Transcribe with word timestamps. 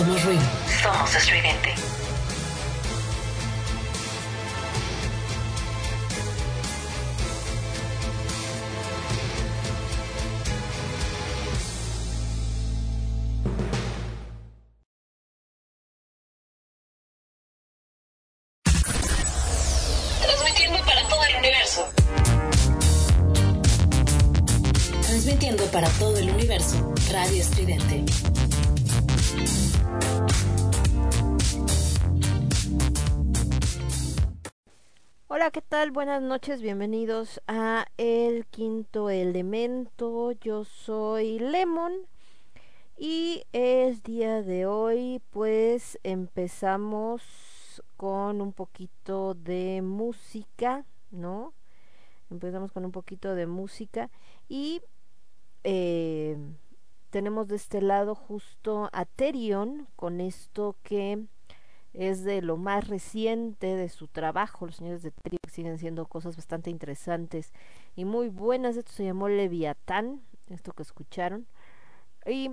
Somos 0.00 0.24
ruido. 0.24 0.40
Somos 0.82 1.14
estridente. 1.14 1.59
Buenas 35.92 36.22
noches, 36.22 36.62
bienvenidos 36.62 37.42
a 37.48 37.84
El 37.96 38.46
Quinto 38.46 39.10
Elemento. 39.10 40.30
Yo 40.30 40.62
soy 40.62 41.40
Lemon 41.40 41.92
y 42.96 43.42
es 43.52 44.04
día 44.04 44.40
de 44.42 44.66
hoy, 44.66 45.20
pues 45.30 45.98
empezamos 46.04 47.82
con 47.96 48.40
un 48.40 48.52
poquito 48.52 49.34
de 49.34 49.82
música, 49.82 50.84
¿no? 51.10 51.54
Empezamos 52.30 52.70
con 52.70 52.84
un 52.84 52.92
poquito 52.92 53.34
de 53.34 53.48
música 53.48 54.10
y 54.48 54.82
eh, 55.64 56.36
tenemos 57.10 57.48
de 57.48 57.56
este 57.56 57.82
lado 57.82 58.14
justo 58.14 58.90
a 58.92 59.06
Terion 59.06 59.88
con 59.96 60.20
esto 60.20 60.76
que 60.84 61.26
es 61.92 62.24
de 62.24 62.42
lo 62.42 62.56
más 62.56 62.88
reciente 62.88 63.76
de 63.76 63.88
su 63.88 64.06
trabajo. 64.08 64.66
Los 64.66 64.76
señores 64.76 65.02
de 65.02 65.10
Trio 65.10 65.40
siguen 65.50 65.78
siendo 65.78 66.06
cosas 66.06 66.36
bastante 66.36 66.70
interesantes 66.70 67.52
y 67.96 68.04
muy 68.04 68.28
buenas. 68.28 68.76
Esto 68.76 68.92
se 68.92 69.04
llamó 69.04 69.28
Leviatán, 69.28 70.22
esto 70.48 70.72
que 70.72 70.82
escucharon. 70.82 71.46
Y 72.26 72.50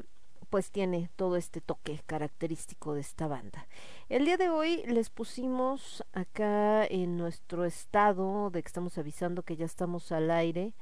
pues 0.50 0.72
tiene 0.72 1.10
todo 1.16 1.36
este 1.36 1.62
toque 1.62 2.02
característico 2.06 2.94
de 2.94 3.02
esta 3.02 3.28
banda. 3.28 3.68
El 4.10 4.26
día 4.26 4.38
de 4.38 4.50
hoy 4.50 4.84
les 4.88 5.10
pusimos 5.10 6.04
acá 6.14 6.86
en 6.86 7.18
nuestro 7.18 7.66
estado 7.66 8.50
de 8.50 8.64
que 8.64 8.68
estamos 8.68 8.98
avisando 8.98 9.44
que 9.44 9.58
ya 9.58 9.66
estamos 9.66 10.12
al 10.12 10.32
aire, 10.32 10.74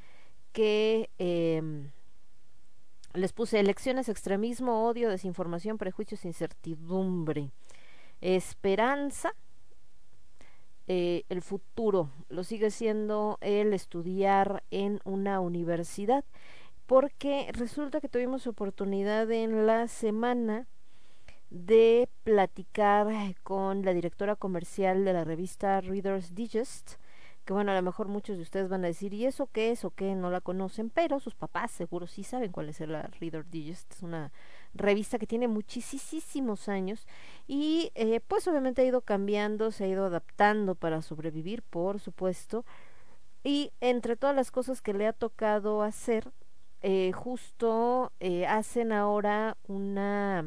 que 0.54 1.10
eh, 1.18 1.90
les 3.14 3.34
puse 3.34 3.60
elecciones, 3.60 4.08
extremismo, 4.10 4.88
odio, 4.88 5.10
desinformación, 5.10 5.78
prejuicios, 5.78 6.26
incertidumbre, 6.26 7.50
esperanza. 8.26 9.34
Eh, 10.88 11.24
el 11.30 11.42
futuro 11.42 12.12
lo 12.30 12.44
sigue 12.44 12.70
siendo 12.72 13.38
el 13.42 13.74
estudiar 13.74 14.64
en 14.70 15.00
una 15.04 15.40
universidad 15.40 16.24
porque 16.86 17.50
resulta 17.54 18.00
que 18.00 18.10
tuvimos 18.10 18.46
oportunidad 18.46 19.32
en 19.32 19.66
la 19.66 19.88
semana 19.88 20.68
de 21.50 22.10
platicar 22.24 23.08
con 23.44 23.84
la 23.84 23.94
directora 23.94 24.36
comercial 24.36 25.06
de 25.06 25.14
la 25.14 25.24
revista 25.24 25.82
Reader's 25.82 26.36
Digest, 26.36 26.96
que 27.46 27.54
bueno, 27.54 27.72
a 27.72 27.76
lo 27.76 27.82
mejor 27.82 28.08
muchos 28.08 28.38
de 28.38 28.44
ustedes 28.44 28.70
van 28.70 28.84
a 28.84 28.88
decir, 28.88 29.14
¿y 29.14 29.26
eso 29.26 29.48
qué 29.52 29.72
es 29.72 29.86
o 29.86 29.92
qué? 29.92 30.16
No 30.16 30.30
la 30.30 30.42
conocen, 30.42 30.90
pero 30.90 31.20
sus 31.20 31.36
papás 31.36 31.72
seguro 31.72 32.08
sí 32.08 32.24
saben 32.24 32.52
cuál 32.52 32.70
es 32.70 32.80
la 32.82 33.04
Reader's 33.20 33.50
Digest, 33.50 33.94
es 33.94 34.04
una 34.04 34.32
revista 34.76 35.18
que 35.18 35.28
tiene 35.28 35.48
muchísimos 35.48 36.70
años 36.70 37.08
y 37.48 37.92
eh, 37.96 38.20
pues 38.28 38.48
obviamente 38.48 38.82
ha 38.82 38.86
ido 38.86 39.02
cambiando, 39.02 39.72
se 39.72 39.86
ha 39.86 39.88
ido 39.88 40.06
adaptando 40.06 40.76
para 40.76 41.02
sobrevivir, 41.02 41.64
por 41.64 42.00
supuesto, 42.00 42.66
y 43.44 43.72
entre 43.80 44.16
todas 44.16 44.36
las 44.36 44.52
cosas 44.52 44.82
que 44.82 44.94
le 44.94 45.08
ha 45.08 45.14
tocado 45.14 45.82
hacer, 45.82 46.32
eh, 46.82 47.12
justo 47.14 48.12
eh, 48.20 48.46
hacen 48.46 48.92
ahora 48.92 49.58
una 49.68 50.46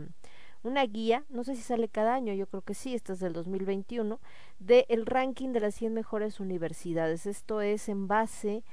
una 0.62 0.84
guía, 0.84 1.24
no 1.28 1.44
sé 1.44 1.54
si 1.54 1.62
sale 1.62 1.88
cada 1.88 2.14
año, 2.14 2.34
yo 2.34 2.46
creo 2.46 2.62
que 2.62 2.74
sí, 2.74 2.94
esta 2.94 3.12
es 3.12 3.20
del 3.20 3.32
2021, 3.32 4.20
de 4.58 4.86
el 4.88 5.06
ranking 5.06 5.52
de 5.52 5.60
las 5.60 5.74
100 5.76 5.94
mejores 5.94 6.40
universidades. 6.40 7.26
Esto 7.26 7.60
es 7.60 7.88
en 7.88 8.08
base 8.08 8.64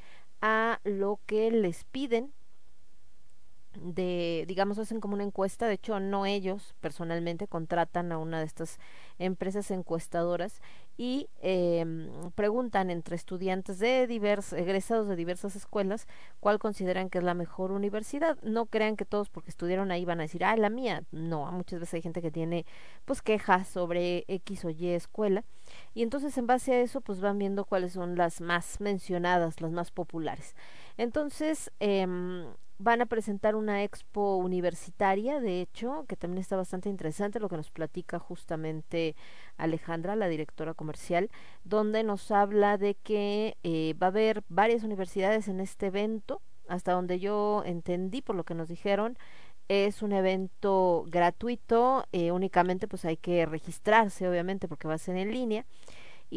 a 0.41 0.79
lo 0.83 1.19
que 1.25 1.51
les 1.51 1.83
piden 1.85 2.33
de, 3.81 4.45
digamos, 4.47 4.77
hacen 4.79 4.99
como 4.99 5.15
una 5.15 5.23
encuesta, 5.23 5.67
de 5.67 5.73
hecho 5.73 5.99
no 5.99 6.25
ellos 6.25 6.75
personalmente 6.81 7.47
contratan 7.47 8.11
a 8.11 8.17
una 8.17 8.39
de 8.39 8.45
estas 8.45 8.79
empresas 9.19 9.71
encuestadoras 9.71 10.61
y 10.97 11.27
eh, 11.41 11.85
preguntan 12.35 12.89
entre 12.89 13.15
estudiantes 13.15 13.79
de 13.79 14.07
diversos, 14.07 14.57
egresados 14.57 15.07
de 15.07 15.15
diversas 15.15 15.55
escuelas 15.55 16.07
cuál 16.39 16.57
consideran 16.57 17.09
que 17.09 17.17
es 17.17 17.23
la 17.23 17.33
mejor 17.33 17.71
universidad. 17.71 18.37
No 18.43 18.65
crean 18.65 18.95
que 18.95 19.05
todos 19.05 19.29
porque 19.29 19.49
estudiaron 19.49 19.91
ahí 19.91 20.05
van 20.05 20.19
a 20.19 20.23
decir, 20.23 20.45
ah, 20.45 20.55
la 20.55 20.69
mía. 20.69 21.03
No, 21.11 21.51
muchas 21.51 21.79
veces 21.79 21.95
hay 21.95 22.01
gente 22.01 22.21
que 22.21 22.31
tiene 22.31 22.65
pues 23.03 23.21
quejas 23.21 23.67
sobre 23.67 24.23
X 24.27 24.65
o 24.65 24.69
Y 24.69 24.87
escuela 24.89 25.43
y 25.93 26.03
entonces 26.03 26.37
en 26.37 26.47
base 26.47 26.73
a 26.73 26.81
eso 26.81 27.01
pues 27.01 27.19
van 27.19 27.39
viendo 27.39 27.65
cuáles 27.65 27.93
son 27.93 28.15
las 28.15 28.39
más 28.39 28.79
mencionadas, 28.79 29.61
las 29.61 29.71
más 29.71 29.91
populares. 29.91 30.55
Entonces, 30.97 31.71
eh, 31.79 32.07
van 32.77 33.01
a 33.01 33.05
presentar 33.05 33.55
una 33.55 33.83
expo 33.83 34.35
universitaria, 34.37 35.39
de 35.39 35.61
hecho, 35.61 36.05
que 36.07 36.15
también 36.15 36.41
está 36.41 36.57
bastante 36.57 36.89
interesante, 36.89 37.39
lo 37.39 37.49
que 37.49 37.57
nos 37.57 37.71
platica 37.71 38.19
justamente 38.19 39.15
Alejandra, 39.57 40.15
la 40.15 40.27
directora 40.27 40.73
comercial, 40.73 41.29
donde 41.63 42.03
nos 42.03 42.31
habla 42.31 42.77
de 42.77 42.95
que 42.95 43.57
eh, 43.63 43.95
va 44.01 44.07
a 44.07 44.09
haber 44.09 44.43
varias 44.49 44.83
universidades 44.83 45.47
en 45.47 45.59
este 45.59 45.87
evento, 45.87 46.41
hasta 46.67 46.93
donde 46.93 47.19
yo 47.19 47.63
entendí 47.65 48.21
por 48.21 48.35
lo 48.35 48.43
que 48.43 48.55
nos 48.55 48.67
dijeron, 48.67 49.17
es 49.67 50.01
un 50.01 50.11
evento 50.11 51.05
gratuito, 51.07 52.05
eh, 52.11 52.31
únicamente 52.31 52.87
pues 52.87 53.05
hay 53.05 53.17
que 53.17 53.45
registrarse, 53.45 54.27
obviamente, 54.27 54.67
porque 54.67 54.87
va 54.87 54.95
a 54.95 54.99
ser 54.99 55.17
en 55.17 55.31
línea 55.31 55.65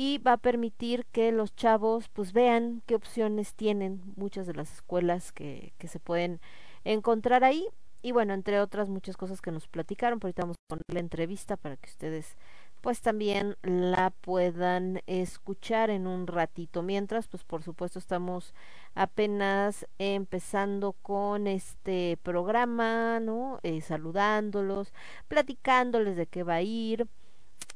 y 0.01 0.19
va 0.19 0.35
a 0.35 0.37
permitir 0.37 1.07
que 1.07 1.33
los 1.33 1.57
chavos 1.57 2.09
pues 2.09 2.33
vean 2.33 2.83
qué 2.87 2.95
opciones 2.95 3.55
tienen 3.55 4.01
muchas 4.15 4.47
de 4.47 4.55
las 4.55 4.73
escuelas 4.73 5.33
que, 5.33 5.73
que 5.77 5.89
se 5.89 5.99
pueden 5.99 6.41
encontrar 6.85 7.43
ahí 7.43 7.67
y 8.01 8.13
bueno, 8.13 8.33
entre 8.33 8.61
otras 8.61 8.89
muchas 8.89 9.17
cosas 9.17 9.41
que 9.41 9.51
nos 9.51 9.67
platicaron, 9.67 10.21
pero 10.21 10.29
ahorita 10.29 10.43
vamos 10.43 10.57
a 10.57 10.69
poner 10.69 10.85
la 10.93 11.01
entrevista 11.01 11.57
para 11.57 11.77
que 11.77 11.89
ustedes 11.89 12.37
pues 12.81 13.01
también 13.01 13.57
la 13.63 14.11
puedan 14.11 15.01
escuchar 15.09 15.91
en 15.91 16.07
un 16.07 16.29
ratito. 16.29 16.85
Mientras, 16.85 17.27
pues 17.27 17.43
por 17.43 17.65
supuesto 17.65 17.99
estamos 17.99 18.55
apenas 18.95 19.85
empezando 19.99 20.93
con 20.93 21.49
este 21.49 22.21
programa, 22.23 23.19
¿no? 23.19 23.59
Eh, 23.65 23.81
saludándolos, 23.81 24.93
platicándoles 25.27 26.17
de 26.17 26.27
qué 26.27 26.45
va 26.45 26.55
a 26.55 26.63
ir, 26.63 27.09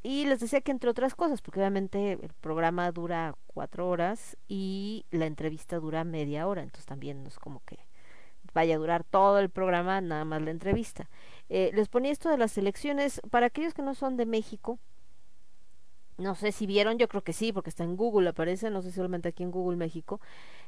y 0.03 0.25
les 0.25 0.41
decía 0.41 0.61
que 0.61 0.73
entre 0.73 0.91
otras 0.91 1.15
cosas, 1.15 1.43
porque 1.43 1.61
obviamente 1.61 2.13
el 2.13 2.33
programa 2.41 2.91
dura 2.91 3.35
cuatro 3.47 3.89
horas 3.89 4.37
y 4.49 5.07
la 5.11 5.27
entrevista 5.27 5.79
dura 5.79 6.05
media 6.05 6.47
hora, 6.47 6.63
entonces 6.63 6.87
también 6.87 7.23
no 7.23 7.29
es 7.29 7.39
como 7.39 7.63
que 7.65 7.79
vaya 8.53 8.75
a 8.75 8.79
durar 8.79 9.05
todo 9.05 9.39
el 9.39 9.51
programa, 9.51 10.01
nada 10.01 10.25
más 10.25 10.43
la 10.43 10.51
entrevista. 10.51 11.09
Eh, 11.49 11.71
les 11.75 11.89
ponía 11.89 12.13
esto 12.13 12.29
de 12.29 12.39
las 12.39 12.59
elecciones, 12.59 13.21
para 13.31 13.47
aquellos 13.47 13.75
que 13.75 13.83
no 13.83 13.95
son 13.95 14.17
de 14.17 14.27
México, 14.27 14.79
no 16.23 16.35
sé 16.35 16.53
si 16.53 16.67
vieron, 16.67 16.99
yo 16.99 17.09
creo 17.09 17.23
que 17.23 17.33
sí, 17.33 17.53
porque 17.53 17.71
está 17.71 17.85
en 17.85 17.97
Google, 17.97 18.29
aparece, 18.29 18.71
no 18.71 18.83
sé 18.83 18.91
si 18.91 18.97
solamente 18.97 19.29
aquí 19.29 19.43
en 19.43 19.51
Google 19.51 19.77
México, 19.77 20.21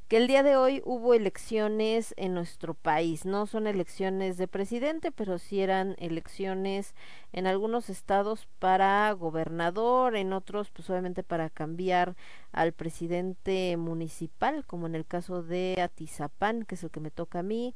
que 0.08 0.18
el 0.18 0.26
día 0.26 0.42
de 0.42 0.56
hoy 0.56 0.82
hubo 0.84 1.14
elecciones 1.14 2.12
en 2.18 2.34
nuestro 2.34 2.74
país. 2.74 3.24
No 3.24 3.46
son 3.46 3.66
elecciones 3.66 4.36
de 4.36 4.48
presidente, 4.48 5.12
pero 5.12 5.38
sí 5.38 5.60
eran 5.60 5.96
elecciones 5.98 6.94
en 7.32 7.46
algunos 7.46 7.88
estados 7.88 8.46
para 8.58 9.10
gobernador, 9.12 10.16
en 10.16 10.32
otros 10.32 10.70
pues 10.70 10.90
obviamente 10.90 11.22
para 11.22 11.48
cambiar 11.48 12.16
al 12.52 12.72
presidente 12.72 13.76
municipal, 13.78 14.64
como 14.66 14.86
en 14.86 14.94
el 14.94 15.06
caso 15.06 15.42
de 15.42 15.80
Atizapán, 15.80 16.64
que 16.64 16.74
es 16.74 16.84
el 16.84 16.90
que 16.90 17.00
me 17.00 17.10
toca 17.10 17.38
a 17.38 17.42
mí, 17.42 17.74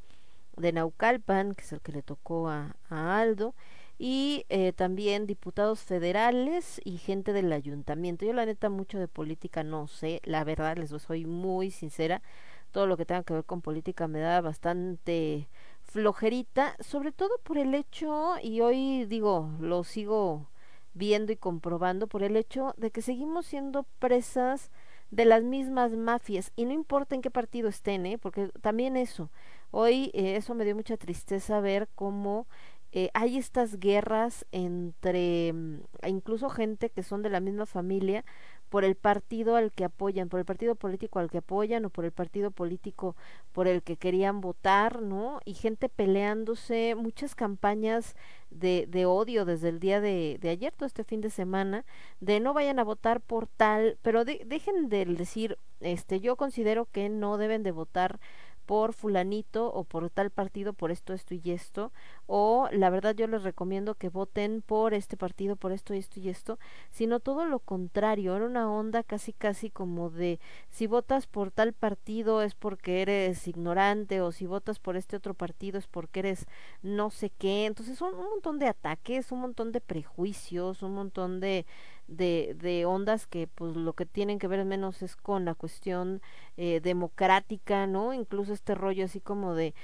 de 0.56 0.72
Naucalpan, 0.72 1.54
que 1.54 1.62
es 1.62 1.72
el 1.72 1.80
que 1.80 1.92
le 1.92 2.02
tocó 2.02 2.48
a, 2.48 2.76
a 2.90 3.20
Aldo 3.20 3.54
y 3.98 4.46
eh, 4.48 4.72
también 4.72 5.26
diputados 5.26 5.80
federales 5.80 6.80
y 6.84 6.98
gente 6.98 7.32
del 7.32 7.52
ayuntamiento. 7.52 8.24
Yo 8.24 8.32
la 8.32 8.46
neta 8.46 8.70
mucho 8.70 8.98
de 8.98 9.08
política 9.08 9.64
no 9.64 9.88
sé, 9.88 10.20
la 10.24 10.44
verdad 10.44 10.76
les 10.76 10.90
soy 11.02 11.26
muy 11.26 11.70
sincera, 11.70 12.22
todo 12.70 12.86
lo 12.86 12.96
que 12.96 13.06
tenga 13.06 13.24
que 13.24 13.34
ver 13.34 13.44
con 13.44 13.60
política 13.60 14.08
me 14.08 14.20
da 14.20 14.40
bastante 14.40 15.48
flojerita, 15.82 16.76
sobre 16.80 17.12
todo 17.12 17.38
por 17.42 17.58
el 17.58 17.74
hecho, 17.74 18.34
y 18.42 18.60
hoy 18.60 19.06
digo, 19.06 19.50
lo 19.60 19.84
sigo 19.84 20.48
viendo 20.94 21.32
y 21.32 21.36
comprobando, 21.36 22.06
por 22.06 22.22
el 22.22 22.36
hecho 22.36 22.74
de 22.76 22.90
que 22.90 23.02
seguimos 23.02 23.46
siendo 23.46 23.84
presas 23.98 24.70
de 25.10 25.24
las 25.24 25.42
mismas 25.42 25.92
mafias 25.92 26.52
y 26.56 26.66
no 26.66 26.72
importa 26.72 27.14
en 27.14 27.22
qué 27.22 27.30
partido 27.30 27.68
estén, 27.68 28.04
¿eh? 28.04 28.18
porque 28.18 28.48
también 28.60 28.96
eso, 28.96 29.30
hoy 29.70 30.10
eh, 30.12 30.36
eso 30.36 30.54
me 30.54 30.64
dio 30.64 30.76
mucha 30.76 30.96
tristeza 30.98 31.60
ver 31.60 31.88
cómo 31.94 32.46
eh, 32.92 33.10
hay 33.14 33.36
estas 33.36 33.78
guerras 33.78 34.46
entre 34.52 35.52
mm, 35.52 35.80
incluso 36.06 36.48
gente 36.50 36.90
que 36.90 37.02
son 37.02 37.22
de 37.22 37.30
la 37.30 37.40
misma 37.40 37.66
familia 37.66 38.24
por 38.68 38.84
el 38.84 38.96
partido 38.96 39.56
al 39.56 39.72
que 39.72 39.84
apoyan, 39.84 40.28
por 40.28 40.40
el 40.40 40.46
partido 40.46 40.74
político 40.74 41.18
al 41.18 41.30
que 41.30 41.38
apoyan 41.38 41.84
o 41.84 41.90
por 41.90 42.04
el 42.04 42.12
partido 42.12 42.50
político 42.50 43.16
por 43.52 43.66
el 43.66 43.82
que 43.82 43.96
querían 43.96 44.40
votar, 44.40 45.02
¿no? 45.02 45.40
Y 45.44 45.54
gente 45.54 45.88
peleándose, 45.88 46.94
muchas 46.94 47.34
campañas 47.34 48.14
de, 48.50 48.86
de 48.88 49.06
odio 49.06 49.44
desde 49.44 49.68
el 49.70 49.80
día 49.80 50.00
de, 50.00 50.38
de 50.40 50.50
ayer, 50.50 50.72
todo 50.72 50.86
este 50.86 51.04
fin 51.04 51.20
de 51.20 51.30
semana, 51.30 51.84
de 52.20 52.40
no 52.40 52.52
vayan 52.54 52.78
a 52.78 52.84
votar 52.84 53.20
por 53.20 53.46
tal, 53.46 53.98
pero 54.02 54.24
dejen 54.24 54.88
de 54.88 55.04
decir, 55.06 55.58
este, 55.80 56.20
yo 56.20 56.36
considero 56.36 56.86
que 56.86 57.08
no 57.08 57.38
deben 57.38 57.62
de 57.62 57.72
votar 57.72 58.20
por 58.68 58.92
fulanito 58.92 59.72
o 59.72 59.82
por 59.82 60.10
tal 60.10 60.28
partido 60.28 60.74
por 60.74 60.90
esto, 60.90 61.14
esto 61.14 61.34
y 61.34 61.52
esto, 61.52 61.90
o 62.26 62.68
la 62.70 62.90
verdad 62.90 63.14
yo 63.14 63.26
les 63.26 63.42
recomiendo 63.42 63.94
que 63.94 64.10
voten 64.10 64.60
por 64.60 64.92
este 64.92 65.16
partido 65.16 65.56
por 65.56 65.72
esto 65.72 65.94
esto 65.94 66.20
y 66.20 66.28
esto, 66.28 66.58
sino 66.90 67.18
todo 67.18 67.46
lo 67.46 67.60
contrario, 67.60 68.36
era 68.36 68.44
una 68.44 68.70
onda 68.70 69.02
casi 69.02 69.32
casi 69.32 69.70
como 69.70 70.10
de 70.10 70.38
si 70.68 70.86
votas 70.86 71.26
por 71.26 71.50
tal 71.50 71.72
partido 71.72 72.42
es 72.42 72.54
porque 72.54 73.00
eres 73.00 73.48
ignorante 73.48 74.20
o 74.20 74.32
si 74.32 74.44
votas 74.44 74.78
por 74.78 74.98
este 74.98 75.16
otro 75.16 75.32
partido 75.32 75.78
es 75.78 75.86
porque 75.86 76.20
eres 76.20 76.44
no 76.82 77.08
sé 77.08 77.30
qué, 77.30 77.64
entonces 77.64 77.96
son 77.96 78.14
un 78.16 78.28
montón 78.28 78.58
de 78.58 78.66
ataques, 78.66 79.32
un 79.32 79.40
montón 79.40 79.72
de 79.72 79.80
prejuicios, 79.80 80.82
un 80.82 80.92
montón 80.92 81.40
de 81.40 81.64
de, 82.08 82.56
de 82.60 82.86
ondas 82.86 83.26
que 83.26 83.46
pues 83.46 83.76
lo 83.76 83.92
que 83.92 84.06
tienen 84.06 84.38
que 84.38 84.48
ver 84.48 84.64
menos 84.64 85.02
es 85.02 85.16
con 85.16 85.44
la 85.44 85.54
cuestión 85.54 86.20
eh, 86.56 86.80
democrática, 86.82 87.86
¿no? 87.86 88.12
Incluso 88.12 88.52
este 88.52 88.74
rollo 88.74 89.04
así 89.04 89.20
como 89.20 89.54
de 89.54 89.74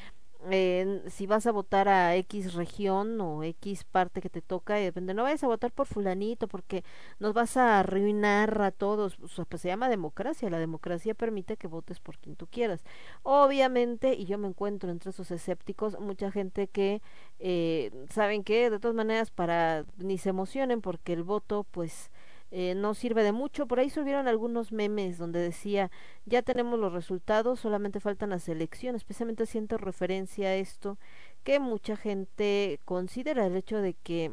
eh, 0.50 1.02
si 1.08 1.26
vas 1.26 1.46
a 1.46 1.52
votar 1.52 1.88
a 1.88 2.16
X 2.16 2.54
región 2.54 3.20
o 3.20 3.42
X 3.42 3.84
parte 3.84 4.20
que 4.20 4.28
te 4.28 4.42
toca, 4.42 4.78
y 4.80 4.84
depende, 4.84 5.14
no 5.14 5.22
vayas 5.22 5.42
a 5.42 5.46
votar 5.46 5.72
por 5.72 5.86
fulanito 5.86 6.48
porque 6.48 6.84
nos 7.18 7.32
vas 7.32 7.56
a 7.56 7.80
arruinar 7.80 8.60
a 8.62 8.70
todos. 8.70 9.16
Pues 9.16 9.62
se 9.62 9.68
llama 9.68 9.88
democracia, 9.88 10.50
la 10.50 10.58
democracia 10.58 11.14
permite 11.14 11.56
que 11.56 11.66
votes 11.66 12.00
por 12.00 12.18
quien 12.18 12.36
tú 12.36 12.46
quieras. 12.46 12.84
Obviamente, 13.22 14.14
y 14.14 14.26
yo 14.26 14.38
me 14.38 14.48
encuentro 14.48 14.90
entre 14.90 15.10
esos 15.10 15.30
escépticos, 15.30 15.98
mucha 15.98 16.30
gente 16.30 16.68
que 16.68 17.00
eh, 17.38 17.90
saben 18.10 18.44
que 18.44 18.70
de 18.70 18.78
todas 18.78 18.94
maneras 18.94 19.30
para 19.30 19.86
ni 19.96 20.18
se 20.18 20.30
emocionen 20.30 20.80
porque 20.82 21.14
el 21.14 21.22
voto 21.22 21.64
pues 21.70 22.10
eh, 22.56 22.76
no 22.76 22.94
sirve 22.94 23.24
de 23.24 23.32
mucho. 23.32 23.66
Por 23.66 23.80
ahí 23.80 23.90
subieron 23.90 24.28
algunos 24.28 24.70
memes 24.70 25.18
donde 25.18 25.40
decía, 25.40 25.90
ya 26.24 26.40
tenemos 26.42 26.78
los 26.78 26.92
resultados, 26.92 27.58
solamente 27.58 27.98
faltan 27.98 28.30
las 28.30 28.48
elecciones. 28.48 29.00
Especialmente 29.00 29.44
siento 29.46 29.76
referencia 29.76 30.46
a 30.48 30.54
esto, 30.54 30.96
que 31.42 31.58
mucha 31.58 31.96
gente 31.96 32.78
considera 32.84 33.44
el 33.44 33.56
hecho 33.56 33.78
de 33.78 33.94
que 33.94 34.30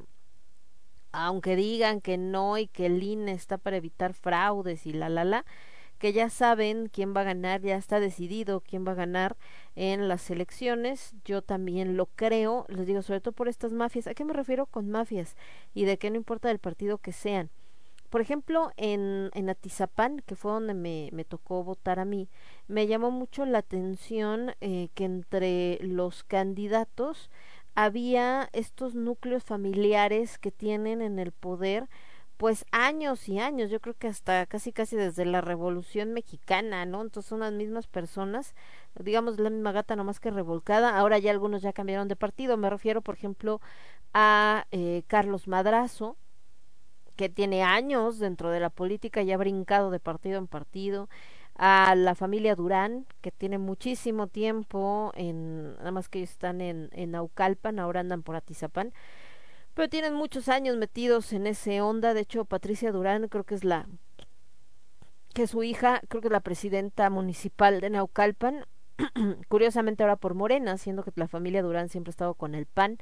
aunque 1.11 1.55
digan 1.55 1.99
que 1.99 2.17
no 2.17 2.59
y 2.59 2.67
que 2.67 2.85
el 2.85 3.01
INE 3.01 3.31
está 3.33 3.57
para 3.57 3.77
evitar 3.77 4.13
fraudes 4.13 4.85
y 4.85 4.93
la 4.93 5.09
la 5.09 5.25
la, 5.25 5.45
que 5.97 6.13
ya 6.13 6.29
saben 6.29 6.89
quién 6.89 7.15
va 7.15 7.21
a 7.21 7.23
ganar, 7.25 7.61
ya 7.61 7.75
está 7.75 7.99
decidido 7.99 8.61
quién 8.61 8.85
va 8.87 8.91
a 8.91 8.95
ganar 8.95 9.35
en 9.75 10.07
las 10.07 10.29
elecciones. 10.29 11.15
Yo 11.25 11.41
también 11.41 11.97
lo 11.97 12.05
creo, 12.05 12.65
les 12.69 12.85
digo, 12.85 13.01
sobre 13.01 13.21
todo 13.21 13.33
por 13.33 13.47
estas 13.47 13.73
mafias. 13.73 14.05
¿A 14.07 14.13
qué 14.13 14.25
me 14.25 14.33
refiero 14.33 14.67
con 14.67 14.91
mafias? 14.91 15.35
Y 15.73 15.85
de 15.85 15.97
que 15.97 16.11
no 16.11 16.17
importa 16.17 16.49
del 16.49 16.59
partido 16.59 16.99
que 16.99 17.13
sean. 17.13 17.49
Por 18.11 18.19
ejemplo, 18.19 18.73
en, 18.75 19.31
en 19.33 19.49
Atizapán, 19.49 20.19
que 20.25 20.35
fue 20.35 20.51
donde 20.51 20.73
me, 20.73 21.23
tocó 21.23 21.63
votar 21.63 21.97
a 21.97 22.03
mí, 22.03 22.27
me 22.67 22.85
llamó 22.85 23.09
mucho 23.09 23.45
la 23.45 23.59
atención 23.59 24.53
eh, 24.59 24.89
que 24.95 25.05
entre 25.05 25.79
los 25.81 26.25
candidatos 26.25 27.31
había 27.73 28.49
estos 28.51 28.95
núcleos 28.95 29.45
familiares 29.45 30.37
que 30.39 30.51
tienen 30.51 31.01
en 31.01 31.19
el 31.19 31.31
poder 31.31 31.87
pues 32.35 32.65
años 32.71 33.29
y 33.29 33.39
años, 33.39 33.69
yo 33.69 33.79
creo 33.79 33.95
que 33.95 34.07
hasta 34.07 34.45
casi 34.47 34.73
casi 34.73 34.95
desde 34.97 35.25
la 35.25 35.41
Revolución 35.41 36.11
Mexicana, 36.11 36.85
¿no? 36.85 37.01
Entonces 37.03 37.29
son 37.29 37.41
las 37.41 37.53
mismas 37.53 37.87
personas, 37.87 38.55
digamos 38.99 39.39
la 39.39 39.51
misma 39.51 39.71
gata 39.71 39.95
nomás 39.95 40.19
que 40.19 40.31
revolcada, 40.31 40.97
ahora 40.97 41.19
ya 41.19 41.31
algunos 41.31 41.61
ya 41.61 41.71
cambiaron 41.71 42.07
de 42.07 42.15
partido, 42.15 42.57
me 42.57 42.69
refiero 42.69 43.01
por 43.01 43.15
ejemplo 43.15 43.61
a 44.13 44.65
eh, 44.71 45.03
Carlos 45.07 45.47
Madrazo, 45.47 46.17
que 47.21 47.29
tiene 47.29 47.61
años 47.61 48.17
dentro 48.17 48.49
de 48.49 48.59
la 48.59 48.71
política 48.71 49.21
y 49.21 49.31
ha 49.31 49.37
brincado 49.37 49.91
de 49.91 49.99
partido 49.99 50.39
en 50.39 50.47
partido, 50.47 51.07
a 51.53 51.93
la 51.93 52.15
familia 52.15 52.55
Durán, 52.55 53.05
que 53.21 53.29
tiene 53.29 53.59
muchísimo 53.59 54.25
tiempo 54.25 55.11
en, 55.13 55.75
nada 55.75 55.91
más 55.91 56.09
que 56.09 56.17
ellos 56.17 56.31
están 56.31 56.61
en, 56.61 56.89
en 56.93 57.11
Naucalpan, 57.11 57.77
ahora 57.77 57.99
andan 57.99 58.23
por 58.23 58.35
Atizapán, 58.35 58.91
pero 59.75 59.87
tienen 59.87 60.15
muchos 60.15 60.49
años 60.49 60.77
metidos 60.77 61.31
en 61.31 61.45
ese 61.45 61.79
onda, 61.81 62.15
de 62.15 62.21
hecho 62.21 62.43
Patricia 62.43 62.91
Durán 62.91 63.27
creo 63.27 63.43
que 63.43 63.53
es 63.53 63.63
la, 63.63 63.85
que 65.35 65.45
su 65.45 65.61
hija, 65.61 66.01
creo 66.07 66.21
que 66.21 66.29
es 66.29 66.33
la 66.33 66.39
presidenta 66.39 67.11
municipal 67.11 67.81
de 67.81 67.91
Naucalpan, 67.91 68.65
curiosamente 69.47 70.01
ahora 70.01 70.15
por 70.15 70.33
Morena, 70.33 70.75
siendo 70.79 71.03
que 71.03 71.11
la 71.13 71.27
familia 71.27 71.61
Durán 71.61 71.87
siempre 71.87 72.09
ha 72.09 72.13
estado 72.17 72.33
con 72.33 72.55
el 72.55 72.65
PAN, 72.65 72.97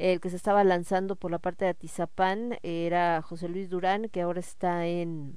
el 0.00 0.20
que 0.20 0.30
se 0.30 0.36
estaba 0.36 0.64
lanzando 0.64 1.14
por 1.14 1.30
la 1.30 1.38
parte 1.38 1.66
de 1.66 1.72
Atizapán 1.72 2.58
era 2.62 3.20
José 3.20 3.50
Luis 3.50 3.68
Durán, 3.68 4.08
que 4.08 4.22
ahora 4.22 4.40
está 4.40 4.86
en, 4.86 5.34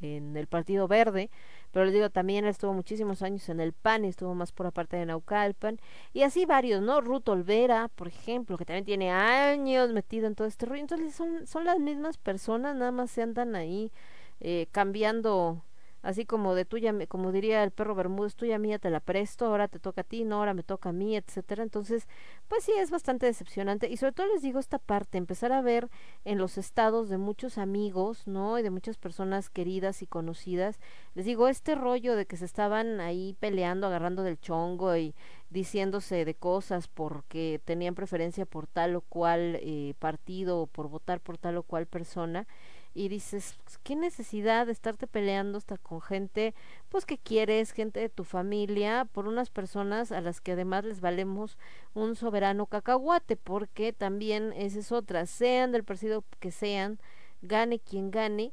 en 0.00 0.36
el 0.36 0.46
Partido 0.46 0.86
Verde, 0.86 1.30
pero 1.72 1.84
les 1.84 1.92
digo, 1.92 2.08
también 2.10 2.44
estuvo 2.46 2.72
muchísimos 2.72 3.22
años 3.22 3.48
en 3.48 3.58
el 3.58 3.72
PAN 3.72 4.04
y 4.04 4.08
estuvo 4.08 4.32
más 4.36 4.52
por 4.52 4.66
la 4.66 4.70
parte 4.70 4.96
de 4.96 5.06
Naucalpan, 5.06 5.80
y 6.12 6.22
así 6.22 6.46
varios, 6.46 6.80
¿no? 6.80 7.00
Ruth 7.00 7.28
Olvera, 7.28 7.88
por 7.88 8.06
ejemplo, 8.06 8.56
que 8.56 8.64
también 8.64 8.84
tiene 8.84 9.10
años 9.10 9.92
metido 9.92 10.28
en 10.28 10.36
todo 10.36 10.46
este 10.46 10.66
rollo, 10.66 10.82
entonces 10.82 11.12
son, 11.12 11.48
son 11.48 11.64
las 11.64 11.80
mismas 11.80 12.16
personas, 12.16 12.76
nada 12.76 12.92
más 12.92 13.10
se 13.10 13.22
andan 13.22 13.56
ahí 13.56 13.90
eh, 14.38 14.68
cambiando 14.70 15.64
así 16.04 16.26
como 16.26 16.54
de 16.54 16.64
tuya, 16.64 16.94
como 17.08 17.32
diría 17.32 17.64
el 17.64 17.70
perro 17.70 17.94
Bermúdez, 17.94 18.36
tuya 18.36 18.58
mía 18.58 18.78
te 18.78 18.90
la 18.90 19.00
presto, 19.00 19.46
ahora 19.46 19.68
te 19.68 19.78
toca 19.78 20.02
a 20.02 20.04
ti, 20.04 20.24
no, 20.24 20.36
ahora 20.36 20.54
me 20.54 20.62
toca 20.62 20.90
a 20.90 20.92
mí, 20.92 21.16
etcétera. 21.16 21.62
Entonces, 21.62 22.06
pues 22.48 22.64
sí, 22.64 22.72
es 22.78 22.90
bastante 22.90 23.26
decepcionante. 23.26 23.88
Y 23.90 23.96
sobre 23.96 24.12
todo 24.12 24.26
les 24.32 24.42
digo 24.42 24.60
esta 24.60 24.78
parte, 24.78 25.18
empezar 25.18 25.52
a 25.52 25.62
ver 25.62 25.88
en 26.24 26.38
los 26.38 26.58
estados 26.58 27.08
de 27.08 27.18
muchos 27.18 27.58
amigos, 27.58 28.26
¿no? 28.26 28.58
Y 28.58 28.62
de 28.62 28.70
muchas 28.70 28.98
personas 28.98 29.50
queridas 29.50 30.02
y 30.02 30.06
conocidas, 30.06 30.78
les 31.14 31.24
digo, 31.24 31.48
este 31.48 31.74
rollo 31.74 32.16
de 32.16 32.26
que 32.26 32.36
se 32.36 32.44
estaban 32.44 33.00
ahí 33.00 33.36
peleando, 33.40 33.86
agarrando 33.86 34.22
del 34.22 34.38
chongo 34.38 34.96
y 34.96 35.14
diciéndose 35.50 36.24
de 36.24 36.34
cosas 36.34 36.88
porque 36.88 37.60
tenían 37.64 37.94
preferencia 37.94 38.44
por 38.44 38.66
tal 38.66 38.96
o 38.96 39.00
cual 39.00 39.58
eh, 39.62 39.94
partido 39.98 40.60
o 40.60 40.66
por 40.66 40.88
votar 40.88 41.20
por 41.20 41.38
tal 41.38 41.56
o 41.56 41.62
cual 41.62 41.86
persona 41.86 42.46
y 42.94 43.08
dices, 43.08 43.56
pues, 43.64 43.78
qué 43.78 43.96
necesidad 43.96 44.66
de 44.66 44.72
estarte 44.72 45.06
peleando 45.06 45.58
hasta 45.58 45.76
con 45.78 46.00
gente, 46.00 46.54
pues 46.88 47.04
que 47.04 47.18
quieres, 47.18 47.72
gente 47.72 48.00
de 48.00 48.08
tu 48.08 48.22
familia, 48.22 49.04
por 49.12 49.26
unas 49.26 49.50
personas 49.50 50.12
a 50.12 50.20
las 50.20 50.40
que 50.40 50.52
además 50.52 50.84
les 50.84 51.00
valemos 51.00 51.58
un 51.92 52.14
soberano 52.14 52.66
cacahuate, 52.66 53.36
porque 53.36 53.92
también 53.92 54.52
esa 54.52 54.78
es 54.78 54.92
otra, 54.92 55.26
sean 55.26 55.72
del 55.72 55.82
partido 55.82 56.24
que 56.38 56.52
sean, 56.52 57.00
gane 57.42 57.80
quien 57.80 58.12
gane, 58.12 58.52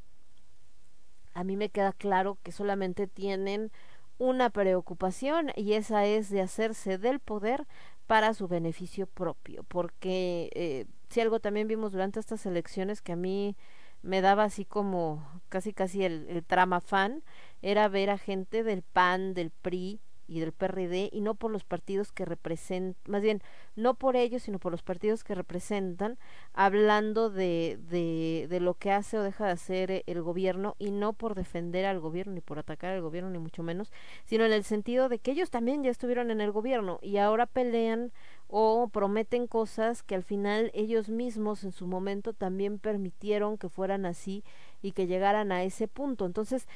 a 1.34 1.44
mí 1.44 1.56
me 1.56 1.70
queda 1.70 1.94
claro 1.94 2.38
que 2.44 2.52
solamente 2.52 3.08
tienen 3.08 3.72
una 4.18 4.50
preocupación 4.50 5.52
y 5.56 5.74
esa 5.74 6.06
es 6.06 6.30
de 6.30 6.42
hacerse 6.42 6.98
del 6.98 7.20
poder 7.20 7.68
para 8.08 8.34
su 8.34 8.48
beneficio 8.48 9.08
propio, 9.08 9.64
porque 9.64 10.50
eh, 10.54 10.86
si 11.10 11.22
algo 11.22 11.40
también 11.40 11.68
vimos 11.68 11.92
durante 11.92 12.20
estas 12.20 12.46
elecciones 12.46 13.02
que 13.02 13.14
a 13.14 13.16
mí 13.16 13.56
me 14.02 14.22
daba 14.22 14.44
así 14.46 14.66
como 14.66 15.42
casi 15.50 15.74
casi 15.74 16.04
el, 16.04 16.28
el 16.30 16.44
trama 16.44 16.82
fan, 16.82 17.24
era 17.62 17.88
ver 17.88 18.10
a 18.10 18.18
gente 18.18 18.64
del 18.64 18.84
PAN, 18.84 19.34
del 19.34 19.52
PRI, 19.52 20.00
y 20.32 20.40
del 20.40 20.54
PRD 20.54 21.10
y 21.12 21.20
no 21.20 21.36
por 21.36 21.52
los 21.52 21.66
partidos 21.66 22.14
que 22.14 22.24
representan, 22.24 22.96
más 23.06 23.22
bien 23.22 23.42
no 23.76 23.96
por 23.96 24.16
ellos, 24.16 24.44
sino 24.44 24.60
por 24.60 24.72
los 24.72 24.82
partidos 24.82 25.26
que 25.26 25.36
representan, 25.36 26.18
hablando 26.54 27.30
de, 27.30 27.78
de, 27.90 28.48
de 28.50 28.60
lo 28.62 28.76
que 28.76 28.92
hace 28.92 29.18
o 29.18 29.24
deja 29.24 29.46
de 29.46 29.52
hacer 29.52 30.04
el 30.08 30.22
gobierno 30.22 30.76
y 30.80 30.92
no 30.92 31.12
por 31.12 31.36
defender 31.36 31.86
al 31.86 32.00
gobierno 32.00 32.34
ni 32.34 32.42
por 32.42 32.60
atacar 32.60 32.94
al 32.94 33.02
gobierno 33.02 33.30
ni 33.30 33.40
mucho 33.40 33.62
menos, 33.62 33.92
sino 34.24 34.46
en 34.46 34.54
el 34.54 34.64
sentido 34.64 35.10
de 35.10 35.20
que 35.20 35.32
ellos 35.32 35.50
también 35.50 35.84
ya 35.84 35.92
estuvieron 35.92 36.32
en 36.32 36.40
el 36.40 36.52
gobierno 36.52 37.00
y 37.02 37.18
ahora 37.18 37.46
pelean 37.46 38.14
o 38.48 38.90
prometen 38.90 39.48
cosas 39.48 40.04
que 40.04 40.16
al 40.16 40.24
final 40.24 40.72
ellos 40.74 41.10
mismos 41.10 41.64
en 41.64 41.72
su 41.72 41.88
momento 41.88 42.34
también 42.34 42.80
permitieron 42.80 43.58
que 43.58 43.70
fueran 43.70 44.06
así 44.06 44.44
y 44.82 44.92
que 44.92 45.08
llegaran 45.08 45.52
a 45.52 45.64
ese 45.64 45.88
punto. 45.88 46.26
Entonces, 46.26 46.68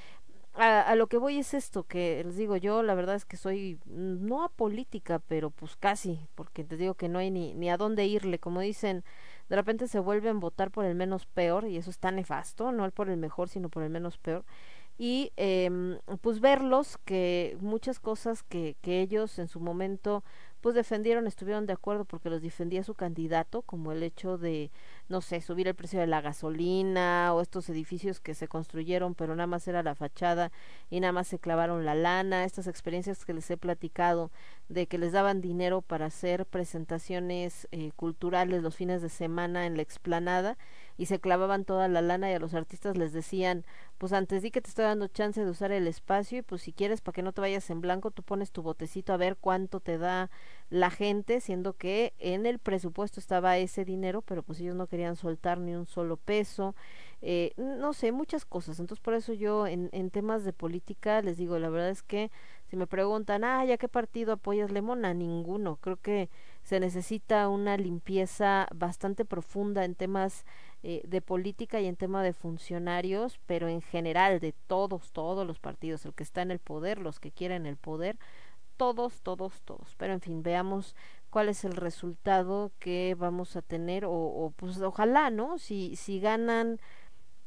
a, 0.58 0.82
a, 0.82 0.96
lo 0.96 1.08
que 1.08 1.18
voy 1.18 1.38
es 1.38 1.54
esto, 1.54 1.84
que 1.84 2.24
les 2.24 2.36
digo, 2.36 2.56
yo 2.58 2.84
la 2.84 2.96
verdad 2.96 3.16
es 3.16 3.26
que 3.26 3.38
soy 3.38 3.80
no 3.86 4.44
a 4.44 4.50
política, 4.50 5.20
pero 5.20 5.52
pues 5.52 5.76
casi, 5.76 6.28
porque 6.36 6.64
te 6.64 6.78
digo 6.78 6.96
que 6.96 7.10
no 7.10 7.20
hay 7.20 7.32
ni, 7.32 7.54
ni 7.54 7.70
a 7.70 7.78
dónde 7.78 8.06
irle, 8.06 8.40
como 8.40 8.62
dicen, 8.62 9.04
de 9.50 9.56
repente 9.56 9.88
se 9.88 10.00
vuelven 10.00 10.40
votar 10.40 10.72
por 10.72 10.86
el 10.86 10.96
menos 10.96 11.26
peor, 11.26 11.68
y 11.68 11.78
eso 11.78 11.90
está 11.90 12.12
nefasto, 12.12 12.72
no 12.72 12.90
por 12.92 13.10
el 13.10 13.18
mejor, 13.18 13.50
sino 13.50 13.70
por 13.70 13.84
el 13.84 13.90
menos 13.90 14.18
peor, 14.18 14.46
y 14.98 15.34
eh, 15.36 15.70
pues 16.22 16.40
verlos 16.40 16.98
que 17.04 17.58
muchas 17.60 18.00
cosas 18.00 18.44
que, 18.44 18.78
que 18.82 19.02
ellos 19.02 19.40
en 19.40 19.48
su 19.48 19.60
momento 19.60 20.24
pues 20.62 20.74
defendieron, 20.74 21.28
estuvieron 21.28 21.68
de 21.68 21.74
acuerdo 21.74 22.06
porque 22.06 22.30
los 22.30 22.42
defendía 22.42 22.84
su 22.84 22.96
candidato, 22.96 23.62
como 23.62 23.92
el 23.92 24.02
hecho 24.02 24.38
de, 24.38 24.72
no 25.08 25.22
sé, 25.22 25.42
subir 25.42 25.68
el 25.68 25.76
precio 25.76 26.00
de 26.00 26.08
la 26.08 26.22
gasolina 26.22 27.34
o 27.34 27.42
estos 27.42 27.70
edificios 27.70 28.20
que 28.20 28.34
se 28.34 28.48
construyeron, 28.48 29.16
pero 29.16 29.36
nada 29.36 29.48
más 29.48 29.68
era 29.68 29.84
la 29.84 29.96
fachada 29.96 30.52
y 30.90 31.00
nada 31.00 31.14
más 31.14 31.28
se 31.28 31.40
clavaron 31.40 31.86
la 31.86 31.96
lana, 31.96 32.44
estas 32.44 32.68
experiencias 32.68 33.26
que 33.26 33.34
les 33.34 33.50
he 33.52 33.58
platicado 33.58 34.32
de 34.70 34.88
que 34.88 34.98
les 34.98 35.12
daban 35.12 35.42
dinero 35.42 35.82
para 35.82 36.08
hacer 36.08 36.46
presentaciones 36.46 37.68
eh, 37.72 37.92
culturales 37.96 38.64
los 38.64 38.76
fines 38.76 39.02
de 39.02 39.10
semana 39.10 39.66
en 39.66 39.76
la 39.76 39.84
explanada 39.84 40.58
y 40.98 41.08
se 41.08 41.20
clavaban 41.20 41.66
toda 41.66 41.88
la 41.88 42.02
lana 42.02 42.32
y 42.32 42.34
a 42.34 42.40
los 42.40 42.54
artistas 42.54 42.98
les 42.98 43.14
decían, 43.14 43.66
pues 43.98 44.14
antes 44.14 44.42
di 44.42 44.52
que 44.52 44.62
te 44.62 44.70
estoy 44.70 44.86
dando 44.86 45.08
chance 45.08 45.44
de 45.44 45.50
usar 45.50 45.72
el 45.72 45.88
espacio 45.88 46.40
y 46.40 46.42
pues 46.42 46.62
si 46.62 46.74
quieres 46.74 47.02
para 47.02 47.14
que 47.14 47.24
no 47.24 47.34
te 47.34 47.42
vayas 47.42 47.70
en 47.70 47.82
blanco, 47.82 48.12
tú 48.12 48.24
pones 48.24 48.52
tu 48.52 48.62
botecito 48.62 49.14
a 49.14 49.18
ver 49.18 49.38
cuánto 49.38 49.80
te 49.80 49.98
da 49.98 50.30
la 50.70 50.90
gente, 50.90 51.42
siendo 51.42 51.74
que 51.74 52.14
en 52.20 52.46
el 52.46 52.60
presupuesto 52.60 53.20
estaba 53.20 53.58
ese 53.58 53.86
dinero, 53.86 54.22
pero 54.22 54.44
pues 54.44 54.60
ellos 54.60 54.76
no 54.76 54.88
querían 54.88 55.16
soltar 55.16 55.60
ni 55.60 55.76
un 55.76 55.86
solo 55.86 56.18
peso, 56.18 56.76
eh, 57.22 57.54
no 57.58 57.94
sé, 57.94 58.12
muchas 58.12 58.46
cosas. 58.46 58.80
Entonces 58.80 59.04
por 59.04 59.14
eso 59.14 59.34
yo 59.34 59.68
en, 59.68 59.90
en 59.92 60.10
temas 60.10 60.44
de 60.44 60.54
política 60.54 61.22
les 61.22 61.38
digo, 61.38 61.60
la 61.60 61.70
verdad 61.70 61.90
es 61.90 62.04
que 62.04 62.32
si 62.70 62.78
me 62.78 62.88
preguntan, 62.88 63.44
ah, 63.44 63.64
¿ya 63.64 63.78
qué 63.78 63.88
partido 63.88 64.34
apoyas 64.34 64.72
Lemona? 64.72 65.14
Ninguno. 65.14 65.78
Creo 65.78 65.98
que 65.98 66.30
se 66.64 66.80
necesita 66.80 67.48
una 67.48 67.78
limpieza 67.78 68.68
bastante 68.74 69.24
profunda 69.24 69.86
en 69.86 69.94
temas 69.94 70.46
eh, 70.88 71.02
de 71.08 71.20
política 71.20 71.82
y 71.82 71.88
en 71.88 71.96
tema 71.96 72.22
de 72.22 72.32
funcionarios, 72.32 73.40
pero 73.48 73.68
en 73.68 73.82
general 73.82 74.40
de 74.40 74.54
todos, 74.68 75.12
todos 75.12 75.48
los 75.48 75.60
partidos, 75.60 76.06
el 76.06 76.14
que 76.14 76.22
está 76.22 76.44
en 76.44 76.52
el 76.52 76.60
poder, 76.60 77.00
los 77.00 77.20
que 77.20 77.32
quieren 77.32 77.66
el 77.66 77.76
poder, 77.76 78.20
todos, 78.78 79.24
todos, 79.24 79.64
todos. 79.64 79.96
Pero 79.98 80.14
en 80.14 80.22
fin, 80.22 80.44
veamos 80.44 80.96
cuál 81.32 81.50
es 81.50 81.64
el 81.66 81.76
resultado 81.76 82.72
que 82.78 83.16
vamos 83.18 83.56
a 83.56 83.64
tener 83.64 84.06
o, 84.06 84.12
o 84.12 84.54
pues 84.56 84.80
ojalá, 84.80 85.32
¿no? 85.32 85.58
Si, 85.58 85.96
si 85.96 86.20
ganan 86.20 86.80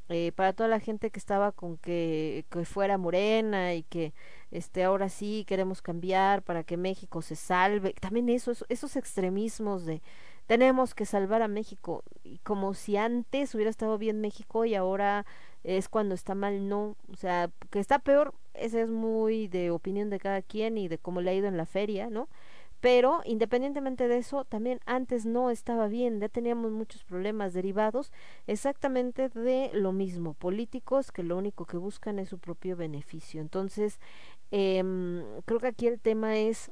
eh, 0.08 0.32
para 0.32 0.52
toda 0.52 0.68
la 0.68 0.80
gente 0.80 1.10
que 1.10 1.18
estaba 1.20 1.52
con 1.52 1.76
que, 1.76 2.44
que 2.50 2.64
fuera 2.64 2.98
morena 2.98 3.74
y 3.74 3.84
que 3.84 4.14
este 4.50 4.82
ahora 4.82 5.10
sí 5.10 5.44
queremos 5.46 5.80
cambiar 5.80 6.42
para 6.42 6.64
que 6.64 6.76
México 6.76 7.22
se 7.22 7.36
salve 7.36 7.92
también 8.00 8.28
esos 8.30 8.64
esos 8.68 8.96
extremismos 8.96 9.84
de 9.86 10.02
tenemos 10.48 10.94
que 10.94 11.06
salvar 11.06 11.42
a 11.42 11.48
México 11.48 12.02
y 12.24 12.38
como 12.38 12.74
si 12.74 12.96
antes 12.96 13.54
hubiera 13.54 13.70
estado 13.70 13.98
bien 13.98 14.20
México 14.20 14.64
y 14.64 14.74
ahora 14.74 15.26
es 15.62 15.88
cuando 15.88 16.14
está 16.14 16.34
mal 16.34 16.68
no 16.68 16.96
o 17.12 17.16
sea 17.16 17.50
que 17.70 17.78
está 17.78 18.00
peor 18.00 18.34
ese 18.54 18.80
es 18.80 18.90
muy 18.90 19.46
de 19.46 19.70
opinión 19.70 20.10
de 20.10 20.18
cada 20.18 20.42
quien 20.42 20.78
y 20.78 20.88
de 20.88 20.98
cómo 20.98 21.20
le 21.20 21.30
ha 21.30 21.34
ido 21.34 21.48
en 21.48 21.58
la 21.58 21.66
feria 21.66 22.08
no 22.08 22.28
pero 22.80 23.22
independientemente 23.24 24.06
de 24.06 24.18
eso, 24.18 24.44
también 24.44 24.78
antes 24.86 25.26
no 25.26 25.50
estaba 25.50 25.88
bien, 25.88 26.20
ya 26.20 26.28
teníamos 26.28 26.70
muchos 26.70 27.02
problemas 27.02 27.52
derivados 27.52 28.12
exactamente 28.46 29.28
de 29.30 29.70
lo 29.74 29.90
mismo, 29.90 30.34
políticos 30.34 31.10
que 31.10 31.24
lo 31.24 31.36
único 31.36 31.64
que 31.64 31.76
buscan 31.76 32.20
es 32.20 32.28
su 32.28 32.38
propio 32.38 32.76
beneficio. 32.76 33.40
Entonces, 33.40 33.98
eh, 34.52 34.84
creo 35.44 35.58
que 35.58 35.66
aquí 35.66 35.88
el 35.88 35.98
tema 35.98 36.36
es 36.36 36.70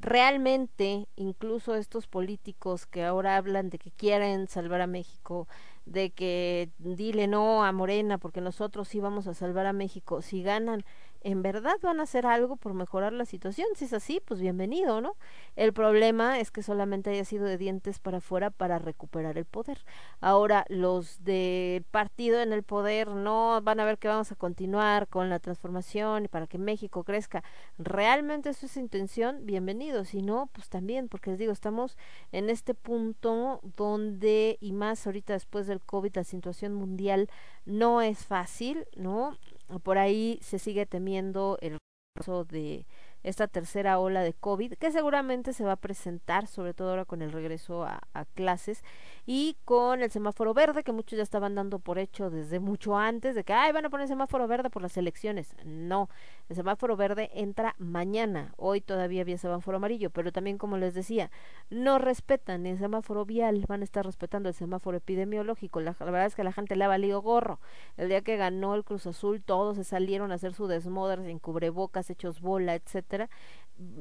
realmente 0.00 1.08
incluso 1.16 1.74
estos 1.74 2.06
políticos 2.06 2.86
que 2.86 3.04
ahora 3.04 3.36
hablan 3.36 3.70
de 3.70 3.78
que 3.78 3.90
quieren 3.90 4.48
salvar 4.48 4.80
a 4.80 4.86
México, 4.86 5.48
de 5.88 6.10
que 6.10 6.70
dile 6.78 7.26
no 7.26 7.64
a 7.64 7.72
Morena 7.72 8.18
porque 8.18 8.40
nosotros 8.40 8.88
sí 8.88 9.00
vamos 9.00 9.26
a 9.26 9.34
salvar 9.34 9.66
a 9.66 9.72
México, 9.72 10.22
si 10.22 10.42
ganan 10.42 10.84
en 11.22 11.42
verdad 11.42 11.76
van 11.82 12.00
a 12.00 12.04
hacer 12.04 12.26
algo 12.26 12.56
por 12.56 12.74
mejorar 12.74 13.12
la 13.12 13.24
situación. 13.24 13.68
Si 13.74 13.86
es 13.86 13.92
así, 13.92 14.20
pues 14.24 14.40
bienvenido, 14.40 15.00
¿no? 15.00 15.16
El 15.56 15.72
problema 15.72 16.38
es 16.38 16.50
que 16.50 16.62
solamente 16.62 17.10
haya 17.10 17.24
sido 17.24 17.44
de 17.44 17.58
dientes 17.58 17.98
para 17.98 18.18
afuera 18.18 18.50
para 18.50 18.78
recuperar 18.78 19.36
el 19.36 19.44
poder. 19.44 19.84
Ahora, 20.20 20.64
los 20.68 21.24
de 21.24 21.84
partido 21.90 22.40
en 22.40 22.52
el 22.52 22.62
poder 22.62 23.08
no 23.08 23.60
van 23.62 23.80
a 23.80 23.84
ver 23.84 23.98
que 23.98 24.08
vamos 24.08 24.30
a 24.30 24.36
continuar 24.36 25.08
con 25.08 25.28
la 25.28 25.40
transformación 25.40 26.26
y 26.26 26.28
para 26.28 26.46
que 26.46 26.58
México 26.58 27.02
crezca. 27.02 27.42
¿Realmente 27.78 28.50
eso 28.50 28.66
es 28.66 28.76
intención? 28.76 29.44
Bienvenido. 29.44 30.04
Si 30.04 30.22
no, 30.22 30.48
pues 30.52 30.68
también, 30.68 31.08
porque 31.08 31.30
les 31.30 31.38
digo, 31.38 31.52
estamos 31.52 31.96
en 32.30 32.48
este 32.48 32.74
punto 32.74 33.60
donde, 33.76 34.56
y 34.60 34.72
más 34.72 35.04
ahorita 35.06 35.32
después 35.32 35.66
del 35.66 35.77
COVID, 35.80 36.16
la 36.16 36.24
situación 36.24 36.74
mundial 36.74 37.28
no 37.64 38.02
es 38.02 38.24
fácil, 38.24 38.86
¿no? 38.96 39.36
por 39.82 39.98
ahí 39.98 40.38
se 40.42 40.58
sigue 40.58 40.86
temiendo 40.86 41.58
el 41.60 41.78
caso 42.14 42.44
de 42.44 42.86
esta 43.22 43.48
tercera 43.48 43.98
ola 43.98 44.22
de 44.22 44.32
COVID, 44.32 44.74
que 44.74 44.92
seguramente 44.92 45.52
se 45.52 45.64
va 45.64 45.72
a 45.72 45.76
presentar, 45.76 46.46
sobre 46.46 46.72
todo 46.72 46.90
ahora 46.90 47.04
con 47.04 47.20
el 47.20 47.32
regreso 47.32 47.84
a, 47.84 48.00
a, 48.14 48.24
clases 48.24 48.82
y 49.30 49.58
con 49.66 50.00
el 50.00 50.10
semáforo 50.10 50.54
verde, 50.54 50.82
que 50.82 50.90
muchos 50.90 51.18
ya 51.18 51.22
estaban 51.22 51.54
dando 51.54 51.80
por 51.80 51.98
hecho 51.98 52.30
desde 52.30 52.60
mucho 52.60 52.96
antes 52.96 53.34
de 53.34 53.44
que, 53.44 53.52
ay, 53.52 53.72
van 53.72 53.84
a 53.84 53.90
poner 53.90 54.08
semáforo 54.08 54.48
verde 54.48 54.70
por 54.70 54.80
las 54.80 54.96
elecciones. 54.96 55.54
No, 55.66 56.08
el 56.48 56.56
semáforo 56.56 56.96
verde 56.96 57.28
entra 57.34 57.74
mañana, 57.76 58.54
hoy 58.56 58.80
todavía 58.80 59.20
había 59.20 59.36
semáforo 59.36 59.76
amarillo, 59.76 60.08
pero 60.08 60.32
también, 60.32 60.56
como 60.56 60.78
les 60.78 60.94
decía, 60.94 61.30
no 61.68 61.98
respetan 61.98 62.64
el 62.64 62.78
semáforo 62.78 63.26
vial, 63.26 63.66
van 63.68 63.82
a 63.82 63.84
estar 63.84 64.06
respetando 64.06 64.48
el 64.48 64.54
semáforo 64.54 64.96
epidemiológico. 64.96 65.82
La, 65.82 65.92
verdad 65.92 66.24
es 66.24 66.34
que 66.34 66.42
la 66.42 66.52
gente 66.52 66.74
le 66.74 66.84
ha 66.84 66.88
valido 66.88 67.20
gorro. 67.20 67.60
El 67.98 68.08
día 68.08 68.22
que 68.22 68.38
ganó 68.38 68.74
el 68.74 68.82
Cruz 68.82 69.06
Azul, 69.06 69.42
todos 69.42 69.76
se 69.76 69.84
salieron 69.84 70.32
a 70.32 70.36
hacer 70.36 70.54
su 70.54 70.68
desmoder 70.68 71.18
en 71.18 71.38
cubrebocas, 71.38 72.08
hechos 72.08 72.40
bola, 72.40 72.74
etcétera 72.74 73.28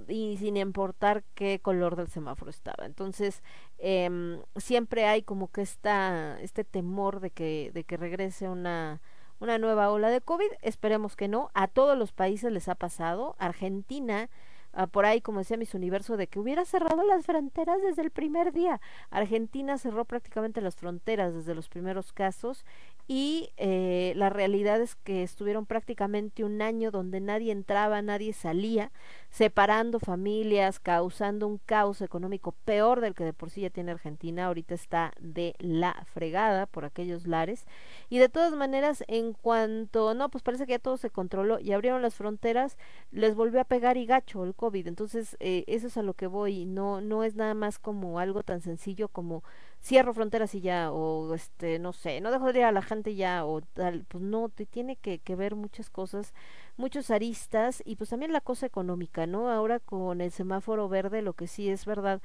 y 0.07 0.37
sin 0.37 0.57
importar 0.57 1.23
qué 1.35 1.59
color 1.59 1.95
del 1.95 2.07
semáforo 2.07 2.49
estaba. 2.49 2.85
Entonces, 2.85 3.43
eh, 3.77 4.39
siempre 4.55 5.05
hay 5.05 5.23
como 5.23 5.51
que 5.51 5.61
esta, 5.61 6.39
este 6.41 6.63
temor 6.63 7.19
de 7.19 7.31
que, 7.31 7.71
de 7.73 7.83
que 7.83 7.97
regrese 7.97 8.49
una, 8.49 9.01
una 9.39 9.57
nueva 9.57 9.91
ola 9.91 10.09
de 10.09 10.21
COVID. 10.21 10.49
Esperemos 10.61 11.15
que 11.15 11.27
no. 11.27 11.49
A 11.53 11.67
todos 11.67 11.97
los 11.97 12.11
países 12.11 12.51
les 12.51 12.67
ha 12.67 12.75
pasado. 12.75 13.35
Argentina 13.39 14.29
Uh, 14.77 14.87
por 14.87 15.05
ahí, 15.05 15.21
como 15.21 15.39
decía 15.39 15.57
Miss 15.57 15.73
Universo, 15.73 16.17
de 16.17 16.27
que 16.27 16.39
hubiera 16.39 16.63
cerrado 16.63 17.03
las 17.03 17.25
fronteras 17.25 17.81
desde 17.81 18.03
el 18.03 18.11
primer 18.11 18.53
día. 18.53 18.79
Argentina 19.09 19.77
cerró 19.77 20.05
prácticamente 20.05 20.61
las 20.61 20.75
fronteras 20.75 21.33
desde 21.33 21.55
los 21.55 21.67
primeros 21.67 22.13
casos 22.13 22.63
y 23.07 23.51
eh, 23.55 24.11
la 24.17 24.29
realidad 24.29 24.81
es 24.81 24.95
que 24.95 25.23
estuvieron 25.23 25.65
prácticamente 25.65 26.43
un 26.43 26.61
año 26.61 26.91
donde 26.91 27.21
nadie 27.21 27.53
entraba, 27.53 28.01
nadie 28.01 28.33
salía, 28.33 28.91
separando 29.29 29.99
familias, 29.99 30.79
causando 30.79 31.47
un 31.47 31.57
caos 31.57 32.01
económico 32.01 32.51
peor 32.65 32.99
del 32.99 33.15
que 33.15 33.23
de 33.23 33.31
por 33.31 33.49
sí 33.49 33.61
ya 33.61 33.69
tiene 33.69 33.91
Argentina, 33.91 34.47
ahorita 34.47 34.73
está 34.75 35.13
de 35.21 35.55
la 35.59 36.05
fregada 36.13 36.65
por 36.65 36.83
aquellos 36.83 37.27
lares. 37.27 37.65
Y 38.09 38.17
de 38.17 38.27
todas 38.27 38.53
maneras 38.53 39.05
en 39.07 39.31
cuanto, 39.31 40.13
no, 40.13 40.29
pues 40.29 40.43
parece 40.43 40.65
que 40.65 40.73
ya 40.73 40.79
todo 40.79 40.97
se 40.97 41.09
controló 41.09 41.59
y 41.59 41.71
abrieron 41.71 42.01
las 42.01 42.15
fronteras, 42.15 42.77
les 43.11 43.35
volvió 43.35 43.61
a 43.61 43.65
pegar 43.65 43.95
y 43.95 44.05
gacho 44.05 44.43
el 44.43 44.53
COVID, 44.53 44.85
entonces 44.85 45.37
eh, 45.39 45.63
eso 45.67 45.87
es 45.87 45.95
a 45.95 46.03
lo 46.03 46.13
que 46.13 46.27
voy, 46.27 46.65
no, 46.65 46.99
no 46.99 47.23
es 47.23 47.35
nada 47.35 47.53
más 47.53 47.79
como 47.79 48.19
algo 48.19 48.43
tan 48.43 48.59
sencillo 48.59 49.07
como 49.07 49.43
cierro 49.87 50.13
fronteras 50.13 50.53
y 50.53 50.61
ya, 50.61 50.91
o 50.91 51.33
este, 51.33 51.79
no 51.79 51.93
sé, 51.93 52.19
no 52.19 52.31
dejo 52.31 52.51
de 52.51 52.59
ir 52.59 52.65
a 52.65 52.71
la 52.73 52.81
gente 52.81 53.15
ya, 53.15 53.45
o 53.45 53.61
tal, 53.61 54.03
pues 54.09 54.21
no, 54.21 54.49
te 54.49 54.65
tiene 54.65 54.97
que, 54.97 55.19
que 55.19 55.35
ver 55.35 55.55
muchas 55.55 55.89
cosas, 55.89 56.33
muchos 56.75 57.09
aristas, 57.09 57.81
y 57.85 57.95
pues 57.95 58.09
también 58.09 58.33
la 58.33 58.41
cosa 58.41 58.65
económica, 58.65 59.25
¿no? 59.27 59.49
Ahora 59.49 59.79
con 59.79 60.19
el 60.19 60.31
semáforo 60.31 60.89
verde, 60.89 61.21
lo 61.21 61.33
que 61.33 61.47
sí 61.47 61.69
es 61.69 61.85
verdad, 61.85 62.21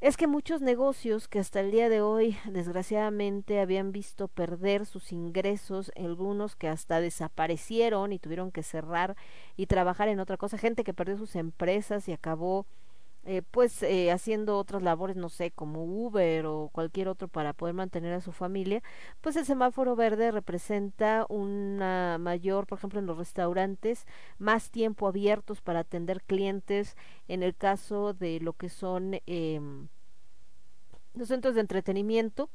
es 0.00 0.16
que 0.16 0.26
muchos 0.26 0.60
negocios 0.60 1.26
que 1.26 1.38
hasta 1.40 1.60
el 1.60 1.70
día 1.72 1.88
de 1.88 2.02
hoy 2.02 2.36
desgraciadamente 2.44 3.60
habían 3.60 3.90
visto 3.90 4.28
perder 4.28 4.84
sus 4.84 5.10
ingresos, 5.10 5.90
algunos 5.96 6.54
que 6.54 6.68
hasta 6.68 7.00
desaparecieron 7.00 8.12
y 8.12 8.18
tuvieron 8.18 8.52
que 8.52 8.62
cerrar 8.62 9.16
y 9.56 9.66
trabajar 9.66 10.08
en 10.08 10.20
otra 10.20 10.36
cosa, 10.36 10.58
gente 10.58 10.84
que 10.84 10.94
perdió 10.94 11.16
sus 11.16 11.34
empresas 11.34 12.08
y 12.08 12.12
acabó 12.12 12.66
eh, 13.24 13.42
pues 13.50 13.82
eh, 13.82 14.10
haciendo 14.10 14.56
otras 14.56 14.82
labores, 14.82 15.16
no 15.16 15.28
sé, 15.28 15.50
como 15.50 15.84
Uber 15.84 16.46
o 16.46 16.70
cualquier 16.72 17.08
otro 17.08 17.28
para 17.28 17.52
poder 17.52 17.74
mantener 17.74 18.14
a 18.14 18.20
su 18.20 18.32
familia, 18.32 18.82
pues 19.20 19.36
el 19.36 19.44
semáforo 19.44 19.96
verde 19.96 20.30
representa 20.30 21.26
una 21.28 22.16
mayor, 22.18 22.66
por 22.66 22.78
ejemplo, 22.78 23.00
en 23.00 23.06
los 23.06 23.18
restaurantes, 23.18 24.06
más 24.38 24.70
tiempo 24.70 25.06
abiertos 25.06 25.60
para 25.60 25.80
atender 25.80 26.22
clientes, 26.22 26.96
en 27.28 27.42
el 27.42 27.54
caso 27.54 28.14
de 28.14 28.40
lo 28.40 28.54
que 28.54 28.68
son 28.70 29.20
eh, 29.26 29.60
los 31.14 31.28
centros 31.28 31.54
de 31.54 31.60
entretenimiento, 31.60 32.48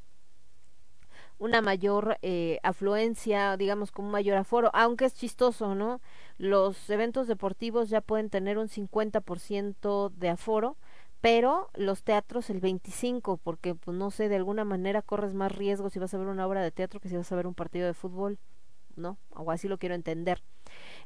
una 1.44 1.60
mayor 1.60 2.16
eh, 2.22 2.58
afluencia, 2.62 3.58
digamos, 3.58 3.92
con 3.92 4.06
un 4.06 4.10
mayor 4.10 4.38
aforo, 4.38 4.70
aunque 4.72 5.04
es 5.04 5.14
chistoso, 5.14 5.74
¿no? 5.74 6.00
Los 6.38 6.88
eventos 6.88 7.28
deportivos 7.28 7.90
ya 7.90 8.00
pueden 8.00 8.30
tener 8.30 8.56
un 8.56 8.68
50% 8.68 10.08
de 10.08 10.28
aforo, 10.30 10.78
pero 11.20 11.68
los 11.74 12.02
teatros 12.02 12.48
el 12.48 12.60
25, 12.60 13.36
porque 13.36 13.74
pues 13.74 13.94
no 13.94 14.10
sé, 14.10 14.30
de 14.30 14.36
alguna 14.36 14.64
manera 14.64 15.02
corres 15.02 15.34
más 15.34 15.52
riesgo 15.52 15.90
si 15.90 15.98
vas 15.98 16.14
a 16.14 16.18
ver 16.18 16.28
una 16.28 16.46
obra 16.46 16.62
de 16.62 16.70
teatro 16.70 16.98
que 16.98 17.10
si 17.10 17.16
vas 17.16 17.30
a 17.30 17.36
ver 17.36 17.46
un 17.46 17.54
partido 17.54 17.86
de 17.86 17.94
fútbol, 17.94 18.38
¿no? 18.96 19.18
O 19.30 19.50
así 19.50 19.68
lo 19.68 19.76
quiero 19.78 19.94
entender. 19.94 20.42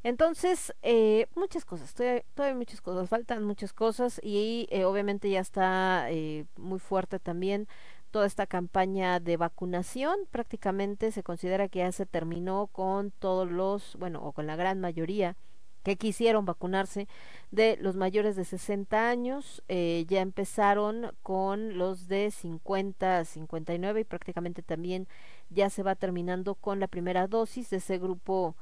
Entonces, 0.05 0.73
eh, 0.83 1.27
muchas 1.35 1.65
cosas, 1.65 1.95
todavía, 1.95 2.23
todavía 2.35 2.57
muchas 2.57 2.81
cosas, 2.81 3.09
faltan 3.09 3.43
muchas 3.45 3.73
cosas 3.73 4.21
y 4.23 4.69
eh, 4.71 4.85
obviamente 4.85 5.29
ya 5.31 5.41
está 5.41 6.07
eh, 6.11 6.45
muy 6.57 6.79
fuerte 6.79 7.19
también 7.19 7.67
toda 8.11 8.27
esta 8.27 8.47
campaña 8.47 9.21
de 9.21 9.37
vacunación. 9.37 10.19
Prácticamente 10.31 11.13
se 11.13 11.23
considera 11.23 11.69
que 11.69 11.81
ya 11.81 11.93
se 11.93 12.07
terminó 12.07 12.69
con 12.69 13.11
todos 13.11 13.51
los, 13.51 13.97
bueno, 13.97 14.23
o 14.23 14.33
con 14.33 14.47
la 14.47 14.57
gran 14.57 14.81
mayoría 14.81 15.37
que 15.83 15.97
quisieron 15.97 16.45
vacunarse 16.45 17.09
de 17.51 17.79
los 17.81 17.97
mayores 17.97 18.37
de 18.37 18.45
60 18.45 19.09
años. 19.09 19.63
Eh, 19.69 20.05
ya 20.09 20.21
empezaron 20.21 21.13
con 21.23 21.79
los 21.79 22.09
de 22.09 22.31
50 22.31 23.19
a 23.19 23.25
59 23.25 24.01
y 24.01 24.05
prácticamente 24.05 24.63
también 24.63 25.09
ya 25.51 25.71
se 25.71 25.83
va 25.83 25.95
terminando 25.95 26.55
con 26.55 26.81
la 26.81 26.89
primera 26.89 27.27
dosis 27.27 27.71
de 27.71 27.79
ese 27.79 27.99
grupo 27.99 28.57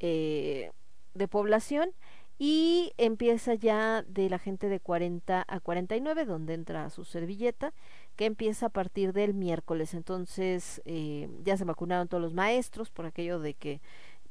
eh, 0.00 0.72
de 1.14 1.28
población 1.28 1.92
y 2.38 2.92
empieza 2.96 3.54
ya 3.54 4.02
de 4.02 4.28
la 4.28 4.40
gente 4.40 4.68
de 4.68 4.80
40 4.80 5.44
a 5.46 5.60
49 5.60 6.24
donde 6.24 6.54
entra 6.54 6.90
su 6.90 7.04
servilleta 7.04 7.72
que 8.16 8.26
empieza 8.26 8.66
a 8.66 8.70
partir 8.70 9.12
del 9.12 9.34
miércoles. 9.34 9.94
Entonces 9.94 10.82
eh, 10.84 11.28
ya 11.44 11.56
se 11.56 11.64
vacunaron 11.64 12.08
todos 12.08 12.22
los 12.22 12.34
maestros 12.34 12.90
por 12.90 13.06
aquello 13.06 13.38
de 13.40 13.54
que 13.54 13.80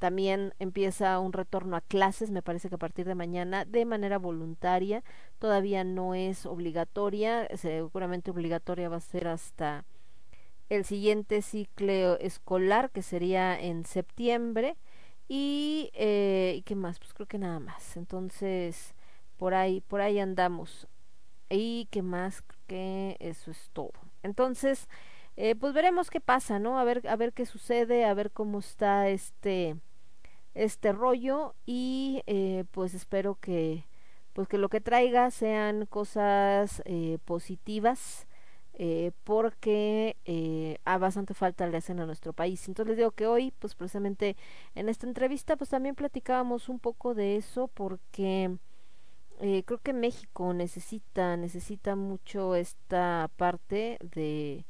también 0.02 0.56
empieza 0.58 1.20
un 1.20 1.32
retorno 1.32 1.76
a 1.76 1.82
clases, 1.82 2.32
me 2.32 2.42
parece 2.42 2.70
que 2.70 2.76
a 2.76 2.80
partir 2.80 3.06
de 3.06 3.14
mañana, 3.14 3.66
de 3.66 3.86
manera 3.86 4.18
voluntaria. 4.18 5.04
Todavía 5.38 5.84
no 5.84 6.16
es 6.16 6.48
obligatoria, 6.48 7.48
seguramente 7.56 8.32
obligatoria 8.32 8.90
va 8.90 8.98
a 8.98 9.02
ser 9.02 9.28
hasta 9.28 9.86
el 10.70 10.86
siguiente 10.86 11.44
ciclo 11.44 12.18
escolar, 12.18 12.90
que 12.90 13.04
sería 13.04 13.60
en 13.60 13.86
septiembre. 13.86 14.76
Y, 15.28 15.92
eh, 15.94 16.56
¿y 16.58 16.62
qué 16.64 16.76
más? 16.76 16.98
Pues 16.98 17.14
creo 17.14 17.28
que 17.28 17.38
nada 17.38 17.60
más. 17.60 17.96
Entonces, 17.96 18.96
por 19.38 19.54
ahí, 19.54 19.82
por 19.82 20.02
ahí 20.02 20.18
andamos. 20.18 20.88
Y 21.52 21.88
que 21.92 22.02
más 22.02 22.44
que 22.68 23.18
eso 23.20 23.52
es 23.52 23.70
todo. 23.74 23.94
Entonces, 24.24 24.88
eh, 25.38 25.56
pues 25.56 25.74
veremos 25.74 26.10
qué 26.10 26.20
pasa, 26.22 26.60
¿no? 26.60 26.80
A 26.80 26.84
ver, 26.84 27.08
a 27.08 27.16
ver 27.16 27.34
qué 27.34 27.46
sucede, 27.46 28.06
a 28.06 28.14
ver 28.14 28.32
cómo 28.32 28.60
está 28.60 29.10
este, 29.10 29.76
este 30.54 30.92
rollo 30.92 31.56
y 31.66 32.24
eh, 32.28 32.66
pues 32.72 32.94
espero 32.94 33.36
que, 33.40 33.86
pues 34.34 34.48
que 34.48 34.58
lo 34.58 34.70
que 34.70 34.82
traiga 34.82 35.32
sean 35.32 35.86
cosas 35.86 36.82
eh, 36.86 37.18
positivas. 37.26 38.28
Porque 39.24 40.18
a 40.86 40.98
bastante 40.98 41.36
falta 41.36 41.68
le 41.68 41.78
hacen 41.78 42.00
a 42.00 42.08
nuestro 42.08 42.34
país. 42.34 42.68
Entonces 42.68 42.90
les 42.90 42.98
digo 42.98 43.12
que 43.12 43.28
hoy, 43.28 43.54
pues 43.60 43.76
precisamente 43.76 44.36
en 44.74 44.90
esta 44.90 45.06
entrevista, 45.06 45.56
pues 45.56 45.70
también 45.70 45.94
platicábamos 45.94 46.68
un 46.68 46.80
poco 46.80 47.14
de 47.14 47.36
eso, 47.36 47.68
porque 47.68 48.58
eh, 49.42 49.64
creo 49.66 49.80
que 49.80 49.94
México 49.94 50.54
necesita, 50.54 51.36
necesita 51.38 51.96
mucho 51.96 52.56
esta 52.56 53.30
parte 53.38 53.98
de, 54.16 54.66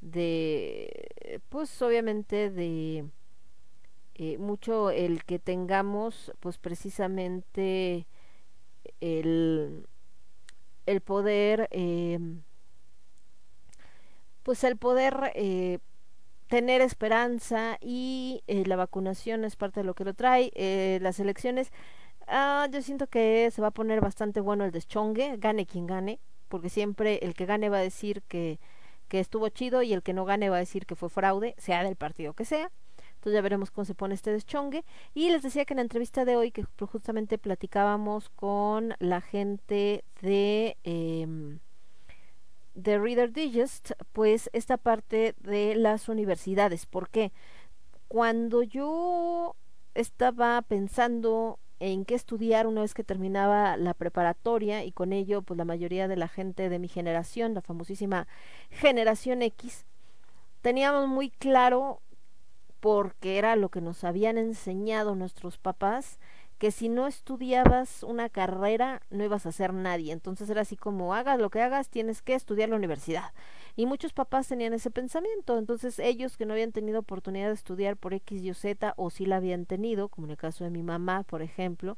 de, 0.00 1.40
pues 1.48 1.80
obviamente 1.82 2.50
de 2.50 3.06
eh, 4.14 4.38
mucho 4.38 4.90
el 4.90 5.24
que 5.24 5.38
tengamos, 5.38 6.32
pues 6.40 6.58
precisamente 6.58 8.06
el, 9.00 9.86
el 10.86 11.00
poder, 11.00 11.68
eh, 11.70 12.18
pues 14.42 14.64
el 14.64 14.76
poder 14.76 15.32
eh, 15.34 15.78
tener 16.48 16.80
esperanza 16.80 17.78
y 17.80 18.42
eh, 18.46 18.64
la 18.66 18.76
vacunación 18.76 19.44
es 19.44 19.56
parte 19.56 19.80
de 19.80 19.84
lo 19.84 19.94
que 19.94 20.04
lo 20.04 20.14
trae. 20.14 20.50
Eh, 20.54 20.98
las 21.02 21.20
elecciones 21.20 21.72
Ah, 22.32 22.68
yo 22.70 22.80
siento 22.80 23.08
que 23.08 23.50
se 23.50 23.60
va 23.60 23.68
a 23.68 23.70
poner 23.72 24.00
bastante 24.00 24.40
bueno 24.40 24.64
el 24.64 24.70
deschongue, 24.70 25.36
gane 25.38 25.66
quien 25.66 25.88
gane, 25.88 26.20
porque 26.48 26.68
siempre 26.68 27.18
el 27.22 27.34
que 27.34 27.44
gane 27.44 27.68
va 27.68 27.78
a 27.78 27.80
decir 27.80 28.22
que, 28.22 28.60
que 29.08 29.18
estuvo 29.18 29.48
chido 29.48 29.82
y 29.82 29.92
el 29.92 30.04
que 30.04 30.12
no 30.12 30.24
gane 30.24 30.48
va 30.48 30.56
a 30.56 30.60
decir 30.60 30.86
que 30.86 30.94
fue 30.94 31.08
fraude, 31.10 31.56
sea 31.58 31.82
del 31.82 31.96
partido 31.96 32.32
que 32.34 32.44
sea. 32.44 32.70
Entonces 33.14 33.34
ya 33.34 33.42
veremos 33.42 33.72
cómo 33.72 33.84
se 33.84 33.96
pone 33.96 34.14
este 34.14 34.30
deschongue. 34.30 34.84
Y 35.12 35.30
les 35.30 35.42
decía 35.42 35.64
que 35.64 35.74
en 35.74 35.78
la 35.78 35.82
entrevista 35.82 36.24
de 36.24 36.36
hoy, 36.36 36.52
que 36.52 36.64
justamente 36.86 37.36
platicábamos 37.36 38.28
con 38.30 38.94
la 39.00 39.20
gente 39.20 40.04
de, 40.22 40.76
eh, 40.84 41.58
de 42.74 42.98
Reader 42.98 43.32
Digest, 43.32 43.90
pues 44.12 44.50
esta 44.52 44.76
parte 44.76 45.34
de 45.40 45.74
las 45.74 46.08
universidades. 46.08 46.86
¿Por 46.86 47.10
qué? 47.10 47.32
Cuando 48.06 48.62
yo 48.62 49.56
estaba 49.94 50.62
pensando 50.62 51.58
en 51.80 52.04
qué 52.04 52.14
estudiar 52.14 52.66
una 52.66 52.82
vez 52.82 52.94
que 52.94 53.02
terminaba 53.02 53.76
la 53.78 53.94
preparatoria 53.94 54.84
y 54.84 54.92
con 54.92 55.12
ello 55.12 55.42
pues 55.42 55.56
la 55.56 55.64
mayoría 55.64 56.06
de 56.08 56.16
la 56.16 56.28
gente 56.28 56.68
de 56.68 56.78
mi 56.78 56.88
generación, 56.88 57.54
la 57.54 57.62
famosísima 57.62 58.28
generación 58.70 59.42
X, 59.42 59.86
teníamos 60.60 61.08
muy 61.08 61.30
claro 61.30 62.00
porque 62.80 63.38
era 63.38 63.56
lo 63.56 63.70
que 63.70 63.80
nos 63.80 64.04
habían 64.04 64.38
enseñado 64.38 65.14
nuestros 65.14 65.58
papás 65.58 66.18
que 66.58 66.70
si 66.70 66.90
no 66.90 67.06
estudiabas 67.06 68.02
una 68.02 68.28
carrera 68.28 69.00
no 69.08 69.24
ibas 69.24 69.46
a 69.46 69.52
ser 69.52 69.72
nadie. 69.72 70.12
Entonces 70.12 70.50
era 70.50 70.60
así 70.60 70.76
como 70.76 71.14
hagas 71.14 71.40
lo 71.40 71.48
que 71.48 71.62
hagas, 71.62 71.88
tienes 71.88 72.20
que 72.20 72.34
estudiar 72.34 72.68
la 72.68 72.76
universidad. 72.76 73.32
Y 73.80 73.86
muchos 73.86 74.12
papás 74.12 74.46
tenían 74.46 74.74
ese 74.74 74.90
pensamiento. 74.90 75.56
Entonces 75.56 75.98
ellos 76.00 76.36
que 76.36 76.44
no 76.44 76.52
habían 76.52 76.70
tenido 76.70 77.00
oportunidad 77.00 77.48
de 77.48 77.54
estudiar 77.54 77.96
por 77.96 78.12
X, 78.12 78.42
Y 78.42 78.52
Z, 78.52 78.92
o 78.98 79.08
sí 79.08 79.24
la 79.24 79.36
habían 79.36 79.64
tenido, 79.64 80.10
como 80.10 80.26
en 80.26 80.32
el 80.32 80.36
caso 80.36 80.64
de 80.64 80.70
mi 80.70 80.82
mamá, 80.82 81.22
por 81.22 81.40
ejemplo, 81.40 81.96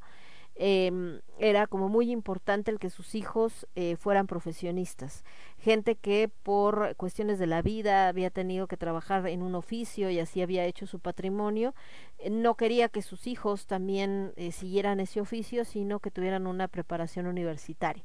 eh, 0.54 1.20
era 1.40 1.66
como 1.66 1.88
muy 1.88 2.12
importante 2.12 2.70
el 2.70 2.78
que 2.78 2.88
sus 2.88 3.16
hijos 3.16 3.66
eh, 3.74 3.96
fueran 3.96 4.28
profesionistas. 4.28 5.24
Gente 5.58 5.96
que 5.96 6.30
por 6.44 6.94
cuestiones 6.94 7.40
de 7.40 7.48
la 7.48 7.62
vida 7.62 8.06
había 8.06 8.30
tenido 8.30 8.68
que 8.68 8.76
trabajar 8.76 9.26
en 9.26 9.42
un 9.42 9.56
oficio 9.56 10.08
y 10.08 10.20
así 10.20 10.40
había 10.40 10.64
hecho 10.66 10.86
su 10.86 11.00
patrimonio, 11.00 11.74
eh, 12.20 12.30
no 12.30 12.54
quería 12.54 12.90
que 12.90 13.02
sus 13.02 13.26
hijos 13.26 13.66
también 13.66 14.34
eh, 14.36 14.52
siguieran 14.52 15.00
ese 15.00 15.20
oficio, 15.20 15.64
sino 15.64 15.98
que 15.98 16.12
tuvieran 16.12 16.46
una 16.46 16.68
preparación 16.68 17.26
universitaria. 17.26 18.04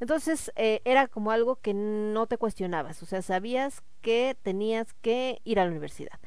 Entonces 0.00 0.50
eh, 0.56 0.80
era 0.84 1.06
como 1.06 1.30
algo 1.30 1.56
que 1.56 1.74
no 1.74 2.26
te 2.26 2.38
cuestionabas, 2.38 3.02
o 3.02 3.06
sea, 3.06 3.22
sabías 3.22 3.82
que 4.00 4.36
tenías 4.42 4.94
que 4.94 5.40
ir 5.44 5.60
a 5.60 5.64
la 5.64 5.70
universidad. 5.70 6.18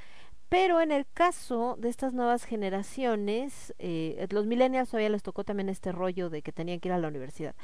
Pero 0.50 0.82
en 0.82 0.92
el 0.92 1.08
caso 1.12 1.76
de 1.80 1.90
estas 1.90 2.14
nuevas 2.14 2.44
generaciones, 2.46 3.74
eh, 3.80 4.28
los 4.30 4.46
millennials 4.46 4.90
todavía 4.90 5.10
les 5.10 5.24
tocó 5.24 5.44
también 5.44 5.68
este 5.68 5.92
rollo 5.92 6.30
de 6.30 6.44
que 6.44 6.52
tenían 6.52 6.80
que 6.80 6.90
ir 6.90 6.94
a 6.94 7.00
la 7.00 7.08
universidad. 7.08 7.56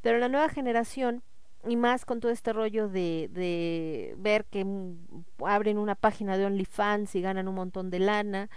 Pero 0.00 0.18
la 0.18 0.30
nueva 0.30 0.48
generación, 0.48 1.22
y 1.66 1.76
más 1.76 2.06
con 2.06 2.20
todo 2.20 2.32
este 2.32 2.54
rollo 2.54 2.88
de, 2.88 3.28
de 3.32 4.14
ver 4.16 4.46
que 4.46 4.64
abren 5.44 5.76
una 5.76 5.94
página 5.94 6.38
de 6.38 6.46
OnlyFans 6.46 7.14
y 7.16 7.20
ganan 7.20 7.48
un 7.48 7.54
montón 7.56 7.90
de 7.90 7.98
lana, 7.98 8.48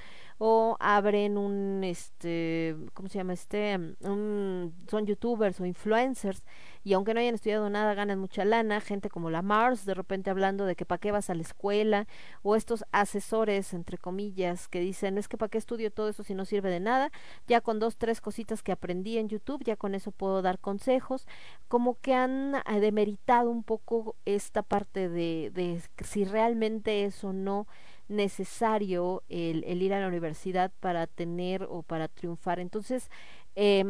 o 0.43 0.75
abren 0.79 1.37
un, 1.37 1.83
este, 1.83 2.75
¿cómo 2.95 3.09
se 3.09 3.19
llama 3.19 3.33
este? 3.33 3.77
Un, 3.99 4.73
son 4.89 5.05
youtubers 5.05 5.61
o 5.61 5.67
influencers 5.67 6.43
y 6.83 6.93
aunque 6.93 7.13
no 7.13 7.19
hayan 7.19 7.35
estudiado 7.35 7.69
nada 7.69 7.93
ganan 7.93 8.17
mucha 8.17 8.43
lana, 8.43 8.81
gente 8.81 9.11
como 9.11 9.29
la 9.29 9.43
Mars 9.43 9.85
de 9.85 9.93
repente 9.93 10.31
hablando 10.31 10.65
de 10.65 10.75
que 10.75 10.83
para 10.83 10.97
qué 10.97 11.11
vas 11.11 11.29
a 11.29 11.35
la 11.35 11.43
escuela 11.43 12.07
o 12.41 12.55
estos 12.55 12.83
asesores 12.91 13.71
entre 13.75 13.99
comillas 13.99 14.67
que 14.67 14.79
dicen 14.79 15.19
es 15.19 15.27
que 15.27 15.37
para 15.37 15.51
qué 15.51 15.59
estudio 15.59 15.91
todo 15.91 16.09
eso 16.09 16.23
si 16.23 16.33
no 16.33 16.43
sirve 16.45 16.71
de 16.71 16.79
nada, 16.79 17.11
ya 17.45 17.61
con 17.61 17.79
dos 17.79 17.97
tres 17.97 18.19
cositas 18.19 18.63
que 18.63 18.71
aprendí 18.71 19.19
en 19.19 19.29
YouTube 19.29 19.63
ya 19.63 19.75
con 19.75 19.93
eso 19.93 20.09
puedo 20.09 20.41
dar 20.41 20.57
consejos, 20.57 21.27
como 21.67 21.99
que 22.01 22.15
han 22.15 22.55
eh, 22.55 22.79
demeritado 22.79 23.51
un 23.51 23.61
poco 23.61 24.15
esta 24.25 24.63
parte 24.63 25.07
de, 25.07 25.51
de 25.53 25.83
si 26.03 26.25
realmente 26.25 27.05
es 27.05 27.23
o 27.23 27.31
no 27.31 27.67
necesario 28.11 29.23
el, 29.29 29.63
ir 29.81 29.93
a 29.93 29.99
la 29.99 30.07
universidad 30.07 30.71
para 30.79 31.07
tener 31.07 31.63
o 31.63 31.81
para 31.81 32.07
triunfar. 32.07 32.59
Entonces, 32.59 33.09
eh, 33.55 33.83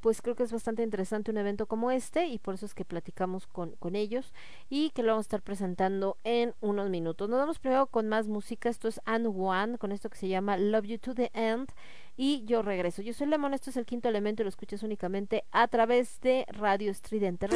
pues 0.00 0.20
creo 0.20 0.34
que 0.34 0.42
es 0.42 0.52
bastante 0.52 0.82
interesante 0.82 1.30
un 1.30 1.38
evento 1.38 1.66
como 1.66 1.90
este 1.90 2.26
y 2.26 2.38
por 2.38 2.54
eso 2.54 2.66
es 2.66 2.74
que 2.74 2.84
platicamos 2.84 3.46
con, 3.46 3.72
con 3.72 3.96
ellos 3.96 4.34
y 4.68 4.90
que 4.90 5.02
lo 5.02 5.12
vamos 5.12 5.24
a 5.24 5.28
estar 5.28 5.42
presentando 5.42 6.16
en 6.24 6.54
unos 6.60 6.90
minutos. 6.90 7.28
Nos 7.28 7.38
vamos 7.38 7.58
primero 7.58 7.86
con 7.86 8.08
más 8.08 8.28
música. 8.28 8.68
Esto 8.68 8.88
es 8.88 9.00
And 9.04 9.26
One 9.26 9.78
con 9.78 9.92
esto 9.92 10.10
que 10.10 10.18
se 10.18 10.28
llama 10.28 10.56
Love 10.56 10.86
You 10.86 10.98
to 10.98 11.14
the 11.14 11.30
End 11.34 11.68
y 12.16 12.44
yo 12.44 12.62
regreso. 12.62 13.00
Yo 13.00 13.14
soy 13.14 13.28
Lemon, 13.28 13.54
esto 13.54 13.70
es 13.70 13.76
el 13.76 13.86
quinto 13.86 14.08
elemento 14.08 14.42
y 14.42 14.44
lo 14.44 14.50
escuchas 14.50 14.82
únicamente 14.82 15.44
a 15.52 15.68
través 15.68 16.20
de 16.20 16.44
Radio 16.48 16.90
Estridente. 16.90 17.48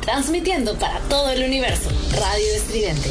Transmitiendo 0.00 0.74
para 0.78 1.00
todo 1.08 1.28
el 1.30 1.44
universo, 1.44 1.90
Radio 2.18 2.54
Estridente. 2.54 3.10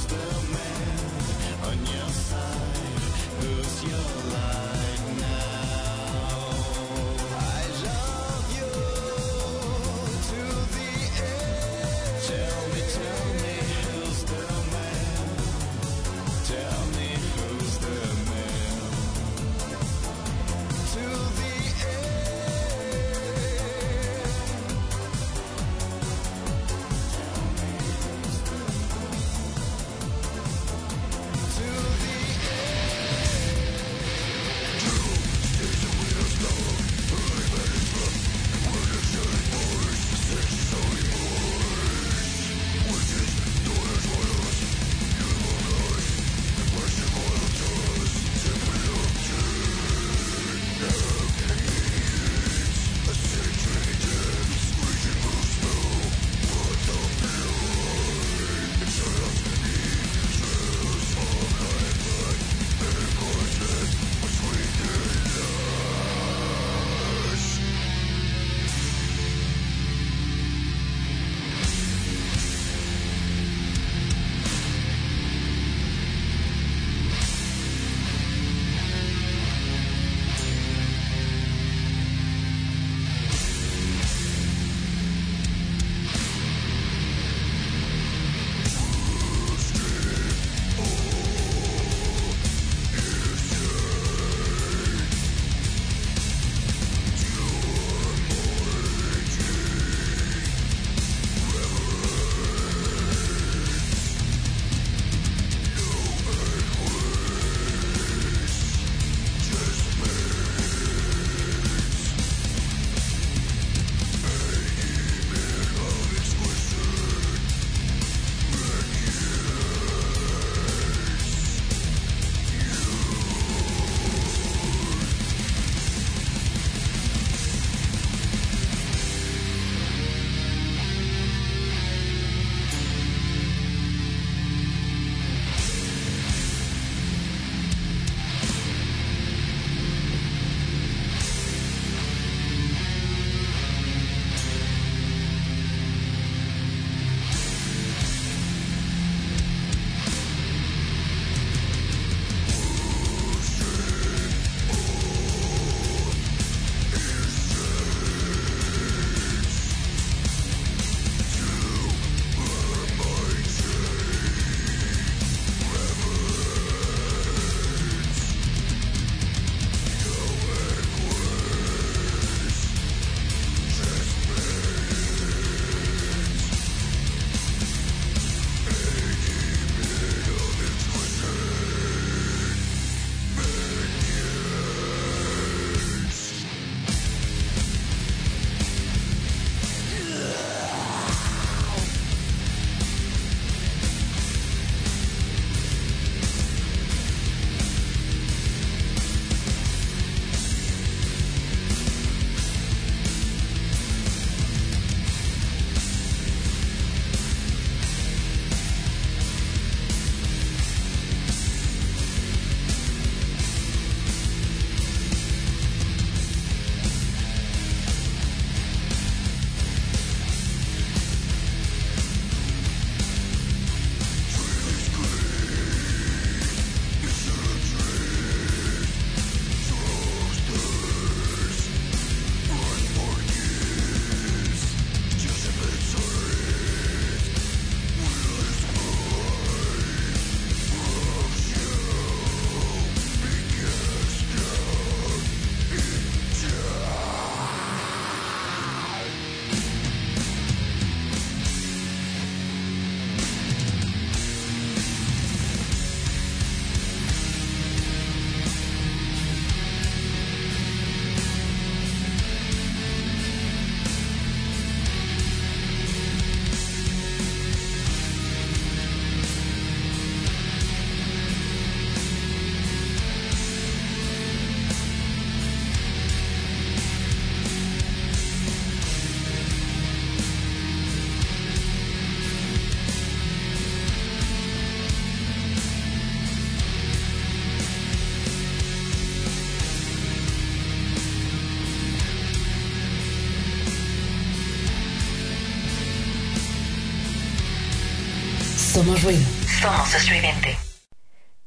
Somos 298.81 299.03
ruido. 299.03 299.21
Somos 299.61 299.93
estridente. 299.93 300.57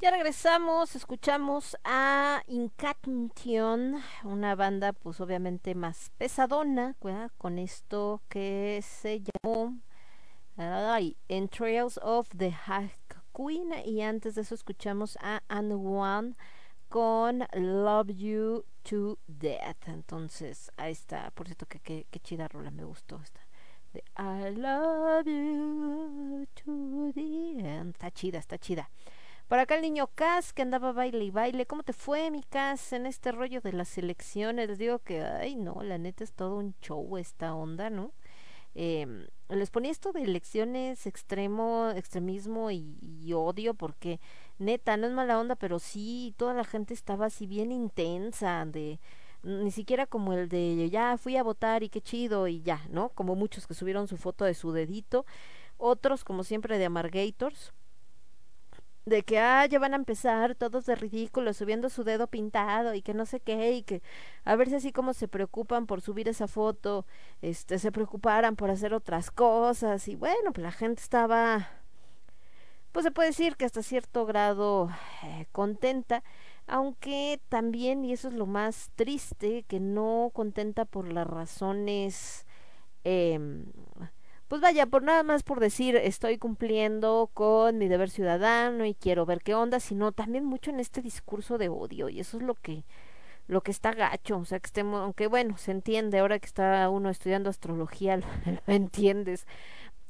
Ya 0.01 0.13
regresamos, 0.13 0.95
escuchamos 0.95 1.77
a 1.83 2.45
Incantion, 2.47 4.01
una 4.23 4.55
banda 4.55 4.93
pues 4.93 5.21
obviamente 5.21 5.75
más 5.75 6.13
pesadona, 6.17 6.95
¿verdad? 7.03 7.33
con 7.37 7.59
esto 7.59 8.23
que 8.29 8.85
se 8.85 9.21
llamó 9.21 9.77
ay, 10.57 11.17
Entrails 11.27 11.99
of 12.05 12.29
the 12.37 12.53
Hack 12.53 13.21
Queen 13.37 13.73
y 13.85 14.03
antes 14.03 14.37
de 14.37 14.43
eso 14.43 14.55
escuchamos 14.55 15.19
a 15.21 15.43
And 15.49 15.73
One 15.73 16.37
con 16.89 17.49
Love 17.53 18.11
You 18.15 18.65
to 18.85 19.19
Death. 19.27 19.89
Entonces, 19.89 20.71
ahí 20.77 20.93
está, 20.93 21.33
por 21.33 21.49
cierto 21.49 21.67
que 21.67 22.07
qué 22.09 22.21
chida 22.21 22.47
rola, 22.47 22.71
me 22.71 22.85
gustó 22.85 23.21
esta. 23.21 23.44
I 24.17 24.51
love 24.51 25.27
you 25.27 26.47
to 26.65 27.13
the 27.15 27.59
end. 27.61 27.95
Está 27.95 28.11
chida, 28.11 28.39
está 28.39 28.59
chida. 28.59 28.91
Por 29.49 29.59
acá 29.59 29.75
el 29.75 29.83
niño 29.83 30.09
Cas 30.15 30.53
que 30.53 30.63
andaba 30.63 30.93
baile 30.93 31.25
y 31.25 31.31
baile. 31.31 31.67
¿Cómo 31.67 31.83
te 31.83 31.93
fue, 31.93 32.31
mi 32.31 32.43
Cas, 32.43 32.93
en 32.93 33.07
este 33.07 33.33
rollo 33.33 33.61
de 33.61 33.73
las 33.73 33.97
elecciones? 33.99 34.69
Les 34.69 34.79
digo 34.79 35.01
que, 35.01 35.23
ay, 35.23 35.57
no, 35.57 35.83
la 35.83 35.99
neta 35.99 36.25
es 36.25 36.33
todo 36.33 36.57
un 36.57 36.75
show 36.81 37.19
esta 37.19 37.55
onda, 37.55 37.91
¿no? 37.91 38.13
Eh, 38.75 39.29
les 39.49 39.71
ponía 39.71 39.93
esto 39.93 40.13
de 40.13 40.23
elecciones, 40.23 41.07
extremo, 41.07 41.91
extremismo 41.95 42.71
y, 42.71 42.99
y, 43.01 43.33
odio, 43.35 43.75
porque 43.75 44.21
neta, 44.59 44.97
no 44.97 45.07
es 45.07 45.13
mala 45.13 45.39
onda, 45.39 45.57
pero 45.57 45.79
sí, 45.79 46.35
toda 46.37 46.55
la 46.55 46.65
gente 46.65 46.95
estaba 46.95 47.27
así 47.27 47.47
bien 47.47 47.71
intensa, 47.71 48.65
de 48.67 48.99
ni 49.45 49.71
siquiera 49.71 50.07
como 50.07 50.33
el 50.33 50.49
de 50.49 50.89
ya 50.91 51.17
fui 51.19 51.37
a 51.37 51.43
votar 51.43 51.83
y 51.83 51.89
qué 51.89 52.01
chido 52.01 52.49
y 52.49 52.63
ya, 52.63 52.81
¿no? 52.91 53.11
Como 53.11 53.37
muchos 53.37 53.67
que 53.67 53.75
subieron 53.75 54.09
su 54.09 54.17
foto 54.17 54.45
de 54.45 54.55
su 54.55 54.73
dedito, 54.73 55.27
otros 55.79 56.25
como 56.25 56.45
siempre 56.45 56.79
de 56.79 56.87
Amargators 56.87 57.73
de 59.07 59.23
que 59.23 59.39
ah, 59.39 59.67
ya 59.67 59.79
van 59.79 59.93
a 59.93 59.97
empezar 59.97 60.55
todos 60.55 60.87
de 60.87 60.95
ridículo 60.95 61.53
subiendo 61.53 61.91
su 61.91 62.05
dedo 62.05 62.27
pintado 62.27 62.95
y 62.95 63.03
que 63.03 63.13
no 63.15 63.27
sé 63.27 63.41
qué 63.41 63.73
y 63.73 63.83
que 63.83 64.03
a 64.45 64.57
ver 64.57 64.69
si 64.71 64.77
así 64.77 64.93
como 64.93 65.13
se 65.13 65.29
preocupan 65.29 65.87
por 65.87 66.01
subir 66.01 66.29
esa 66.29 66.49
foto, 66.49 67.07
este 67.43 67.79
se 67.79 67.93
preocuparan 67.93 68.57
por 68.57 68.71
hacer 68.71 68.95
otras 68.95 69.31
cosas 69.31 70.09
y 70.09 70.17
bueno, 70.17 70.53
pues 70.53 70.63
la 70.63 70.73
gente 70.73 71.03
estaba 71.03 71.69
pues 72.93 73.05
se 73.05 73.11
puede 73.11 73.29
decir 73.31 73.57
que 73.57 73.65
hasta 73.67 73.83
cierto 73.83 74.25
grado 74.25 74.89
eh, 75.25 75.47
contenta, 75.53 76.23
aunque 76.67 77.41
también 77.49 78.05
y 78.05 78.13
eso 78.13 78.29
es 78.29 78.35
lo 78.35 78.47
más 78.47 78.91
triste 78.95 79.65
que 79.65 79.81
no 79.81 80.31
contenta 80.35 80.85
por 80.85 81.13
las 81.13 81.27
razones 81.27 82.47
eh, 83.05 83.39
pues 84.49 84.61
vaya, 84.61 84.87
por 84.87 85.03
nada 85.03 85.23
más 85.23 85.43
por 85.43 85.59
decir 85.61 85.97
estoy 85.97 86.39
cumpliendo 86.39 87.31
con 87.35 87.79
mi 87.79 87.89
deber 87.89 88.11
ciudadano 88.11 88.85
y 88.85 88.95
quiero 88.95 89.27
ver 89.27 89.41
qué 89.43 89.55
onda, 89.55 89.81
sino 89.81 90.13
también 90.13 90.45
mucho 90.45 90.71
en 90.71 90.81
este 90.81 91.03
discurso 91.03 91.59
de 91.59 91.69
odio 91.69 92.09
y 92.09 92.21
eso 92.21 92.37
es 92.37 92.43
lo 92.43 92.55
que 92.55 92.85
lo 93.47 93.63
que 93.63 93.71
está 93.73 93.93
gacho, 93.93 94.39
o 94.39 94.45
sea, 94.45 94.59
que 94.61 94.67
estemos, 94.67 95.01
aunque 95.03 95.27
bueno, 95.27 95.59
se 95.59 95.71
entiende 95.71 96.19
ahora 96.19 96.39
que 96.39 96.47
está 96.47 96.89
uno 96.89 97.11
estudiando 97.11 97.51
astrología, 97.51 98.17
lo, 98.17 98.27
lo 98.67 98.73
entiendes, 98.75 99.47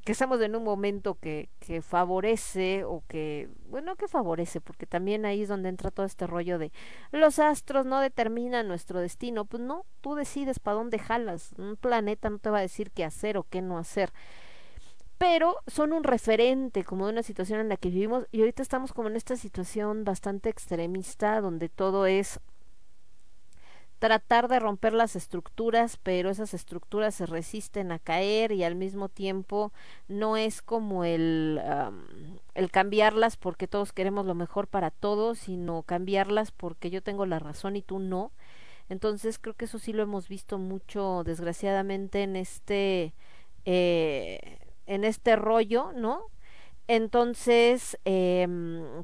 que 0.05 0.13
estamos 0.13 0.41
en 0.43 0.55
un 0.55 0.65
momento 0.65 1.15
que, 1.15 1.49
que 1.61 1.81
favorece 1.81 2.85
o 2.85 3.03
que, 3.09 3.49
bueno, 3.69 3.97
que 3.97 4.07
favorece, 4.07 4.61
porque 4.61 4.87
también 4.87 5.25
ahí 5.25 5.43
es 5.43 5.49
donde 5.49 5.71
entra 5.71 5.91
todo 5.91 6.05
este 6.05 6.27
rollo 6.27 6.59
de 6.59 6.73
los 7.11 7.39
astros 7.39 7.87
no 7.87 8.01
determinan 8.01 8.69
nuestro 8.69 9.01
destino, 9.01 9.47
pues 9.47 9.63
no, 9.63 9.87
tú 10.03 10.15
decides 10.15 10.59
para 10.59 10.77
dónde 10.77 10.99
jalas, 10.99 11.53
un 11.57 11.77
planeta 11.77 12.29
no 12.29 12.39
te 12.39 12.51
va 12.51 12.59
a 12.59 12.63
decir 12.63 12.91
qué 12.91 13.05
hacer 13.05 13.39
o 13.39 13.45
qué 13.45 13.63
no 13.63 13.79
hacer. 13.79 14.13
Pero 15.17 15.57
son 15.69 15.93
un 15.93 16.05
referente 16.05 16.85
como 16.85 17.07
de 17.07 17.13
una 17.13 17.23
situación 17.23 17.61
en 17.61 17.69
la 17.71 17.77
que 17.79 17.89
vivimos 17.89 18.27
y 18.31 18.41
ahorita 18.41 18.63
estamos 18.63 18.93
como 18.93 19.09
en 19.09 19.17
esta 19.17 19.37
situación 19.37 20.05
bastante 20.05 20.51
extremista 20.51 21.41
donde 21.41 21.69
todo 21.71 22.05
es 22.05 22.41
tratar 24.05 24.49
de 24.49 24.59
romper 24.61 24.93
las 24.93 25.17
estructuras, 25.17 25.97
pero 25.97 26.29
esas 26.29 26.53
estructuras 26.53 27.15
se 27.15 27.25
resisten 27.25 27.91
a 27.91 27.99
caer 27.99 28.53
y 28.53 28.63
al 28.63 28.75
mismo 28.75 29.09
tiempo 29.09 29.73
no 30.09 30.37
es 30.37 30.61
como 30.61 31.05
el, 31.05 31.59
el 32.55 32.71
cambiarlas 32.71 33.39
porque 33.39 33.67
todos 33.67 33.95
queremos 33.95 34.27
lo 34.27 34.35
mejor 34.35 34.67
para 34.69 34.91
todos, 34.91 35.39
sino 35.39 35.85
cambiarlas 35.85 36.53
porque 36.53 36.91
yo 36.91 37.03
tengo 37.03 37.25
la 37.25 37.39
razón 37.39 37.77
y 37.77 37.83
tú 37.83 37.99
no. 37.99 38.31
Entonces 38.91 39.39
creo 39.39 39.55
que 39.55 39.65
eso 39.65 39.79
sí 39.79 39.95
lo 39.95 40.03
hemos 40.03 40.29
visto 40.29 40.59
mucho, 40.59 41.23
desgraciadamente, 41.25 42.25
en 42.25 42.37
este 42.37 43.15
eh, 43.65 44.59
en 44.85 45.05
este 45.05 45.35
rollo, 45.37 45.93
¿no? 45.95 46.27
Entonces 46.89 47.99
eh, 48.05 48.47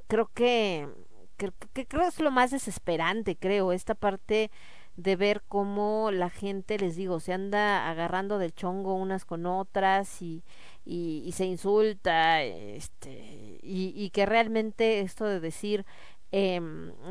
creo 0.09 0.31
que, 0.35 0.91
que, 1.39 1.51
que 1.73 1.87
creo 1.87 2.07
es 2.07 2.21
lo 2.21 2.31
más 2.31 2.51
desesperante, 2.51 3.37
creo, 3.37 3.73
esta 3.73 3.95
parte 3.95 4.51
de 4.97 5.17
ver 5.17 5.43
cómo 5.49 6.11
la 6.13 6.31
gente, 6.31 6.79
les 6.79 6.97
digo, 6.97 7.21
se 7.21 7.33
anda 7.33 7.89
agarrando 7.91 8.39
del 8.39 8.55
chongo 8.55 8.95
unas 8.95 9.25
con 9.25 9.47
otras 9.47 10.21
y, 10.23 10.43
y, 10.85 11.33
se 11.33 11.47
insulta, 11.47 12.43
este, 12.43 13.59
y, 13.63 13.93
y, 13.97 14.11
que 14.11 14.27
realmente 14.27 15.01
esto 15.01 15.25
de 15.25 15.41
decir 15.41 15.87
eh, 16.33 16.61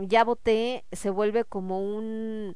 ya 0.01 0.23
voté 0.23 0.85
se 0.91 1.09
vuelve 1.09 1.43
como 1.43 1.81
un 1.81 2.55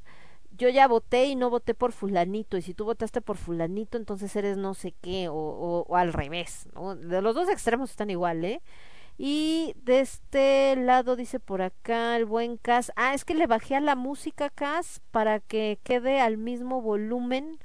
yo 0.55 0.69
ya 0.69 0.87
voté 0.87 1.25
y 1.25 1.35
no 1.35 1.49
voté 1.49 1.73
por 1.73 1.91
fulanito 1.91 2.57
y 2.57 2.61
si 2.61 2.73
tú 2.73 2.85
votaste 2.85 3.21
por 3.21 3.37
fulanito 3.37 3.97
entonces 3.97 4.35
eres 4.35 4.57
no 4.57 4.73
sé 4.73 4.93
qué 5.01 5.27
o, 5.27 5.33
o, 5.33 5.85
o 5.87 5.95
al 5.97 6.13
revés 6.13 6.67
¿no? 6.73 6.95
de 6.95 7.21
los 7.21 7.35
dos 7.35 7.49
extremos 7.49 7.89
están 7.89 8.09
igual 8.09 8.45
eh 8.45 8.61
y 9.17 9.75
de 9.83 10.01
este 10.01 10.75
lado 10.75 11.15
dice 11.15 11.39
por 11.39 11.61
acá 11.61 12.15
el 12.17 12.25
buen 12.25 12.57
Cas. 12.57 12.91
Ah, 12.95 13.13
es 13.13 13.25
que 13.25 13.35
le 13.35 13.47
bajé 13.47 13.75
a 13.75 13.81
la 13.81 13.95
música 13.95 14.49
Cas 14.49 15.01
para 15.11 15.39
que 15.39 15.79
quede 15.83 16.19
al 16.19 16.37
mismo 16.37 16.81
volumen 16.81 17.59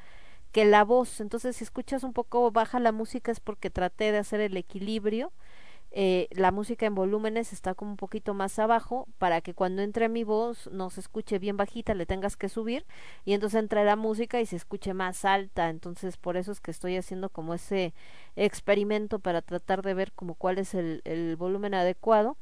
que 0.52 0.64
la 0.64 0.84
voz. 0.84 1.20
Entonces, 1.20 1.56
si 1.56 1.64
escuchas 1.64 2.02
un 2.04 2.12
poco 2.12 2.50
baja 2.50 2.80
la 2.80 2.92
música 2.92 3.32
es 3.32 3.40
porque 3.40 3.70
traté 3.70 4.12
de 4.12 4.18
hacer 4.18 4.40
el 4.40 4.56
equilibrio. 4.56 5.32
Eh, 5.90 6.28
la 6.32 6.50
música 6.52 6.86
en 6.86 6.94
volúmenes 6.94 7.52
está 7.52 7.74
como 7.74 7.92
un 7.92 7.96
poquito 7.96 8.34
más 8.34 8.58
abajo 8.58 9.08
para 9.18 9.40
que 9.40 9.54
cuando 9.54 9.82
entre 9.82 10.08
mi 10.08 10.22
voz 10.22 10.68
no 10.72 10.90
se 10.90 11.00
escuche 11.00 11.38
bien 11.38 11.56
bajita, 11.56 11.94
le 11.94 12.04
tengas 12.06 12.36
que 12.36 12.48
subir 12.50 12.84
y 13.24 13.32
entonces 13.32 13.58
entre 13.60 13.84
la 13.84 13.96
música 13.96 14.40
y 14.40 14.46
se 14.46 14.56
escuche 14.56 14.94
más 14.94 15.24
alta. 15.24 15.70
Entonces 15.70 16.16
por 16.16 16.36
eso 16.36 16.52
es 16.52 16.60
que 16.60 16.70
estoy 16.70 16.96
haciendo 16.96 17.30
como 17.30 17.54
ese 17.54 17.94
experimento 18.36 19.18
para 19.18 19.42
tratar 19.42 19.82
de 19.82 19.94
ver 19.94 20.12
como 20.12 20.34
cuál 20.34 20.58
es 20.58 20.74
el, 20.74 21.00
el 21.04 21.36
volumen 21.36 21.74
adecuado. 21.74 22.36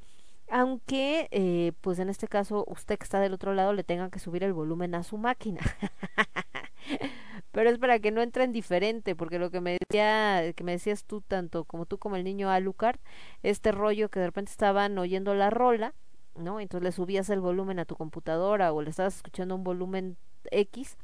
Aunque, 0.49 1.29
eh, 1.33 1.73
pues 1.81 1.99
en 1.99 2.09
este 2.09 2.29
caso, 2.29 2.65
usted 2.69 2.99
que 2.99 3.05
está 3.05 3.19
del 3.21 3.35
otro 3.35 3.53
lado 3.55 3.73
le 3.73 3.83
tenga 3.85 4.11
que 4.11 4.21
subir 4.21 4.45
el 4.45 4.53
volumen 4.53 4.95
a 4.95 5.03
su 5.03 5.19
máquina. 5.19 5.61
pero 7.53 7.71
es 7.71 7.79
para 7.79 7.99
que 7.99 8.11
no 8.11 8.23
entren 8.23 8.53
diferente, 8.53 9.17
porque 9.17 9.39
lo 9.39 9.51
que 9.51 9.61
me 9.61 9.79
decía, 9.81 10.53
que 10.55 10.65
me 10.65 10.73
decías 10.73 11.05
tú 11.05 11.21
tanto 11.21 11.65
como 11.65 11.87
tú 11.87 11.99
como 11.99 12.17
el 12.17 12.25
niño 12.25 12.51
Alucard, 12.51 12.99
este 13.43 13.73
rollo 13.73 14.09
que 14.11 14.21
de 14.21 14.27
repente 14.27 14.51
estaban 14.51 14.99
oyendo 14.99 15.35
la 15.35 15.51
rola, 15.51 15.95
¿no? 16.37 16.61
Entonces 16.61 16.85
le 16.85 16.93
subías 16.93 17.31
el 17.31 17.41
volumen 17.41 17.79
a 17.79 17.85
tu 17.85 17.97
computadora 17.97 18.73
o 18.73 18.83
le 18.83 18.91
estabas 18.91 19.17
escuchando 19.17 19.55
un 19.55 19.65
volumen 19.65 20.17
X 20.51 20.97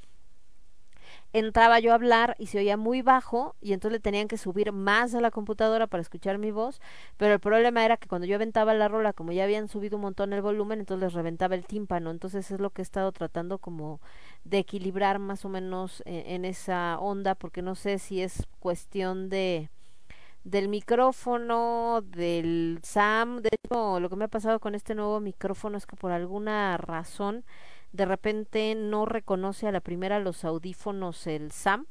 entraba 1.33 1.80
yo 1.80 1.93
a 1.93 1.95
hablar 1.95 2.37
y 2.39 2.47
se 2.47 2.59
oía 2.59 2.76
muy 2.76 3.03
bajo 3.03 3.57
y 3.61 3.72
entonces 3.72 3.93
le 3.97 4.01
tenían 4.01 4.28
que 4.28 4.37
subir 4.37 4.72
más 4.72 5.14
a 5.14 5.20
la 5.20 5.30
computadora 5.30 5.87
para 5.87 6.03
escuchar 6.03 6.39
mi 6.39 6.51
voz, 6.51 6.80
pero 7.16 7.35
el 7.35 7.41
problema 7.41 7.85
era 7.85 7.97
que 7.97 8.09
cuando 8.09 8.26
yo 8.26 8.37
aventaba 8.37 8.74
la 8.74 8.89
rola, 8.89 9.12
como 9.12 9.33
ya 9.33 9.45
habían 9.45 9.68
subido 9.68 9.97
un 9.97 10.03
montón 10.03 10.33
el 10.33 10.43
volumen, 10.43 10.80
entonces 10.80 11.03
les 11.03 11.14
reventaba 11.14 11.55
el 11.55 11.66
tímpano, 11.66 12.11
entonces 12.11 12.51
es 12.51 12.61
lo 12.61 12.70
que 12.70 12.83
he 12.83 12.85
estado 12.85 13.12
tratando 13.12 13.59
como 13.59 14.01
de 14.45 14.59
equilibrar 14.59 15.18
más 15.18 15.45
o 15.45 15.49
menos 15.49 16.03
en, 16.07 16.26
en 16.26 16.45
esa 16.45 16.99
onda, 16.99 17.35
porque 17.35 17.62
no 17.62 17.74
sé 17.74 17.99
si 17.99 18.22
es 18.22 18.47
cuestión 18.61 19.28
de 19.28 19.70
del 20.45 20.68
micrófono, 20.68 22.03
del 22.03 22.80
SAM, 22.83 23.43
de 23.43 23.51
hecho 23.53 24.01
lo 24.01 24.11
que 24.11 24.16
me 24.16 24.24
ha 24.24 24.28
pasado 24.28 24.59
con 24.59 24.74
este 24.74 24.95
nuevo 24.95 25.20
micrófono 25.20 25.78
es 25.78 25.87
que 25.87 25.97
por 25.97 26.11
alguna 26.11 26.76
razón 26.78 27.45
de 27.93 28.05
repente 28.05 28.74
no 28.74 29.07
reconoce 29.07 29.68
a 29.68 29.72
la 29.72 29.80
primera 29.80 30.18
los 30.20 30.45
audífonos 30.45 31.26
el 31.26 31.53
SAM, 31.53 31.86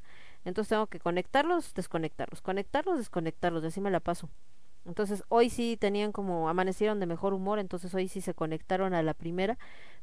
entonces 0.45 0.69
tengo 0.69 0.87
que 0.87 0.99
conectarlos, 0.99 1.73
desconectarlos, 1.73 2.41
conectarlos, 2.41 2.97
desconectarlos, 2.97 3.63
y 3.63 3.67
así 3.67 3.81
me 3.81 3.91
la 3.91 3.99
paso. 3.99 4.29
Entonces 4.85 5.23
hoy 5.29 5.51
sí 5.51 5.77
tenían 5.79 6.11
como 6.11 6.49
amanecieron 6.49 6.99
de 6.99 7.05
mejor 7.05 7.33
humor, 7.33 7.59
entonces 7.59 7.93
hoy 7.93 8.07
sí 8.07 8.21
se 8.21 8.33
conectaron 8.33 8.93
a 8.95 9.03
la 9.03 9.13
primera, 9.13 9.59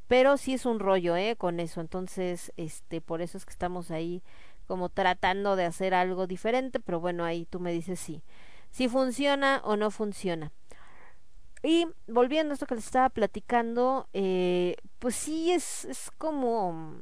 pero 0.07 0.37
sí 0.37 0.53
es 0.53 0.65
un 0.65 0.79
rollo, 0.79 1.15
eh, 1.17 1.35
con 1.37 1.59
eso. 1.59 1.81
Entonces, 1.81 2.53
este, 2.55 3.01
por 3.01 3.21
eso 3.21 3.37
es 3.37 3.45
que 3.45 3.51
estamos 3.51 3.91
ahí 3.91 4.23
como 4.67 4.89
tratando 4.89 5.55
de 5.55 5.65
hacer 5.65 5.93
algo 5.93 6.27
diferente, 6.27 6.79
pero 6.79 6.99
bueno, 6.99 7.25
ahí 7.25 7.45
tú 7.45 7.59
me 7.59 7.71
dices 7.73 7.99
si 7.99 8.23
si 8.71 8.87
funciona 8.87 9.61
o 9.63 9.75
no 9.77 9.91
funciona. 9.91 10.51
Y 11.61 11.87
volviendo 12.07 12.51
a 12.51 12.55
esto 12.55 12.65
que 12.65 12.75
les 12.75 12.85
estaba 12.85 13.09
platicando, 13.09 14.07
eh, 14.13 14.77
pues 14.99 15.15
sí 15.15 15.51
es, 15.51 15.85
es 15.85 16.11
como, 16.17 16.95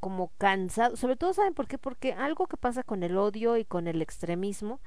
como 0.00 0.30
cansado. 0.38 0.96
Sobre 0.96 1.16
todo, 1.16 1.34
¿saben 1.34 1.54
por 1.54 1.66
qué? 1.66 1.78
Porque 1.78 2.12
algo 2.12 2.46
que 2.46 2.56
pasa 2.56 2.82
con 2.84 3.02
el 3.02 3.18
odio 3.18 3.56
y 3.56 3.64
con 3.64 3.88
el 3.88 4.02
extremismo 4.02 4.80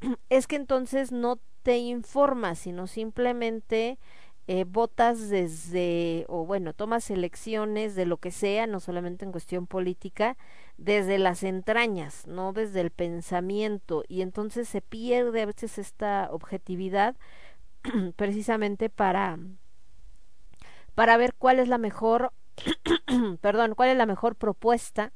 es 0.30 0.46
que 0.46 0.56
entonces 0.56 1.12
no 1.12 1.38
te 1.62 1.78
informas, 1.78 2.60
sino 2.60 2.86
simplemente 2.86 3.98
eh, 4.50 4.64
votas 4.66 5.28
desde, 5.28 6.24
o 6.28 6.46
bueno, 6.46 6.72
tomas 6.72 7.10
elecciones 7.10 7.94
de 7.94 8.06
lo 8.06 8.16
que 8.16 8.30
sea, 8.30 8.66
no 8.66 8.80
solamente 8.80 9.26
en 9.26 9.32
cuestión 9.32 9.66
política, 9.66 10.38
desde 10.78 11.18
las 11.18 11.42
entrañas, 11.42 12.26
no 12.26 12.54
desde 12.54 12.80
el 12.80 12.90
pensamiento, 12.90 14.04
y 14.08 14.22
entonces 14.22 14.66
se 14.66 14.80
pierde 14.80 15.42
a 15.42 15.46
veces 15.46 15.76
esta 15.76 16.28
objetividad 16.32 17.14
precisamente 18.16 18.88
para 18.90 19.38
para 20.94 21.16
ver 21.16 21.34
cuál 21.34 21.58
es 21.58 21.68
la 21.68 21.78
mejor 21.78 22.32
perdón, 23.40 23.74
cuál 23.74 23.90
es 23.90 23.96
la 23.96 24.06
mejor 24.06 24.34
propuesta 24.36 25.12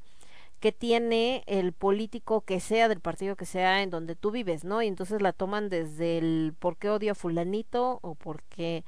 que 0.59 0.71
tiene 0.71 1.43
el 1.45 1.73
político 1.73 2.41
que 2.41 2.61
sea 2.61 2.87
del 2.87 3.01
partido 3.01 3.35
que 3.35 3.45
sea 3.45 3.81
en 3.83 3.89
donde 3.89 4.15
tú 4.15 4.31
vives, 4.31 4.63
¿no? 4.63 4.81
Y 4.81 4.87
entonces 4.87 5.21
la 5.21 5.33
toman 5.33 5.67
desde 5.67 6.17
el 6.17 6.55
por 6.57 6.77
qué 6.77 6.89
odio 6.89 7.11
a 7.11 7.15
fulanito 7.15 7.99
o 8.01 8.15
porque 8.15 8.85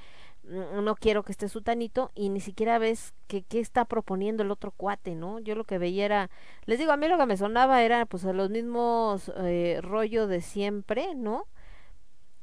no 0.47 0.95
quiero 0.95 1.23
que 1.23 1.31
esté 1.31 1.49
sutanito 1.49 2.11
y 2.15 2.29
ni 2.29 2.39
siquiera 2.39 2.77
ves 2.77 3.13
que 3.27 3.43
qué 3.43 3.59
está 3.59 3.85
proponiendo 3.85 4.43
el 4.43 4.51
otro 4.51 4.71
cuate, 4.71 5.15
¿no? 5.15 5.39
Yo 5.39 5.55
lo 5.55 5.63
que 5.63 5.77
veía 5.77 6.05
era, 6.05 6.29
les 6.65 6.79
digo, 6.79 6.91
a 6.91 6.97
mí 6.97 7.07
lo 7.07 7.17
que 7.17 7.25
me 7.25 7.37
sonaba 7.37 7.83
era 7.83 8.05
pues 8.05 8.25
a 8.25 8.33
los 8.33 8.49
mismos 8.49 9.31
eh, 9.37 9.79
rollo 9.81 10.27
de 10.27 10.41
siempre, 10.41 11.15
¿no? 11.15 11.47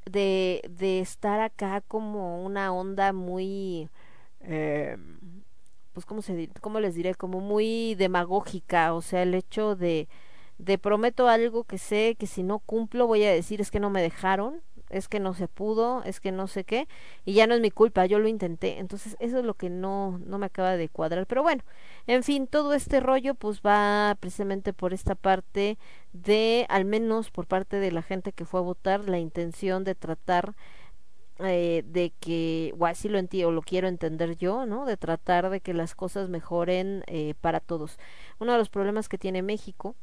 De, 0.09 0.61
de 0.69 0.99
estar 0.99 1.39
acá 1.39 1.81
como 1.81 2.43
una 2.43 2.73
onda 2.73 3.13
muy 3.13 3.89
eh, 4.41 4.97
pues 5.93 6.05
cómo 6.05 6.21
se 6.21 6.49
cómo 6.59 6.79
les 6.79 6.95
diré 6.95 7.15
como 7.15 7.39
muy 7.39 7.95
demagógica 7.95 8.93
o 8.93 9.01
sea 9.01 9.23
el 9.23 9.33
hecho 9.33 9.75
de 9.75 10.09
de 10.57 10.77
prometo 10.77 11.29
algo 11.29 11.63
que 11.63 11.77
sé 11.77 12.15
que 12.19 12.27
si 12.27 12.43
no 12.43 12.59
cumplo 12.59 13.07
voy 13.07 13.23
a 13.23 13.31
decir 13.31 13.61
es 13.61 13.71
que 13.71 13.79
no 13.79 13.89
me 13.89 14.01
dejaron 14.01 14.61
es 14.93 15.07
que 15.07 15.19
no 15.19 15.33
se 15.33 15.47
pudo, 15.47 16.03
es 16.03 16.19
que 16.19 16.31
no 16.31 16.47
sé 16.47 16.63
qué, 16.63 16.87
y 17.25 17.33
ya 17.33 17.47
no 17.47 17.55
es 17.55 17.61
mi 17.61 17.71
culpa, 17.71 18.05
yo 18.05 18.19
lo 18.19 18.27
intenté. 18.27 18.79
Entonces, 18.79 19.17
eso 19.19 19.39
es 19.39 19.45
lo 19.45 19.55
que 19.55 19.69
no, 19.69 20.19
no 20.25 20.37
me 20.37 20.45
acaba 20.45 20.77
de 20.77 20.89
cuadrar. 20.89 21.25
Pero 21.27 21.43
bueno, 21.43 21.63
en 22.07 22.23
fin, 22.23 22.47
todo 22.47 22.73
este 22.73 22.99
rollo 22.99 23.35
pues 23.35 23.61
va 23.61 24.15
precisamente 24.19 24.73
por 24.73 24.93
esta 24.93 25.15
parte 25.15 25.77
de, 26.13 26.65
al 26.69 26.85
menos 26.85 27.31
por 27.31 27.47
parte 27.47 27.77
de 27.79 27.91
la 27.91 28.01
gente 28.01 28.31
que 28.31 28.45
fue 28.45 28.59
a 28.59 28.63
votar, 28.63 29.09
la 29.09 29.19
intención 29.19 29.83
de 29.83 29.95
tratar 29.95 30.55
eh, 31.39 31.83
de 31.87 32.11
que, 32.19 32.73
o 32.77 32.85
así 32.85 33.09
lo 33.09 33.17
entiendo, 33.17 33.51
lo 33.51 33.61
quiero 33.61 33.87
entender 33.87 34.37
yo, 34.37 34.65
¿no? 34.65 34.85
De 34.85 34.97
tratar 34.97 35.49
de 35.49 35.61
que 35.61 35.73
las 35.73 35.95
cosas 35.95 36.29
mejoren 36.29 37.03
eh, 37.07 37.33
para 37.41 37.59
todos. 37.59 37.97
Uno 38.39 38.51
de 38.53 38.59
los 38.59 38.69
problemas 38.69 39.09
que 39.09 39.17
tiene 39.17 39.41
México 39.41 39.95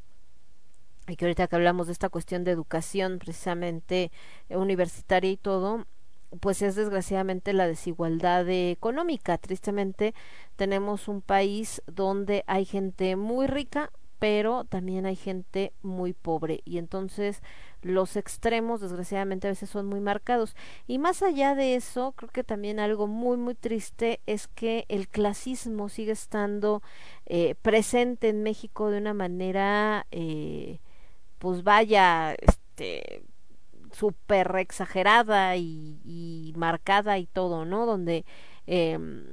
y 1.10 1.16
que 1.16 1.24
ahorita 1.24 1.48
que 1.48 1.56
hablamos 1.56 1.86
de 1.86 1.92
esta 1.92 2.08
cuestión 2.08 2.44
de 2.44 2.52
educación 2.52 3.18
precisamente 3.18 4.10
eh, 4.48 4.56
universitaria 4.56 5.30
y 5.30 5.36
todo, 5.36 5.86
pues 6.40 6.62
es 6.62 6.76
desgraciadamente 6.76 7.52
la 7.52 7.66
desigualdad 7.66 8.48
económica. 8.48 9.36
Tristemente 9.38 10.14
tenemos 10.56 11.08
un 11.08 11.22
país 11.22 11.82
donde 11.86 12.44
hay 12.46 12.64
gente 12.64 13.16
muy 13.16 13.46
rica, 13.46 13.90
pero 14.20 14.64
también 14.64 15.06
hay 15.06 15.16
gente 15.16 15.72
muy 15.82 16.12
pobre 16.12 16.60
y 16.66 16.76
entonces 16.76 17.42
los 17.80 18.16
extremos 18.16 18.82
desgraciadamente 18.82 19.48
a 19.48 19.50
veces 19.50 19.70
son 19.70 19.86
muy 19.86 20.00
marcados 20.00 20.54
y 20.86 20.98
más 20.98 21.22
allá 21.22 21.54
de 21.54 21.74
eso 21.74 22.12
creo 22.12 22.28
que 22.30 22.44
también 22.44 22.78
algo 22.78 23.06
muy 23.06 23.38
muy 23.38 23.54
triste 23.54 24.20
es 24.26 24.46
que 24.46 24.84
el 24.88 25.08
clasismo 25.08 25.88
sigue 25.88 26.12
estando 26.12 26.82
eh, 27.24 27.54
presente 27.62 28.28
en 28.28 28.42
México 28.42 28.90
de 28.90 28.98
una 28.98 29.14
manera 29.14 30.06
eh, 30.10 30.80
pues 31.40 31.64
vaya, 31.64 32.34
este, 32.34 33.22
súper 33.92 34.54
exagerada 34.58 35.56
y, 35.56 36.52
marcada 36.54 37.18
y 37.18 37.26
todo, 37.26 37.64
¿no? 37.64 37.86
Donde, 37.86 38.24
em, 38.66 39.24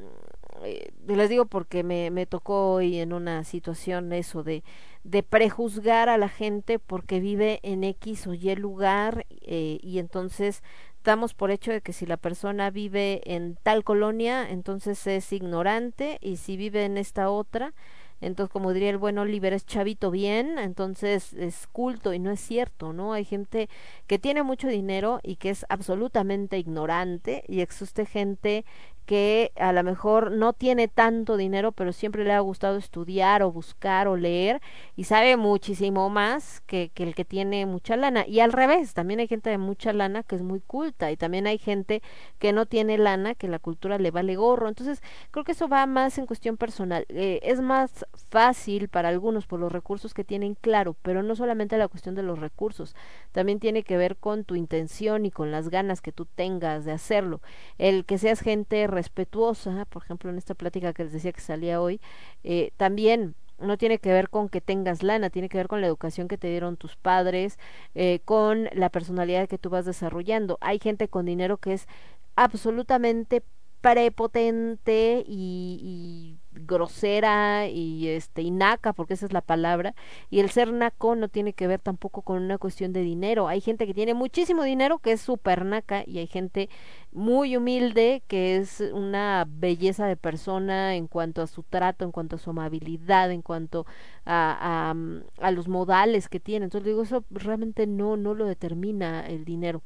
eh, 0.64 0.92
les 1.08 1.30
digo 1.30 1.46
porque 1.46 1.84
me, 1.84 2.10
me 2.10 2.26
tocó 2.26 2.74
hoy 2.76 3.00
en 3.00 3.14
una 3.14 3.44
situación 3.44 4.14
eso 4.14 4.44
de, 4.44 4.64
de 5.04 5.22
prejuzgar 5.22 6.08
a 6.10 6.18
la 6.18 6.30
gente 6.30 6.80
porque 6.80 7.20
vive 7.20 7.60
en 7.64 7.84
X 7.84 8.26
o 8.28 8.34
Y 8.34 8.56
lugar 8.56 9.26
eh, 9.42 9.80
y 9.82 10.00
entonces 10.00 10.64
damos 11.04 11.34
por 11.34 11.52
hecho 11.52 11.72
de 11.72 11.82
que 11.82 11.94
si 11.94 12.06
la 12.06 12.18
persona 12.18 12.72
vive 12.72 13.22
en 13.26 13.58
tal 13.64 13.84
colonia, 13.84 14.50
entonces 14.50 15.06
es 15.08 15.32
ignorante 15.34 16.18
y 16.22 16.38
si 16.38 16.56
vive 16.58 16.86
en 16.86 16.98
esta 16.98 17.30
otra, 17.30 17.74
entonces 18.22 18.52
como 18.52 18.74
diría 18.74 18.90
el 18.90 18.98
buen 18.98 19.18
Oliver 19.18 19.54
es 19.54 19.66
chavito 19.66 20.12
bien 20.12 20.58
entonces 20.60 21.34
es 21.34 21.68
culto 21.68 22.14
y 22.14 22.20
no 22.20 22.32
es 22.32 22.40
cierto 22.40 22.94
no 22.94 23.14
hay 23.14 23.26
gente 23.26 23.70
que 24.08 24.20
tiene 24.20 24.44
mucho 24.44 24.68
dinero 24.68 25.20
y 25.24 25.36
que 25.36 25.50
es 25.50 25.66
absolutamente 25.70 26.58
ignorante 26.58 27.44
y 27.48 27.62
existe 27.62 28.06
gente 28.06 28.66
que 29.08 29.54
a 29.56 29.72
lo 29.72 29.84
mejor 29.84 30.32
no 30.34 30.52
tiene 30.52 30.90
tanto 30.90 31.38
dinero, 31.38 31.72
pero 31.72 31.94
siempre 31.94 32.26
le 32.26 32.34
ha 32.34 32.42
gustado 32.42 32.76
estudiar 32.76 33.42
o 33.42 33.54
buscar 33.54 34.10
o 34.10 34.18
leer 34.18 34.62
y 34.98 35.06
sabe 35.06 35.38
muchísimo 35.38 36.10
más 36.10 36.60
que, 36.68 36.92
que, 36.94 37.04
el 37.04 37.16
que 37.16 37.24
tiene 37.24 37.66
mucha 37.66 37.96
lana. 37.96 38.28
Y 38.28 38.42
al 38.42 38.52
revés, 38.52 38.94
también 38.94 39.22
hay 39.22 39.28
gente 39.30 39.50
de 39.50 39.58
mucha 39.58 39.94
lana 39.94 40.24
que 40.24 40.36
es 40.36 40.44
muy 40.44 40.60
culta 40.60 41.10
y 41.10 41.16
también 41.16 41.48
hay 41.48 41.58
gente 41.58 42.04
que 42.38 42.52
no 42.52 42.66
tiene 42.66 42.98
lana, 42.98 43.34
que 43.34 43.48
la 43.48 43.60
cultura 43.60 43.98
le 43.98 44.12
vale 44.12 44.36
gorro. 44.36 44.68
Entonces, 44.68 45.02
creo 45.32 45.46
que 45.46 45.54
eso 45.54 45.70
va 45.70 45.86
más 45.86 46.18
en 46.18 46.26
cuestión 46.26 46.58
personal. 46.58 47.06
Eh, 47.08 47.40
es 47.44 47.62
más 47.62 48.06
fácil 48.30 48.90
para 48.90 49.08
algunos 49.08 49.48
por 49.48 49.62
los 49.62 49.72
recursos 49.72 50.14
que 50.14 50.26
tienen, 50.26 50.56
claro, 50.56 50.98
pero 51.02 51.24
no 51.24 51.34
solamente 51.38 51.78
la 51.78 51.88
cuestión 51.88 52.14
de 52.14 52.24
los 52.24 52.40
recursos, 52.40 52.94
también 53.32 53.62
tiene 53.62 53.84
que 53.84 53.96
ver 53.96 54.18
con 54.18 54.44
tu 54.44 54.56
intención 54.56 55.26
y 55.26 55.32
con 55.32 55.50
las 55.50 55.70
ganas 55.70 56.02
que 56.02 56.12
tú 56.12 56.26
tengas 56.26 56.84
de 56.84 56.92
hacerlo. 56.92 57.40
El 57.78 58.04
que 58.04 58.18
seas 58.18 58.42
gente 58.42 58.86
respetuosa, 58.98 59.86
por 59.86 60.04
ejemplo, 60.04 60.30
en 60.32 60.38
esta 60.38 60.56
plática 60.56 60.94
que 60.94 61.04
les 61.04 61.14
decía 61.14 61.32
que 61.32 61.42
salía 61.42 61.80
hoy, 61.80 62.02
eh, 62.44 62.72
también 62.78 63.36
no 63.60 63.78
tiene 63.78 64.00
que 64.00 64.12
ver 64.12 64.30
con 64.30 64.50
que 64.50 64.60
tengas 64.62 65.04
lana, 65.04 65.30
tiene 65.30 65.50
que 65.50 65.58
ver 65.58 65.68
con 65.68 65.82
la 65.82 65.88
educación 65.88 66.28
que 66.28 66.38
te 66.38 66.50
dieron 66.50 66.78
tus 66.78 66.96
padres, 66.96 67.60
eh, 67.96 68.20
con 68.26 68.70
la 68.74 68.90
personalidad 68.90 69.48
que 69.48 69.60
tú 69.60 69.70
vas 69.70 69.86
desarrollando. 69.86 70.58
Hay 70.62 70.80
gente 70.80 71.08
con 71.08 71.26
dinero 71.26 71.58
que 71.58 71.74
es 71.74 71.88
absolutamente 72.36 73.44
prepotente 73.82 75.24
y, 75.28 75.80
y 75.82 76.47
grosera 76.66 77.68
y 77.68 78.08
este 78.08 78.42
y 78.42 78.52
naca 78.52 78.94
porque 78.94 79.14
esa 79.14 79.26
es 79.26 79.34
la 79.34 79.42
palabra 79.42 79.96
y 80.30 80.40
el 80.40 80.50
ser 80.50 80.72
naco 80.74 81.16
no 81.16 81.28
tiene 81.30 81.54
que 81.54 81.68
ver 81.68 81.80
tampoco 81.80 82.22
con 82.22 82.42
una 82.42 82.58
cuestión 82.58 82.94
de 82.94 83.02
dinero. 83.02 83.48
Hay 83.48 83.62
gente 83.62 83.86
que 83.88 83.94
tiene 83.94 84.14
muchísimo 84.14 84.64
dinero 84.64 85.00
que 85.00 85.12
es 85.14 85.22
súper 85.22 85.66
naca 85.66 86.04
y 86.06 86.20
hay 86.20 86.28
gente 86.28 86.70
muy 87.12 87.56
humilde 87.58 88.24
que 88.28 88.58
es 88.58 88.82
una 88.94 89.46
belleza 89.48 90.06
de 90.06 90.16
persona 90.18 90.96
en 90.96 91.08
cuanto 91.08 91.42
a 91.42 91.48
su 91.48 91.64
trato 91.64 92.06
en 92.06 92.12
cuanto 92.12 92.36
a 92.36 92.40
su 92.40 92.50
amabilidad 92.52 93.32
en 93.32 93.42
cuanto 93.42 93.86
a, 94.26 94.92
a, 94.92 95.46
a 95.48 95.52
los 95.52 95.68
modales 95.68 96.30
que 96.30 96.40
tiene. 96.40 96.66
Entonces 96.66 96.86
digo 96.88 97.04
eso 97.04 97.24
realmente 97.32 97.88
no 97.88 98.18
no 98.18 98.34
lo 98.34 98.46
determina 98.46 99.26
el 99.26 99.46
dinero 99.46 99.82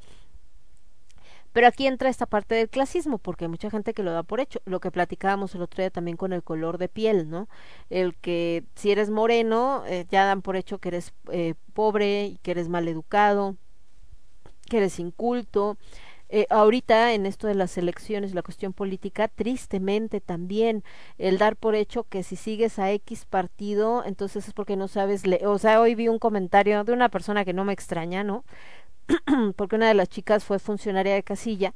Pero 1.54 1.68
aquí 1.68 1.88
entra 1.88 2.10
esta 2.10 2.26
parte 2.26 2.56
del 2.56 2.70
clasismo, 2.70 3.18
porque 3.18 3.46
hay 3.46 3.50
mucha 3.50 3.70
gente 3.70 3.94
que 3.94 4.04
lo 4.04 4.12
da 4.12 4.24
por 4.24 4.40
hecho. 4.40 4.62
Lo 4.66 4.80
que 4.80 4.92
platicábamos 4.92 5.54
el 5.56 5.62
otro 5.62 5.82
día 5.82 5.90
también 5.90 6.18
con 6.18 6.34
el 6.34 6.44
color 6.44 6.78
de 6.78 6.88
piel, 6.88 7.30
¿no? 7.30 7.48
El 7.90 8.16
que 8.16 8.64
si 8.76 8.92
eres 8.92 9.10
moreno, 9.10 9.84
eh, 9.88 10.06
ya 10.10 10.26
dan 10.26 10.42
por 10.42 10.56
hecho 10.56 10.78
que 10.80 10.90
eres 10.90 11.14
eh, 11.32 11.56
pobre 11.74 12.26
y 12.26 12.38
que 12.38 12.52
eres 12.52 12.70
mal 12.70 12.88
educado, 12.88 13.56
que 14.70 14.78
eres 14.78 15.00
inculto. 15.00 15.78
Eh, 16.34 16.48
ahorita 16.50 17.14
en 17.14 17.26
esto 17.26 17.48
de 17.48 17.56
las 17.56 17.78
elecciones, 17.78 18.34
la 18.34 18.42
cuestión 18.42 18.72
política, 18.72 19.28
tristemente 19.28 20.22
también 20.22 20.82
el 21.18 21.38
dar 21.38 21.58
por 21.58 21.76
hecho 21.76 22.06
que 22.06 22.24
si 22.24 22.38
sigues 22.38 22.80
a 22.80 22.90
X 22.94 23.26
partido, 23.26 24.06
entonces 24.06 24.48
es 24.48 24.54
porque 24.54 24.78
no 24.78 24.88
sabes 24.88 25.28
leer. 25.28 25.46
O 25.48 25.58
sea, 25.58 25.82
hoy 25.82 25.94
vi 25.94 26.08
un 26.08 26.20
comentario 26.20 26.86
de 26.86 26.94
una 26.94 27.10
persona 27.10 27.44
que 27.44 27.52
no 27.52 27.66
me 27.66 27.74
extraña, 27.74 28.24
¿no? 28.24 28.46
porque 29.56 29.76
una 29.76 29.88
de 29.88 29.94
las 29.94 30.10
chicas 30.10 30.44
fue 30.44 30.60
funcionaria 30.60 31.14
de 31.14 31.24
casilla. 31.24 31.74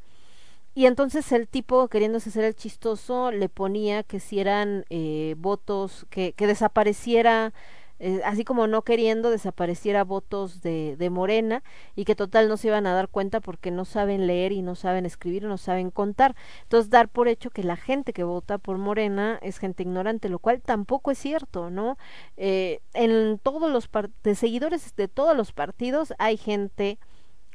Y 0.74 0.88
entonces 0.88 1.32
el 1.32 1.48
tipo, 1.48 1.88
queriéndose 1.88 2.30
hacer 2.30 2.44
el 2.44 2.56
chistoso, 2.56 3.32
le 3.32 3.48
ponía 3.48 4.04
que 4.04 4.20
si 4.20 4.40
eran 4.40 4.86
eh, 4.90 5.36
votos, 5.38 6.06
que, 6.10 6.34
que 6.34 6.48
desapareciera 6.48 7.54
eh, 8.00 8.22
así 8.26 8.44
como 8.44 8.68
no 8.68 8.82
queriendo 8.82 9.30
desapareciera 9.30 10.04
votos 10.04 10.62
de, 10.62 10.98
de 10.98 11.10
Morena 11.10 11.64
y 11.96 12.04
que 12.04 12.14
total 12.14 12.50
no 12.50 12.58
se 12.58 12.68
iban 12.68 12.88
a 12.88 12.94
dar 12.94 13.08
cuenta 13.08 13.40
porque 13.40 13.72
no 13.72 13.86
saben 13.86 14.28
leer 14.28 14.52
y 14.52 14.62
no 14.62 14.76
saben 14.76 15.06
escribir 15.06 15.44
y 15.44 15.48
no 15.48 15.58
saben 15.58 15.92
contar. 15.92 16.36
Entonces 16.64 16.90
dar 16.90 17.08
por 17.08 17.30
hecho 17.30 17.52
que 17.52 17.64
la 17.64 17.78
gente 17.78 18.12
que 18.12 18.24
vota 18.24 18.58
por 18.58 18.78
Morena 18.78 19.40
es 19.42 19.60
gente 19.60 19.84
ignorante, 19.84 20.28
lo 20.30 20.40
cual 20.40 20.62
tampoco 20.62 21.12
es 21.12 21.18
cierto, 21.18 21.70
¿no? 21.70 21.98
Eh, 22.36 22.82
en 22.94 23.40
todos 23.40 23.72
los 23.72 23.90
de 24.24 24.36
seguidores 24.36 24.96
de 24.96 25.08
todos 25.08 25.36
los 25.38 25.54
partidos 25.54 26.14
hay 26.18 26.36
gente 26.38 27.00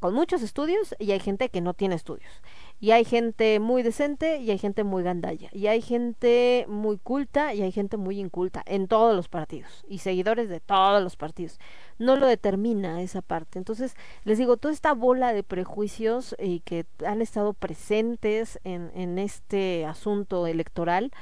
con 0.01 0.15
muchos 0.15 0.43
estudios 0.43 0.95
y 0.99 1.13
hay 1.13 1.21
gente 1.21 1.51
que 1.51 1.61
no 1.61 1.75
tiene 1.75 1.95
estudios. 1.95 2.33
Y 2.81 2.93
hay 2.93 3.05
gente 3.05 3.61
muy 3.61 3.83
decente 3.83 4.39
y 4.39 4.51
hay 4.51 4.59
gente 4.59 4.85
muy 4.85 5.03
gandalla. 5.03 5.51
Y 5.53 5.67
hay 5.67 5.83
gente 5.83 6.65
muy 6.67 6.97
culta 6.97 7.53
y 7.53 7.61
hay 7.61 7.71
gente 7.71 7.99
muy 7.99 8.19
inculta 8.19 8.63
en 8.67 8.89
todos 8.89 9.15
los 9.15 9.29
partidos. 9.29 9.85
Y 9.87 9.99
seguidores 9.99 10.49
de 10.49 10.61
todos 10.61 11.03
los 11.03 11.17
partidos. 11.17 11.61
No 11.99 12.17
lo 12.17 12.27
determina 12.27 13.03
esa 13.03 13.21
parte. 13.21 13.59
Entonces, 13.59 13.95
les 14.25 14.39
digo, 14.39 14.57
toda 14.57 14.73
esta 14.73 14.95
bola 14.95 15.35
de 15.35 15.43
prejuicios 15.43 16.35
y 16.39 16.61
que 16.61 16.87
han 17.07 17.21
estado 17.21 17.53
presentes 17.53 18.59
en, 18.65 18.91
en 18.95 19.19
este 19.19 19.85
asunto 19.85 20.47
electoral, 20.47 21.13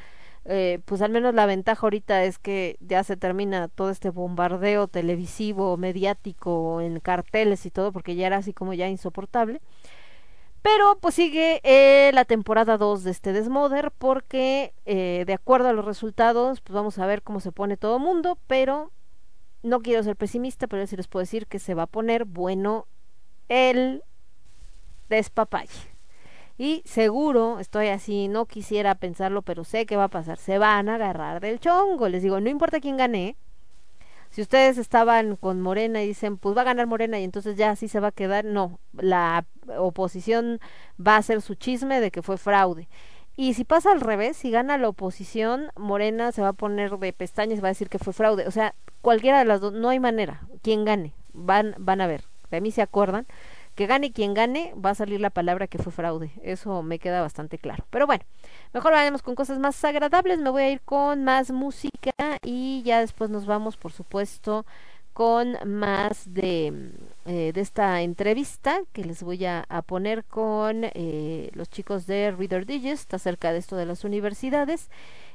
eh, 0.50 0.80
pues 0.86 1.02
al 1.02 1.10
menos 1.10 1.34
la 1.34 1.44
ventaja 1.44 1.82
ahorita 1.82 2.24
es 2.24 2.38
que 2.38 2.78
ya 2.80 3.04
se 3.04 3.18
termina 3.18 3.68
todo 3.68 3.90
este 3.90 4.08
bombardeo 4.08 4.88
televisivo, 4.88 5.76
mediático, 5.76 6.80
en 6.80 7.00
carteles 7.00 7.66
y 7.66 7.70
todo, 7.70 7.92
porque 7.92 8.16
ya 8.16 8.26
era 8.26 8.38
así 8.38 8.54
como 8.54 8.72
ya 8.72 8.88
insoportable. 8.88 9.60
Pero 10.62 10.98
pues 11.00 11.14
sigue 11.14 11.60
eh, 11.64 12.10
la 12.14 12.24
temporada 12.24 12.78
2 12.78 13.04
de 13.04 13.10
este 13.10 13.32
Desmoder 13.32 13.92
porque 13.92 14.74
eh, 14.86 15.24
de 15.26 15.34
acuerdo 15.34 15.68
a 15.68 15.72
los 15.72 15.84
resultados 15.84 16.60
pues 16.62 16.74
vamos 16.74 16.98
a 16.98 17.06
ver 17.06 17.22
cómo 17.22 17.40
se 17.40 17.52
pone 17.52 17.76
todo 17.76 17.98
mundo, 17.98 18.38
pero 18.46 18.90
no 19.62 19.80
quiero 19.80 20.02
ser 20.02 20.16
pesimista, 20.16 20.66
pero 20.66 20.86
sí 20.86 20.96
les 20.96 21.08
puedo 21.08 21.22
decir 21.22 21.46
que 21.46 21.58
se 21.58 21.74
va 21.74 21.84
a 21.84 21.86
poner 21.86 22.24
bueno 22.24 22.86
el 23.48 24.02
despapalle. 25.08 25.97
Y 26.58 26.82
seguro, 26.84 27.60
estoy 27.60 27.88
así, 27.88 28.28
no 28.28 28.46
quisiera 28.46 28.96
pensarlo, 28.96 29.42
pero 29.42 29.64
sé 29.64 29.86
que 29.86 29.96
va 29.96 30.04
a 30.04 30.08
pasar. 30.08 30.38
Se 30.38 30.58
van 30.58 30.88
a 30.88 30.96
agarrar 30.96 31.40
del 31.40 31.60
chongo. 31.60 32.08
Les 32.08 32.22
digo, 32.22 32.40
no 32.40 32.50
importa 32.50 32.80
quién 32.80 32.96
gane, 32.96 33.36
si 34.30 34.42
ustedes 34.42 34.78
estaban 34.78 35.36
con 35.36 35.60
Morena 35.60 36.02
y 36.02 36.08
dicen, 36.08 36.36
pues 36.36 36.56
va 36.56 36.62
a 36.62 36.64
ganar 36.64 36.86
Morena 36.86 37.18
y 37.18 37.24
entonces 37.24 37.56
ya 37.56 37.70
así 37.70 37.88
se 37.88 38.00
va 38.00 38.08
a 38.08 38.12
quedar, 38.12 38.44
no, 38.44 38.78
la 38.92 39.46
oposición 39.78 40.60
va 41.04 41.14
a 41.14 41.18
hacer 41.18 41.40
su 41.40 41.54
chisme 41.54 42.00
de 42.00 42.10
que 42.10 42.22
fue 42.22 42.36
fraude. 42.36 42.88
Y 43.36 43.54
si 43.54 43.64
pasa 43.64 43.92
al 43.92 44.00
revés, 44.00 44.36
si 44.36 44.50
gana 44.50 44.78
la 44.78 44.88
oposición, 44.88 45.70
Morena 45.76 46.32
se 46.32 46.42
va 46.42 46.48
a 46.48 46.52
poner 46.52 46.98
de 46.98 47.12
pestañas 47.12 47.58
y 47.58 47.62
va 47.62 47.68
a 47.68 47.70
decir 47.70 47.88
que 47.88 47.98
fue 47.98 48.12
fraude. 48.12 48.46
O 48.46 48.50
sea, 48.50 48.74
cualquiera 49.00 49.38
de 49.38 49.44
las 49.44 49.60
dos, 49.60 49.72
no 49.72 49.88
hay 49.90 50.00
manera. 50.00 50.42
Quien 50.62 50.84
gane, 50.84 51.14
van, 51.32 51.74
van 51.78 52.00
a 52.00 52.08
ver. 52.08 52.24
De 52.50 52.60
mí 52.60 52.72
se 52.72 52.82
acuerdan 52.82 53.26
que 53.78 53.86
gane 53.86 54.10
quien 54.10 54.34
gane, 54.34 54.74
va 54.74 54.90
a 54.90 54.94
salir 54.96 55.20
la 55.20 55.30
palabra 55.30 55.68
que 55.68 55.78
fue 55.78 55.92
fraude. 55.92 56.32
Eso 56.42 56.82
me 56.82 56.98
queda 56.98 57.22
bastante 57.22 57.58
claro. 57.58 57.84
Pero 57.90 58.08
bueno, 58.08 58.24
mejor 58.74 58.90
vayamos 58.90 59.22
con 59.22 59.36
cosas 59.36 59.60
más 59.60 59.84
agradables. 59.84 60.40
Me 60.40 60.50
voy 60.50 60.62
a 60.64 60.70
ir 60.72 60.80
con 60.80 61.22
más 61.22 61.52
música 61.52 62.10
y 62.42 62.82
ya 62.82 62.98
después 62.98 63.30
nos 63.30 63.46
vamos, 63.46 63.76
por 63.76 63.92
supuesto, 63.92 64.66
con 65.12 65.58
más 65.64 66.34
de, 66.34 66.90
eh, 67.26 67.52
de 67.54 67.60
esta 67.60 68.02
entrevista 68.02 68.80
que 68.92 69.04
les 69.04 69.22
voy 69.22 69.44
a, 69.44 69.64
a 69.68 69.82
poner 69.82 70.24
con 70.24 70.82
eh, 70.82 71.50
los 71.54 71.68
chicos 71.70 72.08
de 72.08 72.32
Reader 72.32 72.66
Digest 72.66 73.14
acerca 73.14 73.52
de 73.52 73.58
esto 73.58 73.76
de 73.76 73.86
las 73.86 74.02
universidades. 74.02 74.90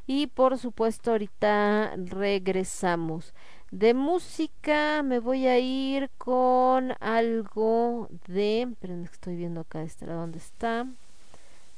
Y 0.06 0.28
por 0.28 0.58
supuesto, 0.58 1.12
ahorita 1.12 1.94
regresamos. 1.96 3.34
De 3.74 3.96
música 3.96 5.02
me 5.02 5.18
voy 5.18 5.48
a 5.48 5.58
ir 5.58 6.12
con 6.20 6.94
algo 7.00 8.08
de... 8.28 8.72
Estoy 9.12 9.36
viendo 9.36 9.62
acá 9.62 9.82
este 9.82 10.06
dónde 10.06 10.38
está. 10.38 10.86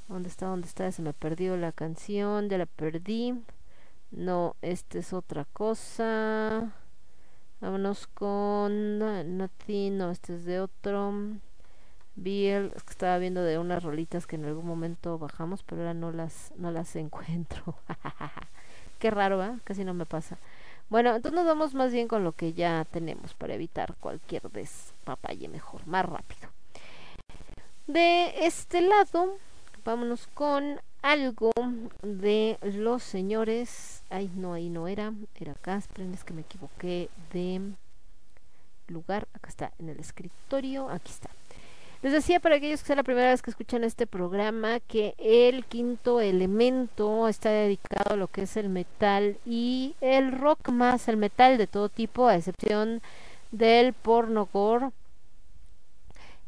¿Dónde 0.09 0.27
está? 0.27 0.47
¿Dónde 0.47 0.67
está? 0.67 0.91
Se 0.91 1.01
me 1.01 1.13
perdió 1.13 1.55
la 1.55 1.71
canción, 1.71 2.49
ya 2.49 2.57
la 2.57 2.65
perdí. 2.65 3.35
No, 4.11 4.57
esta 4.61 4.99
es 4.99 5.13
otra 5.13 5.45
cosa. 5.53 6.73
Vámonos 7.61 8.07
con 8.07 8.99
Nothing, 9.37 9.97
no, 9.97 10.11
este 10.11 10.35
es 10.35 10.43
de 10.43 10.59
otro. 10.59 11.13
Biel, 12.17 12.73
es 12.75 12.83
estaba 12.89 13.17
viendo 13.19 13.41
de 13.41 13.57
unas 13.57 13.83
rolitas 13.83 14.27
que 14.27 14.35
en 14.35 14.43
algún 14.43 14.67
momento 14.67 15.17
bajamos, 15.17 15.63
pero 15.63 15.83
ahora 15.83 15.93
no 15.93 16.11
las, 16.11 16.51
no 16.57 16.71
las 16.71 16.93
encuentro. 16.97 17.75
Qué 18.99 19.11
raro, 19.11 19.41
¿eh? 19.41 19.57
Casi 19.63 19.85
no 19.85 19.93
me 19.93 20.05
pasa. 20.05 20.37
Bueno, 20.89 21.15
entonces 21.15 21.35
nos 21.35 21.45
vamos 21.45 21.73
más 21.73 21.91
bien 21.91 22.07
con 22.07 22.23
lo 22.23 22.31
que 22.33 22.53
ya 22.53 22.85
tenemos 22.91 23.33
para 23.33 23.55
evitar 23.55 23.95
cualquier 23.99 24.43
despapalle 24.51 25.47
mejor, 25.47 25.85
más 25.87 26.05
rápido. 26.05 26.49
De 27.87 28.45
este 28.45 28.81
lado, 28.81 29.37
vámonos 29.83 30.27
con 30.33 30.79
algo 31.01 31.51
de 32.01 32.57
los 32.61 33.03
señores. 33.03 34.03
Ay, 34.09 34.31
no, 34.35 34.53
ahí 34.53 34.69
no 34.69 34.87
era, 34.87 35.13
era 35.39 35.51
acá. 35.51 35.77
Esperen, 35.77 36.13
es 36.13 36.23
que 36.23 36.33
me 36.33 36.41
equivoqué 36.41 37.09
de 37.31 37.61
lugar. 38.87 39.27
Acá 39.33 39.49
está, 39.49 39.71
en 39.79 39.89
el 39.89 39.99
escritorio. 39.99 40.89
Aquí 40.89 41.11
está. 41.11 41.29
Les 42.05 42.13
decía 42.13 42.39
para 42.39 42.57
aquellos 42.57 42.81
que 42.81 42.85
sea 42.85 42.95
la 42.95 43.01
primera 43.01 43.31
vez 43.31 43.41
que 43.41 43.49
escuchan 43.49 43.83
este 43.83 44.05
programa 44.05 44.79
que 44.79 45.15
el 45.17 45.65
quinto 45.65 46.21
elemento 46.21 47.27
está 47.27 47.49
dedicado 47.49 48.13
a 48.13 48.15
lo 48.15 48.27
que 48.27 48.43
es 48.43 48.57
el 48.57 48.69
metal 48.69 49.39
y 49.43 49.95
el 50.01 50.31
rock 50.31 50.69
más 50.69 51.07
el 51.07 51.17
metal 51.17 51.57
de 51.57 51.65
todo 51.65 51.89
tipo, 51.89 52.27
a 52.27 52.35
excepción 52.35 53.01
del 53.49 53.93
porno 53.93 54.47
gore 54.53 54.91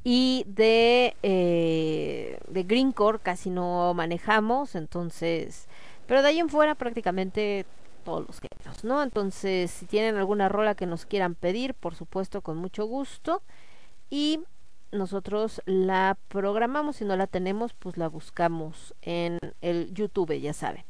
y 0.03 0.45
de, 0.45 1.15
eh, 1.23 2.39
de 2.47 2.61
greencore 2.61 3.17
casi 3.17 3.49
no 3.49 3.95
manejamos, 3.95 4.75
entonces, 4.75 5.67
pero 6.05 6.21
de 6.21 6.27
ahí 6.27 6.39
en 6.39 6.49
fuera 6.49 6.75
prácticamente 6.75 7.65
todos 8.05 8.27
los 8.27 8.39
géneros, 8.39 8.83
¿no? 8.83 9.01
Entonces, 9.01 9.71
si 9.71 9.87
tienen 9.87 10.17
alguna 10.17 10.49
rola 10.49 10.75
que 10.75 10.85
nos 10.85 11.07
quieran 11.07 11.33
pedir, 11.33 11.73
por 11.73 11.95
supuesto, 11.95 12.41
con 12.41 12.57
mucho 12.57 12.85
gusto. 12.85 13.41
Y 14.11 14.39
nosotros 14.91 15.61
la 15.65 16.17
programamos, 16.27 16.97
si 16.97 17.05
no 17.05 17.15
la 17.15 17.27
tenemos, 17.27 17.73
pues 17.73 17.97
la 17.97 18.07
buscamos 18.07 18.95
en 19.01 19.39
el 19.61 19.93
YouTube, 19.93 20.39
ya 20.39 20.53
saben. 20.53 20.83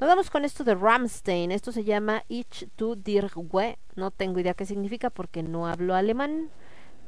Nos 0.00 0.08
vamos 0.08 0.30
con 0.30 0.44
esto 0.44 0.64
de 0.64 0.74
Ramstein, 0.74 1.52
esto 1.52 1.72
se 1.72 1.84
llama 1.84 2.24
Ich 2.28 2.66
tu 2.76 2.96
dir 2.96 3.30
we, 3.36 3.78
no 3.94 4.10
tengo 4.10 4.40
idea 4.40 4.54
qué 4.54 4.66
significa 4.66 5.10
porque 5.10 5.42
no 5.42 5.66
hablo 5.66 5.94
alemán, 5.94 6.50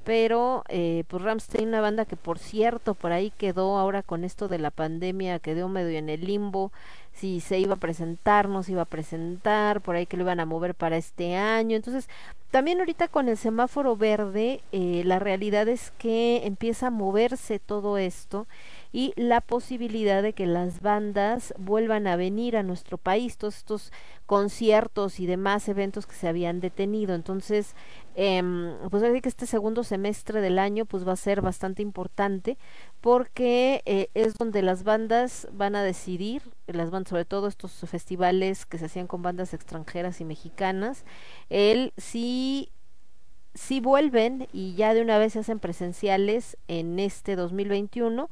pero 0.04 0.64
eh, 0.68 1.04
pues 1.08 1.22
Ramstein, 1.22 1.68
una 1.68 1.80
banda 1.80 2.04
que 2.04 2.16
por 2.16 2.38
cierto 2.38 2.94
por 2.94 3.12
ahí 3.12 3.30
quedó 3.30 3.78
ahora 3.78 4.02
con 4.02 4.24
esto 4.24 4.48
de 4.48 4.58
la 4.58 4.70
pandemia, 4.70 5.38
quedó 5.38 5.68
medio 5.68 5.98
en 5.98 6.08
el 6.10 6.24
limbo, 6.24 6.72
si 7.12 7.40
se 7.40 7.58
iba 7.58 7.74
a 7.74 7.78
presentar, 7.78 8.48
no 8.48 8.62
se 8.62 8.72
iba 8.72 8.82
a 8.82 8.86
presentar, 8.86 9.80
por 9.80 9.96
ahí 9.96 10.06
que 10.06 10.16
lo 10.16 10.24
iban 10.24 10.40
a 10.40 10.46
mover 10.46 10.74
para 10.74 10.96
este 10.96 11.36
año, 11.36 11.76
entonces 11.76 12.08
también 12.54 12.78
ahorita 12.78 13.08
con 13.08 13.28
el 13.28 13.36
semáforo 13.36 13.96
verde, 13.96 14.60
eh, 14.70 15.02
la 15.04 15.18
realidad 15.18 15.66
es 15.66 15.90
que 15.98 16.46
empieza 16.46 16.86
a 16.86 16.90
moverse 16.90 17.58
todo 17.58 17.98
esto 17.98 18.46
y 18.92 19.12
la 19.16 19.40
posibilidad 19.40 20.22
de 20.22 20.34
que 20.34 20.46
las 20.46 20.80
bandas 20.80 21.52
vuelvan 21.58 22.06
a 22.06 22.14
venir 22.14 22.56
a 22.56 22.62
nuestro 22.62 22.96
país, 22.96 23.38
todos 23.38 23.56
estos 23.56 23.92
conciertos 24.26 25.18
y 25.18 25.26
demás 25.26 25.68
eventos 25.68 26.06
que 26.06 26.14
se 26.14 26.28
habían 26.28 26.60
detenido. 26.60 27.16
Entonces, 27.16 27.74
eh, 28.14 28.42
pues 28.90 29.02
así 29.02 29.20
que 29.20 29.28
este 29.28 29.46
segundo 29.46 29.84
semestre 29.84 30.40
del 30.40 30.58
año 30.58 30.86
pues 30.86 31.06
va 31.06 31.12
a 31.12 31.16
ser 31.16 31.40
bastante 31.40 31.82
importante 31.82 32.58
porque 33.00 33.82
eh, 33.86 34.08
es 34.14 34.34
donde 34.34 34.62
las 34.62 34.84
bandas 34.84 35.48
van 35.52 35.76
a 35.76 35.82
decidir, 35.82 36.42
las 36.66 36.90
bandas, 36.90 37.10
sobre 37.10 37.24
todo 37.24 37.48
estos 37.48 37.72
festivales 37.88 38.66
que 38.66 38.78
se 38.78 38.86
hacían 38.86 39.06
con 39.06 39.22
bandas 39.22 39.54
extranjeras 39.54 40.20
y 40.20 40.24
mexicanas, 40.24 41.04
el 41.50 41.92
si 41.96 42.70
si 43.54 43.78
vuelven 43.78 44.48
y 44.52 44.74
ya 44.74 44.94
de 44.94 45.02
una 45.02 45.16
vez 45.18 45.34
se 45.34 45.38
hacen 45.38 45.60
presenciales 45.60 46.56
en 46.66 46.98
este 46.98 47.36
2021 47.36 48.28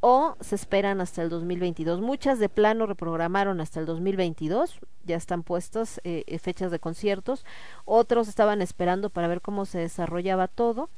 o 0.00 0.36
se 0.40 0.54
esperan 0.54 1.00
hasta 1.00 1.22
el 1.22 1.28
2022. 1.28 2.00
Muchas 2.00 2.38
de 2.38 2.48
plano 2.48 2.86
reprogramaron 2.86 3.60
hasta 3.60 3.80
el 3.80 3.86
2022, 3.86 4.80
ya 5.04 5.16
están 5.16 5.42
puestas 5.42 6.00
eh, 6.04 6.24
eh, 6.26 6.38
fechas 6.38 6.70
de 6.70 6.78
conciertos, 6.78 7.44
otros 7.84 8.28
estaban 8.28 8.62
esperando 8.62 9.10
para 9.10 9.28
ver 9.28 9.40
cómo 9.40 9.64
se 9.66 9.78
desarrollaba 9.78 10.48
todo. 10.48 10.88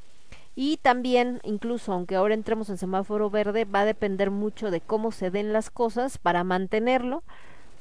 Y 0.55 0.76
también, 0.78 1.40
incluso 1.44 1.92
aunque 1.92 2.14
ahora 2.14 2.34
entremos 2.34 2.68
en 2.68 2.76
semáforo 2.76 3.30
verde, 3.30 3.64
va 3.64 3.80
a 3.80 3.84
depender 3.86 4.30
mucho 4.30 4.70
de 4.70 4.82
cómo 4.82 5.11
se 5.11 5.30
den 5.30 5.53
las 5.53 5.70
cosas 5.70 6.18
para 6.18 6.44
mantenerlo 6.44 7.22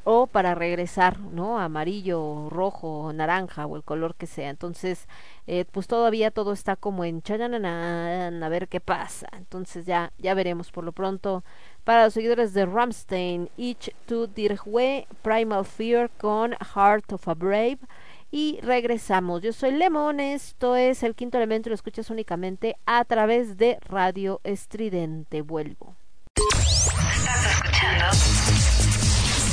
o 0.03 0.27
para 0.27 0.55
regresar, 0.55 1.19
¿no? 1.19 1.59
Amarillo, 1.59 2.49
rojo, 2.49 3.11
naranja 3.13 3.65
o 3.65 3.75
el 3.75 3.83
color 3.83 4.15
que 4.15 4.27
sea. 4.27 4.49
Entonces, 4.49 5.07
eh, 5.47 5.65
pues 5.71 5.87
todavía 5.87 6.31
todo 6.31 6.53
está 6.53 6.75
como 6.75 7.05
en 7.05 7.21
chayanana, 7.21 8.27
a 8.27 8.49
ver 8.49 8.67
qué 8.67 8.79
pasa. 8.79 9.27
Entonces 9.33 9.85
ya, 9.85 10.11
ya 10.17 10.33
veremos 10.33 10.71
por 10.71 10.83
lo 10.83 10.91
pronto. 10.91 11.43
Para 11.83 12.05
los 12.05 12.13
seguidores 12.13 12.53
de 12.53 12.65
Ramstein, 12.65 13.49
Each 13.57 13.93
to 14.05 14.27
Dirhwe, 14.27 15.07
Primal 15.21 15.65
Fear 15.65 16.09
con 16.19 16.53
Heart 16.53 17.13
of 17.13 17.27
a 17.27 17.33
Brave. 17.33 17.79
Y 18.33 18.59
regresamos. 18.61 19.41
Yo 19.41 19.51
soy 19.51 19.71
Lemon, 19.71 20.21
esto 20.21 20.77
es 20.77 21.03
el 21.03 21.15
quinto 21.15 21.37
elemento, 21.37 21.69
lo 21.69 21.75
escuchas 21.75 22.09
únicamente 22.09 22.77
a 22.85 23.03
través 23.03 23.57
de 23.57 23.77
Radio 23.81 24.39
Estridente. 24.45 25.41
Vuelvo. 25.41 25.95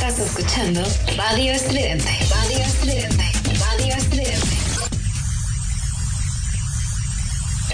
Radio 0.01 1.53
Estridente. 1.53 2.09
Radio 2.31 2.61
Estridente. 2.63 3.25
Radio 3.59 3.95
Estridente. 3.97 4.57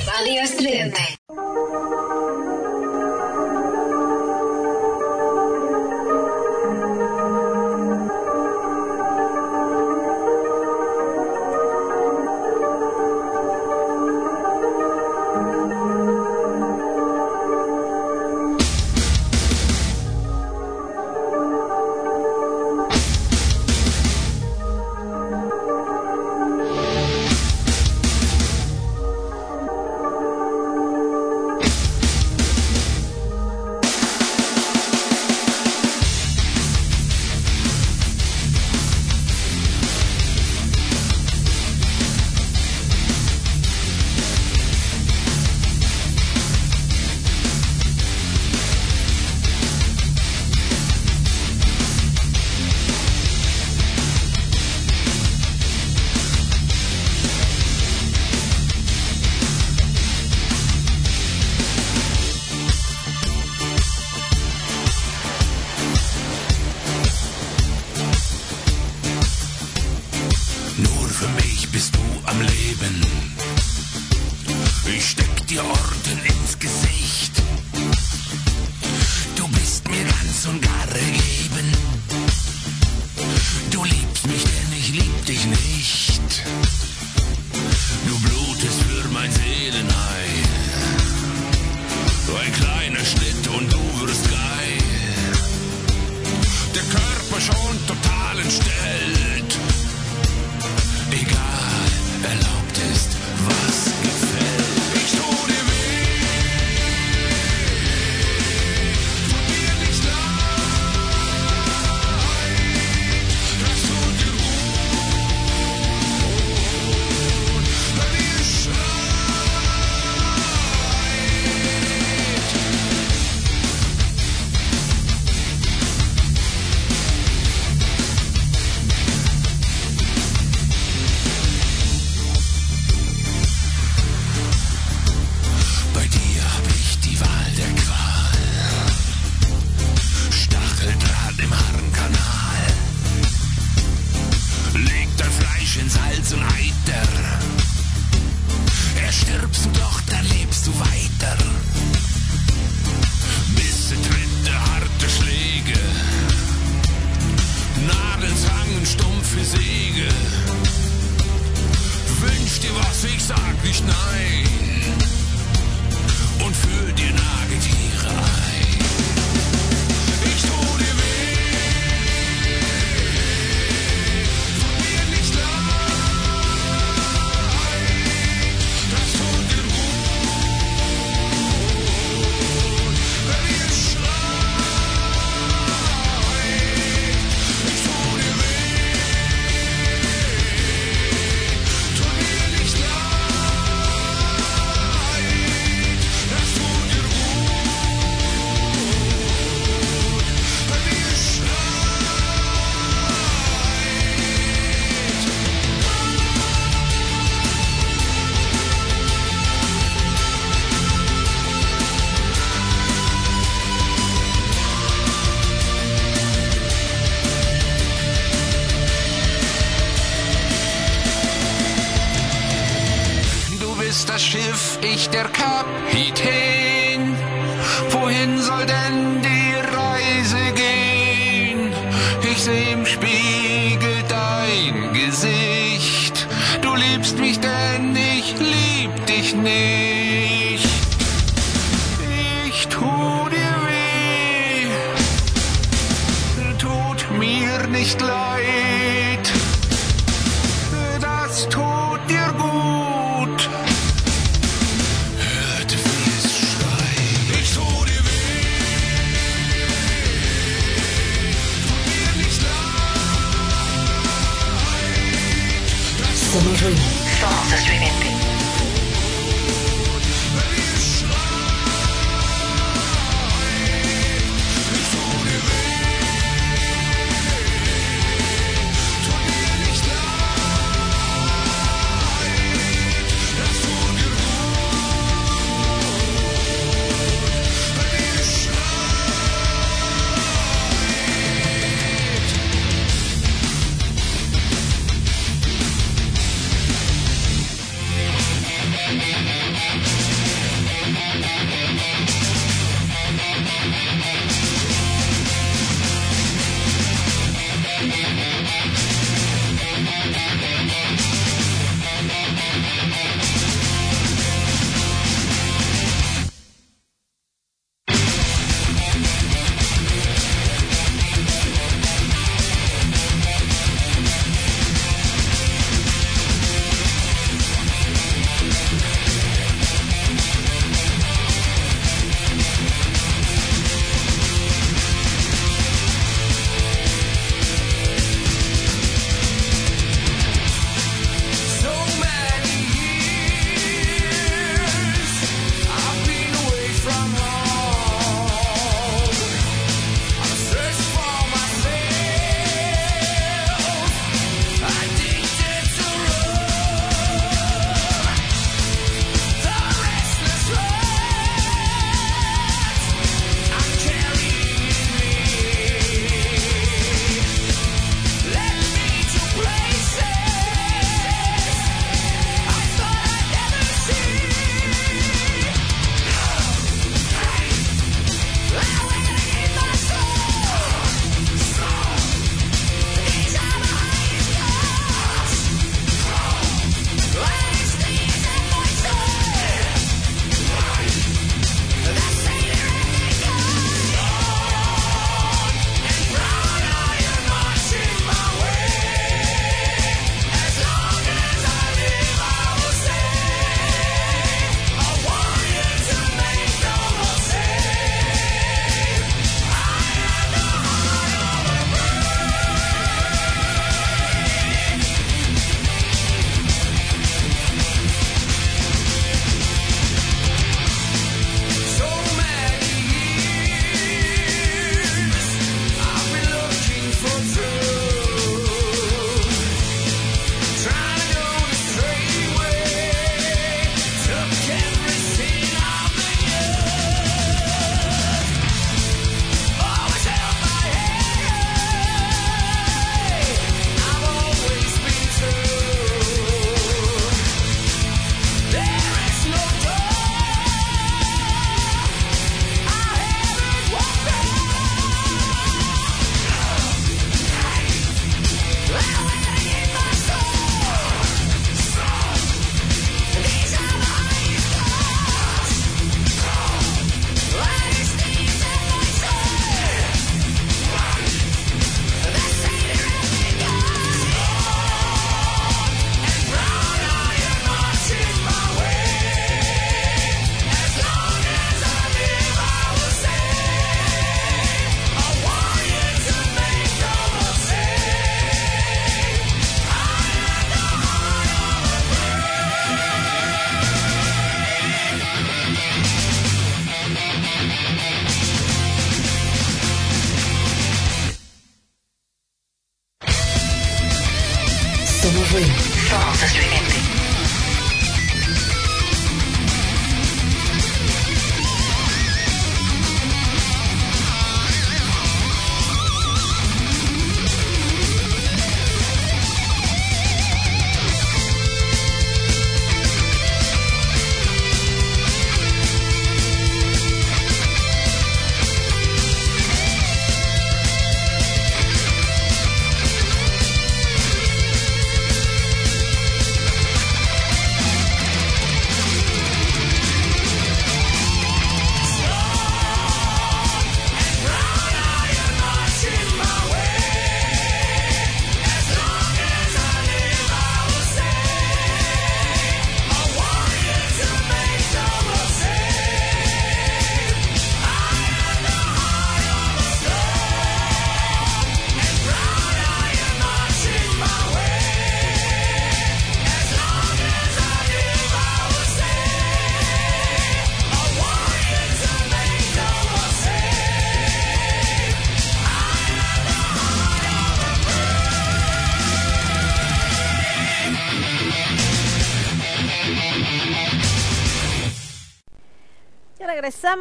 Radio 0.06 0.40
Estridente. 0.42 1.02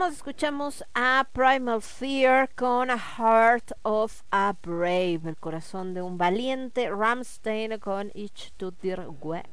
Escuchamos 0.01 0.83
a 0.95 1.27
Primal 1.33 1.79
Fear 1.79 2.49
con 2.55 2.89
a 2.89 2.97
Heart 2.97 3.73
of 3.83 4.23
a 4.31 4.55
Brave, 4.61 5.21
el 5.25 5.37
corazón 5.37 5.93
de 5.93 6.01
un 6.01 6.17
valiente, 6.17 6.89
Ramstein 6.89 7.77
con 7.79 8.11
Ich 8.15 8.51
tu 8.57 8.71
dir 8.71 9.05
Gue. 9.21 9.43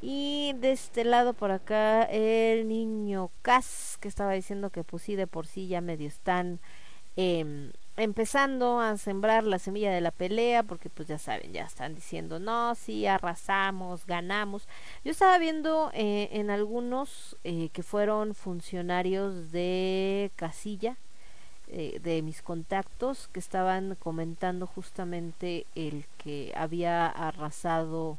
Y 0.00 0.54
de 0.60 0.72
este 0.72 1.04
lado 1.04 1.34
por 1.34 1.50
acá 1.50 2.04
el 2.04 2.66
niño 2.68 3.30
Cas, 3.42 3.98
que 4.00 4.08
estaba 4.08 4.32
diciendo 4.32 4.70
que 4.70 4.82
pues 4.82 5.06
de 5.06 5.26
por 5.26 5.46
sí 5.46 5.68
ya 5.68 5.82
medio 5.82 6.08
están 6.08 6.58
em, 7.14 7.70
empezando 7.96 8.80
a 8.80 8.96
sembrar 8.98 9.44
la 9.44 9.58
semilla 9.58 9.90
de 9.90 10.00
la 10.00 10.10
pelea, 10.10 10.62
porque 10.62 10.90
pues 10.90 11.08
ya 11.08 11.18
saben, 11.18 11.52
ya 11.52 11.64
están 11.64 11.94
diciendo, 11.94 12.38
no, 12.38 12.74
sí, 12.74 13.06
arrasamos, 13.06 14.06
ganamos. 14.06 14.68
Yo 15.04 15.12
estaba 15.12 15.38
viendo 15.38 15.90
eh, 15.94 16.28
en 16.32 16.50
algunos 16.50 17.36
eh, 17.44 17.70
que 17.72 17.82
fueron 17.82 18.34
funcionarios 18.34 19.50
de 19.50 20.30
casilla, 20.36 20.96
eh, 21.68 21.98
de 22.02 22.22
mis 22.22 22.42
contactos, 22.42 23.28
que 23.32 23.40
estaban 23.40 23.96
comentando 23.96 24.66
justamente 24.66 25.66
el 25.74 26.04
que 26.18 26.52
había 26.54 27.06
arrasado 27.06 28.18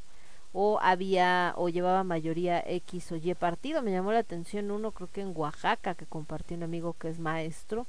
o 0.53 0.79
había 0.81 1.53
o 1.55 1.69
llevaba 1.69 2.03
mayoría 2.03 2.63
X 2.65 3.11
o 3.11 3.15
Y 3.15 3.33
partido. 3.35 3.81
Me 3.83 3.91
llamó 3.91 4.11
la 4.11 4.19
atención 4.19 4.71
uno, 4.71 4.91
creo 4.91 5.09
que 5.11 5.21
en 5.21 5.33
Oaxaca, 5.35 5.93
que 5.93 6.05
compartió 6.05 6.57
un 6.57 6.63
amigo 6.63 6.93
que 6.93 7.09
es 7.09 7.19
maestro, 7.19 7.85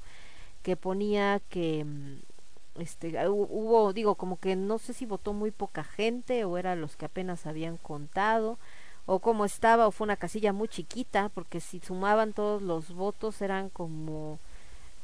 que 0.63 0.77
ponía 0.77 1.41
que 1.49 1.85
mm, 1.85 2.81
este 2.81 3.13
hu- 3.29 3.47
hubo 3.51 3.93
digo 3.93 4.15
como 4.17 4.39
que 4.39 4.57
no 4.57 4.79
sé 4.79 4.93
si 4.93 5.07
votó 5.07 5.33
muy 5.33 5.51
poca 5.51 5.85
gente 5.85 6.45
o 6.45 6.59
eran 6.59 6.81
los 6.81 6.97
que 6.97 7.07
apenas 7.07 7.47
habían 7.47 7.77
contado 7.77 8.59
o 9.07 9.21
cómo 9.21 9.45
estaba 9.45 9.87
o 9.87 9.91
fue 9.93 10.05
una 10.07 10.17
casilla 10.17 10.53
muy 10.53 10.69
chiquita 10.69 11.31
porque 11.31 11.61
si 11.61 11.81
sumaban 11.81 12.33
todos 12.33 12.63
los 12.63 12.93
votos 12.95 13.41
eran 13.43 13.71
como 13.71 14.39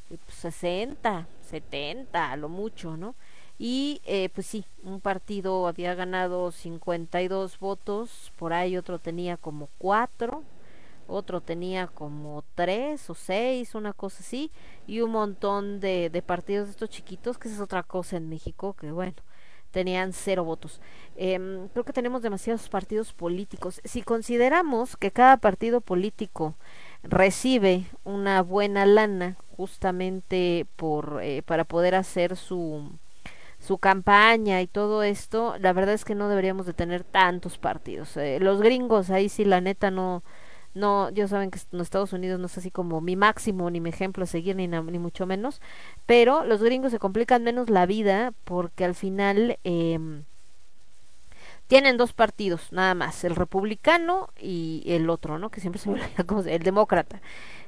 eh, 0.09 0.17
pues, 0.25 0.37
60 0.37 1.27
70 1.49 2.31
a 2.31 2.37
lo 2.37 2.49
mucho 2.49 2.97
no 2.97 3.15
y 3.57 4.01
eh, 4.05 4.29
pues 4.33 4.47
sí 4.47 4.65
un 4.83 4.99
partido 5.01 5.67
había 5.67 5.95
ganado 5.95 6.51
52 6.51 7.59
votos 7.59 8.31
por 8.37 8.53
ahí 8.53 8.77
otro 8.77 8.99
tenía 8.99 9.37
como 9.37 9.69
cuatro 9.77 10.43
otro 11.07 11.41
tenía 11.41 11.87
como 11.87 12.43
tres 12.55 13.09
o 13.09 13.15
seis, 13.15 13.75
una 13.75 13.93
cosa 13.93 14.19
así, 14.21 14.51
y 14.87 15.01
un 15.01 15.11
montón 15.11 15.79
de, 15.79 16.09
de 16.09 16.21
partidos 16.21 16.67
de 16.67 16.71
estos 16.71 16.89
chiquitos, 16.89 17.37
que 17.37 17.47
esa 17.47 17.57
es 17.57 17.61
otra 17.63 17.83
cosa 17.83 18.17
en 18.17 18.29
México, 18.29 18.73
que 18.73 18.91
bueno, 18.91 19.15
tenían 19.75 20.13
cero 20.13 20.45
votos. 20.45 20.79
Em, 21.17 21.67
creo 21.67 21.83
que 21.83 21.91
tenemos 21.91 22.21
demasiados 22.21 22.69
partidos 22.69 23.11
políticos. 23.11 23.81
Si 23.83 24.03
consideramos 24.03 24.95
que 24.95 25.11
cada 25.11 25.35
partido 25.35 25.81
político 25.81 26.55
recibe 27.03 27.83
una 28.05 28.41
buena 28.41 28.85
lana 28.85 29.35
justamente 29.57 30.65
por 30.77 31.19
eh, 31.21 31.41
para 31.43 31.65
poder 31.65 31.93
hacer 31.95 32.37
su 32.37 32.89
su 33.59 33.77
campaña 33.77 34.61
y 34.61 34.67
todo 34.67 35.03
esto, 35.03 35.55
la 35.59 35.73
verdad 35.73 35.95
es 35.95 36.05
que 36.05 36.15
no 36.15 36.29
deberíamos 36.29 36.65
de 36.65 36.73
tener 36.73 37.03
tantos 37.03 37.57
partidos. 37.57 38.15
Eh, 38.15 38.39
los 38.39 38.61
gringos 38.61 39.09
ahí 39.09 39.27
sí 39.27 39.43
la 39.43 39.59
neta 39.59 39.91
no 39.91 40.23
no, 40.75 41.09
ya 41.11 41.27
saben 41.27 41.51
que 41.51 41.59
en 41.71 41.81
Estados 41.81 42.13
Unidos 42.13 42.39
no 42.39 42.47
es 42.47 42.57
así 42.57 42.71
como 42.71 43.01
mi 43.01 43.15
máximo 43.15 43.69
ni 43.71 43.79
mi 43.81 43.89
ejemplo 43.89 44.23
a 44.25 44.27
seguir 44.27 44.55
ni, 44.55 44.67
ni 44.67 44.99
mucho 44.99 45.25
menos, 45.25 45.61
pero 46.05 46.45
los 46.45 46.61
gringos 46.63 46.91
se 46.91 46.99
complican 46.99 47.43
menos 47.43 47.69
la 47.69 47.85
vida 47.87 48.33
porque 48.45 48.85
al 48.85 48.95
final 48.95 49.57
em, 49.63 50.23
tienen 51.67 51.97
dos 51.97 52.13
partidos 52.13 52.71
nada 52.71 52.93
más, 52.93 53.23
el 53.23 53.35
republicano 53.35 54.29
y 54.39 54.83
el 54.87 55.09
otro, 55.09 55.39
¿no? 55.39 55.49
Que 55.49 55.61
siempre 55.61 55.81
se 55.81 55.89
me 55.89 55.95
olvida 56.01 56.23
cómo 56.25 56.43
se- 56.43 56.53
el 56.55 56.63
demócrata. 56.63 57.21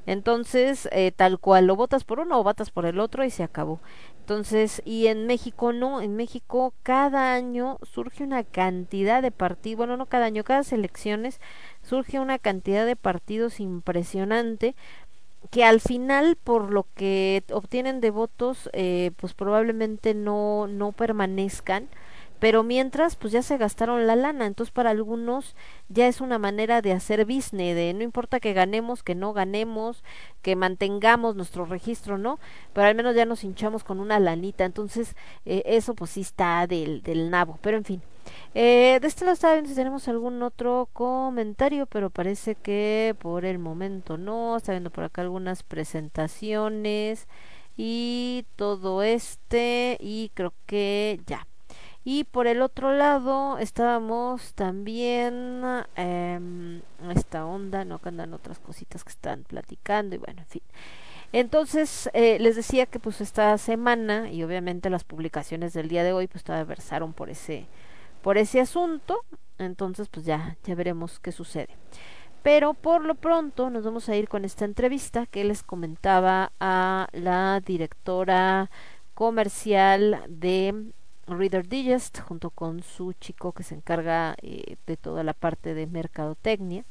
Entonces, 0.06 0.88
eh, 0.92 1.12
tal 1.12 1.38
cual, 1.38 1.66
lo 1.66 1.76
votas 1.76 2.04
por 2.04 2.20
uno 2.20 2.38
o 2.40 2.44
votas 2.44 2.70
por 2.70 2.86
el 2.86 3.00
otro 3.00 3.24
y 3.24 3.30
se 3.30 3.42
acabó. 3.42 3.80
Entonces, 4.20 4.82
y 4.84 5.06
en 5.08 5.26
México 5.26 5.72
no, 5.72 6.00
en 6.02 6.14
México 6.16 6.74
cada 6.82 7.34
año 7.34 7.78
surge 7.82 8.24
una 8.24 8.44
cantidad 8.44 9.22
de 9.22 9.30
partidos, 9.32 9.78
bueno, 9.78 9.96
no 9.96 10.06
cada 10.06 10.26
año, 10.26 10.44
cada 10.44 10.62
elecciones 10.70 11.40
surge 11.88 12.20
una 12.20 12.38
cantidad 12.38 12.84
de 12.84 12.96
partidos 12.96 13.60
impresionante 13.60 14.74
que 15.50 15.64
al 15.64 15.80
final 15.80 16.36
por 16.36 16.70
lo 16.70 16.86
que 16.94 17.42
obtienen 17.52 18.00
de 18.00 18.10
votos 18.10 18.68
eh, 18.72 19.12
pues 19.16 19.34
probablemente 19.34 20.14
no 20.14 20.66
no 20.66 20.92
permanezcan 20.92 21.88
pero 22.38 22.62
mientras 22.62 23.16
pues 23.16 23.32
ya 23.32 23.42
se 23.42 23.58
gastaron 23.58 24.06
la 24.06 24.14
lana. 24.14 24.46
Entonces 24.46 24.72
para 24.72 24.90
algunos 24.90 25.56
ya 25.88 26.06
es 26.06 26.20
una 26.20 26.38
manera 26.38 26.82
de 26.82 26.92
hacer 26.92 27.24
business 27.24 27.74
de 27.74 27.92
no 27.94 28.04
importa 28.04 28.40
que 28.40 28.52
ganemos 28.52 29.02
que 29.02 29.14
no 29.14 29.32
ganemos 29.32 30.04
que 30.42 30.54
mantengamos 30.54 31.34
nuestro 31.34 31.64
registro 31.64 32.16
no 32.16 32.38
pero 32.72 32.86
al 32.86 32.94
menos 32.94 33.16
ya 33.16 33.24
nos 33.24 33.44
hinchamos 33.44 33.84
con 33.84 34.00
una 34.00 34.20
lanita. 34.20 34.64
Entonces 34.64 35.16
eh, 35.46 35.62
eso 35.66 35.94
pues 35.94 36.10
sí 36.12 36.20
está 36.20 36.66
del 36.66 37.02
del 37.02 37.30
nabo. 37.30 37.58
Pero 37.62 37.76
en 37.76 37.84
fin 37.84 38.02
eh, 38.54 38.98
de 39.00 39.08
este 39.08 39.24
lado 39.24 39.34
estaba 39.34 39.54
viendo 39.54 39.70
si 39.70 39.76
tenemos 39.76 40.08
algún 40.08 40.42
otro 40.42 40.88
comentario, 40.92 41.86
pero 41.86 42.10
parece 42.10 42.54
que 42.54 43.14
por 43.18 43.44
el 43.44 43.58
momento 43.58 44.16
no. 44.18 44.56
Está 44.56 44.72
viendo 44.72 44.90
por 44.90 45.04
acá 45.04 45.22
algunas 45.22 45.62
presentaciones 45.62 47.28
y 47.76 48.44
todo 48.56 49.02
este 49.02 49.96
y 50.00 50.30
creo 50.34 50.52
que 50.66 51.20
ya. 51.26 51.46
Y 52.04 52.24
por 52.24 52.46
el 52.46 52.62
otro 52.62 52.92
lado 52.92 53.58
estábamos 53.58 54.54
también 54.54 55.62
em, 55.94 56.80
esta 57.14 57.44
onda, 57.44 57.84
no 57.84 57.98
que 57.98 58.08
andan 58.08 58.32
otras 58.34 58.58
cositas 58.58 59.04
que 59.04 59.10
están 59.10 59.44
platicando 59.44 60.16
y 60.16 60.18
bueno, 60.18 60.40
en 60.40 60.46
fin. 60.46 60.62
Entonces, 61.32 62.08
eh, 62.14 62.38
les 62.40 62.56
decía 62.56 62.86
que 62.86 62.98
pues 62.98 63.20
esta 63.20 63.56
semana 63.58 64.30
y 64.30 64.42
obviamente 64.42 64.88
las 64.88 65.04
publicaciones 65.04 65.74
del 65.74 65.88
día 65.88 66.02
de 66.02 66.12
hoy 66.12 66.26
pues 66.26 66.44
todavía 66.44 66.64
versaron 66.64 67.12
por 67.12 67.28
ese 67.28 67.66
por 68.22 68.38
ese 68.38 68.60
asunto. 68.60 69.24
Entonces, 69.58 70.08
pues 70.08 70.24
ya, 70.24 70.56
ya 70.64 70.74
veremos 70.74 71.18
qué 71.20 71.32
sucede. 71.32 71.68
Pero 72.42 72.74
por 72.74 73.04
lo 73.04 73.14
pronto 73.14 73.70
nos 73.70 73.84
vamos 73.84 74.08
a 74.08 74.16
ir 74.16 74.28
con 74.28 74.44
esta 74.44 74.64
entrevista 74.64 75.26
que 75.26 75.44
les 75.44 75.62
comentaba 75.62 76.52
a 76.60 77.08
la 77.12 77.60
directora 77.60 78.70
comercial 79.14 80.22
de 80.28 80.92
Reader 81.26 81.68
Digest 81.68 82.20
junto 82.20 82.50
con 82.50 82.82
su 82.82 83.12
chico 83.14 83.52
que 83.52 83.64
se 83.64 83.74
encarga 83.74 84.36
eh, 84.40 84.76
de 84.86 84.96
toda 84.96 85.24
la 85.24 85.34
parte 85.34 85.74
de 85.74 85.86
mercadotecnia 85.86 86.84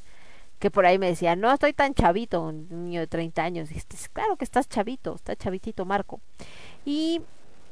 que 0.59 0.71
por 0.71 0.85
ahí 0.85 0.97
me 0.97 1.07
decía, 1.07 1.35
no 1.35 1.51
estoy 1.51 1.73
tan 1.73 1.93
chavito, 1.93 2.41
un 2.41 2.67
niño 2.69 3.01
de 3.01 3.07
30 3.07 3.43
años. 3.43 3.71
Y 3.71 3.77
este, 3.77 3.95
claro 4.11 4.37
que 4.37 4.43
estás 4.43 4.67
chavito, 4.67 5.15
está 5.15 5.35
chavitito 5.35 5.85
Marco. 5.85 6.19
Y 6.85 7.21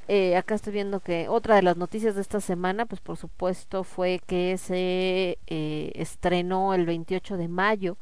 eh, 0.08 0.36
acá 0.38 0.56
estoy 0.56 0.74
viendo 0.74 1.00
que 1.00 1.28
otra 1.30 1.56
de 1.56 1.64
las 1.64 1.78
noticias 1.78 2.16
de 2.16 2.22
esta 2.22 2.40
semana, 2.40 2.86
pues 2.86 3.02
por 3.02 3.18
supuesto, 3.18 3.84
fue 3.84 4.22
que 4.28 4.58
se 4.58 5.40
eh, 5.48 5.92
estrenó 5.96 6.74
el 6.74 6.86
28 6.86 7.38
de 7.38 7.48
mayo, 7.48 7.98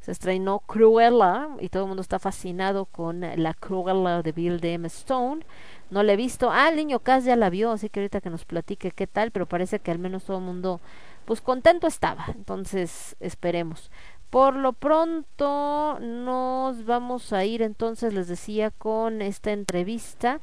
se 0.00 0.12
estrenó 0.12 0.60
Cruella 0.60 1.48
y 1.60 1.68
todo 1.68 1.82
el 1.84 1.88
mundo 1.88 2.02
está 2.02 2.18
fascinado 2.18 2.84
con 2.86 3.20
la 3.20 3.54
Cruella 3.54 4.22
de 4.22 4.32
Bill 4.32 4.60
de 4.60 4.74
M. 4.74 4.86
Stone. 4.86 5.44
No 5.90 6.02
la 6.02 6.12
he 6.12 6.16
visto. 6.16 6.50
Ah, 6.52 6.68
el 6.68 6.76
niño 6.76 7.00
Cass 7.00 7.24
ya 7.24 7.34
la 7.34 7.50
vio, 7.50 7.72
así 7.72 7.88
que 7.88 8.00
ahorita 8.00 8.20
que 8.20 8.30
nos 8.30 8.44
platique 8.44 8.92
qué 8.92 9.06
tal, 9.06 9.30
pero 9.32 9.46
parece 9.46 9.80
que 9.80 9.90
al 9.90 9.98
menos 9.98 10.24
todo 10.24 10.38
el 10.38 10.44
mundo, 10.44 10.80
pues 11.24 11.40
contento 11.40 11.86
estaba. 11.86 12.26
Entonces, 12.28 13.16
esperemos. 13.20 13.90
Por 14.30 14.54
lo 14.54 14.74
pronto 14.74 15.98
nos 16.00 16.84
vamos 16.84 17.32
a 17.32 17.44
ir 17.44 17.62
entonces, 17.62 18.12
les 18.12 18.28
decía, 18.28 18.70
con 18.70 19.22
esta 19.22 19.52
entrevista. 19.52 20.40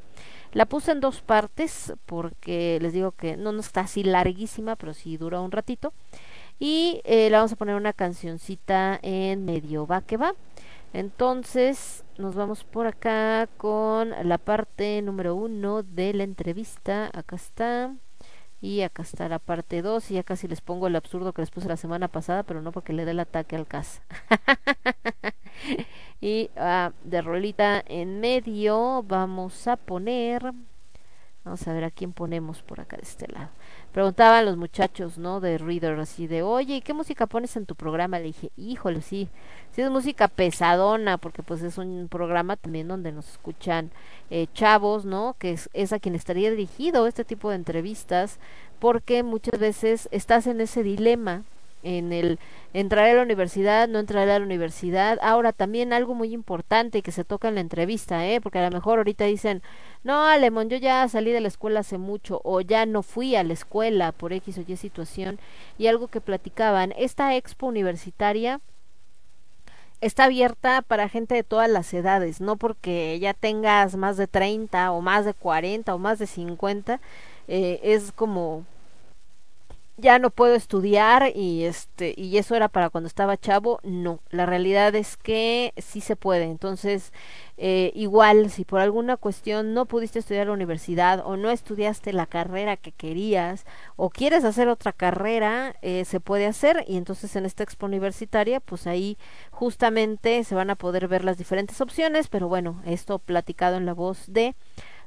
La 0.56 0.66
puse 0.66 0.93
en 0.93 1.01
dos 1.01 1.22
partes 1.22 1.91
porque 2.06 2.80
les 2.82 2.93
digo 2.93 3.12
que 3.12 3.36
no, 3.36 3.51
no 3.51 3.60
está 3.60 3.82
así 3.82 4.03
larguísima, 4.06 4.78
pero 4.78 4.93
sí 4.93 5.18
dura 5.18 5.41
un 5.41 5.51
ratito. 5.51 5.91
Y 6.60 7.01
eh, 7.03 7.30
le 7.30 7.36
vamos 7.36 7.51
a 7.51 7.58
poner 7.58 7.76
una 7.76 7.91
cancioncita 7.91 8.97
en 9.01 9.43
medio, 9.43 9.86
va 9.86 9.99
que 9.99 10.16
va. 10.16 10.34
Entonces 10.93 12.06
nos 12.18 12.36
vamos 12.36 12.64
por 12.64 12.88
acá 12.88 13.49
con 13.58 14.12
la 14.24 14.38
parte 14.38 15.01
número 15.01 15.36
uno 15.36 15.84
de 15.84 16.14
la 16.14 16.24
entrevista. 16.24 17.10
Acá 17.14 17.36
está. 17.36 17.93
Y 18.62 18.82
acá 18.84 19.03
está 19.03 19.28
la 19.28 19.39
parte 19.39 19.82
2 19.82 20.12
y 20.12 20.14
ya 20.14 20.24
casi 20.24 20.47
les 20.47 20.62
pongo 20.62 20.88
el 20.88 20.95
absurdo 20.95 21.34
que 21.34 21.41
les 21.41 21.51
puse 21.51 21.68
la 21.68 21.76
semana 21.76 22.08
pasada, 22.08 22.43
pero 22.43 22.62
no 22.62 22.72
porque 22.72 22.93
le 22.93 23.03
dé 23.03 23.12
el 23.12 23.20
ataque 23.20 23.58
al 23.58 23.68
CAS. 23.68 24.01
y 26.22 26.49
ah, 26.57 26.91
de 27.03 27.22
rolita 27.22 27.84
en 27.88 28.20
medio 28.20 29.03
vamos 29.03 29.68
a 29.68 29.78
poner... 29.78 30.53
Vamos 31.43 31.68
a 31.68 31.74
ver 31.74 31.84
a 31.84 31.91
quién 31.91 32.11
ponemos 32.11 32.63
por 32.63 32.80
acá 32.82 32.97
de 32.97 33.03
este 33.03 33.28
lado. 33.28 33.49
Preguntaban 33.91 34.45
los 34.45 34.57
muchachos, 34.57 35.20
¿no? 35.20 35.39
De 35.39 35.59
Reader, 35.59 35.99
así 35.99 36.26
de, 36.26 36.41
oye, 36.41 36.78
¿y 36.78 36.82
qué 36.82 36.95
música 36.95 37.28
pones 37.28 37.55
en 37.55 37.68
tu 37.68 37.76
programa? 37.76 38.18
Le 38.18 38.26
dije, 38.26 38.51
híjole, 38.57 39.03
sí, 39.03 39.30
sí 39.72 39.84
es 39.84 39.91
música 39.91 40.28
pesadona, 40.28 41.20
porque 41.20 41.43
pues 41.43 41.61
es 41.61 41.78
un 41.78 42.07
programa 42.09 42.55
también 42.55 42.88
donde 42.88 43.11
nos 43.11 43.30
escuchan 43.30 43.91
eh, 44.32 44.47
chavos, 44.55 45.05
¿no? 45.05 45.36
Que 45.38 45.51
es, 45.51 45.70
es 45.74 45.93
a 45.93 45.99
quien 45.99 46.16
estaría 46.16 46.49
dirigido 46.49 47.05
este 47.05 47.24
tipo 47.24 47.51
de 47.51 47.57
entrevistas, 47.57 48.39
porque 48.80 49.22
muchas 49.22 49.59
veces 49.59 50.09
estás 50.11 50.47
en 50.47 50.61
ese 50.61 50.82
dilema 50.82 51.43
en 51.86 52.12
el 52.12 52.40
entrar 52.74 53.08
a 53.08 53.14
la 53.14 53.22
universidad, 53.22 53.88
no 53.88 54.00
entrar 54.00 54.28
a 54.28 54.40
la 54.40 54.46
universidad. 54.46 55.20
Ahora 55.22 55.54
también 55.54 55.94
algo 55.94 56.16
muy 56.16 56.34
importante 56.34 57.02
que 57.02 57.12
se 57.12 57.24
toca 57.24 57.48
en 57.48 57.56
la 57.56 57.62
entrevista, 57.62 58.28
¿eh? 58.28 58.42
porque 58.42 58.60
a 58.60 58.70
lo 58.70 58.76
mejor 58.76 58.98
ahorita 58.98 59.26
dicen, 59.26 59.62
no, 60.04 60.26
Alemón, 60.26 60.70
yo 60.70 60.78
ya 60.78 61.08
salí 61.08 61.32
de 61.32 61.42
la 61.42 61.48
escuela 61.48 61.82
hace 61.82 61.98
mucho 61.98 62.42
o 62.44 62.60
ya 62.62 62.86
no 62.86 63.04
fui 63.04 63.36
a 63.36 63.44
la 63.44 63.54
escuela 63.54 64.12
por 64.12 64.34
X 64.34 64.58
o 64.58 64.64
Y 64.68 64.76
situación 64.76 65.40
y 65.78 65.88
algo 65.88 66.08
que 66.08 66.22
platicaban, 66.22 66.94
esta 66.98 67.36
expo 67.36 67.68
universitaria 67.68 68.60
está 70.02 70.26
abierta 70.26 70.82
para 70.82 71.08
gente 71.08 71.36
de 71.36 71.44
todas 71.44 71.70
las 71.70 71.94
edades, 71.94 72.42
no 72.42 72.58
porque 72.58 73.18
ya 73.20 73.34
tengas 73.34 73.96
más 73.96 74.18
de 74.18 74.28
30 74.28 74.92
o 74.92 75.02
más 75.02 75.26
de 75.26 75.34
40 75.34 75.94
o 75.94 75.98
más 75.98 76.20
de 76.20 76.28
50, 76.28 77.00
eh, 77.48 77.80
es 77.84 78.12
como 78.12 78.66
ya 79.98 80.20
no 80.20 80.30
puedo 80.30 80.56
estudiar 80.56 81.32
y 81.36 81.64
este 81.64 82.14
y 82.18 82.38
eso 82.38 82.56
era 82.56 82.68
para 82.68 82.89
cuando 82.89 83.08
estaba 83.08 83.38
chavo 83.38 83.80
no. 83.84 84.20
La 84.30 84.46
realidad 84.46 84.93
es 84.96 85.18
que 85.18 85.74
sí 85.78 86.02
se 86.02 86.16
puede. 86.16 86.46
Entonces 86.46 87.14
eh, 87.58 87.91
igual 87.96 88.50
si 88.52 88.66
por 88.66 88.82
alguna 88.82 89.16
cuestión 89.18 89.74
no 89.74 89.86
pudiste 89.86 90.20
estudiar 90.20 90.48
la 90.48 90.54
universidad 90.54 91.22
o 91.26 91.38
no 91.38 91.50
estudiaste 91.50 92.12
la 92.14 92.26
carrera 92.26 92.76
que 92.78 92.91
querías 92.91 93.66
o 93.96 94.10
quieres 94.10 94.43
hacer 94.43 94.68
otra 94.68 94.91
carrera 94.91 95.76
eh, 95.82 96.04
se 96.06 96.20
puede 96.20 96.46
hacer. 96.46 96.84
Y 96.88 96.98
entonces 96.98 97.36
en 97.36 97.46
esta 97.46 97.64
expo 97.64 97.86
universitaria 97.86 98.60
pues 98.60 98.88
ahí 98.88 99.18
justamente 99.52 100.43
se 100.43 100.56
van 100.56 100.70
a 100.70 100.76
poder 100.76 101.08
ver 101.08 101.24
las 101.24 101.38
diferentes 101.38 101.80
opciones 101.82 102.28
pero 102.28 102.50
bueno 102.50 102.82
esto 102.86 103.20
platicado 103.20 103.78
en 103.78 103.86
la 103.86 103.93
voz 103.93 104.26
de 104.28 104.56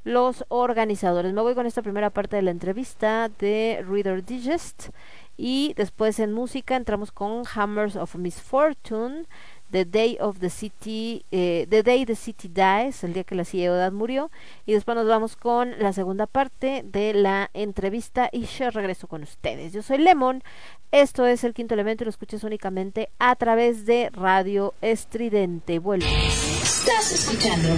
los 0.05 0.45
organizadores. 0.49 1.33
Me 1.33 1.43
voy 1.43 1.55
con 1.55 1.67
esta 1.67 1.83
primera 1.83 2.11
parte 2.11 2.37
de 2.37 2.43
la 2.43 2.51
entrevista 2.51 3.29
de 3.29 3.85
Reader 3.89 4.25
Digest 4.25 4.91
y 5.37 5.73
después 5.77 6.19
en 6.19 6.33
música 6.33 6.77
entramos 6.77 7.13
con 7.13 7.45
Hammers 7.55 7.95
of 7.95 8.17
Misfortune, 8.17 9.27
The 9.71 9.85
Day 9.85 10.19
of 10.21 10.41
the 10.41 10.51
City, 10.51 11.25
eh, 11.31 11.67
The 11.71 11.83
Day 11.83 12.05
the 12.05 12.17
City 12.17 12.49
Dies, 12.49 13.05
el 13.05 13.13
día 13.13 13.23
que 13.23 13.37
la 13.37 13.45
ciudad 13.45 13.93
murió, 13.93 14.31
y 14.67 14.73
después 14.73 14.97
nos 14.97 15.07
vamos 15.07 15.37
con 15.37 15.79
la 15.79 15.93
segunda 15.93 16.27
parte 16.27 16.83
de 16.85 17.15
la 17.15 17.51
entrevista 17.55 18.29
y 18.33 18.47
yo 18.47 18.71
regreso 18.71 19.07
con 19.07 19.23
ustedes. 19.23 19.73
Yo 19.73 19.83
soy 19.83 19.99
Lemon, 19.99 20.43
esto 20.91 21.25
es 21.27 21.45
el 21.45 21.55
quinto 21.55 21.75
elemento 21.75 22.03
y 22.03 22.07
lo 22.07 22.11
escuchas 22.11 22.43
únicamente 22.43 23.11
a 23.19 23.37
través 23.37 23.87
de 23.87 24.11
Radio 24.11 24.75
Estridente. 24.81 25.79
Vuelvo. 25.79 26.07
Estás 26.07 27.13
escuchando 27.13 27.69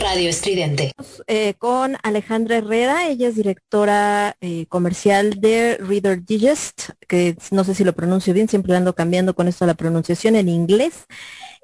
Radio 0.00 0.28
Estridente. 0.28 0.92
Eh, 1.26 1.54
con 1.58 1.96
Alejandra 2.02 2.58
Herrera, 2.58 3.08
ella 3.08 3.28
es 3.28 3.34
directora 3.34 4.36
eh, 4.40 4.66
comercial 4.66 5.40
de 5.40 5.76
Reader 5.78 6.24
Digest, 6.24 6.90
que 7.06 7.36
no 7.50 7.64
sé 7.64 7.74
si 7.74 7.84
lo 7.84 7.92
pronuncio 7.94 8.32
bien, 8.32 8.48
siempre 8.48 8.76
ando 8.76 8.94
cambiando 8.94 9.34
con 9.34 9.48
esto 9.48 9.66
la 9.66 9.74
pronunciación 9.74 10.36
en 10.36 10.48
inglés. 10.48 11.06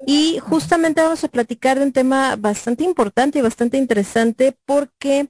Y 0.05 0.39
justamente 0.39 1.01
vamos 1.01 1.23
a 1.23 1.29
platicar 1.29 1.79
de 1.79 1.85
un 1.85 1.93
tema 1.93 2.35
bastante 2.35 2.83
importante 2.83 3.39
y 3.39 3.41
bastante 3.41 3.77
interesante 3.77 4.57
porque 4.65 5.29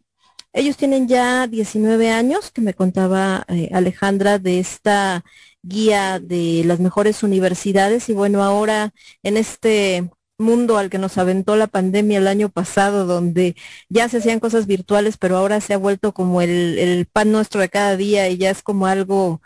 ellos 0.53 0.77
tienen 0.77 1.07
ya 1.07 1.47
19 1.47 2.09
años, 2.11 2.49
que 2.49 2.61
me 2.61 2.73
contaba 2.73 3.45
eh, 3.49 3.69
Alejandra 3.73 4.39
de 4.39 4.59
esta 4.59 5.23
guía 5.61 6.19
de 6.19 6.63
las 6.65 6.79
mejores 6.79 7.23
universidades 7.23 8.09
y 8.09 8.13
bueno, 8.13 8.43
ahora 8.43 8.93
en 9.21 9.37
este 9.37 10.09
mundo 10.37 10.77
al 10.77 10.89
que 10.89 10.97
nos 10.97 11.17
aventó 11.17 11.55
la 11.55 11.67
pandemia 11.67 12.17
el 12.19 12.27
año 12.27 12.49
pasado, 12.49 13.05
donde 13.05 13.55
ya 13.89 14.09
se 14.09 14.17
hacían 14.17 14.39
cosas 14.39 14.67
virtuales, 14.67 15.17
pero 15.17 15.37
ahora 15.37 15.61
se 15.61 15.73
ha 15.73 15.77
vuelto 15.77 16.13
como 16.13 16.41
el, 16.41 17.07
pan 17.11 17.31
nuestro 17.31 17.61
de 17.61 17.69
cada 17.69 17.97
día 17.97 18.29
y 18.29 18.37
ya 18.37 18.49
es 18.49 18.61
como 18.61 18.87
algo 18.87 19.41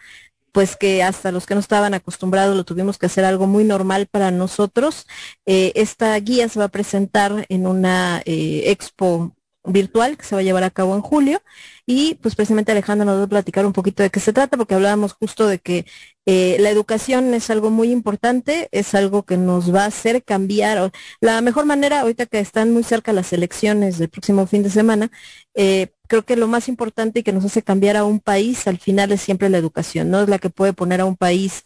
pues 0.51 0.75
que 0.75 1.03
hasta 1.03 1.31
los 1.31 1.45
que 1.45 1.53
no 1.53 1.59
estaban 1.59 1.93
acostumbrados 1.93 2.55
lo 2.57 2.63
tuvimos 2.65 2.97
que 2.97 3.05
hacer 3.05 3.23
algo 3.23 3.47
muy 3.47 3.63
normal 3.63 4.07
para 4.07 4.31
nosotros. 4.31 5.07
Eh, 5.45 5.71
esta 5.75 6.15
guía 6.19 6.49
se 6.49 6.59
va 6.59 6.65
a 6.65 6.69
presentar 6.69 7.45
en 7.49 7.67
una 7.67 8.21
eh, 8.25 8.63
expo 8.67 9.35
virtual 9.63 10.17
que 10.17 10.25
se 10.25 10.35
va 10.35 10.41
a 10.41 10.43
llevar 10.43 10.63
a 10.63 10.71
cabo 10.71 10.95
en 10.95 11.01
julio 11.01 11.41
y 11.91 12.13
pues 12.21 12.35
precisamente 12.35 12.71
Alejandra 12.71 13.03
nos 13.03 13.17
va 13.19 13.23
a 13.23 13.27
platicar 13.27 13.65
un 13.65 13.73
poquito 13.73 14.03
de 14.03 14.11
qué 14.11 14.19
se 14.19 14.31
trata 14.31 14.57
porque 14.57 14.75
hablábamos 14.75 15.13
justo 15.13 15.47
de 15.47 15.57
que 15.57 15.87
eh, 16.27 16.57
la 16.59 16.69
educación 16.69 17.33
es 17.33 17.49
algo 17.49 17.71
muy 17.71 17.91
importante, 17.91 18.69
es 18.71 18.93
algo 18.93 19.23
que 19.23 19.37
nos 19.37 19.73
va 19.73 19.85
a 19.85 19.87
hacer 19.87 20.23
cambiar. 20.23 20.91
La 21.19 21.41
mejor 21.41 21.65
manera, 21.65 22.01
ahorita 22.01 22.27
que 22.27 22.39
están 22.41 22.71
muy 22.71 22.83
cerca 22.83 23.11
las 23.11 23.33
elecciones 23.33 23.97
del 23.97 24.09
próximo 24.09 24.45
fin 24.45 24.61
de 24.61 24.69
semana, 24.69 25.09
eh, 25.55 25.87
creo 26.07 26.23
que 26.23 26.35
lo 26.35 26.47
más 26.47 26.67
importante 26.69 27.21
y 27.21 27.23
que 27.23 27.33
nos 27.33 27.43
hace 27.45 27.63
cambiar 27.63 27.97
a 27.97 28.03
un 28.03 28.19
país 28.19 28.67
al 28.67 28.77
final 28.77 29.11
es 29.11 29.21
siempre 29.21 29.49
la 29.49 29.57
educación, 29.57 30.11
¿no? 30.11 30.21
Es 30.21 30.29
la 30.29 30.37
que 30.37 30.51
puede 30.51 30.73
poner 30.73 31.01
a 31.01 31.05
un 31.05 31.17
país 31.17 31.63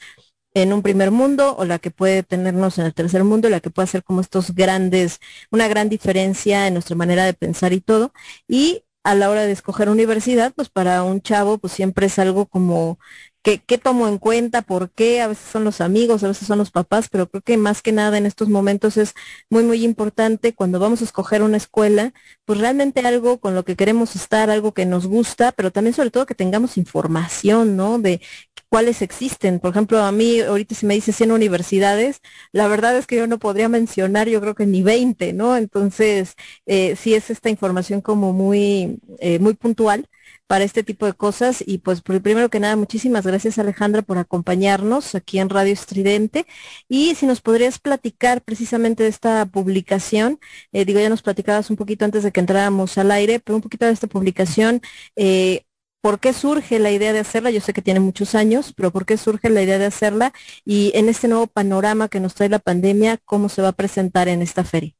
en 0.53 0.71
un 0.71 0.81
primer 0.83 1.11
mundo 1.11 1.55
o 1.57 1.65
la 1.65 1.79
que 1.79 1.91
puede 1.91 2.23
tenernos 2.23 2.77
en 2.77 2.85
el 2.85 2.93
tercer 2.93 3.23
mundo, 3.25 3.49
la 3.49 3.59
que 3.59 3.69
puede 3.71 3.85
hacer 3.85 4.03
como 4.03 4.21
estos 4.21 4.53
grandes, 4.55 5.19
una 5.51 5.67
gran 5.67 5.89
diferencia 5.89 6.67
en 6.67 6.73
nuestra 6.75 6.95
manera 6.95 7.25
de 7.25 7.33
pensar 7.33 7.73
y 7.73 7.81
todo. 7.81 8.13
Y 8.47 8.82
a 9.03 9.15
la 9.15 9.29
hora 9.29 9.43
de 9.45 9.51
escoger 9.51 9.89
universidad, 9.89 10.53
pues 10.55 10.69
para 10.69 11.03
un 11.03 11.21
chavo, 11.21 11.57
pues 11.57 11.73
siempre 11.73 12.07
es 12.07 12.19
algo 12.19 12.45
como 12.47 12.99
¿Qué, 13.43 13.59
¿Qué 13.59 13.77
tomo 13.77 14.07
en 14.07 14.19
cuenta? 14.19 14.61
¿Por 14.61 14.89
qué? 14.91 15.21
A 15.21 15.27
veces 15.27 15.45
son 15.51 15.65
los 15.65 15.81
amigos, 15.81 16.23
a 16.23 16.29
veces 16.29 16.47
son 16.47 16.59
los 16.59 16.71
papás, 16.71 17.09
pero 17.09 17.27
creo 17.29 17.41
que 17.41 17.57
más 17.57 17.81
que 17.81 17.91
nada 17.91 18.17
en 18.17 18.25
estos 18.25 18.47
momentos 18.47 18.95
es 18.95 19.13
muy, 19.49 19.63
muy 19.63 19.83
importante 19.83 20.53
cuando 20.55 20.79
vamos 20.79 21.01
a 21.01 21.03
escoger 21.03 21.43
una 21.43 21.57
escuela, 21.57 22.13
pues 22.45 22.59
realmente 22.59 23.01
algo 23.01 23.39
con 23.41 23.53
lo 23.53 23.65
que 23.65 23.75
queremos 23.75 24.15
estar, 24.15 24.49
algo 24.49 24.73
que 24.73 24.85
nos 24.85 25.07
gusta, 25.07 25.51
pero 25.51 25.71
también 25.71 25.93
sobre 25.93 26.09
todo 26.09 26.25
que 26.25 26.35
tengamos 26.35 26.77
información, 26.77 27.75
¿no? 27.75 27.99
De 27.99 28.21
cuáles 28.69 29.01
existen. 29.01 29.59
Por 29.59 29.71
ejemplo, 29.71 29.99
a 30.01 30.11
mí 30.13 30.39
ahorita 30.39 30.73
si 30.75 30.85
me 30.85 30.93
dice 30.95 31.11
100 31.11 31.31
universidades, 31.33 32.21
la 32.53 32.67
verdad 32.69 32.97
es 32.97 33.07
que 33.07 33.17
yo 33.17 33.27
no 33.27 33.39
podría 33.39 33.67
mencionar, 33.69 34.29
yo 34.29 34.39
creo 34.41 34.55
que 34.55 34.65
ni 34.65 34.83
20, 34.83 35.33
¿no? 35.33 35.57
Entonces, 35.57 36.35
eh, 36.65 36.95
sí 36.95 37.13
es 37.13 37.29
esta 37.29 37.49
información 37.49 37.99
como 38.01 38.31
muy, 38.31 38.99
eh, 39.19 39.39
muy 39.39 39.53
puntual 39.53 40.07
para 40.47 40.63
este 40.63 40.83
tipo 40.83 41.05
de 41.05 41.13
cosas. 41.13 41.63
Y 41.65 41.79
pues 41.79 42.01
primero 42.01 42.49
que 42.49 42.59
nada, 42.59 42.75
muchísimas 42.75 43.25
gracias 43.25 43.57
Alejandra 43.57 44.01
por 44.01 44.17
acompañarnos 44.17 45.15
aquí 45.15 45.39
en 45.39 45.49
Radio 45.49 45.73
Estridente. 45.73 46.45
Y 46.87 47.15
si 47.15 47.25
nos 47.25 47.41
podrías 47.41 47.79
platicar 47.79 48.41
precisamente 48.41 49.03
de 49.03 49.09
esta 49.09 49.45
publicación, 49.45 50.39
eh, 50.71 50.85
digo, 50.85 50.99
ya 50.99 51.09
nos 51.09 51.21
platicabas 51.21 51.69
un 51.69 51.75
poquito 51.75 52.05
antes 52.05 52.23
de 52.23 52.31
que 52.31 52.39
entráramos 52.39 52.97
al 52.97 53.11
aire, 53.11 53.39
pero 53.39 53.55
un 53.55 53.61
poquito 53.61 53.85
de 53.85 53.91
esta 53.91 54.07
publicación. 54.07 54.81
Eh, 55.15 55.63
¿Por 56.01 56.19
qué 56.19 56.33
surge 56.33 56.79
la 56.79 56.91
idea 56.91 57.13
de 57.13 57.19
hacerla? 57.19 57.49
Yo 57.49 57.61
sé 57.61 57.71
que 57.71 57.81
tiene 57.81 58.01
muchos 58.01 58.35
años, 58.35 58.73
pero 58.75 58.91
¿por 58.91 59.05
qué 59.05 59.15
surge 59.15 59.49
la 59.49 59.61
idea 59.61 59.79
de 59.79 59.85
hacerla? 59.85 60.33
Y 60.65 60.91
en 60.95 61.07
este 61.07 61.29
nuevo 61.29 61.47
panorama 61.47 62.09
que 62.09 62.19
nos 62.19 62.35
trae 62.35 62.49
la 62.49 62.59
pandemia, 62.59 63.19
¿cómo 63.23 63.47
se 63.47 63.61
va 63.61 63.69
a 63.69 63.71
presentar 63.71 64.27
en 64.27 64.41
esta 64.41 64.65
feria? 64.65 64.93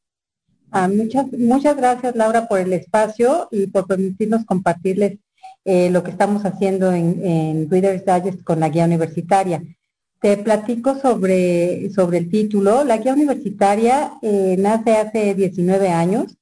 Ah, 0.72 0.88
muchas, 0.88 1.26
muchas 1.34 1.76
gracias 1.76 2.16
Laura 2.16 2.48
por 2.48 2.60
el 2.60 2.72
espacio 2.72 3.50
y 3.52 3.68
por 3.68 3.86
permitirnos 3.86 4.46
compartirles 4.46 5.20
eh, 5.66 5.90
lo 5.90 6.04
que 6.04 6.12
estamos 6.12 6.46
haciendo 6.46 6.92
en, 6.92 7.26
en 7.26 7.70
Reader's 7.70 8.06
Digest 8.06 8.44
con 8.44 8.60
la 8.60 8.70
guía 8.70 8.86
universitaria. 8.86 9.64
Te 10.22 10.38
platico 10.38 10.98
sobre, 11.00 11.90
sobre 11.92 12.18
el 12.20 12.30
título. 12.30 12.84
La 12.84 12.98
guía 12.98 13.14
universitaria 13.14 14.14
eh, 14.22 14.56
nace 14.58 14.96
hace 14.96 15.34
19 15.34 15.90
años 15.90 16.38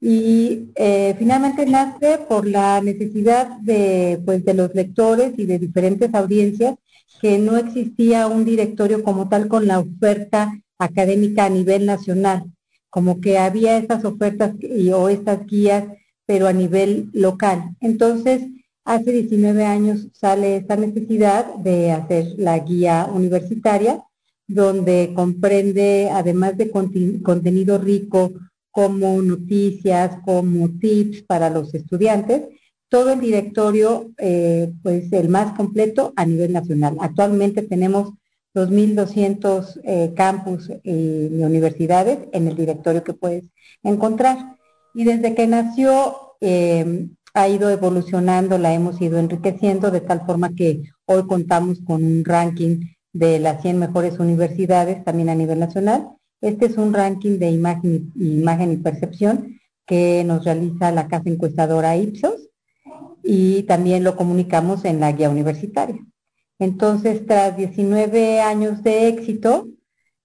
y 0.00 0.70
eh, 0.76 1.14
finalmente 1.18 1.66
nace 1.66 2.18
por 2.28 2.46
la 2.46 2.80
necesidad 2.80 3.48
de, 3.60 4.20
pues, 4.24 4.44
de 4.44 4.54
los 4.54 4.74
lectores 4.74 5.32
y 5.38 5.46
de 5.46 5.58
diferentes 5.58 6.14
audiencias 6.14 6.76
que 7.20 7.38
no 7.38 7.56
existía 7.56 8.26
un 8.26 8.44
directorio 8.44 9.02
como 9.02 9.28
tal 9.28 9.48
con 9.48 9.66
la 9.66 9.80
oferta 9.80 10.52
académica 10.78 11.46
a 11.46 11.50
nivel 11.50 11.86
nacional, 11.86 12.44
como 12.90 13.20
que 13.20 13.38
había 13.38 13.78
estas 13.78 14.04
ofertas 14.04 14.54
y, 14.60 14.90
o 14.90 15.08
estas 15.08 15.46
guías, 15.46 15.84
pero 16.26 16.46
a 16.46 16.52
nivel 16.52 17.08
local. 17.12 17.74
Entonces, 17.80 18.42
Hace 18.86 19.10
19 19.10 19.64
años 19.64 20.06
sale 20.12 20.58
esta 20.58 20.76
necesidad 20.76 21.56
de 21.56 21.90
hacer 21.90 22.34
la 22.36 22.56
guía 22.60 23.10
universitaria, 23.12 24.04
donde 24.46 25.10
comprende, 25.12 26.08
además 26.12 26.56
de 26.56 26.70
contenido 26.70 27.78
rico 27.78 28.30
como 28.70 29.20
noticias, 29.20 30.18
como 30.24 30.70
tips 30.78 31.22
para 31.22 31.50
los 31.50 31.74
estudiantes, 31.74 32.42
todo 32.88 33.12
el 33.12 33.18
directorio, 33.18 34.12
eh, 34.18 34.72
pues 34.84 35.12
el 35.12 35.30
más 35.30 35.56
completo 35.56 36.12
a 36.14 36.24
nivel 36.24 36.52
nacional. 36.52 36.96
Actualmente 37.00 37.62
tenemos 37.62 38.12
2.200 38.54 39.80
eh, 39.82 40.12
campus 40.14 40.70
y 40.84 41.26
universidades 41.42 42.20
en 42.30 42.46
el 42.46 42.54
directorio 42.54 43.02
que 43.02 43.14
puedes 43.14 43.46
encontrar. 43.82 44.56
Y 44.94 45.02
desde 45.02 45.34
que 45.34 45.48
nació 45.48 46.36
eh, 46.40 47.08
ha 47.36 47.48
ido 47.50 47.68
evolucionando, 47.68 48.56
la 48.56 48.72
hemos 48.72 48.98
ido 49.00 49.18
enriqueciendo 49.18 49.90
de 49.90 50.00
tal 50.00 50.24
forma 50.24 50.54
que 50.54 50.84
hoy 51.04 51.26
contamos 51.26 51.80
con 51.86 52.02
un 52.02 52.24
ranking 52.24 52.80
de 53.12 53.38
las 53.38 53.60
100 53.60 53.78
mejores 53.78 54.18
universidades 54.18 55.04
también 55.04 55.28
a 55.28 55.34
nivel 55.34 55.58
nacional. 55.58 56.08
Este 56.40 56.64
es 56.64 56.78
un 56.78 56.94
ranking 56.94 57.38
de 57.38 57.50
imagen 57.50 58.10
imagen 58.14 58.72
y 58.72 58.76
percepción 58.78 59.60
que 59.84 60.24
nos 60.24 60.46
realiza 60.46 60.90
la 60.92 61.08
casa 61.08 61.28
encuestadora 61.28 61.96
Ipsos 61.98 62.48
y 63.22 63.64
también 63.64 64.02
lo 64.02 64.16
comunicamos 64.16 64.86
en 64.86 65.00
la 65.00 65.12
guía 65.12 65.28
universitaria. 65.28 65.98
Entonces, 66.58 67.26
tras 67.26 67.54
19 67.54 68.40
años 68.40 68.82
de 68.82 69.08
éxito, 69.08 69.68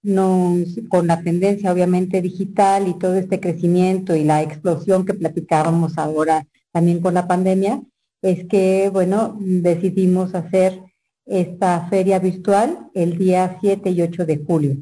nos, 0.02 0.80
con 0.88 1.08
la 1.08 1.22
tendencia 1.22 1.74
obviamente 1.74 2.22
digital 2.22 2.88
y 2.88 2.98
todo 2.98 3.16
este 3.16 3.42
crecimiento 3.42 4.16
y 4.16 4.24
la 4.24 4.42
explosión 4.42 5.06
que 5.06 5.14
platicábamos 5.14 5.98
ahora 5.98 6.48
también 6.72 7.02
con 7.02 7.14
la 7.14 7.28
pandemia, 7.28 7.82
es 8.22 8.46
que, 8.46 8.90
bueno, 8.92 9.38
decidimos 9.40 10.36
hacer 10.36 10.80
esta 11.26 11.88
feria 11.90 12.20
virtual 12.20 12.90
el 12.94 13.18
día 13.18 13.58
7 13.62 13.90
y 13.90 14.02
8 14.02 14.26
de 14.26 14.38
julio, 14.46 14.78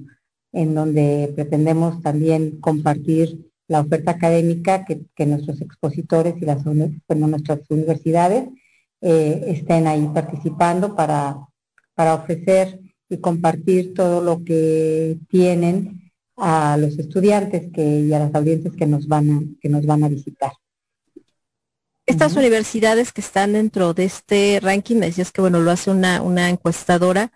en 0.52 0.76
donde 0.76 1.32
pretendemos 1.36 2.02
también 2.02 2.60
compartir 2.60 3.52
la 3.68 3.82
oferta 3.82 4.12
académica 4.12 4.84
que, 4.86 5.26
nuestros 5.26 5.62
expositores 5.62 6.36
y 6.42 6.46
las, 6.46 6.66
nuestras 6.66 7.60
universidades 7.70 8.50
eh, 9.02 9.44
estén 9.48 9.88
ahí 9.88 10.10
participando 10.14 10.96
para, 10.96 11.38
para 11.94 12.16
ofrecer 12.16 12.80
y 13.10 13.18
compartir 13.18 13.94
todo 13.94 14.22
lo 14.22 14.44
que 14.44 15.20
tienen 15.30 16.12
a 16.36 16.78
los 16.78 16.98
estudiantes 16.98 17.70
y 17.76 18.12
a 18.14 18.20
las 18.20 18.34
audiencias 18.34 18.76
que 18.76 18.86
nos 18.86 19.08
van 19.08 19.32
a, 19.32 19.42
que 19.62 19.70
nos 19.70 19.86
van 19.86 20.04
a 20.04 20.10
visitar. 20.10 20.52
Estas 22.10 22.36
universidades 22.36 23.14
que 23.14 23.22
están 23.22 23.54
dentro 23.54 23.94
de 23.94 24.06
este 24.06 24.60
ranking, 24.62 24.98
me 24.98 25.06
decías 25.06 25.32
que 25.32 25.42
bueno, 25.42 25.60
lo 25.60 25.70
hace 25.72 25.92
una, 25.92 26.22
una 26.22 26.50
encuestadora. 26.50 27.32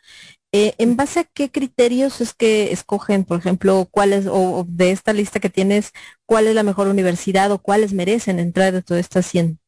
eh, 0.52 0.74
¿En 0.78 0.96
base 0.96 1.20
a 1.22 1.24
qué 1.24 1.50
criterios 1.52 2.22
es 2.22 2.34
que 2.34 2.72
escogen, 2.72 3.24
por 3.24 3.38
ejemplo, 3.40 3.88
cuáles, 3.90 4.26
o, 4.28 4.60
o 4.60 4.66
de 4.68 4.92
esta 4.92 5.14
lista 5.14 5.40
que 5.40 5.50
tienes, 5.50 5.92
cuál 6.26 6.48
es 6.48 6.56
la 6.56 6.64
mejor 6.64 6.88
universidad 6.88 7.52
o 7.52 7.60
cuáles 7.60 7.94
merecen 7.94 8.40
entrar 8.40 8.74
de 8.74 8.82
todas 8.82 9.02
estas 9.02 9.26
100? 9.28 9.60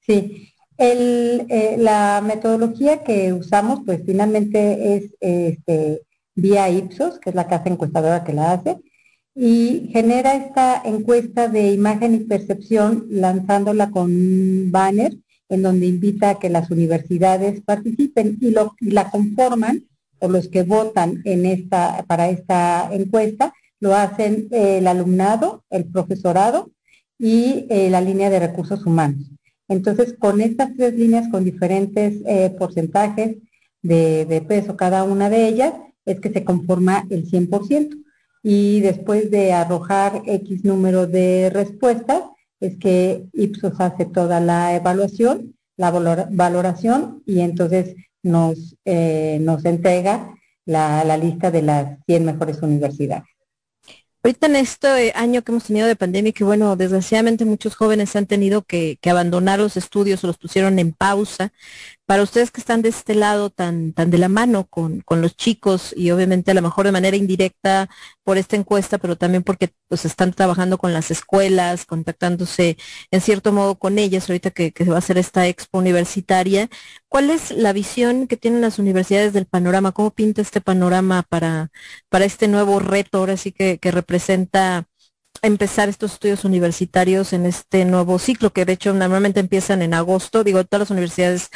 Sí, 0.00 0.54
el, 0.78 1.46
eh, 1.50 1.76
la 1.78 2.22
metodología 2.24 3.04
que 3.04 3.32
usamos, 3.32 3.80
pues 3.84 4.02
finalmente 4.06 4.96
es 4.96 5.14
este, 5.20 6.02
vía 6.34 6.70
Ipsos, 6.70 7.18
que 7.18 7.30
es 7.30 7.36
la 7.36 7.48
casa 7.48 7.68
encuestadora 7.68 8.24
que 8.24 8.32
la 8.32 8.52
hace, 8.52 8.78
y 9.40 9.90
genera 9.92 10.34
esta 10.34 10.82
encuesta 10.84 11.46
de 11.46 11.72
imagen 11.72 12.12
y 12.12 12.18
percepción 12.24 13.06
lanzándola 13.08 13.92
con 13.92 14.72
banner 14.72 15.16
en 15.48 15.62
donde 15.62 15.86
invita 15.86 16.30
a 16.30 16.38
que 16.40 16.50
las 16.50 16.72
universidades 16.72 17.60
participen 17.60 18.36
y, 18.40 18.50
lo, 18.50 18.74
la 18.80 19.12
conforman, 19.12 19.84
o 20.18 20.26
los 20.26 20.48
que 20.48 20.64
votan 20.64 21.22
en 21.24 21.46
esta, 21.46 22.04
para 22.08 22.28
esta 22.28 22.88
encuesta, 22.92 23.54
lo 23.78 23.94
hacen 23.94 24.48
eh, 24.50 24.78
el 24.78 24.88
alumnado, 24.88 25.62
el 25.70 25.84
profesorado 25.84 26.72
y 27.16 27.66
eh, 27.70 27.90
la 27.90 28.00
línea 28.00 28.30
de 28.30 28.40
recursos 28.40 28.84
humanos. 28.84 29.30
Entonces, 29.68 30.16
con 30.18 30.40
estas 30.40 30.74
tres 30.76 30.94
líneas 30.94 31.28
con 31.28 31.44
diferentes 31.44 32.16
eh, 32.26 32.52
porcentajes 32.58 33.36
de, 33.82 34.24
de 34.24 34.40
peso 34.40 34.76
cada 34.76 35.04
una 35.04 35.30
de 35.30 35.46
ellas, 35.46 35.74
es 36.04 36.18
que 36.18 36.32
se 36.32 36.42
conforma 36.42 37.06
el 37.08 37.30
100%. 37.30 38.07
Y 38.50 38.80
después 38.80 39.30
de 39.30 39.52
arrojar 39.52 40.22
X 40.24 40.64
número 40.64 41.06
de 41.06 41.50
respuestas, 41.52 42.22
es 42.60 42.78
que 42.78 43.26
Ipsos 43.34 43.74
hace 43.78 44.06
toda 44.06 44.40
la 44.40 44.74
evaluación, 44.74 45.54
la 45.76 45.90
valora- 45.90 46.28
valoración, 46.30 47.22
y 47.26 47.40
entonces 47.40 47.94
nos, 48.22 48.74
eh, 48.86 49.36
nos 49.42 49.66
entrega 49.66 50.34
la, 50.64 51.14
lista 51.18 51.50
de 51.50 51.60
las 51.60 51.98
100 52.06 52.24
mejores 52.24 52.62
universidades. 52.62 53.24
Ahorita 54.22 54.46
en 54.46 54.56
este 54.56 55.12
año 55.14 55.42
que 55.42 55.52
hemos 55.52 55.64
tenido 55.64 55.86
de 55.86 55.94
pandemia, 55.94 56.32
que 56.32 56.44
bueno, 56.44 56.74
desgraciadamente 56.74 57.44
muchos 57.44 57.76
jóvenes 57.76 58.16
han 58.16 58.24
tenido 58.24 58.62
que 58.62 58.98
abandonar 59.10 59.58
los 59.58 59.76
estudios 59.76 60.24
o 60.24 60.26
los 60.26 60.38
pusieron 60.38 60.78
en 60.78 60.92
pausa. 60.92 61.52
Para 62.08 62.22
ustedes 62.22 62.50
que 62.50 62.60
están 62.62 62.80
de 62.80 62.88
este 62.88 63.14
lado 63.14 63.50
tan, 63.50 63.92
tan 63.92 64.10
de 64.10 64.16
la 64.16 64.30
mano 64.30 64.66
con, 64.66 65.02
con 65.02 65.20
los 65.20 65.36
chicos 65.36 65.92
y 65.94 66.10
obviamente 66.10 66.50
a 66.50 66.54
lo 66.54 66.62
mejor 66.62 66.86
de 66.86 66.92
manera 66.92 67.18
indirecta 67.18 67.90
por 68.24 68.38
esta 68.38 68.56
encuesta, 68.56 68.96
pero 68.96 69.16
también 69.16 69.42
porque 69.42 69.74
pues 69.88 70.06
están 70.06 70.32
trabajando 70.32 70.78
con 70.78 70.94
las 70.94 71.10
escuelas, 71.10 71.84
contactándose 71.84 72.78
en 73.10 73.20
cierto 73.20 73.52
modo 73.52 73.78
con 73.78 73.98
ellas, 73.98 74.30
ahorita 74.30 74.50
que, 74.52 74.72
que 74.72 74.84
va 74.84 74.96
a 74.96 75.02
ser 75.02 75.18
esta 75.18 75.46
expo 75.48 75.80
universitaria, 75.80 76.70
¿cuál 77.08 77.28
es 77.28 77.50
la 77.50 77.74
visión 77.74 78.26
que 78.26 78.38
tienen 78.38 78.62
las 78.62 78.78
universidades 78.78 79.34
del 79.34 79.44
panorama? 79.44 79.92
¿Cómo 79.92 80.10
pinta 80.10 80.40
este 80.40 80.62
panorama 80.62 81.24
para, 81.28 81.70
para 82.08 82.24
este 82.24 82.48
nuevo 82.48 82.78
reto 82.80 83.18
ahora 83.18 83.36
sí 83.36 83.52
que, 83.52 83.78
que 83.78 83.90
representa 83.90 84.88
empezar 85.42 85.88
estos 85.88 86.14
estudios 86.14 86.44
universitarios 86.44 87.32
en 87.32 87.46
este 87.46 87.84
nuevo 87.84 88.18
ciclo 88.18 88.52
que 88.52 88.64
de 88.64 88.72
hecho 88.72 88.92
normalmente 88.92 89.40
empiezan 89.40 89.82
en 89.82 89.94
agosto, 89.94 90.42
digo, 90.44 90.64
todas 90.64 90.80
las 90.80 90.90
universidades 90.90 91.50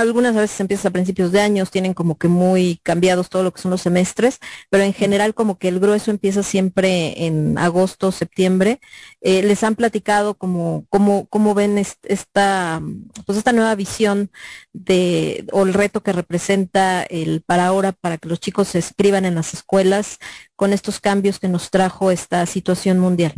algunas 0.00 0.34
veces 0.34 0.58
empiezan 0.60 0.90
a 0.90 0.92
principios 0.92 1.32
de 1.32 1.40
años, 1.40 1.70
tienen 1.70 1.94
como 1.94 2.16
que 2.18 2.28
muy 2.28 2.80
cambiados 2.82 3.28
todo 3.28 3.42
lo 3.42 3.52
que 3.52 3.60
son 3.60 3.70
los 3.70 3.82
semestres, 3.82 4.38
pero 4.70 4.84
en 4.84 4.92
general 4.94 5.34
como 5.34 5.58
que 5.58 5.68
el 5.68 5.80
grueso 5.80 6.10
empieza 6.10 6.42
siempre 6.42 7.26
en 7.26 7.58
agosto, 7.58 8.10
septiembre. 8.12 8.80
Eh, 9.20 9.42
les 9.42 9.62
han 9.64 9.76
platicado 9.76 10.34
como 10.34 10.86
cómo 10.88 11.26
cómo 11.28 11.54
ven 11.54 11.78
est- 11.78 12.04
esta 12.06 12.80
pues 13.26 13.38
esta 13.38 13.52
nueva 13.52 13.74
visión 13.74 14.30
de 14.72 15.46
o 15.52 15.62
el 15.64 15.74
reto 15.74 16.02
que 16.02 16.12
representa 16.12 17.02
el 17.04 17.42
para 17.42 17.66
ahora 17.66 17.92
para 17.92 18.18
que 18.18 18.28
los 18.28 18.40
chicos 18.40 18.68
se 18.68 18.78
escriban 18.78 19.24
en 19.24 19.34
las 19.34 19.54
escuelas 19.54 20.18
con 20.56 20.72
estos 20.72 21.00
cambios 21.00 21.38
que 21.38 21.48
nos 21.48 21.70
trajo 21.70 22.10
esta 22.10 22.46
situación 22.46 22.98
mundial. 22.98 23.34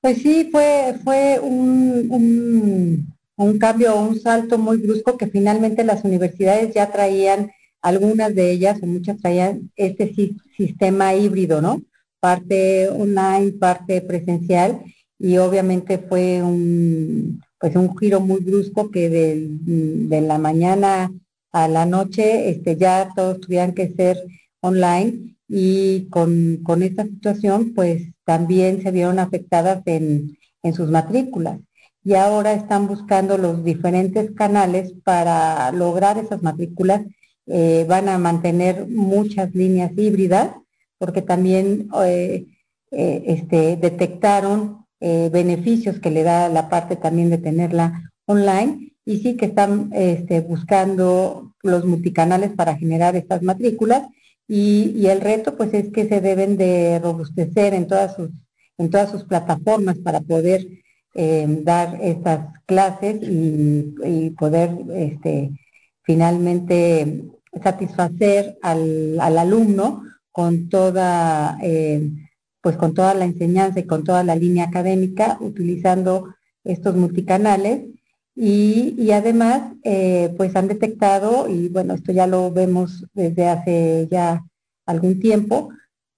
Pues 0.00 0.22
sí, 0.22 0.48
fue, 0.52 0.94
fue 1.02 1.40
un, 1.40 2.06
un, 2.10 3.17
un 3.38 3.58
cambio, 3.58 3.96
un 4.00 4.20
salto 4.20 4.58
muy 4.58 4.78
brusco 4.78 5.16
que 5.18 5.28
finalmente 5.28 5.84
las 5.84 6.04
universidades 6.04 6.74
ya 6.74 6.90
traían, 6.92 7.50
algunas 7.82 8.34
de 8.34 8.50
ellas 8.52 8.80
o 8.82 8.86
muchas 8.86 9.18
traían 9.18 9.70
este 9.76 10.12
si- 10.14 10.36
sistema 10.56 11.14
híbrido, 11.14 11.62
¿no? 11.62 11.82
Parte 12.20 12.88
online, 12.90 13.52
parte 13.52 14.00
presencial 14.02 14.80
y 15.18 15.38
obviamente 15.38 15.98
fue 15.98 16.42
un, 16.42 17.40
pues 17.60 17.76
un 17.76 17.96
giro 17.98 18.20
muy 18.20 18.40
brusco 18.40 18.90
que 18.90 19.08
de, 19.08 19.46
de 19.50 20.20
la 20.20 20.38
mañana 20.38 21.10
a 21.52 21.68
la 21.68 21.86
noche 21.86 22.50
este, 22.50 22.76
ya 22.76 23.10
todos 23.16 23.40
tuvieran 23.40 23.74
que 23.74 23.88
ser 23.92 24.18
online 24.60 25.36
y 25.48 26.08
con, 26.10 26.58
con 26.64 26.82
esta 26.82 27.04
situación 27.04 27.72
pues 27.74 28.02
también 28.24 28.82
se 28.82 28.90
vieron 28.90 29.18
afectadas 29.18 29.82
en, 29.86 30.36
en 30.62 30.74
sus 30.74 30.90
matrículas 30.90 31.60
y 32.08 32.14
ahora 32.14 32.54
están 32.54 32.86
buscando 32.86 33.36
los 33.36 33.62
diferentes 33.62 34.30
canales 34.30 34.94
para 35.04 35.70
lograr 35.72 36.16
esas 36.16 36.42
matrículas. 36.42 37.02
Eh, 37.46 37.84
van 37.86 38.08
a 38.08 38.16
mantener 38.16 38.86
muchas 38.88 39.54
líneas 39.54 39.92
híbridas 39.94 40.52
porque 40.96 41.20
también 41.20 41.90
eh, 42.02 42.46
eh, 42.92 43.24
este, 43.26 43.76
detectaron 43.76 44.86
beneficios 45.00 46.00
que 46.00 46.10
le 46.10 46.24
da 46.24 46.48
la 46.48 46.68
parte 46.68 46.96
también 46.96 47.30
de 47.30 47.38
tenerla 47.38 48.10
online 48.26 48.94
y 49.04 49.18
sí 49.18 49.36
que 49.36 49.46
están 49.46 49.90
este, 49.92 50.40
buscando 50.40 51.54
los 51.62 51.84
multicanales 51.84 52.50
para 52.50 52.76
generar 52.76 53.14
estas 53.14 53.42
matrículas 53.42 54.08
y, 54.48 54.94
y 54.96 55.06
el 55.06 55.20
reto 55.20 55.56
pues 55.56 55.72
es 55.72 55.92
que 55.92 56.08
se 56.08 56.20
deben 56.20 56.56
de 56.56 56.98
robustecer 57.00 57.74
en 57.74 57.86
todas 57.86 58.16
sus, 58.16 58.30
en 58.76 58.90
todas 58.90 59.10
sus 59.10 59.22
plataformas 59.22 59.98
para 59.98 60.20
poder 60.20 60.66
eh, 61.14 61.46
dar 61.64 61.98
estas 62.02 62.46
clases 62.66 63.20
y, 63.22 64.30
poder 64.38 64.70
este, 64.94 65.50
finalmente 66.02 67.24
satisfacer 67.62 68.58
al, 68.62 69.18
al 69.20 69.38
alumno 69.38 70.04
con 70.30 70.68
toda 70.68 71.58
eh, 71.62 72.10
pues 72.60 72.76
con 72.76 72.94
toda 72.94 73.14
la 73.14 73.24
enseñanza 73.24 73.80
y 73.80 73.84
con 73.86 74.04
toda 74.04 74.22
la 74.24 74.36
línea 74.36 74.64
académica 74.64 75.38
utilizando 75.40 76.34
estos 76.64 76.96
multicanales. 76.96 77.86
Y, 78.34 78.94
y 78.96 79.10
además 79.12 79.72
eh, 79.82 80.32
pues 80.36 80.54
han 80.54 80.68
detectado 80.68 81.48
y 81.48 81.68
bueno 81.70 81.94
esto 81.94 82.12
ya 82.12 82.28
lo 82.28 82.52
vemos 82.52 83.04
desde 83.12 83.48
hace 83.48 84.06
ya 84.10 84.44
algún 84.86 85.18
tiempo 85.18 85.70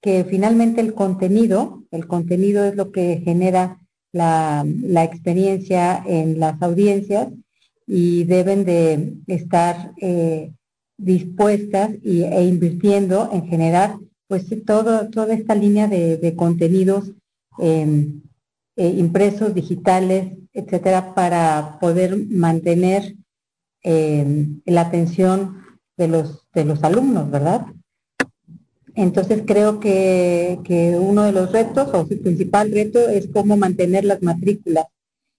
que 0.02 0.24
finalmente 0.24 0.82
el 0.82 0.92
contenido 0.92 1.84
el 1.90 2.06
contenido 2.06 2.66
es 2.66 2.76
lo 2.76 2.92
que 2.92 3.22
genera 3.24 3.80
la, 4.12 4.64
la 4.66 5.04
experiencia 5.04 6.02
en 6.06 6.40
las 6.40 6.60
audiencias 6.62 7.28
y 7.86 8.24
deben 8.24 8.64
de 8.64 9.14
estar 9.26 9.92
eh, 10.00 10.52
dispuestas 10.96 11.90
y, 12.02 12.22
e 12.22 12.44
invirtiendo 12.44 13.30
en 13.32 13.46
generar 13.46 13.98
pues 14.28 14.46
todo, 14.64 15.08
toda 15.10 15.34
esta 15.34 15.54
línea 15.54 15.88
de, 15.88 16.16
de 16.16 16.36
contenidos 16.36 17.12
eh, 17.58 18.06
eh, 18.76 18.88
impresos, 18.96 19.54
digitales, 19.54 20.38
etcétera, 20.52 21.14
para 21.14 21.78
poder 21.80 22.16
mantener 22.28 23.16
eh, 23.82 24.46
la 24.64 24.82
atención 24.82 25.64
de 25.96 26.08
los, 26.08 26.46
de 26.54 26.64
los 26.64 26.82
alumnos, 26.82 27.30
¿verdad? 27.30 27.66
Entonces 29.01 29.43
creo 29.47 29.81
que, 29.81 30.59
uno 31.01 31.24
de 31.24 31.32
los 31.32 31.51
retos, 31.51 31.89
o 31.94 32.06
su 32.06 32.20
principal 32.20 32.70
reto, 32.70 33.09
es 33.09 33.28
cómo 33.32 33.56
mantener 33.56 34.05
las 34.05 34.22
matrículas 34.22 34.85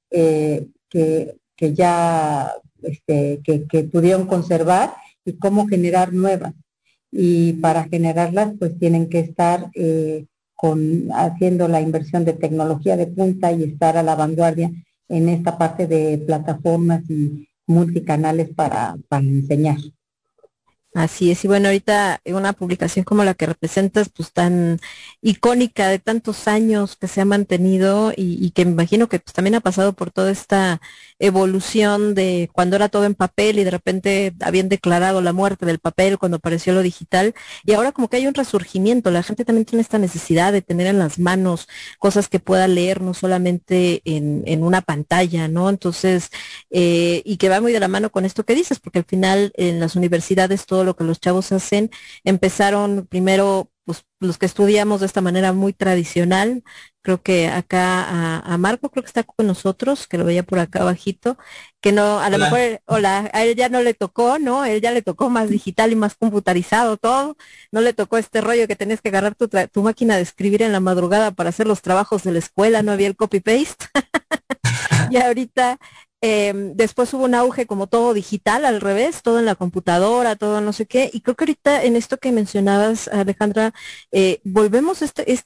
eh, 0.10 0.68
que, 0.90 1.38
ya 1.74 2.52
este, 2.82 3.40
que 3.44 3.84
pudieron 3.84 4.26
conservar 4.26 4.94
y 5.24 5.34
cómo 5.34 5.68
generar 5.68 6.12
nuevas. 6.12 6.54
Y 7.12 7.54
para 7.54 7.84
generarlas, 7.84 8.54
pues 8.58 8.80
tienen 8.80 9.10
que 9.10 9.20
estar 9.20 9.70
eh, 9.76 10.26
con, 10.56 11.10
haciendo 11.14 11.68
la 11.68 11.82
inversión 11.82 12.26
de 12.26 12.34
tecnología 12.34 12.98
de 12.98 13.08
punta 13.08 13.52
y 13.52 13.64
estar 13.64 13.96
a 13.96 14.04
la 14.04 14.16
vanguardia 14.16 14.72
en 15.08 15.30
esta 15.30 15.58
parte 15.60 15.86
de 15.86 16.18
plataformas 16.26 17.04
y 17.10 17.48
multicanales 17.68 18.50
para, 18.56 18.96
para 19.08 19.24
enseñar. 19.24 19.78
Así 20.94 21.32
es, 21.32 21.46
y 21.46 21.48
bueno, 21.48 21.70
ahorita 21.70 22.20
una 22.26 22.52
publicación 22.52 23.06
como 23.06 23.24
la 23.24 23.34
que 23.34 23.46
representas, 23.46 24.10
pues 24.10 24.34
tan 24.34 24.78
icónica 25.22 25.88
de 25.88 26.00
tantos 26.00 26.50
años 26.50 26.98
que 26.98 27.08
se 27.08 27.22
ha 27.22 27.26
mantenido 27.26 28.12
y, 28.14 28.52
que 28.52 28.66
me 28.66 28.72
imagino 28.72 29.08
que 29.08 29.20
pues, 29.20 29.34
también 29.34 29.56
ha 29.56 29.62
pasado 29.62 29.94
por 29.94 30.12
toda 30.12 30.32
esta 30.32 30.82
evolución 31.22 32.16
de 32.16 32.50
cuando 32.52 32.76
era 32.76 32.90
todo 32.90 33.06
en 33.06 33.16
papel 33.16 33.60
y 33.60 33.64
de 33.64 33.72
repente 33.72 34.34
habían 34.42 34.70
declarado 34.70 35.22
la 35.22 35.34
muerte 35.34 35.66
del 35.66 35.80
papel 35.80 36.18
cuando 36.18 36.38
apareció 36.38 36.74
lo 36.74 36.82
digital 36.82 37.34
y 37.64 37.74
ahora 37.74 37.92
como 37.92 38.10
que 38.10 38.18
hay 38.18 38.28
un 38.28 38.34
resurgimiento, 38.34 39.12
la 39.12 39.24
gente 39.24 39.46
también 39.46 39.66
tiene 39.66 39.82
esta 39.82 40.00
necesidad 40.00 40.52
de 40.52 40.62
tener 40.62 40.88
en 40.88 41.00
las 41.00 41.20
manos 41.20 41.68
cosas 42.00 42.28
que 42.28 42.40
pueda 42.40 42.68
leer 42.68 43.02
no 43.02 43.14
solamente 43.14 44.02
en, 44.06 44.44
en 44.46 44.64
una 44.64 44.82
pantalla, 44.82 45.48
¿no? 45.48 45.70
Entonces, 45.70 46.30
eh, 46.70 47.22
y 47.26 47.38
que 47.38 47.50
va 47.50 47.62
muy 47.62 47.72
de 47.72 47.80
la 47.80 47.88
mano 47.88 48.12
con 48.12 48.26
esto 48.26 48.44
que 48.44 48.56
dices, 48.56 48.80
porque 48.80 49.00
al 49.00 49.06
final 49.06 49.52
en 49.56 49.80
las 49.80 49.96
universidades 49.96 50.66
todo 50.66 50.84
lo 50.84 50.96
que 50.96 51.04
los 51.04 51.20
chavos 51.20 51.52
hacen 51.52 51.92
empezaron 52.24 53.08
primero 53.08 53.71
pues, 53.98 54.30
los 54.30 54.38
que 54.38 54.46
estudiamos 54.46 55.00
de 55.02 55.06
esta 55.08 55.22
manera 55.22 55.52
muy 55.54 55.74
tradicional, 55.74 56.64
creo 57.02 57.22
que 57.22 57.48
acá 57.48 58.04
a, 58.04 58.40
a, 58.40 58.58
Marco 58.58 58.90
creo 58.90 59.04
que 59.04 59.08
está 59.08 59.24
con 59.24 59.48
nosotros, 59.48 60.08
que 60.08 60.18
lo 60.18 60.26
veía 60.26 60.44
por 60.44 60.60
acá 60.60 60.82
abajito, 60.82 61.38
que 61.82 61.92
no, 61.92 62.20
a 62.20 62.30
lo 62.30 62.38
Hola. 62.38 62.50
mejor, 62.50 62.82
hola, 62.86 63.30
a 63.34 63.44
él 63.44 63.56
ya 63.56 63.70
no 63.70 63.82
le 63.82 63.94
tocó, 63.94 64.38
¿no? 64.40 64.62
A 64.62 64.70
él 64.70 64.82
ya 64.82 64.92
le 64.92 65.02
tocó 65.02 65.30
más 65.30 65.50
digital 65.50 65.92
y 65.92 65.96
más 65.96 66.16
computarizado 66.16 66.98
todo, 66.98 67.36
no 67.72 67.82
le 67.82 67.94
tocó 67.94 68.18
este 68.18 68.42
rollo 68.42 68.68
que 68.68 68.76
tenías 68.76 69.02
que 69.02 69.10
agarrar 69.10 69.36
tu, 69.36 69.48
tra- 69.48 69.70
tu 69.70 69.82
máquina 69.84 70.16
de 70.16 70.22
escribir 70.24 70.62
en 70.62 70.72
la 70.72 70.80
madrugada 70.80 71.32
para 71.32 71.50
hacer 71.50 71.68
los 71.68 71.82
trabajos 71.82 72.24
de 72.24 72.32
la 72.34 72.40
escuela, 72.40 72.84
no 72.84 72.92
había 72.92 73.08
el 73.08 73.16
copy-paste. 73.16 73.86
y 75.10 75.18
ahorita 75.18 75.78
eh, 76.22 76.54
después 76.76 77.14
hubo 77.14 77.26
un 77.26 77.36
auge 77.36 77.66
como 77.68 77.88
todo 77.88 78.14
digital, 78.14 78.66
al 78.66 78.82
revés, 78.82 79.22
todo 79.24 79.40
en 79.40 79.46
la 79.46 79.56
computadora, 79.56 80.36
todo 80.36 80.62
no 80.62 80.74
sé 80.74 80.86
qué. 80.88 81.10
Y 81.14 81.22
creo 81.22 81.36
que 81.36 81.44
ahorita 81.46 81.84
en 81.84 81.96
esto 81.96 82.18
que 82.18 82.32
mencionabas, 82.32 83.08
Alejandra, 83.10 83.74
eh, 84.12 84.40
volvemos 84.44 85.02
a 85.02 85.06
este, 85.06 85.32
es- 85.32 85.46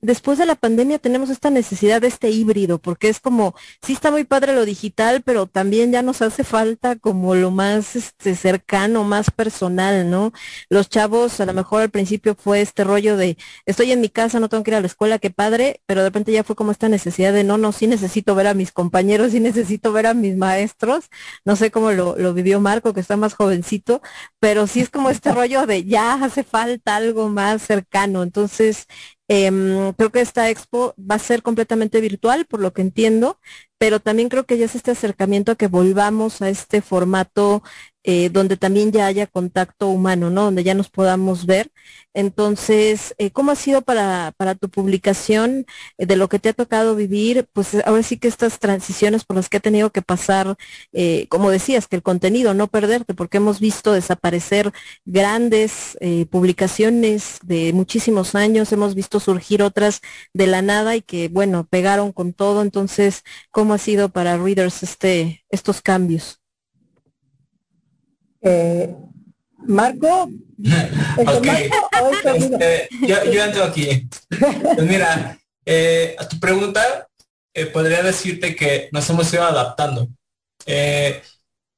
después 0.00 0.38
de 0.38 0.46
la 0.46 0.54
pandemia 0.54 0.98
tenemos 0.98 1.30
esta 1.30 1.50
necesidad 1.50 2.00
de 2.00 2.08
este 2.08 2.30
híbrido, 2.30 2.78
porque 2.78 3.08
es 3.08 3.20
como, 3.20 3.54
sí 3.82 3.92
está 3.92 4.10
muy 4.10 4.24
padre 4.24 4.54
lo 4.54 4.64
digital, 4.64 5.22
pero 5.22 5.46
también 5.46 5.92
ya 5.92 6.02
nos 6.02 6.22
hace 6.22 6.44
falta 6.44 6.96
como 6.96 7.34
lo 7.34 7.50
más 7.50 7.96
este, 7.96 8.34
cercano, 8.36 9.04
más 9.04 9.30
personal, 9.30 10.10
¿no? 10.10 10.32
Los 10.68 10.88
chavos, 10.88 11.40
a 11.40 11.46
lo 11.46 11.52
mejor 11.52 11.82
al 11.82 11.90
principio 11.90 12.34
fue 12.34 12.60
este 12.60 12.84
rollo 12.84 13.16
de, 13.16 13.36
estoy 13.66 13.92
en 13.92 14.00
mi 14.00 14.08
casa, 14.08 14.40
no 14.40 14.48
tengo 14.48 14.64
que 14.64 14.70
ir 14.70 14.76
a 14.76 14.80
la 14.80 14.86
escuela, 14.86 15.18
qué 15.18 15.30
padre, 15.30 15.80
pero 15.86 16.02
de 16.02 16.08
repente 16.08 16.32
ya 16.32 16.44
fue 16.44 16.56
como 16.56 16.72
esta 16.72 16.88
necesidad 16.88 17.32
de, 17.32 17.44
no, 17.44 17.58
no, 17.58 17.72
sí 17.72 17.86
necesito 17.86 18.34
ver 18.34 18.46
a 18.46 18.54
mis 18.54 18.72
compañeros, 18.72 19.32
sí 19.32 19.40
necesito 19.40 19.92
ver 19.92 20.06
a 20.06 20.14
mis 20.14 20.36
maestros, 20.36 21.10
no 21.44 21.56
sé 21.56 21.70
cómo 21.70 21.92
lo, 21.92 22.16
lo 22.16 22.34
vivió 22.34 22.60
Marco, 22.60 22.94
que 22.94 23.00
está 23.00 23.16
más 23.16 23.34
jovencito, 23.34 24.02
pero 24.40 24.66
sí 24.66 24.80
es 24.80 24.90
como 24.90 25.10
este 25.10 25.32
rollo 25.32 25.66
de 25.66 25.84
ya 25.84 26.14
hace 26.14 26.44
falta 26.44 26.96
algo 26.96 27.28
más 27.28 27.62
cercano, 27.62 28.22
entonces 28.22 28.86
em, 29.28 29.92
creo 29.94 30.10
que 30.12 30.20
esta 30.20 30.50
expo 30.50 30.94
va 30.98 31.16
a 31.16 31.18
ser 31.18 31.42
completamente 31.42 32.00
virtual, 32.00 32.46
por 32.46 32.60
lo 32.60 32.72
que 32.72 32.82
entiendo, 32.82 33.40
pero 33.78 34.00
también 34.00 34.28
creo 34.28 34.44
que 34.44 34.58
ya 34.58 34.64
es 34.66 34.74
este 34.74 34.90
acercamiento 34.92 35.52
a 35.52 35.56
que 35.56 35.68
volvamos 35.68 36.42
a 36.42 36.48
este 36.48 36.82
formato 36.82 37.62
eh, 38.04 38.30
donde 38.30 38.56
también 38.56 38.92
ya 38.92 39.06
haya 39.06 39.26
contacto 39.26 39.88
humano, 39.88 40.30
¿no? 40.30 40.44
Donde 40.44 40.62
ya 40.62 40.74
nos 40.74 40.88
podamos 40.90 41.44
ver. 41.44 41.70
Entonces, 42.14 43.14
eh, 43.18 43.30
¿cómo 43.30 43.50
ha 43.50 43.56
sido 43.56 43.82
para, 43.82 44.32
para 44.38 44.54
tu 44.54 44.70
publicación 44.70 45.66
eh, 45.98 46.06
de 46.06 46.16
lo 46.16 46.28
que 46.28 46.38
te 46.38 46.48
ha 46.48 46.52
tocado 46.54 46.94
vivir? 46.94 47.46
Pues 47.52 47.74
eh, 47.74 47.82
ahora 47.84 48.02
sí 48.02 48.16
que 48.16 48.28
estas 48.28 48.58
transiciones 48.58 49.24
por 49.24 49.36
las 49.36 49.48
que 49.50 49.58
ha 49.58 49.60
tenido 49.60 49.90
que 49.90 50.02
pasar, 50.02 50.56
como 51.28 51.50
decías, 51.50 51.88
que 51.88 51.96
el 51.96 52.02
contenido, 52.02 52.54
no 52.54 52.68
perderte, 52.68 53.12
porque 53.14 53.36
hemos 53.38 53.60
visto 53.60 53.92
desaparecer 53.92 54.72
grandes 55.04 55.98
publicaciones 56.30 57.38
de 57.42 57.72
muchísimos 57.72 58.34
años, 58.34 58.72
hemos 58.72 58.94
visto 58.94 59.20
surgir 59.20 59.62
otras 59.62 60.00
de 60.32 60.46
la 60.46 60.62
nada 60.62 60.96
y 60.96 61.02
que, 61.02 61.28
bueno, 61.28 61.66
pegaron 61.68 62.12
con 62.12 62.32
todo. 62.32 62.62
Entonces, 62.62 63.24
¿cómo 63.50 63.65
ha 63.74 63.78
sido 63.78 64.08
para 64.08 64.36
Readers 64.36 64.82
este, 64.82 65.44
estos 65.50 65.80
cambios? 65.80 66.40
Eh, 68.42 68.94
Marco. 69.66 70.30
Este, 72.24 72.88
yo, 73.06 73.24
yo 73.30 73.44
entro 73.44 73.64
aquí. 73.64 74.08
Pues 74.38 74.88
mira, 74.88 75.38
eh, 75.66 76.16
a 76.18 76.26
tu 76.26 76.40
pregunta, 76.40 77.08
eh, 77.54 77.66
podría 77.66 78.02
decirte 78.02 78.56
que 78.56 78.88
nos 78.92 79.08
hemos 79.10 79.32
ido 79.32 79.44
adaptando. 79.44 80.08
Eh, 80.64 81.22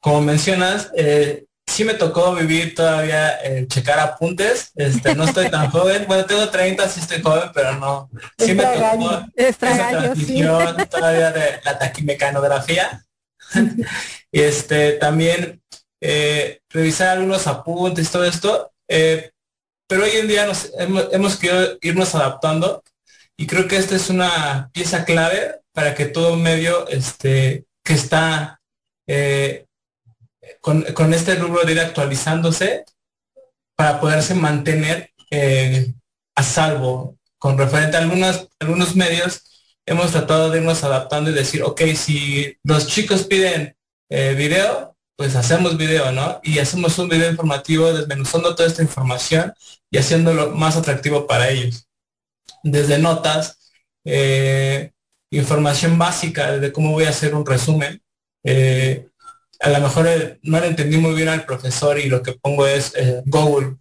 como 0.01 0.20
mencionas, 0.20 0.90
eh, 0.97 1.44
sí 1.69 1.85
me 1.85 1.95
tocó 1.95 2.35
vivir 2.35 2.74
todavía 2.74 3.39
eh, 3.45 3.66
checar 3.69 3.99
apuntes. 4.01 4.73
Este, 4.74 5.15
no 5.15 5.24
estoy 5.24 5.51
tan 5.51 5.70
joven. 5.70 6.05
Bueno, 6.09 6.24
tengo 6.24 6.49
30, 6.49 6.89
sí 6.89 7.01
estoy 7.01 7.23
joven, 7.23 7.51
pero 7.55 7.74
no. 7.74 8.11
Sí 8.39 8.55
me 8.55 8.65
tocó 8.65 9.27
esa 9.36 9.77
gallo, 9.77 10.15
sí. 10.15 10.27
transición 10.27 10.89
todavía 10.89 11.31
de 11.32 11.61
la 11.65 11.78
taquimecanografía. 11.78 13.05
y 14.32 14.40
este, 14.40 14.93
también 14.93 15.62
eh, 16.01 16.61
revisar 16.70 17.19
algunos 17.19 17.47
apuntes, 17.47 18.11
todo 18.11 18.24
esto. 18.24 18.73
eh, 18.89 19.31
pero 19.89 20.05
hoy 20.05 20.11
en 20.16 20.28
día 20.28 20.45
nos 20.45 20.70
hemos, 20.78 21.09
hemos 21.12 21.36
querido 21.36 21.78
irnos 21.81 22.15
adaptando 22.15 22.85
y 23.39 23.47
creo 23.47 23.66
que 23.66 23.77
esta 23.77 23.97
es 23.97 24.11
una 24.11 24.70
pieza 24.73 25.05
clave 25.05 25.62
para 25.73 25.95
que 25.95 26.05
todo 26.05 26.36
medio 26.36 26.86
este, 26.89 27.65
que 27.82 27.95
está 27.95 28.61
eh, 29.07 29.68
con, 30.60 30.82
con 30.94 31.14
este 31.14 31.34
rubro 31.36 31.64
de 31.64 31.72
ir 31.72 31.80
actualizándose 31.80 32.84
para 33.76 34.00
poderse 34.00 34.34
mantener 34.34 35.10
eh, 35.30 35.92
a 36.34 36.42
salvo. 36.42 37.16
Con 37.38 37.56
referente 37.56 37.96
a 37.96 38.00
algunos, 38.00 38.48
algunos 38.58 38.96
medios, 38.96 39.44
hemos 39.86 40.10
tratado 40.10 40.50
de 40.50 40.58
irnos 40.58 40.82
adaptando 40.82 41.30
y 41.30 41.34
decir, 41.34 41.62
ok, 41.62 41.82
si 41.94 42.56
los 42.64 42.88
chicos 42.88 43.24
piden 43.24 43.76
eh, 44.10 44.34
video, 44.36 44.96
pues 45.16 45.34
hacemos 45.34 45.76
video, 45.76 46.12
¿no? 46.12 46.40
Y 46.42 46.58
hacemos 46.58 46.98
un 46.98 47.08
video 47.08 47.30
informativo 47.30 47.92
desmenuzando 47.92 48.54
toda 48.54 48.68
esta 48.68 48.82
información 48.82 49.52
y 49.90 49.98
haciéndolo 49.98 50.50
más 50.52 50.76
atractivo 50.76 51.26
para 51.26 51.48
ellos. 51.48 51.88
Desde 52.62 52.98
notas, 52.98 53.72
eh, 54.04 54.92
información 55.30 55.98
básica 55.98 56.58
de 56.58 56.72
cómo 56.72 56.92
voy 56.92 57.04
a 57.04 57.10
hacer 57.10 57.34
un 57.34 57.44
resumen. 57.44 58.02
Eh, 58.44 59.07
a 59.60 59.70
lo 59.70 59.80
mejor 59.80 60.06
eh, 60.06 60.39
no 60.43 60.60
le 60.60 60.68
entendí 60.68 60.98
muy 60.98 61.14
bien 61.14 61.28
al 61.28 61.44
profesor 61.44 61.98
y 61.98 62.09
lo 62.09 62.22
que 62.22 62.32
pongo 62.32 62.66
es 62.66 62.94
eh, 62.97 63.22
Google, 63.26 63.76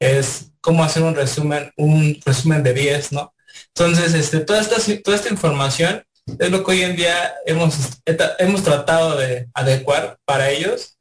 es 0.00 0.52
cómo 0.60 0.84
hacer 0.84 1.02
un 1.02 1.14
resumen, 1.14 1.72
un 1.76 2.20
resumen 2.24 2.62
de 2.62 2.74
10, 2.74 3.12
¿no? 3.12 3.34
Entonces, 3.74 4.14
este, 4.14 4.40
toda, 4.40 4.60
esta, 4.60 4.76
toda 5.02 5.16
esta 5.16 5.30
información 5.30 6.04
es 6.38 6.50
lo 6.50 6.62
que 6.62 6.70
hoy 6.72 6.82
en 6.82 6.96
día 6.96 7.34
hemos, 7.46 8.00
hemos 8.38 8.62
tratado 8.62 9.16
de 9.16 9.48
adecuar 9.54 10.18
para 10.24 10.50
ellos 10.50 10.98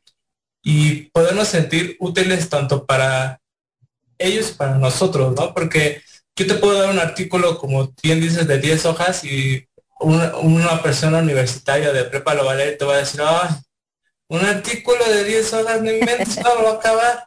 y 0.64 1.10
podernos 1.12 1.48
sentir 1.48 1.96
útiles 2.00 2.50
tanto 2.50 2.86
para 2.86 3.40
ellos 4.18 4.52
para 4.52 4.78
nosotros, 4.78 5.36
¿no? 5.36 5.54
Porque 5.54 6.02
yo 6.36 6.48
te 6.48 6.56
puedo 6.56 6.80
dar 6.80 6.92
un 6.92 7.00
artículo, 7.00 7.58
como 7.58 7.94
bien 8.02 8.22
dices, 8.22 8.48
de 8.48 8.60
10 8.60 8.86
hojas 8.86 9.24
y 9.24 9.68
una, 10.00 10.82
persona 10.82 11.20
universitaria 11.20 11.92
de 11.92 12.04
prepa 12.04 12.36
lo 12.36 12.46
va 12.46 12.56
y 12.64 12.78
te 12.78 12.86
va 12.86 12.96
a 12.96 13.00
decir, 13.00 13.22
ay, 13.24 13.50
un 14.30 14.42
artículo 14.42 15.04
de 15.06 15.24
10 15.24 15.54
hojas, 15.54 15.82
no 15.82 15.92
inventes, 15.92 16.38
no 16.44 16.56
lo 16.56 16.64
va 16.64 16.72
a 16.72 16.74
acabar. 16.76 17.26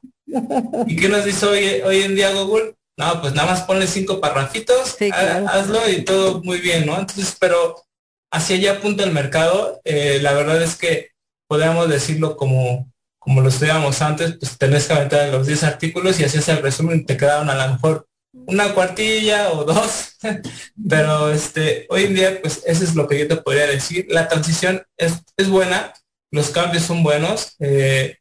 ¿Y 0.86 0.96
qué 0.96 1.08
nos 1.08 1.24
dice 1.24 1.46
hoy, 1.46 1.80
hoy 1.82 2.02
en 2.02 2.14
día 2.14 2.32
Google? 2.32 2.74
No, 2.96 3.20
pues 3.20 3.32
nada 3.32 3.50
más 3.50 3.62
ponle 3.62 3.86
cinco 3.86 4.20
parrafitos, 4.20 4.96
Sí, 4.98 5.10
claro. 5.10 5.48
hazlo 5.48 5.88
y 5.88 6.02
todo 6.02 6.42
muy 6.42 6.58
bien, 6.58 6.84
¿no? 6.86 6.98
Entonces, 6.98 7.34
pero 7.40 7.82
hacia 8.30 8.56
allá 8.56 8.72
apunta 8.72 9.04
el 9.04 9.12
mercado. 9.12 9.80
Eh, 9.84 10.18
la 10.20 10.32
verdad 10.34 10.60
es 10.62 10.76
que 10.76 11.10
podríamos 11.48 11.88
decirlo 11.88 12.36
como, 12.36 12.92
como 13.18 13.40
lo 13.40 13.48
estudiábamos 13.48 14.02
antes, 14.02 14.36
pues 14.38 14.58
tenés 14.58 14.86
que 14.86 14.92
aventar 14.92 15.28
los 15.30 15.46
10 15.46 15.64
artículos 15.64 16.20
y 16.20 16.24
hacías 16.24 16.48
el 16.48 16.62
resumen 16.62 17.00
y 17.00 17.04
te 17.06 17.16
quedaron 17.16 17.48
a 17.48 17.66
lo 17.66 17.72
mejor 17.72 18.06
una 18.46 18.74
cuartilla 18.74 19.50
o 19.50 19.64
dos. 19.64 20.16
pero 20.88 21.30
este, 21.30 21.86
hoy 21.88 22.04
en 22.04 22.14
día, 22.14 22.38
pues 22.42 22.62
eso 22.66 22.84
es 22.84 22.94
lo 22.94 23.08
que 23.08 23.18
yo 23.18 23.28
te 23.28 23.36
podría 23.36 23.66
decir. 23.66 24.06
La 24.10 24.28
transición 24.28 24.84
es, 24.98 25.14
es 25.36 25.48
buena, 25.48 25.92
los 26.30 26.50
cambios 26.50 26.84
son 26.84 27.02
buenos. 27.02 27.56
eh, 27.60 28.16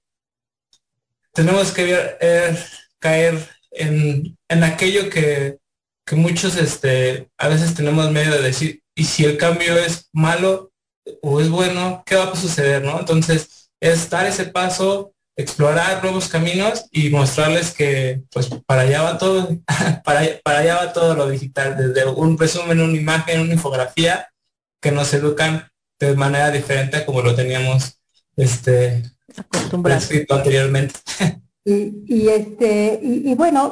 tenemos 1.34 1.72
que 1.72 1.84
ver, 1.86 2.18
eh, 2.22 2.58
caer 3.00 3.48
en, 3.72 4.38
en 4.48 4.64
aquello 4.64 5.10
que, 5.10 5.58
que 6.06 6.16
muchos 6.16 6.56
este, 6.58 7.30
a 7.38 7.48
veces 7.48 7.76
tenemos 7.76 8.12
medio 8.12 8.32
de 8.32 8.42
decir, 8.42 8.82
y 8.96 9.06
si 9.06 9.26
el 9.26 9.38
cambio 9.38 9.78
es 9.78 10.10
malo 10.12 10.72
o 11.22 11.40
es 11.40 11.50
bueno, 11.50 12.04
¿qué 12.06 12.16
va 12.16 12.26
a 12.26 12.36
suceder? 12.36 12.84
¿no? 12.84 13.00
Entonces, 13.00 13.70
es 13.80 14.10
dar 14.10 14.26
ese 14.26 14.46
paso, 14.46 15.14
explorar 15.38 16.04
nuevos 16.04 16.28
caminos 16.28 16.86
y 16.92 17.10
mostrarles 17.10 17.72
que 17.72 18.24
pues 18.32 18.50
para 18.66 18.82
allá 18.82 19.04
va 19.04 19.18
todo, 19.18 19.50
para, 20.04 20.26
para 20.44 20.60
allá 20.60 20.76
va 20.78 20.94
todo 20.94 21.16
lo 21.16 21.30
digital, 21.30 21.78
desde 21.78 22.06
un 22.10 22.38
resumen, 22.38 22.82
una 22.82 22.98
imagen, 22.98 23.40
una 23.40 23.54
infografía, 23.54 24.28
que 24.82 24.92
nos 24.92 25.14
educan 25.14 25.70
de 26.00 26.16
manera 26.16 26.52
diferente 26.52 27.06
como 27.06 27.22
lo 27.22 27.36
teníamos 27.36 27.99
este 28.40 29.04
Acostumbrado. 29.38 30.00
prescrito 30.00 30.36
anteriormente. 30.36 30.96
Y, 31.66 32.04
y 32.08 32.30
este, 32.30 33.00
y, 33.04 33.30
y 33.30 33.36
bueno, 33.36 33.72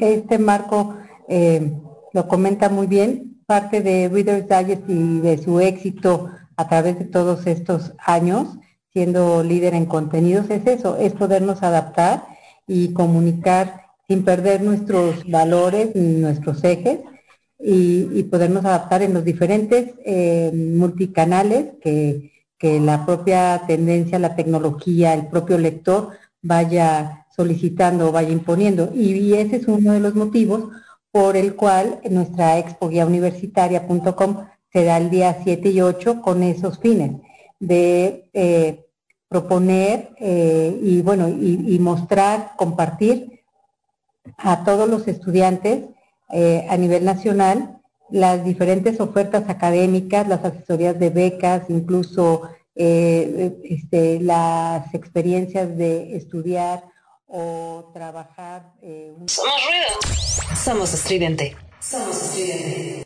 este 0.00 0.38
Marco 0.38 0.96
eh, 1.28 1.72
lo 2.14 2.26
comenta 2.26 2.70
muy 2.70 2.86
bien, 2.86 3.42
parte 3.44 3.82
de 3.82 4.08
Reader's 4.08 4.48
Digest 4.48 4.88
y 4.88 5.20
de 5.20 5.36
su 5.36 5.60
éxito 5.60 6.30
a 6.56 6.68
través 6.68 6.98
de 6.98 7.04
todos 7.04 7.46
estos 7.46 7.92
años, 7.98 8.56
siendo 8.92 9.42
líder 9.42 9.74
en 9.74 9.84
contenidos, 9.84 10.48
es 10.48 10.66
eso, 10.66 10.96
es 10.96 11.12
podernos 11.12 11.62
adaptar 11.62 12.24
y 12.66 12.94
comunicar 12.94 13.82
sin 14.08 14.24
perder 14.24 14.62
nuestros 14.62 15.28
valores 15.28 15.94
ni 15.94 16.20
nuestros 16.20 16.62
ejes 16.64 17.00
y, 17.58 18.08
y 18.14 18.22
podernos 18.22 18.64
adaptar 18.64 19.02
en 19.02 19.12
los 19.12 19.24
diferentes 19.24 19.90
eh, 20.06 20.50
multicanales 20.54 21.72
que, 21.82 22.33
que 22.64 22.80
la 22.80 23.04
propia 23.04 23.60
tendencia, 23.66 24.18
la 24.18 24.34
tecnología, 24.34 25.12
el 25.12 25.26
propio 25.26 25.58
lector 25.58 26.12
vaya 26.40 27.26
solicitando 27.36 28.08
o 28.08 28.12
vaya 28.12 28.30
imponiendo. 28.30 28.90
Y, 28.94 29.34
ese 29.34 29.56
es 29.56 29.68
uno 29.68 29.92
de 29.92 30.00
los 30.00 30.14
motivos 30.14 30.70
por 31.10 31.36
el 31.36 31.56
cual 31.56 32.00
nuestra 32.08 32.58
expo 32.58 32.88
guía 32.88 33.04
universitaria.com 33.04 34.46
será 34.72 34.96
el 34.96 35.10
día 35.10 35.40
7 35.44 35.68
y 35.68 35.82
8 35.82 36.22
con 36.22 36.42
esos 36.42 36.78
fines 36.78 37.20
de 37.60 38.30
eh, 38.32 38.86
proponer 39.28 40.14
eh, 40.18 40.80
y 40.82 41.02
bueno 41.02 41.28
y, 41.28 41.66
y 41.68 41.78
mostrar, 41.80 42.52
compartir 42.56 43.42
a 44.38 44.64
todos 44.64 44.88
los 44.88 45.06
estudiantes 45.06 45.84
eh, 46.30 46.66
a 46.70 46.78
nivel 46.78 47.04
nacional 47.04 47.73
las 48.10 48.44
diferentes 48.44 49.00
ofertas 49.00 49.48
académicas, 49.48 50.28
las 50.28 50.44
asesorías 50.44 50.98
de 50.98 51.10
becas, 51.10 51.62
incluso 51.68 52.42
eh, 52.76 53.56
este, 53.64 54.20
las 54.20 54.92
experiencias 54.94 55.76
de 55.76 56.16
estudiar 56.16 56.84
o 57.26 57.90
trabajar. 57.94 58.72
eh, 58.82 59.12
un- 59.16 59.28
Somos 59.28 59.54
ruido. 59.66 60.56
Somos 60.56 60.92
estridente. 60.94 61.56
Somos 61.80 62.16
estridente. 62.22 63.04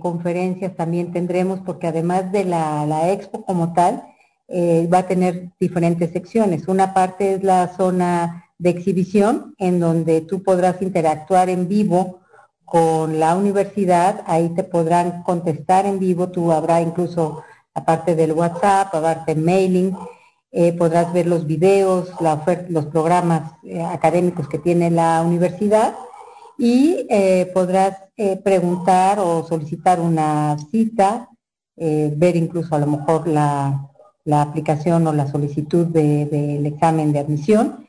Conferencias 0.00 0.74
también 0.76 1.12
tendremos, 1.12 1.60
porque 1.60 1.86
además 1.86 2.32
de 2.32 2.44
la, 2.44 2.86
la 2.86 3.12
expo 3.12 3.44
como 3.44 3.72
tal, 3.72 4.02
eh, 4.48 4.88
va 4.92 4.98
a 4.98 5.06
tener 5.06 5.50
diferentes 5.58 6.12
secciones. 6.12 6.68
Una 6.68 6.92
parte 6.92 7.34
es 7.34 7.42
la 7.42 7.68
zona 7.68 8.44
de 8.58 8.70
exhibición, 8.70 9.54
en 9.58 9.80
donde 9.80 10.20
tú 10.20 10.42
podrás 10.42 10.82
interactuar 10.82 11.48
en 11.48 11.66
vivo 11.68 12.20
con 12.64 13.18
la 13.20 13.36
universidad, 13.36 14.22
ahí 14.26 14.48
te 14.50 14.64
podrán 14.64 15.22
contestar 15.22 15.86
en 15.86 15.98
vivo, 15.98 16.28
tú 16.28 16.52
habrá 16.52 16.80
incluso 16.80 17.42
aparte 17.74 18.14
del 18.14 18.32
WhatsApp, 18.32 18.94
aparte 18.94 19.34
mailing, 19.34 19.96
eh, 20.52 20.72
podrás 20.72 21.12
ver 21.12 21.26
los 21.26 21.46
videos, 21.46 22.12
la 22.20 22.34
oferta, 22.34 22.66
los 22.68 22.86
programas 22.86 23.52
eh, 23.64 23.82
académicos 23.82 24.48
que 24.48 24.58
tiene 24.58 24.90
la 24.90 25.22
universidad 25.22 25.94
y 26.58 27.06
eh, 27.10 27.50
podrás 27.52 27.96
eh, 28.16 28.36
preguntar 28.36 29.18
o 29.18 29.44
solicitar 29.46 30.00
una 30.00 30.56
cita, 30.70 31.28
eh, 31.76 32.12
ver 32.16 32.36
incluso 32.36 32.74
a 32.74 32.78
lo 32.78 32.86
mejor 32.86 33.26
la, 33.26 33.90
la 34.24 34.42
aplicación 34.42 35.06
o 35.06 35.12
la 35.12 35.26
solicitud 35.26 35.86
de- 35.86 36.26
del 36.26 36.66
examen 36.66 37.12
de 37.12 37.18
admisión. 37.18 37.86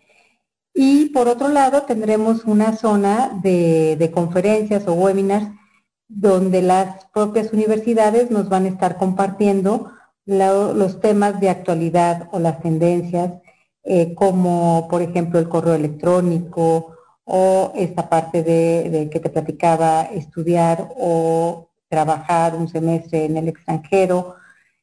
Y 0.74 1.10
por 1.10 1.28
otro 1.28 1.48
lado 1.48 1.84
tendremos 1.84 2.44
una 2.46 2.76
zona 2.76 3.40
de, 3.42 3.96
de 3.98 4.12
conferencias 4.12 4.88
o 4.88 4.94
webinars 4.94 5.48
donde 6.08 6.62
las 6.62 7.06
propias 7.14 7.54
universidades 7.54 8.30
nos 8.32 8.50
van 8.50 8.66
a 8.66 8.70
estar 8.70 8.98
compartiendo 8.98 9.92
los 10.26 11.00
temas 11.00 11.40
de 11.40 11.50
actualidad 11.50 12.30
o 12.32 12.40
las 12.40 12.60
tendencias, 12.62 13.32
como 14.16 14.88
por 14.90 15.02
ejemplo 15.04 15.40
el 15.40 15.48
correo 15.48 15.76
electrónico 15.76 16.95
o 17.26 17.74
esta 17.76 18.08
parte 18.08 18.44
de, 18.44 18.90
de 18.90 19.10
que 19.10 19.20
te 19.20 19.30
platicaba, 19.30 20.04
estudiar 20.04 20.90
o 20.98 21.70
trabajar 21.90 22.56
un 22.56 22.68
semestre 22.68 23.26
en 23.26 23.38
el 23.38 23.48
extranjero, 23.50 24.36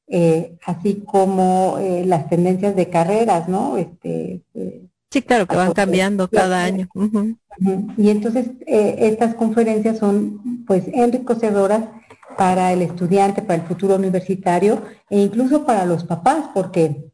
eh, 0.08 0.58
así 0.66 1.02
como 1.06 1.78
eh, 1.78 2.04
las 2.04 2.28
tendencias 2.28 2.76
de 2.76 2.90
carreras, 2.90 3.48
¿no? 3.48 3.76
Este, 3.76 4.42
eh, 4.54 4.82
Sí, 5.10 5.20
claro, 5.20 5.46
que 5.46 5.56
van 5.56 5.72
cambiando 5.72 6.26
cada 6.28 6.64
año. 6.64 6.88
Y 7.98 8.08
entonces 8.08 8.46
estas 8.66 9.34
conferencias 9.34 9.98
son 9.98 10.64
pues 10.66 10.84
enriquecedoras 10.88 11.84
para 12.38 12.72
el 12.72 12.80
estudiante, 12.80 13.42
para 13.42 13.60
el 13.60 13.68
futuro 13.68 13.96
universitario 13.96 14.82
e 15.10 15.18
incluso 15.18 15.66
para 15.66 15.84
los 15.84 16.04
papás, 16.04 16.46
porque 16.54 17.10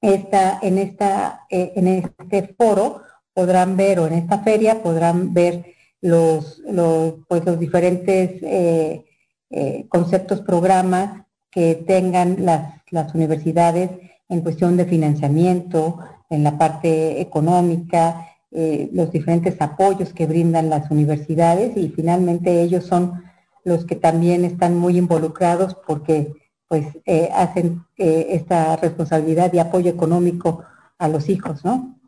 esta, 0.00 0.58
en, 0.60 0.78
esta, 0.78 1.46
en 1.50 1.86
este 1.86 2.52
foro 2.58 3.02
podrán 3.40 3.74
ver 3.74 3.98
o 4.00 4.06
en 4.06 4.12
esta 4.12 4.40
feria 4.40 4.82
podrán 4.82 5.32
ver 5.32 5.64
los, 6.02 6.58
los, 6.70 7.14
pues, 7.26 7.42
los 7.46 7.58
diferentes 7.58 8.42
eh, 8.42 9.06
eh, 9.48 9.86
conceptos, 9.88 10.42
programas 10.42 11.24
que 11.50 11.74
tengan 11.74 12.44
las, 12.44 12.74
las 12.90 13.14
universidades 13.14 13.92
en 14.28 14.42
cuestión 14.42 14.76
de 14.76 14.84
financiamiento, 14.84 16.00
en 16.28 16.44
la 16.44 16.58
parte 16.58 17.18
económica, 17.22 18.28
eh, 18.50 18.90
los 18.92 19.10
diferentes 19.10 19.58
apoyos 19.58 20.12
que 20.12 20.26
brindan 20.26 20.68
las 20.68 20.90
universidades 20.90 21.74
y 21.78 21.88
finalmente 21.88 22.60
ellos 22.60 22.84
son 22.84 23.22
los 23.64 23.86
que 23.86 23.96
también 23.96 24.44
están 24.44 24.76
muy 24.76 24.98
involucrados 24.98 25.74
porque 25.86 26.34
pues 26.68 26.86
hacen 27.34 27.84
esta 27.96 28.76
responsabilidad 28.76 29.52
y 29.52 29.58
apoyo 29.58 29.90
económico 29.90 30.62
a 30.98 31.08
los 31.08 31.28
hijos, 31.28 31.64
¿no? 31.64 31.99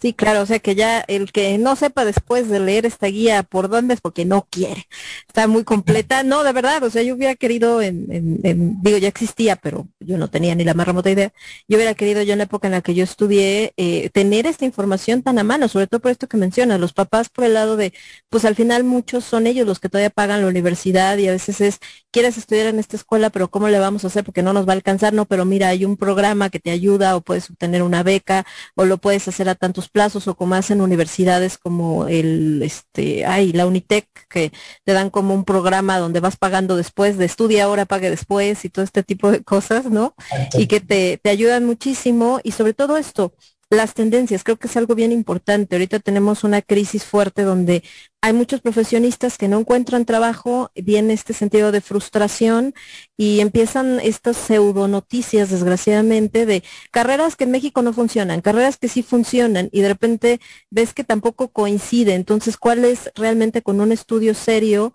Sí, 0.00 0.14
claro, 0.14 0.40
o 0.40 0.46
sea 0.46 0.60
que 0.60 0.74
ya 0.74 1.00
el 1.08 1.30
que 1.30 1.58
no 1.58 1.76
sepa 1.76 2.06
después 2.06 2.48
de 2.48 2.58
leer 2.58 2.86
esta 2.86 3.08
guía 3.08 3.42
por 3.42 3.68
dónde 3.68 3.92
es 3.92 4.00
porque 4.00 4.24
no 4.24 4.46
quiere. 4.50 4.86
Está 5.28 5.46
muy 5.46 5.62
completa. 5.62 6.22
No, 6.22 6.42
de 6.42 6.52
verdad, 6.54 6.82
o 6.82 6.88
sea, 6.88 7.02
yo 7.02 7.14
hubiera 7.14 7.34
querido, 7.34 7.82
en, 7.82 8.06
en- 8.10 8.40
en- 8.42 8.82
digo, 8.82 8.96
ya 8.96 9.08
existía, 9.08 9.56
pero 9.56 9.88
yo 10.00 10.16
no 10.16 10.28
tenía 10.30 10.54
ni 10.54 10.64
la 10.64 10.72
más 10.72 10.86
remota 10.86 11.10
idea. 11.10 11.32
Yo 11.68 11.76
hubiera 11.76 11.94
querido 11.94 12.22
yo 12.22 12.32
en 12.32 12.38
la 12.38 12.44
época 12.44 12.66
en 12.68 12.72
la 12.72 12.80
que 12.80 12.94
yo 12.94 13.04
estudié 13.04 13.74
eh, 13.76 14.08
tener 14.08 14.46
esta 14.46 14.64
información 14.64 15.22
tan 15.22 15.38
a 15.38 15.44
mano, 15.44 15.68
sobre 15.68 15.86
todo 15.86 16.00
por 16.00 16.10
esto 16.12 16.28
que 16.28 16.38
mencionas, 16.38 16.80
los 16.80 16.94
papás 16.94 17.28
por 17.28 17.44
el 17.44 17.52
lado 17.52 17.76
de, 17.76 17.92
pues 18.30 18.46
al 18.46 18.54
final 18.56 18.84
muchos 18.84 19.24
son 19.24 19.46
ellos 19.46 19.66
los 19.66 19.80
que 19.80 19.90
todavía 19.90 20.08
pagan 20.10 20.40
la 20.40 20.48
universidad 20.48 21.18
y 21.18 21.28
a 21.28 21.32
veces 21.32 21.60
es, 21.60 21.78
quieres 22.10 22.38
estudiar 22.38 22.66
en 22.68 22.78
esta 22.78 22.96
escuela, 22.96 23.30
pero 23.30 23.50
¿cómo 23.50 23.68
le 23.68 23.78
vamos 23.78 24.04
a 24.04 24.06
hacer? 24.08 24.24
Porque 24.24 24.42
no 24.42 24.52
nos 24.52 24.66
va 24.66 24.72
a 24.72 24.76
alcanzar, 24.76 25.12
no, 25.12 25.26
pero 25.26 25.44
mira, 25.44 25.68
hay 25.68 25.84
un 25.84 25.96
programa 25.96 26.50
que 26.50 26.58
te 26.60 26.70
ayuda 26.70 27.16
o 27.16 27.20
puedes 27.20 27.50
obtener 27.50 27.82
una 27.82 28.02
beca 28.02 28.46
o 28.74 28.84
lo 28.84 28.98
puedes 28.98 29.26
hacer 29.28 29.48
a 29.48 29.54
tantos 29.54 29.88
plazos 29.90 30.26
o 30.28 30.34
como 30.34 30.54
hacen 30.54 30.80
universidades 30.80 31.58
como 31.58 32.06
el, 32.08 32.62
este, 32.62 33.26
ay, 33.26 33.52
la 33.52 33.66
Unitec, 33.66 34.06
que 34.28 34.52
te 34.84 34.92
dan 34.92 35.10
como 35.10 35.34
un 35.34 35.44
programa 35.44 35.98
donde 35.98 36.20
vas 36.20 36.36
pagando 36.36 36.76
después, 36.76 37.18
de 37.18 37.24
estudia 37.26 37.64
ahora, 37.64 37.86
pague 37.86 38.10
después 38.10 38.64
y 38.64 38.70
todo 38.70 38.84
este 38.84 39.02
tipo 39.02 39.30
de 39.30 39.42
cosas, 39.42 39.86
¿no? 39.86 40.14
y 40.54 40.66
que 40.66 40.80
te, 40.80 41.18
te 41.18 41.30
ayudan 41.30 41.66
muchísimo 41.66 42.40
y 42.42 42.52
sobre 42.52 42.74
todo 42.74 42.96
esto, 42.96 43.34
las 43.70 43.94
tendencias, 43.94 44.42
creo 44.42 44.56
que 44.56 44.66
es 44.66 44.76
algo 44.76 44.96
bien 44.96 45.12
importante. 45.12 45.76
Ahorita 45.76 46.00
tenemos 46.00 46.42
una 46.42 46.60
crisis 46.60 47.04
fuerte 47.04 47.42
donde 47.42 47.84
hay 48.20 48.32
muchos 48.32 48.60
profesionistas 48.60 49.38
que 49.38 49.48
no 49.48 49.60
encuentran 49.60 50.04
trabajo, 50.04 50.70
viene 50.74 51.14
este 51.14 51.32
sentido 51.32 51.72
de 51.72 51.80
frustración 51.80 52.74
y 53.16 53.40
empiezan 53.40 54.00
estas 54.00 54.36
pseudo 54.36 54.88
noticias, 54.88 55.50
desgraciadamente, 55.50 56.46
de 56.46 56.64
carreras 56.90 57.36
que 57.36 57.44
en 57.44 57.52
México 57.52 57.80
no 57.80 57.92
funcionan, 57.92 58.40
carreras 58.42 58.76
que 58.76 58.88
sí 58.88 59.02
funcionan 59.02 59.68
y 59.72 59.80
de 59.80 59.88
repente 59.88 60.40
ves 60.70 60.92
que 60.92 61.04
tampoco 61.04 61.48
coincide. 61.48 62.14
Entonces, 62.14 62.56
¿cuál 62.56 62.84
es 62.84 63.10
realmente 63.14 63.62
con 63.62 63.80
un 63.80 63.92
estudio 63.92 64.34
serio 64.34 64.92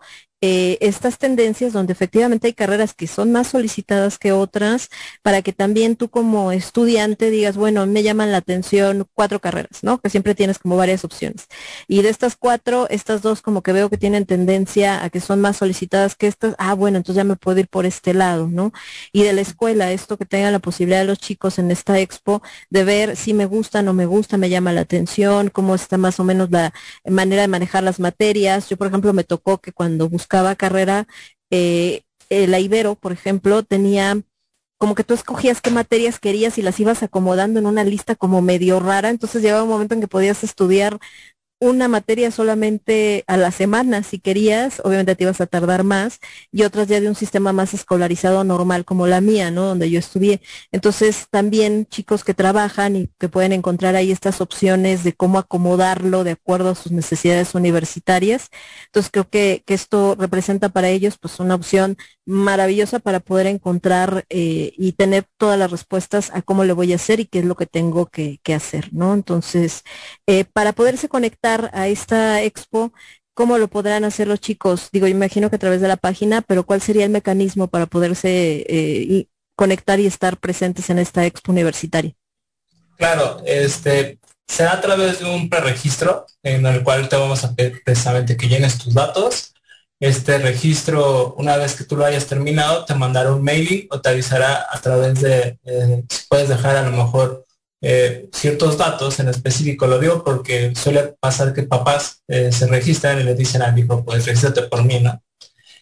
eh, 0.47 0.77
estas 0.79 1.17
tendencias 1.17 1.73
donde 1.73 1.93
efectivamente 1.93 2.45
hay 2.45 2.53
carreras 2.53 2.93
que 2.93 3.07
son 3.07 3.31
más 3.31 3.47
solicitadas 3.47 4.19
que 4.19 4.31
otras 4.31 4.91
para 5.23 5.41
que 5.41 5.53
también 5.53 5.95
tú 5.95 6.09
como 6.09 6.51
estudiante 6.51 7.31
digas, 7.31 7.57
bueno, 7.57 7.87
me 7.87 8.03
llaman 8.03 8.31
la 8.31 8.37
atención 8.37 9.07
cuatro 9.15 9.39
carreras, 9.39 9.79
¿no? 9.81 9.97
Que 9.97 10.11
siempre 10.11 10.35
tienes 10.35 10.59
como 10.59 10.77
varias 10.77 11.03
opciones. 11.03 11.47
Y 11.87 12.03
de 12.03 12.09
estas 12.09 12.35
cuatro, 12.35 12.85
estas 12.91 13.23
dos 13.23 13.41
como 13.41 13.63
que 13.63 13.73
veo 13.73 13.89
que 13.89 13.97
tienen 13.97 14.27
tendencia 14.27 15.03
a 15.03 15.09
que 15.09 15.19
son 15.19 15.41
más 15.41 15.57
solicitadas 15.57 16.13
que 16.13 16.27
estas, 16.27 16.53
ah, 16.59 16.75
bueno, 16.75 16.97
entonces 16.97 17.15
ya 17.15 17.23
me 17.23 17.37
puedo 17.37 17.59
ir 17.59 17.67
por 17.67 17.87
este 17.87 18.13
lado, 18.13 18.47
¿no? 18.47 18.71
Y 19.11 19.23
de 19.23 19.33
la 19.33 19.41
escuela, 19.41 19.91
esto 19.91 20.15
que 20.15 20.25
tengan 20.25 20.53
la 20.53 20.59
posibilidad 20.59 20.99
de 20.99 21.05
los 21.05 21.17
chicos 21.17 21.57
en 21.57 21.71
esta 21.71 21.97
expo 21.99 22.43
de 22.69 22.83
ver 22.83 23.15
si 23.15 23.33
me 23.33 23.47
gusta, 23.47 23.81
no 23.81 23.93
me 23.93 24.05
gusta, 24.05 24.37
me 24.37 24.51
llama 24.51 24.73
la 24.73 24.81
atención, 24.81 25.49
cómo 25.49 25.73
está 25.73 25.97
más 25.97 26.19
o 26.19 26.23
menos 26.23 26.51
la 26.51 26.71
manera 27.03 27.41
de 27.41 27.47
manejar 27.47 27.81
las 27.81 27.99
materias. 27.99 28.69
Yo, 28.69 28.77
por 28.77 28.87
ejemplo, 28.87 29.11
me 29.11 29.23
tocó 29.23 29.57
que 29.57 29.71
cuando 29.71 30.07
buscaba 30.07 30.34
carrera, 30.55 31.07
eh, 31.49 32.01
eh, 32.29 32.47
la 32.47 32.59
Ibero, 32.59 32.95
por 32.95 33.11
ejemplo, 33.11 33.63
tenía 33.63 34.21
como 34.77 34.93
que 34.93 35.03
tú 35.03 35.13
escogías 35.13 35.61
qué 35.61 35.71
materias 35.71 36.19
querías 36.19 36.57
y 36.57 36.61
las 36.61 36.79
ibas 36.79 37.01
acomodando 37.01 37.59
en 37.59 37.65
una 37.65 37.83
lista 37.83 38.15
como 38.15 38.41
medio 38.41 38.79
rara, 38.79 39.09
entonces 39.09 39.41
llegaba 39.41 39.63
un 39.63 39.69
momento 39.69 39.93
en 39.95 40.01
que 40.01 40.07
podías 40.07 40.43
estudiar 40.43 40.99
una 41.59 41.87
materia 41.87 42.31
solamente 42.31 43.23
a 43.27 43.37
la 43.37 43.51
semana 43.51 44.03
si 44.03 44.19
querías, 44.19 44.81
obviamente 44.83 45.15
te 45.15 45.23
ibas 45.23 45.41
a 45.41 45.47
tardar 45.47 45.83
más, 45.83 46.19
y 46.51 46.63
otras 46.63 46.87
ya 46.87 46.99
de 46.99 47.07
un 47.07 47.15
sistema 47.15 47.53
más 47.53 47.73
escolarizado 47.73 48.43
normal 48.43 48.85
como 48.85 49.07
la 49.07 49.21
mía, 49.21 49.51
¿no? 49.51 49.63
Donde 49.65 49.89
yo 49.89 49.99
estudié. 49.99 50.41
Entonces 50.71 51.27
también 51.29 51.85
chicos 51.87 52.23
que 52.23 52.33
trabajan 52.33 52.95
y 52.95 53.09
que 53.19 53.29
pueden 53.29 53.53
encontrar 53.53 53.95
ahí 53.95 54.11
estas 54.11 54.41
opciones 54.41 55.03
de 55.03 55.13
cómo 55.13 55.39
acomodarlo 55.39 56.23
de 56.23 56.31
acuerdo 56.31 56.69
a 56.71 56.75
sus 56.75 56.91
necesidades 56.91 57.55
universitarias. 57.55 58.49
Entonces 58.87 59.11
creo 59.11 59.29
que, 59.29 59.63
que 59.65 59.73
esto 59.73 60.15
representa 60.19 60.69
para 60.69 60.89
ellos 60.89 61.17
pues 61.17 61.39
una 61.39 61.55
opción 61.55 61.97
maravillosa 62.25 62.99
para 62.99 63.19
poder 63.19 63.47
encontrar 63.47 64.25
eh, 64.29 64.73
y 64.77 64.93
tener 64.93 65.25
todas 65.37 65.59
las 65.59 65.71
respuestas 65.71 66.31
a 66.33 66.41
cómo 66.41 66.63
le 66.63 66.73
voy 66.73 66.91
a 66.91 66.95
hacer 66.95 67.19
y 67.19 67.25
qué 67.25 67.39
es 67.39 67.45
lo 67.45 67.55
que 67.55 67.67
tengo 67.67 68.07
que, 68.07 68.39
hacer, 68.53 68.89
¿no? 68.93 69.13
Entonces, 69.13 69.83
eh, 70.27 70.45
para 70.45 70.73
poderse 70.73 71.07
conectar 71.07 71.69
a 71.73 71.87
esta 71.87 72.41
expo, 72.41 72.93
¿cómo 73.33 73.57
lo 73.57 73.67
podrán 73.67 74.03
hacer 74.05 74.27
los 74.27 74.39
chicos? 74.39 74.89
Digo, 74.91 75.07
imagino 75.07 75.49
que 75.49 75.57
a 75.57 75.59
través 75.59 75.81
de 75.81 75.87
la 75.87 75.97
página, 75.97 76.41
pero 76.41 76.65
¿cuál 76.65 76.81
sería 76.81 77.05
el 77.05 77.11
mecanismo 77.11 77.67
para 77.67 77.85
poderse 77.85 78.65
eh, 78.67 79.27
conectar 79.55 79.99
y 79.99 80.07
estar 80.07 80.37
presentes 80.37 80.89
en 80.89 80.99
esta 80.99 81.25
expo 81.25 81.51
universitaria? 81.51 82.13
Claro, 82.97 83.41
este 83.45 84.19
será 84.47 84.73
a 84.73 84.81
través 84.81 85.19
de 85.19 85.25
un 85.25 85.49
preregistro 85.49 86.25
en 86.43 86.65
el 86.65 86.83
cual 86.83 87.09
te 87.09 87.15
vamos 87.15 87.43
a 87.43 87.53
pedir 87.53 87.81
precisamente 87.83 88.37
que 88.37 88.47
llenes 88.47 88.77
tus 88.77 88.93
datos. 88.93 89.54
Este 90.05 90.37
registro, 90.37 91.33
una 91.33 91.57
vez 91.57 91.73
que 91.73 91.83
tú 91.83 91.97
lo 91.97 92.05
hayas 92.05 92.27
terminado, 92.27 92.85
te 92.85 92.93
mandará 92.93 93.33
un 93.33 93.43
mailing 93.43 93.87
o 93.89 93.99
te 93.99 94.09
avisará 94.09 94.67
a 94.69 94.79
través 94.79 95.19
de, 95.19 95.57
eh, 95.63 96.03
si 96.07 96.27
puedes 96.29 96.47
dejar 96.47 96.75
a 96.75 96.83
lo 96.83 96.91
mejor 96.91 97.43
eh, 97.81 98.29
ciertos 98.31 98.77
datos 98.77 99.19
en 99.19 99.29
específico. 99.29 99.87
Lo 99.87 99.97
digo 99.97 100.23
porque 100.23 100.75
suele 100.75 101.15
pasar 101.19 101.53
que 101.53 101.63
papás 101.63 102.21
eh, 102.27 102.51
se 102.51 102.67
registran 102.67 103.19
y 103.19 103.23
le 103.23 103.33
dicen 103.33 103.63
al 103.63 103.79
hijo, 103.79 104.05
pues 104.05 104.27
regístrate 104.27 104.61
por 104.63 104.83
mí, 104.83 104.99
¿no? 104.99 105.19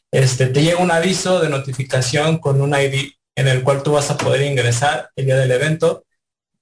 Este, 0.09 0.47
te 0.47 0.63
llega 0.63 0.79
un 0.79 0.91
aviso 0.91 1.41
de 1.41 1.49
notificación 1.49 2.37
con 2.37 2.61
un 2.61 2.73
ID 2.73 3.11
en 3.35 3.49
el 3.49 3.61
cual 3.61 3.83
tú 3.83 3.91
vas 3.91 4.09
a 4.09 4.17
poder 4.17 4.43
ingresar 4.43 5.09
el 5.17 5.25
día 5.25 5.35
del 5.35 5.51
evento 5.51 6.05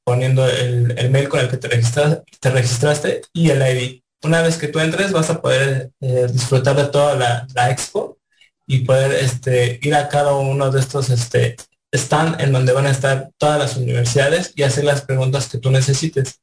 poniendo 0.04 0.50
el, 0.50 1.12
mail 1.12 1.30
con 1.30 1.40
el 1.40 1.48
que 1.48 1.58
te 1.58 2.50
registraste 2.50 3.22
y 3.34 3.52
el 3.52 3.62
ID. 3.62 4.01
Una 4.24 4.42
vez 4.42 4.58
que 4.58 4.68
tú 4.68 4.80
entres 4.80 5.12
vas 5.12 5.30
a 5.30 5.42
poder 5.42 5.92
eh, 6.00 6.28
disfrutar 6.32 6.76
de 6.76 6.86
toda 6.86 7.16
la, 7.16 7.48
la 7.56 7.72
expo 7.72 8.18
y 8.68 8.80
poder 8.80 9.12
este, 9.14 9.80
ir 9.82 9.96
a 9.96 10.08
cada 10.08 10.34
uno 10.34 10.72
de 10.72 10.80
estos 10.80 11.10
este, 11.10 11.56
stand 11.92 12.40
en 12.40 12.52
donde 12.54 12.74
van 12.74 12.86
a 12.86 12.92
estar 12.92 13.32
todas 13.38 13.60
las 13.60 13.78
universidades 13.78 14.54
y 14.56 14.64
hacer 14.64 14.86
las 14.86 15.02
preguntas 15.02 15.50
que 15.50 15.58
tú 15.58 15.72
necesites. 15.72 16.40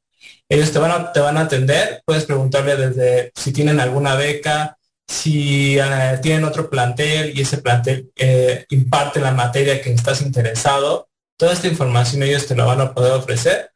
Ellos 0.47 0.71
te 0.71 0.79
van 0.79 0.91
a, 0.91 1.11
te 1.11 1.19
van 1.19 1.37
a 1.37 1.41
atender, 1.41 2.01
puedes 2.05 2.25
preguntarle 2.25 2.75
desde 2.75 3.31
si 3.35 3.51
tienen 3.51 3.79
alguna 3.79 4.15
beca, 4.15 4.77
si 5.07 5.79
eh, 5.79 6.19
tienen 6.21 6.43
otro 6.43 6.69
plantel 6.69 7.35
y 7.35 7.41
ese 7.41 7.59
plantel 7.59 8.11
eh, 8.15 8.65
imparte 8.69 9.19
la 9.19 9.31
materia 9.31 9.81
que 9.81 9.91
estás 9.91 10.21
interesado, 10.21 11.09
toda 11.37 11.53
esta 11.53 11.67
información 11.67 12.21
ellos 12.21 12.45
te 12.45 12.55
la 12.55 12.65
van 12.65 12.81
a 12.81 12.93
poder 12.93 13.13
ofrecer. 13.13 13.71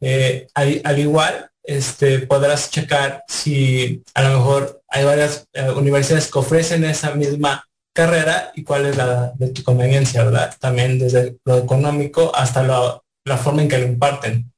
Eh, 0.00 0.48
al 0.54 0.98
igual, 0.98 1.51
este, 1.64 2.20
podrás 2.20 2.70
checar 2.70 3.24
si 3.28 4.02
a 4.14 4.22
lo 4.22 4.38
mejor 4.38 4.82
hay 4.88 5.04
varias 5.04 5.46
eh, 5.52 5.70
universidades 5.70 6.30
que 6.30 6.38
ofrecen 6.38 6.84
esa 6.84 7.14
misma 7.14 7.64
carrera 7.94 8.52
y 8.54 8.64
cuál 8.64 8.86
es 8.86 8.96
la 8.96 9.32
de 9.36 9.48
tu 9.48 9.62
conveniencia, 9.62 10.24
¿verdad? 10.24 10.54
También 10.58 10.98
desde 10.98 11.36
lo 11.44 11.58
económico 11.58 12.32
hasta 12.34 12.62
la 12.62 13.36
forma 13.36 13.62
en 13.62 13.68
que 13.68 13.78
lo 13.78 13.86
imparten. 13.86 14.51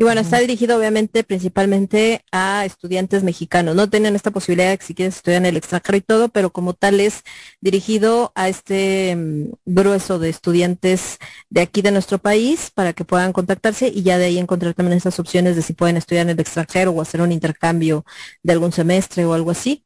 Y 0.00 0.04
bueno, 0.04 0.20
está 0.20 0.38
dirigido 0.38 0.78
obviamente 0.78 1.24
principalmente 1.24 2.24
a 2.30 2.64
estudiantes 2.64 3.24
mexicanos. 3.24 3.74
No 3.74 3.90
tienen 3.90 4.14
esta 4.14 4.30
posibilidad 4.30 4.70
de 4.70 4.78
que 4.78 4.84
si 4.84 4.94
quieres 4.94 5.16
estudiar 5.16 5.42
en 5.42 5.46
el 5.46 5.56
extranjero 5.56 5.98
y 5.98 6.00
todo, 6.02 6.28
pero 6.28 6.50
como 6.50 6.72
tal 6.72 7.00
es 7.00 7.24
dirigido 7.60 8.30
a 8.36 8.48
este 8.48 9.16
mm, 9.16 9.50
grueso 9.66 10.20
de 10.20 10.28
estudiantes 10.28 11.18
de 11.50 11.62
aquí 11.62 11.82
de 11.82 11.90
nuestro 11.90 12.18
país 12.18 12.70
para 12.72 12.92
que 12.92 13.04
puedan 13.04 13.32
contactarse 13.32 13.88
y 13.88 14.04
ya 14.04 14.18
de 14.18 14.26
ahí 14.26 14.38
encontrar 14.38 14.72
también 14.74 14.96
esas 14.96 15.18
opciones 15.18 15.56
de 15.56 15.62
si 15.62 15.72
pueden 15.72 15.96
estudiar 15.96 16.26
en 16.26 16.30
el 16.30 16.38
extranjero 16.40 16.92
o 16.92 17.02
hacer 17.02 17.20
un 17.20 17.32
intercambio 17.32 18.04
de 18.44 18.52
algún 18.52 18.70
semestre 18.70 19.24
o 19.24 19.34
algo 19.34 19.50
así. 19.50 19.84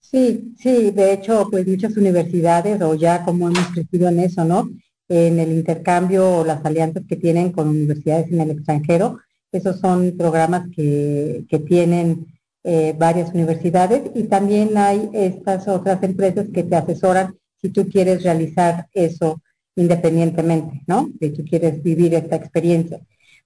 Sí, 0.00 0.52
sí, 0.58 0.90
de 0.90 1.12
hecho, 1.12 1.46
pues 1.48 1.64
muchas 1.64 1.96
universidades, 1.96 2.82
o 2.82 2.96
ya 2.96 3.24
como 3.24 3.48
hemos 3.48 3.68
crecido 3.68 4.08
en 4.08 4.18
eso, 4.18 4.44
¿no? 4.44 4.68
En 5.08 5.38
el 5.38 5.52
intercambio 5.52 6.38
o 6.38 6.44
las 6.44 6.64
alianzas 6.64 7.04
que 7.08 7.14
tienen 7.14 7.52
con 7.52 7.68
universidades 7.68 8.32
en 8.32 8.40
el 8.40 8.50
extranjero, 8.50 9.20
esos 9.54 9.78
son 9.78 10.16
programas 10.16 10.68
que, 10.74 11.44
tienen 11.68 12.26
eh, 12.64 12.94
varias 12.98 13.32
universidades 13.32 14.10
y 14.14 14.24
también 14.24 14.76
hay 14.76 15.08
estas 15.12 15.68
otras 15.68 16.02
empresas 16.02 16.46
que 16.52 16.64
te 16.64 16.74
asesoran 16.74 17.36
si 17.60 17.68
tú 17.70 17.88
quieres 17.88 18.22
realizar 18.24 18.88
eso 18.92 19.40
independientemente, 19.76 20.82
¿no? 20.86 21.10
Si 21.20 21.30
tú 21.30 21.44
quieres 21.44 21.82
vivir 21.82 22.14
esta 22.14 22.36
experiencia. 22.36 23.00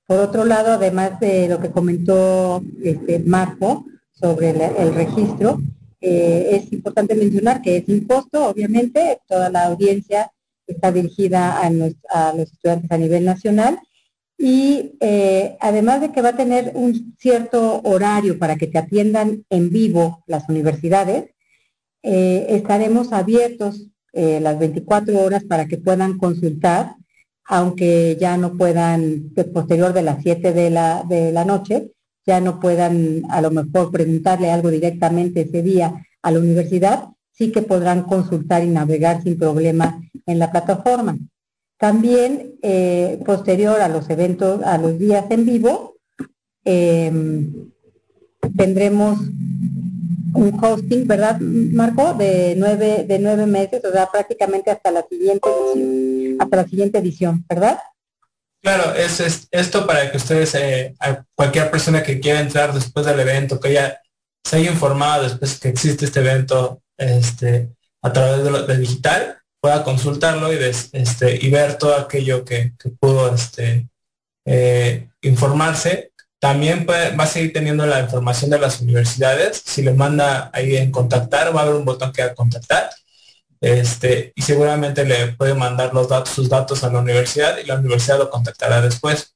Por 0.07 0.19
otro 0.21 0.45
lado, 0.45 0.73
además 0.73 1.21
de 1.21 1.49
lo 1.49 1.61
que 1.61 1.71
comentó 1.71 2.63
este 2.83 3.19
Marco 3.19 3.85
sobre 4.13 4.51
el, 4.51 4.95
registro, 4.95 5.61
eh, 6.01 6.49
es 6.53 6.73
importante 6.73 7.15
mencionar 7.15 7.61
que 7.61 7.77
es 7.77 8.07
costo, 8.07 8.49
obviamente, 8.49 9.19
toda 9.27 9.51
la 9.51 9.67
audiencia 9.67 10.33
está 10.67 10.91
dirigida 10.93 11.61
a 11.61 12.33
los 12.33 12.51
estudiantes 12.51 12.91
a 12.91 12.99
nivel 12.99 13.25
nacional 13.25 13.79
y 14.39 14.97
eh, 15.01 15.57
además 15.61 16.01
de 16.01 16.13
que 16.13 16.23
va 16.23 16.31
a 16.31 16.37
tener 16.37 16.71
un 16.75 17.17
cierto 17.19 17.81
horario 17.83 18.39
para 18.39 18.55
que 18.55 18.69
te 18.69 18.79
atiendan 18.79 19.45
en 19.51 19.71
vivo 19.71 20.23
las 20.29 20.49
universidades, 20.49 21.31
eh, 22.05 22.47
estaremos 22.51 23.13
abiertos 23.13 23.89
eh, 24.13 24.39
las 24.41 24.59
24 24.61 25.19
horas 25.21 25.43
para 25.43 25.67
que 25.67 25.77
puedan 25.77 26.19
consultar, 26.19 26.95
aunque 27.47 28.17
ya 28.21 28.37
no 28.37 28.57
puedan, 28.57 29.31
posterior 29.53 29.93
de 29.93 30.03
las 30.03 30.23
7 30.23 30.53
de 30.53 30.71
la, 30.71 31.05
de 31.09 31.33
la 31.33 31.45
noche, 31.45 31.91
ya 32.25 32.41
no 32.41 32.61
puedan 32.61 33.23
a 33.31 33.41
lo 33.41 33.51
mejor 33.51 33.91
preguntarle 33.91 34.53
algo 34.53 34.71
directamente 34.71 35.43
ese 35.43 35.63
día 35.63 36.07
a 36.23 36.31
la 36.31 36.39
universidad, 36.39 37.09
sí 37.33 37.51
que 37.51 37.63
podrán 37.63 38.03
consultar 38.03 38.63
y 38.63 38.69
navegar 38.69 39.23
sin 39.23 39.37
problema 39.37 40.01
en 40.27 40.39
la 40.39 40.51
plataforma. 40.53 41.19
También, 41.79 42.59
eh, 42.63 43.21
posterior 43.25 43.81
a 43.81 43.89
los 43.89 44.11
eventos, 44.11 44.63
a 44.65 44.79
los 44.79 44.99
días 44.99 45.25
en 45.31 45.47
vivo, 45.47 45.97
eh, 46.65 47.13
tendremos 48.57 49.19
un 50.35 50.59
hosting, 50.61 51.07
¿verdad, 51.07 51.39
Marco? 51.41 52.15
De 52.15 52.55
nueve, 52.57 53.05
de 53.07 53.19
nueve 53.19 53.47
meses, 53.47 53.83
o 53.85 53.93
sea, 53.93 54.11
prácticamente 54.11 54.71
hasta 54.71 54.91
la 54.91 55.05
siguiente 55.09 55.49
edición, 55.49 56.41
hasta 56.41 56.57
la 56.57 56.65
siguiente 56.65 56.99
edición, 56.99 57.45
¿verdad? 57.49 57.79
Claro, 58.61 58.95
es, 58.95 59.21
es 59.21 59.49
esto 59.51 59.87
para 59.87 60.11
que 60.11 60.17
ustedes, 60.17 60.55
eh, 60.57 60.95
cualquier 61.35 61.71
persona 61.71 62.03
que 62.03 62.19
quiera 62.21 62.41
entrar 62.41 62.75
después 62.75 63.07
del 63.07 63.21
evento, 63.21 63.61
que 63.61 63.73
ya 63.73 64.01
se 64.45 64.57
haya 64.57 64.71
informado 64.71 65.25
después 65.25 65.59
que 65.59 65.69
existe 65.69 66.05
este 66.05 66.21
evento 66.21 66.83
este, 66.97 67.71
a 68.03 68.13
través 68.13 68.43
de 68.45 68.51
lo 68.51 68.67
de 68.67 68.79
digital, 68.79 69.38
pueda 69.61 69.85
consultarlo 69.85 70.51
este, 70.53 71.39
y 71.41 71.51
ver 71.51 71.79
todo 71.79 71.97
aquello 71.97 72.45
que, 72.45 72.73
pudo 73.01 73.35
este, 73.35 73.89
eh, 74.45 75.09
informarse. 75.23 76.13
También 76.41 76.87
va 76.89 77.25
a 77.25 77.27
seguir 77.27 77.53
teniendo 77.53 77.85
la 77.87 78.01
información 78.01 78.51
de 78.51 78.61
las 78.61 78.81
universidades. 78.81 79.61
Si 79.65 79.83
le 79.83 79.93
manda 79.93 80.51
ahí 80.53 80.77
en 80.77 80.93
contactar, 80.93 81.55
va 81.55 81.61
a 81.61 81.63
haber 81.65 81.75
un 81.75 81.85
botón 81.85 82.13
que 82.13 82.25
va 82.25 82.31
a 82.31 82.35
contactar 82.35 82.91
este, 83.61 84.33
y 84.37 84.43
seguramente 84.43 85.05
le 85.05 85.33
puede 85.33 85.55
mandar 85.55 85.93
los 85.93 86.09
datos, 86.09 86.35
sus 86.35 86.49
datos 86.49 86.85
a 86.85 86.93
la 86.93 87.01
universidad 87.01 87.59
y 87.59 87.67
la 87.67 87.77
universidad 87.77 88.19
lo 88.19 88.31
contactará 88.31 88.81
después. 88.81 89.35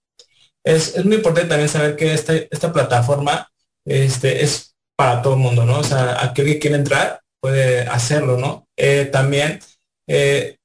Es, 0.65 1.05
muy 1.05 1.17
importante 1.17 1.49
también 1.49 1.69
saber 1.69 1.97
que 1.97 2.15
esta, 2.15 2.35
esta 2.35 2.73
plataforma 2.73 3.51
este, 3.85 4.45
es 4.45 4.77
para 4.97 5.23
todo 5.23 5.35
el 5.35 5.41
mundo, 5.41 5.65
¿no? 5.65 5.81
O 5.81 5.85
sea, 5.85 6.25
aquel 6.25 6.47
que 6.47 6.59
quiere 6.61 6.77
entrar 6.77 7.21
puede 7.41 7.81
hacerlo, 7.89 8.37
¿no? 8.39 8.69
Eh, 8.77 9.07
también, 9.07 9.59
eh, 10.07 10.57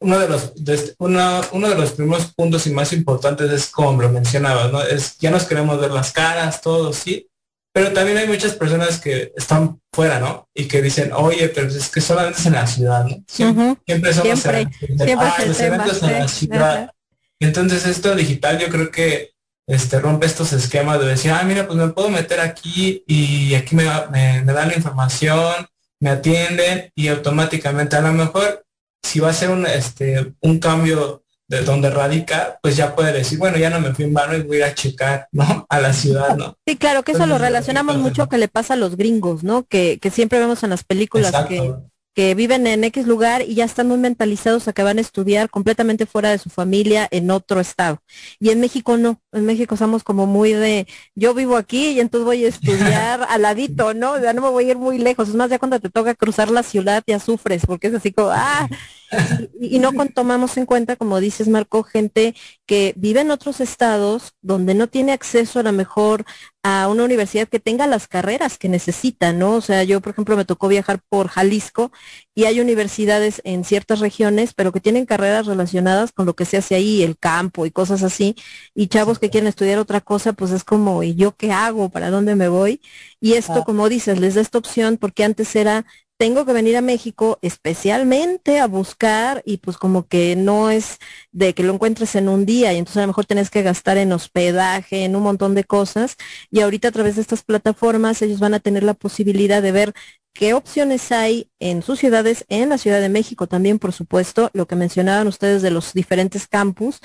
uno 0.00 0.18
de 0.18 0.28
los 0.28 0.54
de 0.64 0.74
este- 0.74 0.94
uno, 0.98 1.40
uno 1.52 1.68
de 1.68 1.76
los 1.76 1.92
primeros 1.92 2.26
puntos 2.34 2.66
y 2.66 2.70
más 2.70 2.92
importantes 2.92 3.50
es 3.50 3.66
como 3.68 4.02
lo 4.02 4.08
mencionabas, 4.10 4.70
¿no? 4.72 4.82
Es 4.82 5.16
ya 5.18 5.30
nos 5.30 5.44
queremos 5.44 5.80
ver 5.80 5.90
las 5.92 6.12
caras, 6.12 6.60
todos, 6.60 6.96
sí, 6.96 7.26
pero 7.72 7.92
también 7.92 8.18
hay 8.18 8.28
muchas 8.28 8.52
personas 8.52 9.00
que 9.00 9.32
están 9.36 9.80
fuera, 9.92 10.20
¿no? 10.20 10.48
Y 10.54 10.66
que 10.66 10.82
dicen, 10.82 11.12
oye, 11.12 11.48
pero 11.48 11.68
es 11.68 11.88
que 11.88 12.00
solamente 12.00 12.38
es 12.40 12.46
en 12.46 12.52
la 12.52 12.66
ciudad, 12.66 13.04
¿no? 13.04 13.16
Siempre, 13.26 14.12
somos 14.12 14.40
Siempre, 14.40 14.60
en- 14.60 14.68
dicen, 14.68 14.98
siempre 15.06 15.14
"Ah, 15.28 15.34
es 15.38 15.42
el 15.42 15.48
los 15.48 15.56
tema, 15.58 15.74
eventos 15.76 16.02
en 16.02 16.12
la 16.12 16.28
ciudad". 16.28 16.74
ajá. 16.84 16.94
Entonces 17.40 17.86
esto 17.86 18.14
digital 18.14 18.58
yo 18.58 18.68
creo 18.68 18.90
que 18.90 19.32
este 19.66 19.98
rompe 19.98 20.26
estos 20.26 20.52
esquemas 20.52 21.00
de 21.00 21.06
decir, 21.06 21.30
ah, 21.32 21.42
mira, 21.44 21.66
pues 21.66 21.78
me 21.78 21.88
puedo 21.88 22.10
meter 22.10 22.40
aquí 22.40 23.02
y 23.06 23.54
aquí 23.54 23.74
me, 23.74 23.84
me, 24.10 24.42
me 24.42 24.52
dan 24.52 24.68
la 24.68 24.74
información, 24.76 25.66
me 26.00 26.10
atienden 26.10 26.90
y 26.94 27.08
automáticamente 27.08 27.96
a 27.96 28.02
lo 28.02 28.12
mejor 28.12 28.63
si 29.04 29.20
va 29.20 29.30
a 29.30 29.34
ser 29.34 29.50
un, 29.50 29.66
este, 29.66 30.34
un 30.40 30.58
cambio 30.58 31.22
de 31.46 31.60
donde 31.60 31.90
radica, 31.90 32.58
pues 32.62 32.74
ya 32.74 32.96
puede 32.96 33.12
decir, 33.12 33.38
bueno, 33.38 33.58
ya 33.58 33.68
no 33.68 33.78
me 33.78 33.94
fui 33.94 34.06
en 34.06 34.14
vano 34.14 34.34
y 34.34 34.42
voy 34.42 34.56
a 34.56 34.58
ir 34.60 34.64
a 34.64 34.74
checar, 34.74 35.28
¿no? 35.32 35.66
A 35.68 35.80
la 35.80 35.92
ciudad, 35.92 36.36
¿no? 36.36 36.56
Sí, 36.66 36.76
claro, 36.76 37.02
que 37.02 37.12
eso 37.12 37.26
lo 37.26 37.38
relacionamos 37.38 37.98
mucho 37.98 38.28
que 38.28 38.38
le 38.38 38.48
pasa 38.48 38.74
a 38.74 38.76
los 38.78 38.96
gringos, 38.96 39.44
¿no? 39.44 39.64
Que, 39.64 39.98
que 40.00 40.10
siempre 40.10 40.38
vemos 40.38 40.62
en 40.62 40.70
las 40.70 40.84
películas 40.84 41.28
Exacto. 41.28 41.48
que 41.48 41.74
viven 42.14 42.66
en 42.66 42.84
X 42.84 43.06
lugar 43.06 43.42
y 43.42 43.54
ya 43.54 43.64
están 43.64 43.88
muy 43.88 43.98
mentalizados 43.98 44.68
a 44.68 44.72
que 44.72 44.82
van 44.82 44.98
a 44.98 45.00
estudiar 45.00 45.50
completamente 45.50 46.06
fuera 46.06 46.30
de 46.30 46.38
su 46.38 46.48
familia 46.48 47.08
en 47.10 47.30
otro 47.30 47.60
estado. 47.60 48.00
Y 48.38 48.50
en 48.50 48.60
México 48.60 48.96
no, 48.96 49.20
en 49.32 49.46
México 49.46 49.76
somos 49.76 50.04
como 50.04 50.26
muy 50.26 50.52
de, 50.52 50.86
yo 51.14 51.34
vivo 51.34 51.56
aquí 51.56 51.88
y 51.88 52.00
entonces 52.00 52.24
voy 52.24 52.44
a 52.44 52.48
estudiar 52.48 53.26
al 53.28 53.42
ladito, 53.42 53.94
¿no? 53.94 54.18
Sea, 54.20 54.32
no 54.32 54.42
me 54.42 54.50
voy 54.50 54.66
a 54.66 54.70
ir 54.70 54.78
muy 54.78 54.98
lejos. 54.98 55.28
Es 55.28 55.34
más, 55.34 55.50
ya 55.50 55.58
cuando 55.58 55.80
te 55.80 55.90
toca 55.90 56.14
cruzar 56.14 56.50
la 56.50 56.62
ciudad 56.62 57.02
ya 57.06 57.18
sufres, 57.18 57.66
porque 57.66 57.88
es 57.88 57.94
así 57.94 58.12
como, 58.12 58.30
ah, 58.30 58.68
y, 59.60 59.76
y 59.76 59.78
no 59.78 59.92
tomamos 60.14 60.56
en 60.56 60.66
cuenta, 60.66 60.96
como 60.96 61.20
dices 61.20 61.48
Marco, 61.48 61.82
gente 61.82 62.34
que 62.66 62.94
vive 62.96 63.20
en 63.20 63.30
otros 63.30 63.60
estados 63.60 64.32
donde 64.42 64.74
no 64.74 64.88
tiene 64.88 65.12
acceso 65.12 65.60
a 65.60 65.62
lo 65.62 65.72
mejor 65.72 66.24
a 66.62 66.88
una 66.88 67.04
universidad 67.04 67.46
que 67.46 67.60
tenga 67.60 67.86
las 67.86 68.08
carreras 68.08 68.56
que 68.56 68.70
necesita, 68.70 69.34
¿no? 69.34 69.56
O 69.56 69.60
sea, 69.60 69.84
yo, 69.84 70.00
por 70.00 70.12
ejemplo, 70.12 70.34
me 70.34 70.46
tocó 70.46 70.66
viajar 70.66 71.00
por 71.10 71.28
Jalisco 71.28 71.92
y 72.34 72.44
hay 72.44 72.58
universidades 72.58 73.42
en 73.44 73.64
ciertas 73.64 74.00
regiones, 74.00 74.54
pero 74.54 74.72
que 74.72 74.80
tienen 74.80 75.04
carreras 75.04 75.44
relacionadas 75.46 76.12
con 76.12 76.24
lo 76.24 76.34
que 76.34 76.46
se 76.46 76.56
hace 76.56 76.74
ahí, 76.74 77.02
el 77.02 77.18
campo 77.18 77.66
y 77.66 77.70
cosas 77.70 78.02
así, 78.02 78.34
y 78.74 78.86
chavos 78.86 79.18
que 79.18 79.28
quieren 79.28 79.48
estudiar 79.48 79.78
otra 79.78 80.00
cosa, 80.00 80.32
pues 80.32 80.52
es 80.52 80.64
como, 80.64 81.02
¿y 81.02 81.14
yo 81.14 81.36
qué 81.36 81.52
hago? 81.52 81.90
¿Para 81.90 82.10
dónde 82.10 82.34
me 82.34 82.48
voy? 82.48 82.80
Y 83.20 83.34
esto, 83.34 83.64
como 83.64 83.90
dices, 83.90 84.18
les 84.18 84.34
da 84.34 84.40
esta 84.40 84.56
opción 84.58 84.96
porque 84.96 85.24
antes 85.24 85.54
era 85.56 85.84
tengo 86.16 86.46
que 86.46 86.52
venir 86.52 86.76
a 86.76 86.80
México 86.80 87.38
especialmente 87.42 88.60
a 88.60 88.66
buscar 88.66 89.42
y 89.44 89.58
pues 89.58 89.76
como 89.76 90.06
que 90.06 90.36
no 90.36 90.70
es 90.70 90.98
de 91.32 91.54
que 91.54 91.62
lo 91.62 91.74
encuentres 91.74 92.14
en 92.14 92.28
un 92.28 92.46
día 92.46 92.72
y 92.72 92.78
entonces 92.78 92.98
a 92.98 93.02
lo 93.02 93.08
mejor 93.08 93.26
tienes 93.26 93.50
que 93.50 93.62
gastar 93.62 93.96
en 93.98 94.12
hospedaje, 94.12 95.04
en 95.04 95.16
un 95.16 95.22
montón 95.22 95.54
de 95.54 95.64
cosas. 95.64 96.16
Y 96.50 96.60
ahorita 96.60 96.88
a 96.88 96.92
través 96.92 97.16
de 97.16 97.22
estas 97.22 97.42
plataformas 97.42 98.22
ellos 98.22 98.40
van 98.40 98.54
a 98.54 98.60
tener 98.60 98.82
la 98.84 98.94
posibilidad 98.94 99.62
de 99.62 99.72
ver 99.72 99.94
qué 100.32 100.54
opciones 100.54 101.12
hay 101.12 101.50
en 101.60 101.82
sus 101.82 102.00
ciudades, 102.00 102.44
en 102.48 102.68
la 102.68 102.78
Ciudad 102.78 103.00
de 103.00 103.08
México 103.08 103.46
también, 103.46 103.78
por 103.78 103.92
supuesto, 103.92 104.50
lo 104.52 104.66
que 104.66 104.76
mencionaban 104.76 105.28
ustedes 105.28 105.62
de 105.62 105.70
los 105.70 105.92
diferentes 105.94 106.48
campus 106.48 107.00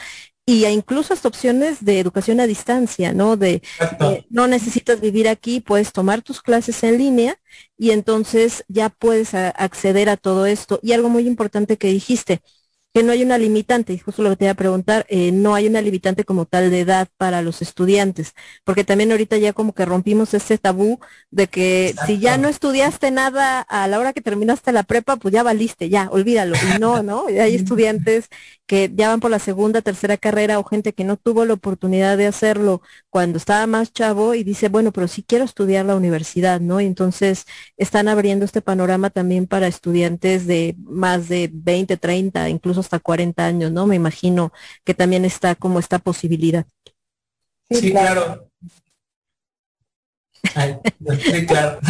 y 0.51 0.65
a 0.65 0.71
incluso 0.71 1.13
hasta 1.13 1.27
opciones 1.27 1.83
de 1.85 1.99
educación 1.99 2.39
a 2.39 2.47
distancia, 2.47 3.13
¿no? 3.13 3.37
De 3.37 3.61
eh, 3.99 4.25
no 4.29 4.47
necesitas 4.47 5.01
vivir 5.01 5.27
aquí, 5.27 5.59
puedes 5.59 5.91
tomar 5.93 6.21
tus 6.21 6.41
clases 6.41 6.83
en 6.83 6.97
línea 6.97 7.39
y 7.77 7.91
entonces 7.91 8.63
ya 8.67 8.89
puedes 8.89 9.33
a- 9.33 9.49
acceder 9.49 10.09
a 10.09 10.17
todo 10.17 10.45
esto. 10.45 10.79
Y 10.81 10.93
algo 10.93 11.09
muy 11.09 11.27
importante 11.27 11.77
que 11.77 11.87
dijiste, 11.89 12.41
que 12.93 13.03
no 13.03 13.11
hay 13.11 13.23
una 13.23 13.37
limitante, 13.37 13.93
y 13.93 13.99
justo 13.99 14.23
lo 14.23 14.31
que 14.31 14.35
te 14.37 14.45
iba 14.45 14.51
a 14.51 14.55
preguntar, 14.55 15.05
eh, 15.09 15.31
no 15.31 15.53
hay 15.53 15.67
una 15.67 15.81
limitante 15.81 16.23
como 16.23 16.45
tal 16.45 16.71
de 16.71 16.79
edad 16.79 17.07
para 17.17 17.41
los 17.41 17.61
estudiantes, 17.61 18.33
porque 18.63 18.83
también 18.83 19.11
ahorita 19.11 19.37
ya 19.37 19.53
como 19.53 19.73
que 19.73 19.85
rompimos 19.85 20.33
ese 20.33 20.57
tabú 20.57 20.99
de 21.29 21.47
que 21.47 21.93
si 22.07 22.19
ya 22.19 22.37
no 22.37 22.47
estudiaste 22.47 23.11
nada 23.11 23.61
a 23.61 23.87
la 23.87 23.99
hora 23.99 24.13
que 24.13 24.21
terminaste 24.21 24.71
la 24.71 24.83
prepa, 24.83 25.17
pues 25.17 25.33
ya 25.33 25.43
valiste, 25.43 25.89
ya, 25.89 26.09
olvídalo. 26.11 26.55
Y 26.55 26.79
no, 26.79 27.03
¿no? 27.03 27.27
Hay 27.27 27.55
estudiantes 27.55 28.29
que 28.65 28.91
ya 28.93 29.09
van 29.09 29.19
por 29.19 29.31
la 29.31 29.39
segunda, 29.39 29.81
tercera 29.81 30.17
carrera 30.17 30.59
o 30.59 30.63
gente 30.63 30.93
que 30.93 31.03
no 31.03 31.17
tuvo 31.17 31.45
la 31.45 31.53
oportunidad 31.53 32.17
de 32.17 32.27
hacerlo 32.27 32.81
cuando 33.09 33.37
estaba 33.37 33.65
más 33.67 33.91
chavo 33.91 34.35
y 34.35 34.43
dice, 34.43 34.69
bueno, 34.69 34.91
pero 34.91 35.07
sí 35.07 35.23
quiero 35.23 35.45
estudiar 35.45 35.85
la 35.85 35.95
universidad, 35.95 36.59
¿no? 36.59 36.79
Y 36.81 36.85
entonces 36.85 37.45
están 37.77 38.07
abriendo 38.07 38.45
este 38.45 38.61
panorama 38.61 39.09
también 39.09 39.47
para 39.47 39.67
estudiantes 39.67 40.45
de 40.45 40.75
más 40.79 41.29
de 41.29 41.49
20, 41.51 41.97
30, 41.97 42.49
incluso 42.49 42.78
hasta 42.79 42.99
40 42.99 43.45
años, 43.45 43.71
¿no? 43.71 43.87
Me 43.87 43.95
imagino 43.95 44.51
que 44.83 44.93
también 44.93 45.25
está 45.25 45.55
como 45.55 45.79
esta 45.79 45.99
posibilidad. 45.99 46.65
Sí, 47.69 47.91
claro. 47.91 48.49
Ay, 50.55 50.77
sí, 51.21 51.45
claro. 51.45 51.79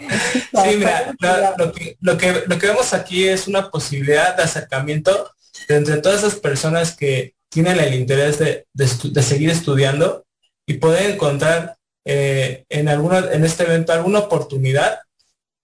Sí, 0.00 0.76
mira, 0.78 1.14
lo, 1.20 1.66
lo 1.66 1.72
que, 1.72 1.96
lo, 2.00 2.16
que, 2.16 2.42
lo 2.46 2.58
que 2.58 2.66
vemos 2.66 2.94
aquí 2.94 3.28
es 3.28 3.46
una 3.46 3.70
posibilidad 3.70 4.34
de 4.34 4.42
acercamiento 4.42 5.30
de 5.68 5.76
entre 5.76 5.98
todas 5.98 6.20
esas 6.20 6.40
personas 6.40 6.96
que 6.96 7.34
tienen 7.50 7.78
el 7.78 7.94
interés 7.94 8.38
de, 8.38 8.66
de 8.72 9.22
seguir 9.22 9.50
estudiando 9.50 10.24
y 10.66 10.74
poder 10.74 11.10
encontrar 11.10 11.76
eh, 12.04 12.64
en, 12.68 12.88
alguna, 12.88 13.30
en 13.32 13.44
este 13.44 13.64
evento 13.64 13.92
alguna 13.92 14.20
oportunidad 14.20 15.00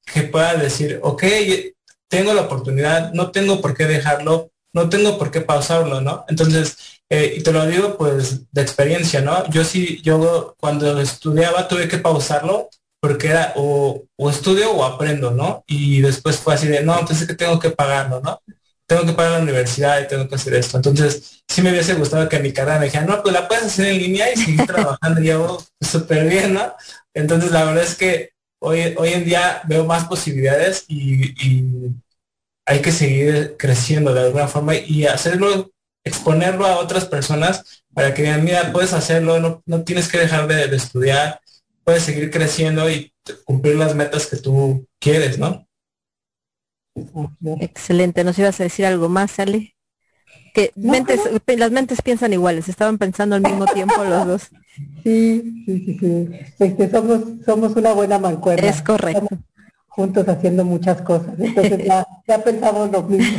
que 0.04 0.22
pueda 0.22 0.54
decir, 0.54 1.00
ok, 1.02 1.24
tengo 2.08 2.34
la 2.34 2.42
oportunidad, 2.42 3.12
no 3.12 3.30
tengo 3.30 3.60
por 3.60 3.74
qué 3.74 3.86
dejarlo, 3.86 4.50
no 4.72 4.88
tengo 4.88 5.18
por 5.18 5.30
qué 5.30 5.40
pausarlo, 5.40 6.00
¿no? 6.00 6.24
Entonces, 6.28 6.76
eh, 7.08 7.34
y 7.38 7.42
te 7.42 7.52
lo 7.52 7.66
digo 7.66 7.96
pues 7.96 8.50
de 8.52 8.62
experiencia, 8.62 9.20
¿no? 9.20 9.48
Yo 9.50 9.64
sí, 9.64 10.00
yo 10.02 10.54
cuando 10.58 11.00
estudiaba 11.00 11.68
tuve 11.68 11.88
que 11.88 11.98
pausarlo 11.98 12.68
porque 13.00 13.28
era 13.28 13.52
o, 13.56 14.04
o 14.16 14.30
estudio 14.30 14.72
o 14.72 14.84
aprendo, 14.84 15.30
¿no? 15.30 15.64
Y 15.66 16.00
después 16.00 16.38
fue 16.38 16.54
así 16.54 16.66
de, 16.68 16.82
no, 16.82 16.98
entonces 16.98 17.26
que 17.26 17.34
tengo 17.34 17.58
que 17.58 17.70
pagarlo, 17.70 18.20
¿no? 18.20 18.40
Tengo 18.86 19.04
que 19.04 19.12
pagar 19.12 19.32
la 19.32 19.42
universidad 19.42 20.00
y 20.00 20.08
tengo 20.08 20.28
que 20.28 20.36
hacer 20.36 20.54
esto. 20.54 20.76
Entonces, 20.76 21.42
sí 21.48 21.60
me 21.62 21.70
hubiese 21.70 21.94
gustado 21.94 22.28
que 22.28 22.38
mi 22.38 22.52
carrera 22.52 22.78
me 22.78 22.86
dijera, 22.86 23.04
no, 23.04 23.22
pues 23.22 23.34
la 23.34 23.48
puedes 23.48 23.64
hacer 23.64 23.86
en 23.86 23.98
línea 23.98 24.32
y 24.32 24.36
seguir 24.36 24.66
trabajando 24.66 25.20
y 25.20 25.26
yo 25.26 25.64
súper 25.80 26.28
bien, 26.28 26.54
¿no? 26.54 26.74
Entonces, 27.14 27.50
la 27.50 27.64
verdad 27.64 27.84
es 27.84 27.94
que 27.96 28.30
hoy, 28.66 28.94
hoy 28.96 29.12
en 29.12 29.24
día 29.24 29.62
veo 29.68 29.84
más 29.84 30.06
posibilidades 30.06 30.84
y, 30.88 31.34
hay 32.68 32.82
que 32.82 32.90
seguir 32.90 33.54
creciendo 33.56 34.12
de 34.12 34.22
alguna 34.22 34.48
forma 34.48 34.74
y 34.74 35.06
hacerlo, 35.06 35.70
exponerlo 36.02 36.66
a 36.66 36.78
otras 36.80 37.04
personas 37.04 37.84
para 37.94 38.12
que 38.12 38.22
digan, 38.22 38.42
mira, 38.44 38.72
puedes 38.72 38.92
hacerlo, 38.92 39.38
no, 39.38 39.62
no 39.66 39.84
tienes 39.84 40.08
que 40.08 40.18
dejar 40.18 40.48
de, 40.48 40.66
de 40.66 40.76
estudiar, 40.76 41.40
puedes 41.84 42.02
seguir 42.02 42.28
creciendo 42.28 42.90
y 42.90 43.14
cumplir 43.44 43.76
las 43.76 43.94
metas 43.94 44.26
que 44.26 44.38
tú 44.38 44.84
quieres, 44.98 45.38
¿no? 45.38 45.64
Excelente, 47.60 48.24
nos 48.24 48.36
ibas 48.36 48.58
a 48.58 48.64
decir 48.64 48.84
algo 48.84 49.08
más, 49.08 49.38
Ale. 49.38 49.75
Que 50.56 50.72
No, 50.74 50.92
mentes, 50.92 51.20
las 51.58 51.70
mentes 51.70 52.00
piensan 52.00 52.32
iguales, 52.32 52.70
estaban 52.70 52.96
pensando 52.96 53.36
al 53.36 53.42
mismo 53.42 53.66
tiempo 53.66 54.02
los 54.02 54.26
dos. 54.26 54.42
Sí, 55.02 55.64
sí, 55.64 55.84
sí, 55.86 55.98
sí. 55.98 56.30
Este, 56.58 56.90
somos, 56.90 57.20
somos 57.46 57.76
una 57.76 57.94
buena 57.94 58.18
mancuerna. 58.18 58.68
Es 58.68 58.82
correcto. 58.82 59.24
Estamos 59.24 59.44
juntos 59.88 60.28
haciendo 60.28 60.66
muchas 60.66 61.00
cosas. 61.00 61.34
Entonces 61.38 61.82
ya, 61.82 62.06
ya 62.28 62.44
pensamos 62.44 62.90
lo 62.90 63.02
mismo. 63.02 63.38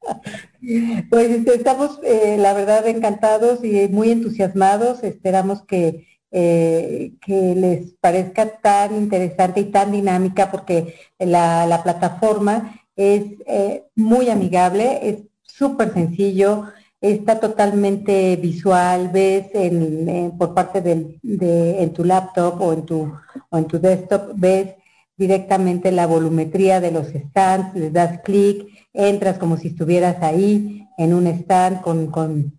pues 1.10 1.30
este, 1.30 1.54
estamos, 1.54 2.00
eh, 2.02 2.36
la 2.38 2.54
verdad, 2.54 2.88
encantados 2.88 3.64
y 3.64 3.86
muy 3.88 4.10
entusiasmados. 4.10 5.04
Esperamos 5.04 5.62
que, 5.62 6.08
eh, 6.32 7.12
que 7.24 7.54
les 7.54 7.92
parezca 8.00 8.46
tan 8.60 8.96
interesante 8.96 9.60
y 9.60 9.70
tan 9.70 9.92
dinámica 9.92 10.50
porque 10.50 10.96
la, 11.20 11.66
la 11.66 11.84
plataforma 11.84 12.80
es 12.96 13.24
eh, 13.46 13.84
muy 13.94 14.28
amigable, 14.28 15.08
es 15.08 15.18
súper 15.56 15.92
sencillo, 15.92 16.64
está 17.00 17.38
totalmente 17.38 18.36
visual, 18.36 19.10
ves 19.12 19.46
en, 19.54 20.36
por 20.36 20.54
parte 20.54 20.80
de, 20.80 21.20
en 21.22 21.92
tu 21.92 22.04
laptop 22.04 22.60
o 22.60 22.72
en 22.72 22.84
tu, 22.84 23.12
o 23.50 23.58
en 23.58 23.66
tu 23.66 23.78
desktop, 23.78 24.32
ves 24.34 24.74
directamente 25.16 25.92
la 25.92 26.06
volumetría 26.06 26.80
de 26.80 26.90
los 26.90 27.06
stands, 27.08 27.74
les 27.76 27.92
das 27.92 28.20
clic, 28.22 28.66
entras 28.92 29.38
como 29.38 29.56
si 29.56 29.68
estuvieras 29.68 30.22
ahí 30.22 30.88
en 30.98 31.14
un 31.14 31.26
stand 31.28 31.82
con, 31.82 32.08
con, 32.08 32.58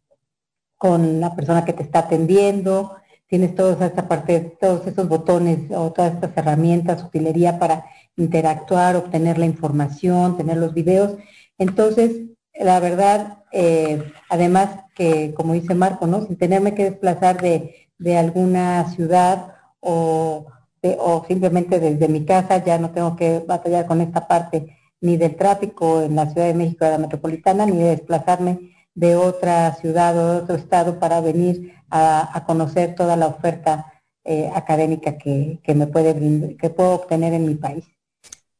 con 0.78 1.20
la 1.20 1.36
persona 1.36 1.66
que 1.66 1.74
te 1.74 1.84
está 1.84 2.00
atendiendo, 2.00 2.96
tienes 3.28 3.56
toda 3.56 3.86
esta 3.88 4.08
parte, 4.08 4.56
todos 4.62 4.88
esos 4.88 5.10
botones 5.10 5.70
o 5.72 5.92
todas 5.92 6.14
estas 6.14 6.38
herramientas, 6.38 7.04
utilería 7.04 7.60
para 7.60 7.86
interactuar, 8.16 8.96
obtener 8.96 9.38
la 9.38 9.48
información, 9.48 10.38
tener 10.38 10.58
los 10.58 10.74
videos. 10.74 11.18
Entonces, 11.58 12.35
la 12.60 12.80
verdad, 12.80 13.40
eh, 13.52 14.12
además 14.30 14.70
que, 14.96 15.34
como 15.34 15.54
dice 15.54 15.76
Marco, 15.76 16.08
¿no? 16.08 16.26
Sin 16.26 16.38
tenerme 16.38 16.74
que 16.74 16.86
desplazar 16.86 17.42
de, 17.42 17.90
de 17.98 18.18
alguna 18.18 18.90
ciudad 18.92 19.56
o, 19.80 20.48
o 20.82 21.26
simplemente 21.28 21.80
desde 21.80 22.08
mi 22.08 22.26
casa, 22.26 22.64
ya 22.64 22.78
no 22.78 22.92
tengo 22.92 23.16
que 23.16 23.40
batallar 23.40 23.86
con 23.88 24.02
esta 24.02 24.28
parte 24.28 24.78
ni 25.02 25.18
del 25.18 25.36
tráfico 25.36 26.02
en 26.02 26.16
la 26.16 26.28
Ciudad 26.28 26.48
de 26.48 26.54
México, 26.54 26.86
de 26.86 26.92
la 26.92 26.98
metropolitana, 26.98 27.66
ni 27.66 27.78
de 27.78 27.90
desplazarme 27.90 28.76
de 28.96 29.16
otra 29.16 29.74
ciudad 29.76 30.18
o 30.18 30.32
de 30.34 30.38
otro 30.40 30.56
estado 30.56 31.00
para 31.00 31.22
venir 31.22 31.74
a, 31.90 32.44
conocer 32.48 32.96
toda 32.96 33.16
la 33.16 33.28
oferta 33.28 33.94
eh, 34.24 34.50
académica 34.54 35.18
que, 35.18 35.60
que 35.64 35.76
me 35.76 35.88
puede 35.88 36.58
que 36.58 36.70
puedo 36.70 36.94
obtener 36.94 37.34
en 37.34 37.46
mi 37.46 37.56
país. 37.56 37.86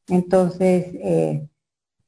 Entonces, 0.08 0.88
eh, 0.96 1.48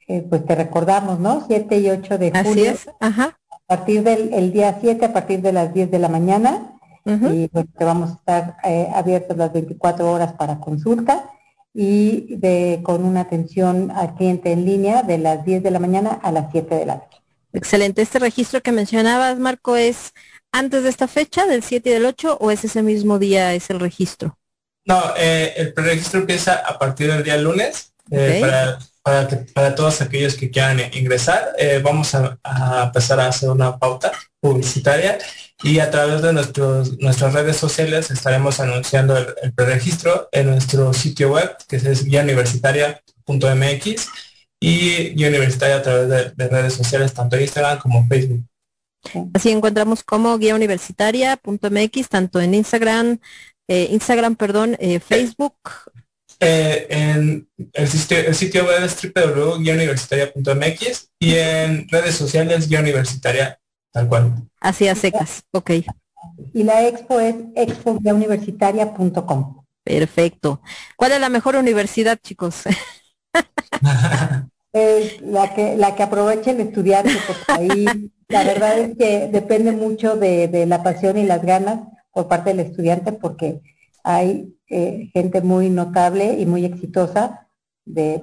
eh, 0.08 0.26
pues 0.28 0.46
te 0.46 0.56
recordamos, 0.56 1.20
¿no? 1.20 1.44
7 1.48 1.78
y 1.80 1.90
8 1.90 2.18
de 2.18 2.32
Así 2.34 2.50
julio, 2.50 2.72
es, 2.72 2.90
ajá. 3.00 3.38
a 3.52 3.60
partir 3.68 4.04
del 4.04 4.34
el 4.34 4.54
día 4.54 4.78
7, 4.80 5.06
a 5.06 5.14
partir 5.14 5.42
de 5.42 5.52
las 5.52 5.74
10 5.74 5.92
de 5.92 6.00
la 6.00 6.10
mañana, 6.10 6.74
y 7.06 7.48
pues 7.48 7.66
te 7.78 7.86
vamos 7.86 8.10
a 8.10 8.14
estar 8.16 8.58
eh, 8.66 8.90
abiertos 8.94 9.38
las 9.38 9.54
24 9.54 10.12
horas 10.12 10.34
para 10.34 10.60
consulta 10.60 11.30
y 11.74 12.36
de, 12.36 12.82
con 12.84 13.06
una 13.06 13.22
atención 13.22 13.92
al 13.92 14.16
cliente 14.16 14.52
en 14.52 14.66
línea 14.66 15.04
de 15.04 15.18
las 15.18 15.46
10 15.46 15.64
de 15.64 15.72
la 15.72 15.80
mañana 15.80 16.20
a 16.22 16.34
las 16.34 16.52
7 16.52 16.76
de 16.76 16.86
la 16.86 16.96
noche. 16.96 17.22
Excelente. 17.54 18.02
¿Este 18.02 18.20
registro 18.20 18.62
que 18.62 18.74
mencionabas, 18.74 19.40
Marco, 19.40 19.78
es 19.78 20.14
antes 20.52 20.84
de 20.84 20.90
esta 20.90 21.08
fecha, 21.08 21.46
del 21.46 21.64
7 21.64 21.90
y 21.90 21.94
del 21.94 22.06
8, 22.06 22.40
o 22.42 22.52
es 22.52 22.66
ese 22.66 22.82
mismo 22.84 23.20
día, 23.20 23.54
es 23.54 23.70
el 23.70 23.80
registro? 23.80 24.38
No, 24.86 25.02
eh, 25.18 25.54
el 25.58 25.74
preregistro 25.74 26.20
empieza 26.20 26.56
a 26.56 26.78
partir 26.80 27.12
del 27.12 27.24
día 27.24 27.38
lunes 27.38 27.94
eh, 28.12 28.40
para, 28.42 28.80
para, 29.08 29.28
para 29.54 29.74
todos 29.74 30.02
aquellos 30.02 30.36
que 30.36 30.52
quieran 30.52 30.82
ingresar. 30.94 31.54
eh, 31.58 31.80
vamos 31.82 32.14
a, 32.14 32.38
empezar 32.84 33.22
a 33.22 33.30
hacer 33.30 33.50
una 33.50 33.80
pauta 33.80 34.12
publicitaria 34.42 35.18
y 35.64 35.80
a 35.80 35.90
través 35.90 36.22
de 36.22 36.34
nuestros, 36.34 37.00
nuestras 37.00 37.34
redes 37.34 37.56
sociales 37.56 38.12
estaremos 38.12 38.60
anunciando 38.60 39.18
el, 39.18 39.28
el 39.42 39.54
preregistro 39.54 40.28
en 40.34 40.48
nuestro 40.48 40.92
sitio 40.94 41.32
web 41.32 41.56
que 41.70 41.78
es 41.78 42.04
guiauniversitaria.mx 42.04 44.08
y 44.60 45.16
Guía 45.16 45.30
Universitaria 45.30 45.78
a 45.78 45.82
través 45.82 46.10
de, 46.10 46.32
de 46.32 46.48
redes 46.50 46.74
sociales 46.74 47.14
tanto 47.14 47.40
Instagram 47.40 47.80
como 47.80 48.06
Facebook. 48.08 48.44
Así 49.34 49.52
encontramos 49.52 50.04
como 50.04 50.38
guía 50.38 50.54
universitaria.mx, 50.56 52.10
tanto 52.10 52.42
en 52.42 52.56
Instagram, 52.56 53.20
eh, 53.70 53.88
Instagram, 53.92 54.36
perdón, 54.36 54.76
eh, 54.80 55.00
Facebook. 55.00 55.56
Eh, 56.40 56.86
en 56.90 57.48
el 57.74 57.88
sitio, 57.88 58.18
el 58.20 58.36
sitio 58.36 58.66
web 58.66 58.84
es 58.84 58.96
www.guiauniversitaria.mx 59.02 61.10
y 61.20 61.34
en 61.36 61.88
redes 61.90 62.14
sociales 62.16 62.68
Guía 62.70 62.80
Universitaria, 62.82 63.60
tal 63.92 64.08
cual. 64.08 64.36
Así 64.60 64.88
a 64.88 64.94
secas. 64.96 65.44
Ok, 65.52 65.72
Y 66.54 66.64
la 66.64 66.88
expo 66.88 67.20
es 67.20 67.36
expouniversitaria.com. 67.56 69.64
perfecto. 69.84 70.62
¿Cuál 70.96 71.14
es 71.14 71.20
la 71.22 71.30
mejor 71.30 71.56
universidad, 71.56 72.20
chicos? 72.22 72.64
Es 74.74 75.22
la 75.22 75.54
que, 75.56 75.76
la 75.78 75.96
que 75.96 76.04
aproveche 76.04 76.52
el 76.52 76.60
estudiante, 76.62 77.12
porque 77.26 77.54
ahí 77.54 77.86
la 78.30 78.44
verdad 78.44 78.78
es 78.80 78.98
que 78.98 79.28
depende 79.32 79.72
mucho 79.72 80.16
de, 80.18 80.48
de 80.48 80.66
la 80.66 80.84
pasión 80.84 81.18
y 81.18 81.26
las 81.26 81.42
ganas 81.44 81.80
por 82.12 82.28
parte 82.28 82.50
del 82.52 82.60
estudiante, 82.60 83.14
porque 83.14 83.62
hay 84.08 84.58
eh, 84.70 85.10
gente 85.12 85.42
muy 85.42 85.70
notable 85.70 86.40
y 86.40 86.46
muy 86.46 86.64
exitosa 86.64 87.50
de, 87.84 88.22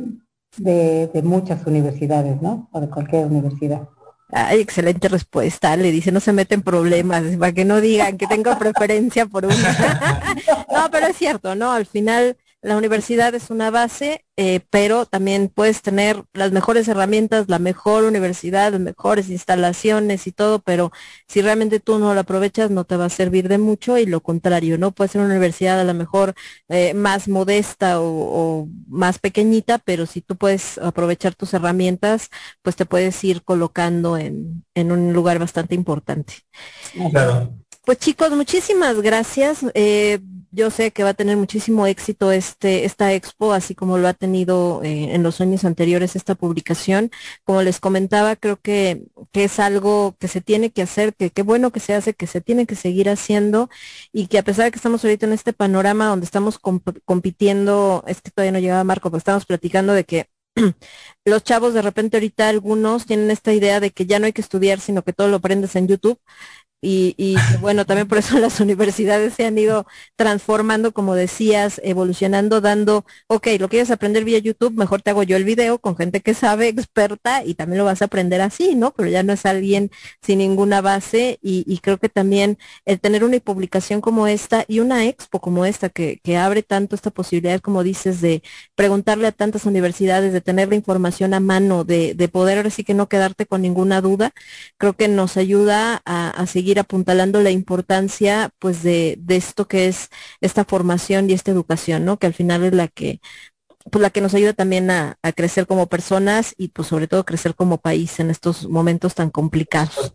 de, 0.56 1.08
de 1.08 1.22
muchas 1.22 1.66
universidades, 1.66 2.40
¿no? 2.40 2.70
O 2.72 2.80
de 2.80 2.88
cualquier 2.88 3.26
universidad. 3.26 3.86
Ay, 4.30 4.60
excelente 4.60 5.08
respuesta. 5.08 5.76
Le 5.76 5.92
dice, 5.92 6.10
no 6.10 6.20
se 6.20 6.32
meten 6.32 6.62
problemas, 6.62 7.22
para 7.38 7.52
que 7.52 7.66
no 7.66 7.82
digan 7.82 8.16
que 8.16 8.26
tengo 8.26 8.58
preferencia 8.58 9.26
por 9.26 9.44
una. 9.44 9.54
no, 10.72 10.90
pero 10.90 11.06
es 11.06 11.16
cierto, 11.18 11.54
¿no? 11.54 11.70
Al 11.70 11.84
final 11.84 12.38
la 12.64 12.78
universidad 12.78 13.34
es 13.34 13.50
una 13.50 13.70
base, 13.70 14.24
eh, 14.38 14.60
pero 14.70 15.04
también 15.04 15.52
puedes 15.54 15.82
tener 15.82 16.24
las 16.32 16.50
mejores 16.50 16.88
herramientas, 16.88 17.48
la 17.48 17.58
mejor 17.58 18.04
universidad, 18.04 18.72
las 18.72 18.80
mejores 18.80 19.28
instalaciones 19.28 20.26
y 20.26 20.32
todo, 20.32 20.60
pero 20.60 20.90
si 21.28 21.42
realmente 21.42 21.78
tú 21.78 21.98
no 21.98 22.14
la 22.14 22.22
aprovechas 22.22 22.70
no 22.70 22.84
te 22.84 22.96
va 22.96 23.04
a 23.04 23.10
servir 23.10 23.48
de 23.48 23.58
mucho 23.58 23.98
y 23.98 24.06
lo 24.06 24.22
contrario, 24.22 24.78
¿no? 24.78 24.92
Puede 24.92 25.10
ser 25.10 25.20
una 25.20 25.30
universidad 25.30 25.78
a 25.78 25.84
lo 25.84 25.92
mejor 25.92 26.32
eh, 26.68 26.94
más 26.94 27.28
modesta 27.28 28.00
o, 28.00 28.06
o 28.06 28.68
más 28.88 29.18
pequeñita, 29.18 29.76
pero 29.76 30.06
si 30.06 30.22
tú 30.22 30.36
puedes 30.36 30.78
aprovechar 30.78 31.34
tus 31.34 31.52
herramientas, 31.52 32.30
pues 32.62 32.76
te 32.76 32.86
puedes 32.86 33.22
ir 33.24 33.42
colocando 33.42 34.16
en, 34.16 34.64
en 34.74 34.90
un 34.90 35.12
lugar 35.12 35.38
bastante 35.38 35.74
importante. 35.74 36.34
Claro. 37.10 37.54
Pues 37.84 37.98
chicos, 37.98 38.30
muchísimas 38.30 39.02
gracias. 39.02 39.58
Eh, 39.74 40.18
yo 40.54 40.70
sé 40.70 40.92
que 40.92 41.02
va 41.02 41.10
a 41.10 41.14
tener 41.14 41.36
muchísimo 41.36 41.86
éxito 41.86 42.32
este 42.32 42.84
esta 42.84 43.12
expo, 43.12 43.52
así 43.52 43.74
como 43.74 43.98
lo 43.98 44.08
ha 44.08 44.14
tenido 44.14 44.82
eh, 44.84 45.14
en 45.14 45.22
los 45.22 45.40
años 45.40 45.64
anteriores 45.64 46.16
esta 46.16 46.34
publicación. 46.34 47.10
Como 47.44 47.62
les 47.62 47.80
comentaba, 47.80 48.36
creo 48.36 48.58
que, 48.60 49.04
que 49.32 49.44
es 49.44 49.58
algo 49.58 50.16
que 50.18 50.28
se 50.28 50.40
tiene 50.40 50.70
que 50.70 50.82
hacer, 50.82 51.14
que 51.14 51.30
qué 51.30 51.42
bueno 51.42 51.70
que 51.72 51.80
se 51.80 51.94
hace, 51.94 52.14
que 52.14 52.26
se 52.26 52.40
tiene 52.40 52.66
que 52.66 52.76
seguir 52.76 53.08
haciendo 53.10 53.68
y 54.12 54.26
que 54.28 54.38
a 54.38 54.42
pesar 54.42 54.66
de 54.66 54.70
que 54.70 54.76
estamos 54.78 55.04
ahorita 55.04 55.26
en 55.26 55.32
este 55.32 55.52
panorama 55.52 56.06
donde 56.06 56.24
estamos 56.26 56.60
comp- 56.60 57.00
compitiendo, 57.04 58.04
es 58.06 58.20
que 58.22 58.30
todavía 58.30 58.52
no 58.52 58.58
llegaba 58.60 58.84
Marco, 58.84 59.10
pero 59.10 59.18
estamos 59.18 59.46
platicando 59.46 59.92
de 59.92 60.04
que 60.04 60.28
los 61.24 61.42
chavos 61.42 61.74
de 61.74 61.82
repente 61.82 62.16
ahorita 62.16 62.48
algunos 62.48 63.06
tienen 63.06 63.30
esta 63.30 63.52
idea 63.52 63.80
de 63.80 63.90
que 63.90 64.06
ya 64.06 64.18
no 64.18 64.26
hay 64.26 64.32
que 64.32 64.40
estudiar, 64.40 64.78
sino 64.80 65.02
que 65.02 65.12
todo 65.12 65.28
lo 65.28 65.36
aprendes 65.36 65.74
en 65.76 65.88
YouTube. 65.88 66.18
Y, 66.84 67.14
y 67.16 67.36
bueno, 67.60 67.86
también 67.86 68.06
por 68.08 68.18
eso 68.18 68.38
las 68.38 68.60
universidades 68.60 69.34
se 69.34 69.46
han 69.46 69.56
ido 69.58 69.86
transformando, 70.16 70.92
como 70.92 71.14
decías, 71.14 71.80
evolucionando, 71.82 72.60
dando, 72.60 73.06
ok, 73.26 73.48
lo 73.58 73.68
quieres 73.70 73.90
aprender 73.90 74.24
vía 74.24 74.38
YouTube, 74.38 74.74
mejor 74.74 75.00
te 75.00 75.10
hago 75.10 75.22
yo 75.22 75.36
el 75.36 75.44
video 75.44 75.78
con 75.78 75.96
gente 75.96 76.20
que 76.20 76.34
sabe, 76.34 76.68
experta, 76.68 77.42
y 77.44 77.54
también 77.54 77.78
lo 77.78 77.84
vas 77.86 78.02
a 78.02 78.06
aprender 78.06 78.40
así, 78.42 78.74
¿no? 78.74 78.92
Pero 78.94 79.08
ya 79.08 79.22
no 79.22 79.32
es 79.32 79.46
alguien 79.46 79.90
sin 80.22 80.38
ninguna 80.38 80.82
base 80.82 81.38
y, 81.42 81.64
y 81.66 81.78
creo 81.78 81.98
que 81.98 82.08
también 82.10 82.58
el 82.84 83.00
tener 83.00 83.24
una 83.24 83.38
publicación 83.40 84.00
como 84.02 84.26
esta 84.26 84.64
y 84.68 84.80
una 84.80 85.06
expo 85.06 85.40
como 85.40 85.64
esta 85.64 85.88
que, 85.88 86.20
que 86.22 86.36
abre 86.36 86.62
tanto 86.62 86.94
esta 86.94 87.10
posibilidad, 87.10 87.60
como 87.60 87.82
dices, 87.82 88.20
de 88.20 88.42
preguntarle 88.74 89.26
a 89.26 89.32
tantas 89.32 89.64
universidades, 89.64 90.32
de 90.32 90.40
tener 90.42 90.68
la 90.68 90.74
información 90.76 91.32
a 91.34 91.40
mano, 91.40 91.84
de, 91.84 92.14
de 92.14 92.28
poder 92.28 92.58
ahora 92.58 92.70
sí 92.70 92.84
que 92.84 92.94
no 92.94 93.08
quedarte 93.08 93.46
con 93.46 93.62
ninguna 93.62 94.00
duda, 94.02 94.32
creo 94.76 94.92
que 94.94 95.08
nos 95.08 95.36
ayuda 95.36 96.02
a 96.04 96.46
seguir 96.46 96.73
apuntalando 96.78 97.40
la 97.40 97.50
importancia 97.50 98.50
pues 98.58 98.82
de, 98.82 99.16
de 99.20 99.36
esto 99.36 99.66
que 99.68 99.88
es 99.88 100.08
esta 100.40 100.64
formación 100.64 101.28
y 101.30 101.32
esta 101.34 101.50
educación, 101.50 102.04
¿no? 102.04 102.18
Que 102.18 102.26
al 102.26 102.34
final 102.34 102.64
es 102.64 102.72
la 102.74 102.88
que 102.88 103.20
pues 103.90 104.00
la 104.00 104.10
que 104.10 104.20
nos 104.22 104.32
ayuda 104.34 104.54
también 104.54 104.90
a, 104.90 105.18
a 105.22 105.32
crecer 105.32 105.66
como 105.66 105.88
personas 105.88 106.54
y 106.56 106.68
pues 106.68 106.88
sobre 106.88 107.06
todo 107.06 107.24
crecer 107.24 107.54
como 107.54 107.78
país 107.78 108.18
en 108.18 108.30
estos 108.30 108.66
momentos 108.68 109.14
tan 109.14 109.30
complicados. 109.30 110.14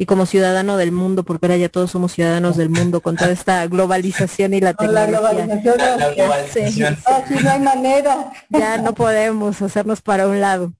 Y 0.00 0.06
como 0.06 0.26
ciudadano 0.26 0.76
del 0.76 0.92
mundo, 0.92 1.24
porque 1.24 1.46
ahora 1.46 1.56
ya 1.56 1.68
todos 1.68 1.90
somos 1.90 2.12
ciudadanos 2.12 2.56
del 2.56 2.68
mundo 2.70 3.00
con 3.00 3.16
toda 3.16 3.32
esta 3.32 3.66
globalización 3.66 4.54
y 4.54 4.60
la 4.60 4.72
tecnología. 4.74 5.18
globalización, 5.18 5.78
La, 5.78 5.96
la 5.96 6.08
no, 6.10 6.14
globalización. 6.14 6.96
así 7.04 7.34
no 7.42 7.50
hay 7.50 7.60
manera. 7.60 8.32
Ya 8.48 8.78
no 8.78 8.94
podemos 8.94 9.60
hacernos 9.60 10.00
para 10.00 10.28
un 10.28 10.40
lado. 10.40 10.72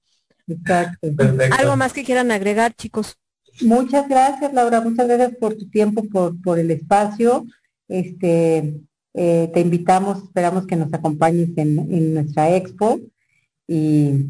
Exacto. 0.47 0.99
Perfecto. 1.17 1.55
¿Algo 1.59 1.75
más 1.75 1.91
que 1.91 2.05
quieran 2.05 2.31
agregar, 2.31 2.73
chicos? 2.73 3.17
Muchas 3.61 4.07
gracias, 4.07 4.53
Laura. 4.53 4.81
Muchas 4.81 5.07
gracias 5.07 5.35
por 5.35 5.55
tu 5.55 5.69
tiempo, 5.69 6.03
por, 6.11 6.41
por 6.41 6.59
el 6.59 6.71
espacio. 6.71 7.45
Este, 7.87 8.81
eh, 9.13 9.51
te 9.53 9.59
invitamos, 9.59 10.23
esperamos 10.23 10.67
que 10.67 10.75
nos 10.75 10.93
acompañes 10.93 11.49
en, 11.57 11.79
en 11.79 12.13
nuestra 12.13 12.55
expo 12.55 12.99
y, 13.67 14.27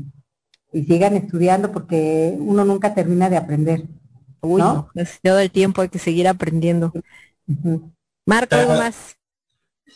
y 0.72 0.84
sigan 0.84 1.16
estudiando 1.16 1.72
porque 1.72 2.36
uno 2.38 2.66
nunca 2.66 2.94
termina 2.94 3.30
de 3.30 3.38
aprender. 3.38 3.84
Uy, 4.42 4.62
¿No? 4.62 4.90
es 4.96 5.20
todo 5.22 5.40
el 5.40 5.52
tiempo 5.52 5.82
hay 5.82 5.90
que 5.90 6.00
seguir 6.00 6.28
aprendiendo. 6.28 6.94
Marco, 8.26 8.56
¿algo 8.56 8.74
más? 8.74 9.18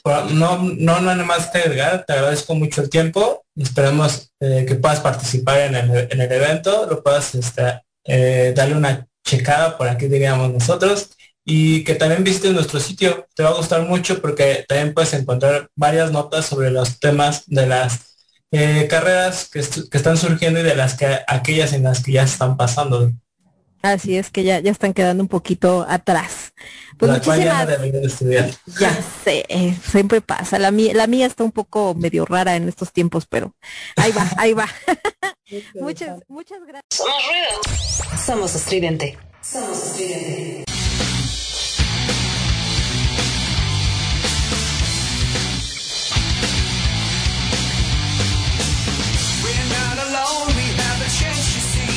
Bueno, 0.04 0.30
no, 0.32 0.58
no, 0.58 1.00
no 1.00 1.02
nada 1.02 1.24
más 1.24 1.50
que 1.50 1.60
agregar, 1.60 2.04
te 2.06 2.14
agradezco 2.14 2.56
mucho 2.56 2.82
el 2.82 2.90
tiempo, 2.90 3.46
esperamos 3.56 4.34
eh, 4.40 4.66
que 4.68 4.76
puedas 4.76 5.00
participar 5.00 5.60
en 5.62 5.76
el, 5.76 6.08
en 6.12 6.20
el 6.20 6.32
evento, 6.32 6.88
lo 6.90 7.02
puedas 7.02 7.36
este, 7.36 7.82
eh, 8.04 8.54
darle 8.56 8.76
una 8.76 9.08
checada 9.24 9.78
por 9.78 9.88
aquí 9.88 10.08
diríamos 10.08 10.52
nosotros 10.52 11.10
y 11.46 11.84
que 11.84 11.96
también 11.96 12.24
visites 12.24 12.54
nuestro 12.54 12.80
sitio, 12.80 13.28
te 13.36 13.44
va 13.44 13.50
a 13.50 13.56
gustar 13.56 13.82
mucho 13.88 14.22
porque 14.22 14.66
también 14.68 14.94
puedes 14.94 15.14
encontrar 15.14 15.70
varias 15.76 16.12
notas 16.12 16.46
sobre 16.46 16.72
los 16.72 17.00
temas 17.00 17.44
de 17.48 17.68
las 17.68 18.16
eh, 18.52 18.88
carreras 18.90 19.50
que, 19.52 19.62
que 19.62 19.98
están 19.98 20.16
surgiendo 20.18 20.60
y 20.60 20.64
de 20.64 20.76
las 20.76 20.96
que 20.96 21.20
aquellas 21.28 21.74
en 21.74 21.84
las 21.84 22.04
que 22.04 22.14
ya 22.14 22.24
están 22.24 22.56
pasando, 22.56 23.12
Así 23.82 24.16
es 24.16 24.30
que 24.30 24.44
ya, 24.44 24.62
ya 24.62 24.72
están 24.72 24.94
quedando 24.94 25.22
un 25.22 25.28
poquito 25.28 25.86
atrás. 25.90 26.43
Pues 26.98 27.12
la 27.12 27.22
cual 27.22 27.44
ya 27.44 27.66
no 27.66 27.72
muchísimas, 27.72 28.06
estudiar. 28.06 28.52
ya 28.80 28.98
sé, 29.24 29.46
eh, 29.50 29.76
siempre 29.90 30.22
pasa. 30.22 30.60
La 30.60 30.72
mía, 30.72 30.94
la 30.94 31.08
mía 31.08 31.26
está 31.26 31.44
un 31.44 31.52
poco 31.52 31.96
medio 31.96 32.26
rara 32.26 32.56
en 32.56 32.70
estos 32.70 32.92
tiempos, 32.92 33.26
pero 33.26 33.56
ahí 33.96 34.12
va, 34.12 34.30
ahí 34.38 34.54
va. 34.54 34.68
muchas, 35.76 36.22
muchas 36.28 36.60
gracias. 36.66 36.84
Somos 36.90 37.22
ruido. 37.28 38.18
Somos 38.26 38.56
estridente. 38.56 39.18
Somos 39.42 39.84
estridente. 39.84 40.64
We're 49.44 49.70
not 49.70 49.98
alone, 50.08 50.56
we 50.56 50.68
have 50.84 51.00
a 51.02 51.10
chance, 51.10 51.56
you 51.56 51.62
see. 51.62 51.94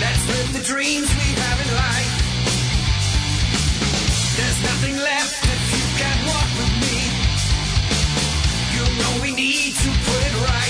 Let's 0.00 0.22
live 0.28 0.52
the 0.52 0.62
dreams 0.64 1.08
we 1.14 1.28
have 1.42 1.65
if 4.88 5.62
you 5.74 5.84
can 5.98 6.18
walk 6.26 6.50
with 6.58 6.74
me. 6.84 6.98
You 8.74 8.84
know 8.98 9.22
we 9.22 9.32
need 9.32 9.74
to 9.74 9.88
put 9.88 10.26
it 10.26 10.34
right. 10.48 10.65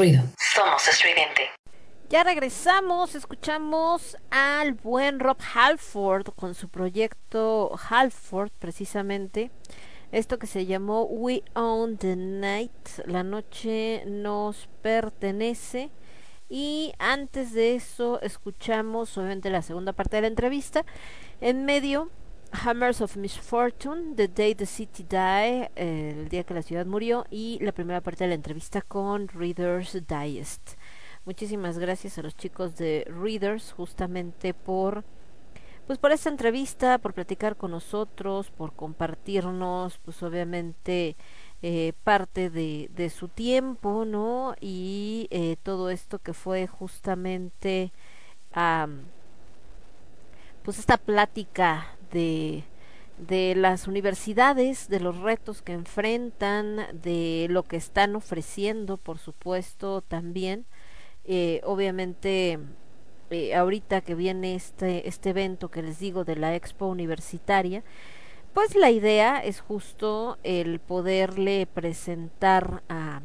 Ruido. 0.00 0.22
Somos 0.38 0.88
estridente. 0.88 1.50
Ya 2.08 2.24
regresamos, 2.24 3.14
escuchamos 3.14 4.16
al 4.30 4.72
buen 4.72 5.20
Rob 5.20 5.36
Halford 5.54 6.30
con 6.34 6.54
su 6.54 6.70
proyecto 6.70 7.78
Halford 7.90 8.50
precisamente. 8.58 9.50
Esto 10.10 10.38
que 10.38 10.46
se 10.46 10.64
llamó 10.64 11.02
We 11.02 11.42
Own 11.54 11.98
the 11.98 12.16
Night, 12.16 12.72
la 13.04 13.22
noche 13.22 14.02
nos 14.06 14.70
pertenece. 14.80 15.90
Y 16.48 16.94
antes 16.98 17.52
de 17.52 17.74
eso 17.74 18.22
escuchamos 18.22 19.18
obviamente 19.18 19.50
la 19.50 19.60
segunda 19.60 19.92
parte 19.92 20.16
de 20.16 20.22
la 20.22 20.28
entrevista. 20.28 20.86
En 21.42 21.66
medio, 21.66 22.10
Hammers 22.52 23.00
of 23.00 23.16
Misfortune, 23.16 24.14
The 24.16 24.28
Day 24.28 24.54
the 24.54 24.66
City 24.66 25.04
Die, 25.04 25.70
el 25.76 26.28
día 26.28 26.44
que 26.44 26.54
la 26.54 26.62
ciudad 26.62 26.86
murió. 26.86 27.26
Y 27.30 27.58
la 27.60 27.72
primera 27.72 28.00
parte 28.00 28.24
de 28.24 28.28
la 28.28 28.34
entrevista 28.34 28.82
con 28.82 29.28
Reader's 29.28 29.92
Digest. 30.06 30.72
Muchísimas 31.24 31.78
gracias 31.78 32.18
a 32.18 32.22
los 32.22 32.36
chicos 32.36 32.76
de 32.76 33.06
Readers 33.08 33.72
justamente 33.72 34.54
por 34.54 35.04
pues 35.86 35.98
por 35.98 36.12
esta 36.12 36.28
entrevista, 36.28 36.98
por 36.98 37.14
platicar 37.14 37.56
con 37.56 37.72
nosotros, 37.72 38.50
por 38.52 38.72
compartirnos, 38.74 39.98
pues 39.98 40.22
obviamente 40.22 41.16
eh, 41.62 41.94
parte 42.04 42.48
de, 42.48 42.88
de, 42.94 43.10
su 43.10 43.26
tiempo, 43.26 44.04
¿no? 44.04 44.54
Y 44.60 45.26
eh, 45.30 45.56
todo 45.64 45.90
esto 45.90 46.20
que 46.20 46.32
fue 46.32 46.68
justamente, 46.68 47.92
pues 50.62 50.78
esta 50.78 50.96
plática 50.96 51.96
de, 52.12 52.64
de 53.18 53.54
las 53.54 53.88
universidades, 53.88 54.88
de 54.88 55.00
los 55.00 55.18
retos 55.18 55.62
que 55.62 55.72
enfrentan, 55.72 56.86
de 57.02 57.46
lo 57.50 57.62
que 57.64 57.76
están 57.76 58.16
ofreciendo, 58.16 58.96
por 58.96 59.18
supuesto, 59.18 60.02
también. 60.02 60.66
Eh, 61.24 61.60
obviamente 61.64 62.58
eh, 63.30 63.54
ahorita 63.54 64.00
que 64.00 64.14
viene 64.14 64.54
este, 64.54 65.08
este 65.08 65.30
evento 65.30 65.70
que 65.70 65.82
les 65.82 65.98
digo 66.00 66.24
de 66.24 66.36
la 66.36 66.54
expo 66.54 66.86
universitaria, 66.86 67.84
pues 68.54 68.74
la 68.74 68.90
idea 68.90 69.38
es 69.38 69.60
justo 69.60 70.38
el 70.42 70.80
poderle 70.80 71.66
presentar 71.66 72.82
a, 72.88 73.20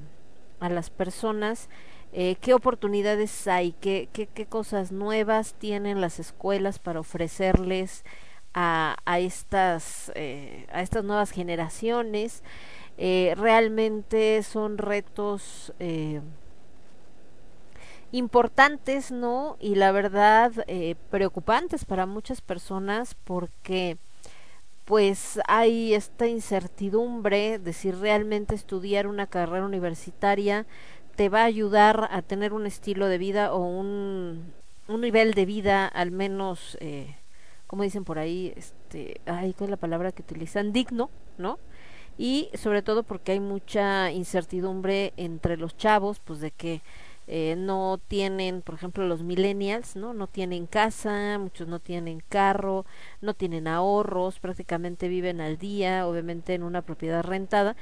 a 0.60 0.70
las 0.70 0.92
personas 0.92 1.70
eh, 2.14 2.36
qué 2.40 2.54
oportunidades 2.54 3.48
hay, 3.48 3.74
qué, 3.74 4.08
qué, 4.14 4.28
qué, 4.28 4.46
cosas 4.46 4.92
nuevas 4.92 5.56
tienen 5.56 6.00
las 6.00 6.20
escuelas 6.20 6.80
para 6.80 7.00
ofrecerles 7.00 8.06
a, 8.56 8.96
a 9.06 9.20
estas, 9.20 10.12
eh, 10.16 10.66
a 10.72 10.82
estas 10.82 11.04
nuevas 11.04 11.32
generaciones. 11.32 12.42
Eh, 12.98 13.34
realmente 13.38 14.42
son 14.44 14.78
retos 14.78 15.74
eh, 15.80 16.22
importantes, 18.14 19.12
¿no? 19.12 19.58
Y 19.60 19.76
la 19.76 19.92
verdad, 19.92 20.54
eh, 20.68 20.96
preocupantes 21.12 21.84
para 21.84 22.06
muchas 22.06 22.40
personas 22.40 23.16
porque 23.26 23.98
pues 24.86 25.40
hay 25.48 25.94
esta 25.94 26.28
incertidumbre 26.28 27.60
de 27.60 27.74
si 27.74 27.92
realmente 27.92 28.56
estudiar 28.56 29.08
una 29.08 29.28
carrera 29.28 29.66
universitaria 29.66 30.66
te 31.16 31.28
va 31.28 31.42
a 31.42 31.46
ayudar 31.46 32.08
a 32.12 32.22
tener 32.22 32.54
un 32.54 32.68
estilo 32.68 33.08
de 33.08 33.18
vida 33.18 33.54
o 33.54 33.60
un, 33.60 34.54
un 34.88 35.02
nivel 35.02 35.34
de 35.34 35.46
vida 35.46 35.88
al 35.88 36.12
menos, 36.12 36.78
como 37.68 37.84
dicen 37.84 38.04
por 38.04 38.20
ahí, 38.20 38.54
este, 38.56 39.22
ay, 39.26 39.54
¿cuál 39.54 39.68
es 39.68 39.72
la 39.72 39.78
palabra 39.78 40.12
que 40.12 40.22
utilizan? 40.22 40.74
Digno, 40.74 41.10
¿no? 41.38 41.60
Y 42.18 42.50
sobre 42.54 42.82
todo 42.82 43.04
porque 43.04 43.34
hay 43.34 43.40
mucha 43.40 44.12
incertidumbre 44.12 45.14
entre 45.18 45.58
los 45.58 45.76
chavos, 45.76 46.20
pues 46.20 46.40
de 46.40 46.52
que 46.52 46.82
eh, 47.28 47.56
no 47.58 48.00
tienen, 48.08 48.62
por 48.62 48.76
ejemplo, 48.76 49.06
los 49.08 49.24
millennials, 49.24 49.96
¿no? 49.96 50.14
No 50.14 50.28
tienen 50.28 50.68
casa, 50.68 51.38
muchos 51.40 51.68
no 51.68 51.80
tienen 51.80 52.22
carro, 52.30 52.86
no 53.22 53.34
tienen 53.34 53.68
ahorros, 53.68 54.40
prácticamente 54.40 55.08
viven 55.08 55.42
al 55.42 55.58
día, 55.58 56.08
obviamente 56.08 56.54
en 56.54 56.64
una 56.64 56.84
propiedad 56.84 57.24
rentada, 57.24 57.76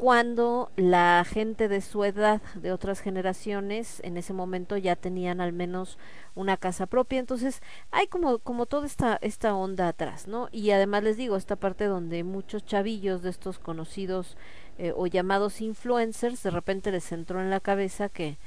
cuando 0.00 0.70
la 0.76 1.26
gente 1.28 1.68
de 1.68 1.82
su 1.82 2.04
edad, 2.04 2.40
de 2.54 2.72
otras 2.72 3.00
generaciones, 3.00 4.00
en 4.02 4.16
ese 4.16 4.32
momento 4.32 4.78
ya 4.78 4.96
tenían 4.96 5.42
al 5.42 5.52
menos 5.52 5.98
una 6.34 6.56
casa 6.56 6.86
propia, 6.86 7.18
entonces 7.18 7.60
hay 7.90 8.06
como, 8.06 8.38
como 8.38 8.64
toda 8.64 8.86
esta, 8.86 9.18
esta 9.20 9.54
onda 9.54 9.88
atrás, 9.88 10.26
¿no? 10.26 10.48
Y 10.52 10.70
además 10.70 11.02
les 11.02 11.18
digo, 11.18 11.36
esta 11.36 11.56
parte 11.56 11.84
donde 11.84 12.24
muchos 12.24 12.64
chavillos 12.64 13.20
de 13.20 13.28
estos 13.28 13.58
conocidos 13.58 14.38
eh, 14.78 14.94
o 14.96 15.06
llamados 15.06 15.60
influencers, 15.60 16.42
de 16.42 16.50
repente 16.50 16.90
les 16.92 17.12
entró 17.12 17.42
en 17.42 17.50
la 17.50 17.60
cabeza 17.60 18.08
que 18.08 18.38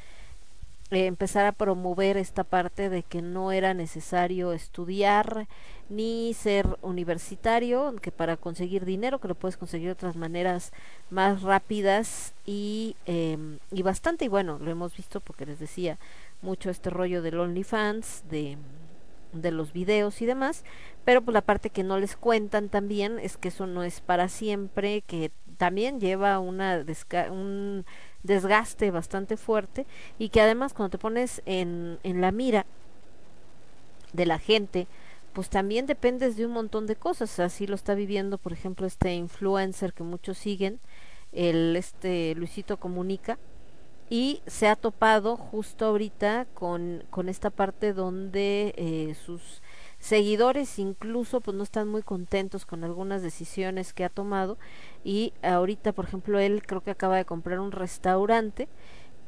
eh, 0.94 1.06
empezar 1.08 1.46
a 1.46 1.52
promover 1.52 2.18
esta 2.18 2.44
parte 2.44 2.90
de 2.90 3.04
que 3.04 3.22
no 3.22 3.52
era 3.52 3.74
necesario 3.74 4.54
estudiar 4.54 5.48
ni 5.90 6.34
ser 6.34 6.78
universitario, 6.82 7.96
que 8.02 8.12
para 8.12 8.38
conseguir 8.38 8.86
dinero, 8.86 9.20
que 9.20 9.28
lo 9.28 9.36
puedes 9.36 9.58
conseguir 9.58 9.88
de 9.88 9.94
otras 9.94 10.16
maneras 10.16 10.72
más 11.10 11.42
rápidas 11.42 12.34
y, 12.46 12.96
eh, 13.06 13.38
y 13.72 13.82
bastante, 13.82 14.26
y 14.26 14.30
bueno, 14.30 14.60
lo 14.60 14.72
hemos 14.72 14.96
visto 14.96 15.20
porque 15.20 15.46
les 15.46 15.60
decía 15.60 15.98
mucho 16.42 16.70
este 16.70 16.90
rollo 16.90 17.22
del 17.22 17.40
OnlyFans, 17.40 18.24
de, 18.30 18.58
de 19.34 19.52
los 19.52 19.74
videos 19.74 20.22
y 20.22 20.26
demás, 20.26 20.64
pero 21.06 21.22
pues 21.22 21.34
la 21.34 21.42
parte 21.42 21.70
que 21.70 21.84
no 21.84 22.00
les 22.00 22.16
cuentan 22.16 22.70
también 22.70 23.20
es 23.20 23.38
que 23.38 23.50
eso 23.50 23.68
no 23.68 23.84
es 23.84 24.02
para 24.02 24.30
siempre, 24.30 25.02
que 25.02 25.32
también 25.58 26.00
lleva 26.00 26.40
una 26.40 26.84
un 27.32 27.86
desgaste 28.24 28.92
bastante 28.92 29.38
fuerte 29.38 29.86
y 30.18 30.30
que 30.30 30.42
además 30.42 30.74
cuando 30.74 30.92
te 30.92 30.98
pones 30.98 31.42
en, 31.46 32.00
en 32.04 32.22
la 32.22 32.32
mira 32.32 32.66
de 34.14 34.26
la 34.26 34.40
gente, 34.40 34.88
pues 35.34 35.50
también 35.50 35.86
dependes 35.86 36.38
de 36.38 36.46
un 36.46 36.54
montón 36.54 36.88
de 36.88 36.96
cosas. 36.96 37.40
Así 37.40 37.68
lo 37.68 37.76
está 37.76 37.96
viviendo, 37.96 38.38
por 38.38 38.54
ejemplo, 38.54 38.86
este 38.88 39.14
influencer 39.16 39.94
que 39.94 40.04
muchos 40.04 40.38
siguen, 40.38 40.80
el 41.32 41.76
este 41.76 42.36
Luisito 42.36 42.78
Comunica, 42.78 43.38
y 44.10 44.42
se 44.46 44.68
ha 44.68 44.76
topado 44.76 45.38
justo 45.38 45.86
ahorita 45.86 46.46
con, 46.54 47.04
con 47.10 47.30
esta 47.30 47.50
parte 47.50 47.94
donde 47.94 48.76
eh, 48.78 49.16
sus 49.26 49.63
seguidores 50.04 50.80
incluso 50.80 51.40
pues 51.40 51.56
no 51.56 51.64
están 51.64 51.88
muy 51.88 52.04
contentos 52.04 52.66
con 52.66 52.84
algunas 52.84 53.22
decisiones 53.22 53.94
que 53.94 54.04
ha 54.04 54.10
tomado. 54.10 54.58
Y 55.04 55.34
ahorita 55.42 55.94
por 55.94 56.06
ejemplo 56.06 56.40
él 56.40 56.62
creo 56.66 56.82
que 56.82 56.92
acaba 56.92 57.16
de 57.18 57.26
comprar 57.26 57.60
un 57.62 57.72
restaurante 57.72 58.68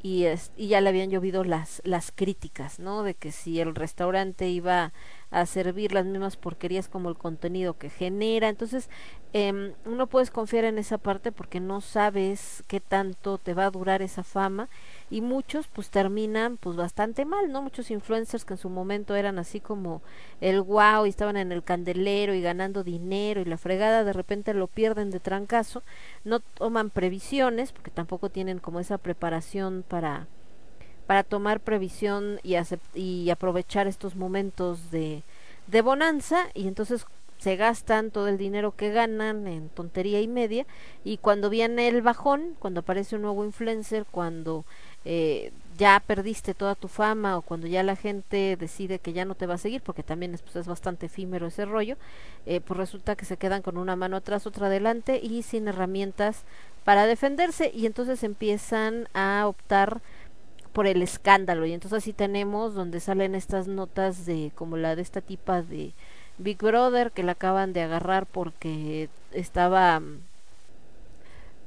y, 0.02 0.24
es, 0.24 0.52
y 0.54 0.68
ya 0.68 0.82
le 0.82 0.90
habían 0.90 1.10
llovido 1.10 1.42
las 1.44 1.80
las 1.84 2.12
críticas 2.12 2.78
no 2.78 3.02
de 3.02 3.14
que 3.14 3.32
si 3.32 3.58
el 3.60 3.74
restaurante 3.74 4.48
iba 4.50 4.92
a 5.30 5.46
servir 5.46 5.92
las 5.92 6.04
mismas 6.04 6.36
porquerías 6.36 6.88
como 6.88 7.08
el 7.08 7.16
contenido 7.16 7.78
que 7.78 7.88
genera. 7.88 8.48
Entonces 8.50 8.90
eh, 9.32 9.74
no 9.86 10.06
puedes 10.08 10.30
confiar 10.30 10.64
en 10.66 10.78
esa 10.78 10.98
parte 10.98 11.32
porque 11.32 11.58
no 11.60 11.80
sabes 11.80 12.62
qué 12.68 12.80
tanto 12.80 13.38
te 13.38 13.54
va 13.54 13.64
a 13.66 13.70
durar 13.70 14.02
esa 14.02 14.24
fama 14.24 14.68
y 15.10 15.20
muchos 15.20 15.68
pues 15.68 15.90
terminan 15.90 16.56
pues 16.56 16.76
bastante 16.76 17.24
mal, 17.24 17.52
¿no? 17.52 17.62
Muchos 17.62 17.90
influencers 17.90 18.44
que 18.44 18.54
en 18.54 18.58
su 18.58 18.68
momento 18.68 19.14
eran 19.14 19.38
así 19.38 19.60
como 19.60 20.02
el 20.40 20.60
wow 20.62 21.06
y 21.06 21.10
estaban 21.10 21.36
en 21.36 21.52
el 21.52 21.62
candelero 21.62 22.34
y 22.34 22.40
ganando 22.42 22.82
dinero 22.82 23.40
y 23.40 23.44
la 23.44 23.58
fregada 23.58 24.04
de 24.04 24.12
repente 24.12 24.54
lo 24.54 24.66
pierden 24.66 25.10
de 25.10 25.20
trancazo, 25.20 25.82
no 26.24 26.40
toman 26.40 26.90
previsiones 26.90 27.72
porque 27.72 27.90
tampoco 27.90 28.30
tienen 28.30 28.58
como 28.58 28.80
esa 28.80 28.98
preparación 28.98 29.84
para 29.86 30.26
para 31.06 31.22
tomar 31.22 31.60
previsión 31.60 32.40
y, 32.42 32.56
y 32.94 33.30
aprovechar 33.30 33.86
estos 33.86 34.16
momentos 34.16 34.90
de, 34.90 35.22
de 35.68 35.80
bonanza 35.80 36.46
y 36.52 36.66
entonces 36.66 37.06
se 37.38 37.56
gastan 37.56 38.10
todo 38.10 38.28
el 38.28 38.38
dinero 38.38 38.74
que 38.74 38.90
ganan 38.90 39.46
en 39.46 39.68
tontería 39.68 40.20
y 40.20 40.28
media 40.28 40.66
y 41.04 41.18
cuando 41.18 41.50
viene 41.50 41.88
el 41.88 42.02
bajón, 42.02 42.56
cuando 42.58 42.80
aparece 42.80 43.16
un 43.16 43.22
nuevo 43.22 43.44
influencer, 43.44 44.06
cuando 44.10 44.64
eh, 45.08 45.52
ya 45.78 46.02
perdiste 46.04 46.52
toda 46.52 46.74
tu 46.74 46.88
fama 46.88 47.38
o 47.38 47.42
cuando 47.42 47.68
ya 47.68 47.82
la 47.84 47.94
gente 47.94 48.56
decide 48.56 48.98
que 48.98 49.12
ya 49.12 49.24
no 49.24 49.36
te 49.36 49.46
va 49.46 49.54
a 49.54 49.58
seguir, 49.58 49.80
porque 49.82 50.02
también 50.02 50.34
es, 50.34 50.42
pues, 50.42 50.56
es 50.56 50.66
bastante 50.66 51.06
efímero 51.06 51.46
ese 51.46 51.64
rollo, 51.64 51.96
eh, 52.44 52.60
pues 52.60 52.76
resulta 52.76 53.14
que 53.14 53.24
se 53.24 53.36
quedan 53.36 53.62
con 53.62 53.78
una 53.78 53.94
mano 53.94 54.16
atrás, 54.16 54.46
otra 54.46 54.66
adelante 54.66 55.20
y 55.22 55.42
sin 55.42 55.68
herramientas 55.68 56.42
para 56.84 57.06
defenderse 57.06 57.70
y 57.72 57.86
entonces 57.86 58.24
empiezan 58.24 59.08
a 59.14 59.46
optar 59.46 60.00
por 60.72 60.88
el 60.88 61.02
escándalo. 61.02 61.66
Y 61.66 61.72
entonces 61.72 61.98
así 61.98 62.12
tenemos 62.12 62.74
donde 62.74 62.98
salen 63.00 63.34
estas 63.34 63.68
notas 63.68 64.26
de 64.26 64.50
como 64.56 64.76
la 64.76 64.96
de 64.96 65.02
esta 65.02 65.20
tipa 65.20 65.62
de 65.62 65.92
Big 66.38 66.58
Brother 66.58 67.12
que 67.12 67.22
la 67.22 67.32
acaban 67.32 67.72
de 67.72 67.82
agarrar 67.82 68.26
porque 68.26 69.08
estaba 69.32 70.02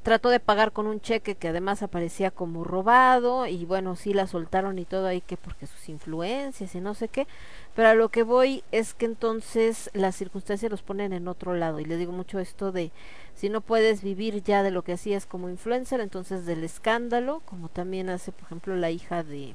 trató 0.02 0.30
de 0.30 0.40
pagar 0.40 0.72
con 0.72 0.86
un 0.86 1.00
cheque 1.00 1.34
que 1.34 1.48
además 1.48 1.82
aparecía 1.82 2.30
como 2.30 2.64
robado 2.64 3.46
y 3.46 3.64
bueno, 3.64 3.96
sí 3.96 4.14
la 4.14 4.26
soltaron 4.26 4.78
y 4.78 4.84
todo 4.84 5.06
ahí 5.06 5.20
que 5.20 5.36
porque 5.36 5.66
sus 5.66 5.88
influencias 5.88 6.74
y 6.74 6.80
no 6.80 6.94
sé 6.94 7.08
qué, 7.08 7.26
pero 7.74 7.88
a 7.88 7.94
lo 7.94 8.08
que 8.08 8.22
voy 8.22 8.64
es 8.72 8.94
que 8.94 9.04
entonces 9.06 9.90
las 9.92 10.16
circunstancias 10.16 10.70
los 10.70 10.82
ponen 10.82 11.12
en 11.12 11.28
otro 11.28 11.54
lado 11.54 11.80
y 11.80 11.84
le 11.84 11.96
digo 11.96 12.12
mucho 12.12 12.38
esto 12.38 12.72
de 12.72 12.90
si 13.34 13.48
no 13.48 13.60
puedes 13.60 14.02
vivir 14.02 14.42
ya 14.42 14.62
de 14.62 14.70
lo 14.70 14.82
que 14.82 14.94
hacías 14.94 15.26
como 15.26 15.48
influencer, 15.48 16.00
entonces 16.00 16.46
del 16.46 16.64
escándalo, 16.64 17.42
como 17.44 17.68
también 17.68 18.08
hace 18.08 18.32
por 18.32 18.44
ejemplo 18.44 18.76
la 18.76 18.90
hija 18.90 19.22
de 19.22 19.54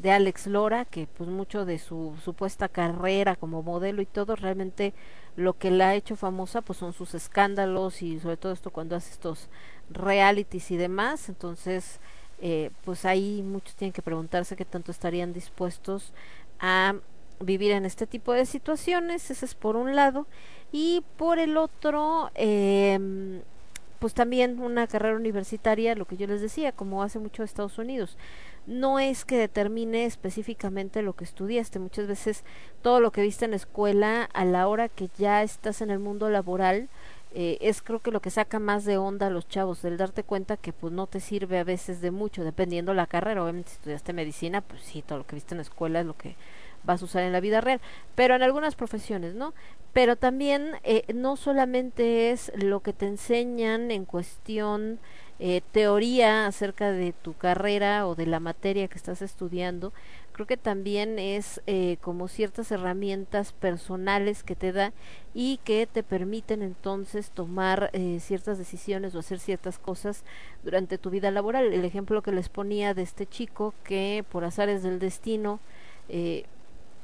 de 0.00 0.10
Alex 0.12 0.46
Lora, 0.46 0.86
que 0.86 1.06
pues 1.06 1.28
mucho 1.28 1.66
de 1.66 1.78
su 1.78 2.14
supuesta 2.24 2.68
carrera 2.68 3.36
como 3.36 3.62
modelo 3.62 4.00
y 4.00 4.06
todo, 4.06 4.34
realmente 4.34 4.94
lo 5.36 5.54
que 5.54 5.70
la 5.70 5.90
ha 5.90 5.94
hecho 5.94 6.16
famosa 6.16 6.62
pues 6.62 6.78
son 6.78 6.92
sus 6.92 7.14
escándalos 7.14 8.02
y 8.02 8.18
sobre 8.20 8.36
todo 8.36 8.52
esto 8.52 8.70
cuando 8.70 8.96
hace 8.96 9.10
estos 9.12 9.48
realities 9.90 10.70
y 10.70 10.76
demás, 10.76 11.28
entonces 11.28 12.00
eh, 12.40 12.70
pues 12.84 13.04
ahí 13.04 13.42
muchos 13.42 13.74
tienen 13.74 13.92
que 13.92 14.02
preguntarse 14.02 14.56
qué 14.56 14.64
tanto 14.64 14.90
estarían 14.90 15.32
dispuestos 15.32 16.12
a 16.58 16.94
vivir 17.40 17.72
en 17.72 17.86
este 17.86 18.06
tipo 18.06 18.32
de 18.32 18.46
situaciones, 18.46 19.30
ese 19.30 19.44
es 19.46 19.54
por 19.54 19.76
un 19.76 19.96
lado, 19.96 20.26
y 20.72 21.02
por 21.16 21.38
el 21.38 21.56
otro, 21.56 22.30
eh, 22.34 23.40
pues 23.98 24.14
también 24.14 24.60
una 24.60 24.86
carrera 24.86 25.16
universitaria, 25.16 25.94
lo 25.94 26.06
que 26.06 26.16
yo 26.16 26.26
les 26.26 26.40
decía, 26.40 26.72
como 26.72 27.02
hace 27.02 27.18
mucho 27.18 27.42
Estados 27.42 27.78
Unidos, 27.78 28.16
no 28.70 29.00
es 29.00 29.24
que 29.24 29.36
determine 29.36 30.04
específicamente 30.04 31.02
lo 31.02 31.14
que 31.14 31.24
estudiaste, 31.24 31.80
muchas 31.80 32.06
veces 32.06 32.44
todo 32.82 33.00
lo 33.00 33.10
que 33.10 33.20
viste 33.20 33.44
en 33.44 33.50
la 33.50 33.56
escuela 33.56 34.28
a 34.32 34.44
la 34.44 34.68
hora 34.68 34.88
que 34.88 35.10
ya 35.18 35.42
estás 35.42 35.82
en 35.82 35.90
el 35.90 35.98
mundo 35.98 36.30
laboral, 36.30 36.88
eh, 37.34 37.58
es 37.60 37.82
creo 37.82 37.98
que 37.98 38.12
lo 38.12 38.20
que 38.20 38.30
saca 38.30 38.60
más 38.60 38.84
de 38.84 38.96
onda 38.96 39.26
a 39.26 39.30
los 39.30 39.48
chavos, 39.48 39.84
el 39.84 39.96
darte 39.96 40.22
cuenta 40.22 40.56
que 40.56 40.72
pues 40.72 40.92
no 40.92 41.08
te 41.08 41.18
sirve 41.18 41.58
a 41.58 41.64
veces 41.64 42.00
de 42.00 42.12
mucho, 42.12 42.44
dependiendo 42.44 42.94
la 42.94 43.08
carrera, 43.08 43.42
obviamente 43.42 43.70
si 43.70 43.76
estudiaste 43.76 44.12
medicina, 44.12 44.60
pues 44.60 44.82
sí, 44.82 45.02
todo 45.02 45.18
lo 45.18 45.26
que 45.26 45.34
viste 45.34 45.54
en 45.54 45.58
la 45.58 45.62
escuela 45.62 46.00
es 46.00 46.06
lo 46.06 46.16
que 46.16 46.36
vas 46.84 47.02
a 47.02 47.04
usar 47.04 47.24
en 47.24 47.32
la 47.32 47.40
vida 47.40 47.60
real, 47.60 47.80
pero 48.14 48.36
en 48.36 48.42
algunas 48.44 48.76
profesiones, 48.76 49.34
¿no? 49.34 49.52
Pero 49.92 50.14
también 50.14 50.76
eh, 50.84 51.04
no 51.12 51.36
solamente 51.36 52.30
es 52.30 52.52
lo 52.54 52.80
que 52.80 52.92
te 52.92 53.06
enseñan 53.06 53.90
en 53.90 54.04
cuestión 54.04 55.00
eh, 55.40 55.62
teoría 55.72 56.46
acerca 56.46 56.92
de 56.92 57.12
tu 57.12 57.34
carrera 57.34 58.06
o 58.06 58.14
de 58.14 58.26
la 58.26 58.40
materia 58.40 58.88
que 58.88 58.98
estás 58.98 59.22
estudiando, 59.22 59.92
creo 60.40 60.46
que 60.46 60.56
también 60.56 61.18
es 61.18 61.60
eh, 61.66 61.98
como 62.00 62.28
ciertas 62.28 62.70
herramientas 62.70 63.52
personales 63.52 64.42
que 64.42 64.54
te 64.54 64.72
da 64.72 64.92
y 65.34 65.58
que 65.64 65.86
te 65.86 66.02
permiten 66.02 66.62
entonces 66.62 67.30
tomar 67.30 67.90
eh, 67.92 68.18
ciertas 68.20 68.56
decisiones 68.56 69.14
o 69.14 69.18
hacer 69.18 69.38
ciertas 69.38 69.78
cosas 69.78 70.24
durante 70.62 70.96
tu 70.96 71.10
vida 71.10 71.30
laboral. 71.30 71.72
El 71.72 71.84
ejemplo 71.84 72.22
que 72.22 72.32
les 72.32 72.48
ponía 72.48 72.94
de 72.94 73.02
este 73.02 73.26
chico 73.26 73.74
que 73.84 74.24
por 74.30 74.44
azares 74.44 74.82
del 74.82 74.98
destino 74.98 75.60
eh, 76.08 76.44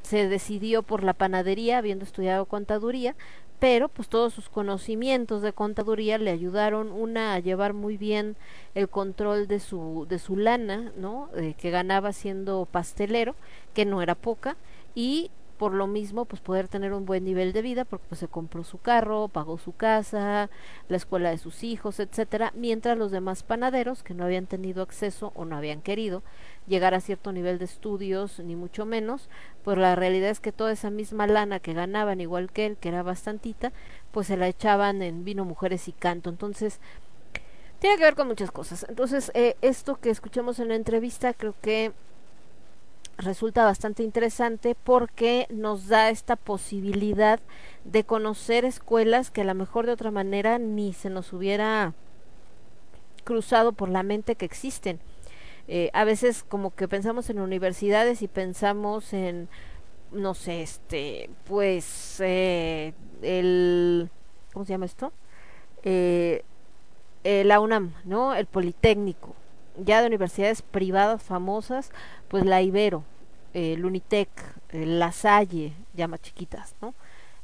se 0.02 0.28
decidió 0.28 0.82
por 0.82 1.02
la 1.02 1.12
panadería, 1.12 1.78
habiendo 1.78 2.04
estudiado 2.04 2.46
contaduría, 2.46 3.16
pero 3.58 3.88
pues 3.88 4.08
todos 4.08 4.34
sus 4.34 4.48
conocimientos 4.48 5.42
de 5.42 5.52
contaduría 5.52 6.18
le 6.18 6.30
ayudaron 6.30 6.92
una 6.92 7.34
a 7.34 7.38
llevar 7.38 7.72
muy 7.72 7.96
bien 7.96 8.36
el 8.74 8.88
control 8.88 9.48
de 9.48 9.60
su 9.60 10.06
de 10.08 10.18
su 10.18 10.36
lana, 10.36 10.92
¿no? 10.96 11.30
Eh, 11.36 11.54
que 11.58 11.70
ganaba 11.70 12.12
siendo 12.12 12.66
pastelero, 12.70 13.34
que 13.74 13.84
no 13.84 14.02
era 14.02 14.14
poca 14.14 14.56
y 14.94 15.30
por 15.58 15.72
lo 15.72 15.86
mismo 15.86 16.24
pues 16.24 16.40
poder 16.40 16.68
tener 16.68 16.92
un 16.92 17.06
buen 17.06 17.24
nivel 17.24 17.52
de 17.52 17.62
vida 17.62 17.84
porque 17.84 18.06
pues 18.08 18.18
se 18.20 18.28
compró 18.28 18.64
su 18.64 18.78
carro, 18.78 19.28
pagó 19.28 19.58
su 19.58 19.72
casa, 19.72 20.50
la 20.88 20.96
escuela 20.96 21.30
de 21.30 21.38
sus 21.38 21.64
hijos, 21.64 22.00
etcétera, 22.00 22.52
mientras 22.54 22.98
los 22.98 23.10
demás 23.10 23.42
panaderos 23.42 24.02
que 24.02 24.14
no 24.14 24.24
habían 24.24 24.46
tenido 24.46 24.82
acceso 24.82 25.32
o 25.34 25.44
no 25.44 25.56
habían 25.56 25.82
querido 25.82 26.22
llegar 26.66 26.94
a 26.94 27.00
cierto 27.00 27.32
nivel 27.32 27.58
de 27.58 27.64
estudios 27.64 28.38
ni 28.40 28.56
mucho 28.56 28.84
menos, 28.84 29.28
pues 29.64 29.78
la 29.78 29.94
realidad 29.94 30.30
es 30.30 30.40
que 30.40 30.52
toda 30.52 30.72
esa 30.72 30.90
misma 30.90 31.26
lana 31.26 31.60
que 31.60 31.74
ganaban 31.74 32.20
igual 32.20 32.50
que 32.50 32.66
él, 32.66 32.76
que 32.76 32.88
era 32.88 33.02
bastantita, 33.02 33.72
pues 34.12 34.26
se 34.26 34.36
la 34.36 34.48
echaban 34.48 35.02
en 35.02 35.24
vino, 35.24 35.44
mujeres 35.44 35.88
y 35.88 35.92
canto. 35.92 36.30
Entonces, 36.30 36.80
tiene 37.78 37.96
que 37.96 38.04
ver 38.04 38.14
con 38.14 38.28
muchas 38.28 38.50
cosas. 38.50 38.86
Entonces, 38.88 39.30
eh, 39.34 39.56
esto 39.60 39.96
que 39.96 40.10
escuchamos 40.10 40.58
en 40.58 40.68
la 40.68 40.74
entrevista 40.74 41.34
creo 41.34 41.54
que 41.60 41.92
resulta 43.18 43.64
bastante 43.64 44.02
interesante 44.02 44.74
porque 44.74 45.47
nos 45.51 45.88
da 45.88 46.10
esta 46.10 46.36
posibilidad 46.36 47.40
de 47.84 48.05
conocer 48.05 48.64
escuelas 48.64 49.30
que 49.30 49.43
a 49.43 49.44
lo 49.44 49.55
mejor 49.55 49.86
de 49.86 49.93
otra 49.93 50.10
manera 50.10 50.59
ni 50.59 50.93
se 50.93 51.10
nos 51.10 51.32
hubiera 51.32 51.94
cruzado 53.24 53.72
por 53.72 53.88
la 53.88 54.02
mente 54.02 54.34
que 54.34 54.44
existen. 54.44 55.01
Eh, 55.68 55.90
a 55.94 56.05
veces 56.05 56.44
como 56.44 56.74
que 56.74 56.86
pensamos 56.86 57.28
en 57.30 57.40
universidades 57.40 58.22
y 58.22 58.28
pensamos 58.28 59.12
en, 59.12 59.48
no 60.12 60.34
sé, 60.34 60.62
este, 60.62 61.30
pues, 61.44 62.20
eh, 62.20 62.93
el, 63.22 64.10
¿cómo 64.52 64.64
se 64.64 64.72
llama 64.72 64.86
esto? 64.86 65.12
Eh, 65.82 66.43
eh, 67.24 67.43
la 67.44 67.59
UNAM, 67.59 67.93
¿no? 68.05 68.34
El 68.34 68.47
Politécnico. 68.47 69.34
Ya 69.84 70.00
de 70.00 70.06
universidades 70.06 70.62
privadas 70.62 71.22
famosas, 71.22 71.90
pues 72.28 72.44
la 72.44 72.62
Ibero, 72.62 73.04
el 73.54 73.84
Unitec, 73.84 74.28
La 74.72 75.12
Salle, 75.12 75.72
más 76.08 76.20
chiquitas, 76.20 76.74
¿no? 76.80 76.94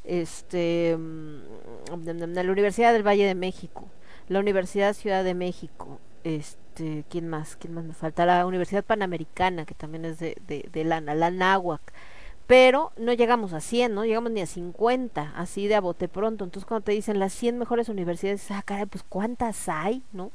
Este, 0.04 0.96
mm, 0.96 2.34
la 2.34 2.42
Universidad 2.42 2.92
del 2.92 3.06
Valle 3.06 3.26
de 3.26 3.34
México, 3.34 3.88
la 4.28 4.40
Universidad 4.40 4.94
Ciudad 4.94 5.24
de 5.24 5.34
México, 5.34 6.00
este, 6.24 7.04
¿quién 7.08 7.28
más? 7.28 7.56
¿Quién 7.56 7.74
más 7.74 7.84
me 7.84 7.94
falta? 7.94 8.26
La 8.26 8.46
Universidad 8.46 8.84
Panamericana, 8.84 9.64
que 9.64 9.74
también 9.74 10.04
es 10.04 10.18
de, 10.18 10.36
de, 10.46 10.68
de 10.72 10.84
Lana, 10.84 11.14
la 11.14 11.30
Náhuac, 11.30 11.92
pero 12.46 12.92
no 12.96 13.12
llegamos 13.12 13.52
a 13.52 13.60
100, 13.60 13.94
no 13.94 14.04
llegamos 14.04 14.32
ni 14.32 14.40
a 14.40 14.46
50, 14.46 15.32
así 15.36 15.68
de 15.68 15.74
a 15.76 15.80
bote 15.80 16.08
pronto. 16.08 16.44
Entonces, 16.44 16.66
cuando 16.66 16.84
te 16.84 16.92
dicen 16.92 17.18
las 17.18 17.32
100 17.32 17.58
mejores 17.58 17.88
universidades, 17.88 18.50
ah, 18.50 18.62
caray, 18.64 18.86
pues 18.86 19.04
¿cuántas 19.08 19.68
hay, 19.68 20.02
no? 20.12 20.32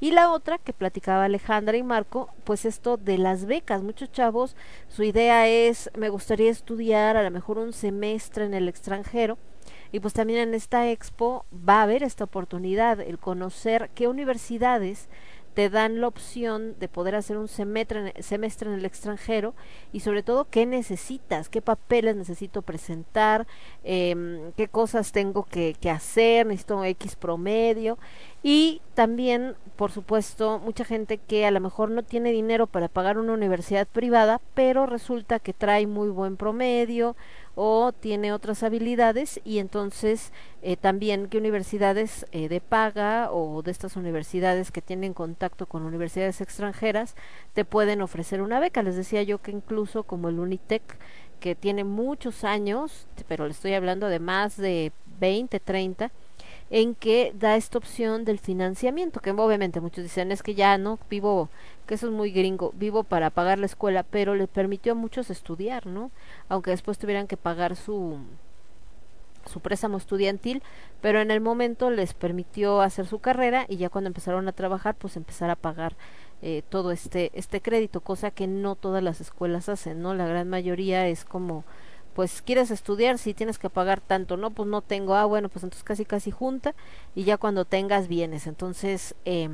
Y 0.00 0.12
la 0.12 0.30
otra 0.30 0.58
que 0.58 0.72
platicaba 0.72 1.24
Alejandra 1.24 1.76
y 1.76 1.82
Marco, 1.82 2.30
pues 2.44 2.64
esto 2.64 2.96
de 2.96 3.18
las 3.18 3.46
becas. 3.46 3.82
Muchos 3.82 4.12
chavos, 4.12 4.54
su 4.86 5.02
idea 5.02 5.48
es, 5.48 5.90
me 5.96 6.08
gustaría 6.08 6.50
estudiar 6.50 7.16
a 7.16 7.22
lo 7.22 7.30
mejor 7.30 7.58
un 7.58 7.72
semestre 7.72 8.44
en 8.44 8.54
el 8.54 8.68
extranjero. 8.68 9.38
Y 9.90 10.00
pues 10.00 10.14
también 10.14 10.40
en 10.40 10.54
esta 10.54 10.90
expo 10.90 11.46
va 11.52 11.80
a 11.80 11.82
haber 11.82 12.02
esta 12.02 12.24
oportunidad, 12.24 13.00
el 13.00 13.18
conocer 13.18 13.90
qué 13.94 14.06
universidades 14.06 15.08
te 15.58 15.70
dan 15.70 16.00
la 16.00 16.06
opción 16.06 16.78
de 16.78 16.86
poder 16.86 17.16
hacer 17.16 17.36
un 17.36 17.48
semestre 17.48 18.12
en, 18.14 18.22
semestre 18.22 18.70
en 18.70 18.76
el 18.76 18.84
extranjero 18.84 19.56
y 19.92 19.98
sobre 19.98 20.22
todo 20.22 20.46
qué 20.48 20.66
necesitas, 20.66 21.48
qué 21.48 21.60
papeles 21.60 22.14
necesito 22.14 22.62
presentar, 22.62 23.44
eh, 23.82 24.52
qué 24.56 24.68
cosas 24.68 25.10
tengo 25.10 25.42
que, 25.42 25.74
que 25.80 25.90
hacer, 25.90 26.46
necesito 26.46 26.84
X 26.84 27.16
promedio 27.16 27.98
y 28.40 28.82
también, 28.94 29.56
por 29.74 29.90
supuesto, 29.90 30.60
mucha 30.60 30.84
gente 30.84 31.18
que 31.18 31.44
a 31.44 31.50
lo 31.50 31.58
mejor 31.58 31.90
no 31.90 32.04
tiene 32.04 32.30
dinero 32.30 32.68
para 32.68 32.86
pagar 32.86 33.18
una 33.18 33.32
universidad 33.32 33.88
privada, 33.88 34.40
pero 34.54 34.86
resulta 34.86 35.40
que 35.40 35.52
trae 35.52 35.88
muy 35.88 36.08
buen 36.08 36.36
promedio 36.36 37.16
o 37.60 37.90
tiene 37.90 38.32
otras 38.32 38.62
habilidades 38.62 39.40
y 39.44 39.58
entonces 39.58 40.32
eh, 40.62 40.76
también 40.76 41.26
qué 41.26 41.38
universidades 41.38 42.24
eh, 42.30 42.48
de 42.48 42.60
paga 42.60 43.32
o 43.32 43.62
de 43.62 43.72
estas 43.72 43.96
universidades 43.96 44.70
que 44.70 44.80
tienen 44.80 45.12
contacto 45.12 45.66
con 45.66 45.82
universidades 45.82 46.40
extranjeras 46.40 47.16
te 47.54 47.64
pueden 47.64 48.00
ofrecer 48.00 48.42
una 48.42 48.60
beca. 48.60 48.84
Les 48.84 48.94
decía 48.94 49.24
yo 49.24 49.38
que 49.38 49.50
incluso 49.50 50.04
como 50.04 50.28
el 50.28 50.38
Unitec, 50.38 50.82
que 51.40 51.56
tiene 51.56 51.82
muchos 51.82 52.44
años, 52.44 53.08
pero 53.26 53.44
le 53.46 53.50
estoy 53.50 53.74
hablando 53.74 54.06
de 54.06 54.20
más 54.20 54.56
de 54.56 54.92
20, 55.18 55.58
30, 55.58 56.12
en 56.70 56.94
que 56.94 57.32
da 57.38 57.56
esta 57.56 57.78
opción 57.78 58.24
del 58.24 58.38
financiamiento, 58.38 59.20
que 59.20 59.30
obviamente 59.30 59.80
muchos 59.80 60.04
dicen 60.04 60.32
es 60.32 60.42
que 60.42 60.54
ya 60.54 60.76
no 60.78 60.98
vivo, 61.08 61.48
que 61.86 61.94
eso 61.94 62.08
es 62.08 62.12
muy 62.12 62.30
gringo, 62.30 62.72
vivo 62.76 63.04
para 63.04 63.30
pagar 63.30 63.58
la 63.58 63.66
escuela, 63.66 64.02
pero 64.02 64.34
le 64.34 64.46
permitió 64.46 64.92
a 64.92 64.96
muchos 64.96 65.30
estudiar, 65.30 65.86
¿no? 65.86 66.10
Aunque 66.48 66.70
después 66.70 66.98
tuvieran 66.98 67.26
que 67.26 67.36
pagar 67.36 67.76
su 67.76 68.18
su 69.46 69.60
préstamo 69.60 69.96
estudiantil, 69.96 70.62
pero 71.00 71.20
en 71.20 71.30
el 71.30 71.40
momento 71.40 71.90
les 71.90 72.12
permitió 72.12 72.82
hacer 72.82 73.06
su 73.06 73.18
carrera 73.18 73.64
y 73.68 73.78
ya 73.78 73.88
cuando 73.88 74.08
empezaron 74.08 74.46
a 74.46 74.52
trabajar, 74.52 74.94
pues 74.94 75.16
empezar 75.16 75.48
a 75.48 75.56
pagar 75.56 75.96
eh, 76.42 76.62
todo 76.68 76.92
este 76.92 77.30
este 77.34 77.60
crédito, 77.62 78.00
cosa 78.00 78.30
que 78.30 78.46
no 78.46 78.74
todas 78.74 79.02
las 79.02 79.20
escuelas 79.22 79.68
hacen, 79.70 80.02
¿no? 80.02 80.14
La 80.14 80.26
gran 80.26 80.48
mayoría 80.50 81.08
es 81.08 81.24
como 81.24 81.64
pues 82.18 82.42
quieres 82.42 82.72
estudiar 82.72 83.16
si 83.16 83.32
tienes 83.32 83.60
que 83.60 83.70
pagar 83.70 84.00
tanto, 84.00 84.36
no, 84.36 84.50
pues 84.50 84.68
no 84.68 84.82
tengo, 84.82 85.14
ah, 85.14 85.24
bueno, 85.24 85.48
pues 85.48 85.62
entonces 85.62 85.84
casi 85.84 86.04
casi 86.04 86.32
junta 86.32 86.74
y 87.14 87.22
ya 87.22 87.36
cuando 87.36 87.64
tengas 87.64 88.08
vienes. 88.08 88.48
Entonces, 88.48 89.14
eh, 89.24 89.48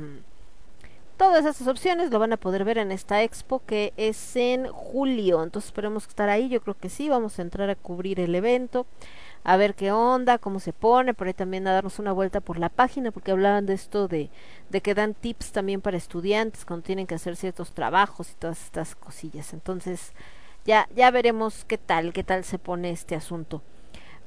todas 1.15 1.45
esas 1.45 1.67
opciones 1.67 2.09
lo 2.09 2.17
van 2.17 2.33
a 2.33 2.37
poder 2.37 2.63
ver 2.63 2.79
en 2.79 2.91
esta 2.91 3.21
expo 3.21 3.61
que 3.67 3.93
es 3.97 4.35
en 4.35 4.65
julio, 4.65 5.43
entonces 5.43 5.67
esperemos 5.67 6.07
estar 6.07 6.27
ahí, 6.27 6.49
yo 6.49 6.59
creo 6.59 6.75
que 6.75 6.89
sí, 6.89 7.07
vamos 7.07 7.37
a 7.37 7.43
entrar 7.43 7.69
a 7.69 7.75
cubrir 7.75 8.19
el 8.19 8.33
evento. 8.33 8.87
a 9.43 9.57
ver 9.57 9.75
qué 9.75 9.91
onda, 9.91 10.39
cómo 10.39 10.59
se 10.59 10.73
pone, 10.73 11.13
por 11.13 11.27
ahí 11.27 11.33
también 11.35 11.67
a 11.67 11.73
darnos 11.73 11.99
una 11.99 12.13
vuelta 12.13 12.41
por 12.41 12.57
la 12.57 12.69
página, 12.69 13.11
porque 13.11 13.29
hablaban 13.31 13.67
de 13.67 13.75
esto 13.75 14.07
de, 14.07 14.31
de 14.71 14.81
que 14.81 14.95
dan 14.95 15.13
tips 15.13 15.51
también 15.51 15.81
para 15.81 15.97
estudiantes 15.97 16.65
cuando 16.65 16.83
tienen 16.83 17.05
que 17.05 17.13
hacer 17.13 17.35
ciertos 17.35 17.71
trabajos 17.73 18.31
y 18.31 18.35
todas 18.35 18.63
estas 18.63 18.95
cosillas. 18.95 19.53
Entonces, 19.53 20.13
ya, 20.65 20.89
ya 20.95 21.11
veremos 21.11 21.65
qué 21.65 21.77
tal, 21.77 22.13
qué 22.13 22.23
tal 22.23 22.43
se 22.43 22.59
pone 22.59 22.91
este 22.91 23.15
asunto. 23.15 23.61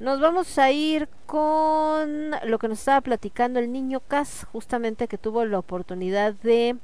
Nos 0.01 0.21
vamos 0.21 0.59
a 0.59 0.71
ir 0.71 1.09
con 1.27 2.31
lo 2.45 2.59
que 2.59 2.69
nos 2.69 2.79
estaba 2.79 3.01
platicando 3.01 3.59
el 3.59 3.73
niño 3.73 4.01
Cas, 4.01 4.47
justamente 4.53 5.09
que 5.09 5.19
tuvo 5.19 5.45
la 5.45 5.59
oportunidad 5.59 6.35
de 6.35 6.77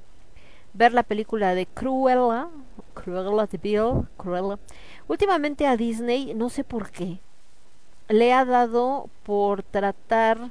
ver 0.72 0.92
la 0.92 1.04
película 1.04 1.54
de 1.54 1.66
Cruella, 1.66 2.48
Cruella 2.94 3.46
de 3.46 3.58
Bill, 3.58 4.08
Cruella. 4.16 4.58
Últimamente 5.06 5.66
a 5.66 5.76
Disney, 5.76 6.34
no 6.34 6.50
sé 6.50 6.64
por 6.64 6.90
qué, 6.90 7.20
le 8.08 8.32
ha 8.32 8.44
dado 8.44 9.08
por 9.22 9.62
tratar 9.62 10.50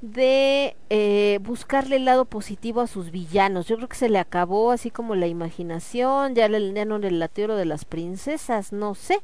de 0.00 0.76
eh, 0.88 1.38
buscarle 1.42 1.96
el 1.96 2.06
lado 2.06 2.24
positivo 2.24 2.80
a 2.80 2.86
sus 2.86 3.10
villanos. 3.10 3.66
Yo 3.66 3.76
creo 3.76 3.88
que 3.88 3.96
se 3.96 4.08
le 4.08 4.18
acabó 4.18 4.70
así 4.70 4.90
como 4.90 5.14
la 5.14 5.26
imaginación, 5.26 6.34
ya, 6.34 6.48
le, 6.48 6.72
ya 6.72 6.84
no 6.84 6.98
le 6.98 7.10
de 7.10 7.64
las 7.64 7.84
princesas, 7.84 8.72
no 8.72 8.94
sé. 8.94 9.20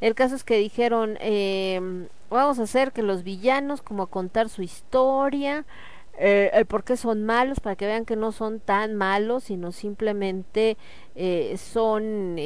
El 0.00 0.14
caso 0.14 0.36
es 0.36 0.44
que 0.44 0.56
dijeron, 0.58 1.18
eh, 1.20 2.08
vamos 2.30 2.58
a 2.58 2.62
hacer 2.62 2.92
que 2.92 3.02
los 3.02 3.24
villanos, 3.24 3.82
como 3.82 4.04
a 4.04 4.06
contar 4.06 4.48
su 4.48 4.62
historia, 4.62 5.64
eh, 6.18 6.50
el 6.52 6.66
por 6.66 6.84
qué 6.84 6.96
son 6.96 7.24
malos, 7.24 7.60
para 7.60 7.76
que 7.76 7.86
vean 7.86 8.04
que 8.04 8.16
no 8.16 8.30
son 8.32 8.60
tan 8.60 8.94
malos, 8.94 9.44
sino 9.44 9.72
simplemente 9.72 10.76
eh, 11.16 11.56
son... 11.58 12.36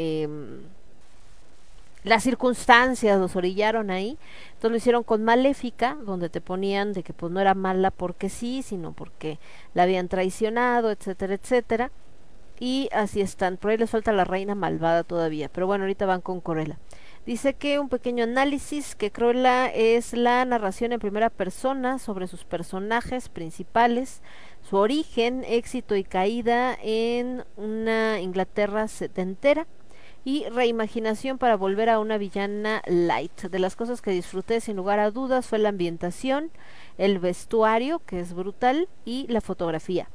Las 2.04 2.22
circunstancias 2.22 3.18
los 3.18 3.34
orillaron 3.34 3.90
ahí, 3.90 4.18
entonces 4.48 4.70
lo 4.70 4.76
hicieron 4.76 5.02
con 5.04 5.24
Maléfica, 5.24 5.96
donde 6.04 6.28
te 6.28 6.42
ponían 6.42 6.92
de 6.92 7.02
que 7.02 7.14
pues 7.14 7.32
no 7.32 7.40
era 7.40 7.54
mala 7.54 7.90
porque 7.90 8.28
sí, 8.28 8.62
sino 8.62 8.92
porque 8.92 9.38
la 9.72 9.84
habían 9.84 10.08
traicionado, 10.08 10.90
etcétera, 10.90 11.34
etcétera, 11.34 11.90
y 12.60 12.90
así 12.92 13.22
están, 13.22 13.56
por 13.56 13.70
ahí 13.70 13.78
les 13.78 13.90
falta 13.90 14.12
la 14.12 14.24
reina 14.24 14.54
malvada 14.54 15.02
todavía, 15.02 15.48
pero 15.48 15.66
bueno, 15.66 15.84
ahorita 15.84 16.04
van 16.04 16.20
con 16.20 16.42
Corella. 16.42 16.78
Dice 17.24 17.54
que 17.54 17.78
un 17.78 17.88
pequeño 17.88 18.24
análisis 18.24 18.94
que 18.94 19.10
Cruella 19.10 19.68
es 19.68 20.12
la 20.12 20.44
narración 20.44 20.92
en 20.92 21.00
primera 21.00 21.30
persona 21.30 21.98
sobre 21.98 22.26
sus 22.26 22.44
personajes 22.44 23.30
principales, 23.30 24.20
su 24.60 24.76
origen, 24.76 25.42
éxito 25.48 25.96
y 25.96 26.04
caída 26.04 26.76
en 26.82 27.44
una 27.56 28.20
Inglaterra 28.20 28.88
setentera 28.88 29.66
y 30.24 30.44
reimaginación 30.48 31.38
para 31.38 31.56
volver 31.56 31.90
a 31.90 31.98
una 31.98 32.18
villana 32.18 32.82
light. 32.86 33.42
De 33.42 33.58
las 33.58 33.76
cosas 33.76 34.00
que 34.00 34.10
disfruté 34.10 34.60
sin 34.60 34.76
lugar 34.76 34.98
a 34.98 35.10
dudas 35.10 35.46
fue 35.46 35.58
la 35.58 35.68
ambientación, 35.68 36.50
el 36.96 37.18
vestuario, 37.18 38.00
que 38.06 38.20
es 38.20 38.32
brutal, 38.32 38.88
y 39.04 39.26
la 39.28 39.40
fotografía. 39.40 40.08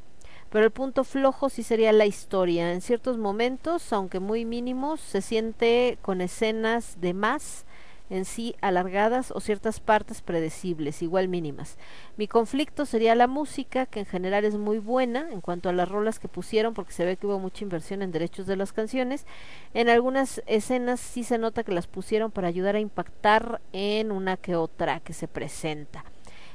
Pero 0.49 0.65
el 0.65 0.72
punto 0.72 1.03
flojo 1.03 1.49
sí 1.49 1.61
sería 1.61 1.94
la 1.94 2.07
historia. 2.07 2.73
En 2.73 2.81
ciertos 2.81 3.18
momentos, 3.18 3.94
aunque 3.94 4.19
muy 4.19 4.45
mínimos, 4.45 4.99
se 4.99 5.22
siente 5.22 5.99
con 6.02 6.22
escenas 6.22 6.99
de 6.99 7.14
más 7.14 7.65
en 8.10 8.26
sí 8.26 8.56
alargadas 8.61 9.31
o 9.31 9.40
ciertas 9.40 9.80
partes 9.80 10.22
predecibles, 10.22 11.02
igual 11.02 11.27
mínimas. 11.27 11.77
Mi 12.18 12.27
conflicto 12.27 12.86
sería 12.86 13.15
la 13.15 13.27
música, 13.27 13.86
que 13.86 13.99
en 13.99 14.06
general 14.06 14.45
es 14.45 14.57
muy 14.57 14.80
buena 14.80 15.30
en 15.31 15.41
cuanto 15.41 15.69
a 15.69 15.73
las 15.73 15.90
rolas 15.90 16.19
que 16.19 16.27
pusieron, 16.27 16.73
porque 16.73 16.94
se 16.94 17.06
ve 17.06 17.18
que 17.18 17.27
hubo 17.27 17.40
mucha 17.40 17.64
inversión 17.64 18.02
en 18.02 18.11
derechos 18.11 18.48
de 18.48 18.56
las 18.56 18.73
canciones. 18.73 19.26
En 19.73 19.90
algunas 19.90 20.41
escenas 20.45 20.99
sí 20.99 21.23
se 21.23 21.38
nota 21.38 21.64
que 21.64 21.72
las 21.72 21.88
pusieron 21.88 22.31
para 22.31 22.48
ayudar 22.48 22.76
a 22.76 22.80
impactar 22.80 23.61
en 23.73 24.11
una 24.11 24.38
que 24.38 24.56
otra 24.56 24.99
que 24.99 25.14
se 25.14 25.27
presenta. 25.27 26.03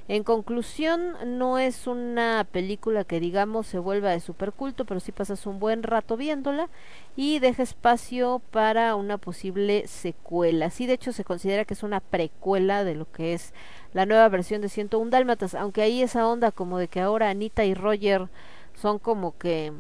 En 0.07 0.23
conclusión, 0.23 1.15
no 1.39 1.57
es 1.57 1.87
una 1.87 2.47
película 2.53 3.05
que 3.05 3.21
digamos 3.21 3.67
se 3.67 3.79
vuelva 3.79 4.11
de 4.11 4.21
superculto, 4.21 4.85
pero 4.85 5.01
sí 5.01 5.13
pasas 5.13 5.47
un 5.47 5.59
buen 5.59 5.83
rato 5.83 6.19
viéndola 6.19 6.69
y 7.17 7.39
deja 7.39 7.63
espacio 7.63 8.43
para 8.51 8.97
una 8.97 9.17
posible 9.17 9.87
secuela. 9.87 10.69
Sí, 10.69 10.87
de 10.87 10.93
hecho 10.93 11.13
se 11.13 11.25
considera 11.25 11.65
que 11.65 11.73
es 11.73 11.83
una 11.83 12.01
precuela 12.01 12.85
de 12.85 12.95
lo 12.95 13.11
que 13.11 13.33
es 13.33 13.55
la 13.95 14.05
nueva 14.05 14.29
versión 14.29 14.61
de 14.61 14.69
101 14.69 15.11
Dálmatas, 15.11 15.55
aunque 15.55 15.81
ahí 15.81 16.03
esa 16.03 16.29
onda 16.29 16.51
como 16.53 16.77
de 16.79 16.89
que 16.89 17.01
ahora 17.01 17.31
Anita 17.31 17.65
y 17.65 17.73
Roger 17.73 18.29
son 18.75 18.99
como 18.99 19.39
que 19.39 19.73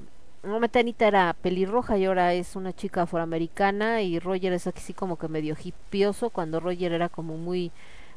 normalmente 0.42 0.78
Anita 0.78 1.06
era 1.06 1.34
pelirroja 1.34 1.98
y 1.98 2.06
ahora 2.06 2.32
es 2.32 2.56
una 2.56 2.72
chica 2.72 3.02
afroamericana 3.02 4.00
y 4.00 4.18
Roger 4.20 4.54
es 4.54 4.66
así 4.66 4.94
como 4.94 5.18
que 5.18 5.28
medio 5.28 5.54
hipioso 5.62 6.30
cuando 6.30 6.60
Roger 6.60 6.92
era 6.92 7.10
como 7.10 7.36
muy 7.36 7.72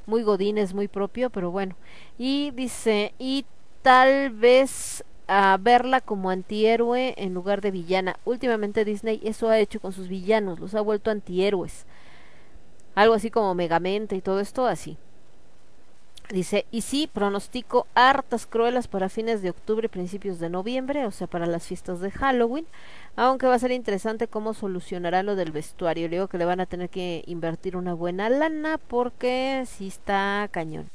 muy 0.08 0.24
godines, 0.24 0.74
muy 0.74 0.88
propio, 0.88 1.30
pero 1.30 1.52
bueno. 1.52 1.76
Y 2.18 2.52
dice, 2.52 3.14
y 3.20 3.46
tal 3.84 4.32
vez 4.32 5.04
a 5.28 5.58
verla 5.62 6.02
como 6.02 6.30
antihéroe 6.30 7.14
en 7.18 7.34
lugar 7.34 7.62
de 7.62 7.72
villana. 7.72 8.18
Últimamente 8.26 8.86
Disney 8.86 9.22
eso 9.24 9.50
ha 9.50 9.60
hecho 9.60 9.80
con 9.80 9.92
sus 9.92 10.08
villanos, 10.08 10.60
los 10.60 10.74
ha 10.74 10.82
vuelto 10.82 11.12
antihéroes. 11.12 11.86
Algo 12.96 13.14
así 13.14 13.30
como 13.30 13.54
Megamente 13.54 14.16
y 14.16 14.22
todo 14.22 14.40
esto 14.40 14.66
así. 14.66 14.98
Dice, 16.30 16.66
y 16.72 16.82
sí, 16.82 17.08
pronostico 17.08 17.88
hartas 17.94 18.48
cruelas 18.48 18.90
para 18.90 19.08
fines 19.08 19.42
de 19.42 19.50
octubre 19.50 19.86
y 19.86 19.90
principios 19.90 20.40
de 20.40 20.50
noviembre, 20.50 21.06
o 21.06 21.12
sea, 21.12 21.28
para 21.28 21.46
las 21.46 21.66
fiestas 21.68 22.02
de 22.02 22.12
Halloween, 22.12 22.66
aunque 23.18 23.48
va 23.48 23.56
a 23.56 23.60
ser 23.60 23.72
interesante 23.72 24.27
cómo 24.27 24.53
solucionará 24.53 25.23
lo 25.23 25.35
del 25.35 25.52
vestuario. 25.52 26.07
Le 26.07 26.18
digo 26.18 26.27
que 26.27 26.38
le 26.38 26.45
van 26.45 26.60
a 26.60 26.68
tener 26.68 26.89
que 26.89 27.23
invertir 27.26 27.76
una 27.76 27.94
buena 27.94 28.30
lana 28.30 28.77
porque 28.77 29.64
sí 29.65 29.88
está 29.88 30.48
cañón. 30.52 30.89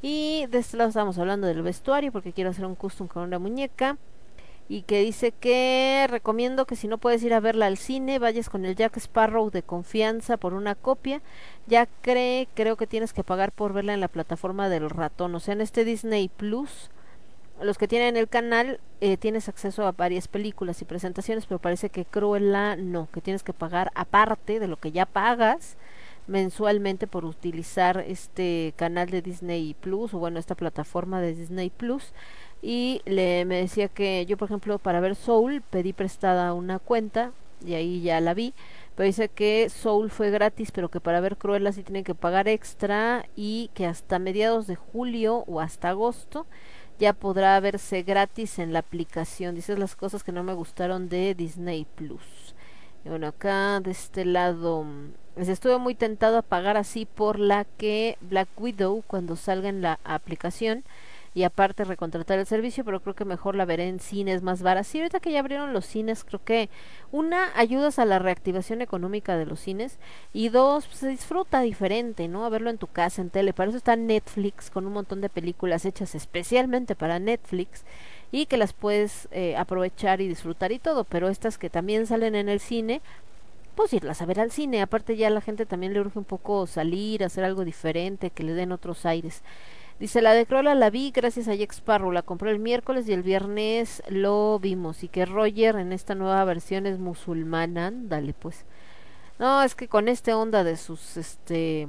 Y 0.00 0.46
de 0.46 0.58
este 0.58 0.76
lado 0.76 0.88
estamos 0.88 1.18
hablando 1.18 1.48
del 1.48 1.62
vestuario 1.62 2.12
porque 2.12 2.32
quiero 2.32 2.50
hacer 2.50 2.64
un 2.66 2.76
custom 2.76 3.08
con 3.08 3.24
una 3.24 3.40
muñeca 3.40 3.98
y 4.68 4.82
que 4.82 5.00
dice 5.00 5.32
que 5.32 6.06
recomiendo 6.08 6.66
que 6.66 6.76
si 6.76 6.86
no 6.86 6.98
puedes 6.98 7.22
ir 7.24 7.34
a 7.34 7.40
verla 7.40 7.66
al 7.66 7.78
cine, 7.78 8.20
vayas 8.20 8.48
con 8.48 8.64
el 8.64 8.76
Jack 8.76 8.96
Sparrow 8.98 9.50
de 9.50 9.62
confianza 9.64 10.36
por 10.36 10.54
una 10.54 10.76
copia. 10.76 11.20
Ya 11.66 11.86
cree, 12.00 12.46
creo 12.54 12.76
que 12.76 12.86
tienes 12.86 13.12
que 13.12 13.24
pagar 13.24 13.50
por 13.50 13.72
verla 13.72 13.94
en 13.94 14.00
la 14.00 14.08
plataforma 14.08 14.68
del 14.68 14.88
ratón, 14.88 15.34
o 15.34 15.40
sea, 15.40 15.54
en 15.54 15.60
este 15.60 15.84
Disney 15.84 16.28
Plus. 16.28 16.90
Los 17.60 17.78
que 17.78 17.88
tienen 17.88 18.16
el 18.16 18.28
canal 18.28 18.80
eh, 19.00 19.16
tienes 19.16 19.48
acceso 19.48 19.86
a 19.86 19.92
varias 19.92 20.28
películas 20.28 20.82
y 20.82 20.84
presentaciones, 20.84 21.46
pero 21.46 21.58
parece 21.58 21.88
que 21.88 22.04
Cruella 22.04 22.76
no, 22.76 23.08
que 23.10 23.22
tienes 23.22 23.42
que 23.42 23.54
pagar 23.54 23.90
aparte 23.94 24.60
de 24.60 24.68
lo 24.68 24.76
que 24.76 24.92
ya 24.92 25.06
pagas 25.06 25.76
mensualmente 26.26 27.06
por 27.06 27.24
utilizar 27.24 28.04
este 28.06 28.74
canal 28.76 29.08
de 29.10 29.22
Disney 29.22 29.74
Plus 29.80 30.12
o 30.12 30.18
bueno 30.18 30.38
esta 30.38 30.54
plataforma 30.54 31.20
de 31.20 31.34
Disney 31.34 31.70
Plus. 31.70 32.12
Y 32.62 33.00
le 33.04 33.44
me 33.44 33.56
decía 33.56 33.88
que 33.88 34.26
yo 34.26 34.36
por 34.36 34.48
ejemplo 34.48 34.78
para 34.78 35.00
ver 35.00 35.14
Soul 35.14 35.62
pedí 35.62 35.92
prestada 35.92 36.52
una 36.52 36.78
cuenta 36.78 37.32
y 37.64 37.74
ahí 37.74 38.02
ya 38.02 38.20
la 38.20 38.34
vi 38.34 38.52
pero 38.96 39.06
dice 39.06 39.28
que 39.28 39.68
Soul 39.70 40.10
fue 40.10 40.30
gratis 40.30 40.72
pero 40.72 40.90
que 40.90 41.00
para 41.00 41.20
ver 41.20 41.36
Cruella 41.36 41.72
sí 41.72 41.82
tienen 41.82 42.04
que 42.04 42.14
pagar 42.14 42.48
extra 42.48 43.26
y 43.34 43.70
que 43.74 43.86
hasta 43.86 44.18
mediados 44.18 44.66
de 44.66 44.76
julio 44.76 45.44
o 45.46 45.60
hasta 45.60 45.90
agosto 45.90 46.46
ya 46.98 47.12
podrá 47.12 47.58
verse 47.60 48.02
gratis 48.02 48.58
en 48.58 48.72
la 48.72 48.80
aplicación. 48.80 49.54
Dice 49.54 49.76
las 49.76 49.96
cosas 49.96 50.24
que 50.24 50.32
no 50.32 50.42
me 50.42 50.54
gustaron 50.54 51.08
de 51.08 51.34
Disney 51.34 51.86
Plus 51.94 52.54
bueno 53.08 53.28
acá 53.28 53.80
de 53.80 53.92
este 53.92 54.24
lado 54.24 54.84
pues 55.34 55.48
estuve 55.48 55.78
muy 55.78 55.94
tentado 55.94 56.38
a 56.38 56.42
pagar 56.42 56.76
así 56.76 57.06
por 57.06 57.38
la 57.38 57.64
que 57.64 58.18
Black 58.20 58.48
Widow 58.58 59.02
cuando 59.06 59.36
salga 59.36 59.68
en 59.68 59.82
la 59.82 60.00
aplicación 60.04 60.82
y 61.36 61.44
aparte 61.44 61.84
recontratar 61.84 62.38
el 62.38 62.46
servicio, 62.46 62.82
pero 62.82 63.00
creo 63.00 63.14
que 63.14 63.26
mejor 63.26 63.56
la 63.56 63.66
veré 63.66 63.88
en 63.88 64.00
cines 64.00 64.40
más 64.40 64.62
baratos. 64.62 64.86
Sí, 64.86 65.00
ahorita 65.00 65.20
que 65.20 65.32
ya 65.32 65.40
abrieron 65.40 65.74
los 65.74 65.84
cines, 65.84 66.24
creo 66.24 66.42
que 66.42 66.70
una, 67.12 67.50
ayudas 67.54 67.98
a 67.98 68.06
la 68.06 68.18
reactivación 68.18 68.80
económica 68.80 69.36
de 69.36 69.44
los 69.44 69.60
cines 69.60 69.98
y 70.32 70.48
dos, 70.48 70.86
pues, 70.86 71.00
se 71.00 71.08
disfruta 71.08 71.60
diferente, 71.60 72.26
¿no? 72.26 72.46
A 72.46 72.48
verlo 72.48 72.70
en 72.70 72.78
tu 72.78 72.86
casa, 72.86 73.20
en 73.20 73.28
tele. 73.28 73.52
Para 73.52 73.68
eso 73.68 73.76
está 73.76 73.96
Netflix 73.96 74.70
con 74.70 74.86
un 74.86 74.94
montón 74.94 75.20
de 75.20 75.28
películas 75.28 75.84
hechas 75.84 76.14
especialmente 76.14 76.94
para 76.94 77.18
Netflix 77.18 77.84
y 78.32 78.46
que 78.46 78.56
las 78.56 78.72
puedes 78.72 79.28
eh, 79.30 79.58
aprovechar 79.58 80.22
y 80.22 80.28
disfrutar 80.28 80.72
y 80.72 80.78
todo, 80.78 81.04
pero 81.04 81.28
estas 81.28 81.58
que 81.58 81.68
también 81.68 82.06
salen 82.06 82.34
en 82.34 82.48
el 82.48 82.60
cine, 82.60 83.02
pues 83.74 83.92
irlas 83.92 84.22
a 84.22 84.26
ver 84.26 84.40
al 84.40 84.52
cine. 84.52 84.80
Aparte 84.80 85.18
ya 85.18 85.28
la 85.28 85.42
gente 85.42 85.66
también 85.66 85.92
le 85.92 86.00
urge 86.00 86.18
un 86.18 86.24
poco 86.24 86.66
salir, 86.66 87.22
hacer 87.22 87.44
algo 87.44 87.62
diferente, 87.62 88.30
que 88.30 88.42
le 88.42 88.54
den 88.54 88.72
otros 88.72 89.04
aires. 89.04 89.42
Dice, 89.98 90.20
la 90.20 90.34
de 90.34 90.44
Cruella 90.44 90.74
la 90.74 90.90
vi 90.90 91.10
gracias 91.10 91.48
a 91.48 91.54
Jack 91.54 91.72
Sparrow, 91.72 92.12
la 92.12 92.20
compré 92.22 92.50
el 92.50 92.58
miércoles 92.58 93.08
y 93.08 93.14
el 93.14 93.22
viernes 93.22 94.02
lo 94.10 94.58
vimos. 94.58 95.02
Y 95.02 95.08
que 95.08 95.24
Roger 95.24 95.76
en 95.76 95.92
esta 95.92 96.14
nueva 96.14 96.44
versión 96.44 96.84
es 96.86 96.98
musulmana, 96.98 97.90
dale 97.90 98.34
pues. 98.34 98.66
No, 99.38 99.62
es 99.62 99.74
que 99.74 99.88
con 99.88 100.08
este 100.08 100.34
onda 100.34 100.64
de 100.64 100.76
sus, 100.76 101.16
este, 101.16 101.88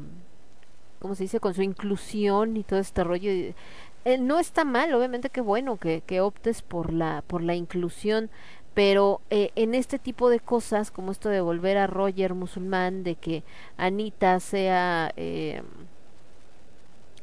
¿cómo 0.99 1.15
se 1.15 1.23
dice? 1.23 1.41
Con 1.41 1.53
su 1.53 1.61
inclusión 1.63 2.55
y 2.55 2.63
todo 2.63 2.79
este 2.79 3.03
rollo. 3.03 3.29
Eh, 3.29 4.17
no 4.19 4.39
está 4.39 4.63
mal, 4.63 4.93
obviamente 4.93 5.29
que 5.29 5.41
bueno 5.41 5.77
que, 5.77 6.01
que 6.01 6.21
optes 6.21 6.61
por 6.61 6.93
la, 6.93 7.23
por 7.27 7.43
la 7.43 7.55
inclusión, 7.55 8.29
pero 8.73 9.21
eh, 9.29 9.51
en 9.55 9.75
este 9.75 9.99
tipo 9.99 10.29
de 10.29 10.39
cosas, 10.39 10.91
como 10.91 11.11
esto 11.11 11.27
de 11.29 11.41
volver 11.41 11.77
a 11.77 11.87
Roger 11.87 12.35
musulmán, 12.35 13.03
de 13.03 13.15
que 13.15 13.43
Anita 13.77 14.39
sea... 14.39 15.11
Eh, 15.17 15.61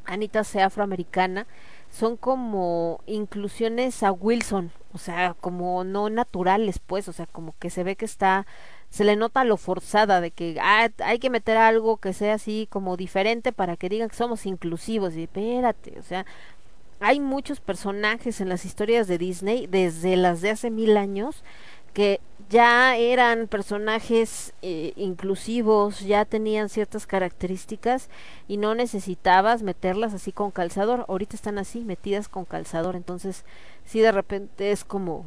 Anita 0.05 0.43
sea 0.43 0.67
afroamericana, 0.67 1.47
son 1.89 2.17
como 2.17 3.01
inclusiones 3.05 4.03
a 4.03 4.11
Wilson, 4.11 4.71
o 4.93 4.97
sea, 4.97 5.35
como 5.39 5.83
no 5.83 6.09
naturales, 6.09 6.79
pues, 6.79 7.07
o 7.07 7.13
sea, 7.13 7.25
como 7.25 7.55
que 7.59 7.69
se 7.69 7.83
ve 7.83 7.95
que 7.95 8.05
está, 8.05 8.45
se 8.89 9.03
le 9.03 9.15
nota 9.15 9.43
lo 9.43 9.57
forzada 9.57 10.21
de 10.21 10.31
que 10.31 10.57
ah, 10.61 10.89
hay 11.03 11.19
que 11.19 11.29
meter 11.29 11.57
algo 11.57 11.97
que 11.97 12.13
sea 12.13 12.35
así 12.35 12.67
como 12.69 12.97
diferente 12.97 13.51
para 13.51 13.77
que 13.77 13.89
digan 13.89 14.09
que 14.09 14.15
somos 14.15 14.45
inclusivos. 14.45 15.15
Y 15.15 15.23
espérate, 15.23 15.99
o 15.99 16.03
sea, 16.03 16.25
hay 16.99 17.19
muchos 17.19 17.59
personajes 17.59 18.41
en 18.41 18.49
las 18.49 18.65
historias 18.65 19.07
de 19.07 19.17
Disney, 19.17 19.67
desde 19.67 20.15
las 20.15 20.41
de 20.41 20.51
hace 20.51 20.71
mil 20.71 20.97
años, 20.97 21.43
que 21.95 22.19
ya 22.49 22.97
eran 22.97 23.47
personajes 23.47 24.53
eh, 24.61 24.91
inclusivos, 24.97 26.01
ya 26.01 26.25
tenían 26.25 26.69
ciertas 26.69 27.07
características 27.07 28.09
y 28.47 28.57
no 28.57 28.75
necesitabas 28.75 29.63
meterlas 29.63 30.13
así 30.13 30.31
con 30.31 30.51
calzador. 30.51 31.05
Ahorita 31.07 31.35
están 31.35 31.57
así, 31.57 31.79
metidas 31.85 32.27
con 32.27 32.45
calzador, 32.45 32.95
entonces 32.95 33.45
sí 33.85 34.01
de 34.01 34.11
repente 34.11 34.71
es 34.71 34.83
como 34.83 35.25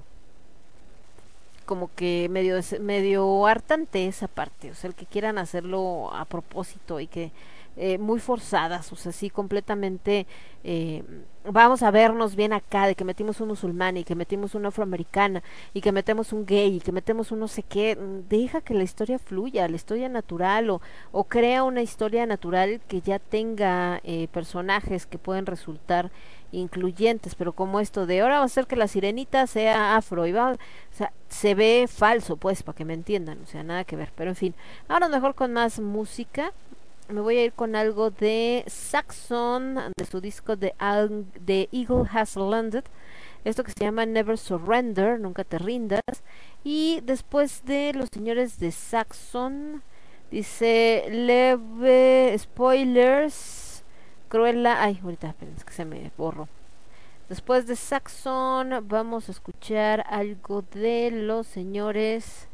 como 1.64 1.90
que 1.94 2.28
medio 2.30 2.58
medio 2.80 3.46
hartante 3.46 4.06
esa 4.06 4.28
parte, 4.28 4.70
o 4.70 4.74
sea, 4.74 4.88
el 4.88 4.94
que 4.94 5.04
quieran 5.04 5.36
hacerlo 5.38 6.10
a 6.14 6.24
propósito 6.24 7.00
y 7.00 7.06
que 7.06 7.30
eh, 7.78 7.98
muy 7.98 8.20
forzadas, 8.20 8.92
o 8.92 8.96
sea, 8.96 9.12
sí 9.12 9.30
completamente 9.30 10.26
eh, 10.64 11.04
vamos 11.44 11.82
a 11.82 11.90
vernos 11.90 12.36
bien 12.36 12.52
acá, 12.52 12.86
de 12.86 12.94
que 12.94 13.04
metimos 13.04 13.40
un 13.40 13.48
musulmán 13.48 13.96
y 13.96 14.04
que 14.04 14.14
metimos 14.14 14.54
una 14.54 14.68
afroamericana 14.68 15.42
y 15.72 15.80
que 15.80 15.92
metemos 15.92 16.32
un 16.32 16.44
gay 16.44 16.76
y 16.76 16.80
que 16.80 16.92
metemos 16.92 17.32
un 17.32 17.40
no 17.40 17.48
sé 17.48 17.62
qué, 17.62 17.96
mm, 17.96 18.28
deja 18.28 18.60
que 18.60 18.74
la 18.74 18.82
historia 18.82 19.18
fluya, 19.18 19.68
la 19.68 19.76
historia 19.76 20.08
natural 20.08 20.70
o, 20.70 20.80
o 21.12 21.24
crea 21.24 21.62
una 21.64 21.82
historia 21.82 22.26
natural 22.26 22.80
que 22.88 23.00
ya 23.00 23.18
tenga 23.18 24.00
eh, 24.04 24.28
personajes 24.32 25.06
que 25.06 25.18
pueden 25.18 25.46
resultar 25.46 26.10
incluyentes, 26.50 27.34
pero 27.34 27.52
como 27.52 27.78
esto 27.80 28.06
de 28.06 28.20
ahora 28.20 28.38
va 28.38 28.44
a 28.44 28.48
ser 28.48 28.66
que 28.66 28.76
la 28.76 28.88
sirenita 28.88 29.46
sea 29.46 29.96
afro 29.96 30.26
y 30.26 30.32
va, 30.32 30.52
o 30.52 30.56
sea, 30.90 31.12
se 31.28 31.54
ve 31.54 31.86
falso, 31.88 32.36
pues, 32.36 32.62
para 32.62 32.76
que 32.76 32.84
me 32.84 32.94
entiendan, 32.94 33.38
o 33.42 33.46
sea, 33.46 33.62
nada 33.62 33.84
que 33.84 33.96
ver, 33.96 34.12
pero 34.16 34.30
en 34.30 34.36
fin, 34.36 34.54
ahora 34.88 35.08
mejor 35.08 35.34
con 35.34 35.52
más 35.52 35.78
música, 35.78 36.52
me 37.08 37.20
voy 37.20 37.38
a 37.38 37.44
ir 37.44 37.52
con 37.52 37.74
algo 37.76 38.10
de 38.10 38.64
Saxon, 38.66 39.76
de 39.96 40.04
su 40.04 40.20
disco 40.20 40.56
de, 40.56 40.74
Al- 40.78 41.26
de 41.40 41.68
Eagle 41.72 42.04
Has 42.12 42.36
Landed, 42.36 42.84
esto 43.44 43.64
que 43.64 43.72
se 43.72 43.84
llama 43.84 44.04
Never 44.06 44.36
Surrender, 44.36 45.18
nunca 45.18 45.44
te 45.44 45.58
rindas, 45.58 46.02
y 46.64 47.00
después 47.04 47.64
de 47.64 47.92
los 47.94 48.08
señores 48.12 48.58
de 48.58 48.72
Saxon, 48.72 49.82
dice 50.30 51.06
leve 51.10 52.36
spoilers, 52.38 53.82
Cruella, 54.28 54.82
ay, 54.82 55.00
ahorita 55.02 55.34
que 55.64 55.72
se 55.72 55.86
me 55.86 56.10
borró. 56.18 56.48
Después 57.30 57.66
de 57.66 57.76
Saxon 57.76 58.86
vamos 58.88 59.28
a 59.28 59.32
escuchar 59.32 60.04
algo 60.08 60.62
de 60.72 61.10
los 61.10 61.46
señores 61.46 62.47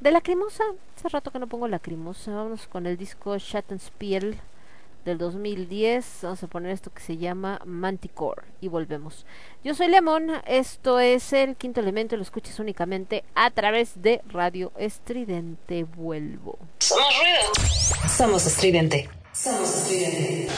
de 0.00 0.10
Lacrimosa. 0.10 0.64
Hace 0.96 1.08
rato 1.08 1.30
que 1.30 1.38
no 1.38 1.46
pongo 1.46 1.68
Lacrimosa. 1.68 2.32
Vamos 2.32 2.66
con 2.66 2.86
el 2.86 2.96
disco 2.96 3.38
Schattenspiel 3.38 4.38
del 5.04 5.18
2010. 5.18 6.20
Vamos 6.22 6.42
a 6.42 6.46
poner 6.46 6.72
esto 6.72 6.90
que 6.92 7.02
se 7.02 7.16
llama 7.16 7.60
Manticore 7.64 8.42
y 8.60 8.68
volvemos. 8.68 9.26
Yo 9.64 9.74
soy 9.74 9.88
Lemon. 9.88 10.30
Esto 10.46 11.00
es 11.00 11.32
el 11.32 11.56
quinto 11.56 11.80
elemento. 11.80 12.16
Lo 12.16 12.22
escuchas 12.22 12.58
únicamente 12.58 13.24
a 13.34 13.50
través 13.50 14.02
de 14.02 14.20
Radio 14.28 14.72
Estridente. 14.76 15.84
Vuelvo. 15.84 16.58
Somos 16.78 17.14
ruido. 17.18 18.08
Somos 18.08 18.46
estridente. 18.46 19.08
Somos 19.32 19.68
estridente. 19.68 20.48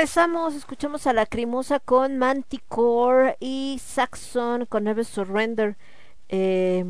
Regresamos, 0.00 0.54
escuchamos 0.54 1.06
a 1.06 1.12
Lacrimosa 1.12 1.78
con 1.78 2.16
Manticore 2.16 3.36
y 3.38 3.78
Saxon 3.84 4.64
con 4.64 4.84
Never 4.84 5.04
Surrender. 5.04 5.76
Eh, 6.30 6.82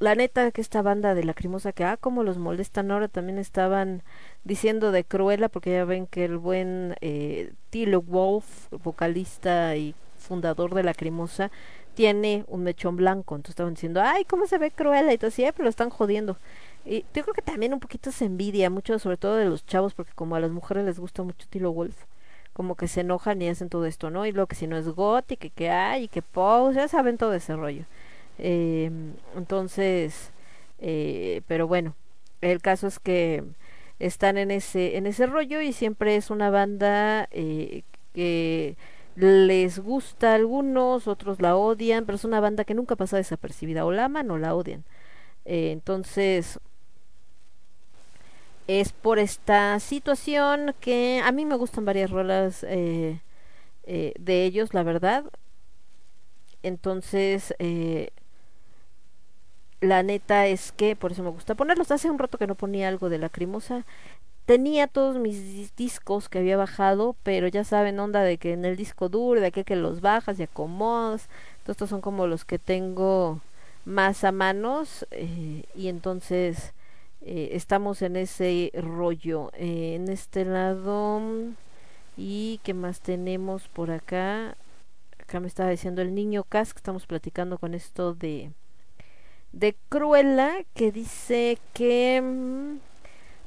la 0.00 0.16
neta 0.16 0.50
que 0.50 0.60
esta 0.60 0.82
banda 0.82 1.14
de 1.14 1.22
Lacrimosa 1.22 1.70
que 1.72 1.84
ah 1.84 1.96
como 1.96 2.24
los 2.24 2.36
molestan 2.36 2.90
ahora 2.90 3.06
también 3.06 3.38
estaban 3.38 4.02
diciendo 4.42 4.90
de 4.90 5.04
Cruella 5.04 5.48
porque 5.48 5.70
ya 5.70 5.84
ven 5.84 6.08
que 6.08 6.24
el 6.24 6.36
buen 6.38 6.96
eh, 7.00 7.52
Tilo 7.70 8.02
Wolf, 8.02 8.72
vocalista 8.82 9.76
y 9.76 9.94
fundador 10.18 10.74
de 10.74 10.82
Lacrimosa, 10.82 11.52
tiene 11.94 12.44
un 12.48 12.64
mechón 12.64 12.96
blanco, 12.96 13.36
entonces 13.36 13.52
estaban 13.52 13.74
diciendo, 13.74 14.02
ay, 14.02 14.24
¿cómo 14.24 14.48
se 14.48 14.58
ve 14.58 14.72
Cruella? 14.72 15.12
Y 15.12 15.18
todo 15.18 15.28
así, 15.28 15.44
"Ay, 15.44 15.52
pero 15.52 15.64
lo 15.64 15.70
están 15.70 15.90
jodiendo. 15.90 16.38
Y 16.90 17.04
yo 17.14 17.22
creo 17.22 17.34
que 17.34 17.42
también 17.42 17.72
un 17.72 17.78
poquito 17.78 18.10
se 18.10 18.24
envidia, 18.24 18.68
mucho 18.68 18.98
sobre 18.98 19.16
todo 19.16 19.36
de 19.36 19.44
los 19.44 19.64
chavos, 19.64 19.94
porque 19.94 20.12
como 20.12 20.34
a 20.34 20.40
las 20.40 20.50
mujeres 20.50 20.84
les 20.84 20.98
gusta 20.98 21.22
mucho 21.22 21.46
Tilo 21.48 21.72
Wolf, 21.72 21.96
como 22.52 22.74
que 22.74 22.88
se 22.88 23.02
enojan 23.02 23.40
y 23.40 23.48
hacen 23.48 23.68
todo 23.68 23.86
esto, 23.86 24.10
¿no? 24.10 24.26
Y 24.26 24.32
luego 24.32 24.48
que 24.48 24.56
si 24.56 24.66
no 24.66 24.76
es 24.76 24.88
got 24.88 25.30
y 25.30 25.36
que, 25.36 25.50
que 25.50 25.70
hay 25.70 26.04
y 26.04 26.08
que 26.08 26.20
pose, 26.20 26.78
ya 26.78 26.88
saben 26.88 27.16
todo 27.16 27.32
ese 27.34 27.54
rollo. 27.54 27.84
Eh, 28.38 28.90
entonces, 29.36 30.32
eh, 30.80 31.42
pero 31.46 31.68
bueno, 31.68 31.94
el 32.40 32.60
caso 32.60 32.88
es 32.88 32.98
que 32.98 33.44
están 34.00 34.36
en 34.36 34.50
ese, 34.50 34.96
en 34.96 35.06
ese 35.06 35.26
rollo 35.26 35.60
y 35.60 35.72
siempre 35.72 36.16
es 36.16 36.28
una 36.28 36.50
banda 36.50 37.28
eh, 37.30 37.82
que 38.14 38.76
les 39.14 39.78
gusta 39.78 40.32
a 40.32 40.34
algunos, 40.34 41.06
otros 41.06 41.40
la 41.40 41.54
odian, 41.56 42.04
pero 42.04 42.16
es 42.16 42.24
una 42.24 42.40
banda 42.40 42.64
que 42.64 42.74
nunca 42.74 42.96
pasa 42.96 43.16
desapercibida, 43.16 43.84
o 43.84 43.92
la 43.92 44.06
aman 44.06 44.28
o 44.32 44.38
la 44.38 44.56
odian. 44.56 44.84
Eh, 45.44 45.72
entonces, 45.72 46.58
es 48.80 48.92
por 48.92 49.18
esta 49.18 49.80
situación 49.80 50.74
que 50.80 51.20
a 51.24 51.32
mí 51.32 51.44
me 51.46 51.56
gustan 51.56 51.84
varias 51.84 52.10
rolas 52.10 52.64
eh, 52.68 53.20
eh, 53.84 54.14
de 54.20 54.44
ellos, 54.46 54.74
la 54.74 54.82
verdad. 54.84 55.24
Entonces, 56.62 57.54
eh, 57.58 58.10
la 59.80 60.02
neta 60.02 60.46
es 60.46 60.72
que 60.72 60.94
por 60.96 61.12
eso 61.12 61.22
me 61.22 61.30
gusta 61.30 61.54
ponerlos. 61.54 61.90
Hace 61.90 62.10
un 62.10 62.18
rato 62.18 62.38
que 62.38 62.46
no 62.46 62.54
ponía 62.54 62.88
algo 62.88 63.08
de 63.08 63.18
Lacrimosa. 63.18 63.86
Tenía 64.46 64.88
todos 64.88 65.18
mis 65.18 65.36
dis- 65.38 65.72
discos 65.76 66.28
que 66.28 66.38
había 66.40 66.56
bajado, 66.58 67.16
pero 67.24 67.48
ya 67.48 67.64
saben, 67.64 68.00
onda 68.00 68.22
de 68.22 68.38
que 68.38 68.52
en 68.54 68.64
el 68.66 68.76
disco 68.76 69.08
duro, 69.10 69.40
de 69.40 69.48
aquí 69.48 69.64
que 69.64 69.76
los 69.76 70.00
bajas 70.02 70.40
y 70.40 70.44
acomodas. 70.44 71.28
Entonces, 71.60 71.70
estos 71.72 71.90
son 71.90 72.00
como 72.02 72.26
los 72.26 72.44
que 72.44 72.58
tengo 72.58 73.40
más 73.86 74.24
a 74.24 74.32
manos. 74.32 75.06
eh, 75.12 75.64
y 75.76 75.88
entonces 75.88 76.74
eh, 77.22 77.50
estamos 77.52 78.02
en 78.02 78.16
ese 78.16 78.72
rollo. 78.74 79.50
Eh, 79.54 79.94
en 79.96 80.08
este 80.08 80.44
lado. 80.44 81.20
mm, 81.20 81.54
¿Y 82.16 82.60
qué 82.64 82.74
más 82.74 83.00
tenemos 83.00 83.68
por 83.68 83.90
acá? 83.90 84.56
Acá 85.20 85.40
me 85.40 85.48
estaba 85.48 85.70
diciendo 85.70 86.02
el 86.02 86.14
niño 86.14 86.44
Cas, 86.44 86.74
que 86.74 86.78
estamos 86.78 87.06
platicando 87.06 87.58
con 87.58 87.74
esto 87.74 88.14
de 88.14 88.52
de 89.52 89.76
Cruella, 89.88 90.64
que 90.74 90.92
dice 90.92 91.58
que 91.74 92.20
mm, 92.22 92.78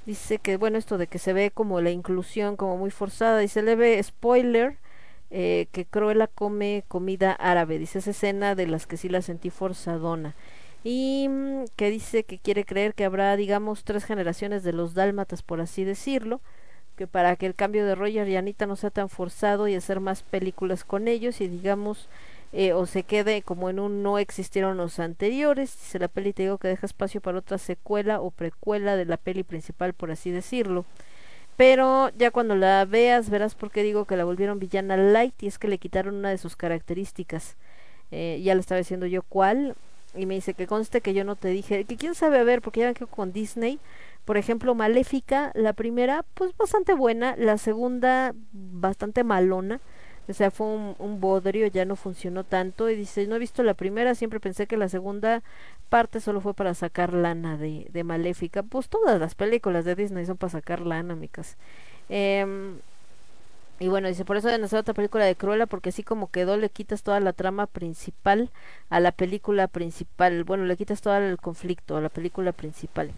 dice 0.05 0.39
que 0.39 0.57
bueno 0.57 0.77
esto 0.77 0.97
de 0.97 1.07
que 1.07 1.19
se 1.19 1.33
ve 1.33 1.51
como 1.51 1.81
la 1.81 1.91
inclusión 1.91 2.57
como 2.57 2.77
muy 2.77 2.91
forzada, 2.91 3.39
dice 3.39 3.61
leve 3.61 4.01
spoiler 4.03 4.77
eh, 5.31 5.67
que 5.71 5.85
Cruella 5.85 6.27
come 6.27 6.83
comida 6.87 7.33
árabe, 7.33 7.79
dice 7.79 7.99
esa 7.99 8.11
escena 8.11 8.55
de 8.55 8.67
las 8.67 8.85
que 8.87 8.97
sí 8.97 9.09
la 9.09 9.21
sentí 9.21 9.49
forzadona 9.49 10.35
y 10.83 11.27
mm, 11.29 11.65
que 11.75 11.89
dice 11.89 12.23
que 12.23 12.39
quiere 12.39 12.65
creer 12.65 12.93
que 12.93 13.05
habrá 13.05 13.35
digamos 13.35 13.83
tres 13.83 14.05
generaciones 14.05 14.63
de 14.63 14.73
los 14.73 14.93
dálmatas 14.93 15.43
por 15.43 15.61
así 15.61 15.83
decirlo 15.83 16.41
que 16.95 17.07
para 17.07 17.35
que 17.35 17.45
el 17.45 17.55
cambio 17.55 17.85
de 17.85 17.95
Roger 17.95 18.27
y 18.27 18.35
Anita 18.35 18.65
no 18.67 18.75
sea 18.75 18.91
tan 18.91 19.09
forzado 19.09 19.67
y 19.67 19.75
hacer 19.75 19.99
más 19.99 20.23
películas 20.23 20.83
con 20.83 21.07
ellos 21.07 21.41
y 21.41 21.47
digamos 21.47 22.07
eh, 22.53 22.73
o 22.73 22.85
se 22.85 23.01
quede 23.01 23.41
como 23.41 23.69
en 23.71 23.79
un 23.79 24.03
no 24.03 24.19
existieron 24.19 24.77
los 24.77 24.99
anteriores. 24.99 25.75
Dice 25.79 25.97
la 25.97 26.07
peli 26.07 26.33
te 26.33 26.43
digo 26.43 26.59
que 26.59 26.67
deja 26.67 26.85
espacio 26.85 27.19
para 27.19 27.39
otra 27.39 27.57
secuela 27.57 28.21
o 28.21 28.29
precuela 28.29 28.95
de 28.95 29.05
la 29.05 29.17
peli 29.17 29.43
principal 29.43 29.93
por 29.93 30.11
así 30.11 30.29
decirlo. 30.29 30.85
Pero 31.57 32.09
ya 32.17 32.31
cuando 32.31 32.55
la 32.55 32.85
veas 32.85 33.29
verás 33.29 33.55
por 33.55 33.71
qué 33.71 33.83
digo 33.83 34.05
que 34.05 34.17
la 34.17 34.23
volvieron 34.25 34.59
villana 34.59 34.97
light 34.97 35.41
y 35.43 35.47
es 35.47 35.59
que 35.59 35.67
le 35.67 35.79
quitaron 35.79 36.15
una 36.15 36.29
de 36.29 36.37
sus 36.37 36.55
características. 36.55 37.57
Eh, 38.11 38.41
ya 38.43 38.53
le 38.53 38.61
estaba 38.61 38.77
diciendo 38.79 39.07
yo 39.07 39.23
cuál 39.23 39.75
y 40.15 40.25
me 40.25 40.35
dice 40.35 40.53
que 40.53 40.67
conste 40.67 41.01
que 41.01 41.13
yo 41.13 41.23
no 41.23 41.35
te 41.35 41.49
dije 41.49 41.85
que 41.85 41.97
quién 41.97 42.15
sabe 42.15 42.39
a 42.39 42.43
ver 42.43 42.61
porque 42.61 42.81
ya 42.81 42.93
que 42.93 43.05
con 43.07 43.33
Disney. 43.33 43.79
Por 44.25 44.37
ejemplo 44.37 44.73
Maléfica 44.75 45.51
la 45.53 45.73
primera 45.73 46.23
pues 46.33 46.55
bastante 46.57 46.93
buena 46.93 47.35
la 47.37 47.57
segunda 47.57 48.33
bastante 48.51 49.23
malona. 49.23 49.81
O 50.29 50.33
sea 50.33 50.51
fue 50.51 50.67
un, 50.67 50.95
un 50.99 51.19
bodrio 51.19 51.67
ya 51.67 51.85
no 51.85 51.95
funcionó 51.95 52.43
tanto. 52.43 52.89
Y 52.89 52.95
dice 52.95 53.27
no 53.27 53.35
he 53.35 53.39
visto 53.39 53.63
la 53.63 53.73
primera 53.73 54.15
siempre 54.15 54.39
pensé 54.39 54.67
que 54.67 54.77
la 54.77 54.89
segunda 54.89 55.43
parte 55.89 56.19
solo 56.19 56.41
fue 56.41 56.53
para 56.53 56.73
sacar 56.73 57.13
lana 57.13 57.57
de, 57.57 57.87
de 57.91 58.03
Maléfica 58.03 58.63
pues 58.63 58.89
todas 58.89 59.19
las 59.19 59.35
películas 59.35 59.85
de 59.85 59.95
Disney 59.95 60.25
son 60.25 60.37
para 60.37 60.51
sacar 60.51 60.81
lana 60.81 61.15
micas 61.15 61.57
Em, 62.09 62.79
y 63.79 63.87
bueno, 63.87 64.07
dice, 64.07 64.23
por 64.25 64.37
eso 64.37 64.47
deben 64.47 64.63
hacer 64.63 64.79
otra 64.79 64.93
película 64.93 65.25
de 65.25 65.35
Cruella, 65.35 65.65
porque 65.65 65.89
así 65.89 66.03
como 66.03 66.31
quedó, 66.31 66.57
le 66.57 66.69
quitas 66.69 67.03
toda 67.03 67.19
la 67.19 67.33
trama 67.33 67.67
principal 67.67 68.49
a 68.89 68.99
la 68.99 69.11
película 69.11 69.67
principal. 69.67 70.43
Bueno, 70.43 70.65
le 70.65 70.77
quitas 70.77 71.01
todo 71.01 71.17
el 71.17 71.37
conflicto 71.37 71.97
a 71.97 72.01
la 72.01 72.09
película 72.09 72.51
principal. 72.51 73.11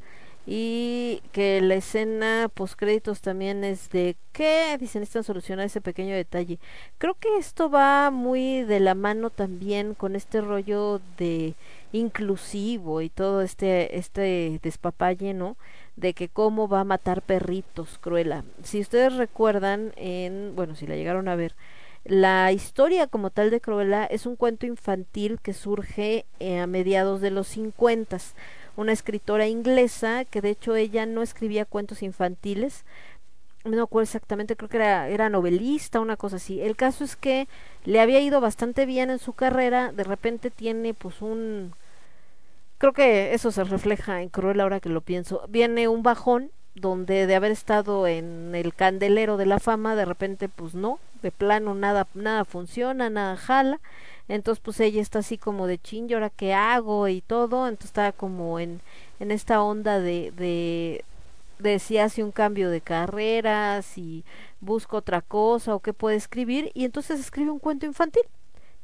Y 0.48 1.22
que 1.32 1.60
la 1.62 1.76
escena 1.76 2.50
post 2.54 2.76
créditos 2.76 3.22
también 3.22 3.64
es 3.64 3.90
de 3.90 4.16
que 4.32 4.78
dicen 4.80 5.02
necesitan 5.02 5.24
solucionar 5.24 5.66
ese 5.66 5.82
pequeño 5.82 6.16
detalle. 6.16 6.60
Creo 7.00 7.16
que 7.16 7.38
esto 7.38 7.70
va 7.70 8.12
muy 8.12 8.62
de 8.62 8.80
la 8.80 8.94
mano 8.94 9.32
también 9.32 9.96
con 9.96 10.16
este 10.16 10.42
rollo 10.42 11.02
de 11.18 11.56
inclusivo 11.94 13.02
y 13.02 13.10
todo 13.10 13.42
este 13.42 13.98
este 13.98 14.60
despapalle, 14.62 15.34
¿no? 15.34 15.58
De 15.96 16.14
que 16.14 16.30
cómo 16.30 16.68
va 16.68 16.82
a 16.82 16.86
matar 16.86 17.22
perritos 17.22 17.98
Cruella. 18.00 18.44
Si 18.64 18.82
ustedes 18.82 19.16
recuerdan, 19.16 19.94
en, 19.96 20.54
bueno, 20.56 20.76
si 20.76 20.88
la 20.88 20.96
llegaron 20.96 21.28
a 21.28 21.36
ver, 21.36 21.56
la 22.04 22.52
historia 22.52 23.08
como 23.08 23.32
tal 23.32 23.50
de 23.50 23.62
Cruella 23.62 24.06
es 24.06 24.26
un 24.26 24.36
cuento 24.36 24.66
infantil 24.66 25.40
que 25.42 25.54
surge 25.54 26.26
eh, 26.40 26.60
a 26.60 26.68
mediados 26.68 27.20
de 27.20 27.32
los 27.32 27.48
50. 27.48 28.18
Una 28.76 28.92
escritora 28.92 29.48
inglesa 29.48 30.26
que 30.26 30.42
de 30.42 30.52
hecho 30.52 30.76
ella 30.76 31.06
no 31.06 31.24
escribía 31.24 31.66
cuentos 31.66 32.04
infantiles, 32.04 32.86
no 33.64 33.72
me 33.72 33.82
acuerdo 33.82 34.04
exactamente, 34.04 34.56
creo 34.56 34.70
que 34.70 34.78
era, 34.78 35.10
era 35.10 35.30
novelista, 35.30 36.00
una 36.00 36.18
cosa 36.18 36.36
así. 36.36 36.62
El 36.62 36.76
caso 36.76 37.04
es 37.04 37.16
que 37.16 37.48
le 37.84 38.00
había 38.00 38.20
ido 38.20 38.40
bastante 38.40 38.86
bien 38.86 39.10
en 39.10 39.18
su 39.18 39.34
carrera, 39.34 39.92
de 39.92 40.04
repente 40.04 40.52
tiene 40.52 40.94
pues 40.94 41.22
un 41.22 41.74
creo 42.78 42.94
que 42.94 43.34
eso 43.34 43.52
se 43.52 43.64
refleja 43.64 44.22
en 44.22 44.30
Cruella 44.30 44.64
ahora 44.64 44.80
que 44.80 44.90
lo 44.90 45.02
pienso. 45.02 45.46
Viene 45.50 45.88
un 45.88 46.04
bajón 46.04 46.52
donde 46.76 47.26
de 47.26 47.36
haber 47.36 47.52
estado 47.52 48.06
en 48.08 48.54
el 48.54 48.74
candelero 48.74 49.38
de 49.38 49.46
la 49.46 49.60
fama, 49.60 49.96
de 49.96 50.06
repente 50.06 50.50
pues 50.50 50.76
no, 50.76 51.00
de 51.22 51.32
plano 51.32 51.74
nada 51.74 52.08
nada 52.14 52.46
funciona, 52.46 53.10
nada 53.10 53.38
jala. 53.38 53.80
Entonces 54.28 54.62
pues 54.64 54.80
ella 54.80 55.02
está 55.02 55.20
así 55.20 55.38
como 55.38 55.68
de 55.68 55.78
chin, 55.78 56.10
¿y 56.10 56.14
ahora 56.14 56.30
qué 56.30 56.54
hago? 56.54 57.08
y 57.08 57.22
todo, 57.22 57.68
entonces 57.68 57.88
está 57.88 58.12
como 58.12 58.60
en 58.60 58.82
en 59.20 59.32
esta 59.32 59.62
onda 59.64 60.00
de 60.00 60.32
de 60.32 61.06
de 61.60 61.80
si 61.80 61.98
hace 61.98 62.24
un 62.24 62.32
cambio 62.32 62.70
de 62.70 62.82
carrera, 62.82 63.82
si 63.82 64.26
busca 64.60 64.98
otra 64.98 65.22
cosa 65.22 65.76
o 65.76 65.80
qué 65.80 65.94
puede 65.94 66.18
escribir 66.18 66.72
y 66.74 66.86
entonces 66.86 67.20
escribe 67.20 67.52
un 67.52 67.60
cuento 67.60 67.86
infantil 67.86 68.24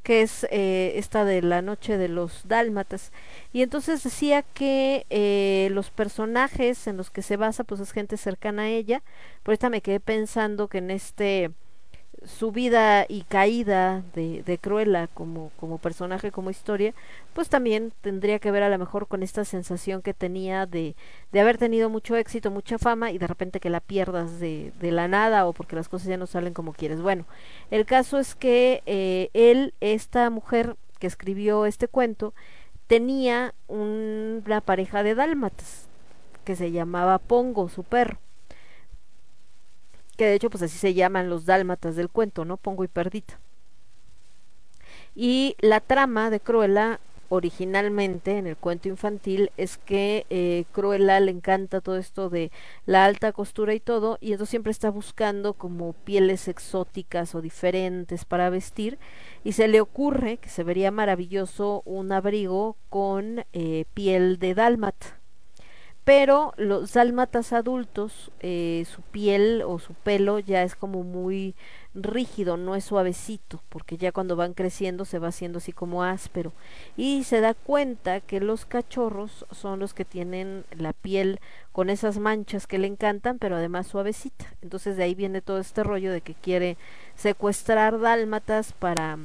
que 0.04 0.22
es 0.22 0.46
eh, 0.50 0.94
esta 0.96 1.26
de 1.26 1.42
la 1.42 1.62
noche 1.62 1.98
de 1.98 2.08
los 2.08 2.48
dálmatas. 2.48 3.12
Y 3.54 3.62
entonces 3.62 4.04
decía 4.04 4.42
que 4.42 5.06
eh, 5.10 5.70
los 5.72 5.92
personajes 5.92 6.88
en 6.88 6.98
los 6.98 7.12
que 7.12 7.22
se 7.22 7.38
basa, 7.38 7.64
pues 7.64 7.82
es 7.82 7.92
gente 7.92 8.18
cercana 8.18 8.64
a 8.64 8.70
ella. 8.70 9.04
Por 9.44 9.54
ahorita 9.54 9.70
me 9.70 9.82
quedé 9.82 10.00
pensando 10.00 10.68
que 10.68 10.80
en 10.80 10.92
este 10.92 11.52
subida 12.26 13.06
y 13.10 13.24
caída 13.24 14.04
de, 14.14 14.44
de 14.44 14.58
Cruella 14.60 15.08
como, 15.08 15.52
como 15.60 15.78
personaje, 15.80 16.32
como 16.32 16.52
historia, 16.52 16.94
pues 17.34 17.50
también 17.50 17.94
tendría 18.02 18.40
que 18.40 18.52
ver 18.52 18.64
a 18.64 18.70
lo 18.70 18.78
mejor 18.78 19.08
con 19.08 19.24
esta 19.24 19.44
sensación 19.46 20.02
que 20.02 20.14
tenía 20.14 20.66
de, 20.68 20.96
de 21.32 21.40
haber 21.40 21.58
tenido 21.58 21.90
mucho 21.90 22.16
éxito, 22.16 22.52
mucha 22.52 22.78
fama 22.78 23.12
y 23.12 23.18
de 23.18 23.28
repente 23.28 23.60
que 23.60 23.70
la 23.72 23.80
pierdas 23.80 24.40
de, 24.40 24.72
de 24.80 24.92
la 24.92 25.08
nada 25.08 25.48
o 25.48 25.54
porque 25.54 25.76
las 25.76 25.90
cosas 25.90 26.08
ya 26.10 26.18
no 26.18 26.28
salen 26.28 26.54
como 26.54 26.74
quieres. 26.74 27.02
Bueno, 27.02 27.26
el 27.72 27.86
caso 27.86 28.20
es 28.20 28.36
que 28.36 28.84
eh, 28.86 29.30
él, 29.34 29.74
esta 29.82 30.30
mujer 30.30 30.76
que 31.00 31.08
escribió 31.08 31.66
este 31.66 31.88
cuento, 31.88 32.34
tenía 32.88 33.54
un- 33.68 34.44
una 34.46 34.62
pareja 34.62 35.04
de 35.04 35.16
dálmatas 35.16 35.88
que 36.44 36.56
se 36.56 36.72
llamaba 36.72 37.18
Pongo, 37.20 37.70
su 37.70 37.84
perro 37.84 38.20
que 40.22 40.28
de 40.28 40.36
hecho 40.36 40.52
pues 40.52 40.62
así 40.62 40.78
se 40.78 40.94
llaman 40.94 41.32
los 41.32 41.48
dálmatas 41.48 41.96
del 41.96 42.08
cuento, 42.08 42.46
¿no? 42.46 42.58
Pongo 42.58 42.84
y 42.84 42.88
Perdita. 42.88 43.40
Y 45.16 45.56
la 45.62 45.80
trama 45.80 46.30
de 46.30 46.40
Cruella 46.40 47.00
originalmente 47.30 48.38
en 48.38 48.46
el 48.46 48.56
cuento 48.56 48.88
infantil 48.88 49.50
es 49.58 49.80
que 49.80 50.28
eh, 50.30 50.66
Cruella 50.74 51.20
le 51.20 51.32
encanta 51.32 51.82
todo 51.82 51.98
esto 51.98 52.30
de 52.30 52.52
la 52.86 53.04
alta 53.06 53.32
costura 53.32 53.74
y 53.74 53.80
todo 53.80 54.20
y 54.22 54.34
entonces 54.34 54.52
siempre 54.52 54.72
está 54.72 54.92
buscando 54.92 55.56
como 55.56 55.94
pieles 55.94 56.48
exóticas 56.48 57.34
o 57.34 57.42
diferentes 57.42 58.24
para 58.24 58.52
vestir 58.52 59.00
y 59.44 59.54
se 59.54 59.68
le 59.68 59.82
ocurre 59.82 60.38
que 60.38 60.50
se 60.50 60.64
vería 60.64 60.92
maravilloso 60.92 61.82
un 61.84 62.12
abrigo 62.12 62.76
con 62.90 63.44
eh, 63.54 63.86
piel 63.96 64.38
de 64.38 64.54
dálmata 64.54 65.21
pero 66.12 66.54
los 66.58 66.92
dálmatas 66.92 67.54
adultos, 67.54 68.32
eh, 68.42 68.86
su 68.94 69.02
piel 69.02 69.64
o 69.66 69.80
su 69.80 69.94
pelo 69.94 70.40
ya 70.40 70.62
es 70.64 70.76
como 70.76 71.04
muy 71.04 71.56
rígido, 71.96 72.58
no 72.58 72.76
es 72.76 72.84
suavecito, 72.84 73.64
porque 73.70 73.96
ya 73.96 74.12
cuando 74.12 74.36
van 74.36 74.54
creciendo 74.54 75.06
se 75.06 75.20
va 75.20 75.30
haciendo 75.30 75.60
así 75.60 75.72
como 75.72 76.04
áspero. 76.04 76.52
Y 76.98 77.24
se 77.24 77.40
da 77.40 77.54
cuenta 77.54 78.20
que 78.20 78.42
los 78.42 78.66
cachorros 78.66 79.46
son 79.52 79.80
los 79.80 79.94
que 79.94 80.04
tienen 80.04 80.66
la 80.78 80.92
piel 80.92 81.40
con 81.72 81.90
esas 81.90 82.18
manchas 82.18 82.68
que 82.68 82.78
le 82.78 82.88
encantan, 82.88 83.40
pero 83.40 83.56
además 83.56 83.88
suavecita. 83.88 84.54
Entonces 84.62 84.98
de 84.98 85.04
ahí 85.04 85.16
viene 85.16 85.40
todo 85.42 85.60
este 85.60 85.82
rollo 85.82 86.12
de 86.12 86.20
que 86.20 86.34
quiere 86.34 86.76
secuestrar 87.16 88.02
dálmatas 88.02 88.74
para 88.74 89.18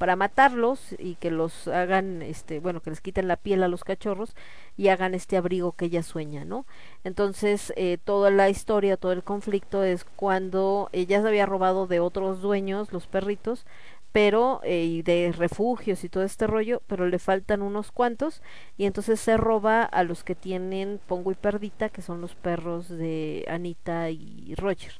para 0.00 0.16
matarlos 0.16 0.94
y 0.98 1.16
que 1.16 1.30
los 1.30 1.68
hagan 1.68 2.22
este 2.22 2.58
bueno 2.58 2.80
que 2.80 2.88
les 2.88 3.02
quiten 3.02 3.28
la 3.28 3.36
piel 3.36 3.62
a 3.62 3.68
los 3.68 3.84
cachorros 3.84 4.34
y 4.78 4.88
hagan 4.88 5.12
este 5.12 5.36
abrigo 5.36 5.72
que 5.72 5.84
ella 5.84 6.02
sueña 6.02 6.46
no 6.46 6.64
entonces 7.04 7.74
eh, 7.76 7.98
toda 8.02 8.30
la 8.30 8.48
historia 8.48 8.96
todo 8.96 9.12
el 9.12 9.22
conflicto 9.22 9.84
es 9.84 10.04
cuando 10.16 10.88
ella 10.92 11.20
se 11.20 11.28
había 11.28 11.44
robado 11.44 11.86
de 11.86 12.00
otros 12.00 12.40
dueños 12.40 12.94
los 12.94 13.06
perritos 13.08 13.66
pero 14.10 14.62
eh, 14.64 14.84
y 14.84 15.02
de 15.02 15.34
refugios 15.36 16.02
y 16.02 16.08
todo 16.08 16.24
este 16.24 16.46
rollo 16.46 16.80
pero 16.86 17.06
le 17.06 17.18
faltan 17.18 17.60
unos 17.60 17.92
cuantos 17.92 18.40
y 18.78 18.86
entonces 18.86 19.20
se 19.20 19.36
roba 19.36 19.82
a 19.82 20.02
los 20.02 20.24
que 20.24 20.34
tienen 20.34 20.98
Pongo 21.08 21.30
y 21.30 21.34
Perdita 21.34 21.90
que 21.90 22.00
son 22.00 22.22
los 22.22 22.34
perros 22.34 22.88
de 22.88 23.44
Anita 23.50 24.08
y 24.08 24.54
Roger 24.56 24.94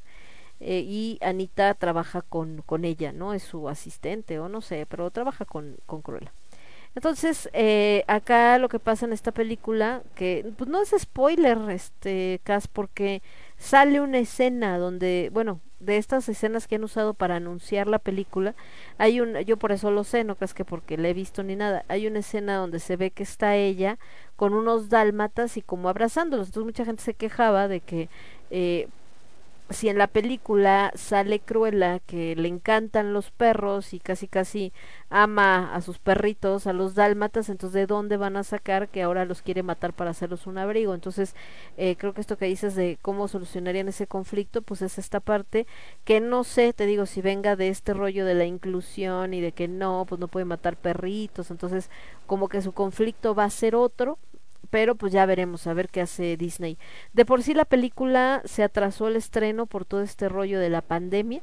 eh, 0.60 0.84
y 0.86 1.18
Anita 1.22 1.74
trabaja 1.74 2.22
con, 2.22 2.62
con 2.66 2.84
ella, 2.84 3.12
¿no? 3.12 3.34
Es 3.34 3.42
su 3.42 3.68
asistente 3.68 4.38
o 4.38 4.48
no 4.48 4.60
sé, 4.60 4.86
pero 4.86 5.10
trabaja 5.10 5.44
con, 5.44 5.76
con 5.86 6.02
Cruella. 6.02 6.32
Entonces, 6.94 7.48
eh, 7.52 8.04
acá 8.08 8.58
lo 8.58 8.68
que 8.68 8.80
pasa 8.80 9.06
en 9.06 9.12
esta 9.12 9.30
película, 9.32 10.02
que 10.16 10.52
pues 10.56 10.68
no 10.68 10.82
es 10.82 10.92
spoiler, 10.98 11.58
este, 11.70 12.40
Cas, 12.42 12.66
porque 12.66 13.22
sale 13.58 14.00
una 14.00 14.18
escena 14.18 14.76
donde, 14.76 15.30
bueno, 15.32 15.60
de 15.78 15.96
estas 15.98 16.28
escenas 16.28 16.66
que 16.66 16.74
han 16.74 16.84
usado 16.84 17.14
para 17.14 17.36
anunciar 17.36 17.86
la 17.86 18.00
película, 18.00 18.54
hay 18.98 19.20
un, 19.20 19.38
yo 19.38 19.56
por 19.56 19.72
eso 19.72 19.90
lo 19.92 20.04
sé, 20.04 20.24
no 20.24 20.34
crees 20.34 20.52
que 20.52 20.64
porque 20.64 20.98
la 20.98 21.08
he 21.08 21.14
visto 21.14 21.42
ni 21.44 21.56
nada, 21.56 21.84
hay 21.88 22.06
una 22.06 22.18
escena 22.18 22.56
donde 22.56 22.80
se 22.80 22.96
ve 22.96 23.12
que 23.12 23.22
está 23.22 23.56
ella 23.56 23.98
con 24.36 24.52
unos 24.54 24.88
dálmatas 24.88 25.56
y 25.56 25.62
como 25.62 25.88
abrazándolos, 25.88 26.48
entonces 26.48 26.66
mucha 26.66 26.84
gente 26.84 27.02
se 27.02 27.14
quejaba 27.14 27.68
de 27.68 27.80
que 27.80 28.08
eh, 28.50 28.88
si 29.70 29.88
en 29.88 29.98
la 29.98 30.08
película 30.08 30.92
sale 30.96 31.38
Cruella 31.38 32.00
que 32.00 32.34
le 32.34 32.48
encantan 32.48 33.12
los 33.12 33.30
perros 33.30 33.94
y 33.94 34.00
casi 34.00 34.26
casi 34.26 34.72
ama 35.10 35.74
a 35.74 35.80
sus 35.80 35.98
perritos, 35.98 36.66
a 36.66 36.72
los 36.72 36.94
dálmatas, 36.96 37.48
entonces 37.48 37.74
de 37.74 37.86
dónde 37.86 38.16
van 38.16 38.36
a 38.36 38.44
sacar 38.44 38.88
que 38.88 39.02
ahora 39.02 39.24
los 39.24 39.42
quiere 39.42 39.62
matar 39.62 39.92
para 39.92 40.10
hacerlos 40.10 40.46
un 40.48 40.58
abrigo. 40.58 40.94
Entonces 40.94 41.36
eh, 41.76 41.96
creo 41.96 42.14
que 42.14 42.20
esto 42.20 42.36
que 42.36 42.46
dices 42.46 42.74
de 42.74 42.98
cómo 43.00 43.28
solucionarían 43.28 43.88
ese 43.88 44.08
conflicto, 44.08 44.62
pues 44.62 44.82
es 44.82 44.98
esta 44.98 45.20
parte 45.20 45.66
que 46.04 46.20
no 46.20 46.42
sé, 46.42 46.72
te 46.72 46.86
digo, 46.86 47.06
si 47.06 47.20
venga 47.20 47.54
de 47.54 47.68
este 47.68 47.94
rollo 47.94 48.24
de 48.24 48.34
la 48.34 48.46
inclusión 48.46 49.34
y 49.34 49.40
de 49.40 49.52
que 49.52 49.68
no, 49.68 50.04
pues 50.08 50.20
no 50.20 50.28
puede 50.28 50.46
matar 50.46 50.76
perritos, 50.76 51.50
entonces 51.50 51.90
como 52.26 52.48
que 52.48 52.62
su 52.62 52.72
conflicto 52.72 53.34
va 53.34 53.44
a 53.44 53.50
ser 53.50 53.76
otro 53.76 54.18
pero 54.70 54.94
pues 54.94 55.12
ya 55.12 55.26
veremos 55.26 55.66
a 55.66 55.74
ver 55.74 55.88
qué 55.88 56.00
hace 56.00 56.36
Disney. 56.36 56.78
De 57.12 57.24
por 57.24 57.42
sí 57.42 57.54
la 57.54 57.64
película 57.64 58.42
se 58.44 58.62
atrasó 58.62 59.08
el 59.08 59.16
estreno 59.16 59.66
por 59.66 59.84
todo 59.84 60.02
este 60.02 60.28
rollo 60.28 60.58
de 60.60 60.70
la 60.70 60.82
pandemia, 60.82 61.42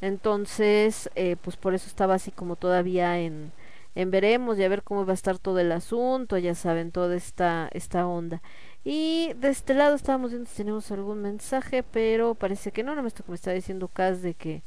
entonces 0.00 1.10
eh, 1.14 1.36
pues 1.42 1.56
por 1.56 1.74
eso 1.74 1.88
estaba 1.88 2.14
así 2.14 2.30
como 2.30 2.56
todavía 2.56 3.18
en, 3.18 3.52
en 3.94 4.10
veremos 4.10 4.58
y 4.58 4.64
a 4.64 4.68
ver 4.68 4.82
cómo 4.82 5.04
va 5.06 5.12
a 5.12 5.14
estar 5.14 5.38
todo 5.38 5.58
el 5.58 5.72
asunto, 5.72 6.38
ya 6.38 6.54
saben, 6.54 6.92
toda 6.92 7.16
esta, 7.16 7.68
esta 7.72 8.06
onda. 8.06 8.42
Y 8.84 9.32
de 9.34 9.50
este 9.50 9.74
lado 9.74 9.94
estábamos 9.94 10.30
viendo 10.30 10.48
si 10.48 10.56
tenemos 10.56 10.90
algún 10.90 11.20
mensaje, 11.20 11.82
pero 11.82 12.34
parece 12.34 12.72
que 12.72 12.82
no, 12.82 12.94
no 12.94 13.02
me 13.02 13.08
está, 13.08 13.24
me 13.26 13.34
está 13.34 13.52
diciendo 13.52 13.88
Cas 13.88 14.22
de 14.22 14.34
que 14.34 14.62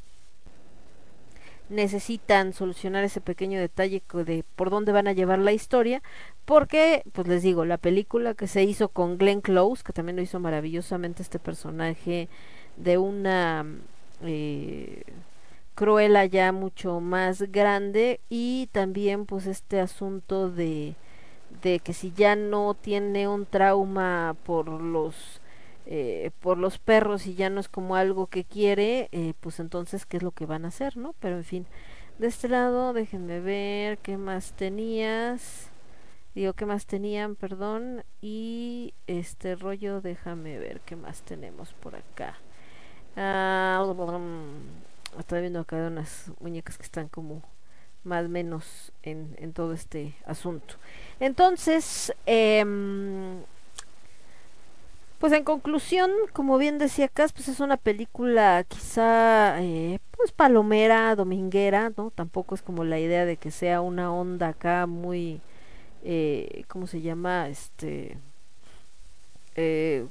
necesitan 1.68 2.52
solucionar 2.52 3.04
ese 3.04 3.20
pequeño 3.20 3.58
detalle 3.58 4.02
de 4.26 4.44
por 4.56 4.70
dónde 4.70 4.92
van 4.92 5.08
a 5.08 5.12
llevar 5.12 5.38
la 5.38 5.52
historia, 5.52 6.02
porque, 6.44 7.02
pues 7.12 7.26
les 7.26 7.42
digo, 7.42 7.64
la 7.64 7.78
película 7.78 8.34
que 8.34 8.46
se 8.46 8.62
hizo 8.62 8.88
con 8.88 9.18
Glenn 9.18 9.40
Close, 9.40 9.82
que 9.82 9.92
también 9.92 10.16
lo 10.16 10.22
hizo 10.22 10.40
maravillosamente 10.40 11.22
este 11.22 11.38
personaje 11.38 12.28
de 12.76 12.98
una 12.98 13.64
eh, 14.22 15.02
Cruella 15.74 16.24
ya 16.24 16.52
mucho 16.52 17.00
más 17.00 17.42
grande 17.50 18.20
y 18.28 18.68
también 18.72 19.26
pues 19.26 19.46
este 19.46 19.80
asunto 19.80 20.48
de 20.50 20.94
de 21.62 21.78
que 21.78 21.92
si 21.92 22.12
ya 22.12 22.36
no 22.36 22.74
tiene 22.74 23.28
un 23.28 23.46
trauma 23.46 24.36
por 24.44 24.68
los 24.68 25.40
eh, 25.86 26.30
por 26.40 26.58
los 26.58 26.78
perros 26.78 27.26
y 27.26 27.34
ya 27.34 27.50
no 27.50 27.60
es 27.60 27.68
como 27.68 27.96
algo 27.96 28.26
que 28.26 28.44
quiere, 28.44 29.08
eh, 29.12 29.34
pues 29.40 29.60
entonces 29.60 30.06
qué 30.06 30.18
es 30.18 30.22
lo 30.22 30.30
que 30.32 30.46
van 30.46 30.64
a 30.64 30.68
hacer, 30.68 30.96
¿no? 30.96 31.14
Pero 31.20 31.36
en 31.36 31.44
fin, 31.44 31.66
de 32.18 32.26
este 32.28 32.48
lado 32.48 32.92
déjenme 32.92 33.40
ver 33.40 33.98
qué 33.98 34.16
más 34.16 34.52
tenías, 34.54 35.70
digo 36.34 36.52
qué 36.54 36.66
más 36.66 36.86
tenían, 36.86 37.36
perdón, 37.36 38.04
y 38.20 38.94
este 39.06 39.56
rollo 39.56 40.00
déjame 40.00 40.58
ver 40.58 40.80
qué 40.80 40.96
más 40.96 41.22
tenemos 41.22 41.72
por 41.74 41.96
acá. 41.96 42.38
Ah, 43.16 43.84
mm, 43.86 45.18
estoy 45.20 45.40
viendo 45.40 45.60
acá 45.60 45.76
unas 45.76 46.32
muñecas 46.40 46.76
que 46.78 46.84
están 46.84 47.08
como 47.08 47.42
más 48.04 48.28
menos 48.28 48.92
en, 49.02 49.34
en 49.38 49.52
todo 49.52 49.72
este 49.72 50.14
asunto. 50.26 50.74
Entonces, 51.20 52.12
em, 52.26 53.42
pues 55.24 55.32
en 55.32 55.44
conclusión, 55.44 56.10
como 56.34 56.58
bien 56.58 56.76
decía 56.76 57.08
Cas, 57.08 57.32
pues 57.32 57.48
es 57.48 57.60
una 57.60 57.78
película 57.78 58.62
quizá 58.68 59.58
eh, 59.62 59.98
pues 60.18 60.32
palomera, 60.32 61.16
dominguera, 61.16 61.90
¿no? 61.96 62.10
Tampoco 62.10 62.54
es 62.54 62.60
como 62.60 62.84
la 62.84 63.00
idea 63.00 63.24
de 63.24 63.38
que 63.38 63.50
sea 63.50 63.80
una 63.80 64.12
onda 64.12 64.48
acá 64.48 64.84
muy, 64.86 65.40
eh, 66.02 66.64
¿cómo 66.68 66.86
se 66.86 67.00
llama? 67.00 67.48
Este, 67.48 68.18
eh, 69.54 70.06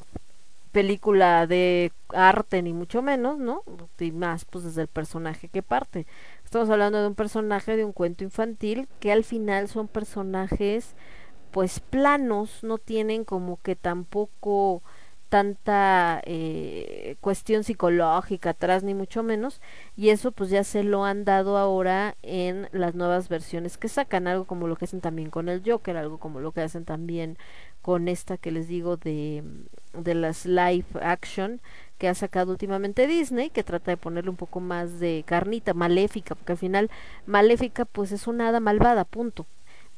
película 0.72 1.46
de 1.46 1.92
arte 2.10 2.64
ni 2.64 2.74
mucho 2.74 3.04
menos, 3.04 3.38
¿no? 3.38 3.62
Y 4.00 4.12
más 4.12 4.46
pues 4.46 4.64
desde 4.64 4.82
el 4.82 4.88
personaje 4.88 5.48
que 5.48 5.62
parte. 5.62 6.08
Estamos 6.44 6.72
hablando 6.72 7.00
de 7.00 7.08
un 7.10 7.14
personaje 7.14 7.78
de 7.78 7.86
un 7.86 7.94
cuento 7.94 8.24
infantil 8.24 8.88
que 9.00 9.12
al 9.12 9.24
final 9.24 9.68
son 9.68 9.88
personajes 9.88 10.96
pues 11.52 11.82
planos, 11.82 12.64
no 12.64 12.80
tienen 12.80 13.26
como 13.26 13.62
que 13.62 13.76
tampoco 13.76 14.82
tanta 15.34 16.22
eh, 16.28 17.16
cuestión 17.20 17.64
psicológica 17.64 18.52
atrás 18.52 18.84
ni 18.84 18.94
mucho 18.94 19.24
menos 19.24 19.62
y 19.98 20.10
eso 20.10 20.32
pues 20.32 20.52
ya 20.52 20.64
se 20.64 20.84
lo 20.84 21.06
han 21.06 21.26
dado 21.26 21.58
ahora 21.58 22.16
en 22.22 22.70
las 22.72 22.94
nuevas 22.94 23.30
versiones 23.30 23.80
que 23.80 23.88
sacan 23.88 24.28
algo 24.28 24.46
como 24.46 24.68
lo 24.68 24.76
que 24.76 24.86
hacen 24.86 25.02
también 25.02 25.32
con 25.32 25.50
el 25.50 25.64
Joker 25.66 25.98
algo 25.98 26.20
como 26.20 26.40
lo 26.40 26.52
que 26.52 26.62
hacen 26.62 26.86
también 26.86 27.40
con 27.82 28.10
esta 28.10 28.38
que 28.38 28.52
les 28.52 28.68
digo 28.68 28.96
de, 28.96 29.44
de 29.94 30.14
las 30.14 30.46
live 30.46 30.86
action 31.02 31.62
que 31.98 32.08
ha 32.08 32.14
sacado 32.14 32.52
últimamente 32.52 33.08
Disney, 33.08 33.50
que 33.50 33.64
trata 33.64 33.90
de 33.90 33.98
ponerle 33.98 34.30
un 34.30 34.36
poco 34.36 34.60
más 34.60 35.00
de 35.00 35.24
carnita, 35.26 35.74
maléfica, 35.74 36.36
porque 36.36 36.52
al 36.52 36.58
final 36.60 36.92
maléfica 37.26 37.86
pues 37.86 38.12
es 38.12 38.28
una 38.28 38.50
hada 38.50 38.60
malvada, 38.60 39.04
punto. 39.04 39.48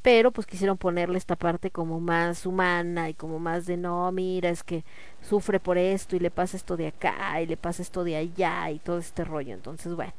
Pero 0.05 0.31
pues 0.31 0.45
quisieron 0.47 0.77
ponerle 0.77 1.17
esta 1.17 1.35
parte 1.35 1.71
como 1.71 1.99
más 1.99 2.45
humana 2.45 3.09
y 3.09 3.15
como 3.15 3.39
más 3.39 3.65
de 3.65 3.77
no, 3.77 4.11
mira, 4.11 4.49
es 4.51 4.63
que 4.63 4.85
sufre 5.21 5.59
por 5.59 5.79
esto 5.79 6.15
y 6.15 6.19
le 6.19 6.29
pasa 6.31 6.57
esto 6.57 6.77
de 6.77 6.87
acá 6.87 7.41
y 7.41 7.47
le 7.47 7.57
pasa 7.57 7.81
esto 7.81 8.03
de 8.03 8.15
allá 8.17 8.69
y 8.71 8.79
todo 8.79 8.99
este 8.99 9.23
rollo. 9.25 9.53
Entonces, 9.55 9.95
bueno, 9.95 10.13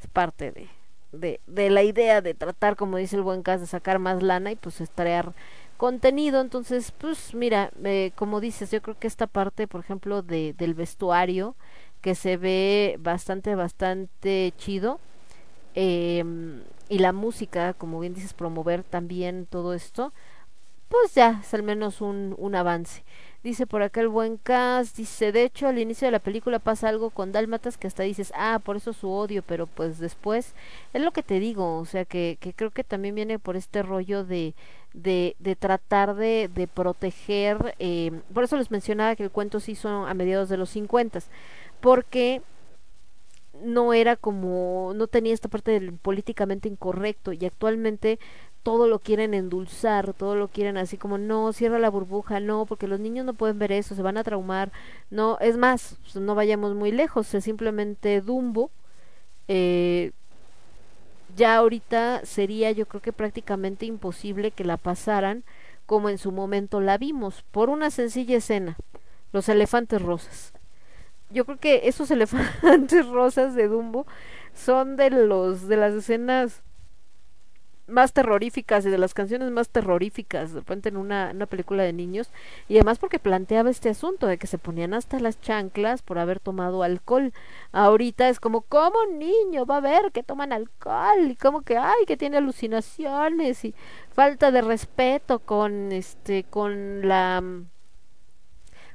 es 0.00 0.06
parte 0.08 0.52
de, 0.52 0.68
de, 1.12 1.40
de 1.46 1.70
la 1.70 1.82
idea 1.82 2.20
de 2.20 2.34
tratar, 2.34 2.76
como 2.76 2.98
dice 2.98 3.16
el 3.16 3.22
buen 3.22 3.42
caso, 3.42 3.62
de 3.62 3.66
sacar 3.68 3.98
más 3.98 4.22
lana 4.22 4.52
y 4.52 4.56
pues 4.56 4.80
estrear 4.82 5.32
contenido. 5.78 6.40
Entonces, 6.42 6.92
pues 6.92 7.34
mira, 7.34 7.70
eh, 7.84 8.12
como 8.16 8.40
dices, 8.40 8.70
yo 8.70 8.82
creo 8.82 8.98
que 8.98 9.06
esta 9.06 9.26
parte, 9.26 9.66
por 9.68 9.80
ejemplo, 9.80 10.22
de, 10.22 10.54
del 10.58 10.74
vestuario, 10.74 11.56
que 12.02 12.14
se 12.14 12.36
ve 12.36 12.96
bastante, 13.00 13.54
bastante 13.54 14.52
chido. 14.58 15.00
em, 15.74 16.62
y 16.92 16.98
la 16.98 17.14
música, 17.14 17.72
como 17.72 18.00
bien 18.00 18.12
dices, 18.12 18.34
promover 18.34 18.82
también 18.82 19.46
todo 19.46 19.72
esto, 19.72 20.12
pues 20.90 21.14
ya 21.14 21.40
es 21.42 21.54
al 21.54 21.62
menos 21.62 22.02
un, 22.02 22.34
un 22.36 22.54
avance. 22.54 23.02
Dice 23.42 23.66
por 23.66 23.80
acá 23.80 24.02
el 24.02 24.08
buen 24.08 24.36
cast, 24.36 24.94
dice, 24.98 25.32
de 25.32 25.44
hecho 25.44 25.68
al 25.68 25.78
inicio 25.78 26.06
de 26.06 26.12
la 26.12 26.18
película 26.18 26.58
pasa 26.58 26.90
algo 26.90 27.08
con 27.08 27.32
Dálmatas 27.32 27.78
que 27.78 27.86
hasta 27.86 28.02
dices, 28.02 28.30
ah, 28.36 28.60
por 28.62 28.76
eso 28.76 28.92
su 28.92 29.10
odio, 29.10 29.42
pero 29.42 29.66
pues 29.66 29.98
después, 30.00 30.54
es 30.92 31.00
lo 31.00 31.12
que 31.12 31.22
te 31.22 31.40
digo, 31.40 31.78
o 31.78 31.86
sea 31.86 32.04
que, 32.04 32.36
que 32.40 32.52
creo 32.52 32.70
que 32.70 32.84
también 32.84 33.14
viene 33.14 33.38
por 33.38 33.56
este 33.56 33.82
rollo 33.82 34.22
de, 34.22 34.54
de, 34.92 35.34
de 35.38 35.56
tratar 35.56 36.14
de, 36.14 36.50
de 36.54 36.68
proteger, 36.68 37.74
eh, 37.78 38.12
por 38.34 38.44
eso 38.44 38.58
les 38.58 38.70
mencionaba 38.70 39.16
que 39.16 39.24
el 39.24 39.30
cuento 39.30 39.60
se 39.60 39.72
hizo 39.72 39.88
a 39.88 40.12
mediados 40.12 40.50
de 40.50 40.58
los 40.58 40.68
50, 40.68 41.20
porque 41.80 42.42
no 43.64 43.94
era 43.94 44.16
como, 44.16 44.92
no 44.94 45.06
tenía 45.06 45.34
esta 45.34 45.48
parte 45.48 45.70
del 45.72 45.92
políticamente 45.94 46.68
incorrecto 46.68 47.32
y 47.32 47.44
actualmente 47.44 48.18
todo 48.62 48.86
lo 48.86 49.00
quieren 49.00 49.34
endulzar, 49.34 50.14
todo 50.14 50.36
lo 50.36 50.48
quieren 50.48 50.76
así 50.76 50.96
como 50.96 51.18
no, 51.18 51.52
cierra 51.52 51.78
la 51.78 51.90
burbuja, 51.90 52.40
no, 52.40 52.66
porque 52.66 52.86
los 52.86 53.00
niños 53.00 53.26
no 53.26 53.34
pueden 53.34 53.58
ver 53.58 53.72
eso, 53.72 53.94
se 53.94 54.02
van 54.02 54.16
a 54.16 54.24
traumar, 54.24 54.70
no, 55.10 55.38
es 55.40 55.56
más, 55.56 55.96
pues, 56.02 56.16
no 56.16 56.34
vayamos 56.34 56.74
muy 56.74 56.92
lejos, 56.92 57.34
es 57.34 57.44
simplemente 57.44 58.20
Dumbo, 58.20 58.70
eh, 59.48 60.12
ya 61.36 61.56
ahorita 61.56 62.24
sería 62.24 62.70
yo 62.72 62.86
creo 62.86 63.02
que 63.02 63.12
prácticamente 63.12 63.86
imposible 63.86 64.50
que 64.50 64.64
la 64.64 64.76
pasaran 64.76 65.44
como 65.86 66.08
en 66.08 66.18
su 66.18 66.30
momento 66.30 66.80
la 66.80 66.98
vimos, 66.98 67.44
por 67.50 67.68
una 67.68 67.90
sencilla 67.90 68.36
escena, 68.36 68.76
los 69.32 69.48
elefantes 69.48 70.00
rosas. 70.00 70.52
Yo 71.32 71.44
creo 71.44 71.58
que 71.58 71.88
esos 71.88 72.10
elefantes 72.12 73.06
rosas 73.08 73.54
de 73.54 73.68
Dumbo 73.68 74.06
son 74.54 74.96
de 74.96 75.10
los 75.10 75.68
de 75.68 75.76
las 75.76 75.94
escenas 75.94 76.62
más 77.88 78.12
terroríficas 78.12 78.86
y 78.86 78.90
de 78.90 78.98
las 78.98 79.14
canciones 79.14 79.50
más 79.50 79.68
terroríficas 79.68 80.52
de 80.52 80.60
repente 80.60 80.88
en 80.88 80.96
una, 80.96 81.30
una 81.34 81.46
película 81.46 81.82
de 81.82 81.92
niños. 81.92 82.30
Y 82.68 82.76
además 82.76 82.98
porque 82.98 83.18
planteaba 83.18 83.70
este 83.70 83.90
asunto 83.90 84.26
de 84.26 84.38
que 84.38 84.46
se 84.46 84.58
ponían 84.58 84.94
hasta 84.94 85.20
las 85.20 85.40
chanclas 85.40 86.02
por 86.02 86.18
haber 86.18 86.40
tomado 86.40 86.82
alcohol. 86.82 87.32
Ahorita 87.72 88.28
es 88.28 88.40
como 88.40 88.62
cómo 88.62 88.98
un 89.08 89.18
niño 89.18 89.66
va 89.66 89.78
a 89.78 89.80
ver 89.80 90.12
que 90.12 90.22
toman 90.22 90.52
alcohol 90.52 91.30
y 91.30 91.36
como 91.36 91.62
que 91.62 91.76
ay 91.76 92.06
que 92.06 92.16
tiene 92.16 92.38
alucinaciones 92.38 93.64
y 93.64 93.74
falta 94.10 94.50
de 94.50 94.62
respeto 94.62 95.40
con 95.40 95.92
este 95.92 96.44
con 96.44 97.06
la 97.08 97.42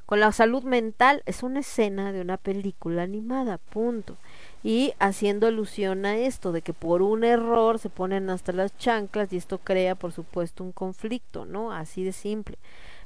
con 0.07 0.21
la 0.21 0.31
salud 0.31 0.63
mental 0.63 1.21
es 1.25 1.43
una 1.43 1.59
escena 1.59 2.13
de 2.13 2.21
una 2.21 2.37
película 2.37 3.03
animada 3.03 3.57
punto 3.57 4.15
y 4.63 4.93
haciendo 4.99 5.47
alusión 5.47 6.05
a 6.05 6.15
esto 6.15 6.53
de 6.53 6.61
que 6.61 6.73
por 6.73 7.01
un 7.01 7.25
error 7.25 7.77
se 7.77 7.89
ponen 7.89 8.29
hasta 8.29 8.53
las 8.53 8.75
chanclas 8.77 9.31
y 9.33 9.37
esto 9.37 9.57
crea 9.59 9.95
por 9.95 10.13
supuesto 10.13 10.63
un 10.63 10.71
conflicto, 10.71 11.45
¿no? 11.45 11.73
Así 11.73 12.05
de 12.05 12.13
simple. 12.13 12.57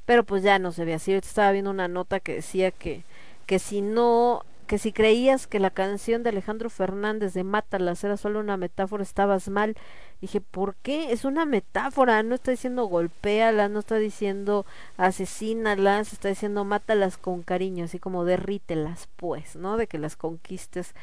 Pero 0.06 0.24
pues 0.24 0.44
ya 0.44 0.60
no 0.60 0.72
se 0.72 0.86
ve 0.86 0.94
así. 0.94 1.12
Estaba 1.12 1.52
viendo 1.52 1.72
una 1.72 1.88
nota 1.88 2.20
que 2.20 2.36
decía 2.36 2.72
que 2.72 3.04
que 3.52 3.60
si 3.60 3.82
no 3.82 4.46
que 4.72 4.78
si 4.78 4.94
creías 4.94 5.48
que 5.48 5.60
la 5.60 5.70
canción 5.70 6.24
de 6.24 6.30
Alejandro 6.30 6.70
Fernández 6.70 7.34
de 7.34 7.44
Mátalas 7.44 8.06
era 8.06 8.16
solo 8.16 8.40
una 8.40 8.56
metáfora, 8.56 9.04
estabas 9.04 9.50
mal. 9.50 9.76
Dije, 10.22 10.40
¿por 10.40 10.76
qué? 10.76 11.12
Es 11.12 11.26
una 11.26 11.46
metáfora, 11.46 12.24
no 12.24 12.36
está 12.36 12.52
diciendo 12.52 12.86
golpéala, 12.86 13.68
no 13.68 13.80
está 13.80 13.98
diciendo 13.98 14.66
asesínalas, 14.96 16.14
está 16.14 16.30
diciendo 16.30 16.64
mátalas 16.64 17.18
con 17.18 17.44
cariño, 17.44 17.84
así 17.84 18.00
como 18.00 18.24
derrítelas, 18.24 19.10
pues, 19.18 19.58
¿no? 19.58 19.76
De 19.76 19.88
que 19.88 19.98
las 19.98 20.16
conquistes 20.16 20.96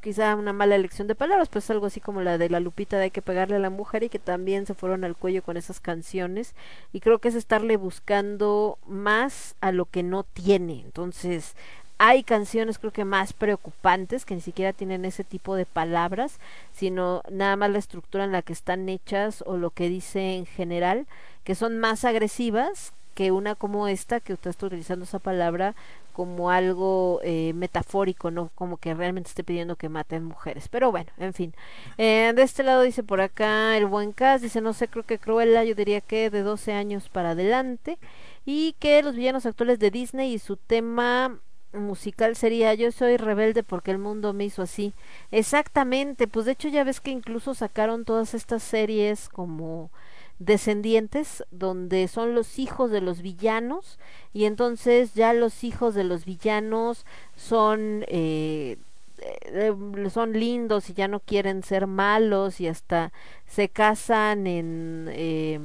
quizá 0.00 0.34
una 0.34 0.52
mala 0.52 0.76
elección 0.76 1.08
de 1.08 1.14
palabras, 1.14 1.48
pues 1.48 1.70
algo 1.70 1.86
así 1.86 2.00
como 2.00 2.22
la 2.22 2.38
de 2.38 2.48
la 2.48 2.60
Lupita 2.60 2.96
de 2.96 3.04
hay 3.04 3.10
que 3.10 3.22
pegarle 3.22 3.56
a 3.56 3.60
la 3.60 3.70
mujer 3.70 4.02
y 4.02 4.08
que 4.08 4.18
también 4.18 4.66
se 4.66 4.74
fueron 4.74 5.04
al 5.04 5.16
cuello 5.16 5.42
con 5.42 5.56
esas 5.56 5.80
canciones 5.80 6.54
y 6.92 7.00
creo 7.00 7.18
que 7.18 7.28
es 7.28 7.34
estarle 7.34 7.76
buscando 7.76 8.78
más 8.86 9.56
a 9.60 9.72
lo 9.72 9.86
que 9.86 10.02
no 10.02 10.24
tiene. 10.24 10.80
Entonces, 10.80 11.54
hay 12.02 12.22
canciones 12.22 12.78
creo 12.78 12.92
que 12.92 13.04
más 13.04 13.34
preocupantes 13.34 14.24
que 14.24 14.34
ni 14.34 14.40
siquiera 14.40 14.72
tienen 14.72 15.04
ese 15.04 15.22
tipo 15.22 15.54
de 15.54 15.66
palabras, 15.66 16.40
sino 16.72 17.22
nada 17.30 17.56
más 17.56 17.70
la 17.70 17.78
estructura 17.78 18.24
en 18.24 18.32
la 18.32 18.40
que 18.40 18.54
están 18.54 18.88
hechas 18.88 19.44
o 19.46 19.58
lo 19.58 19.68
que 19.68 19.90
dice 19.90 20.36
en 20.36 20.46
general, 20.46 21.06
que 21.44 21.54
son 21.54 21.78
más 21.78 22.06
agresivas 22.06 22.94
que 23.14 23.32
una 23.32 23.54
como 23.54 23.86
esta 23.86 24.20
que 24.20 24.32
usted 24.32 24.48
está 24.48 24.64
utilizando 24.64 25.04
esa 25.04 25.18
palabra 25.18 25.74
como 26.14 26.50
algo 26.50 27.20
eh, 27.22 27.52
metafórico, 27.52 28.30
no 28.30 28.50
como 28.54 28.78
que 28.78 28.94
realmente 28.94 29.28
esté 29.28 29.44
pidiendo 29.44 29.76
que 29.76 29.90
maten 29.90 30.24
mujeres. 30.24 30.68
Pero 30.68 30.90
bueno, 30.90 31.10
en 31.18 31.34
fin. 31.34 31.52
Eh, 31.98 32.32
de 32.34 32.42
este 32.42 32.62
lado 32.62 32.80
dice 32.80 33.02
por 33.02 33.20
acá 33.20 33.76
el 33.76 33.84
buen 33.84 34.12
Cas, 34.12 34.40
dice 34.40 34.62
no 34.62 34.72
sé, 34.72 34.88
creo 34.88 35.04
que 35.04 35.18
Cruella, 35.18 35.64
yo 35.64 35.74
diría 35.74 36.00
que 36.00 36.30
de 36.30 36.42
12 36.42 36.72
años 36.72 37.10
para 37.10 37.32
adelante. 37.32 37.98
Y 38.46 38.74
que 38.78 39.02
los 39.02 39.16
villanos 39.16 39.44
actuales 39.44 39.78
de 39.78 39.90
Disney 39.90 40.32
y 40.32 40.38
su 40.38 40.56
tema 40.56 41.38
musical 41.72 42.36
sería 42.36 42.74
Yo 42.74 42.92
soy 42.92 43.16
rebelde 43.16 43.62
porque 43.62 43.90
el 43.90 43.98
mundo 43.98 44.32
me 44.32 44.44
hizo 44.44 44.62
así. 44.62 44.92
Exactamente, 45.30 46.28
pues 46.28 46.46
de 46.46 46.52
hecho 46.52 46.68
ya 46.68 46.84
ves 46.84 47.00
que 47.00 47.10
incluso 47.10 47.54
sacaron 47.54 48.04
todas 48.04 48.34
estas 48.34 48.62
series 48.62 49.28
como 49.28 49.90
descendientes 50.38 51.44
donde 51.50 52.08
son 52.08 52.34
los 52.34 52.58
hijos 52.58 52.90
de 52.90 53.02
los 53.02 53.20
villanos 53.22 53.98
y 54.32 54.46
entonces 54.46 55.12
ya 55.14 55.34
los 55.34 55.64
hijos 55.64 55.94
de 55.94 56.02
los 56.04 56.24
villanos 56.24 57.04
son 57.36 58.04
eh, 58.08 58.78
eh, 59.18 59.74
son 60.10 60.32
lindos 60.32 60.88
y 60.88 60.94
ya 60.94 61.08
no 61.08 61.20
quieren 61.20 61.62
ser 61.62 61.86
malos 61.86 62.60
y 62.60 62.68
hasta 62.68 63.12
se 63.46 63.68
casan 63.68 64.46
en 64.46 65.08
eh, 65.12 65.60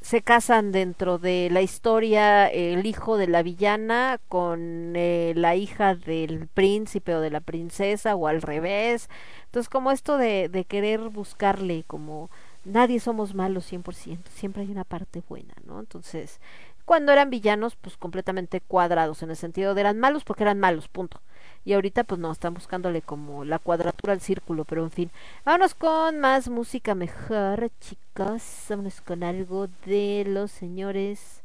se 0.00 0.22
casan 0.22 0.72
dentro 0.72 1.18
de 1.18 1.48
la 1.50 1.60
historia 1.62 2.48
el 2.48 2.86
hijo 2.86 3.16
de 3.18 3.26
la 3.28 3.42
villana 3.42 4.18
con 4.28 4.94
eh, 4.96 5.34
la 5.36 5.56
hija 5.56 5.94
del 5.94 6.48
príncipe 6.48 7.14
o 7.14 7.20
de 7.20 7.30
la 7.30 7.40
princesa 7.40 8.14
o 8.14 8.26
al 8.26 8.40
revés 8.40 9.10
entonces 9.44 9.68
como 9.68 9.90
esto 9.90 10.16
de, 10.16 10.48
de 10.48 10.64
querer 10.64 11.00
buscarle 11.10 11.84
como 11.86 12.30
nadie 12.64 13.00
somos 13.00 13.34
malos 13.34 13.70
100%, 13.70 14.18
siempre 14.28 14.62
hay 14.62 14.70
una 14.70 14.84
parte 14.84 15.22
buena, 15.28 15.54
¿no? 15.64 15.80
Entonces, 15.80 16.40
cuando 16.84 17.12
eran 17.12 17.30
villanos, 17.30 17.76
pues 17.76 17.96
completamente 17.96 18.60
cuadrados, 18.60 19.22
en 19.22 19.30
el 19.30 19.36
sentido 19.36 19.74
de 19.74 19.80
eran 19.82 19.98
malos 19.98 20.24
porque 20.24 20.42
eran 20.42 20.58
malos, 20.58 20.88
punto. 20.88 21.20
Y 21.64 21.74
ahorita, 21.74 22.04
pues 22.04 22.20
no, 22.20 22.32
están 22.32 22.54
buscándole 22.54 23.02
como 23.02 23.44
la 23.44 23.58
cuadratura 23.58 24.12
al 24.12 24.20
círculo, 24.20 24.64
pero 24.64 24.82
en 24.82 24.90
fin. 24.90 25.10
Vámonos 25.44 25.74
con 25.74 26.18
más 26.18 26.48
música 26.48 26.94
mejor, 26.94 27.70
chicos. 27.80 28.42
Vámonos 28.68 29.00
con 29.02 29.22
algo 29.22 29.68
de 29.84 30.24
los 30.26 30.50
señores 30.50 31.42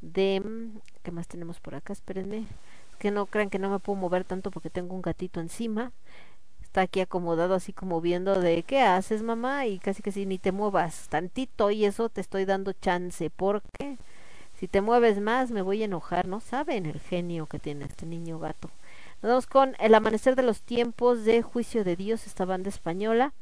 de... 0.00 0.42
¿Qué 1.02 1.10
más 1.10 1.28
tenemos 1.28 1.60
por 1.60 1.74
acá? 1.74 1.92
Espérenme. 1.92 2.46
Que 2.98 3.10
no 3.10 3.26
crean 3.26 3.50
que 3.50 3.58
no 3.58 3.70
me 3.70 3.78
puedo 3.78 3.98
mover 3.98 4.24
tanto 4.24 4.50
porque 4.50 4.70
tengo 4.70 4.94
un 4.94 5.02
gatito 5.02 5.40
encima 5.40 5.92
está 6.68 6.82
aquí 6.82 7.00
acomodado 7.00 7.54
así 7.54 7.72
como 7.72 8.02
viendo 8.02 8.38
de 8.38 8.62
qué 8.62 8.82
haces 8.82 9.22
mamá 9.22 9.66
y 9.66 9.78
casi 9.78 10.02
que 10.02 10.12
si 10.12 10.26
ni 10.26 10.36
te 10.38 10.52
muevas 10.52 11.08
tantito 11.08 11.70
y 11.70 11.86
eso 11.86 12.10
te 12.10 12.20
estoy 12.20 12.44
dando 12.44 12.74
chance 12.74 13.30
porque 13.30 13.96
si 14.54 14.68
te 14.68 14.82
mueves 14.82 15.18
más 15.18 15.50
me 15.50 15.62
voy 15.62 15.80
a 15.80 15.86
enojar 15.86 16.28
no 16.28 16.40
saben 16.40 16.84
el 16.84 17.00
genio 17.00 17.46
que 17.46 17.58
tiene 17.58 17.86
este 17.86 18.04
niño 18.04 18.38
gato 18.38 18.70
nos 19.22 19.30
vamos 19.30 19.46
con 19.46 19.76
el 19.78 19.94
amanecer 19.94 20.36
de 20.36 20.42
los 20.42 20.62
tiempos 20.62 21.24
de 21.24 21.42
juicio 21.42 21.84
de 21.84 21.96
Dios 21.96 22.26
esta 22.26 22.44
banda 22.44 22.68
española 22.68 23.32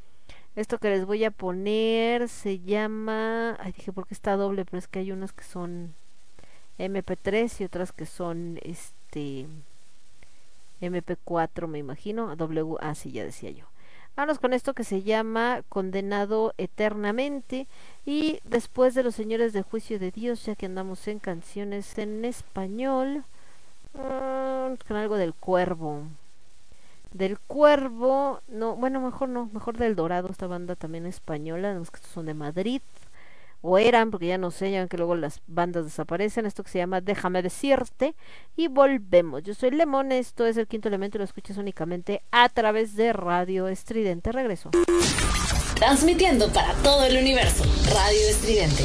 esto 0.54 0.78
que 0.78 0.90
les 0.90 1.04
voy 1.04 1.24
a 1.24 1.30
poner 1.30 2.28
se 2.28 2.60
llama 2.60 3.56
ay 3.60 3.72
dije 3.72 3.92
porque 3.92 4.14
está 4.14 4.36
doble 4.36 4.64
pero 4.64 4.78
es 4.78 4.88
que 4.88 5.00
hay 5.00 5.12
unas 5.12 5.32
que 5.32 5.44
son 5.44 5.94
MP3 6.78 7.60
y 7.60 7.64
otras 7.64 7.92
que 7.92 8.06
son 8.06 8.58
este 8.62 9.46
MP4 10.80 11.66
me 11.66 11.78
imagino, 11.78 12.36
W, 12.36 12.76
así 12.80 13.12
ya 13.12 13.24
decía 13.24 13.50
yo. 13.50 13.64
Vámonos 14.14 14.38
con 14.38 14.52
esto 14.52 14.72
que 14.72 14.84
se 14.84 15.02
llama 15.02 15.62
Condenado 15.68 16.54
Eternamente. 16.56 17.66
Y 18.04 18.40
después 18.44 18.94
de 18.94 19.02
los 19.02 19.14
señores 19.14 19.52
del 19.52 19.62
juicio 19.62 19.98
de 19.98 20.10
Dios, 20.10 20.44
ya 20.46 20.54
que 20.54 20.66
andamos 20.66 21.06
en 21.08 21.18
canciones 21.18 21.98
en 21.98 22.24
español, 22.24 23.24
mm, 23.96 24.76
con 24.86 24.96
algo 24.96 25.16
del 25.16 25.34
cuervo. 25.34 26.02
Del 27.12 27.38
cuervo, 27.38 28.40
no, 28.48 28.76
bueno, 28.76 29.00
mejor 29.00 29.28
no, 29.28 29.48
mejor 29.52 29.78
del 29.78 29.96
dorado, 29.96 30.28
esta 30.30 30.46
banda 30.46 30.76
también 30.76 31.06
española, 31.06 31.72
los 31.74 31.88
son 32.12 32.26
de 32.26 32.34
Madrid 32.34 32.82
o 33.62 33.78
eran, 33.78 34.10
porque 34.10 34.26
ya 34.28 34.38
no 34.38 34.50
sé, 34.50 34.70
ya 34.70 34.86
que 34.86 34.96
luego 34.96 35.16
las 35.16 35.40
bandas 35.46 35.84
desaparecen, 35.84 36.46
esto 36.46 36.62
que 36.62 36.70
se 36.70 36.78
llama 36.78 37.00
Déjame 37.00 37.42
decirte, 37.42 38.14
y 38.54 38.68
volvemos. 38.68 39.42
Yo 39.42 39.54
soy 39.54 39.70
Lemón, 39.70 40.12
esto 40.12 40.46
es 40.46 40.56
el 40.56 40.68
quinto 40.68 40.88
elemento 40.88 41.18
lo 41.18 41.24
escuchas 41.24 41.56
únicamente 41.56 42.22
a 42.30 42.48
través 42.48 42.94
de 42.94 43.12
Radio 43.12 43.66
Estridente. 43.68 44.30
Regreso. 44.30 44.70
Transmitiendo 45.74 46.48
para 46.52 46.74
todo 46.74 47.04
el 47.04 47.16
universo. 47.18 47.64
Radio 47.92 48.20
Estridente. 48.30 48.84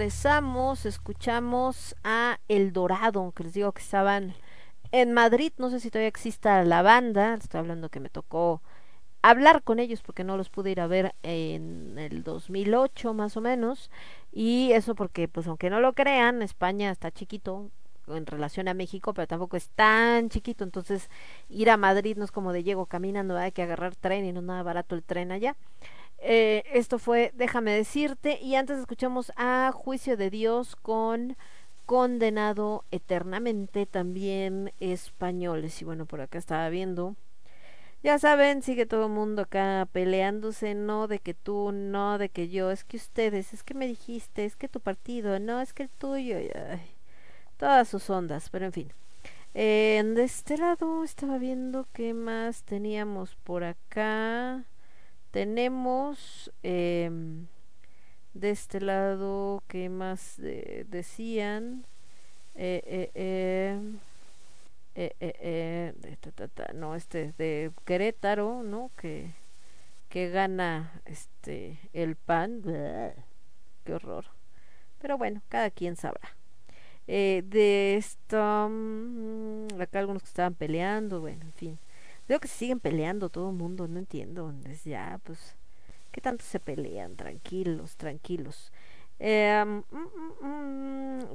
Regresamos, 0.00 0.86
escuchamos 0.86 1.94
a 2.04 2.40
El 2.48 2.72
Dorado, 2.72 3.32
que 3.36 3.44
les 3.44 3.52
digo 3.52 3.70
que 3.72 3.82
estaban 3.82 4.32
en 4.92 5.12
Madrid, 5.12 5.52
no 5.58 5.68
sé 5.68 5.78
si 5.78 5.90
todavía 5.90 6.08
exista 6.08 6.64
la 6.64 6.80
banda, 6.80 7.34
estoy 7.34 7.58
hablando 7.58 7.90
que 7.90 8.00
me 8.00 8.08
tocó 8.08 8.62
hablar 9.20 9.62
con 9.62 9.78
ellos 9.78 10.00
porque 10.00 10.24
no 10.24 10.38
los 10.38 10.48
pude 10.48 10.70
ir 10.70 10.80
a 10.80 10.86
ver 10.86 11.14
en 11.22 11.98
el 11.98 12.24
2008 12.24 13.12
más 13.12 13.36
o 13.36 13.42
menos. 13.42 13.90
Y 14.32 14.72
eso 14.72 14.94
porque 14.94 15.28
pues 15.28 15.46
aunque 15.46 15.68
no 15.68 15.80
lo 15.80 15.92
crean 15.92 16.40
España 16.40 16.90
está 16.90 17.10
chiquito 17.10 17.68
en 18.08 18.24
relación 18.24 18.68
a 18.68 18.74
México 18.74 19.12
pero 19.12 19.28
tampoco 19.28 19.58
es 19.58 19.68
tan 19.68 20.30
chiquito. 20.30 20.64
Entonces 20.64 21.10
ir 21.50 21.68
a 21.68 21.76
Madrid 21.76 22.16
no 22.16 22.24
es 22.24 22.30
como 22.32 22.54
de 22.54 22.62
llego 22.62 22.86
caminando 22.86 23.36
hay 23.36 23.52
que 23.52 23.64
agarrar 23.64 23.94
tren 23.96 24.24
y 24.24 24.32
no 24.32 24.40
es 24.40 24.46
nada 24.46 24.62
barato 24.62 24.94
el 24.94 25.02
tren 25.02 25.30
allá 25.30 25.56
eh, 26.20 26.64
esto 26.72 26.98
fue 26.98 27.32
Déjame 27.34 27.72
decirte 27.72 28.38
y 28.40 28.54
antes 28.54 28.78
escuchamos 28.78 29.32
a 29.36 29.70
Juicio 29.74 30.16
de 30.16 30.30
Dios 30.30 30.76
con 30.76 31.36
Condenado 31.86 32.84
eternamente 32.90 33.86
también 33.86 34.72
españoles 34.80 35.80
y 35.82 35.84
bueno 35.84 36.06
por 36.06 36.20
acá 36.20 36.38
estaba 36.38 36.68
viendo 36.68 37.16
Ya 38.02 38.18
saben, 38.18 38.62
sigue 38.62 38.86
todo 38.86 39.06
el 39.06 39.12
mundo 39.12 39.42
acá 39.42 39.88
peleándose, 39.92 40.74
no 40.74 41.06
de 41.08 41.18
que 41.18 41.34
tú, 41.34 41.72
no 41.72 42.18
de 42.18 42.28
que 42.30 42.48
yo, 42.48 42.70
es 42.70 42.84
que 42.84 42.96
ustedes, 42.96 43.52
es 43.52 43.62
que 43.62 43.74
me 43.74 43.86
dijiste, 43.86 44.44
es 44.46 44.56
que 44.56 44.68
tu 44.68 44.80
partido, 44.80 45.38
no, 45.38 45.60
es 45.60 45.72
que 45.74 45.82
el 45.84 45.90
tuyo, 45.90 46.36
ay, 46.38 46.80
todas 47.58 47.88
sus 47.88 48.08
ondas, 48.10 48.48
pero 48.50 48.66
en 48.66 48.72
fin. 48.72 48.92
Eh, 49.54 50.02
de 50.14 50.24
este 50.24 50.56
lado 50.58 51.04
estaba 51.04 51.38
viendo 51.38 51.86
qué 51.92 52.14
más 52.14 52.62
teníamos 52.62 53.36
por 53.36 53.64
acá. 53.64 54.64
Tenemos 55.30 56.50
em, 56.62 57.46
de 58.34 58.50
este 58.50 58.80
lado 58.80 59.62
qué 59.68 59.88
más 59.88 60.38
eh, 60.40 60.84
decían. 60.88 61.84
Eh, 62.56 62.82
eh, 62.84 63.10
eh, 63.14 63.80
eh, 64.96 65.14
eh, 65.20 65.34
eh, 65.40 65.94
de 66.02 66.48
ta, 66.48 66.72
no, 66.74 66.94
este 66.96 67.26
es 67.26 67.36
de 67.36 67.70
Querétaro, 67.84 68.62
¿no? 68.64 68.90
Que, 68.96 69.30
que 70.08 70.30
gana 70.30 71.00
este 71.04 71.78
el 71.92 72.16
pan. 72.16 72.62
Qué 73.84 73.94
horror. 73.94 74.26
Pero 75.00 75.16
bueno, 75.16 75.42
cada 75.48 75.70
quien 75.70 75.96
sabrá. 75.96 76.36
Eh, 77.06 77.42
de 77.46 77.96
esto, 77.96 78.68
mm, 78.70 79.80
acá 79.80 80.00
algunos 80.00 80.22
que 80.22 80.28
estaban 80.28 80.54
peleando, 80.54 81.20
bueno, 81.20 81.44
en 81.44 81.52
fin. 81.52 81.78
Veo 82.30 82.38
que 82.38 82.46
se 82.46 82.58
siguen 82.58 82.78
peleando 82.78 83.28
todo 83.28 83.50
el 83.50 83.56
mundo, 83.56 83.88
no 83.88 83.98
entiendo. 83.98 84.54
Es 84.64 84.84
ya, 84.84 85.18
pues, 85.24 85.56
¿qué 86.12 86.20
tanto 86.20 86.44
se 86.44 86.60
pelean? 86.60 87.16
Tranquilos, 87.16 87.96
tranquilos. 87.96 88.70
Eh, 89.18 89.82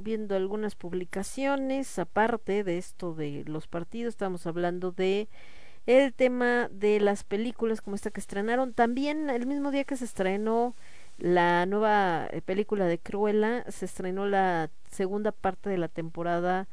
viendo 0.00 0.36
algunas 0.36 0.74
publicaciones, 0.74 1.98
aparte 1.98 2.64
de 2.64 2.78
esto 2.78 3.12
de 3.12 3.44
los 3.46 3.66
partidos, 3.66 4.14
estamos 4.14 4.46
hablando 4.46 4.90
de 4.90 5.28
el 5.84 6.14
tema 6.14 6.70
de 6.72 6.98
las 6.98 7.24
películas 7.24 7.82
como 7.82 7.94
esta 7.94 8.10
que 8.10 8.20
estrenaron. 8.20 8.72
También 8.72 9.28
el 9.28 9.44
mismo 9.44 9.72
día 9.72 9.84
que 9.84 9.98
se 9.98 10.06
estrenó 10.06 10.74
la 11.18 11.66
nueva 11.66 12.26
eh, 12.30 12.40
película 12.40 12.86
de 12.86 12.98
Cruella, 12.98 13.70
se 13.70 13.84
estrenó 13.84 14.24
la 14.24 14.70
segunda 14.90 15.32
parte 15.32 15.68
de 15.68 15.76
la 15.76 15.88
temporada 15.88 16.68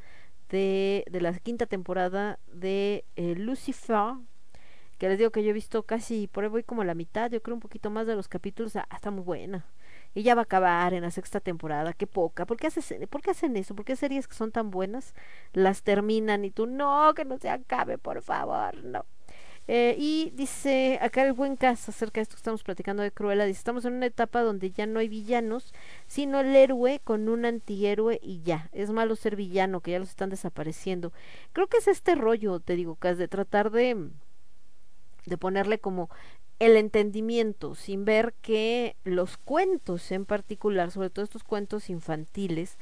de, 0.54 1.04
de 1.10 1.20
la 1.20 1.32
quinta 1.40 1.66
temporada 1.66 2.38
de 2.52 3.04
eh, 3.16 3.34
Lucifer, 3.34 4.14
que 4.98 5.08
les 5.08 5.18
digo 5.18 5.30
que 5.32 5.42
yo 5.42 5.50
he 5.50 5.52
visto 5.52 5.82
casi, 5.82 6.28
por 6.28 6.44
ahí 6.44 6.50
voy 6.50 6.62
como 6.62 6.82
a 6.82 6.84
la 6.84 6.94
mitad, 6.94 7.28
yo 7.30 7.42
creo 7.42 7.56
un 7.56 7.60
poquito 7.60 7.90
más 7.90 8.06
de 8.06 8.14
los 8.14 8.28
capítulos, 8.28 8.76
ah, 8.76 8.86
está 8.92 9.10
muy 9.10 9.24
buena. 9.24 9.66
Y 10.14 10.22
ya 10.22 10.36
va 10.36 10.42
a 10.42 10.44
acabar 10.44 10.94
en 10.94 11.02
la 11.02 11.10
sexta 11.10 11.40
temporada, 11.40 11.92
qué 11.92 12.06
poca. 12.06 12.46
¿Por 12.46 12.56
qué, 12.56 12.68
haces, 12.68 12.94
¿Por 13.10 13.20
qué 13.20 13.32
hacen 13.32 13.56
eso? 13.56 13.74
¿Por 13.74 13.84
qué 13.84 13.96
series 13.96 14.28
que 14.28 14.34
son 14.36 14.52
tan 14.52 14.70
buenas 14.70 15.12
las 15.52 15.82
terminan 15.82 16.44
y 16.44 16.52
tú, 16.52 16.66
no, 16.66 17.12
que 17.14 17.24
no 17.24 17.36
se 17.38 17.50
acabe, 17.50 17.98
por 17.98 18.22
favor, 18.22 18.84
no? 18.84 19.04
Eh, 19.66 19.96
y 19.98 20.30
dice 20.34 20.98
acá 21.00 21.24
el 21.24 21.32
buen 21.32 21.56
caso 21.56 21.90
acerca 21.90 22.20
de 22.20 22.22
esto 22.22 22.34
que 22.34 22.40
estamos 22.40 22.62
platicando 22.62 23.02
de 23.02 23.10
Cruella, 23.10 23.46
estamos 23.46 23.86
en 23.86 23.94
una 23.94 24.06
etapa 24.06 24.42
donde 24.42 24.70
ya 24.70 24.84
no 24.84 24.98
hay 24.98 25.08
villanos, 25.08 25.72
sino 26.06 26.40
el 26.40 26.54
héroe 26.54 27.00
con 27.02 27.30
un 27.30 27.46
antihéroe 27.46 28.20
y 28.22 28.42
ya, 28.42 28.68
es 28.72 28.90
malo 28.90 29.16
ser 29.16 29.36
villano, 29.36 29.80
que 29.80 29.92
ya 29.92 29.98
los 29.98 30.10
están 30.10 30.28
desapareciendo. 30.28 31.12
Creo 31.52 31.66
que 31.66 31.78
es 31.78 31.88
este 31.88 32.14
rollo, 32.14 32.60
te 32.60 32.76
digo, 32.76 32.96
Cas, 32.96 33.16
de 33.16 33.26
tratar 33.26 33.70
de, 33.70 34.10
de 35.24 35.38
ponerle 35.38 35.78
como 35.78 36.10
el 36.58 36.76
entendimiento, 36.76 37.74
sin 37.74 38.04
ver 38.04 38.34
que 38.42 38.96
los 39.02 39.38
cuentos 39.38 40.12
en 40.12 40.26
particular, 40.26 40.90
sobre 40.90 41.10
todo 41.10 41.24
estos 41.24 41.42
cuentos 41.42 41.88
infantiles, 41.88 42.78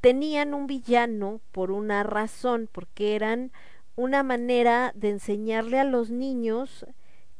tenían 0.00 0.54
un 0.54 0.66
villano 0.66 1.40
por 1.52 1.70
una 1.70 2.02
razón, 2.04 2.68
porque 2.70 3.16
eran 3.16 3.52
una 3.98 4.22
manera 4.22 4.92
de 4.94 5.10
enseñarle 5.10 5.80
a 5.80 5.84
los 5.84 6.08
niños 6.08 6.86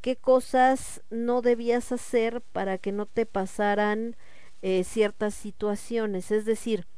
qué 0.01 0.17
cosas 0.17 1.03
no 1.09 1.41
debías 1.41 1.93
hacer 1.93 2.41
para 2.41 2.78
que 2.78 2.91
no 2.91 3.07
te 3.07 3.27
pasaran 3.27 4.17
eh, 4.62 4.83
ciertas 4.83 5.35
situaciones. 5.35 6.33
Es 6.33 6.45
decir, 6.45 6.89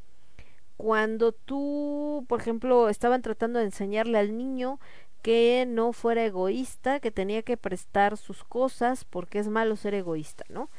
cuando 0.79 1.33
tú, 1.33 2.25
por 2.27 2.41
ejemplo, 2.41 2.89
estaban 2.89 3.21
tratando 3.21 3.59
de 3.59 3.67
enseñarle 3.67 4.17
al 4.19 4.39
niño 4.39 4.81
que 5.21 5.67
no 5.69 5.93
fuera 5.93 6.25
egoísta, 6.25 6.99
que 6.99 7.11
tenía 7.11 7.43
que 7.43 7.59
prestar 7.59 8.17
sus 8.17 8.45
cosas 8.45 9.05
porque 9.05 9.41
es 9.41 9.49
malo 9.49 9.77
ser 9.77 9.93
egoísta, 9.93 10.45
¿no? 10.49 10.71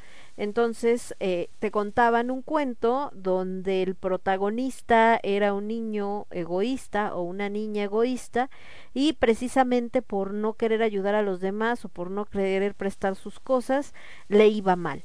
Entonces 0.42 1.14
eh, 1.20 1.50
te 1.60 1.70
contaban 1.70 2.28
un 2.28 2.42
cuento 2.42 3.12
donde 3.14 3.84
el 3.84 3.94
protagonista 3.94 5.20
era 5.22 5.54
un 5.54 5.68
niño 5.68 6.26
egoísta 6.32 7.14
o 7.14 7.22
una 7.22 7.48
niña 7.48 7.84
egoísta 7.84 8.50
y 8.92 9.12
precisamente 9.12 10.02
por 10.02 10.34
no 10.34 10.54
querer 10.54 10.82
ayudar 10.82 11.14
a 11.14 11.22
los 11.22 11.40
demás 11.40 11.84
o 11.84 11.88
por 11.88 12.10
no 12.10 12.24
querer 12.24 12.74
prestar 12.74 13.14
sus 13.14 13.38
cosas 13.38 13.94
le 14.26 14.48
iba 14.48 14.74
mal. 14.74 15.04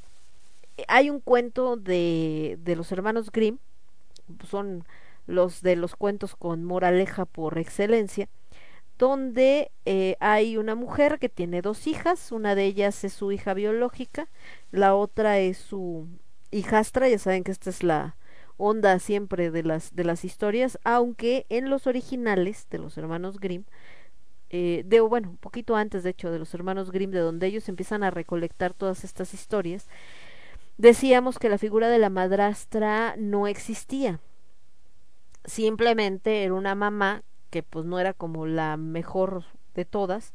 Hay 0.88 1.08
un 1.08 1.20
cuento 1.20 1.76
de, 1.76 2.58
de 2.64 2.74
los 2.74 2.90
hermanos 2.90 3.30
Grimm, 3.30 3.58
son 4.50 4.82
los 5.28 5.62
de 5.62 5.76
los 5.76 5.94
cuentos 5.94 6.34
con 6.34 6.64
moraleja 6.64 7.26
por 7.26 7.58
excelencia, 7.58 8.28
donde 8.98 9.70
eh, 9.84 10.16
hay 10.20 10.56
una 10.56 10.74
mujer 10.74 11.18
que 11.18 11.28
tiene 11.28 11.62
dos 11.62 11.86
hijas, 11.86 12.32
una 12.32 12.54
de 12.54 12.64
ellas 12.64 13.04
es 13.04 13.12
su 13.12 13.30
hija 13.32 13.54
biológica, 13.54 14.28
la 14.72 14.94
otra 14.94 15.38
es 15.38 15.56
su 15.56 16.08
hijastra, 16.50 17.08
ya 17.08 17.18
saben 17.18 17.44
que 17.44 17.52
esta 17.52 17.70
es 17.70 17.82
la 17.82 18.16
onda 18.56 18.98
siempre 18.98 19.52
de 19.52 19.62
las, 19.62 19.94
de 19.94 20.04
las 20.04 20.24
historias, 20.24 20.78
aunque 20.82 21.46
en 21.48 21.70
los 21.70 21.86
originales 21.86 22.66
de 22.70 22.78
los 22.78 22.98
hermanos 22.98 23.38
Grimm, 23.38 23.64
eh, 24.50 24.82
de 24.84 25.00
bueno, 25.00 25.30
un 25.30 25.36
poquito 25.36 25.76
antes 25.76 26.02
de 26.02 26.10
hecho 26.10 26.32
de 26.32 26.40
los 26.40 26.52
hermanos 26.54 26.90
Grimm, 26.90 27.12
de 27.12 27.20
donde 27.20 27.46
ellos 27.46 27.68
empiezan 27.68 28.02
a 28.02 28.10
recolectar 28.10 28.74
todas 28.74 29.04
estas 29.04 29.32
historias, 29.32 29.86
decíamos 30.76 31.38
que 31.38 31.48
la 31.48 31.58
figura 31.58 31.88
de 31.88 31.98
la 31.98 32.10
madrastra 32.10 33.14
no 33.16 33.46
existía, 33.46 34.18
simplemente 35.44 36.42
era 36.42 36.54
una 36.54 36.74
mamá 36.74 37.22
que 37.50 37.62
pues 37.62 37.84
no 37.84 37.98
era 37.98 38.12
como 38.12 38.46
la 38.46 38.76
mejor 38.76 39.44
de 39.74 39.84
todas 39.84 40.32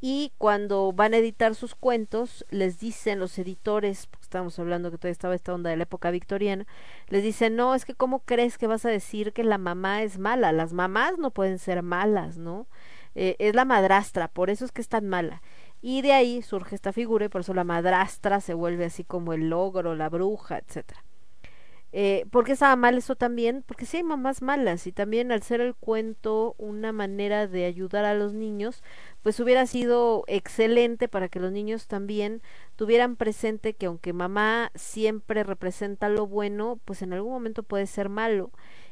y 0.00 0.32
cuando 0.36 0.92
van 0.92 1.14
a 1.14 1.18
editar 1.18 1.54
sus 1.54 1.74
cuentos 1.74 2.44
les 2.50 2.78
dicen 2.78 3.18
los 3.18 3.38
editores 3.38 4.06
porque 4.06 4.24
estamos 4.24 4.58
hablando 4.58 4.90
que 4.90 4.98
todavía 4.98 5.12
estaba 5.12 5.34
esta 5.34 5.54
onda 5.54 5.70
de 5.70 5.76
la 5.76 5.84
época 5.84 6.10
victoriana 6.10 6.66
les 7.08 7.22
dicen 7.22 7.56
no 7.56 7.74
es 7.74 7.84
que 7.84 7.94
cómo 7.94 8.20
crees 8.20 8.58
que 8.58 8.66
vas 8.66 8.84
a 8.84 8.90
decir 8.90 9.32
que 9.32 9.42
la 9.42 9.58
mamá 9.58 10.02
es 10.02 10.18
mala 10.18 10.52
las 10.52 10.72
mamás 10.74 11.16
no 11.18 11.30
pueden 11.30 11.58
ser 11.58 11.82
malas 11.82 12.36
no 12.36 12.66
eh, 13.14 13.36
es 13.38 13.54
la 13.54 13.64
madrastra 13.64 14.28
por 14.28 14.50
eso 14.50 14.66
es 14.66 14.72
que 14.72 14.82
es 14.82 14.88
tan 14.88 15.08
mala 15.08 15.42
y 15.80 16.02
de 16.02 16.12
ahí 16.12 16.42
surge 16.42 16.74
esta 16.74 16.92
figura 16.92 17.26
y 17.26 17.28
por 17.30 17.40
eso 17.40 17.54
la 17.54 17.64
madrastra 17.64 18.40
se 18.42 18.52
vuelve 18.52 18.84
así 18.84 19.02
como 19.02 19.32
el 19.32 19.48
logro 19.48 19.94
la 19.94 20.10
bruja 20.10 20.58
etcétera 20.58 21.05
eh, 21.98 22.26
¿Por 22.30 22.44
qué 22.44 22.52
estaba 22.52 22.76
mal 22.76 22.98
eso 22.98 23.16
también? 23.16 23.64
Porque 23.66 23.86
sí 23.86 23.96
hay 23.96 24.02
mamás 24.02 24.42
malas 24.42 24.86
y 24.86 24.92
también 24.92 25.32
al 25.32 25.42
ser 25.42 25.62
el 25.62 25.74
cuento 25.74 26.54
una 26.58 26.92
manera 26.92 27.46
de 27.46 27.64
ayudar 27.64 28.04
a 28.04 28.12
los 28.12 28.34
niños, 28.34 28.82
pues 29.22 29.40
hubiera 29.40 29.64
sido 29.64 30.22
excelente 30.26 31.08
para 31.08 31.30
que 31.30 31.40
los 31.40 31.52
niños 31.52 31.86
también 31.86 32.42
tuvieran 32.76 33.16
presente 33.16 33.72
que 33.72 33.86
aunque 33.86 34.12
mamá 34.12 34.72
siempre 34.74 35.42
representa 35.42 36.10
lo 36.10 36.26
bueno, 36.26 36.78
pues 36.84 37.00
en 37.00 37.14
algún 37.14 37.32
momento 37.32 37.62
puede 37.62 37.86
ser 37.86 38.10
malo 38.10 38.50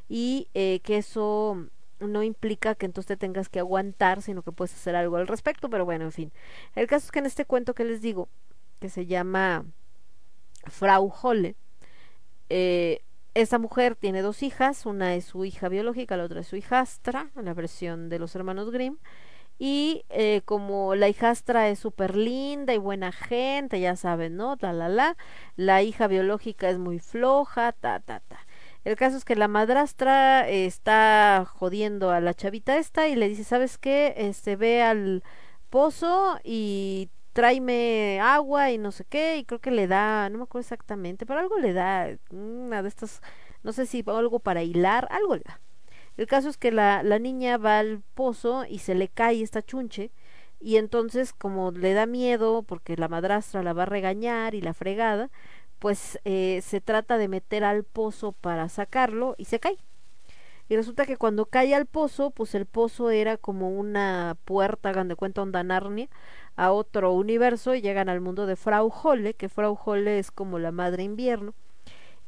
y 0.09 0.49
eh, 0.55 0.81
que 0.83 0.97
eso 0.97 1.59
no 2.01 2.23
implica 2.23 2.75
que 2.75 2.87
entonces 2.87 3.09
te 3.09 3.17
tengas 3.19 3.51
que 3.51 3.59
aguantar, 3.59 4.23
sino 4.23 4.41
que 4.41 4.53
puedes 4.53 4.73
hacer 4.73 4.97
algo 4.97 5.19
al 5.19 5.29
respecto, 5.29 5.69
pero 5.69 5.85
bueno, 5.85 6.07
en 6.07 6.13
fin. 6.13 6.33
El 6.75 6.87
caso 6.87 7.05
es 7.05 7.13
que 7.13 7.19
en 7.19 7.27
este 7.27 7.45
cuento 7.45 7.75
que 7.75 7.85
les 7.85 8.01
digo, 8.01 8.31
que 8.81 8.89
se 8.89 9.05
llama 9.05 9.67
Frau 10.71 11.13
Holle, 11.23 11.55
eh, 12.49 13.03
esta 13.35 13.59
mujer 13.59 13.97
tiene 13.97 14.23
dos 14.23 14.43
hijas, 14.43 14.87
una 14.87 15.15
es 15.15 15.25
su 15.27 15.45
hija 15.45 15.69
biológica, 15.69 16.17
la 16.17 16.25
otra 16.25 16.41
es 16.41 16.47
su 16.47 16.57
hijastra, 16.57 17.31
en 17.37 17.47
la 17.47 17.55
versión 17.55 18.09
de 18.09 18.19
los 18.19 18.35
hermanos 18.37 18.71
Grimm. 18.71 18.99
Y 19.59 20.05
eh, 20.11 20.43
como 20.45 20.95
la 20.97 21.09
hijastra 21.09 21.69
es 21.69 21.79
súper 21.79 22.17
linda 22.17 22.75
y 22.75 22.79
buena 22.79 23.13
gente, 23.13 23.81
ya 23.81 23.97
saben, 23.97 24.37
¿no? 24.37 24.57
La, 24.61 24.73
la, 24.73 24.89
la. 24.89 25.17
La 25.57 25.83
hija 25.83 26.09
biológica 26.09 26.69
es 26.71 26.79
muy 26.79 26.99
floja, 26.99 27.73
ta, 27.73 28.01
ta, 28.01 28.21
ta. 28.21 28.47
El 28.85 28.97
caso 28.97 29.17
es 29.17 29.25
que 29.25 29.37
la 29.37 29.49
madrastra 29.49 30.49
eh, 30.49 30.67
está 30.67 31.47
jodiendo 31.49 32.11
a 32.11 32.21
la 32.21 32.35
chavita 32.35 32.77
esta 32.79 33.09
y 33.09 33.17
le 33.17 33.29
dice, 33.29 33.45
¿sabes 33.45 33.79
qué? 33.79 34.15
Este, 34.17 34.57
ve 34.57 34.83
al 34.83 35.23
pozo 35.71 36.39
y 36.45 37.11
tráeme 37.35 38.21
agua 38.23 38.71
y 38.71 38.79
no 38.79 38.93
sé 38.93 39.05
qué, 39.05 39.37
y 39.37 39.45
creo 39.45 39.61
que 39.61 39.71
le 39.71 39.87
da, 39.87 40.31
no 40.31 40.39
me 40.39 40.45
acuerdo 40.45 40.63
exactamente, 40.63 41.27
pero 41.27 41.41
algo 41.41 41.59
le 41.59 41.75
da, 41.75 42.09
una 42.31 42.83
de 42.83 42.89
estas, 42.89 43.21
no 43.63 43.73
sé 43.73 43.85
si 43.87 44.03
algo 44.07 44.39
para 44.39 44.63
hilar, 44.63 45.07
algo 45.11 45.37
le 45.37 45.43
da. 45.45 45.61
El 46.17 46.27
caso 46.27 46.49
es 46.49 46.57
que 46.57 46.71
la, 46.71 47.03
la 47.03 47.19
niña 47.19 47.59
va 47.59 47.81
al 47.81 48.03
pozo 48.15 48.65
y 48.67 48.79
se 48.79 48.95
le 48.95 49.09
cae 49.09 49.43
esta 49.43 49.63
chunche, 49.63 50.13
y 50.61 50.77
entonces 50.77 51.33
como 51.35 51.73
le 51.73 51.93
da 51.93 52.07
miedo 52.07 52.63
porque 52.63 52.97
la 52.97 53.09
madrastra 53.09 53.63
la 53.63 53.75
va 53.75 53.83
a 53.83 53.87
regañar 53.87 54.55
y 54.55 54.63
la 54.63 54.73
fregada, 54.73 55.31
pues 55.79 56.19
eh, 56.25 56.61
se 56.63 56.81
trata 56.81 57.19
de 57.19 57.29
meter 57.29 57.65
al 57.65 57.85
pozo 57.85 58.33
para 58.33 58.69
sacarlo 58.71 59.35
y 59.37 59.47
se 59.47 59.61
cae. 59.61 59.77
Y 60.69 60.77
resulta 60.77 61.07
que 61.07 61.17
cuando 61.17 61.47
cae 61.47 61.75
al 61.75 61.87
pozo, 61.87 62.31
pues 62.31 62.55
el 62.55 62.67
pozo 62.67 63.11
era 63.11 63.37
como 63.37 63.71
una 63.71 64.37
puerta, 64.45 64.91
hagan 64.91 65.09
de 65.09 65.17
cuenta 65.17 65.43
onda 65.43 65.63
Narnia, 65.63 66.09
a 66.57 66.73
otro 66.73 67.13
universo 67.13 67.75
y 67.75 67.83
llegan 67.83 68.09
al 68.09 68.21
mundo 68.21 68.47
de 68.47 68.57
Frau 68.57 68.91
Holle, 69.03 69.35
que 69.35 69.49
Frau 69.49 69.79
Holle 69.85 70.19
es 70.19 70.31
como 70.31 70.59
la 70.59 70.73
madre 70.73 71.03
invierno, 71.03 71.55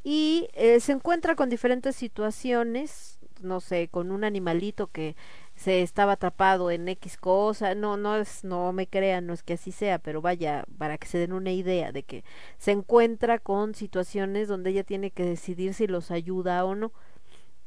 y 0.04 0.48
eh, 0.52 0.80
se 0.80 0.92
encuentra 0.92 1.34
con 1.34 1.48
diferentes 1.48 1.96
situaciones, 1.96 3.18
no 3.40 3.60
sé, 3.60 3.88
con 3.88 4.10
un 4.12 4.24
animalito 4.24 4.88
que 4.88 5.16
se 5.54 5.82
estaba 5.82 6.12
atrapado 6.12 6.70
en 6.70 6.86
X 6.88 7.16
cosa, 7.16 7.74
no, 7.74 7.96
no 7.96 8.16
es, 8.16 8.44
no 8.44 8.72
me 8.72 8.86
crean, 8.86 9.26
no 9.26 9.32
es 9.32 9.42
que 9.42 9.54
así 9.54 9.72
sea, 9.72 9.98
pero 9.98 10.20
vaya, 10.20 10.64
para 10.78 10.98
que 10.98 11.06
se 11.08 11.18
den 11.18 11.32
una 11.32 11.52
idea 11.52 11.92
de 11.92 12.02
que 12.02 12.24
se 12.58 12.72
encuentra 12.72 13.38
con 13.38 13.74
situaciones 13.74 14.48
donde 14.48 14.70
ella 14.70 14.84
tiene 14.84 15.10
que 15.10 15.24
decidir 15.24 15.72
si 15.74 15.86
los 15.86 16.10
ayuda 16.10 16.64
o 16.64 16.74
no 16.74 16.92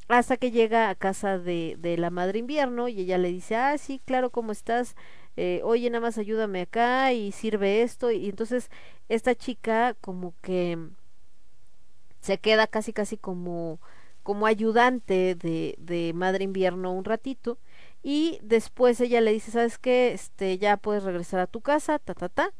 hasta 0.10 0.38
que 0.38 0.52
llega 0.52 0.90
a 0.90 0.96
casa 0.96 1.40
de, 1.40 1.76
de 1.80 1.98
la 1.98 2.10
madre 2.10 2.40
invierno 2.40 2.88
y 2.90 3.02
ella 3.02 3.18
le 3.18 3.30
dice, 3.30 3.56
ah, 3.56 3.78
sí, 3.78 4.02
claro, 4.06 4.32
¿cómo 4.32 4.52
estás? 4.52 4.96
Eh, 5.38 5.62
oye, 5.64 5.90
nada 5.90 6.02
más 6.02 6.18
ayúdame 6.18 6.62
acá 6.62 7.14
y 7.14 7.32
sirve 7.32 7.82
esto. 7.84 8.12
Y 8.12 8.30
entonces 8.30 8.70
esta 9.10 9.36
chica 9.36 9.96
como 10.02 10.34
que 10.42 10.78
se 12.22 12.38
queda 12.40 12.68
casi, 12.68 12.94
casi 12.94 13.18
como, 13.18 13.80
como 14.24 14.46
ayudante 14.46 15.36
de, 15.36 15.76
de 15.80 16.14
madre 16.14 16.44
invierno 16.44 16.94
un 16.94 17.06
ratito. 17.06 17.58
Y 18.04 18.40
después 18.44 19.00
ella 19.02 19.22
le 19.22 19.32
dice, 19.34 19.52
¿sabes 19.52 19.78
qué? 19.78 20.14
Este, 20.14 20.58
ya 20.58 20.78
puedes 20.78 21.04
regresar 21.04 21.40
a 21.42 21.48
tu 21.48 21.62
casa, 21.62 22.00
ta, 22.00 22.14
ta, 22.14 22.30
ta 22.30 22.54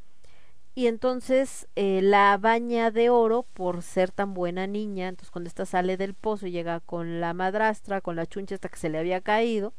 y 0.80 0.88
entonces 0.88 1.68
eh, 1.76 2.00
la 2.02 2.38
baña 2.38 2.90
de 2.90 3.10
oro 3.10 3.44
por 3.44 3.82
ser 3.82 4.12
tan 4.12 4.34
buena 4.34 4.66
niña, 4.66 5.10
entonces 5.10 5.30
cuando 5.30 5.50
esta 5.50 5.66
sale 5.66 5.98
del 5.98 6.14
pozo 6.14 6.48
llega 6.48 6.80
con 6.80 7.20
la 7.20 7.34
madrastra, 7.34 8.00
con 8.00 8.16
la 8.16 8.26
chuncha 8.26 8.56
hasta 8.56 8.70
que 8.70 8.78
se 8.78 8.88
le 8.88 8.98
había 8.98 9.20
caído, 9.20 9.74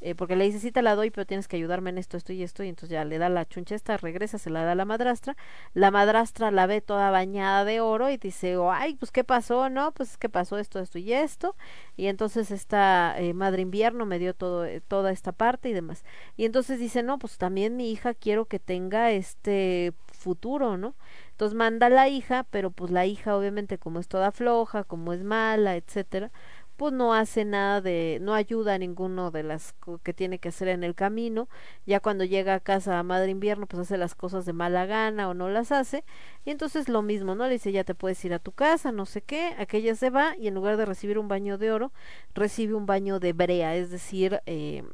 eh, 0.00 0.14
porque 0.14 0.36
le 0.36 0.44
dice, 0.44 0.60
sí 0.60 0.72
te 0.72 0.82
la 0.82 0.94
doy, 0.94 1.10
pero 1.10 1.26
tienes 1.26 1.48
que 1.48 1.56
ayudarme 1.56 1.90
en 1.90 1.98
esto, 1.98 2.16
esto 2.16 2.32
y 2.32 2.42
esto, 2.42 2.62
y 2.62 2.68
entonces 2.68 2.90
ya 2.90 3.04
le 3.04 3.18
da 3.18 3.28
la 3.28 3.46
chuncha 3.46 3.74
esta, 3.74 3.96
regresa, 3.96 4.38
se 4.38 4.50
la 4.50 4.64
da 4.64 4.72
a 4.72 4.74
la 4.74 4.84
madrastra, 4.84 5.36
la 5.74 5.90
madrastra 5.90 6.50
la 6.50 6.66
ve 6.66 6.80
toda 6.80 7.10
bañada 7.10 7.64
de 7.64 7.80
oro 7.80 8.10
y 8.10 8.16
dice, 8.16 8.56
ay, 8.70 8.94
pues 8.94 9.10
qué 9.10 9.24
pasó, 9.24 9.68
¿no? 9.70 9.92
Pues 9.92 10.16
qué 10.16 10.28
pasó 10.28 10.58
esto, 10.58 10.78
esto 10.80 10.98
y 10.98 11.12
esto, 11.12 11.56
y 11.96 12.06
entonces 12.06 12.50
esta 12.50 13.14
eh, 13.18 13.34
madre 13.34 13.62
invierno 13.62 14.06
me 14.06 14.18
dio 14.18 14.34
todo, 14.34 14.64
eh, 14.64 14.80
toda 14.80 15.10
esta 15.12 15.32
parte 15.32 15.68
y 15.68 15.72
demás. 15.72 16.04
Y 16.36 16.44
entonces 16.44 16.78
dice, 16.78 17.02
no, 17.02 17.18
pues 17.18 17.38
también 17.38 17.76
mi 17.76 17.90
hija 17.90 18.14
quiero 18.14 18.46
que 18.46 18.58
tenga 18.58 19.10
este 19.12 19.92
futuro, 20.12 20.76
¿no? 20.76 20.94
Entonces 21.38 21.56
manda 21.56 21.86
a 21.86 21.90
la 21.90 22.08
hija, 22.08 22.44
pero 22.50 22.72
pues 22.72 22.90
la 22.90 23.06
hija 23.06 23.36
obviamente 23.36 23.78
como 23.78 24.00
es 24.00 24.08
toda 24.08 24.32
floja, 24.32 24.82
como 24.82 25.12
es 25.12 25.22
mala, 25.22 25.76
etcétera, 25.76 26.32
pues 26.78 26.92
no 26.92 27.12
hace 27.12 27.44
nada 27.44 27.80
de, 27.80 28.18
no 28.22 28.34
ayuda 28.34 28.74
a 28.74 28.78
ninguno 28.78 29.32
de 29.32 29.42
las 29.42 29.74
que 30.04 30.14
tiene 30.14 30.38
que 30.38 30.50
hacer 30.50 30.68
en 30.68 30.84
el 30.84 30.94
camino, 30.94 31.48
ya 31.86 31.98
cuando 31.98 32.24
llega 32.24 32.54
a 32.54 32.60
casa 32.60 33.00
a 33.00 33.02
Madre 33.02 33.32
Invierno, 33.32 33.66
pues 33.66 33.80
hace 33.80 33.98
las 33.98 34.14
cosas 34.14 34.46
de 34.46 34.52
mala 34.52 34.86
gana 34.86 35.28
o 35.28 35.34
no 35.34 35.48
las 35.50 35.72
hace, 35.72 36.04
y 36.44 36.50
entonces 36.52 36.88
lo 36.88 37.02
mismo, 37.02 37.34
¿no? 37.34 37.46
Le 37.46 37.54
dice, 37.54 37.72
ya 37.72 37.82
te 37.82 37.96
puedes 37.96 38.24
ir 38.24 38.32
a 38.32 38.38
tu 38.38 38.52
casa, 38.52 38.92
no 38.92 39.06
sé 39.06 39.22
qué, 39.22 39.56
aquella 39.58 39.96
se 39.96 40.10
va, 40.10 40.36
y 40.36 40.46
en 40.46 40.54
lugar 40.54 40.76
de 40.76 40.86
recibir 40.86 41.18
un 41.18 41.26
baño 41.26 41.58
de 41.58 41.72
oro, 41.72 41.92
recibe 42.32 42.74
un 42.74 42.86
baño 42.86 43.18
de 43.18 43.32
brea, 43.32 43.74
es 43.74 43.90
decir, 43.90 44.40
eh, 44.46 44.84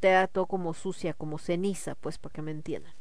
te 0.00 0.08
da 0.08 0.28
todo 0.28 0.46
como 0.46 0.72
sucia, 0.72 1.12
como 1.12 1.38
ceniza, 1.38 1.96
pues 1.96 2.16
para 2.16 2.32
que 2.32 2.42
me 2.42 2.50
entiendan. 2.50 2.94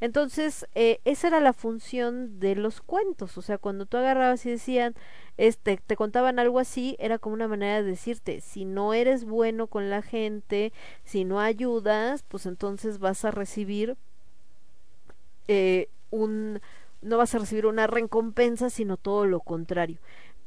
Entonces, 0.00 0.66
eh, 0.74 1.00
esa 1.04 1.28
era 1.28 1.40
la 1.40 1.52
función 1.54 2.38
de 2.38 2.54
los 2.54 2.80
cuentos, 2.82 3.38
o 3.38 3.42
sea, 3.42 3.58
cuando 3.58 3.86
tú 3.86 3.96
agarrabas 3.96 4.44
y 4.44 4.50
decían, 4.50 4.94
este, 5.38 5.78
te 5.78 5.96
contaban 5.96 6.38
algo 6.38 6.58
así, 6.58 6.96
era 6.98 7.18
como 7.18 7.34
una 7.34 7.48
manera 7.48 7.82
de 7.82 7.90
decirte, 7.90 8.40
si 8.42 8.64
no 8.66 8.92
eres 8.94 9.24
bueno 9.24 9.68
con 9.68 9.88
la 9.90 10.02
gente, 10.02 10.72
si 11.04 11.24
no 11.24 11.40
ayudas, 11.40 12.24
pues 12.28 12.46
entonces 12.46 12.98
vas 12.98 13.24
a 13.24 13.30
recibir 13.30 13.96
eh, 15.48 15.88
un, 16.10 16.60
no 17.02 17.18
vas 17.18 17.34
a 17.34 17.38
recibir 17.38 17.66
una 17.66 17.86
recompensa, 17.86 18.70
sino 18.70 18.96
todo 18.96 19.26
lo 19.26 19.40
contrario 19.40 19.98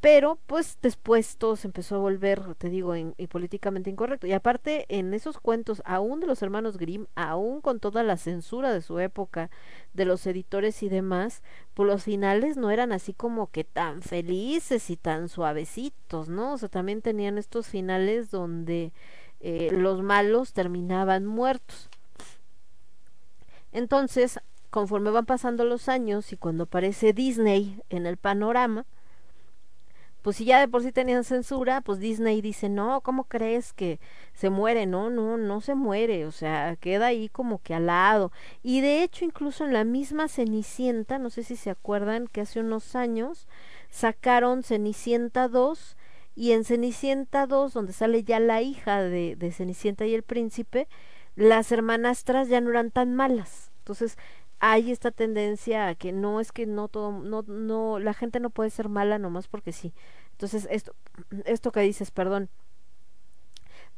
pero 0.02 0.38
pues 0.46 0.78
después 0.82 1.36
todo 1.38 1.58
se 1.58 1.68
empezó 1.68 1.96
a 1.96 2.00
volver, 2.00 2.56
te 2.56 2.70
digo, 2.70 2.96
y 2.96 3.28
políticamente 3.28 3.90
incorrecto. 3.90 4.28
Y 4.28 4.34
aparte, 4.34 4.86
en 4.88 5.14
esos 5.14 5.40
cuentos, 5.40 5.82
aún 5.86 6.22
de 6.22 6.28
los 6.28 6.42
hermanos 6.42 6.78
Grimm, 6.78 7.08
aún 7.16 7.60
con 7.60 7.82
toda 7.82 8.04
la 8.04 8.16
censura 8.16 8.72
de 8.72 8.82
su 8.82 9.00
época, 9.00 9.50
de 9.94 10.06
los 10.06 10.26
editores 10.26 10.84
y 10.84 10.90
demás, 10.90 11.44
pues 11.74 11.88
los 11.88 12.04
finales 12.04 12.56
no 12.56 12.72
eran 12.72 12.94
así 12.94 13.14
como 13.14 13.48
que 13.48 13.66
tan 13.66 14.02
felices 14.02 14.90
y 14.90 14.96
tan 14.96 15.28
suavecitos, 15.28 16.30
¿no? 16.30 16.54
O 16.54 16.58
sea, 16.58 16.70
también 16.70 17.02
tenían 17.02 17.38
estos 17.38 17.68
finales 17.68 18.32
donde 18.32 18.94
eh, 19.42 19.70
los 19.74 20.02
malos 20.02 20.54
terminaban 20.54 21.26
muertos. 21.26 21.90
Entonces, 23.74 24.40
conforme 24.70 25.12
van 25.12 25.26
pasando 25.26 25.66
los 25.66 25.90
años 25.90 26.32
y 26.32 26.38
cuando 26.38 26.64
aparece 26.64 27.12
Disney 27.12 27.82
en 27.90 28.06
el 28.06 28.16
panorama, 28.16 28.86
pues 30.22 30.38
si 30.38 30.46
ya 30.46 30.60
de 30.60 30.68
por 30.68 30.84
sí 30.84 30.92
tenían 30.92 31.24
censura, 31.24 31.82
pues 31.82 32.00
Disney 32.00 32.42
dice, 32.42 32.70
no, 32.70 33.02
¿cómo 33.02 33.24
crees 33.24 33.74
que 33.74 34.00
se 34.34 34.50
muere? 34.50 34.86
No, 34.86 35.10
no, 35.10 35.38
no 35.38 35.62
se 35.62 35.76
muere, 35.76 36.26
o 36.26 36.32
sea, 36.32 36.76
queda 36.76 37.08
ahí 37.08 37.30
como 37.30 37.62
que 37.62 37.74
al 37.74 37.86
lado. 37.88 38.32
Y 38.62 38.82
de 38.82 39.04
hecho, 39.04 39.26
incluso 39.26 39.66
en 39.66 39.74
la 39.74 39.84
misma 39.84 40.28
Cenicienta, 40.28 41.20
no 41.20 41.30
sé 41.30 41.44
si 41.44 41.56
se 41.56 41.70
acuerdan 41.70 42.28
que 42.28 42.42
hace 42.42 42.60
unos 42.60 42.96
años 42.96 43.48
sacaron 43.90 44.64
Cenicienta 44.64 45.48
2 45.48 45.98
y 46.36 46.52
en 46.52 46.64
Cenicienta 46.66 47.48
2, 47.48 47.74
donde 47.74 47.94
sale 47.94 48.24
ya 48.24 48.40
la 48.40 48.62
hija 48.62 49.02
de, 49.02 49.36
de 49.36 49.52
Cenicienta 49.52 50.06
y 50.06 50.16
el 50.16 50.24
príncipe, 50.24 50.88
las 51.36 51.72
hermanastras 51.72 52.50
ya 52.50 52.60
no 52.62 52.70
eran 52.72 52.92
tan 52.92 53.16
malas. 53.16 53.72
Entonces, 53.80 54.18
hay 54.60 54.92
esta 54.92 55.12
tendencia 55.12 55.88
a 55.88 55.96
que 55.96 56.12
no 56.12 56.40
es 56.40 56.52
que 56.52 56.66
no 56.66 56.88
todo 56.88 57.12
no 57.12 57.44
no 57.44 58.00
la 58.00 58.14
gente 58.14 58.40
no 58.40 58.50
puede 58.50 58.70
ser 58.70 58.90
mala 58.90 59.20
nomás 59.20 59.48
porque 59.48 59.72
sí. 59.72 59.94
Entonces 60.32 60.68
esto 60.72 60.96
esto 61.46 61.72
que 61.72 61.82
dices 61.82 62.12
perdón 62.12 62.50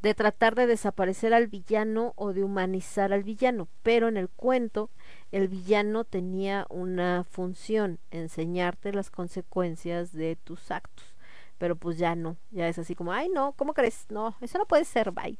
de 0.02 0.14
tratar 0.14 0.56
de 0.56 0.66
desaparecer 0.66 1.32
al 1.32 1.46
villano 1.46 2.12
o 2.16 2.32
de 2.32 2.42
humanizar 2.42 3.12
al 3.12 3.22
villano. 3.22 3.68
Pero 3.84 4.08
en 4.08 4.16
el 4.16 4.28
cuento 4.28 4.90
el 5.30 5.48
villano 5.48 6.04
tenía 6.04 6.66
una 6.70 7.24
función 7.24 8.00
enseñarte 8.10 8.92
las 8.92 9.10
consecuencias 9.10 10.12
de 10.12 10.36
tus 10.36 10.70
actos. 10.70 11.14
Pero 11.58 11.76
pues 11.76 11.98
ya 11.98 12.16
no 12.16 12.36
ya 12.50 12.68
es 12.68 12.78
así 12.78 12.96
como 12.96 13.12
ay 13.12 13.28
no 13.28 13.52
cómo 13.52 13.72
crees 13.72 14.06
no 14.10 14.36
eso 14.40 14.58
no 14.58 14.66
puede 14.66 14.84
ser 14.84 15.12
bye 15.12 15.38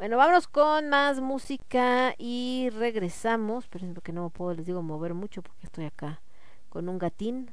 bueno, 0.00 0.16
vámonos 0.16 0.48
con 0.48 0.88
más 0.88 1.20
música 1.20 2.14
y 2.16 2.70
regresamos. 2.70 3.68
Pero 3.68 3.92
que 4.00 4.12
no 4.12 4.30
puedo, 4.30 4.54
les 4.54 4.64
digo, 4.64 4.80
mover 4.80 5.12
mucho 5.12 5.42
porque 5.42 5.66
estoy 5.66 5.84
acá 5.84 6.22
con 6.70 6.88
un 6.88 6.98
gatín. 6.98 7.50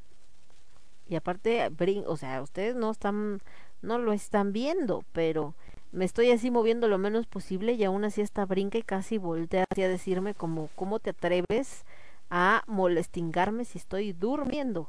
Y 1.10 1.16
aparte, 1.16 1.68
brin 1.68 2.06
o 2.08 2.16
sea, 2.16 2.42
ustedes 2.42 2.74
no 2.74 2.90
están, 2.90 3.42
no 3.82 3.98
lo 3.98 4.14
están 4.14 4.54
viendo, 4.54 5.04
pero 5.12 5.56
me 5.92 6.06
estoy 6.06 6.32
así 6.32 6.50
moviendo 6.50 6.88
lo 6.88 6.98
menos 6.98 7.28
posible 7.28 7.74
y 7.74 7.84
aún 7.84 8.06
así 8.06 8.22
está 8.22 8.46
brinca 8.46 8.78
y 8.78 8.84
casi 8.84 9.18
voltea 9.18 9.66
a 9.70 9.76
decirme 9.76 10.34
como, 10.34 10.70
¿cómo 10.76 11.00
te 11.00 11.10
atreves 11.10 11.84
a 12.30 12.64
molestingarme 12.66 13.66
si 13.66 13.78
estoy 13.78 14.14
durmiendo? 14.14 14.88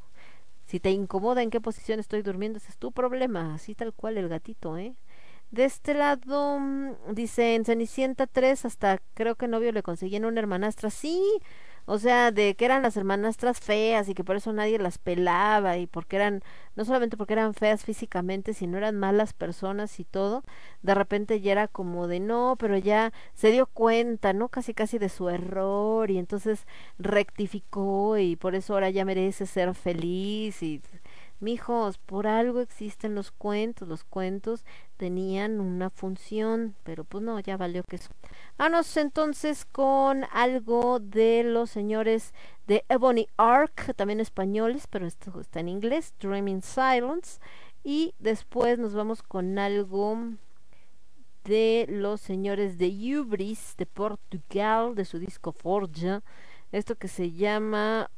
Si 0.67 0.79
te 0.79 0.91
incomoda 0.93 1.43
en 1.43 1.51
qué 1.51 1.61
posición 1.61 1.99
estoy 1.99 2.23
durmiendo, 2.23 2.59
ese 2.59 2.71
es 2.71 2.79
tu 2.79 2.93
problema, 2.93 3.55
así 3.55 3.75
tal 3.75 3.93
cual 3.93 4.17
el 4.17 4.29
gatito, 4.29 4.77
¿eh? 4.77 4.95
De 5.51 5.65
este 5.65 5.95
lado, 5.95 6.59
mm, 6.61 7.15
dice 7.15 7.55
en 7.55 7.65
Cenicienta 7.65 8.27
3, 8.27 8.65
hasta 8.65 8.99
creo 9.15 9.35
que 9.37 9.49
novio 9.49 9.73
le 9.73 9.83
conseguían 9.83 10.25
una 10.27 10.41
hermanastra. 10.41 10.91
Sí, 10.91 11.23
o 11.87 11.99
sea, 11.99 12.31
de 12.33 12.55
que 12.55 12.67
eran 12.67 12.83
las 12.83 12.99
hermanastras 12.99 13.59
feas 13.61 14.09
y 14.11 14.15
que 14.15 14.25
por 14.25 14.37
eso 14.37 14.53
nadie 14.53 14.79
las 14.79 14.99
pelaba 14.99 15.79
y 15.79 15.87
porque 15.87 16.17
eran, 16.17 16.43
no 16.77 16.85
solamente 16.85 17.17
porque 17.17 17.33
eran 17.33 17.55
feas 17.55 17.83
físicamente, 17.85 18.53
sino 18.53 18.77
eran 18.77 18.97
malas 18.97 19.33
personas 19.33 19.99
y 20.01 20.05
todo. 20.05 20.45
De 20.83 20.95
repente 20.95 21.41
ya 21.41 21.53
era 21.53 21.67
como 21.69 22.09
de 22.09 22.21
no, 22.21 22.57
pero 22.59 22.77
ya 22.77 23.13
se 23.35 23.51
dio 23.51 23.65
cuenta, 23.67 24.35
¿no? 24.35 24.49
Casi 24.51 24.75
casi 24.75 24.99
de 24.99 25.09
su 25.09 25.31
error 25.31 26.11
y 26.11 26.19
entonces 26.19 26.67
rectificó 26.99 28.19
y 28.19 28.37
por 28.37 28.55
eso 28.55 28.75
ahora 28.75 28.91
ya 28.91 29.07
merece 29.07 29.47
ser 29.47 29.75
feliz 29.75 30.63
y 30.63 30.83
Mijos, 31.41 31.99
por 31.99 32.27
algo 32.27 32.61
existen 32.61 33.15
los 33.15 33.31
cuentos, 33.31 33.87
los 33.87 34.05
cuentos 34.05 34.65
tenían 34.97 35.61
una 35.61 35.91
función, 35.91 36.75
pero 36.83 37.05
pues 37.05 37.23
no, 37.23 37.39
ya 37.39 37.57
valió 37.57 37.83
que 37.85 37.97
eso. 37.97 38.11
Vamos 38.57 38.97
entonces 38.97 39.65
con 39.65 40.25
algo 40.33 40.99
de 40.99 41.45
los 41.45 41.71
señores 41.71 42.35
de 42.67 42.85
Ebony 42.89 43.29
Ark, 43.37 43.95
también 43.95 44.21
españoles, 44.21 44.87
pero 44.89 45.07
esto 45.07 45.41
está 45.41 45.61
en 45.61 45.69
inglés, 45.69 46.13
Dreaming 46.21 46.63
Silence, 46.63 47.41
y 47.85 48.15
después 48.19 48.79
nos 48.79 48.95
vamos 48.95 49.23
con 49.23 49.59
algo 49.59 50.19
de 51.45 51.87
los 51.89 52.21
señores 52.21 52.79
de 52.79 53.19
Ubris 53.19 53.75
de 53.79 53.87
Portugal, 53.87 54.95
de 54.95 55.05
su 55.05 55.19
disco 55.19 55.53
Forja, 55.53 56.23
esto 56.73 56.97
que 56.97 57.09
se 57.09 57.31
llama 57.33 58.11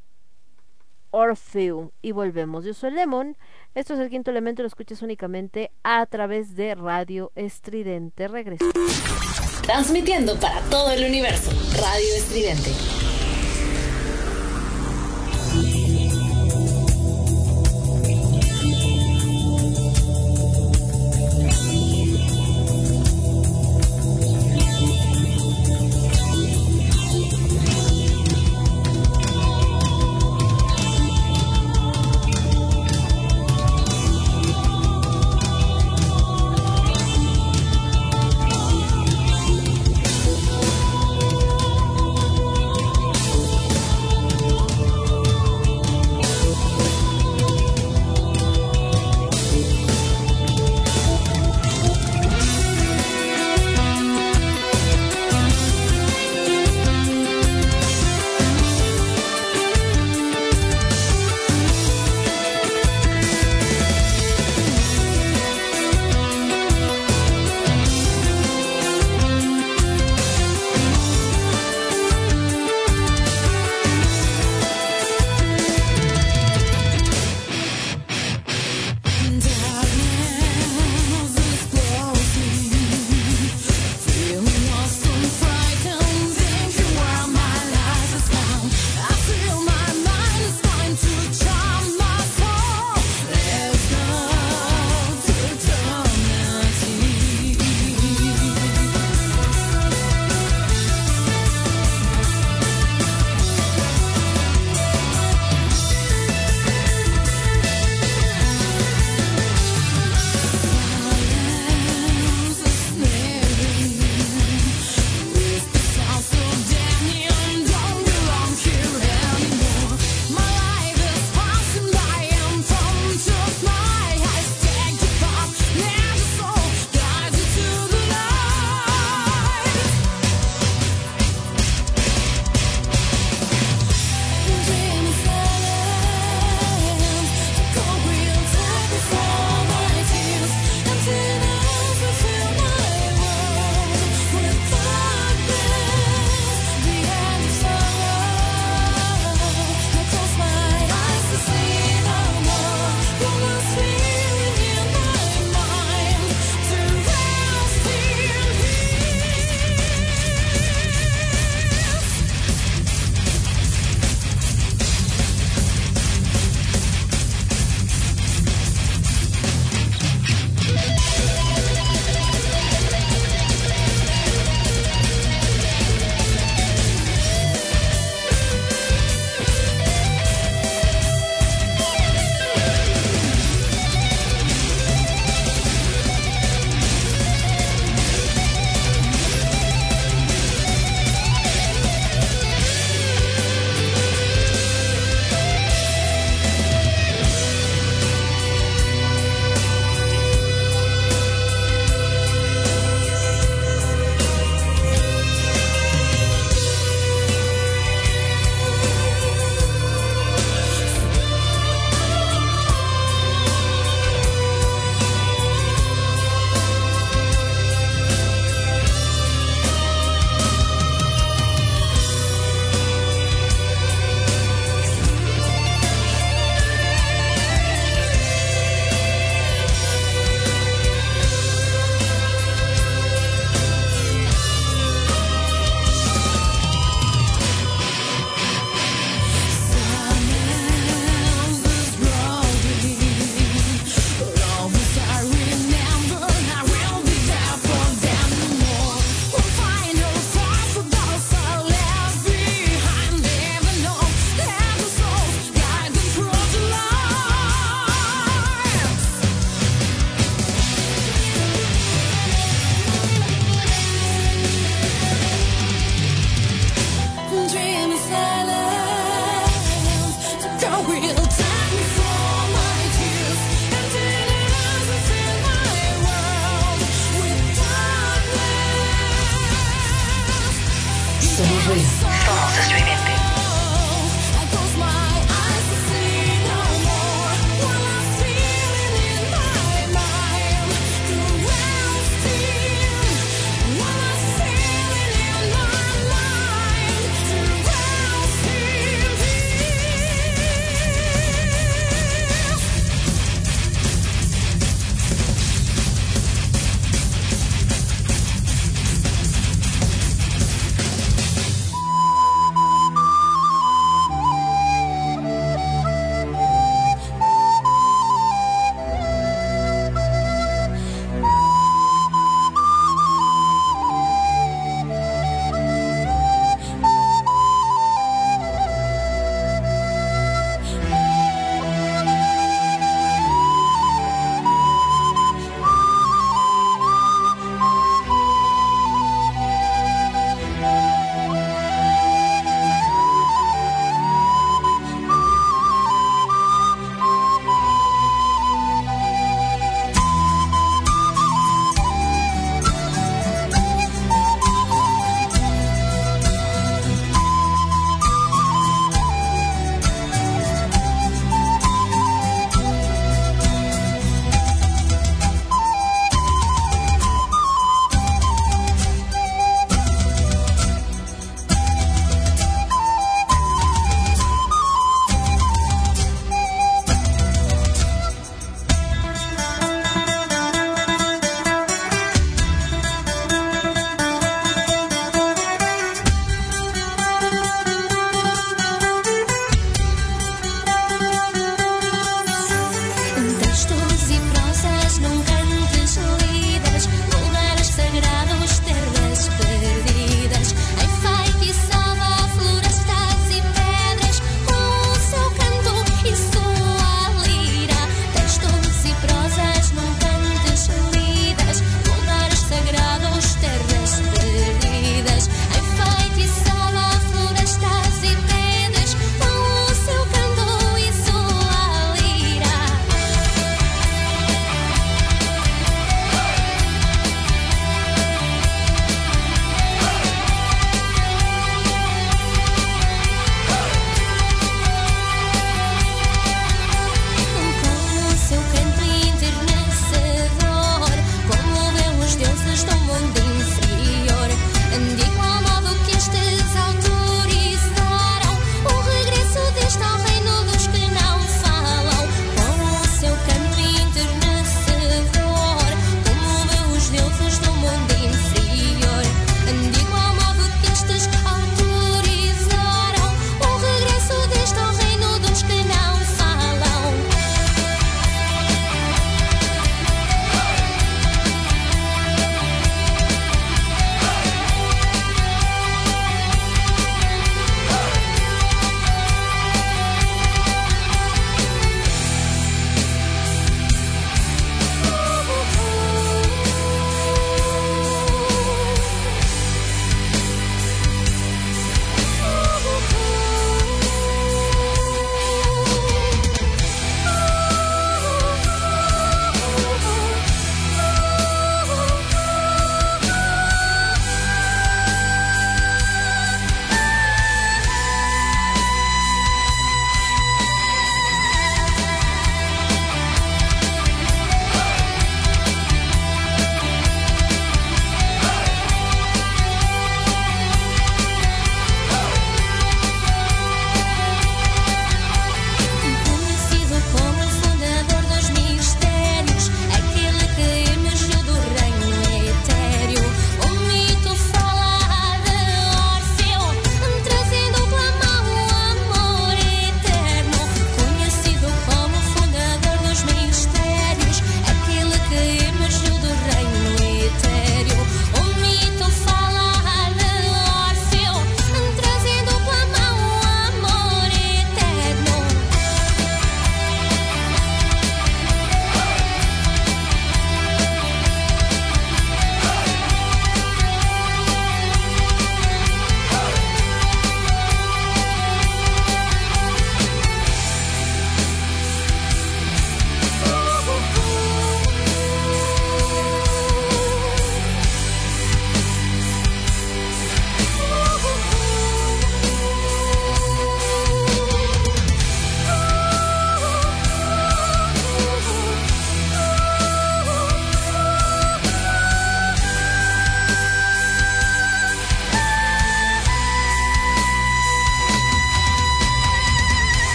Orfeo. 1.11 1.93
Y 2.03 2.13
volvemos. 2.13 2.65
Yo 2.65 2.75
soy 2.75 2.93
Lemon. 2.93 3.37
Esto 3.75 3.95
es 3.95 4.01
el 4.01 4.11
quinto 4.11 4.31
elemento. 4.31 4.63
Lo 4.63 4.69
escuchas 4.69 5.03
únicamente 5.03 5.71
a 5.83 6.05
través 6.07 6.57
de 6.57 6.75
Radio 6.75 7.33
Estridente. 7.35 8.29
Regreso. 8.29 8.65
Transmitiendo 9.63 10.39
para 10.39 10.61
todo 10.63 10.91
el 10.91 11.05
universo. 11.05 11.51
Radio 11.81 12.15
Estridente. 12.17 12.71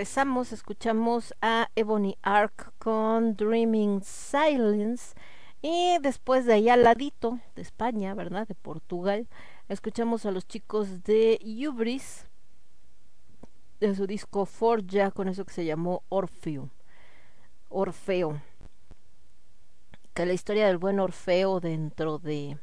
Regresamos, 0.00 0.50
escuchamos 0.52 1.34
a 1.42 1.68
Ebony 1.76 2.16
Ark 2.22 2.72
con 2.78 3.36
Dreaming 3.36 4.00
Silence 4.02 5.14
y 5.60 5.98
después 6.00 6.46
de 6.46 6.54
allá 6.54 6.72
al 6.72 6.84
ladito 6.84 7.38
de 7.54 7.60
España, 7.60 8.14
¿verdad? 8.14 8.48
De 8.48 8.54
Portugal, 8.54 9.28
escuchamos 9.68 10.24
a 10.24 10.30
los 10.30 10.48
chicos 10.48 11.02
de 11.02 11.38
Ubris 11.68 12.26
de 13.78 13.94
su 13.94 14.06
disco 14.06 14.46
Forja 14.46 15.10
con 15.10 15.28
eso 15.28 15.44
que 15.44 15.52
se 15.52 15.66
llamó 15.66 16.02
Orfeo. 16.08 16.70
Orfeo. 17.68 18.40
Que 20.14 20.24
la 20.24 20.32
historia 20.32 20.66
del 20.66 20.78
buen 20.78 20.98
Orfeo 20.98 21.60
dentro 21.60 22.18
de 22.18 22.56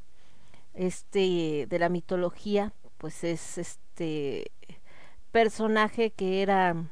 este 0.74 1.68
de 1.70 1.78
la 1.78 1.90
mitología, 1.90 2.74
pues 2.98 3.24
es 3.24 3.60
este 3.60 4.52
personaje 5.32 6.10
que 6.10 6.42
era 6.42 6.90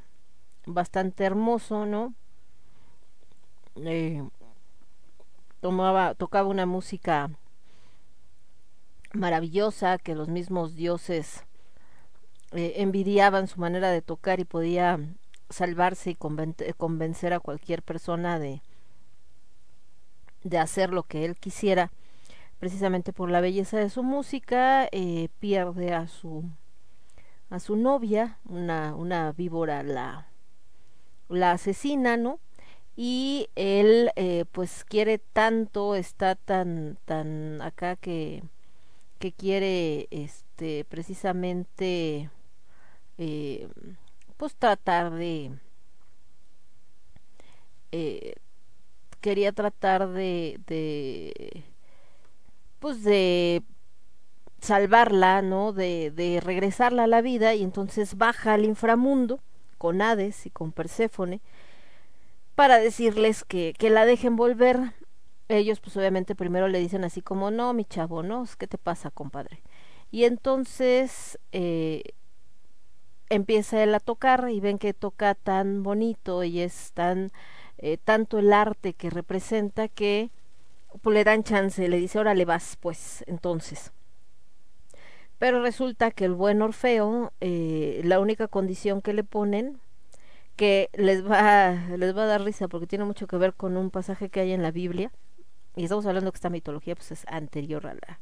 bastante 0.65 1.23
hermoso, 1.23 1.85
¿no? 1.85 2.13
Eh, 3.77 4.23
tomaba, 5.61 6.13
tocaba 6.15 6.47
una 6.49 6.65
música 6.65 7.29
maravillosa 9.13 9.97
que 9.97 10.15
los 10.15 10.27
mismos 10.27 10.75
dioses 10.75 11.43
eh, 12.51 12.73
envidiaban 12.77 13.47
su 13.47 13.59
manera 13.59 13.89
de 13.89 14.01
tocar 14.01 14.39
y 14.39 14.45
podía 14.45 14.99
salvarse 15.49 16.11
y 16.11 16.15
conven- 16.15 16.75
convencer 16.75 17.33
a 17.33 17.39
cualquier 17.39 17.81
persona 17.83 18.39
de, 18.39 18.61
de 20.43 20.57
hacer 20.57 20.91
lo 20.91 21.03
que 21.03 21.25
él 21.25 21.35
quisiera 21.35 21.91
precisamente 22.59 23.13
por 23.13 23.29
la 23.29 23.41
belleza 23.41 23.77
de 23.77 23.89
su 23.89 24.03
música 24.03 24.87
eh, 24.91 25.29
pierde 25.39 25.93
a 25.93 26.07
su 26.07 26.45
a 27.49 27.59
su 27.59 27.75
novia 27.75 28.39
una 28.45 28.95
una 28.95 29.31
víbora 29.33 29.83
la 29.83 30.27
la 31.29 31.51
asesina 31.53 32.17
no 32.17 32.39
y 32.95 33.49
él 33.55 34.11
eh, 34.15 34.45
pues 34.51 34.85
quiere 34.85 35.17
tanto 35.19 35.95
está 35.95 36.35
tan 36.35 36.97
tan 37.05 37.61
acá 37.61 37.95
que 37.97 38.43
que 39.19 39.31
quiere 39.33 40.07
este 40.11 40.85
precisamente 40.85 42.29
eh, 43.17 43.69
pues 44.37 44.55
tratar 44.55 45.11
de 45.13 45.51
eh, 47.91 48.35
quería 49.21 49.51
tratar 49.53 50.09
de, 50.09 50.59
de 50.67 51.63
pues 52.79 53.03
de 53.03 53.63
salvarla, 54.61 55.41
¿no? 55.41 55.73
De, 55.73 56.11
de 56.11 56.41
regresarla 56.41 57.05
a 57.05 57.07
la 57.07 57.21
vida 57.21 57.55
y 57.55 57.63
entonces 57.63 58.17
baja 58.17 58.53
al 58.53 58.65
inframundo 58.65 59.39
con 59.77 60.01
Hades 60.01 60.45
y 60.45 60.49
con 60.49 60.71
Perséfone 60.71 61.41
para 62.55 62.77
decirles 62.77 63.43
que, 63.43 63.73
que 63.77 63.89
la 63.89 64.05
dejen 64.05 64.35
volver. 64.35 64.93
Ellos 65.47 65.79
pues 65.79 65.95
obviamente 65.97 66.35
primero 66.35 66.67
le 66.67 66.79
dicen 66.79 67.03
así 67.03 67.21
como, 67.21 67.51
no, 67.51 67.73
mi 67.73 67.85
chavo, 67.85 68.23
¿no? 68.23 68.45
¿Qué 68.57 68.67
te 68.67 68.77
pasa, 68.77 69.11
compadre? 69.11 69.61
Y 70.11 70.23
entonces 70.23 71.37
eh, 71.51 72.03
empieza 73.29 73.83
él 73.83 73.93
a 73.93 73.99
tocar 73.99 74.49
y 74.49 74.59
ven 74.59 74.77
que 74.77 74.93
toca 74.93 75.35
tan 75.35 75.83
bonito 75.83 76.43
y 76.43 76.61
es 76.61 76.91
tan 76.93 77.31
eh, 77.77 77.97
tanto 77.97 78.39
el 78.39 78.53
arte 78.53 78.93
que 78.93 79.09
representa 79.09 79.87
que 79.87 80.31
pues, 81.01 81.13
le 81.13 81.23
dan 81.23 81.43
chance, 81.43 81.87
le 81.87 81.97
dice, 81.97 82.19
órale 82.19 82.45
vas, 82.45 82.77
pues, 82.79 83.23
entonces. 83.27 83.91
Pero 85.37 85.61
resulta 85.61 86.11
que 86.11 86.25
el 86.25 86.33
buen 86.33 86.61
Orfeo, 86.61 87.33
eh, 87.41 88.01
la 88.03 88.19
única 88.19 88.47
condición 88.47 89.01
que 89.01 89.13
le 89.13 89.23
ponen, 89.23 89.79
que 90.55 90.89
les 90.93 91.29
va, 91.29 91.73
les 91.97 92.15
va 92.15 92.23
a 92.23 92.27
dar 92.27 92.43
risa 92.43 92.67
porque 92.67 92.87
tiene 92.87 93.05
mucho 93.05 93.27
que 93.27 93.37
ver 93.37 93.53
con 93.53 93.75
un 93.75 93.91
pasaje 93.91 94.29
que 94.29 94.39
hay 94.39 94.53
en 94.53 94.61
la 94.63 94.71
Biblia, 94.71 95.11
y 95.75 95.83
estamos 95.83 96.05
hablando 96.05 96.31
que 96.31 96.37
esta 96.37 96.49
mitología 96.49 96.95
pues 96.95 97.11
es 97.11 97.25
anterior 97.27 97.85
a 97.87 97.95
la, 97.95 98.19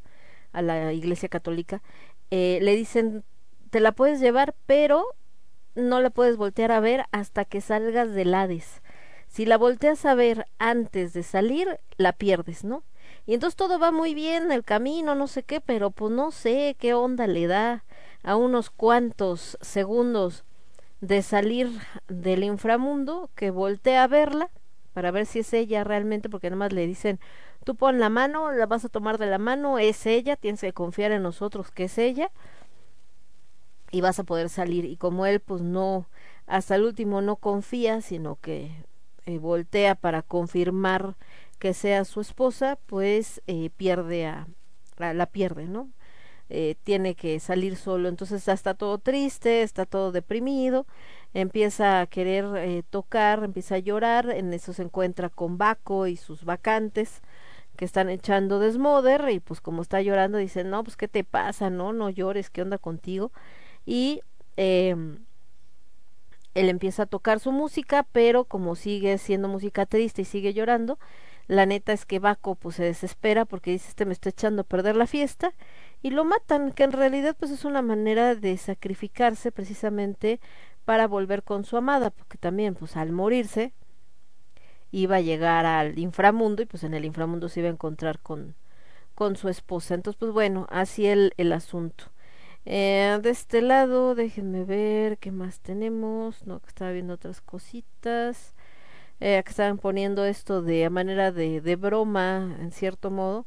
a 0.54 0.62
la 0.62 0.94
Iglesia 0.94 1.30
Católica, 1.30 1.84
eh, 2.32 2.60
le 2.62 2.76
dicen, 2.76 3.24
te 3.70 3.80
la 3.80 3.92
puedes 3.92 4.20
llevar, 4.20 4.56
pero 4.66 5.06
no 5.76 6.02
la 6.02 6.10
puedes 6.10 6.38
voltear 6.38 6.72
a 6.72 6.80
ver 6.80 7.06
hasta 7.12 7.46
que 7.46 7.62
salgas 7.62 8.14
del 8.14 8.34
Hades. 8.34 8.82
Si 9.28 9.46
la 9.46 9.58
volteas 9.58 10.06
a 10.06 10.16
ver 10.16 10.46
antes 10.60 11.14
de 11.14 11.24
salir, 11.24 11.80
la 11.98 12.14
pierdes, 12.14 12.64
¿no? 12.64 12.84
Y 13.26 13.34
entonces 13.34 13.56
todo 13.56 13.80
va 13.80 13.92
muy 13.92 14.14
bien, 14.14 14.52
el 14.52 14.64
camino, 14.64 15.16
no 15.16 15.28
sé 15.28 15.44
qué, 15.44 15.62
pero 15.62 15.92
pues 15.92 16.12
no 16.12 16.32
sé 16.32 16.76
qué 16.78 16.94
onda 16.94 17.26
le 17.28 17.48
da 17.48 17.86
a 18.22 18.36
unos 18.36 18.70
cuantos 18.70 19.58
segundos 19.62 20.44
de 21.00 21.22
salir 21.22 21.70
del 22.08 22.44
inframundo 22.44 23.30
que 23.36 23.52
voltea 23.52 24.04
a 24.04 24.08
verla 24.08 24.50
para 24.94 25.12
ver 25.12 25.26
si 25.26 25.40
es 25.40 25.54
ella 25.54 25.84
realmente, 25.84 26.30
porque 26.30 26.50
nada 26.50 26.60
más 26.60 26.74
le 26.74 26.86
dicen, 26.86 27.20
tú 27.64 27.76
pon 27.76 28.00
la 28.00 28.10
mano, 28.10 28.52
la 28.52 28.66
vas 28.66 28.86
a 28.86 28.90
tomar 28.90 29.18
de 29.18 29.26
la 29.26 29.38
mano, 29.38 29.80
es 29.80 30.06
ella, 30.06 30.36
tienes 30.36 30.62
que 30.62 30.74
confiar 30.74 31.12
en 31.12 31.24
nosotros 31.24 31.72
que 31.72 31.86
es 31.86 31.98
ella 31.98 32.30
y 33.92 34.02
vas 34.02 34.20
a 34.20 34.24
poder 34.24 34.50
salir. 34.50 34.86
Y 34.86 34.98
como 34.98 35.26
él 35.26 35.40
pues 35.40 35.62
no, 35.62 36.08
hasta 36.46 36.76
el 36.76 36.84
último 36.84 37.22
no 37.22 37.38
confía, 37.38 38.02
sino 38.02 38.38
que 38.42 38.72
eh, 39.26 39.38
voltea 39.40 39.96
para 39.96 40.22
confirmar 40.22 41.16
que 41.64 41.74
sea 41.74 42.04
su 42.04 42.20
esposa, 42.20 42.78
pues 42.88 43.42
eh, 43.48 43.70
pierde 43.78 44.26
a, 44.26 44.48
la 44.98 45.26
pierde, 45.28 45.66
¿no? 45.66 45.88
Eh, 46.50 46.76
tiene 46.84 47.16
que 47.16 47.40
salir 47.40 47.78
solo, 47.78 48.10
entonces 48.10 48.46
está 48.50 48.74
todo 48.74 48.98
triste, 48.98 49.62
está 49.62 49.86
todo 49.86 50.12
deprimido, 50.12 50.86
empieza 51.34 52.02
a 52.02 52.08
querer 52.08 52.44
eh, 52.58 52.84
tocar, 52.90 53.46
empieza 53.46 53.76
a 53.76 53.80
llorar, 53.80 54.30
en 54.30 54.54
eso 54.54 54.74
se 54.74 54.82
encuentra 54.82 55.30
con 55.30 55.58
Baco 55.58 56.08
y 56.08 56.18
sus 56.18 56.44
vacantes 56.44 57.22
que 57.78 57.86
están 57.86 58.10
echando 58.10 58.60
desmoder 58.60 59.30
y 59.30 59.40
pues 59.40 59.62
como 59.62 59.84
está 59.84 60.02
llorando 60.02 60.40
dice, 60.40 60.66
no, 60.66 60.84
pues 60.84 60.98
qué 60.98 61.08
te 61.08 61.24
pasa, 61.24 61.70
no, 61.70 61.94
no 61.94 62.10
llores, 62.10 62.50
qué 62.50 62.62
onda 62.62 62.78
contigo 62.78 63.32
y 63.86 64.20
eh, 64.58 64.98
él 66.56 66.70
empieza 66.70 67.04
a 67.04 67.06
tocar 67.06 67.40
su 67.40 67.54
música, 67.54 68.06
pero 68.12 68.44
como 68.44 68.76
sigue 68.76 69.18
siendo 69.18 69.48
música 69.48 69.86
triste 69.86 70.24
y 70.24 70.26
sigue 70.26 70.54
llorando, 70.54 71.00
la 71.48 71.66
neta 71.66 71.94
es 71.94 72.06
que 72.06 72.20
Baco 72.20 72.56
pues 72.56 72.76
se 72.78 72.84
desespera 72.84 73.46
porque 73.46 73.72
dice 73.72 73.90
este 73.90 74.06
me 74.06 74.14
está 74.14 74.30
echando 74.30 74.62
a 74.62 74.66
perder 74.66 74.96
la 74.96 75.08
fiesta 75.08 75.54
y 76.02 76.10
lo 76.12 76.26
matan, 76.26 76.72
que 76.72 76.84
en 76.84 76.92
realidad 76.92 77.36
pues 77.38 77.52
es 77.52 77.66
una 77.66 77.82
manera 77.82 78.36
de 78.36 78.58
sacrificarse 78.58 79.52
precisamente 79.52 80.40
para 80.86 81.08
volver 81.08 81.44
con 81.44 81.66
su 81.66 81.78
amada, 81.78 82.10
porque 82.10 82.38
también 82.38 82.76
pues 82.76 82.98
al 82.98 83.12
morirse 83.12 83.74
iba 84.92 85.18
a 85.18 85.22
llegar 85.22 85.66
al 85.66 85.98
inframundo 85.98 86.62
y 86.62 86.66
pues 86.66 86.84
en 86.84 86.94
el 86.94 87.06
inframundo 87.06 87.50
se 87.50 87.62
iba 87.62 87.70
a 87.70 87.74
encontrar 87.74 88.20
con, 88.20 88.56
con 89.16 89.36
su 89.36 89.50
esposa. 89.50 89.96
Entonces 89.96 90.20
pues 90.20 90.32
bueno, 90.32 90.68
así 90.70 91.08
el, 91.08 91.34
el 91.38 91.52
asunto. 91.54 92.06
Eh, 92.66 93.20
de 93.22 93.30
este 93.30 93.62
lado, 93.62 94.16
déjenme 94.16 94.64
ver 94.64 95.18
qué 95.18 95.32
más 95.32 95.60
tenemos. 95.60 96.46
No, 96.46 96.62
estaba 96.68 96.92
viendo 96.92 97.14
otras 97.14 97.42
cositas. 97.42 98.54
Eh, 99.20 99.42
que 99.44 99.50
estaban 99.50 99.78
poniendo 99.78 100.26
esto 100.26 100.62
de 100.62 100.90
manera 100.90 101.32
de, 101.32 101.62
de 101.62 101.76
broma, 101.76 102.58
en 102.60 102.72
cierto 102.72 103.10
modo. 103.12 103.46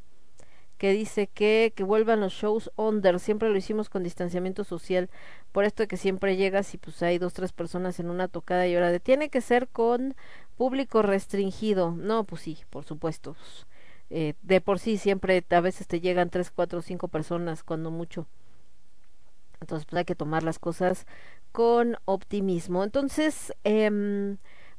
Que 0.77 0.91
dice 0.91 1.27
que, 1.27 1.73
que 1.75 1.83
vuelvan 1.83 2.19
los 2.21 2.33
shows 2.33 2.71
under. 2.75 3.19
Siempre 3.19 3.49
lo 3.49 3.57
hicimos 3.57 3.89
con 3.89 4.03
distanciamiento 4.03 4.63
social. 4.63 5.09
Por 5.51 5.65
esto 5.65 5.83
de 5.83 5.87
que 5.87 5.97
siempre 5.97 6.35
llegas 6.37 6.73
y 6.73 6.77
pues 6.77 7.01
hay 7.03 7.17
dos, 7.17 7.33
tres 7.33 7.51
personas 7.53 7.99
en 7.99 8.09
una 8.09 8.27
tocada 8.27 8.67
y 8.67 8.75
ahora 8.75 8.91
de 8.91 8.99
tiene 8.99 9.29
que 9.29 9.41
ser 9.41 9.67
con 9.69 10.15
público 10.57 11.01
restringido. 11.01 11.91
No, 11.91 12.23
pues 12.25 12.41
sí, 12.43 12.59
por 12.69 12.83
supuesto. 12.85 13.35
Eh, 14.09 14.35
de 14.41 14.61
por 14.61 14.79
sí 14.79 14.97
siempre 14.97 15.43
a 15.49 15.61
veces 15.61 15.87
te 15.87 15.99
llegan 15.99 16.29
tres, 16.29 16.51
cuatro, 16.51 16.81
cinco 16.81 17.07
personas 17.07 17.63
cuando 17.63 17.91
mucho. 17.91 18.27
Entonces 19.61 19.85
pues 19.89 19.99
hay 19.99 20.05
que 20.05 20.15
tomar 20.15 20.43
las 20.43 20.59
cosas 20.59 21.05
con 21.51 21.97
optimismo. 22.05 22.83
Entonces, 22.83 23.53
eh, 23.63 24.37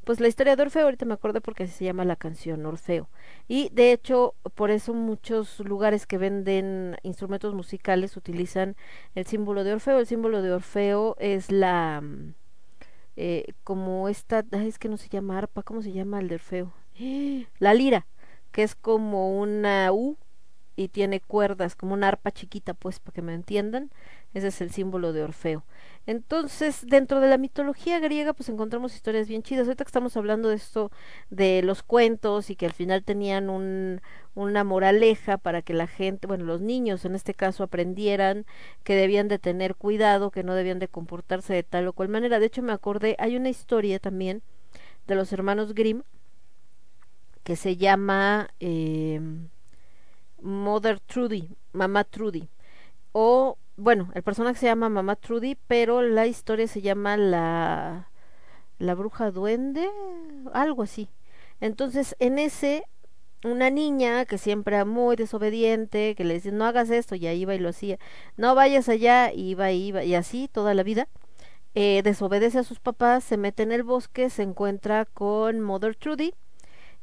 pues 0.08 0.20
la 0.20 0.28
historia 0.28 0.56
de 0.56 0.62
Orfeo, 0.62 0.84
ahorita 0.84 1.04
me 1.04 1.12
acordé 1.12 1.42
porque 1.42 1.66
se 1.66 1.84
llama 1.84 2.02
la 2.06 2.16
canción 2.16 2.64
Orfeo. 2.64 3.10
Y 3.46 3.68
de 3.74 3.92
hecho, 3.92 4.34
por 4.54 4.70
eso 4.70 4.94
muchos 4.94 5.60
lugares 5.60 6.06
que 6.06 6.16
venden 6.16 6.96
instrumentos 7.02 7.52
musicales 7.52 8.16
utilizan 8.16 8.74
el 9.14 9.26
símbolo 9.26 9.64
de 9.64 9.74
Orfeo. 9.74 9.98
El 9.98 10.06
símbolo 10.06 10.40
de 10.40 10.50
Orfeo 10.50 11.14
es 11.18 11.52
la 11.52 12.00
mm, 12.02 12.32
eh, 13.16 13.52
como 13.64 14.08
esta, 14.08 14.46
es 14.52 14.78
que 14.78 14.88
no 14.88 14.96
se 14.96 15.10
llama 15.10 15.36
arpa, 15.36 15.62
¿cómo 15.62 15.82
se 15.82 15.92
llama 15.92 16.20
el 16.20 16.28
de 16.28 16.36
Orfeo? 16.36 16.72
La 17.58 17.74
lira, 17.74 18.06
que 18.50 18.62
es 18.62 18.74
como 18.74 19.38
una 19.38 19.92
U 19.92 20.16
y 20.74 20.88
tiene 20.88 21.20
cuerdas, 21.20 21.76
como 21.76 21.92
una 21.92 22.08
arpa 22.08 22.30
chiquita, 22.30 22.72
pues, 22.72 22.98
para 22.98 23.14
que 23.14 23.20
me 23.20 23.34
entiendan. 23.34 23.90
Ese 24.34 24.48
es 24.48 24.60
el 24.60 24.70
símbolo 24.70 25.12
de 25.12 25.22
Orfeo. 25.22 25.64
Entonces, 26.06 26.86
dentro 26.86 27.20
de 27.20 27.28
la 27.28 27.38
mitología 27.38 27.98
griega, 28.00 28.32
pues 28.32 28.48
encontramos 28.48 28.94
historias 28.94 29.28
bien 29.28 29.42
chidas. 29.42 29.66
Ahorita 29.66 29.84
que 29.84 29.88
estamos 29.88 30.16
hablando 30.16 30.48
de 30.48 30.56
esto, 30.56 30.90
de 31.30 31.62
los 31.62 31.82
cuentos 31.82 32.50
y 32.50 32.56
que 32.56 32.66
al 32.66 32.72
final 32.72 33.04
tenían 33.04 33.50
un, 33.50 34.00
una 34.34 34.64
moraleja 34.64 35.36
para 35.38 35.62
que 35.62 35.74
la 35.74 35.86
gente, 35.86 36.26
bueno, 36.26 36.44
los 36.44 36.60
niños 36.60 37.04
en 37.04 37.14
este 37.14 37.34
caso 37.34 37.62
aprendieran 37.64 38.46
que 38.84 38.94
debían 38.94 39.28
de 39.28 39.38
tener 39.38 39.74
cuidado, 39.74 40.30
que 40.30 40.44
no 40.44 40.54
debían 40.54 40.78
de 40.78 40.88
comportarse 40.88 41.52
de 41.54 41.62
tal 41.62 41.88
o 41.88 41.92
cual 41.92 42.08
manera. 42.08 42.38
De 42.38 42.46
hecho, 42.46 42.62
me 42.62 42.72
acordé, 42.72 43.16
hay 43.18 43.36
una 43.36 43.50
historia 43.50 43.98
también 43.98 44.42
de 45.06 45.14
los 45.14 45.32
hermanos 45.32 45.74
Grimm 45.74 46.02
que 47.42 47.56
se 47.56 47.76
llama 47.76 48.50
eh, 48.60 49.20
Mother 50.40 51.00
Trudy, 51.00 51.50
Mamá 51.72 52.04
Trudy. 52.04 52.48
O, 53.12 53.56
bueno, 53.78 54.10
el 54.14 54.22
personaje 54.24 54.58
se 54.58 54.66
llama 54.66 54.88
Mamá 54.88 55.14
Trudy, 55.16 55.56
pero 55.68 56.02
la 56.02 56.26
historia 56.26 56.66
se 56.66 56.82
llama 56.82 57.16
La, 57.16 58.10
la 58.78 58.94
Bruja 58.94 59.30
Duende, 59.30 59.88
algo 60.52 60.82
así. 60.82 61.08
Entonces, 61.60 62.16
en 62.18 62.40
ese, 62.40 62.84
una 63.44 63.70
niña 63.70 64.24
que 64.24 64.36
siempre 64.36 64.76
era 64.76 64.84
muy 64.84 65.14
desobediente, 65.14 66.16
que 66.16 66.24
le 66.24 66.34
dice, 66.34 66.50
no 66.50 66.64
hagas 66.64 66.90
esto, 66.90 67.14
y 67.14 67.28
ahí 67.28 67.42
iba 67.42 67.54
y 67.54 67.60
lo 67.60 67.68
hacía. 67.68 67.98
No 68.36 68.56
vayas 68.56 68.88
allá, 68.88 69.32
y 69.32 69.50
iba, 69.50 69.70
y 69.70 69.86
iba, 69.88 70.02
y 70.04 70.14
así 70.16 70.48
toda 70.48 70.74
la 70.74 70.82
vida. 70.82 71.08
Eh, 71.74 72.02
desobedece 72.02 72.58
a 72.58 72.64
sus 72.64 72.80
papás, 72.80 73.22
se 73.22 73.36
mete 73.36 73.62
en 73.62 73.72
el 73.72 73.84
bosque, 73.84 74.30
se 74.30 74.42
encuentra 74.42 75.04
con 75.04 75.60
Mother 75.60 75.94
Trudy, 75.94 76.34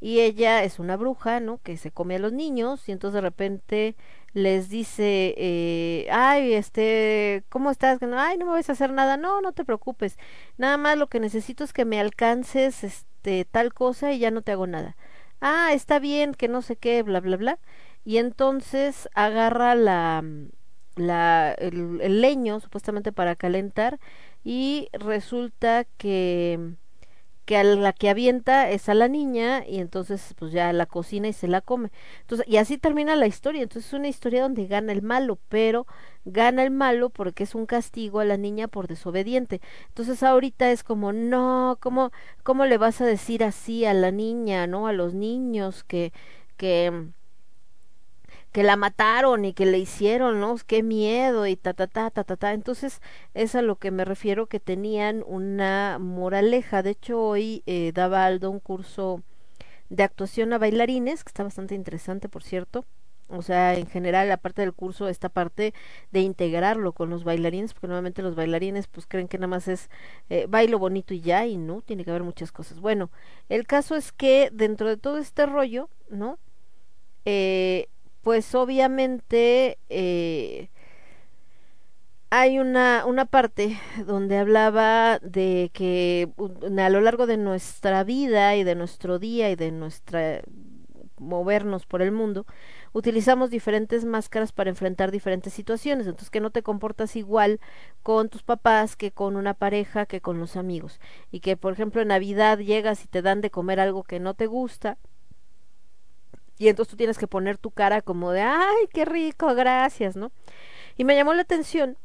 y 0.02 0.20
ella 0.20 0.64
es 0.64 0.80
una 0.80 0.98
bruja, 0.98 1.40
¿no? 1.40 1.60
Que 1.64 1.78
se 1.78 1.92
come 1.92 2.16
a 2.16 2.20
los 2.20 2.34
niños 2.34 2.88
y 2.90 2.92
entonces 2.92 3.16
de 3.16 3.22
repente 3.22 3.96
les 4.36 4.70
dice, 4.70 5.34
eh, 5.38 6.08
ay, 6.12 6.54
este, 6.54 7.46
¿cómo 7.50 7.72
estás? 7.72 8.00
Ay, 8.04 8.38
no 8.38 8.46
me 8.46 8.52
vas 8.52 8.70
a 8.70 8.74
hacer 8.74 8.92
nada, 8.92 9.16
no, 9.18 9.42
no 9.42 9.54
te 9.54 9.64
preocupes, 9.66 10.18
nada 10.58 10.78
más 10.78 10.98
lo 10.98 11.08
que 11.08 11.22
necesito 11.22 11.64
es 11.64 11.72
que 11.74 11.86
me 11.86 12.02
alcances, 12.02 12.84
este, 12.84 13.46
tal 13.46 13.74
cosa 13.74 14.12
y 14.12 14.20
ya 14.20 14.32
no 14.32 14.42
te 14.42 14.52
hago 14.52 14.68
nada. 14.68 14.98
Ah, 15.42 15.70
está 15.74 16.00
bien, 16.00 16.34
que 16.34 16.50
no 16.50 16.62
sé 16.62 16.76
qué, 16.76 17.02
bla, 17.04 17.22
bla, 17.22 17.38
bla. 17.38 17.60
Y 18.04 18.18
entonces 18.18 19.10
agarra 19.14 19.74
la, 19.76 20.24
la, 20.96 21.54
el, 21.54 22.02
el 22.02 22.22
leño 22.22 22.60
supuestamente 22.60 23.12
para 23.14 23.36
calentar 23.38 24.00
y 24.44 24.90
resulta 24.94 25.86
que 25.98 26.76
que 27.46 27.58
a 27.58 27.64
la 27.64 27.94
que 27.94 28.10
avienta 28.10 28.70
es 28.70 28.90
a 28.90 28.94
la 28.96 29.08
niña 29.08 29.64
y 29.68 29.80
entonces 29.80 30.34
pues 30.38 30.52
ya 30.52 30.74
la 30.74 30.86
cocina 30.88 31.28
y 31.28 31.34
se 31.34 31.48
la 31.48 31.62
come. 31.62 31.92
Entonces, 32.22 32.48
y 32.48 32.58
así 32.58 32.78
termina 32.78 33.16
la 33.16 33.28
historia. 33.28 33.64
Entonces 33.64 33.88
es 33.88 33.94
una 33.94 34.08
historia 34.08 34.42
donde 34.42 34.68
gana 34.68 34.92
el 34.92 35.02
malo, 35.02 35.40
pero 35.50 35.86
gana 36.26 36.64
el 36.64 36.72
malo 36.72 37.10
porque 37.10 37.44
es 37.44 37.56
un 37.56 37.66
castigo 37.68 38.20
a 38.20 38.26
la 38.26 38.38
niña 38.38 38.68
por 38.68 38.88
desobediente. 38.88 39.62
Entonces 39.90 40.24
ahorita 40.24 40.72
es 40.72 40.84
como, 40.84 41.14
no, 41.14 41.78
¿cómo, 41.82 42.12
cómo 42.44 42.66
le 42.66 42.78
vas 42.78 43.02
a 43.02 43.06
decir 43.06 43.44
así 43.44 43.86
a 43.86 43.94
la 43.94 44.12
niña, 44.12 44.68
no? 44.68 44.88
A 44.88 44.94
los 44.94 45.14
niños 45.14 45.84
que, 45.84 46.14
que, 46.58 47.10
que 48.56 48.64
la 48.64 48.78
mataron 48.78 49.44
y 49.44 49.52
que 49.52 49.66
le 49.66 49.80
hicieron, 49.80 50.40
¿no? 50.40 50.56
Qué 50.66 50.82
miedo 50.82 51.46
y 51.46 51.58
ta 51.58 51.74
ta 51.74 51.88
ta 51.88 52.10
ta 52.10 52.24
ta 52.24 52.38
ta. 52.38 52.54
Entonces, 52.54 53.02
es 53.34 53.54
a 53.54 53.62
lo 53.62 53.76
que 53.76 53.92
me 53.92 54.06
refiero 54.06 54.48
que 54.48 54.62
tenían 54.62 55.26
una 55.28 55.98
moraleja. 56.00 56.82
De 56.82 56.92
hecho, 56.92 57.22
hoy 57.22 57.64
eh, 57.66 57.92
daba 57.94 58.26
Aldo 58.26 58.50
un 58.50 58.62
curso 58.62 59.22
de 59.90 60.04
actuación 60.04 60.54
a 60.54 60.58
bailarines, 60.58 61.26
que 61.26 61.32
está 61.32 61.44
bastante 61.44 61.76
interesante, 61.76 62.30
por 62.30 62.44
cierto. 62.44 62.86
O 63.28 63.42
sea, 63.42 63.76
en 63.76 63.88
general, 63.88 64.32
aparte 64.32 64.62
del 64.62 64.72
curso, 64.72 65.10
esta 65.10 65.28
parte 65.28 65.74
de 66.14 66.22
integrarlo 66.22 66.94
con 66.94 67.10
los 67.10 67.26
bailarines, 67.26 67.74
porque 67.74 67.88
normalmente 67.88 68.22
los 68.22 68.36
bailarines 68.36 68.88
pues 68.88 69.06
creen 69.06 69.28
que 69.28 69.38
nada 69.38 69.48
más 69.48 69.68
es 69.68 69.90
eh, 70.30 70.46
bailo 70.48 70.80
bonito 70.80 71.14
y 71.14 71.20
ya, 71.20 71.46
y 71.46 71.58
no, 71.58 71.82
tiene 71.82 72.06
que 72.06 72.12
haber 72.12 72.24
muchas 72.24 72.54
cosas. 72.54 72.80
Bueno, 72.80 73.12
el 73.50 73.68
caso 73.68 73.98
es 73.98 74.14
que 74.14 74.50
dentro 74.54 74.88
de 74.88 74.96
todo 74.96 75.18
este 75.18 75.46
rollo, 75.46 75.90
¿no? 76.10 76.40
Eh, 77.26 77.90
pues 78.26 78.56
obviamente 78.56 79.78
eh, 79.88 80.72
hay 82.32 82.58
una, 82.58 83.06
una 83.06 83.26
parte 83.26 83.80
donde 84.08 84.40
hablaba 84.40 85.20
de 85.20 85.70
que 85.72 86.32
a 86.76 86.90
lo 86.90 87.02
largo 87.02 87.28
de 87.28 87.38
nuestra 87.38 88.04
vida 88.04 88.56
y 88.56 88.64
de 88.64 88.74
nuestro 88.74 89.20
día 89.20 89.52
y 89.52 89.56
de 89.56 89.72
nuestra 89.72 90.42
movernos 91.20 91.86
por 91.86 92.02
el 92.02 92.12
mundo, 92.12 92.48
utilizamos 92.94 93.52
diferentes 93.52 94.06
máscaras 94.06 94.52
para 94.52 94.72
enfrentar 94.72 95.12
diferentes 95.12 95.54
situaciones, 95.54 96.08
entonces 96.08 96.32
que 96.32 96.42
no 96.42 96.50
te 96.50 96.64
comportas 96.64 97.16
igual 97.16 97.60
con 98.02 98.30
tus 98.30 98.42
papás 98.42 98.96
que 98.96 99.12
con 99.12 99.36
una 99.36 99.54
pareja, 99.54 100.08
que 100.08 100.20
con 100.20 100.40
los 100.40 100.56
amigos, 100.56 101.00
y 101.30 101.42
que 101.42 101.58
por 101.58 101.74
ejemplo 101.74 102.02
en 102.02 102.08
Navidad 102.08 102.58
llegas 102.58 103.04
y 103.04 103.08
te 103.08 103.22
dan 103.22 103.42
de 103.42 103.52
comer 103.52 103.80
algo 103.80 104.02
que 104.02 104.20
no 104.20 104.34
te 104.34 104.48
gusta, 104.48 104.98
y 106.58 106.68
entonces 106.70 106.92
tú 106.92 106.98
tienes 106.98 107.18
que 107.18 107.28
poner 107.28 107.58
tu 107.58 107.72
cara 107.72 108.02
como 108.02 108.32
de, 108.32 108.42
ay, 108.42 108.88
qué 108.94 109.06
rico, 109.06 109.54
gracias, 109.56 110.16
¿no? 110.16 110.32
Y 110.98 111.04
me 111.04 111.16
llamó 111.16 111.34
la 111.34 111.42
atención 111.42 111.98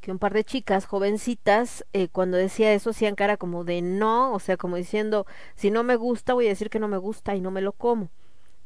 que 0.00 0.12
un 0.12 0.18
par 0.18 0.34
de 0.34 0.44
chicas 0.44 0.84
jovencitas, 0.86 1.84
eh, 1.92 2.08
cuando 2.08 2.36
decía 2.36 2.72
eso, 2.72 2.90
hacían 2.90 3.14
cara 3.14 3.36
como 3.38 3.64
de 3.64 3.80
no, 3.80 4.32
o 4.32 4.38
sea, 4.38 4.56
como 4.56 4.76
diciendo, 4.76 5.26
si 5.54 5.70
no 5.70 5.82
me 5.82 5.96
gusta, 5.96 6.34
voy 6.34 6.46
a 6.46 6.50
decir 6.50 6.68
que 6.68 6.78
no 6.78 6.88
me 6.88 6.98
gusta 6.98 7.34
y 7.34 7.40
no 7.40 7.50
me 7.50 7.62
lo 7.62 7.72
como. 7.72 8.10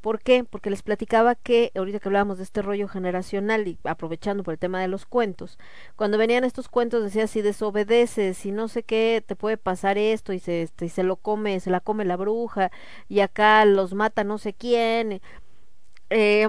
¿Por 0.03 0.21
qué? 0.21 0.45
Porque 0.45 0.69
les 0.69 0.83
platicaba 0.83 1.37
que, 1.37 1.71
ahorita 1.77 2.01
que 2.01 2.09
hablábamos 2.09 2.39
de 2.39 2.45
este 2.45 2.61
rollo 2.61 2.89
generacional 2.89 3.69
y 3.69 3.79
aprovechando 3.85 4.43
por 4.43 4.53
el 4.53 4.59
tema 4.59 4.81
de 4.81 4.89
los 4.89 5.07
cuentos, 5.07 5.59
cuando 5.97 6.19
venían 6.19 6.43
estos 6.45 6.69
cuentos 6.69 7.05
decía 7.05 7.29
si 7.29 7.41
desobedeces, 7.41 8.37
si 8.37 8.51
no 8.51 8.67
sé 8.69 8.83
qué, 8.83 9.23
te 9.25 9.37
puede 9.37 9.57
pasar 9.59 9.99
esto 9.99 10.33
y 10.33 10.41
se, 10.41 10.63
este, 10.63 10.87
y 10.87 10.89
se 10.89 11.05
lo 11.05 11.17
come, 11.17 11.61
se 11.61 11.71
la 11.71 11.81
come 11.81 12.05
la 12.05 12.17
bruja 12.17 12.73
y 13.09 13.21
acá 13.21 13.65
los 13.65 13.95
mata 13.95 14.25
no 14.25 14.39
sé 14.39 14.55
quién. 14.55 15.23
Eh, 16.11 16.49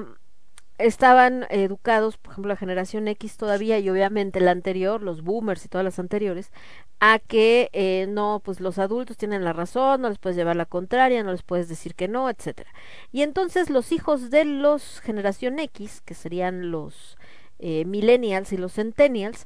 estaban 0.83 1.45
educados, 1.49 2.17
por 2.17 2.33
ejemplo, 2.33 2.49
la 2.49 2.57
generación 2.57 3.07
X 3.07 3.37
todavía 3.37 3.79
y 3.79 3.89
obviamente 3.89 4.41
la 4.41 4.51
anterior, 4.51 5.01
los 5.01 5.21
boomers 5.21 5.65
y 5.65 5.69
todas 5.69 5.85
las 5.85 5.97
anteriores, 5.97 6.51
a 6.99 7.19
que 7.19 7.69
eh, 7.73 8.05
no, 8.09 8.41
pues 8.43 8.59
los 8.59 8.79
adultos 8.79 9.17
tienen 9.17 9.43
la 9.43 9.53
razón, 9.53 10.01
no 10.01 10.09
les 10.09 10.19
puedes 10.19 10.35
llevar 10.35 10.55
la 10.55 10.65
contraria, 10.65 11.23
no 11.23 11.31
les 11.31 11.43
puedes 11.43 11.69
decir 11.69 11.95
que 11.95 12.07
no, 12.07 12.29
etcétera. 12.29 12.69
Y 13.11 13.21
entonces 13.21 13.69
los 13.69 13.91
hijos 13.91 14.29
de 14.29 14.45
los 14.45 14.99
generación 14.99 15.59
X, 15.59 16.01
que 16.01 16.13
serían 16.15 16.69
los 16.71 17.17
eh, 17.59 17.85
millennials 17.85 18.51
y 18.51 18.57
los 18.57 18.73
centennials, 18.73 19.45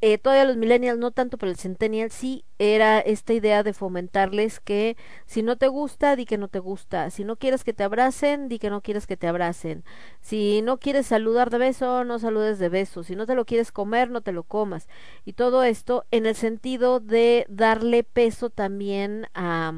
eh, 0.00 0.18
todavía 0.18 0.44
los 0.44 0.56
millennials 0.56 0.98
no 0.98 1.10
tanto, 1.10 1.38
pero 1.38 1.50
el 1.50 1.56
centennial 1.56 2.10
sí 2.10 2.44
era 2.58 3.00
esta 3.00 3.32
idea 3.32 3.62
de 3.62 3.72
fomentarles 3.72 4.60
que 4.60 4.96
si 5.26 5.42
no 5.42 5.56
te 5.56 5.68
gusta, 5.68 6.16
di 6.16 6.26
que 6.26 6.38
no 6.38 6.48
te 6.48 6.58
gusta, 6.58 7.10
si 7.10 7.24
no 7.24 7.36
quieres 7.36 7.64
que 7.64 7.72
te 7.72 7.84
abracen, 7.84 8.48
di 8.48 8.58
que 8.58 8.70
no 8.70 8.82
quieres 8.82 9.06
que 9.06 9.16
te 9.16 9.26
abracen, 9.26 9.84
si 10.20 10.60
no 10.62 10.78
quieres 10.78 11.06
saludar 11.06 11.50
de 11.50 11.58
beso, 11.58 12.04
no 12.04 12.18
saludes 12.18 12.58
de 12.58 12.68
beso, 12.68 13.02
si 13.02 13.16
no 13.16 13.26
te 13.26 13.34
lo 13.34 13.46
quieres 13.46 13.72
comer, 13.72 14.10
no 14.10 14.20
te 14.20 14.32
lo 14.32 14.42
comas. 14.44 14.88
Y 15.24 15.32
todo 15.32 15.62
esto 15.62 16.04
en 16.10 16.26
el 16.26 16.34
sentido 16.34 17.00
de 17.00 17.46
darle 17.48 18.04
peso 18.04 18.50
también 18.50 19.28
a 19.34 19.72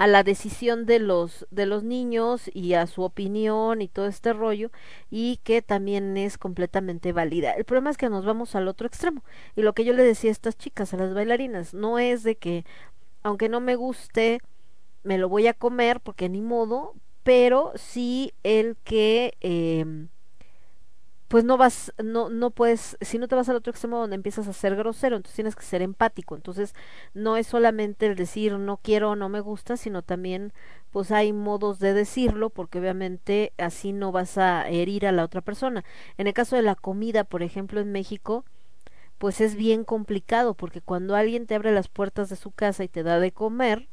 a 0.00 0.06
la 0.06 0.22
decisión 0.22 0.86
de 0.86 0.98
los 0.98 1.46
de 1.50 1.66
los 1.66 1.84
niños 1.84 2.50
y 2.54 2.72
a 2.72 2.86
su 2.86 3.02
opinión 3.02 3.82
y 3.82 3.88
todo 3.88 4.06
este 4.06 4.32
rollo 4.32 4.70
y 5.10 5.40
que 5.44 5.60
también 5.60 6.16
es 6.16 6.38
completamente 6.38 7.12
válida. 7.12 7.52
El 7.52 7.66
problema 7.66 7.90
es 7.90 7.98
que 7.98 8.08
nos 8.08 8.24
vamos 8.24 8.54
al 8.54 8.66
otro 8.66 8.86
extremo 8.86 9.22
y 9.56 9.60
lo 9.60 9.74
que 9.74 9.84
yo 9.84 9.92
le 9.92 10.02
decía 10.02 10.30
a 10.30 10.32
estas 10.32 10.56
chicas, 10.56 10.94
a 10.94 10.96
las 10.96 11.12
bailarinas, 11.12 11.74
no 11.74 11.98
es 11.98 12.22
de 12.22 12.36
que 12.36 12.64
aunque 13.22 13.50
no 13.50 13.60
me 13.60 13.76
guste 13.76 14.40
me 15.02 15.18
lo 15.18 15.28
voy 15.28 15.48
a 15.48 15.52
comer 15.52 16.00
porque 16.00 16.30
ni 16.30 16.40
modo, 16.40 16.94
pero 17.22 17.72
sí 17.74 18.32
el 18.42 18.78
que 18.82 19.34
eh, 19.42 19.84
pues 21.30 21.44
no 21.44 21.56
vas, 21.56 21.92
no, 22.02 22.28
no 22.28 22.50
puedes, 22.50 22.96
si 23.00 23.16
no 23.16 23.28
te 23.28 23.36
vas 23.36 23.48
al 23.48 23.54
otro 23.54 23.70
extremo 23.70 23.98
donde 24.00 24.16
empiezas 24.16 24.48
a 24.48 24.52
ser 24.52 24.74
grosero, 24.74 25.14
entonces 25.14 25.36
tienes 25.36 25.54
que 25.54 25.62
ser 25.62 25.80
empático, 25.80 26.34
entonces 26.34 26.74
no 27.14 27.36
es 27.36 27.46
solamente 27.46 28.06
el 28.06 28.16
decir 28.16 28.54
no 28.58 28.78
quiero, 28.78 29.14
no 29.14 29.28
me 29.28 29.38
gusta, 29.38 29.76
sino 29.76 30.02
también 30.02 30.52
pues 30.90 31.12
hay 31.12 31.32
modos 31.32 31.78
de 31.78 31.94
decirlo, 31.94 32.50
porque 32.50 32.80
obviamente 32.80 33.52
así 33.58 33.92
no 33.92 34.10
vas 34.10 34.38
a 34.38 34.68
herir 34.68 35.06
a 35.06 35.12
la 35.12 35.22
otra 35.22 35.40
persona. 35.40 35.84
En 36.18 36.26
el 36.26 36.34
caso 36.34 36.56
de 36.56 36.62
la 36.62 36.74
comida, 36.74 37.22
por 37.22 37.44
ejemplo, 37.44 37.80
en 37.80 37.92
México, 37.92 38.44
pues 39.18 39.40
es 39.40 39.54
bien 39.54 39.84
complicado 39.84 40.54
porque 40.54 40.80
cuando 40.80 41.14
alguien 41.14 41.46
te 41.46 41.54
abre 41.54 41.70
las 41.72 41.86
puertas 41.86 42.28
de 42.28 42.34
su 42.34 42.50
casa 42.50 42.82
y 42.82 42.88
te 42.88 43.04
da 43.04 43.20
de 43.20 43.30
comer, 43.30 43.88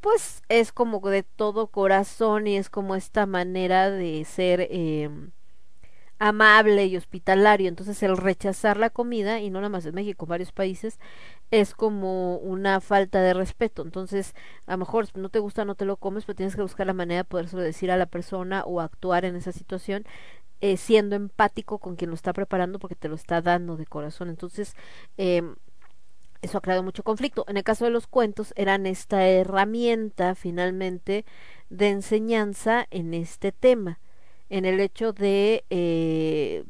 pues 0.00 0.42
es 0.48 0.72
como 0.72 1.00
de 1.00 1.24
todo 1.24 1.66
corazón 1.66 2.46
y 2.46 2.56
es 2.56 2.70
como 2.70 2.94
esta 2.94 3.26
manera 3.26 3.90
de 3.90 4.24
ser 4.24 4.66
eh, 4.70 5.10
amable 6.20 6.86
y 6.86 6.96
hospitalario. 6.96 7.68
Entonces 7.68 8.00
el 8.04 8.16
rechazar 8.16 8.76
la 8.76 8.90
comida, 8.90 9.40
y 9.40 9.50
no 9.50 9.58
nada 9.60 9.70
más 9.70 9.86
en 9.86 9.94
México, 9.94 10.26
varios 10.26 10.52
países, 10.52 11.00
es 11.50 11.74
como 11.74 12.36
una 12.36 12.80
falta 12.80 13.20
de 13.22 13.34
respeto. 13.34 13.82
Entonces, 13.82 14.34
a 14.66 14.72
lo 14.72 14.78
mejor 14.78 15.08
no 15.16 15.30
te 15.30 15.40
gusta, 15.40 15.64
no 15.64 15.74
te 15.74 15.84
lo 15.86 15.96
comes, 15.96 16.24
pero 16.24 16.36
tienes 16.36 16.54
que 16.54 16.62
buscar 16.62 16.86
la 16.86 16.92
manera 16.92 17.22
de 17.22 17.24
podérselo 17.24 17.62
decir 17.62 17.90
a 17.90 17.96
la 17.96 18.06
persona 18.06 18.62
o 18.64 18.80
actuar 18.80 19.24
en 19.24 19.34
esa 19.34 19.52
situación 19.52 20.04
eh, 20.60 20.76
siendo 20.76 21.16
empático 21.16 21.78
con 21.78 21.96
quien 21.96 22.10
lo 22.10 22.14
está 22.16 22.32
preparando 22.34 22.78
porque 22.78 22.94
te 22.96 23.08
lo 23.08 23.16
está 23.16 23.40
dando 23.42 23.76
de 23.76 23.86
corazón. 23.86 24.28
Entonces, 24.28 24.76
eh, 25.18 25.42
eso 26.42 26.58
ha 26.58 26.60
creado 26.60 26.82
mucho 26.82 27.02
conflicto. 27.02 27.44
En 27.48 27.56
el 27.56 27.64
caso 27.64 27.84
de 27.86 27.90
los 27.90 28.06
cuentos, 28.06 28.52
eran 28.56 28.86
esta 28.86 29.26
herramienta 29.26 30.34
finalmente 30.34 31.24
de 31.70 31.88
enseñanza 31.88 32.86
en 32.90 33.14
este 33.14 33.52
tema, 33.52 34.00
en 34.50 34.64
el 34.66 34.80
hecho 34.80 35.12
de 35.12 35.64
eh, 35.70 36.64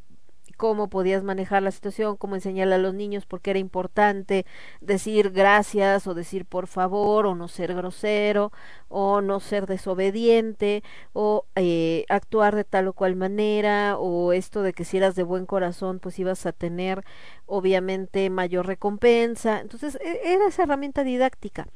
cómo 0.56 0.90
podías 0.90 1.22
manejar 1.24 1.62
la 1.62 1.70
situación, 1.70 2.16
cómo 2.18 2.34
enseñarle 2.34 2.74
a 2.74 2.78
los 2.78 2.92
niños 2.94 3.24
por 3.26 3.40
qué 3.40 3.50
era 3.50 3.58
importante 3.58 4.44
decir 4.82 5.30
gracias 5.30 6.06
o 6.06 6.12
decir 6.14 6.44
por 6.44 6.66
favor 6.66 7.26
o 7.26 7.34
no 7.34 7.48
ser 7.48 7.74
grosero 7.74 8.52
o 8.88 9.22
no 9.22 9.40
ser 9.40 9.66
desobediente 9.66 10.82
o 11.14 11.46
eh, 11.56 12.04
actuar 12.10 12.56
de 12.56 12.64
tal 12.64 12.88
o 12.88 12.92
cual 12.92 13.16
manera 13.16 13.96
o 13.98 14.32
esto 14.34 14.62
de 14.62 14.74
que 14.74 14.84
si 14.84 14.98
eras 14.98 15.14
de 15.14 15.22
buen 15.22 15.46
corazón 15.46 15.98
pues 15.98 16.18
ibas 16.18 16.44
a 16.46 16.52
tener 16.52 17.04
obviamente 17.46 18.28
mayor 18.30 18.66
recompensa. 18.66 19.60
Entonces 19.60 19.96
e- 20.02 20.20
era 20.34 20.46
esa 20.48 20.64
herramienta 20.64 21.04
didáctica. 21.04 21.66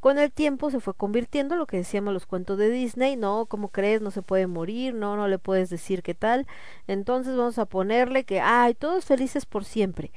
Con 0.00 0.18
el 0.18 0.32
tiempo 0.32 0.70
se 0.70 0.80
fue 0.80 0.94
convirtiendo 0.94 1.54
en 1.54 1.60
lo 1.60 1.66
que 1.66 1.76
decíamos 1.76 2.12
los 2.12 2.26
cuentos 2.26 2.58
de 2.58 2.70
Disney, 2.70 3.16
no, 3.16 3.46
¿cómo 3.46 3.68
crees? 3.68 4.00
No 4.02 4.10
se 4.10 4.22
puede 4.22 4.46
morir, 4.46 4.94
no, 4.94 5.16
no 5.16 5.28
le 5.28 5.38
puedes 5.38 5.70
decir 5.70 6.02
qué 6.02 6.14
tal. 6.14 6.46
Entonces 6.86 7.36
vamos 7.36 7.58
a 7.58 7.66
ponerle 7.66 8.24
que, 8.24 8.40
ay, 8.40 8.74
todos 8.74 9.04
felices 9.04 9.46
por 9.46 9.64
siempre. 9.64 10.10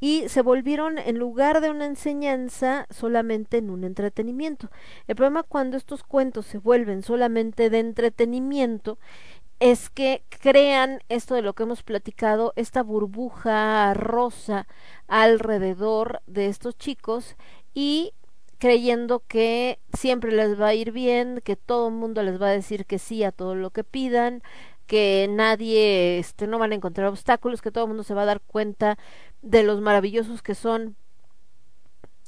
Y 0.00 0.28
se 0.28 0.42
volvieron, 0.42 0.98
en 0.98 1.18
lugar 1.18 1.60
de 1.60 1.70
una 1.70 1.86
enseñanza, 1.86 2.86
solamente 2.90 3.58
en 3.58 3.70
un 3.70 3.82
entretenimiento. 3.82 4.70
El 5.08 5.16
problema 5.16 5.42
cuando 5.42 5.76
estos 5.76 6.04
cuentos 6.04 6.46
se 6.46 6.58
vuelven 6.58 7.02
solamente 7.02 7.68
de 7.68 7.80
entretenimiento 7.80 8.98
es 9.60 9.90
que 9.90 10.22
crean 10.40 11.00
esto 11.08 11.34
de 11.34 11.42
lo 11.42 11.54
que 11.54 11.64
hemos 11.64 11.82
platicado, 11.82 12.52
esta 12.56 12.82
burbuja 12.82 13.92
rosa 13.94 14.68
alrededor 15.08 16.22
de 16.26 16.46
estos 16.46 16.78
chicos 16.78 17.36
y 17.74 18.12
creyendo 18.58 19.22
que 19.26 19.78
siempre 19.92 20.32
les 20.32 20.60
va 20.60 20.68
a 20.68 20.74
ir 20.74 20.92
bien, 20.92 21.40
que 21.44 21.56
todo 21.56 21.88
el 21.88 21.94
mundo 21.94 22.22
les 22.22 22.40
va 22.40 22.48
a 22.48 22.52
decir 22.52 22.86
que 22.86 22.98
sí 22.98 23.24
a 23.24 23.32
todo 23.32 23.54
lo 23.54 23.70
que 23.70 23.84
pidan, 23.84 24.42
que 24.86 25.28
nadie, 25.30 26.18
este, 26.18 26.46
no 26.46 26.58
van 26.58 26.72
a 26.72 26.74
encontrar 26.76 27.08
obstáculos, 27.08 27.62
que 27.62 27.70
todo 27.70 27.84
el 27.84 27.88
mundo 27.88 28.02
se 28.04 28.14
va 28.14 28.22
a 28.22 28.26
dar 28.26 28.40
cuenta 28.40 28.98
de 29.42 29.62
los 29.62 29.80
maravillosos 29.80 30.42
que 30.42 30.54
son 30.54 30.96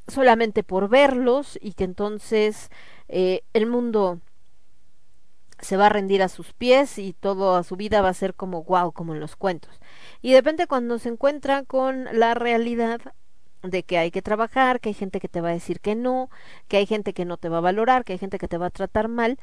solamente 0.06 0.62
por 0.62 0.88
verlos 0.88 1.58
y 1.60 1.72
que 1.72 1.84
entonces 1.84 2.70
eh, 3.08 3.42
el 3.52 3.66
mundo 3.66 4.20
se 5.60 5.76
va 5.76 5.86
a 5.86 5.90
rendir 5.90 6.22
a 6.22 6.28
sus 6.28 6.52
pies 6.52 6.98
y 6.98 7.12
toda 7.12 7.62
su 7.62 7.76
vida 7.76 8.02
va 8.02 8.08
a 8.08 8.14
ser 8.14 8.34
como 8.34 8.62
wow, 8.64 8.92
como 8.92 9.14
en 9.14 9.20
los 9.20 9.36
cuentos. 9.36 9.80
Y 10.22 10.32
de 10.32 10.38
repente 10.38 10.66
cuando 10.66 10.98
se 10.98 11.10
encuentra 11.10 11.64
con 11.64 12.06
la 12.12 12.34
realidad 12.34 13.00
de 13.62 13.82
que 13.82 13.98
hay 13.98 14.10
que 14.10 14.22
trabajar, 14.22 14.80
que 14.80 14.90
hay 14.90 14.94
gente 14.94 15.20
que 15.20 15.28
te 15.28 15.40
va 15.40 15.50
a 15.50 15.52
decir 15.52 15.80
que 15.80 15.94
no, 15.94 16.30
que 16.68 16.78
hay 16.78 16.86
gente 16.86 17.12
que 17.12 17.24
no 17.24 17.36
te 17.36 17.48
va 17.48 17.58
a 17.58 17.62
valorar, 17.62 18.04
que 18.04 18.14
hay 18.14 18.18
gente 18.18 18.38
que 18.38 18.48
te 18.48 18.58
va 18.58 18.66
a 18.66 18.70
tratar 18.70 19.08
mal, 19.08 19.38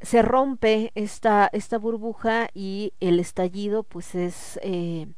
se 0.00 0.22
rompe 0.22 0.92
esta, 0.94 1.48
esta 1.52 1.78
burbuja 1.78 2.48
y 2.54 2.94
el 3.00 3.20
estallido 3.20 3.82
pues 3.82 4.14
es 4.14 4.58
eh, 4.62 5.08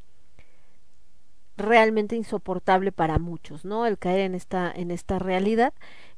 realmente 1.56 2.16
insoportable 2.16 2.92
para 2.92 3.18
muchos, 3.18 3.64
¿no? 3.64 3.86
El 3.86 3.98
caer 3.98 4.20
en 4.20 4.34
esta, 4.34 4.72
en 4.74 4.90
esta 4.90 5.18
realidad 5.18 5.72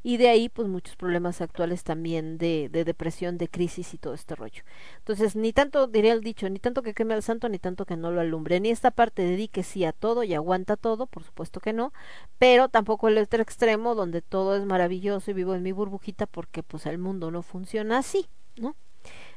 y 0.04 0.18
de 0.18 0.28
ahí 0.28 0.50
pues 0.50 0.68
muchos 0.68 0.96
problemas 0.96 1.40
actuales 1.40 1.82
también 1.82 2.36
de, 2.36 2.68
de 2.70 2.84
depresión, 2.84 3.38
de 3.38 3.48
crisis 3.48 3.94
y 3.94 3.98
todo 3.98 4.12
este 4.12 4.34
rollo. 4.36 4.62
Entonces, 4.98 5.34
ni 5.34 5.54
tanto, 5.54 5.86
diría 5.86 6.12
el 6.12 6.20
dicho, 6.20 6.48
ni 6.50 6.58
tanto 6.58 6.82
que 6.82 6.92
queme 6.92 7.14
al 7.14 7.22
santo, 7.22 7.48
ni 7.48 7.58
tanto 7.58 7.86
que 7.86 7.96
no 7.96 8.12
lo 8.12 8.20
alumbre, 8.20 8.60
ni 8.60 8.68
esta 8.70 8.90
parte 8.90 9.22
dedique 9.22 9.62
sí 9.62 9.82
a 9.86 9.92
todo 9.92 10.22
y 10.22 10.34
aguanta 10.34 10.76
todo, 10.76 11.06
por 11.06 11.24
supuesto 11.24 11.58
que 11.58 11.72
no, 11.72 11.92
pero 12.38 12.68
tampoco 12.68 13.08
el 13.08 13.16
otro 13.16 13.42
extremo 13.42 13.94
donde 13.94 14.20
todo 14.20 14.56
es 14.56 14.66
maravilloso 14.66 15.30
y 15.30 15.34
vivo 15.34 15.54
en 15.54 15.62
mi 15.62 15.72
burbujita 15.72 16.26
porque 16.26 16.62
pues 16.62 16.84
el 16.84 16.98
mundo 16.98 17.30
no 17.30 17.40
funciona 17.40 17.98
así, 17.98 18.26
¿no? 18.56 18.76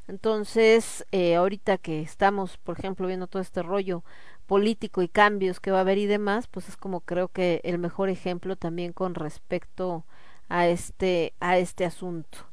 Entonces, 0.10 1.06
eh, 1.14 1.36
ahorita 1.36 1.78
que 1.78 2.02
estamos, 2.02 2.58
por 2.58 2.78
ejemplo, 2.78 3.08
viendo 3.08 3.28
todo 3.28 3.42
este 3.42 3.64
rollo 3.64 4.04
político 4.48 5.02
y 5.02 5.08
cambios 5.08 5.60
que 5.62 5.72
va 5.72 5.78
a 5.80 5.82
haber 5.82 5.98
y 5.98 6.08
demás, 6.08 6.48
pues 6.48 6.68
es 6.68 6.76
como 6.78 7.02
creo 7.02 7.30
que 7.30 7.62
el 7.64 7.78
mejor 7.78 8.10
ejemplo 8.10 8.58
también 8.58 8.94
con 8.94 9.16
respecto 9.16 10.06
a 10.06 10.17
este 10.50 11.34
a 11.40 11.58
este 11.58 11.86
asunto 11.86 12.48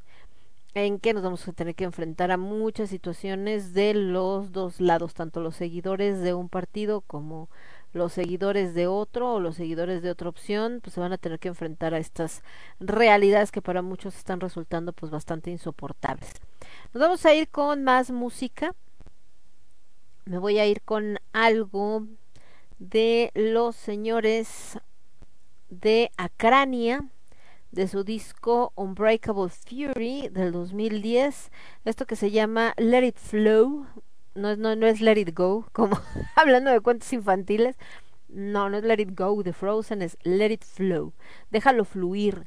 en 0.75 0.99
que 0.99 1.15
nos 1.15 1.23
vamos 1.23 1.47
a 1.47 1.53
tener 1.53 1.75
que 1.77 1.85
enfrentar 1.85 2.33
a 2.33 2.37
muchas 2.37 2.91
situaciones 2.91 3.75
de 3.75 3.95
los 3.95 4.51
dos 4.51 4.81
lados, 4.81 5.15
tanto 5.15 5.41
los 5.41 5.55
seguidores 5.55 6.21
de 6.21 6.35
un 6.35 6.49
partido 6.49 7.01
como 7.01 7.49
los 7.93 8.13
seguidores 8.13 8.75
de 8.75 8.89
otro 8.89 9.35
o 9.35 9.41
los 9.41 9.55
seguidores 9.55 10.03
de 10.03 10.11
otra 10.11 10.29
opción, 10.29 10.81
pues 10.83 10.95
se 10.95 11.01
van 11.01 11.13
a 11.13 11.19
tener 11.19 11.39
que 11.39 11.47
enfrentar 11.47 11.95
a 11.95 11.99
estas 11.99 12.43
realidades 12.81 13.53
que 13.53 13.63
para 13.63 13.83
muchos 13.83 14.17
están 14.17 14.41
resultando 14.41 14.93
pues 14.93 15.13
bastante 15.13 15.53
insoportables. 15.53 16.33
Nos 16.93 17.01
vamos 17.01 17.25
a 17.25 17.35
ir 17.35 17.49
con 17.49 17.85
más 17.85 18.11
música. 18.11 18.75
Me 20.25 20.39
voy 20.39 20.59
a 20.59 20.67
ir 20.67 20.83
con 20.83 21.19
algo 21.33 22.09
de 22.81 23.31
los 23.35 23.77
señores 23.77 24.79
de 25.71 26.11
Acrania 26.17 27.09
de 27.75 27.89
su 27.89 28.05
disco 28.05 28.73
Unbreakable 28.77 29.49
Fury 29.49 30.29
del 30.29 30.53
2010, 30.53 31.51
esto 31.85 32.07
que 32.07 32.15
se 32.15 32.31
llama 32.31 32.73
Let 32.77 33.05
It 33.05 33.17
Flow, 33.17 33.87
no 34.35 34.57
no, 34.57 34.77
no 34.77 34.87
es 34.87 35.01
Let 35.01 35.19
It 35.19 35.37
Go, 35.37 35.67
como 35.73 35.99
hablando 36.37 36.71
de 36.71 36.81
cuentos 36.81 37.13
infantiles, 37.13 37.77
no, 38.29 38.71
no 38.71 38.77
es 38.79 38.85
Let 38.85 39.01
It 39.01 39.19
Go 39.19 39.43
de 39.43 39.53
Frozen, 39.53 40.03
es 40.03 40.17
Let 40.23 40.53
It 40.53 40.65
Flow, 40.65 41.13
déjalo 41.51 41.85
fluir, 41.85 42.47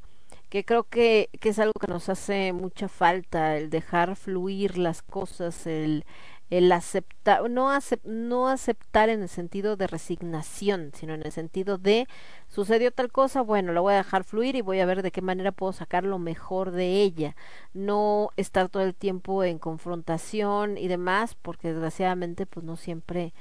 que 0.49 0.63
creo 0.63 0.83
que, 0.83 1.29
que 1.41 1.49
es 1.49 1.59
algo 1.59 1.73
que 1.73 1.87
nos 1.87 2.07
hace 2.07 2.53
mucha 2.53 2.87
falta, 2.87 3.57
el 3.57 3.69
dejar 3.69 4.15
fluir 4.15 4.77
las 4.77 5.01
cosas, 5.01 5.67
el, 5.67 6.05
el 6.49 6.71
aceptar, 6.71 7.49
no, 7.49 7.69
no 8.03 8.47
aceptar 8.47 9.09
en 9.09 9.21
el 9.21 9.29
sentido 9.29 9.75
de 9.75 9.87
resignación, 9.87 10.91
sino 10.93 11.13
en 11.13 11.25
el 11.25 11.31
sentido 11.31 11.77
de 11.77 12.07
sucedió 12.47 12.91
tal 12.91 13.11
cosa, 13.11 13.41
bueno, 13.41 13.73
la 13.73 13.81
voy 13.81 13.93
a 13.93 13.97
dejar 13.97 14.23
fluir 14.23 14.55
y 14.55 14.61
voy 14.61 14.79
a 14.79 14.85
ver 14.85 15.01
de 15.01 15.11
qué 15.11 15.21
manera 15.21 15.51
puedo 15.51 15.73
sacar 15.73 16.03
lo 16.03 16.19
mejor 16.19 16.71
de 16.71 17.01
ella, 17.01 17.35
no 17.73 18.29
estar 18.37 18.69
todo 18.69 18.83
el 18.83 18.95
tiempo 18.95 19.43
en 19.43 19.59
confrontación 19.59 20.77
y 20.77 20.87
demás, 20.87 21.35
porque 21.35 21.69
desgraciadamente 21.69 22.45
pues 22.45 22.65
no 22.65 22.77
siempre 22.77 23.33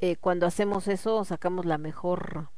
eh, 0.00 0.16
cuando 0.16 0.46
hacemos 0.46 0.88
eso 0.88 1.24
sacamos 1.24 1.66
la 1.66 1.78
mejor 1.78 2.50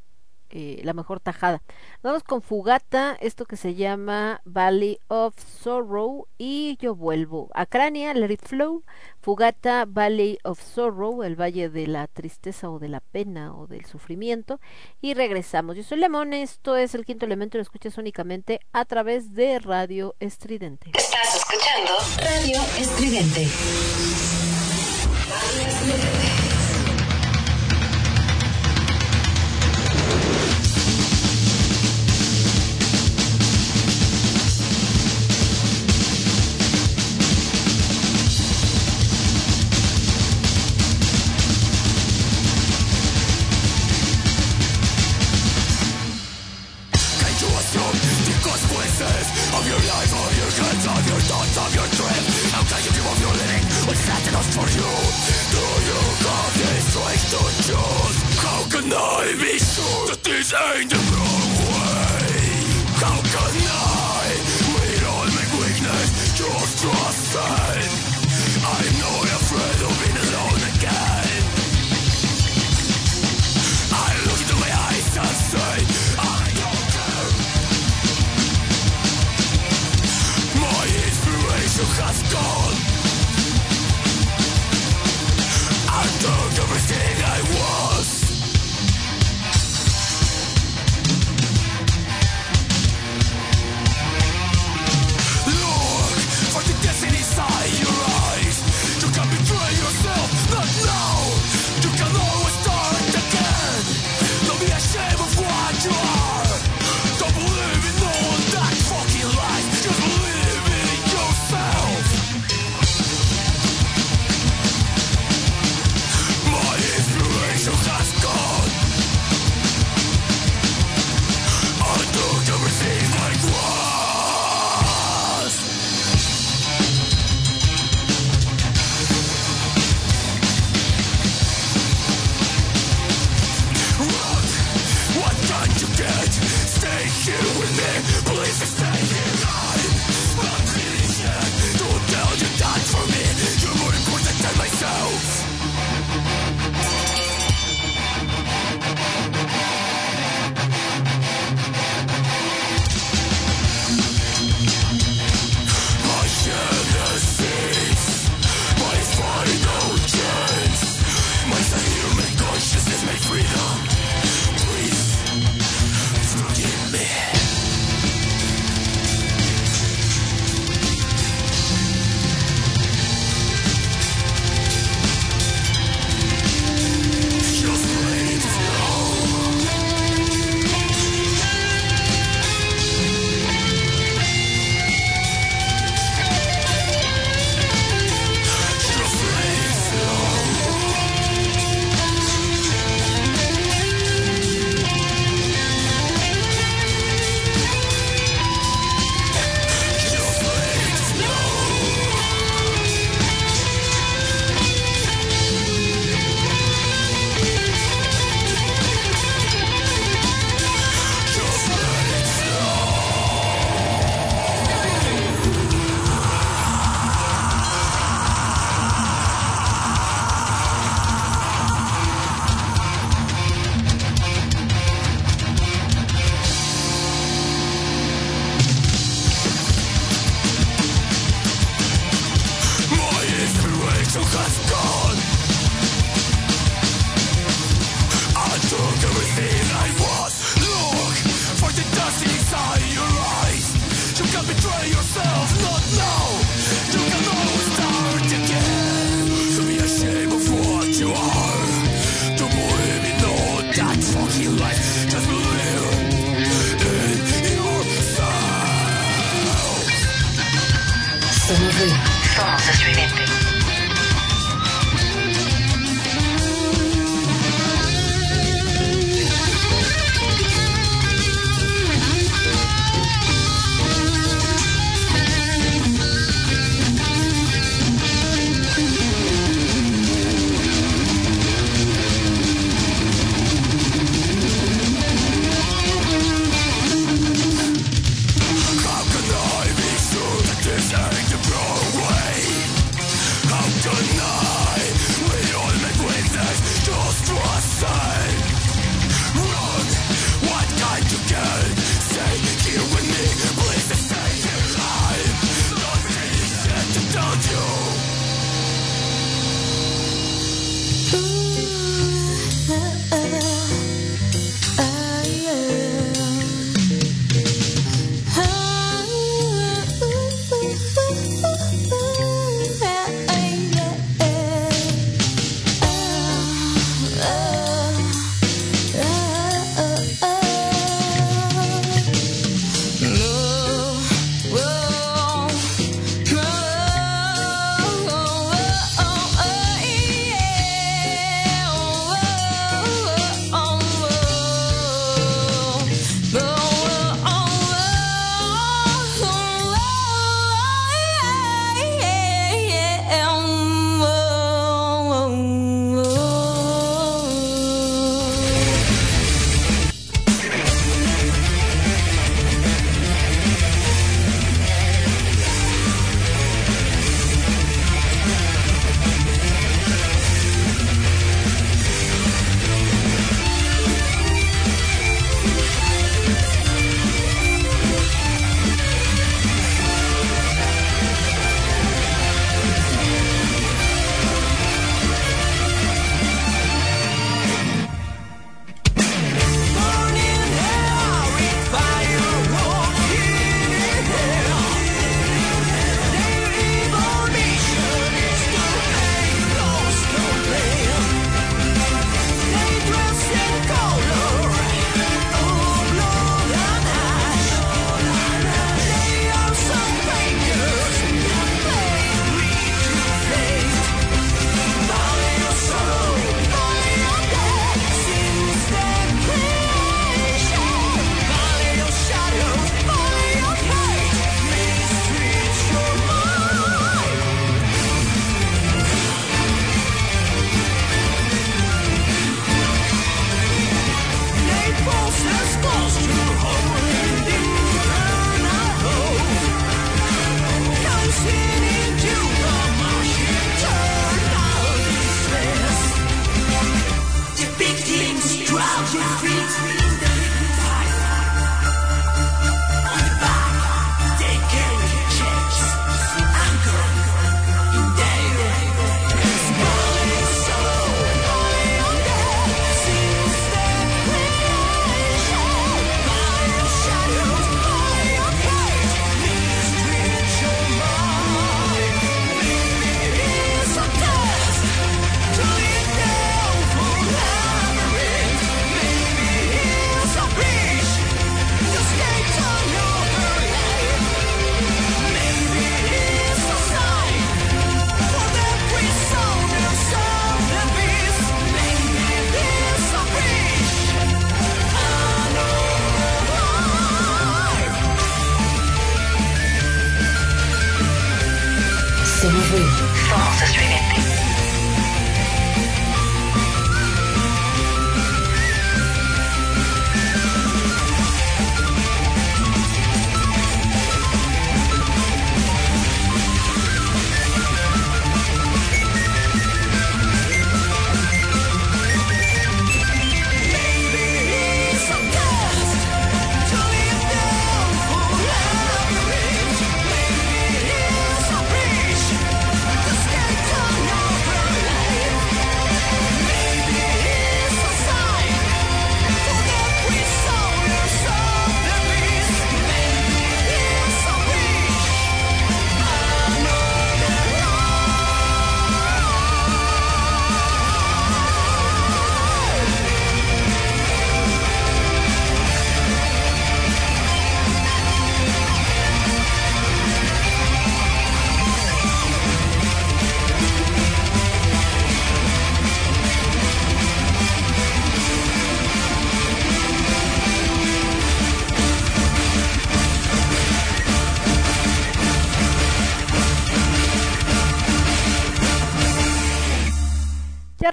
eh, 0.50 0.80
la 0.84 0.92
mejor 0.92 1.20
tajada. 1.20 1.62
Vamos 2.02 2.22
con 2.22 2.42
Fugata, 2.42 3.16
esto 3.20 3.44
que 3.44 3.56
se 3.56 3.74
llama 3.74 4.40
Valley 4.44 4.98
of 5.08 5.34
Sorrow 5.38 6.26
y 6.38 6.76
yo 6.80 6.94
vuelvo 6.94 7.50
a 7.54 7.66
Crania, 7.66 8.14
Let 8.14 8.38
Flow, 8.42 8.84
Fugata 9.20 9.84
Valley 9.86 10.38
of 10.44 10.60
Sorrow, 10.60 11.22
el 11.22 11.40
valle 11.40 11.68
de 11.68 11.86
la 11.86 12.06
tristeza 12.06 12.70
o 12.70 12.78
de 12.78 12.88
la 12.88 13.00
pena 13.00 13.54
o 13.54 13.66
del 13.66 13.84
sufrimiento 13.84 14.60
y 15.00 15.14
regresamos. 15.14 15.76
Yo 15.76 15.82
soy 15.82 15.98
Lemón, 15.98 16.32
esto 16.32 16.76
es 16.76 16.94
el 16.94 17.04
quinto 17.04 17.26
elemento, 17.26 17.58
lo 17.58 17.62
escuchas 17.62 17.98
únicamente 17.98 18.60
a 18.72 18.84
través 18.84 19.34
de 19.34 19.58
Radio 19.58 20.16
Estridente. 20.20 20.90
Estás 20.94 21.36
escuchando. 21.36 21.92
Radio 22.18 22.60
Estridente. 22.78 23.48
nothing 54.10 54.34
else 54.34 54.50
for 54.56 54.66
you 54.76 54.90
Do 55.54 55.62
you 55.88 56.00
have 56.26 56.54
the 56.60 56.70
strength 56.88 57.26
to 57.32 57.40
choose? 57.66 58.18
How 58.42 58.60
can 58.72 58.92
I 58.92 59.36
be 59.38 59.54
sure 59.58 60.02
that 60.10 60.20
this 60.24 60.52
ain't 60.52 60.90
the 60.90 61.00
wrong 61.14 61.52
way? 61.70 62.30
How 63.02 63.18
can 63.32 63.54
I? 63.70 64.10
with 64.74 65.04
all 65.12 65.28
my 65.36 65.46
weakness, 65.58 66.10
just 66.38 66.82
to 66.82 66.88
ourselves 66.88 67.89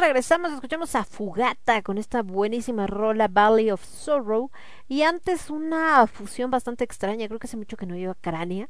regresamos, 0.07 0.53
escuchamos 0.53 0.95
a 0.95 1.03
Fugata 1.03 1.81
con 1.81 1.97
esta 1.97 2.23
buenísima 2.23 2.87
rola 2.87 3.27
Valley 3.27 3.71
of 3.71 3.83
Sorrow 3.83 4.51
y 4.87 5.01
antes 5.01 5.49
una 5.49 6.07
fusión 6.07 6.49
bastante 6.49 6.85
extraña, 6.85 7.27
creo 7.27 7.39
que 7.39 7.47
hace 7.47 7.57
mucho 7.57 7.75
que 7.75 7.85
no 7.85 7.97
iba 7.97 8.13
a 8.13 8.15
Crania. 8.15 8.69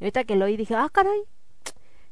Y 0.00 0.04
ahorita 0.04 0.24
que 0.24 0.34
lo 0.34 0.46
oí 0.46 0.56
dije, 0.56 0.74
ah, 0.74 0.88
caray, 0.90 1.24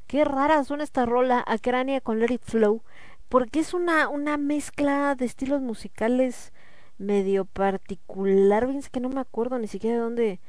qué 0.06 0.26
rara 0.26 0.62
suena 0.62 0.84
esta 0.84 1.06
rola 1.06 1.42
a 1.46 1.56
Crania 1.56 2.02
con 2.02 2.18
Let 2.18 2.38
Flow, 2.42 2.82
porque 3.30 3.60
es 3.60 3.72
una, 3.72 4.10
una 4.10 4.36
mezcla 4.36 5.14
de 5.14 5.24
estilos 5.24 5.62
musicales 5.62 6.52
medio 6.98 7.46
particular, 7.46 8.66
fíjense 8.66 8.90
que 8.90 9.00
no 9.00 9.08
me 9.08 9.20
acuerdo 9.20 9.58
ni 9.58 9.68
siquiera 9.68 9.96
de 9.96 10.02
dónde, 10.02 10.40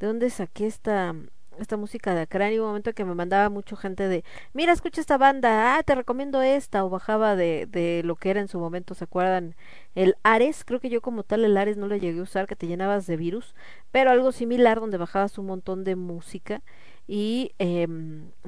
de 0.00 0.06
dónde 0.08 0.30
saqué 0.30 0.66
esta, 0.66 1.14
esta 1.58 1.76
música 1.76 2.14
de 2.14 2.22
Acrani, 2.22 2.58
un 2.58 2.66
momento 2.66 2.92
que 2.92 3.04
me 3.04 3.14
mandaba 3.14 3.48
mucha 3.50 3.76
gente 3.76 4.08
de, 4.08 4.24
mira, 4.52 4.72
escucha 4.72 5.00
esta 5.00 5.18
banda, 5.18 5.76
ah, 5.76 5.82
te 5.82 5.94
recomiendo 5.94 6.42
esta, 6.42 6.84
o 6.84 6.90
bajaba 6.90 7.36
de, 7.36 7.66
de 7.66 8.02
lo 8.04 8.16
que 8.16 8.30
era 8.30 8.40
en 8.40 8.48
su 8.48 8.58
momento, 8.58 8.94
¿se 8.94 9.04
acuerdan? 9.04 9.54
El 9.94 10.16
Ares, 10.22 10.64
creo 10.64 10.80
que 10.80 10.88
yo 10.90 11.00
como 11.00 11.22
tal 11.22 11.44
el 11.44 11.56
Ares 11.56 11.76
no 11.76 11.88
lo 11.88 11.96
llegué 11.96 12.20
a 12.20 12.22
usar, 12.22 12.46
que 12.46 12.56
te 12.56 12.66
llenabas 12.66 13.06
de 13.06 13.16
virus, 13.16 13.54
pero 13.90 14.10
algo 14.10 14.32
similar 14.32 14.80
donde 14.80 14.98
bajabas 14.98 15.38
un 15.38 15.46
montón 15.46 15.84
de 15.84 15.96
música 15.96 16.62
y, 17.06 17.52
y 17.58 17.86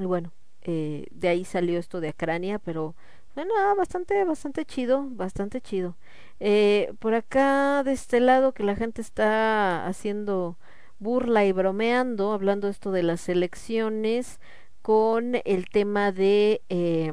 bueno, 0.04 0.32
eh, 0.62 1.06
de 1.10 1.28
ahí 1.28 1.44
salió 1.44 1.78
esto 1.78 2.00
de 2.00 2.08
Acrania, 2.10 2.58
pero 2.58 2.94
bueno, 3.34 3.54
ah, 3.58 3.74
bastante, 3.76 4.24
bastante 4.24 4.64
chido, 4.64 5.04
bastante 5.10 5.60
chido. 5.60 5.96
Eh, 6.40 6.92
por 6.98 7.14
acá 7.14 7.82
de 7.84 7.92
este 7.92 8.20
lado 8.20 8.52
que 8.52 8.64
la 8.64 8.76
gente 8.76 9.00
está 9.00 9.86
haciendo 9.86 10.58
burla 10.98 11.44
y 11.44 11.52
bromeando, 11.52 12.32
hablando 12.32 12.68
esto 12.68 12.90
de 12.92 13.02
las 13.02 13.28
elecciones 13.28 14.40
con 14.82 15.36
el 15.44 15.68
tema 15.68 16.12
de 16.12 16.62
eh, 16.68 17.12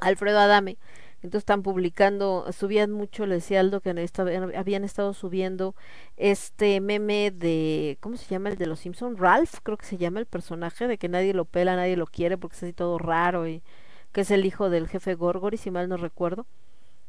Alfredo 0.00 0.38
Adame. 0.38 0.78
Entonces 1.24 1.42
están 1.42 1.62
publicando, 1.62 2.52
subían 2.52 2.92
mucho, 2.92 3.24
le 3.24 3.36
decía 3.36 3.60
Aldo 3.60 3.80
que 3.80 3.90
habían 4.56 4.84
estado 4.84 5.14
subiendo 5.14 5.74
este 6.18 6.82
meme 6.82 7.30
de, 7.30 7.96
¿cómo 8.00 8.18
se 8.18 8.26
llama? 8.26 8.50
El 8.50 8.58
de 8.58 8.66
los 8.66 8.80
Simpson, 8.80 9.16
Ralph, 9.16 9.54
creo 9.62 9.78
que 9.78 9.86
se 9.86 9.96
llama 9.96 10.20
el 10.20 10.26
personaje, 10.26 10.86
de 10.86 10.98
que 10.98 11.08
nadie 11.08 11.32
lo 11.32 11.46
pela, 11.46 11.76
nadie 11.76 11.96
lo 11.96 12.06
quiere 12.06 12.36
porque 12.36 12.56
es 12.56 12.62
así 12.64 12.72
todo 12.74 12.98
raro 12.98 13.48
y 13.48 13.62
que 14.12 14.20
es 14.20 14.30
el 14.30 14.44
hijo 14.44 14.68
del 14.68 14.86
jefe 14.86 15.14
Gorgory, 15.14 15.56
si 15.56 15.70
mal 15.70 15.88
no 15.88 15.96
recuerdo. 15.96 16.46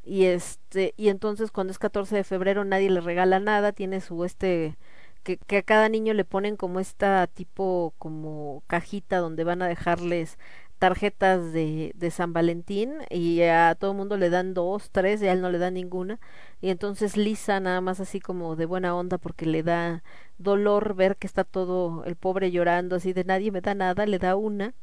Y 0.02 0.24
este, 0.24 0.94
y 0.96 1.08
entonces 1.10 1.50
cuando 1.50 1.72
es 1.72 1.78
14 1.78 2.16
de 2.16 2.24
febrero 2.24 2.64
nadie 2.64 2.88
le 2.90 3.02
regala 3.02 3.38
nada, 3.38 3.72
tiene 3.72 4.00
su 4.00 4.24
este 4.24 4.78
que, 5.26 5.38
que 5.38 5.58
a 5.58 5.62
cada 5.62 5.88
niño 5.88 6.14
le 6.14 6.24
ponen 6.24 6.56
como 6.56 6.80
esta 6.80 7.26
tipo 7.26 7.94
como 7.98 8.62
cajita 8.68 9.18
donde 9.18 9.42
van 9.44 9.60
a 9.62 9.66
dejarles 9.68 10.38
tarjetas 10.78 11.52
de, 11.52 11.92
de 11.96 12.10
San 12.12 12.32
Valentín 12.32 12.94
y 13.10 13.42
a 13.42 13.74
todo 13.74 13.92
el 13.92 13.96
mundo 13.96 14.16
le 14.16 14.30
dan 14.30 14.54
dos, 14.54 14.90
tres 14.90 15.22
y 15.22 15.26
a 15.26 15.32
él 15.32 15.40
no 15.40 15.50
le 15.50 15.58
dan 15.58 15.74
ninguna. 15.74 16.20
Y 16.60 16.70
entonces 16.70 17.16
Lisa 17.16 17.58
nada 17.60 17.80
más 17.80 17.98
así 18.00 18.20
como 18.20 18.56
de 18.56 18.66
buena 18.66 18.94
onda 18.94 19.18
porque 19.18 19.46
le 19.46 19.62
da 19.64 20.02
dolor 20.38 20.94
ver 20.94 21.16
que 21.16 21.26
está 21.26 21.44
todo 21.44 22.04
el 22.04 22.16
pobre 22.16 22.50
llorando 22.52 22.96
así 22.96 23.12
de 23.12 23.24
nadie 23.24 23.50
me 23.50 23.62
da 23.62 23.74
nada, 23.74 24.06
le 24.06 24.18
da 24.18 24.36
una 24.36 24.74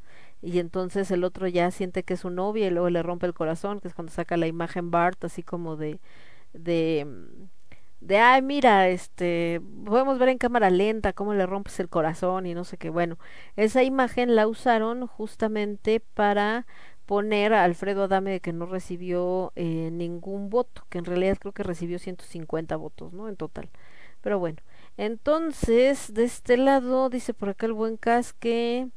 y 0.41 0.59
entonces 0.59 1.09
el 1.11 1.23
otro 1.23 1.47
ya 1.47 1.71
siente 1.71 2.03
que 2.03 2.15
es 2.15 2.21
su 2.21 2.29
novia 2.31 2.67
y 2.67 2.71
luego 2.71 2.89
le 2.89 3.01
rompe 3.03 3.27
el 3.27 3.33
corazón, 3.33 3.79
que 3.79 3.87
es 3.87 3.93
cuando 3.93 4.11
saca 4.11 4.35
la 4.37 4.47
imagen 4.47 4.91
Bart 4.91 5.23
así 5.23 5.43
como 5.43 5.77
de 5.77 5.99
de 6.53 7.05
mm, 7.07 7.45
de 8.03 8.17
ay 8.17 8.41
mira 8.41 8.89
este 8.89 9.61
podemos 9.85 10.19
ver 10.19 10.29
en 10.29 10.37
cámara 10.37 10.69
lenta 10.69 11.13
cómo 11.13 11.33
le 11.33 11.45
rompes 11.45 11.79
el 11.79 11.89
corazón 11.89 12.45
y 12.45 12.53
no 12.53 12.65
sé 12.65 12.77
qué 12.77 12.89
bueno 12.89 13.17
esa 13.55 13.83
imagen 13.83 14.35
la 14.35 14.47
usaron 14.47 15.07
justamente 15.07 16.01
para 16.01 16.65
poner 17.05 17.53
a 17.53 17.63
Alfredo 17.63 18.03
Adame 18.03 18.39
que 18.41 18.53
no 18.53 18.65
recibió 18.65 19.53
eh, 19.55 19.89
ningún 19.91 20.49
voto 20.49 20.85
que 20.89 20.97
en 20.97 21.05
realidad 21.05 21.37
creo 21.39 21.53
que 21.53 21.63
recibió 21.63 21.99
150 21.99 22.75
votos 22.75 23.13
no 23.13 23.29
en 23.29 23.35
total. 23.37 23.69
Pero 24.21 24.39
bueno 24.39 24.57
entonces 24.97 26.13
de 26.13 26.23
este 26.25 26.57
lado 26.57 27.09
dice 27.09 27.33
por 27.33 27.49
acá 27.49 27.65
el 27.65 27.73
buen 27.73 27.97
Cas 27.97 28.33
que 28.33 28.87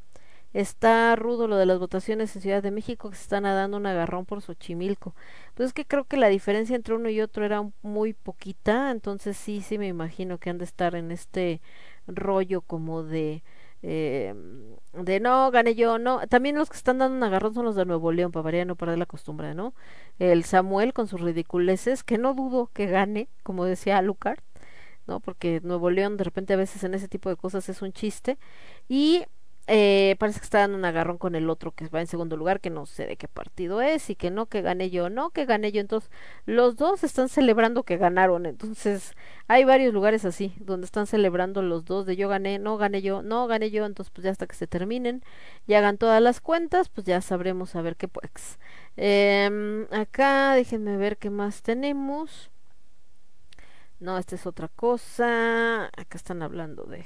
está 0.53 1.15
rudo 1.17 1.49
lo 1.49 1.57
de 1.57 1.67
las 1.67 1.79
votaciones 1.79 2.35
en 2.35 2.43
Ciudad 2.43 2.63
de 2.63 2.71
México 2.71 3.11
que 3.11 3.17
se 3.17 3.23
están 3.23 3.45
dando 3.45 3.77
un 3.77 3.87
agarrón 3.87 4.25
por 4.25 4.41
Xochimilco. 4.43 5.15
Pues 5.57 5.69
es 5.69 5.73
que 5.73 5.87
creo 5.87 6.05
que 6.05 6.19
la 6.19 6.29
diferencia 6.29 6.77
entre 6.77 6.95
uno 6.95 7.09
y 7.09 7.21
otro 7.23 7.45
era 7.45 7.63
muy 7.83 8.13
poquita, 8.13 8.91
entonces 8.91 9.37
sí, 9.39 9.63
sí 9.63 9.79
me 9.79 9.89
imagino 9.89 10.39
que 10.39 10.51
han 10.51 10.59
de 10.59 10.65
estar 10.67 10.95
en 10.95 11.11
este 11.11 11.63
rollo 12.07 12.61
como 12.61 13.03
de 13.03 13.43
eh, 13.83 14.35
de 14.95 15.21
no, 15.21 15.51
gané 15.51 15.75
yo, 15.75 15.99
no. 15.99 16.27
También 16.29 16.57
los 16.57 16.71
que 16.71 16.77
están 16.77 16.99
dando 16.99 17.17
un 17.17 17.23
agarrón 17.23 17.55
son 17.55 17.65
los 17.67 17.77
de 17.77 17.85
Nuevo 17.87 18.13
León, 18.13 18.33
para 18.33 18.43
variar, 18.43 18.67
no 18.67 18.77
perder 18.77 18.99
la 18.99 19.07
costumbre, 19.07 19.55
¿no? 19.55 19.75
El 20.19 20.45
Samuel 20.45 20.93
con 20.93 21.09
sus 21.09 21.21
ridiculeces, 21.21 22.03
que 22.05 22.19
no 22.19 22.35
dudo 22.35 22.71
que 22.73 22.87
gane, 22.87 23.29
como 23.43 23.65
decía 23.65 23.99
Alucard, 23.99 24.41
¿no? 25.07 25.21
Porque 25.21 25.61
Nuevo 25.63 25.91
León 25.91 26.17
de 26.17 26.25
repente 26.25 26.55
a 26.55 26.57
veces 26.57 26.85
en 26.85 26.95
ese 26.95 27.09
tipo 27.09 27.29
de 27.29 27.37
cosas 27.37 27.69
es 27.69 27.83
un 27.83 27.93
chiste. 27.93 28.39
Y 28.89 29.25
eh, 29.69 30.15
parece 30.21 30.39
que 30.39 30.45
está 30.45 30.61
dando 30.61 30.79
un 30.79 30.85
agarrón 30.85 31.19
con 31.19 31.35
el 31.35 31.51
otro 31.51 31.73
que 31.73 31.89
va 31.89 32.01
en 32.01 32.07
segundo 32.07 32.37
lugar, 32.37 32.61
que 32.61 32.71
no 32.71 32.87
sé 32.87 33.07
de 33.07 33.17
qué 33.17 33.27
partido 33.27 33.83
es, 33.83 34.11
y 34.11 34.15
que 34.15 34.31
no, 34.31 34.47
que 34.47 34.63
gané 34.63 34.91
yo, 34.91 35.11
no, 35.11 35.31
que 35.31 35.45
gané 35.45 35.73
yo. 35.73 35.81
Entonces, 35.81 36.11
los 36.47 36.77
dos 36.77 37.03
están 37.05 37.29
celebrando 37.29 37.83
que 37.83 37.97
ganaron. 37.97 38.47
Entonces, 38.47 39.15
hay 39.49 39.65
varios 39.65 39.93
lugares 39.93 40.25
así, 40.25 40.55
donde 40.61 40.87
están 40.87 41.07
celebrando 41.07 41.63
los 41.63 41.85
dos 41.85 42.07
de 42.07 42.17
yo 42.17 42.29
gané, 42.29 42.59
no 42.59 42.77
gané 42.77 43.03
yo, 43.03 43.23
no 43.23 43.47
gané 43.49 43.71
yo. 43.71 43.87
Entonces, 43.87 44.13
pues 44.15 44.25
ya 44.25 44.31
hasta 44.31 44.47
que 44.47 44.55
se 44.55 44.67
terminen 44.69 45.23
y 45.67 45.75
hagan 45.75 45.99
todas 45.99 46.23
las 46.23 46.41
cuentas, 46.41 46.89
pues 46.89 47.07
ya 47.07 47.21
sabremos 47.21 47.75
a 47.77 47.83
ver 47.83 47.97
qué 47.97 48.09
pues. 48.09 48.59
Em, 48.97 49.87
acá, 49.93 50.55
déjenme 50.55 50.97
ver 50.97 51.17
qué 51.19 51.31
más 51.31 51.63
tenemos. 51.63 52.51
No, 54.01 54.19
esta 54.19 54.35
es 54.35 54.47
otra 54.47 54.69
cosa. 54.69 55.87
Acá 55.87 56.17
están 56.17 56.43
hablando 56.43 56.85
de 56.85 57.05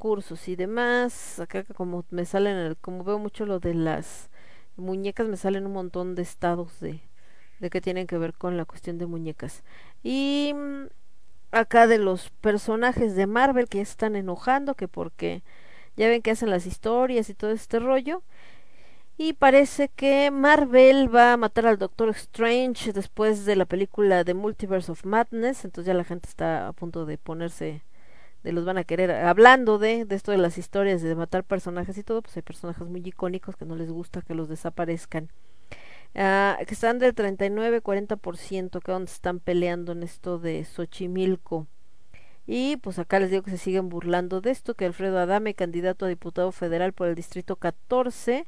cursos 0.00 0.48
y 0.48 0.56
demás. 0.56 1.38
Acá 1.40 1.64
como 1.76 2.04
me 2.10 2.24
salen, 2.24 2.76
como 2.80 3.04
veo 3.04 3.20
mucho 3.20 3.46
lo 3.46 3.60
de 3.60 3.74
las 3.74 4.30
muñecas, 4.76 5.28
me 5.28 5.36
salen 5.36 5.66
un 5.66 5.74
montón 5.74 6.16
de 6.16 6.22
estados 6.22 6.80
de, 6.80 7.00
de 7.60 7.70
que 7.70 7.80
tienen 7.80 8.06
que 8.08 8.18
ver 8.18 8.34
con 8.34 8.56
la 8.56 8.64
cuestión 8.64 8.98
de 8.98 9.06
muñecas. 9.06 9.62
Y 10.02 10.52
mm, 10.56 10.86
acá 11.52 11.86
de 11.86 11.98
los 11.98 12.30
personajes 12.40 13.14
de 13.16 13.26
Marvel 13.26 13.68
que 13.68 13.78
ya 13.78 13.82
están 13.82 14.16
enojando, 14.16 14.74
que 14.74 14.88
porque 14.88 15.42
ya 15.96 16.08
ven 16.08 16.22
que 16.22 16.32
hacen 16.32 16.50
las 16.50 16.66
historias 16.66 17.30
y 17.30 17.34
todo 17.34 17.52
este 17.52 17.78
rollo. 17.78 18.22
Y 19.18 19.34
parece 19.34 19.88
que 19.90 20.30
Marvel 20.30 21.14
va 21.14 21.34
a 21.34 21.36
matar 21.36 21.66
al 21.66 21.78
Doctor 21.78 22.08
Strange 22.10 22.92
después 22.94 23.44
de 23.44 23.54
la 23.56 23.66
película 23.66 24.24
The 24.24 24.34
Multiverse 24.34 24.90
of 24.92 25.04
Madness. 25.04 25.64
Entonces 25.66 25.86
ya 25.88 25.94
la 25.94 26.04
gente 26.04 26.28
está 26.28 26.68
a 26.68 26.72
punto 26.72 27.04
de 27.04 27.18
ponerse 27.18 27.82
de 28.42 28.52
los 28.52 28.64
van 28.64 28.78
a 28.78 28.84
querer. 28.84 29.10
Hablando 29.10 29.78
de, 29.78 30.04
de 30.04 30.16
esto 30.16 30.32
de 30.32 30.38
las 30.38 30.58
historias 30.58 31.02
de 31.02 31.14
matar 31.14 31.44
personajes 31.44 31.98
y 31.98 32.02
todo, 32.02 32.22
pues 32.22 32.36
hay 32.36 32.42
personajes 32.42 32.86
muy 32.86 33.02
icónicos 33.04 33.56
que 33.56 33.64
no 33.64 33.76
les 33.76 33.90
gusta 33.90 34.22
que 34.22 34.34
los 34.34 34.48
desaparezcan. 34.48 35.30
Ah, 36.14 36.58
que 36.66 36.74
están 36.74 36.98
del 36.98 37.14
39-40%, 37.14 38.80
que 38.80 38.92
donde 38.92 39.10
están 39.10 39.38
peleando 39.38 39.92
en 39.92 40.02
esto 40.02 40.38
de 40.38 40.64
Xochimilco. 40.64 41.66
Y 42.46 42.78
pues 42.78 42.98
acá 42.98 43.20
les 43.20 43.30
digo 43.30 43.44
que 43.44 43.52
se 43.52 43.58
siguen 43.58 43.88
burlando 43.88 44.40
de 44.40 44.50
esto, 44.50 44.74
que 44.74 44.86
Alfredo 44.86 45.18
Adame, 45.18 45.54
candidato 45.54 46.06
a 46.06 46.08
diputado 46.08 46.50
federal 46.50 46.92
por 46.92 47.06
el 47.08 47.14
distrito 47.14 47.56
14, 47.56 48.46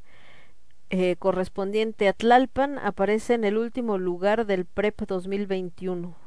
eh, 0.91 1.17
correspondiente 1.17 2.09
a 2.09 2.13
Tlalpan, 2.13 2.79
aparece 2.79 3.35
en 3.35 3.45
el 3.45 3.59
último 3.59 3.99
lugar 3.99 4.45
del 4.45 4.65
PREP 4.65 5.03
2021. 5.07 6.22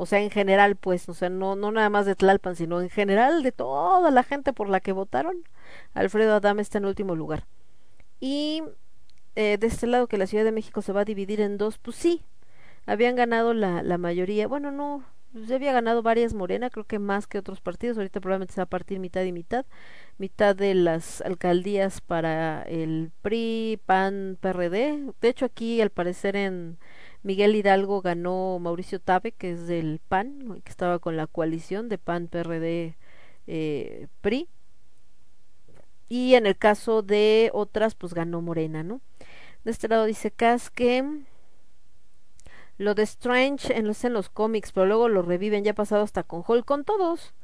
O 0.00 0.06
sea, 0.06 0.20
en 0.20 0.30
general, 0.30 0.76
pues, 0.76 1.10
o 1.10 1.14
sea, 1.14 1.28
no, 1.28 1.56
no 1.56 1.70
nada 1.72 1.90
más 1.90 2.06
de 2.06 2.14
Tlalpan, 2.14 2.56
sino 2.56 2.80
en 2.80 2.88
general 2.88 3.42
de 3.42 3.52
toda 3.52 4.10
la 4.10 4.22
gente 4.22 4.54
por 4.54 4.70
la 4.70 4.80
que 4.80 4.92
votaron, 4.92 5.44
Alfredo 5.92 6.34
Adame 6.34 6.62
está 6.62 6.78
en 6.78 6.86
último 6.86 7.14
lugar. 7.14 7.46
Y 8.18 8.62
eh, 9.36 9.58
de 9.58 9.66
este 9.66 9.86
lado 9.86 10.06
que 10.08 10.16
la 10.16 10.26
Ciudad 10.26 10.44
de 10.44 10.52
México 10.52 10.80
se 10.80 10.94
va 10.94 11.02
a 11.02 11.04
dividir 11.04 11.42
en 11.42 11.58
dos, 11.58 11.76
pues 11.76 11.96
sí, 11.96 12.22
habían 12.86 13.14
ganado 13.14 13.52
la, 13.52 13.82
la 13.82 13.98
mayoría, 13.98 14.48
bueno, 14.48 14.70
no, 14.70 15.04
se 15.46 15.54
había 15.54 15.74
ganado 15.74 16.02
varias 16.02 16.32
Morena, 16.32 16.70
creo 16.70 16.86
que 16.86 16.98
más 16.98 17.26
que 17.26 17.38
otros 17.38 17.60
partidos, 17.60 17.98
ahorita 17.98 18.20
probablemente 18.20 18.54
se 18.54 18.60
va 18.60 18.64
a 18.64 18.66
partir 18.66 19.00
mitad 19.00 19.22
y 19.24 19.32
mitad, 19.32 19.66
mitad 20.16 20.56
de 20.56 20.74
las 20.74 21.20
alcaldías 21.20 22.00
para 22.00 22.62
el 22.62 23.12
PRI, 23.20 23.80
PAN, 23.84 24.38
PRD, 24.40 25.12
de 25.20 25.28
hecho 25.28 25.44
aquí 25.44 25.82
al 25.82 25.90
parecer 25.90 26.36
en 26.36 26.78
Miguel 27.22 27.54
Hidalgo 27.54 28.00
ganó 28.00 28.58
Mauricio 28.58 29.00
Tabe, 29.00 29.32
que 29.32 29.52
es 29.52 29.66
del 29.66 30.00
PAN, 30.08 30.62
que 30.64 30.70
estaba 30.70 30.98
con 30.98 31.16
la 31.16 31.26
coalición 31.26 31.88
de 31.88 31.98
PAN, 31.98 32.28
PRD, 32.28 32.96
eh, 33.46 34.08
PRI. 34.20 34.48
Y 36.08 36.34
en 36.34 36.46
el 36.46 36.56
caso 36.56 37.02
de 37.02 37.50
otras, 37.52 37.94
pues 37.94 38.14
ganó 38.14 38.40
Morena, 38.40 38.82
¿no? 38.82 39.00
De 39.64 39.70
este 39.70 39.88
lado 39.88 40.04
dice 40.06 40.30
Cas 40.30 40.70
que 40.70 41.04
lo 42.78 42.94
de 42.94 43.02
Strange 43.02 43.76
en 43.76 43.86
los, 43.86 44.02
en 44.04 44.14
los 44.14 44.30
cómics, 44.30 44.72
pero 44.72 44.86
luego 44.86 45.08
lo 45.08 45.20
reviven, 45.22 45.64
ya 45.64 45.72
ha 45.72 45.74
pasado 45.74 46.02
hasta 46.02 46.22
con 46.22 46.42
Hulk, 46.46 46.64
con 46.64 46.84
todos. 46.84 47.34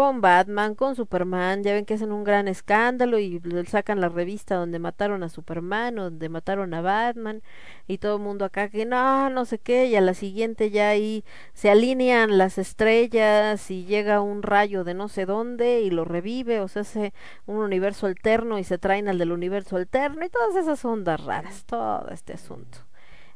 Con 0.00 0.22
Batman, 0.22 0.74
con 0.74 0.96
Superman, 0.96 1.62
ya 1.62 1.74
ven 1.74 1.84
que 1.84 1.92
hacen 1.92 2.10
un 2.10 2.24
gran 2.24 2.48
escándalo 2.48 3.18
y 3.18 3.38
sacan 3.68 4.00
la 4.00 4.08
revista 4.08 4.54
donde 4.54 4.78
mataron 4.78 5.22
a 5.22 5.28
Superman 5.28 5.98
o 5.98 6.04
donde 6.04 6.30
mataron 6.30 6.72
a 6.72 6.80
Batman 6.80 7.42
y 7.86 7.98
todo 7.98 8.16
el 8.16 8.22
mundo 8.22 8.46
acá 8.46 8.70
que 8.70 8.86
no, 8.86 9.28
no 9.28 9.44
sé 9.44 9.58
qué, 9.58 9.88
y 9.88 9.96
a 9.96 10.00
la 10.00 10.14
siguiente 10.14 10.70
ya 10.70 10.88
ahí 10.88 11.22
se 11.52 11.68
alinean 11.68 12.38
las 12.38 12.56
estrellas 12.56 13.70
y 13.70 13.84
llega 13.84 14.22
un 14.22 14.42
rayo 14.42 14.84
de 14.84 14.94
no 14.94 15.08
sé 15.08 15.26
dónde 15.26 15.82
y 15.82 15.90
lo 15.90 16.06
revive 16.06 16.60
o 16.60 16.68
se 16.68 16.80
hace 16.80 17.12
un 17.44 17.58
universo 17.58 18.06
alterno 18.06 18.58
y 18.58 18.64
se 18.64 18.78
traen 18.78 19.06
al 19.06 19.18
del 19.18 19.32
universo 19.32 19.76
alterno 19.76 20.24
y 20.24 20.30
todas 20.30 20.56
esas 20.56 20.82
ondas 20.82 21.22
raras, 21.22 21.64
todo 21.66 22.08
este 22.08 22.32
asunto. 22.32 22.78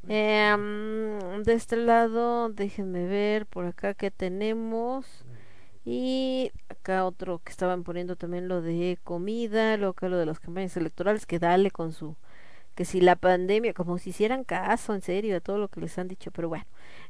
Em, 0.08 1.42
de 1.42 1.52
este 1.52 1.76
lado, 1.76 2.48
déjenme 2.48 3.06
ver 3.06 3.44
por 3.44 3.66
acá 3.66 3.92
que 3.92 4.10
tenemos. 4.10 5.26
Y 5.84 6.50
acá 6.68 7.04
otro 7.04 7.40
que 7.44 7.50
estaban 7.50 7.84
poniendo 7.84 8.16
también 8.16 8.48
lo 8.48 8.62
de 8.62 8.98
comida, 9.04 9.76
luego 9.76 9.92
acá 9.92 10.08
lo 10.08 10.16
de 10.18 10.26
las 10.26 10.40
campañas 10.40 10.76
electorales, 10.76 11.26
que 11.26 11.38
dale 11.38 11.70
con 11.70 11.92
su, 11.92 12.16
que 12.74 12.84
si 12.84 13.00
la 13.00 13.16
pandemia, 13.16 13.74
como 13.74 13.98
si 13.98 14.10
hicieran 14.10 14.44
caso 14.44 14.94
en 14.94 15.02
serio 15.02 15.36
a 15.36 15.40
todo 15.40 15.58
lo 15.58 15.68
que 15.68 15.80
les 15.80 15.98
han 15.98 16.08
dicho, 16.08 16.30
pero 16.32 16.48
bueno. 16.48 16.66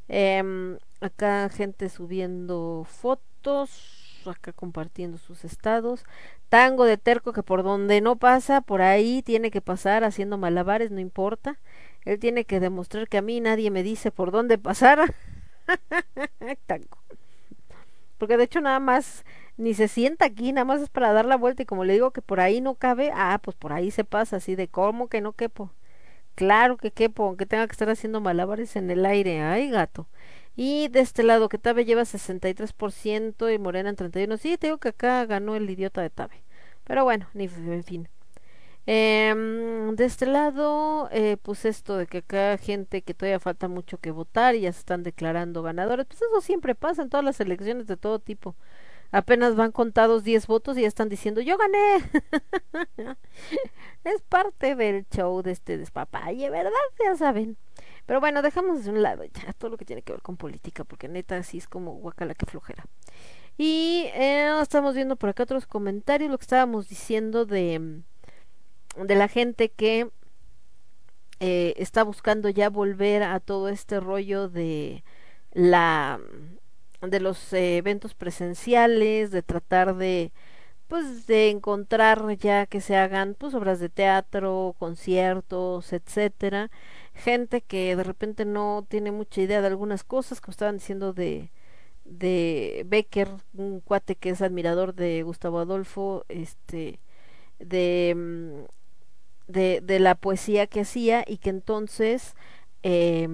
Em, 0.09 0.78
acá 1.01 1.49
gente 1.51 1.89
subiendo 1.89 2.86
fotos, 2.89 4.23
acá 4.27 4.53
compartiendo 4.53 5.19
sus 5.19 5.44
estados. 5.44 6.05
Tango 6.49 6.85
de 6.85 6.99
terco 6.99 7.33
que 7.33 7.43
por 7.43 7.62
donde 7.62 8.01
no 8.01 8.17
pasa, 8.17 8.61
por 8.61 8.83
ahí 8.83 9.23
tiene 9.23 9.51
que 9.51 9.61
pasar 9.61 10.05
haciendo 10.05 10.39
malabares, 10.39 10.91
no 10.91 11.01
importa. 11.01 11.59
Él 12.05 12.19
tiene 12.19 12.44
que 12.44 12.61
demostrar 12.61 13.09
que 13.09 13.19
a 13.19 13.23
mí 13.23 13.41
nadie 13.41 13.70
me 13.70 13.83
dice 13.83 14.11
por 14.11 14.31
dónde 14.31 14.59
pasar. 14.59 15.15
Tango. 16.67 16.99
Porque 18.18 18.36
de 18.36 18.44
hecho 18.44 18.60
nada 18.60 18.81
más 18.81 19.25
ni 19.57 19.75
se 19.75 19.89
sienta 19.89 20.26
aquí, 20.26 20.52
nada 20.52 20.65
más 20.65 20.81
es 20.83 20.91
para 20.91 21.12
dar 21.12 21.26
la 21.26 21.36
vuelta 21.36 21.62
y 21.62 21.67
como 21.67 21.84
le 21.84 21.94
digo 21.94 22.10
que 22.12 22.23
por 22.23 22.41
ahí 22.41 22.60
no 22.60 22.75
cabe, 22.76 23.10
ah, 23.15 23.39
pues 23.43 23.57
por 23.57 23.73
ahí 23.73 23.91
se 23.91 24.05
pasa 24.05 24.36
así 24.36 24.55
de 24.57 24.68
cómo 24.68 25.09
que 25.09 25.20
no 25.20 25.33
quepo. 25.33 25.73
Claro 26.34 26.76
que 26.76 26.91
quepo, 26.93 27.25
aunque 27.25 27.47
tenga 27.47 27.67
que 27.67 27.73
estar 27.73 27.89
haciendo 27.91 28.20
malabares 28.20 28.76
en 28.76 28.91
el 28.91 29.07
aire. 29.07 29.41
Ay, 29.43 29.70
gato. 29.70 30.09
Y 30.57 30.89
de 30.89 31.01
este 31.01 31.23
lado, 31.23 31.49
que 31.49 31.59
Tabe 31.59 31.84
lleva 31.84 32.05
63% 32.05 33.51
y 33.51 33.59
Morena 33.59 33.91
en 33.91 33.97
31%. 33.97 34.36
Sí, 34.39 34.57
te 34.59 34.68
digo 34.68 34.78
que 34.78 34.89
acá 34.89 35.25
ganó 35.26 35.57
el 35.57 35.68
idiota 35.70 36.02
de 36.02 36.10
Tabe. 36.10 36.44
Pero 36.84 37.05
bueno, 37.05 37.28
ni 37.34 37.44
en 37.47 37.84
fin. 37.84 38.09
Em, 38.86 39.96
de 39.96 40.04
este 40.04 40.26
lado, 40.26 41.08
eh, 41.10 41.38
pues 41.42 41.64
esto 41.64 41.96
de 41.96 42.06
que 42.06 42.18
acá 42.18 42.58
gente 42.58 43.00
que 43.02 43.14
todavía 43.14 43.40
falta 43.40 43.66
mucho 43.68 43.98
que 43.98 44.10
votar 44.10 44.54
y 44.54 44.60
ya 44.62 44.72
se 44.72 44.80
están 44.80 45.02
declarando 45.02 45.62
ganadores, 45.62 46.06
pues 46.06 46.20
eso 46.20 46.40
siempre 46.42 46.74
pasa 46.74 47.02
en 47.02 47.08
todas 47.08 47.24
las 47.24 47.40
elecciones 47.40 47.86
de 47.86 47.96
todo 47.96 48.18
tipo. 48.18 48.56
Apenas 49.10 49.54
van 49.56 49.72
contados 49.72 50.24
10 50.24 50.46
votos 50.48 50.76
y 50.76 50.82
ya 50.82 50.88
están 50.88 51.08
diciendo, 51.08 51.40
yo 51.40 51.56
gané. 51.56 52.02
es 54.04 54.22
parte 54.22 54.74
del 54.74 55.06
show 55.08 55.40
de 55.42 55.52
este 55.52 55.78
despapalle, 55.78 56.50
¿verdad? 56.50 56.72
Ya 57.02 57.16
saben. 57.16 57.56
Pero 58.06 58.20
bueno, 58.20 58.42
dejamos 58.42 58.84
de 58.84 58.90
un 58.90 59.02
lado 59.02 59.24
ya 59.24 59.52
todo 59.54 59.70
lo 59.70 59.76
que 59.78 59.84
tiene 59.84 60.02
que 60.02 60.12
ver 60.12 60.20
con 60.20 60.36
política, 60.36 60.84
porque 60.84 61.08
neta 61.08 61.36
así 61.36 61.58
es 61.58 61.68
como 61.68 61.92
guacala 61.94 62.34
que 62.34 62.46
flojera. 62.46 62.84
Y 63.56 64.06
eh, 64.14 64.52
estamos 64.60 64.94
viendo 64.94 65.16
por 65.16 65.30
acá 65.30 65.44
otros 65.44 65.66
comentarios, 65.66 66.30
lo 66.30 66.36
que 66.38 66.44
estábamos 66.44 66.88
diciendo 66.88 67.46
de 67.46 68.02
de 68.97 69.14
la 69.14 69.28
gente 69.28 69.70
que 69.70 70.10
eh, 71.40 71.74
está 71.76 72.05
buscando 72.05 72.48
ya 72.48 72.70
volver 72.70 73.23
a 73.23 73.40
todo 73.40 73.68
este 73.68 74.00
rollo 74.00 74.48
de 74.48 75.05
la 75.52 76.20
de 77.02 77.20
los 77.20 77.52
eventos 77.52 78.14
presenciales 78.14 79.31
de 79.31 79.42
tratar 79.42 79.97
de 79.97 80.32
pues 80.89 81.26
de 81.26 81.50
encontrar 81.50 82.36
ya 82.39 82.66
que 82.66 82.81
se 82.81 82.97
hagan 82.97 83.34
pues 83.34 83.55
obras 83.55 83.81
de 83.81 83.89
teatro 83.89 84.74
conciertos 84.78 85.92
etcétera. 85.92 86.70
Gente 87.14 87.62
que 87.62 87.97
de 87.97 88.05
repente 88.05 88.44
no 88.44 88.86
tiene 88.89 89.12
mucha 89.12 89.40
idea 89.42 89.60
de 89.60 89.68
algunas 89.68 90.05
cosas 90.05 90.40
como 90.40 90.52
estaban 90.52 90.76
diciendo 90.78 91.12
de 91.12 91.50
de 92.05 92.84
Becker 92.86 93.28
un 93.55 93.81
cuate 93.81 94.16
que 94.16 94.31
es 94.31 94.42
admirador 94.42 94.94
de 94.94 95.23
Gustavo 95.23 95.58
Adolfo 95.60 96.24
este 96.28 97.00
de 97.58 98.14
mm, 98.16 98.64
de, 99.47 99.81
de 99.82 100.00
la 100.00 100.14
poesía 100.14 100.66
que 100.66 100.81
hacía 100.81 101.24
y 101.26 101.39
que 101.39 101.50
entonces 101.50 102.34
eh, 102.82 103.28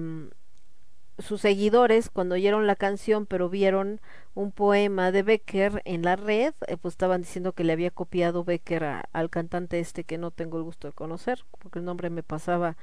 sus 1.19 1.41
seguidores 1.41 2.09
cuando 2.09 2.35
oyeron 2.35 2.67
la 2.67 2.75
canción 2.75 3.25
pero 3.25 3.49
vieron 3.49 4.01
un 4.33 4.51
poema 4.51 5.11
de 5.11 5.23
Becker 5.23 5.81
en 5.85 6.03
la 6.03 6.15
red 6.15 6.53
eh, 6.67 6.77
pues 6.77 6.93
estaban 6.93 7.21
diciendo 7.21 7.53
que 7.53 7.63
le 7.63 7.73
había 7.73 7.91
copiado 7.91 8.43
Becker 8.43 9.03
al 9.11 9.29
cantante 9.29 9.79
este 9.79 10.03
que 10.03 10.17
no 10.17 10.31
tengo 10.31 10.57
el 10.57 10.63
gusto 10.63 10.87
de 10.87 10.93
conocer 10.93 11.43
porque 11.59 11.79
el 11.79 11.85
nombre 11.85 12.09
me 12.09 12.23
pasaba 12.23 12.75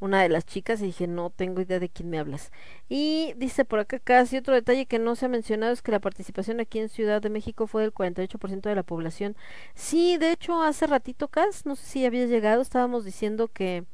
una 0.00 0.22
de 0.22 0.28
las 0.28 0.44
chicas 0.44 0.80
y 0.82 0.86
dije 0.86 1.06
no 1.06 1.30
tengo 1.30 1.60
idea 1.60 1.78
de 1.78 1.88
quién 1.88 2.10
me 2.10 2.18
hablas 2.18 2.52
y 2.88 3.32
dice 3.36 3.64
por 3.64 3.78
acá 3.78 3.98
casi 3.98 4.36
otro 4.36 4.54
detalle 4.54 4.86
que 4.86 4.98
no 4.98 5.16
se 5.16 5.26
ha 5.26 5.28
mencionado 5.28 5.72
es 5.72 5.82
que 5.82 5.92
la 5.92 6.00
participación 6.00 6.60
aquí 6.60 6.78
en 6.78 6.88
Ciudad 6.88 7.22
de 7.22 7.30
México 7.30 7.66
fue 7.66 7.82
del 7.82 7.94
48% 7.94 8.60
de 8.60 8.74
la 8.74 8.82
población. 8.82 9.36
Sí 9.74 10.18
de 10.18 10.32
hecho 10.32 10.62
hace 10.62 10.86
ratito 10.86 11.28
Cas 11.28 11.66
no 11.66 11.76
sé 11.76 11.86
si 11.86 12.06
había 12.06 12.26
llegado 12.26 12.62
estábamos 12.62 13.04
diciendo 13.04 13.48
que 13.48 13.84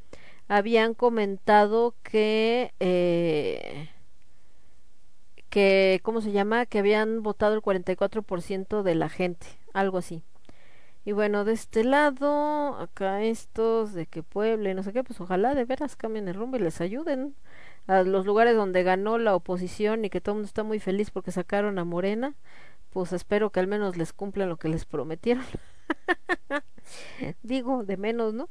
habían 0.48 0.94
comentado 0.94 1.94
que 2.02 2.72
eh, 2.80 3.90
que 5.50 6.00
cómo 6.02 6.20
se 6.20 6.32
llama 6.32 6.66
que 6.66 6.78
habían 6.78 7.22
votado 7.22 7.54
el 7.54 7.62
44% 7.62 8.82
de 8.82 8.94
la 8.94 9.08
gente 9.08 9.46
algo 9.72 9.98
así 9.98 10.22
y 11.04 11.12
bueno, 11.12 11.44
de 11.44 11.52
este 11.52 11.84
lado, 11.84 12.76
acá 12.76 13.22
estos 13.22 13.92
de 13.92 14.06
que 14.06 14.22
Puebla 14.22 14.70
y 14.70 14.74
no 14.74 14.82
sé 14.82 14.92
qué, 14.92 15.02
pues 15.02 15.20
ojalá 15.20 15.54
de 15.54 15.64
veras 15.64 15.96
cambien 15.96 16.28
el 16.28 16.34
rumbo 16.34 16.56
y 16.56 16.60
les 16.60 16.80
ayuden 16.80 17.34
a 17.88 18.02
los 18.02 18.24
lugares 18.24 18.54
donde 18.54 18.84
ganó 18.84 19.18
la 19.18 19.34
oposición 19.34 20.04
y 20.04 20.10
que 20.10 20.20
todo 20.20 20.34
el 20.34 20.36
mundo 20.36 20.46
está 20.46 20.62
muy 20.62 20.78
feliz 20.78 21.10
porque 21.10 21.32
sacaron 21.32 21.78
a 21.80 21.84
Morena, 21.84 22.34
pues 22.90 23.12
espero 23.12 23.50
que 23.50 23.60
al 23.60 23.66
menos 23.66 23.96
les 23.96 24.12
cumplan 24.12 24.48
lo 24.48 24.58
que 24.58 24.68
les 24.68 24.84
prometieron. 24.84 25.44
Digo, 27.42 27.84
de 27.84 27.96
menos, 27.96 28.34
¿no? 28.34 28.48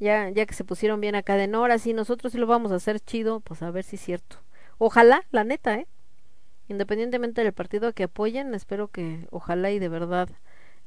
Ya, 0.00 0.28
ya 0.30 0.46
que 0.46 0.54
se 0.54 0.64
pusieron 0.64 1.00
bien 1.00 1.14
acá 1.14 1.36
de 1.36 1.48
no, 1.48 1.58
ahora 1.58 1.78
sí, 1.78 1.92
nosotros 1.94 2.32
sí 2.32 2.38
lo 2.38 2.46
vamos 2.46 2.72
a 2.72 2.76
hacer 2.76 3.00
chido, 3.00 3.40
pues 3.40 3.62
a 3.62 3.70
ver 3.70 3.84
si 3.84 3.96
es 3.96 4.02
cierto. 4.02 4.36
Ojalá, 4.78 5.24
la 5.30 5.44
neta, 5.44 5.76
¿eh? 5.76 5.86
Independientemente 6.68 7.42
del 7.42 7.52
partido 7.52 7.92
que 7.94 8.04
apoyen, 8.04 8.54
espero 8.54 8.88
que 8.88 9.26
ojalá 9.30 9.70
y 9.70 9.78
de 9.78 9.88
verdad 9.88 10.28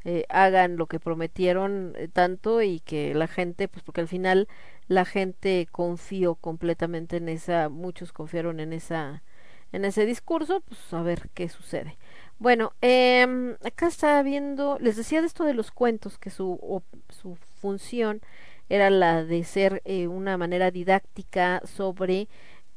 eh, 0.05 0.25
hagan 0.29 0.77
lo 0.77 0.87
que 0.87 0.99
prometieron 0.99 1.93
eh, 1.97 2.07
tanto 2.07 2.61
y 2.61 2.79
que 2.81 3.13
la 3.13 3.27
gente, 3.27 3.67
pues 3.67 3.83
porque 3.83 4.01
al 4.01 4.07
final 4.07 4.47
la 4.87 5.05
gente 5.05 5.67
confió 5.71 6.35
completamente 6.35 7.17
en 7.17 7.29
esa, 7.29 7.69
muchos 7.69 8.11
confiaron 8.13 8.59
en 8.59 8.73
esa, 8.73 9.23
en 9.71 9.85
ese 9.85 10.05
discurso, 10.05 10.61
pues 10.61 10.93
a 10.93 11.01
ver 11.01 11.29
qué 11.33 11.49
sucede. 11.49 11.97
Bueno, 12.39 12.73
eh, 12.81 13.55
acá 13.63 13.87
estaba 13.87 14.23
viendo, 14.23 14.77
les 14.79 14.95
decía 14.95 15.21
de 15.21 15.27
esto 15.27 15.43
de 15.43 15.53
los 15.53 15.71
cuentos, 15.71 16.17
que 16.17 16.31
su, 16.31 16.83
su 17.09 17.35
función 17.59 18.21
era 18.69 18.89
la 18.89 19.23
de 19.23 19.43
ser 19.43 19.81
eh, 19.85 20.07
una 20.07 20.37
manera 20.37 20.71
didáctica 20.71 21.61
sobre 21.65 22.29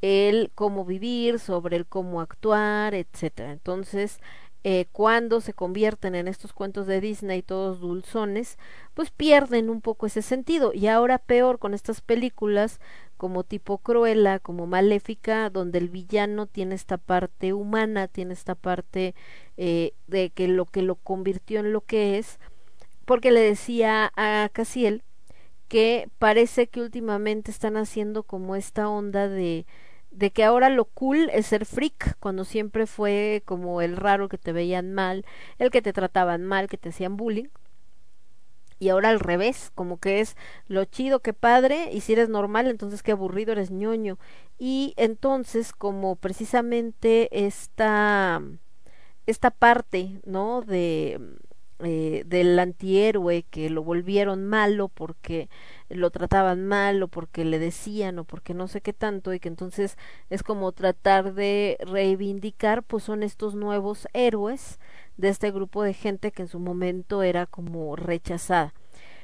el 0.02 0.50
cómo 0.54 0.84
vivir, 0.84 1.38
sobre 1.38 1.76
el 1.76 1.86
cómo 1.86 2.20
actuar, 2.20 2.94
etcétera. 2.94 3.52
Entonces, 3.52 4.20
eh, 4.66 4.86
cuando 4.92 5.42
se 5.42 5.52
convierten 5.52 6.14
en 6.14 6.26
estos 6.26 6.54
cuentos 6.54 6.86
de 6.86 7.02
Disney 7.02 7.42
todos 7.42 7.80
dulzones, 7.80 8.58
pues 8.94 9.10
pierden 9.10 9.68
un 9.68 9.82
poco 9.82 10.06
ese 10.06 10.22
sentido. 10.22 10.72
Y 10.72 10.86
ahora 10.86 11.18
peor 11.18 11.58
con 11.58 11.74
estas 11.74 12.00
películas 12.00 12.80
como 13.18 13.44
tipo 13.44 13.76
Cruella, 13.76 14.38
como 14.38 14.66
Maléfica, 14.66 15.50
donde 15.50 15.78
el 15.78 15.90
villano 15.90 16.46
tiene 16.46 16.74
esta 16.74 16.96
parte 16.96 17.52
humana, 17.52 18.08
tiene 18.08 18.32
esta 18.32 18.54
parte 18.54 19.14
eh, 19.58 19.92
de 20.06 20.30
que 20.30 20.48
lo 20.48 20.64
que 20.64 20.80
lo 20.80 20.94
convirtió 20.94 21.60
en 21.60 21.72
lo 21.74 21.82
que 21.82 22.16
es, 22.16 22.38
porque 23.04 23.30
le 23.32 23.40
decía 23.40 24.12
a 24.16 24.48
Casiel 24.50 25.02
que 25.68 26.08
parece 26.18 26.68
que 26.68 26.80
últimamente 26.80 27.50
están 27.50 27.76
haciendo 27.76 28.22
como 28.22 28.56
esta 28.56 28.88
onda 28.88 29.28
de 29.28 29.66
de 30.14 30.30
que 30.30 30.44
ahora 30.44 30.70
lo 30.70 30.84
cool 30.86 31.28
es 31.32 31.46
ser 31.46 31.66
freak, 31.66 32.16
cuando 32.20 32.44
siempre 32.44 32.86
fue 32.86 33.42
como 33.44 33.82
el 33.82 33.96
raro 33.96 34.28
que 34.28 34.38
te 34.38 34.52
veían 34.52 34.92
mal, 34.92 35.24
el 35.58 35.70
que 35.70 35.82
te 35.82 35.92
trataban 35.92 36.44
mal, 36.44 36.68
que 36.68 36.78
te 36.78 36.90
hacían 36.90 37.16
bullying. 37.16 37.48
Y 38.78 38.88
ahora 38.90 39.08
al 39.10 39.20
revés, 39.20 39.70
como 39.74 39.98
que 39.98 40.20
es 40.20 40.36
lo 40.66 40.84
chido, 40.84 41.20
que 41.20 41.32
padre, 41.32 41.90
y 41.92 42.00
si 42.00 42.12
eres 42.12 42.28
normal, 42.28 42.66
entonces 42.68 43.02
qué 43.02 43.12
aburrido, 43.12 43.52
eres 43.52 43.70
ñoño. 43.70 44.18
Y 44.58 44.94
entonces, 44.96 45.72
como 45.72 46.16
precisamente 46.16 47.28
esta, 47.46 48.42
esta 49.26 49.50
parte, 49.50 50.20
¿no? 50.24 50.62
De, 50.62 51.18
eh, 51.80 52.22
del 52.26 52.58
antihéroe 52.58 53.44
que 53.50 53.68
lo 53.68 53.82
volvieron 53.82 54.46
malo 54.46 54.88
porque 54.88 55.48
lo 55.88 56.10
trataban 56.10 56.66
mal 56.66 57.02
o 57.02 57.08
porque 57.08 57.44
le 57.44 57.58
decían 57.58 58.18
o 58.18 58.24
porque 58.24 58.54
no 58.54 58.68
sé 58.68 58.80
qué 58.80 58.92
tanto 58.92 59.32
y 59.34 59.40
que 59.40 59.48
entonces 59.48 59.96
es 60.30 60.42
como 60.42 60.72
tratar 60.72 61.34
de 61.34 61.76
reivindicar 61.80 62.82
pues 62.82 63.04
son 63.04 63.22
estos 63.22 63.54
nuevos 63.54 64.08
héroes 64.12 64.78
de 65.16 65.28
este 65.28 65.50
grupo 65.50 65.82
de 65.82 65.94
gente 65.94 66.32
que 66.32 66.42
en 66.42 66.48
su 66.48 66.58
momento 66.58 67.22
era 67.22 67.46
como 67.46 67.96
rechazada. 67.96 68.74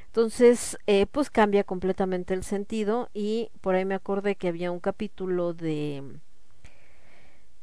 Entonces, 0.06 0.76
eh, 0.88 1.06
pues 1.06 1.30
cambia 1.30 1.62
completamente 1.62 2.34
el 2.34 2.42
sentido 2.42 3.08
y 3.14 3.50
por 3.60 3.76
ahí 3.76 3.84
me 3.84 3.94
acordé 3.94 4.34
que 4.34 4.48
había 4.48 4.72
un 4.72 4.80
capítulo 4.80 5.54
de 5.54 6.02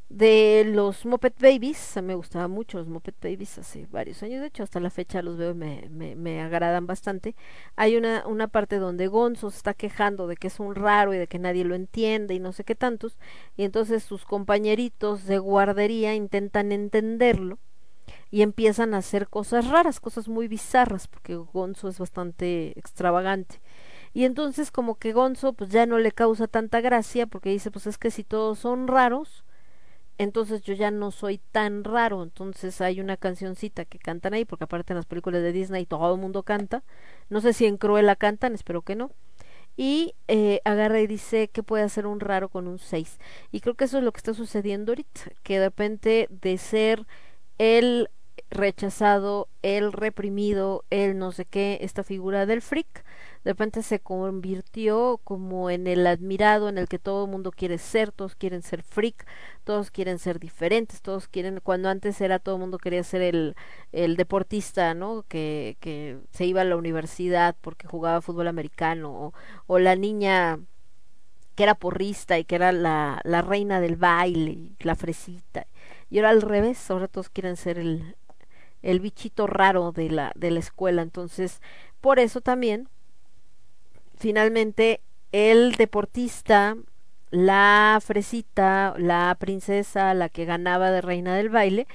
de 0.08 0.64
los 0.66 1.04
Muppet 1.04 1.38
Babies, 1.38 1.98
me 2.02 2.14
gustaban 2.14 2.50
mucho 2.50 2.78
los 2.78 2.88
Muppet 2.88 3.14
Babies 3.22 3.58
hace 3.58 3.86
varios 3.90 4.22
años, 4.22 4.40
de 4.40 4.46
hecho 4.46 4.62
hasta 4.62 4.80
la 4.80 4.88
fecha 4.90 5.20
los 5.20 5.36
veo 5.36 5.50
y 5.50 5.54
me, 5.54 5.88
me, 5.90 6.16
me 6.16 6.40
agradan 6.40 6.86
bastante. 6.86 7.34
Hay 7.76 7.96
una, 7.96 8.26
una 8.26 8.48
parte 8.48 8.78
donde 8.78 9.08
Gonzo 9.08 9.50
se 9.50 9.58
está 9.58 9.74
quejando 9.74 10.26
de 10.26 10.36
que 10.36 10.46
es 10.46 10.60
un 10.60 10.74
raro 10.74 11.12
y 11.12 11.18
de 11.18 11.26
que 11.26 11.38
nadie 11.38 11.64
lo 11.64 11.74
entiende 11.74 12.34
y 12.34 12.40
no 12.40 12.52
sé 12.52 12.64
qué 12.64 12.74
tantos, 12.74 13.18
y 13.56 13.64
entonces 13.64 14.02
sus 14.02 14.24
compañeritos 14.24 15.26
de 15.26 15.38
guardería 15.38 16.14
intentan 16.14 16.72
entenderlo 16.72 17.58
y 18.30 18.42
empiezan 18.42 18.94
a 18.94 18.98
hacer 18.98 19.28
cosas 19.28 19.68
raras, 19.68 20.00
cosas 20.00 20.28
muy 20.28 20.48
bizarras, 20.48 21.06
porque 21.08 21.36
Gonzo 21.36 21.88
es 21.88 21.98
bastante 21.98 22.78
extravagante. 22.78 23.60
Y 24.14 24.24
entonces 24.24 24.70
como 24.70 24.94
que 24.96 25.12
Gonzo 25.12 25.52
pues 25.52 25.70
ya 25.70 25.84
no 25.84 25.98
le 25.98 26.12
causa 26.12 26.46
tanta 26.46 26.80
gracia 26.80 27.26
porque 27.26 27.50
dice 27.50 27.70
pues 27.70 27.86
es 27.86 27.98
que 27.98 28.10
si 28.10 28.24
todos 28.24 28.58
son 28.58 28.88
raros, 28.88 29.44
entonces 30.18 30.62
yo 30.62 30.74
ya 30.74 30.90
no 30.90 31.10
soy 31.10 31.38
tan 31.52 31.84
raro. 31.84 32.22
Entonces 32.22 32.80
hay 32.80 33.00
una 33.00 33.16
cancioncita 33.16 33.84
que 33.84 33.98
cantan 33.98 34.34
ahí, 34.34 34.44
porque 34.44 34.64
aparte 34.64 34.92
en 34.92 34.96
las 34.98 35.06
películas 35.06 35.42
de 35.42 35.52
Disney 35.52 35.86
todo 35.86 36.14
el 36.14 36.20
mundo 36.20 36.42
canta. 36.42 36.82
No 37.30 37.40
sé 37.40 37.52
si 37.52 37.66
en 37.66 37.76
Cruella 37.78 38.16
cantan, 38.16 38.54
espero 38.54 38.82
que 38.82 38.96
no. 38.96 39.12
Y 39.76 40.14
eh, 40.26 40.60
agarra 40.64 41.00
y 41.00 41.06
dice 41.06 41.48
que 41.48 41.62
puede 41.62 41.84
hacer 41.84 42.06
un 42.06 42.18
raro 42.20 42.48
con 42.48 42.66
un 42.66 42.80
6. 42.80 43.18
Y 43.52 43.60
creo 43.60 43.74
que 43.74 43.84
eso 43.84 43.98
es 43.98 44.04
lo 44.04 44.12
que 44.12 44.18
está 44.18 44.34
sucediendo 44.34 44.92
ahorita, 44.92 45.30
que 45.44 45.60
de 45.60 45.66
repente 45.66 46.26
de 46.30 46.58
ser 46.58 47.06
el 47.58 48.10
rechazado, 48.50 49.48
el 49.62 49.92
reprimido, 49.92 50.84
el 50.90 51.18
no 51.18 51.32
sé 51.32 51.44
qué, 51.44 51.78
esta 51.82 52.02
figura 52.02 52.46
del 52.46 52.62
freak, 52.62 53.04
de 53.44 53.52
repente 53.52 53.82
se 53.82 54.00
convirtió 54.00 55.20
como 55.24 55.70
en 55.70 55.86
el 55.86 56.06
admirado 56.06 56.68
en 56.68 56.78
el 56.78 56.88
que 56.88 56.98
todo 56.98 57.24
el 57.24 57.30
mundo 57.30 57.50
quiere 57.50 57.78
ser, 57.78 58.12
todos 58.12 58.34
quieren 58.34 58.62
ser 58.62 58.82
freak, 58.82 59.26
todos 59.64 59.90
quieren 59.90 60.18
ser 60.18 60.38
diferentes, 60.40 61.02
todos 61.02 61.28
quieren, 61.28 61.60
cuando 61.62 61.88
antes 61.88 62.20
era 62.20 62.38
todo 62.38 62.56
el 62.56 62.60
mundo 62.60 62.78
quería 62.78 63.02
ser 63.04 63.22
el, 63.22 63.56
el 63.92 64.16
deportista, 64.16 64.94
¿no? 64.94 65.24
Que, 65.28 65.76
que 65.80 66.18
se 66.30 66.46
iba 66.46 66.62
a 66.62 66.64
la 66.64 66.76
universidad 66.76 67.56
porque 67.60 67.86
jugaba 67.86 68.22
fútbol 68.22 68.48
americano, 68.48 69.32
o, 69.66 69.78
la 69.78 69.94
niña 69.96 70.58
que 71.54 71.62
era 71.62 71.74
porrista 71.74 72.38
y 72.38 72.44
que 72.44 72.56
era 72.56 72.72
la, 72.72 73.20
la 73.24 73.42
reina 73.42 73.80
del 73.80 73.96
baile, 73.96 74.50
y 74.52 74.76
la 74.80 74.94
fresita. 74.94 75.66
Y 76.10 76.18
ahora 76.18 76.30
al 76.30 76.42
revés, 76.42 76.90
ahora 76.90 77.08
todos 77.08 77.28
quieren 77.30 77.56
ser 77.56 77.78
el, 77.78 78.16
el 78.82 79.00
bichito 79.00 79.46
raro 79.46 79.92
de 79.92 80.10
la, 80.10 80.32
de 80.34 80.50
la 80.50 80.60
escuela. 80.60 81.02
Entonces, 81.02 81.60
por 82.00 82.18
eso 82.18 82.40
también, 82.40 82.88
finalmente, 84.18 85.00
el 85.32 85.72
deportista, 85.72 86.76
la 87.30 88.00
fresita, 88.04 88.94
la 88.98 89.36
princesa, 89.38 90.14
la 90.14 90.28
que 90.28 90.44
ganaba 90.44 90.90
de 90.90 91.00
reina 91.00 91.36
del 91.36 91.50
baile, 91.50 91.86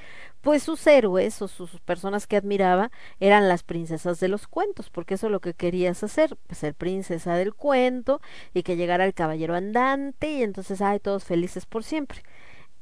pues 0.41 0.63
sus 0.63 0.85
héroes 0.87 1.41
o 1.41 1.47
sus 1.47 1.79
personas 1.79 2.27
que 2.27 2.35
admiraba 2.35 2.91
eran 3.19 3.47
las 3.47 3.63
princesas 3.63 4.19
de 4.19 4.27
los 4.27 4.47
cuentos, 4.47 4.89
porque 4.89 5.13
eso 5.13 5.27
es 5.27 5.31
lo 5.31 5.39
que 5.39 5.53
querías 5.53 6.03
hacer, 6.03 6.35
pues 6.47 6.59
ser 6.59 6.75
princesa 6.75 7.35
del 7.35 7.53
cuento 7.53 8.21
y 8.53 8.63
que 8.63 8.75
llegara 8.75 9.05
el 9.05 9.13
caballero 9.13 9.55
andante 9.55 10.33
y 10.33 10.43
entonces, 10.43 10.81
ay, 10.81 10.99
todos 10.99 11.23
felices 11.23 11.65
por 11.65 11.83
siempre 11.83 12.23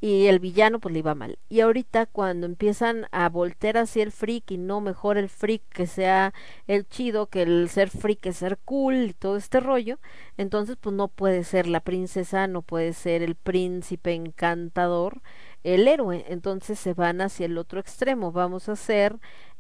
y 0.02 0.26
el 0.26 0.40
villano 0.40 0.80
pues 0.80 0.94
le 0.94 1.00
iba 1.00 1.16
mal. 1.16 1.38
Y 1.48 1.62
ahorita 1.62 2.08
cuando 2.08 2.48
empiezan 2.48 3.08
a 3.12 3.30
voltear 3.30 3.78
hacia 3.78 4.04
el 4.04 4.12
freak 4.12 4.52
y 4.52 4.58
no 4.58 4.82
mejor 4.82 5.18
el 5.18 5.30
freak 5.30 5.62
que 5.70 5.86
sea 5.88 6.34
el 6.68 6.88
chido 6.90 7.28
que 7.28 7.44
el 7.44 7.70
ser 7.70 7.90
freak 7.92 8.26
es 8.26 8.38
ser 8.38 8.58
cool 8.66 8.96
y 9.10 9.14
todo 9.14 9.38
este 9.38 9.60
rollo, 9.60 10.00
entonces 10.38 10.76
pues 10.82 10.96
no 10.96 11.08
puede 11.08 11.44
ser 11.44 11.68
la 11.68 11.82
princesa, 11.82 12.48
no 12.48 12.64
puede 12.64 12.94
ser 12.94 13.22
el 13.22 13.36
príncipe 13.36 14.14
encantador, 14.14 15.22
el 15.64 15.88
héroe, 15.88 16.26
entonces 16.30 16.80
se 16.80 16.94
van 16.96 17.22
hacia 17.22 17.46
el 17.46 17.58
otro 17.58 17.80
extremo, 17.80 18.32
vamos 18.32 18.70
a 18.70 18.76
ser 18.76 19.20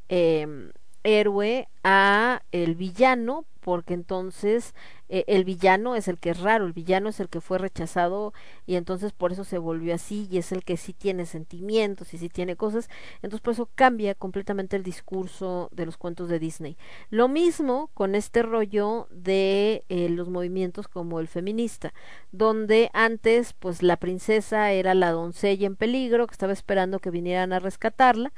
eh, 0.09 0.71
héroe 1.03 1.67
a 1.83 2.41
el 2.51 2.75
villano 2.75 3.45
porque 3.61 3.93
entonces 3.93 4.73
eh, 5.13 5.25
el 5.27 5.43
villano 5.43 5.97
es 5.97 6.07
el 6.07 6.17
que 6.17 6.29
es 6.29 6.39
raro, 6.39 6.65
el 6.65 6.71
villano 6.71 7.09
es 7.09 7.19
el 7.19 7.27
que 7.27 7.41
fue 7.41 7.57
rechazado 7.57 8.33
y 8.65 8.75
entonces 8.75 9.11
por 9.11 9.33
eso 9.33 9.43
se 9.43 9.57
volvió 9.57 9.93
así 9.93 10.25
y 10.31 10.37
es 10.37 10.53
el 10.53 10.63
que 10.63 10.77
sí 10.77 10.93
tiene 10.93 11.25
sentimientos 11.25 12.13
y 12.13 12.17
sí 12.17 12.29
tiene 12.29 12.55
cosas, 12.55 12.89
entonces 13.15 13.41
por 13.41 13.51
eso 13.51 13.69
cambia 13.75 14.15
completamente 14.15 14.77
el 14.77 14.83
discurso 14.83 15.67
de 15.73 15.85
los 15.85 15.97
cuentos 15.97 16.29
de 16.29 16.39
Disney. 16.39 16.77
Lo 17.09 17.27
mismo 17.27 17.89
con 17.93 18.15
este 18.15 18.41
rollo 18.41 19.09
de 19.11 19.83
eh, 19.89 20.07
los 20.07 20.29
movimientos 20.29 20.87
como 20.87 21.19
el 21.19 21.27
feminista, 21.27 21.93
donde 22.31 22.89
antes 22.93 23.51
pues 23.51 23.83
la 23.83 23.97
princesa 23.97 24.71
era 24.71 24.93
la 24.93 25.11
doncella 25.11 25.67
en 25.67 25.75
peligro 25.75 26.25
que 26.25 26.33
estaba 26.33 26.53
esperando 26.53 26.99
que 26.99 27.11
vinieran 27.11 27.51
a 27.51 27.59
rescatarla, 27.59 28.31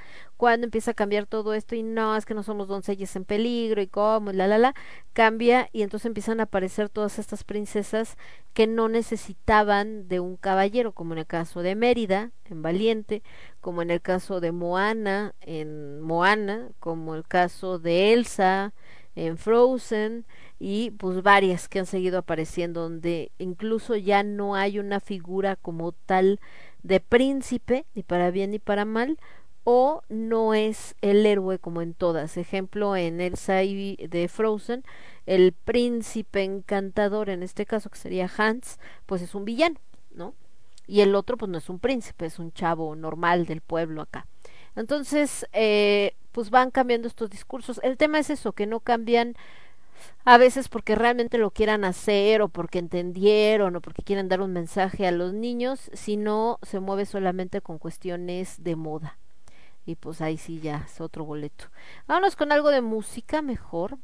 cuando 0.43 0.65
empieza 0.65 0.91
a 0.91 0.93
cambiar 0.93 1.25
todo 1.25 1.53
esto 1.53 1.73
y 1.73 1.83
no, 1.83 2.17
es 2.17 2.25
que 2.25 2.33
no 2.33 2.43
somos 2.43 2.67
doncellas 2.67 3.15
en 3.15 3.23
peligro 3.23 3.81
y 3.81 3.87
cómo, 3.87 4.33
la 4.33 4.45
la 4.45 4.57
la, 4.57 4.75
cambia 5.13 5.69
y 5.71 5.83
entonces 5.83 6.07
empiezan 6.07 6.41
a 6.41 6.43
aparecer 6.43 6.89
todas 6.89 7.17
estas 7.17 7.45
princesas 7.45 8.17
que 8.53 8.67
no 8.67 8.89
necesitaban 8.89 10.09
de 10.09 10.19
un 10.19 10.35
caballero, 10.35 10.91
como 10.91 11.13
en 11.13 11.19
el 11.19 11.27
caso 11.27 11.61
de 11.61 11.75
Mérida, 11.75 12.31
en 12.43 12.61
Valiente, 12.61 13.23
como 13.61 13.81
en 13.83 13.89
el 13.89 14.01
caso 14.01 14.41
de 14.41 14.51
Moana, 14.51 15.33
en 15.39 16.01
Moana, 16.01 16.71
como 16.81 17.15
el 17.15 17.25
caso 17.25 17.79
de 17.79 18.11
Elsa, 18.11 18.73
en 19.15 19.37
Frozen, 19.37 20.25
y 20.59 20.91
pues 20.91 21.23
varias 21.23 21.69
que 21.69 21.79
han 21.79 21.85
seguido 21.85 22.17
apareciendo, 22.17 22.81
donde 22.81 23.31
incluso 23.37 23.95
ya 23.95 24.23
no 24.23 24.55
hay 24.55 24.77
una 24.77 24.99
figura 24.99 25.55
como 25.55 25.93
tal 25.93 26.41
de 26.81 26.99
príncipe, 26.99 27.85
ni 27.95 28.03
para 28.03 28.29
bien 28.29 28.51
ni 28.51 28.59
para 28.59 28.83
mal, 28.83 29.17
o 29.63 30.03
no 30.09 30.53
es 30.53 30.95
el 31.01 31.25
héroe 31.25 31.59
como 31.59 31.81
en 31.81 31.93
todas. 31.93 32.37
Ejemplo, 32.37 32.95
en 32.95 33.21
Elsa 33.21 33.63
y 33.63 33.95
de 33.95 34.27
Frozen, 34.27 34.83
el 35.25 35.53
príncipe 35.53 36.43
encantador, 36.43 37.29
en 37.29 37.43
este 37.43 37.65
caso 37.65 37.89
que 37.89 37.97
sería 37.97 38.29
Hans, 38.37 38.79
pues 39.05 39.21
es 39.21 39.35
un 39.35 39.45
villano, 39.45 39.79
¿no? 40.11 40.33
Y 40.85 41.01
el 41.01 41.15
otro 41.15 41.37
pues 41.37 41.49
no 41.49 41.57
es 41.57 41.69
un 41.69 41.79
príncipe, 41.79 42.25
es 42.25 42.39
un 42.39 42.51
chavo 42.51 42.95
normal 42.95 43.45
del 43.45 43.61
pueblo 43.61 44.01
acá. 44.01 44.27
Entonces, 44.75 45.47
eh, 45.53 46.15
pues 46.31 46.49
van 46.49 46.71
cambiando 46.71 47.07
estos 47.07 47.29
discursos. 47.29 47.79
El 47.83 47.97
tema 47.97 48.19
es 48.19 48.29
eso, 48.29 48.51
que 48.53 48.65
no 48.65 48.79
cambian 48.81 49.35
a 50.25 50.37
veces 50.37 50.67
porque 50.67 50.95
realmente 50.95 51.37
lo 51.37 51.51
quieran 51.51 51.85
hacer 51.85 52.41
o 52.41 52.49
porque 52.49 52.79
entendieron 52.79 53.75
o 53.75 53.81
porque 53.81 54.03
quieren 54.03 54.27
dar 54.27 54.41
un 54.41 54.51
mensaje 54.51 55.07
a 55.07 55.11
los 55.11 55.33
niños, 55.33 55.89
sino 55.93 56.59
se 56.63 56.79
mueve 56.81 57.05
solamente 57.05 57.61
con 57.61 57.77
cuestiones 57.77 58.63
de 58.63 58.75
moda 58.75 59.19
y 59.85 59.95
pues 59.95 60.21
ahí 60.21 60.37
sí 60.37 60.59
ya 60.59 60.83
es 60.85 61.01
otro 61.01 61.25
boleto. 61.25 61.65
Vámonos 62.07 62.35
con 62.35 62.51
algo 62.51 62.69
de 62.69 62.81
música 62.81 63.41
mejor. 63.41 63.97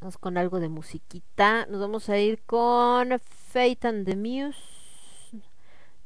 Vamos 0.00 0.18
con 0.18 0.38
algo 0.38 0.60
de 0.60 0.68
musiquita. 0.68 1.66
Nos 1.66 1.80
vamos 1.80 2.08
a 2.08 2.18
ir 2.18 2.42
con 2.42 3.18
Fate 3.18 3.88
and 3.88 4.06
the 4.06 4.16
Muse. 4.16 5.42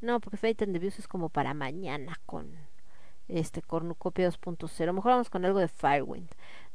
No, 0.01 0.20
porque 0.20 0.39
Fate 0.39 0.65
and 0.65 0.73
the 0.73 0.81
Muse 0.81 1.01
es 1.01 1.09
como 1.09 1.29
para 1.29 1.53
mañana 1.53 2.19
con 2.25 2.57
este 3.29 3.62
cornucopia 3.62 4.29
2.0. 4.29 4.93
Mejor 4.93 5.12
vamos 5.12 5.31
con 5.31 5.45
algo 5.45 5.59
de 5.59 5.69
Firewind. 5.69 6.31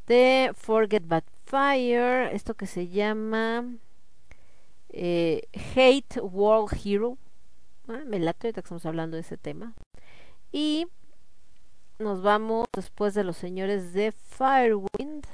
De 0.05 0.51
Forget 0.53 1.03
But 1.07 1.25
Fire. 1.45 2.29
Esto 2.33 2.53
que 2.53 2.67
se 2.67 2.87
llama 2.89 3.65
eh, 4.89 5.47
Hate 5.75 6.21
World 6.21 6.77
Hero. 6.85 7.17
Ah, 7.87 8.01
me 8.05 8.19
late 8.19 8.47
ahorita 8.47 8.61
que 8.61 8.65
estamos 8.65 8.85
hablando 8.85 9.15
de 9.15 9.21
ese 9.21 9.37
tema. 9.37 9.73
Y 10.51 10.87
nos 11.97 12.21
vamos 12.21 12.67
después 12.73 13.13
de 13.13 13.23
los 13.23 13.37
señores 13.37 13.93
de 13.93 14.11
Firewind. 14.11 15.25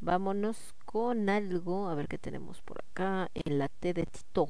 Vámonos 0.00 0.74
con 0.84 1.28
algo, 1.28 1.88
a 1.88 1.94
ver 1.94 2.08
qué 2.08 2.18
tenemos 2.18 2.60
por 2.62 2.78
acá 2.80 3.30
en 3.34 3.58
la 3.58 3.68
T 3.68 3.94
de 3.94 4.04
Tito. 4.06 4.46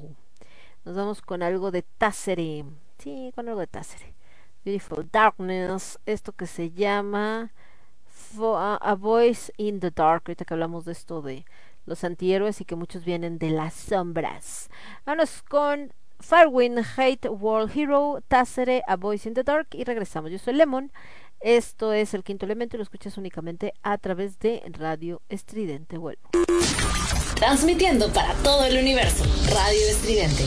Nos 0.83 0.95
vamos 0.95 1.21
con 1.21 1.43
algo 1.43 1.71
de 1.71 1.83
Tassere. 1.83 2.65
Sí, 2.97 3.31
con 3.35 3.47
algo 3.47 3.59
de 3.59 3.67
Tassere. 3.67 4.15
Beautiful 4.65 5.07
Darkness, 5.11 5.99
esto 6.05 6.33
que 6.33 6.47
se 6.47 6.71
llama 6.71 7.51
A 8.39 8.95
Voice 8.95 9.53
in 9.57 9.79
the 9.79 9.91
Dark. 9.91 10.23
Ahorita 10.25 10.43
que 10.43 10.53
hablamos 10.53 10.85
de 10.85 10.91
esto 10.91 11.21
de 11.21 11.45
los 11.85 12.03
antihéroes 12.03 12.59
y 12.61 12.65
que 12.65 12.75
muchos 12.75 13.05
vienen 13.05 13.37
de 13.37 13.51
las 13.51 13.73
sombras. 13.73 14.69
Vámonos 15.05 15.43
con 15.43 15.93
Firewind, 16.19 16.83
Hate 16.97 17.29
World 17.29 17.71
Hero, 17.77 18.21
Tassere, 18.27 18.81
A 18.87 18.95
Voice 18.95 19.29
in 19.29 19.35
the 19.35 19.43
Dark 19.43 19.67
y 19.71 19.83
regresamos. 19.83 20.31
Yo 20.31 20.39
soy 20.39 20.55
Lemon 20.55 20.91
esto 21.39 21.93
es 21.93 22.13
el 22.13 22.23
quinto 22.23 22.45
elemento 22.45 22.75
y 22.75 22.77
lo 22.77 22.83
escuchas 22.83 23.17
únicamente 23.17 23.73
a 23.83 23.97
través 23.97 24.39
de 24.39 24.63
Radio 24.71 25.21
Estridente 25.29 25.97
Vuelvo. 25.97 26.29
Transmitiendo 27.35 28.11
para 28.11 28.33
todo 28.35 28.65
el 28.65 28.77
universo, 28.77 29.23
Radio 29.53 29.87
Estridente. 29.89 30.43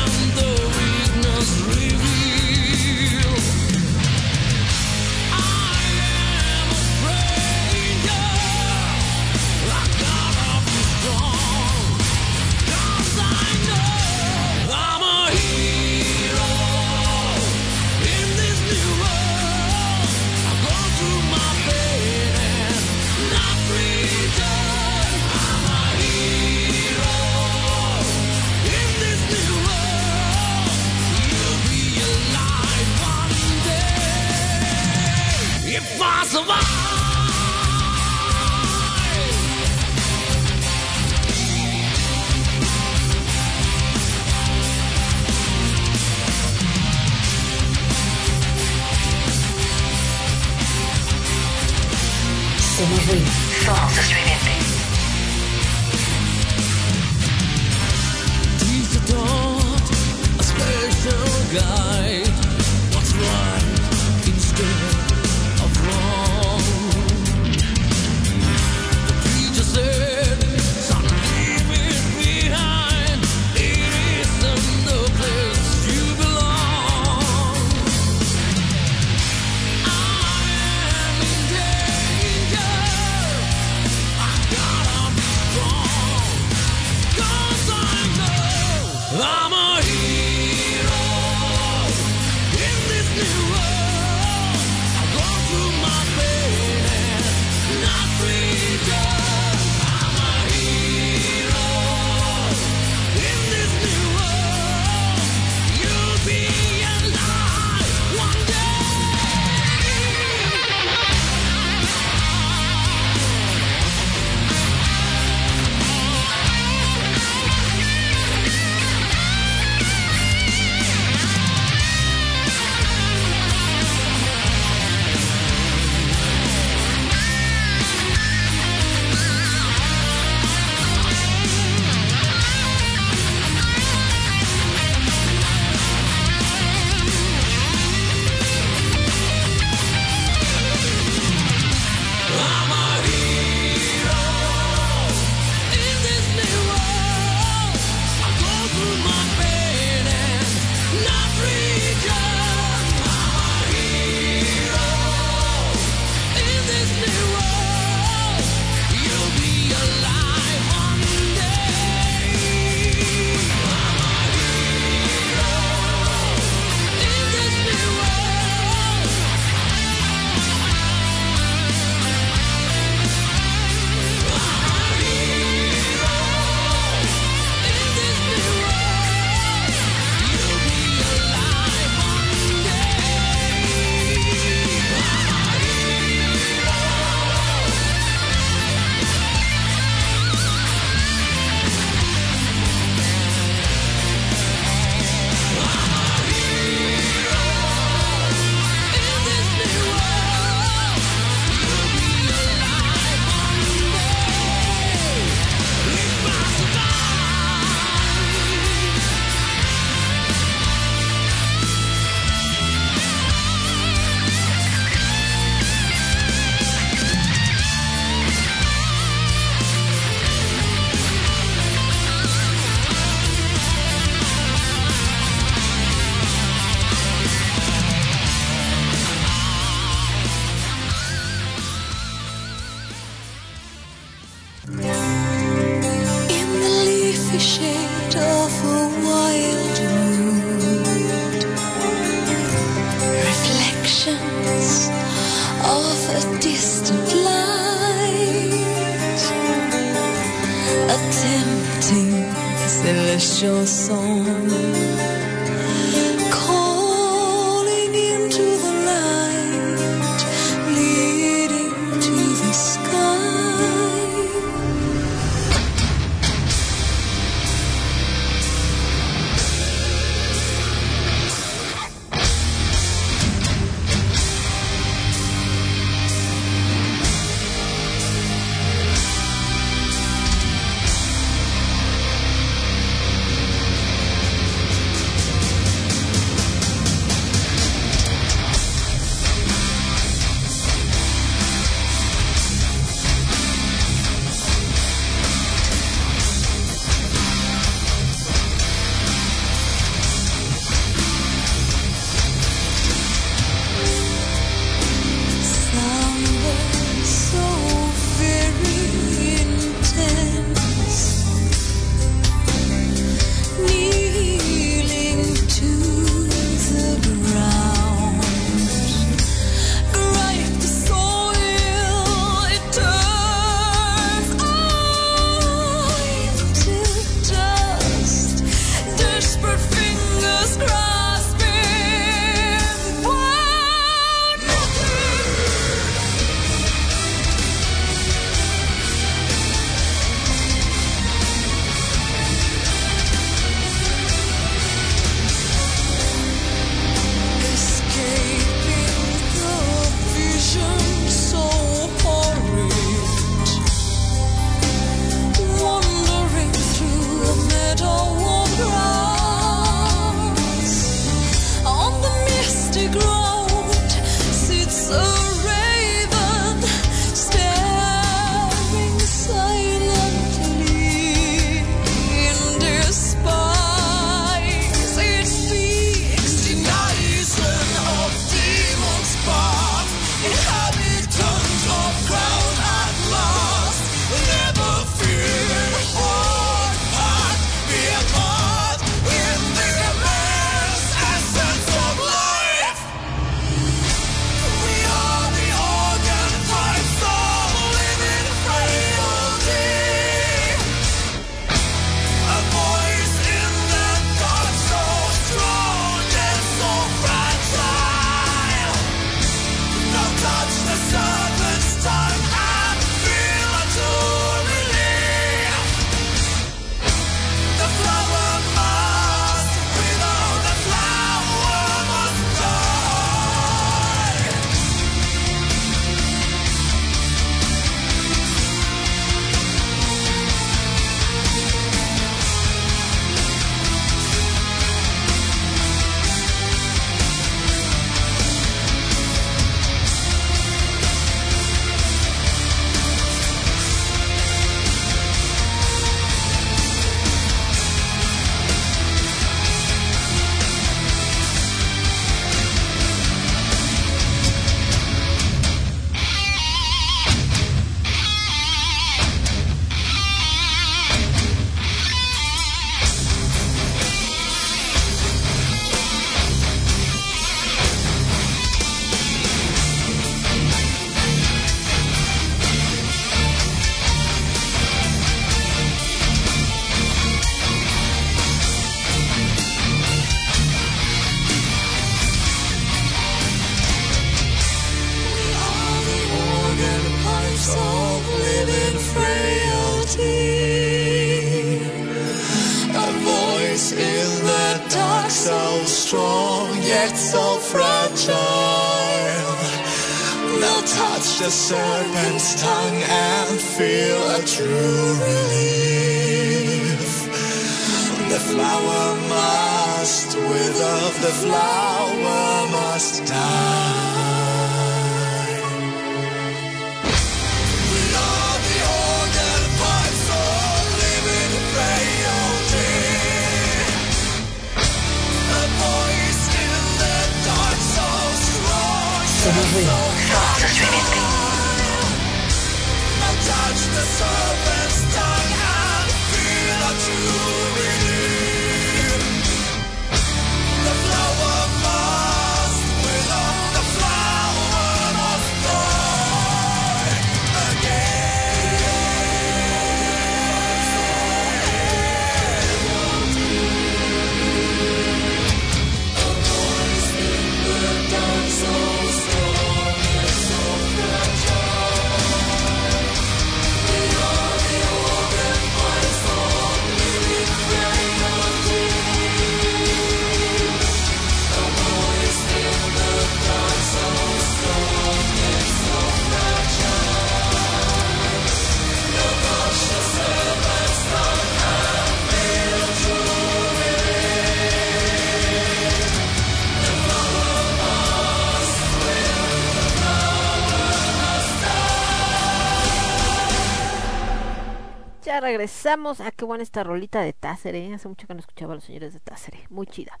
Ya 595.68 595.74
regresamos. 595.74 596.00
Ah, 596.00 596.12
qué 596.12 596.24
buena 596.24 596.42
esta 596.42 596.64
rolita 596.64 597.02
de 597.02 597.12
Tácere. 597.12 597.74
Hace 597.74 597.88
mucho 597.88 598.06
que 598.06 598.14
no 598.14 598.20
escuchaba 598.20 598.52
a 598.52 598.54
los 598.54 598.64
señores 598.64 598.94
de 598.94 599.00
Tácere. 599.00 599.44
Muy 599.50 599.66
chida. 599.66 600.00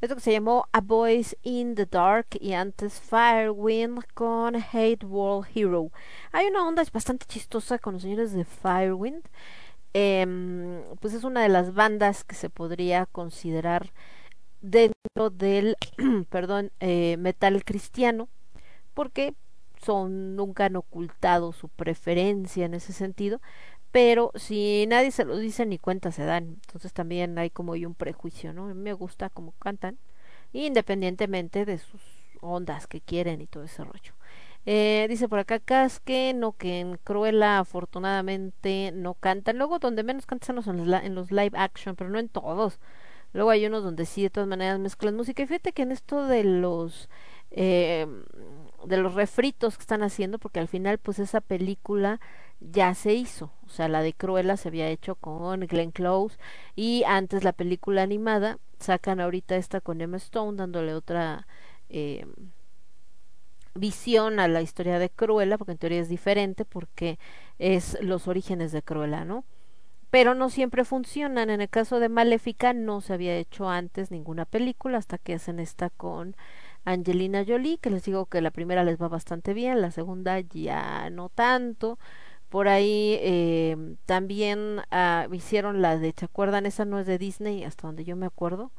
Esto 0.00 0.16
que 0.16 0.20
se 0.20 0.32
llamó 0.32 0.66
A 0.72 0.80
Voice 0.80 1.38
in 1.44 1.76
the 1.76 1.86
Dark 1.86 2.26
y 2.40 2.54
antes 2.54 3.00
Firewind 3.00 4.02
con 4.14 4.56
Hate 4.56 5.04
World 5.04 5.46
Hero. 5.54 5.92
Hay 6.32 6.46
una 6.48 6.66
onda 6.66 6.82
bastante 6.92 7.26
chistosa 7.26 7.78
con 7.78 7.92
los 7.94 8.02
señores 8.02 8.32
de 8.32 8.44
Firewind. 8.44 9.22
Em, 9.92 10.82
pues 11.00 11.14
es 11.14 11.22
una 11.22 11.42
de 11.42 11.48
las 11.48 11.74
bandas 11.74 12.24
que 12.24 12.34
se 12.34 12.50
podría 12.50 13.06
considerar 13.06 13.92
dentro 14.62 15.30
del, 15.30 15.76
perdón, 16.28 16.72
eh, 16.80 17.16
metal 17.18 17.64
cristiano, 17.64 18.28
porque 18.94 19.34
son 19.84 20.34
nunca 20.34 20.64
han 20.64 20.76
ocultado 20.76 21.52
su 21.52 21.68
preferencia 21.68 22.64
en 22.64 22.74
ese 22.74 22.92
sentido, 22.92 23.40
pero 23.94 24.32
si 24.34 24.86
nadie 24.88 25.12
se 25.12 25.24
lo 25.24 25.36
dice 25.36 25.66
ni 25.66 25.78
cuenta 25.78 26.10
se 26.10 26.24
dan, 26.24 26.58
entonces 26.66 26.92
también 26.92 27.38
hay 27.38 27.48
como 27.48 27.74
un 27.74 27.94
prejuicio, 27.94 28.52
¿no? 28.52 28.74
Me 28.74 28.92
gusta 28.92 29.30
como 29.30 29.52
cantan, 29.52 29.98
independientemente 30.52 31.64
de 31.64 31.78
sus 31.78 32.02
ondas 32.40 32.88
que 32.88 33.00
quieren 33.00 33.40
y 33.40 33.46
todo 33.46 33.62
ese 33.62 33.84
rollo. 33.84 34.14
Eh, 34.66 35.06
dice 35.08 35.28
por 35.28 35.38
acá 35.38 35.60
Casque, 35.60 36.32
no 36.34 36.56
que 36.56 36.80
en 36.80 36.96
Cruella 37.04 37.60
afortunadamente 37.60 38.90
no 38.92 39.14
cantan. 39.14 39.58
Luego 39.58 39.78
donde 39.78 40.02
menos 40.02 40.26
cantan 40.26 40.60
son 40.64 40.80
en 40.80 40.90
los, 40.90 41.02
en 41.04 41.14
los 41.14 41.30
live 41.30 41.56
action, 41.56 41.94
pero 41.94 42.10
no 42.10 42.18
en 42.18 42.28
todos. 42.28 42.80
Luego 43.32 43.50
hay 43.50 43.64
unos 43.64 43.84
donde 43.84 44.06
sí 44.06 44.24
de 44.24 44.30
todas 44.30 44.48
maneras 44.48 44.80
mezclan 44.80 45.14
música. 45.14 45.44
Y 45.44 45.46
fíjate 45.46 45.70
que 45.72 45.82
en 45.82 45.92
esto 45.92 46.26
de 46.26 46.42
los 46.42 47.08
eh, 47.52 48.08
de 48.86 48.96
los 48.96 49.14
refritos 49.14 49.76
que 49.76 49.82
están 49.82 50.02
haciendo, 50.02 50.40
porque 50.40 50.58
al 50.58 50.66
final 50.66 50.98
pues 50.98 51.20
esa 51.20 51.40
película 51.40 52.20
ya 52.70 52.94
se 52.94 53.14
hizo. 53.14 53.52
O 53.66 53.68
sea, 53.68 53.88
la 53.88 54.02
de 54.02 54.12
Cruella 54.12 54.56
se 54.56 54.68
había 54.68 54.88
hecho 54.88 55.16
con 55.16 55.60
Glenn 55.60 55.90
Close 55.90 56.38
y 56.76 57.04
antes 57.06 57.44
la 57.44 57.52
película 57.52 58.02
animada 58.02 58.58
sacan 58.78 59.20
ahorita 59.20 59.56
esta 59.56 59.80
con 59.80 60.00
Emma 60.00 60.16
Stone 60.18 60.56
dándole 60.56 60.94
otra 60.94 61.46
eh, 61.88 62.26
visión 63.74 64.38
a 64.40 64.48
la 64.48 64.62
historia 64.62 64.98
de 64.98 65.10
Cruella, 65.10 65.58
porque 65.58 65.72
en 65.72 65.78
teoría 65.78 66.00
es 66.00 66.08
diferente, 66.08 66.64
porque 66.64 67.18
es 67.58 67.98
los 68.00 68.28
orígenes 68.28 68.72
de 68.72 68.82
Cruella, 68.82 69.24
¿no? 69.24 69.44
Pero 70.10 70.34
no 70.34 70.48
siempre 70.48 70.84
funcionan. 70.84 71.50
En 71.50 71.60
el 71.60 71.68
caso 71.68 71.98
de 71.98 72.08
Maléfica 72.08 72.72
no 72.72 73.00
se 73.00 73.14
había 73.14 73.36
hecho 73.36 73.68
antes 73.68 74.10
ninguna 74.10 74.44
película 74.44 74.98
hasta 74.98 75.18
que 75.18 75.34
hacen 75.34 75.58
esta 75.58 75.90
con 75.90 76.36
Angelina 76.84 77.44
Jolie, 77.46 77.78
que 77.78 77.90
les 77.90 78.04
digo 78.04 78.26
que 78.26 78.40
la 78.40 78.50
primera 78.50 78.84
les 78.84 79.00
va 79.00 79.08
bastante 79.08 79.54
bien, 79.54 79.80
la 79.80 79.90
segunda 79.90 80.38
ya 80.40 81.10
no 81.10 81.30
tanto. 81.30 81.98
Por 82.54 82.68
ahí 82.68 83.18
eh, 83.20 83.96
también 84.06 84.82
ah, 84.92 85.26
hicieron 85.32 85.82
la 85.82 85.98
de, 85.98 86.14
¿se 86.16 86.24
acuerdan? 86.26 86.66
Esa 86.66 86.84
no 86.84 87.00
es 87.00 87.06
de 87.06 87.18
Disney, 87.18 87.64
hasta 87.64 87.88
donde 87.88 88.04
yo 88.04 88.14
me 88.14 88.26
acuerdo, 88.26 88.70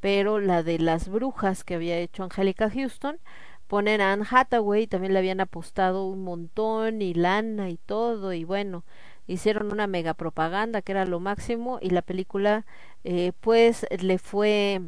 pero 0.00 0.40
la 0.40 0.62
de 0.62 0.78
las 0.78 1.10
brujas 1.10 1.62
que 1.62 1.74
había 1.74 1.98
hecho 1.98 2.24
Angélica 2.24 2.70
Houston, 2.70 3.18
ponen 3.66 4.00
a 4.00 4.14
Anne 4.14 4.24
Hathaway, 4.30 4.86
también 4.86 5.12
le 5.12 5.18
habían 5.18 5.40
apostado 5.42 6.06
un 6.06 6.24
montón 6.24 7.02
y 7.02 7.12
lana 7.12 7.68
y 7.68 7.76
todo, 7.76 8.32
y 8.32 8.44
bueno, 8.44 8.84
hicieron 9.26 9.72
una 9.72 9.86
mega 9.86 10.14
propaganda 10.14 10.80
que 10.80 10.92
era 10.92 11.04
lo 11.04 11.20
máximo 11.20 11.78
y 11.82 11.90
la 11.90 12.00
película 12.00 12.64
eh, 13.04 13.32
pues 13.40 13.86
le 14.00 14.18
fue 14.18 14.80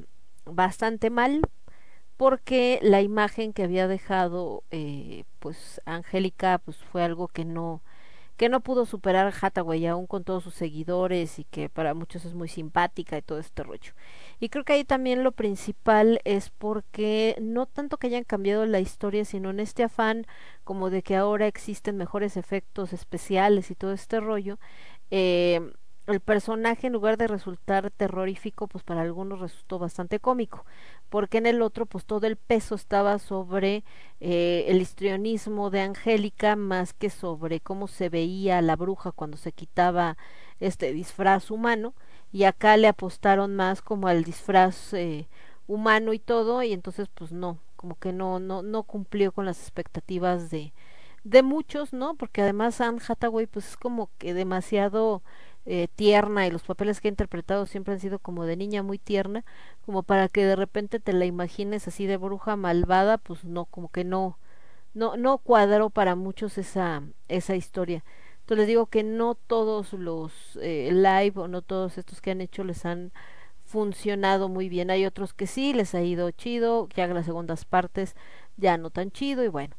bastante 0.46 1.10
mal 1.10 1.42
porque 2.16 2.78
la 2.82 3.02
imagen 3.02 3.52
que 3.52 3.64
había 3.64 3.88
dejado 3.88 4.64
eh, 4.70 5.24
pues 5.40 5.80
Angélica 5.86 6.58
pues 6.64 6.78
fue 6.78 7.02
algo 7.04 7.28
que 7.28 7.44
no 7.44 7.82
que 8.40 8.48
no 8.48 8.62
pudo 8.62 8.86
superar 8.86 9.34
Hathaway 9.38 9.86
aún 9.86 10.06
con 10.06 10.24
todos 10.24 10.42
sus 10.42 10.54
seguidores 10.54 11.38
y 11.38 11.44
que 11.44 11.68
para 11.68 11.92
muchos 11.92 12.24
es 12.24 12.32
muy 12.32 12.48
simpática 12.48 13.18
y 13.18 13.20
todo 13.20 13.38
este 13.38 13.62
rollo. 13.62 13.92
Y 14.38 14.48
creo 14.48 14.64
que 14.64 14.72
ahí 14.72 14.82
también 14.82 15.22
lo 15.24 15.32
principal 15.32 16.22
es 16.24 16.48
porque 16.48 17.36
no 17.38 17.66
tanto 17.66 17.98
que 17.98 18.06
hayan 18.06 18.24
cambiado 18.24 18.64
la 18.64 18.80
historia, 18.80 19.26
sino 19.26 19.50
en 19.50 19.60
este 19.60 19.82
afán 19.82 20.26
como 20.64 20.88
de 20.88 21.02
que 21.02 21.16
ahora 21.16 21.48
existen 21.48 21.98
mejores 21.98 22.38
efectos 22.38 22.94
especiales 22.94 23.70
y 23.70 23.74
todo 23.74 23.92
este 23.92 24.20
rollo, 24.20 24.58
eh, 25.10 25.60
el 26.06 26.20
personaje 26.20 26.86
en 26.86 26.94
lugar 26.94 27.18
de 27.18 27.26
resultar 27.26 27.90
terrorífico, 27.90 28.68
pues 28.68 28.82
para 28.82 29.02
algunos 29.02 29.40
resultó 29.40 29.78
bastante 29.78 30.18
cómico, 30.18 30.64
porque 31.10 31.39
en 31.39 31.47
el 31.47 31.60
otro 31.60 31.86
pues 31.86 32.06
todo 32.06 32.26
el 32.26 32.36
peso 32.36 32.74
estaba 32.76 33.18
sobre 33.18 33.84
eh, 34.20 34.64
el 34.68 34.80
histrionismo 34.80 35.70
de 35.70 35.80
Angélica 35.80 36.56
más 36.56 36.94
que 36.94 37.10
sobre 37.10 37.60
cómo 37.60 37.89
se 37.89 38.08
veía 38.08 38.62
la 38.62 38.76
bruja 38.76 39.12
cuando 39.12 39.36
se 39.36 39.52
quitaba 39.52 40.16
este 40.60 40.92
disfraz 40.92 41.50
humano 41.50 41.94
y 42.32 42.44
acá 42.44 42.76
le 42.76 42.89
apostaron 42.89 43.56
más 43.56 43.82
como 43.82 44.08
al 44.08 44.24
disfraz 44.24 44.94
eh, 44.94 45.28
humano 45.66 46.12
y 46.12 46.20
todo 46.20 46.62
y 46.62 46.72
entonces 46.72 47.08
pues 47.12 47.32
no 47.32 47.58
como 47.76 47.98
que 47.98 48.12
no 48.12 48.39
no 48.39 48.62
no 48.62 48.84
cumplió 48.84 49.32
con 49.32 49.47
las 49.47 49.60
expectativas 49.60 50.50
de 50.50 50.72
de 51.24 51.42
muchos 51.42 51.92
no 51.92 52.14
porque 52.14 52.42
además 52.42 52.80
Anne 52.80 53.00
Hathaway 53.06 53.47
pues 53.47 53.68
es 53.70 53.76
como 53.76 54.10
que 54.18 54.32
demasiado 54.32 55.22
eh, 55.66 55.89
tierna 55.94 56.47
y 56.47 56.50
los 56.50 56.62
papeles 56.62 57.00
que 57.00 57.08
ha 57.08 57.10
interpretado 57.10 57.66
siempre 57.66 57.94
han 57.94 58.00
sido 58.00 58.18
como 58.18 58.44
de 58.44 58.56
niña 58.56 58.82
muy 58.82 58.98
tierna 58.98 59.44
como 59.84 60.02
para 60.02 60.28
que 60.28 60.44
de 60.44 60.56
repente 60.56 61.00
te 61.00 61.12
la 61.12 61.26
imagines 61.26 61.86
así 61.89 62.06
de 62.06 62.16
bruja 62.16 62.56
malvada 62.56 63.18
pues 63.18 63.44
no 63.44 63.66
como 63.66 63.90
que 63.90 64.05
no 64.05 64.39
no 64.94 65.16
no 65.16 65.39
cuadró 65.39 65.90
para 65.90 66.14
muchos 66.16 66.58
esa 66.58 67.02
esa 67.28 67.56
historia 67.56 68.02
entonces 68.40 68.58
les 68.58 68.68
digo 68.68 68.86
que 68.86 69.02
no 69.05 69.34
todos 69.34 69.92
los 69.92 70.58
eh, 70.62 70.90
live 70.92 71.34
o 71.36 71.48
no 71.48 71.62
todos 71.62 71.98
estos 71.98 72.20
que 72.20 72.32
han 72.32 72.40
hecho 72.40 72.64
les 72.64 72.84
han 72.84 73.12
funcionado 73.70 74.48
muy 74.48 74.68
bien. 74.68 74.90
Hay 74.90 75.06
otros 75.06 75.32
que 75.32 75.47
sí, 75.47 75.72
les 75.72 75.94
ha 75.94 76.02
ido 76.02 76.30
chido, 76.32 76.89
ya 76.94 77.06
las 77.06 77.24
segundas 77.26 77.64
partes 77.64 78.16
ya 78.56 78.76
no 78.76 78.90
tan 78.90 79.10
chido 79.12 79.44
y 79.44 79.48
bueno. 79.48 79.76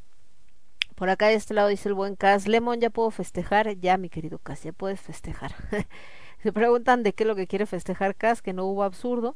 Por 1.01 1.09
acá 1.09 1.29
de 1.29 1.33
este 1.33 1.55
lado 1.55 1.69
dice 1.69 1.89
el 1.89 1.95
buen 1.95 2.15
Cas, 2.15 2.47
Lemon, 2.47 2.79
¿ya 2.79 2.91
puedo 2.91 3.09
festejar? 3.09 3.75
Ya, 3.79 3.97
mi 3.97 4.07
querido 4.07 4.37
Cas, 4.37 4.61
ya 4.61 4.71
puedes 4.71 5.01
festejar. 5.01 5.51
Se 6.43 6.53
preguntan 6.53 7.01
de 7.01 7.13
qué 7.13 7.23
es 7.23 7.27
lo 7.27 7.35
que 7.35 7.47
quiere 7.47 7.65
festejar 7.65 8.15
Cas, 8.15 8.43
que 8.43 8.53
no 8.53 8.65
hubo 8.65 8.83
absurdo 8.83 9.35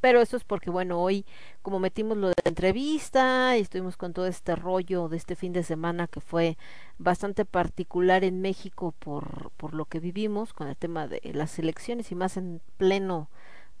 pero 0.00 0.20
eso 0.20 0.36
es 0.36 0.44
porque 0.44 0.70
bueno 0.70 1.00
hoy 1.00 1.26
como 1.62 1.80
metimos 1.80 2.16
lo 2.18 2.28
de 2.28 2.34
la 2.44 2.48
entrevista 2.50 3.56
y 3.56 3.62
estuvimos 3.62 3.96
con 3.96 4.12
todo 4.12 4.26
este 4.26 4.54
rollo 4.54 5.08
de 5.08 5.16
este 5.16 5.34
fin 5.34 5.52
de 5.52 5.64
semana 5.64 6.06
que 6.06 6.20
fue 6.20 6.56
bastante 6.98 7.44
particular 7.44 8.22
en 8.22 8.40
México 8.40 8.94
por 8.98 9.50
por 9.56 9.74
lo 9.74 9.86
que 9.86 9.98
vivimos 9.98 10.52
con 10.52 10.68
el 10.68 10.76
tema 10.76 11.08
de 11.08 11.20
las 11.34 11.58
elecciones 11.58 12.12
y 12.12 12.14
más 12.16 12.36
en 12.36 12.60
pleno 12.78 13.28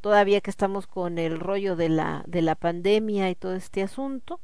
todavía 0.00 0.40
que 0.40 0.50
estamos 0.50 0.88
con 0.88 1.18
el 1.18 1.38
rollo 1.38 1.76
de 1.76 1.88
la 1.88 2.24
de 2.26 2.42
la 2.42 2.56
pandemia 2.56 3.30
y 3.30 3.36
todo 3.36 3.54
este 3.54 3.82
asunto 3.82 4.40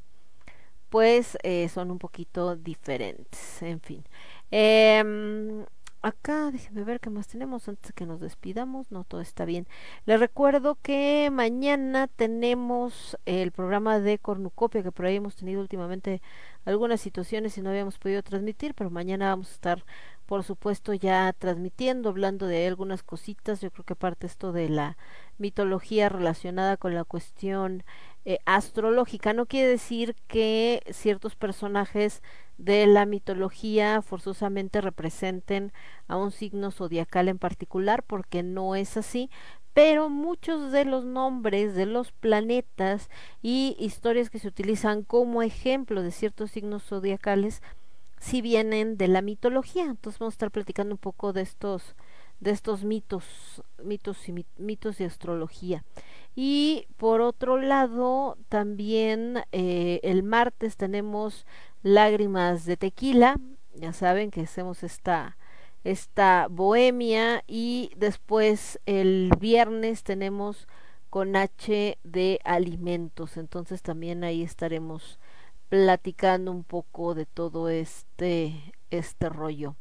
pues 0.91 1.39
eh, 1.43 1.69
son 1.69 1.91
un 1.91 1.99
poquito 1.99 2.57
diferentes 2.57 3.63
en 3.63 3.81
fin. 3.81 4.05
Eh, 4.51 5.65
acá 6.03 6.51
déjenme 6.51 6.85
ver 6.85 7.01
qué 7.01 7.11
más 7.11 7.27
tenemos 7.27 7.69
antes 7.69 7.93
que 7.93 8.07
nos 8.07 8.21
despidamos 8.21 8.91
no 8.91 9.05
todo 9.05 9.21
está 9.21 9.45
bien. 9.45 9.67
Les 10.07 10.21
recuerdo 10.21 10.79
que 10.83 11.31
mañana 11.33 12.07
tenemos 12.09 13.17
el 13.27 13.53
programa 13.53 14.01
de 14.01 14.19
cornucopia 14.19 14.83
que 14.83 14.93
por 14.93 15.07
ahí 15.07 15.17
hemos 15.17 15.37
tenido 15.37 15.61
últimamente 15.61 16.23
algunas 16.65 17.01
situaciones 17.01 17.59
y 17.59 17.63
no 17.63 17.71
habíamos 17.71 17.99
podido 17.99 18.23
transmitir 18.23 18.75
pero 18.75 18.91
mañana 18.91 19.31
vamos 19.31 19.51
a 19.51 19.55
estar 19.55 19.85
por 20.29 20.45
supuesto 20.45 20.93
ya 20.93 21.33
transmitiendo, 21.33 22.11
hablando 22.11 22.47
de 22.47 22.67
algunas 22.67 23.03
cositas, 23.03 23.63
yo 23.63 23.71
creo 23.71 23.87
que 23.87 23.97
parte 23.97 24.27
esto 24.27 24.53
de 24.53 24.69
la 24.69 24.99
mitología 25.39 26.11
relacionada 26.11 26.77
con 26.77 26.95
la 26.95 27.05
cuestión 27.05 27.83
eh, 28.29 28.41
astrológica. 28.45 29.33
No 29.33 29.47
quiere 29.47 29.69
decir 29.69 30.15
que 30.27 30.83
ciertos 30.91 31.35
personajes 31.35 32.23
de 32.59 32.87
la 32.87 33.07
mitología 33.07 34.03
forzosamente 34.03 34.83
representen 34.83 35.73
a 36.09 36.17
un 36.19 36.31
signo 36.31 36.71
zodiacal 36.71 37.29
en 37.29 37.39
particular, 37.39 38.03
porque 38.03 38.43
no 38.43 38.75
es 38.77 38.99
así, 38.99 39.31
pero 39.73 40.11
muchos 40.11 40.73
de 40.73 40.85
los 40.85 41.05
nombres 41.07 41.75
de 41.75 41.87
los 41.87 42.13
planetas 42.13 43.09
y 43.41 43.77
historias 43.79 44.29
que 44.29 44.41
se 44.41 44.49
utilizan 44.49 45.05
como 45.05 45.43
ejemplo 45.43 46.03
de 46.03 46.11
ciertos 46.11 46.51
signos 46.51 46.83
zodiacales 46.83 47.63
sí 48.19 48.43
vienen 48.43 48.99
de 48.99 49.09
la 49.09 49.23
mitología. 49.23 49.85
Entonces 49.85 50.19
vamos 50.19 50.35
a 50.35 50.37
estar 50.37 50.51
platicando 50.51 50.95
un 50.95 50.99
poco 50.99 51.33
de 51.33 51.41
estos 51.43 51.95
de 52.41 52.53
estos 52.53 52.85
mitos, 52.85 53.25
mitos 53.83 54.29
y 54.29 54.33
mit- 54.33 54.47
mitos 54.59 54.99
de 54.99 55.07
astrología. 55.07 55.83
Y 56.41 56.87
por 56.99 57.21
otro 57.21 57.61
lado, 57.61 58.39
también 58.49 59.43
eh, 59.51 59.99
el 60.05 60.23
martes 60.23 60.77
tenemos 60.77 61.45
lágrimas 61.83 62.65
de 62.65 62.77
tequila. 62.77 63.41
Ya 63.75 63.93
saben 63.93 64.31
que 64.31 64.43
hacemos 64.43 64.85
esta 64.85 65.37
esta 65.83 66.47
bohemia 66.49 67.43
y 67.49 67.91
después 67.97 68.79
el 68.87 69.33
viernes 69.41 70.05
tenemos 70.05 70.69
con 71.11 71.35
H 71.35 71.99
de 72.05 72.39
alimentos. 72.45 73.37
Entonces 73.37 73.83
también 73.83 74.23
ahí 74.23 74.45
estaremos 74.45 75.19
platicando 75.69 76.53
un 76.53 76.63
poco 76.63 77.17
de 77.17 77.27
todo 77.27 77.69
este 77.69 78.75
este 78.91 79.29
rollo. 79.29 79.75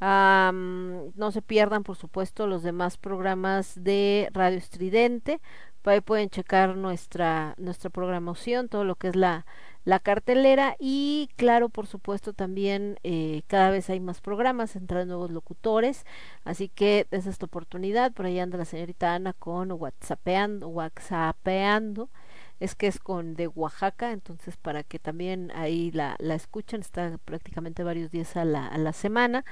No 0.00 1.30
se 1.30 1.40
pierdan, 1.40 1.84
por 1.84 1.96
supuesto, 1.96 2.46
los 2.46 2.62
demás 2.62 2.98
programas 2.98 3.82
de 3.82 4.28
Radio 4.32 4.58
Estridente. 4.58 5.40
Ahí 5.84 6.00
pueden 6.00 6.30
checar 6.30 6.76
nuestra, 6.76 7.54
nuestra 7.58 7.90
programación, 7.90 8.68
todo 8.68 8.84
lo 8.84 8.96
que 8.96 9.08
es 9.08 9.16
la, 9.16 9.46
la 9.84 9.98
cartelera. 10.00 10.76
Y 10.78 11.28
claro, 11.36 11.68
por 11.68 11.86
supuesto, 11.86 12.32
también 12.32 12.98
eh, 13.02 13.42
cada 13.46 13.70
vez 13.70 13.90
hay 13.90 14.00
más 14.00 14.20
programas, 14.20 14.76
entran 14.76 15.08
nuevos 15.08 15.30
locutores. 15.30 16.04
Así 16.44 16.68
que 16.68 17.06
es 17.10 17.38
tu 17.38 17.46
oportunidad. 17.46 18.12
Por 18.12 18.26
ahí 18.26 18.38
anda 18.38 18.58
la 18.58 18.64
señorita 18.64 19.14
Ana 19.14 19.32
con 19.32 19.72
WhatsAppeando, 19.72 20.68
WhatsAppeando 20.68 22.08
es 22.60 22.74
que 22.74 22.86
es 22.86 22.98
con 22.98 23.34
de 23.34 23.48
Oaxaca, 23.48 24.12
entonces 24.12 24.56
para 24.56 24.84
que 24.84 24.98
también 24.98 25.50
ahí 25.54 25.90
la, 25.90 26.16
la 26.18 26.34
escuchen, 26.34 26.80
está 26.80 27.18
prácticamente 27.24 27.82
varios 27.82 28.10
días 28.10 28.36
a 28.36 28.44
la, 28.44 28.66
a 28.66 28.78
la 28.78 28.92
semana. 28.92 29.44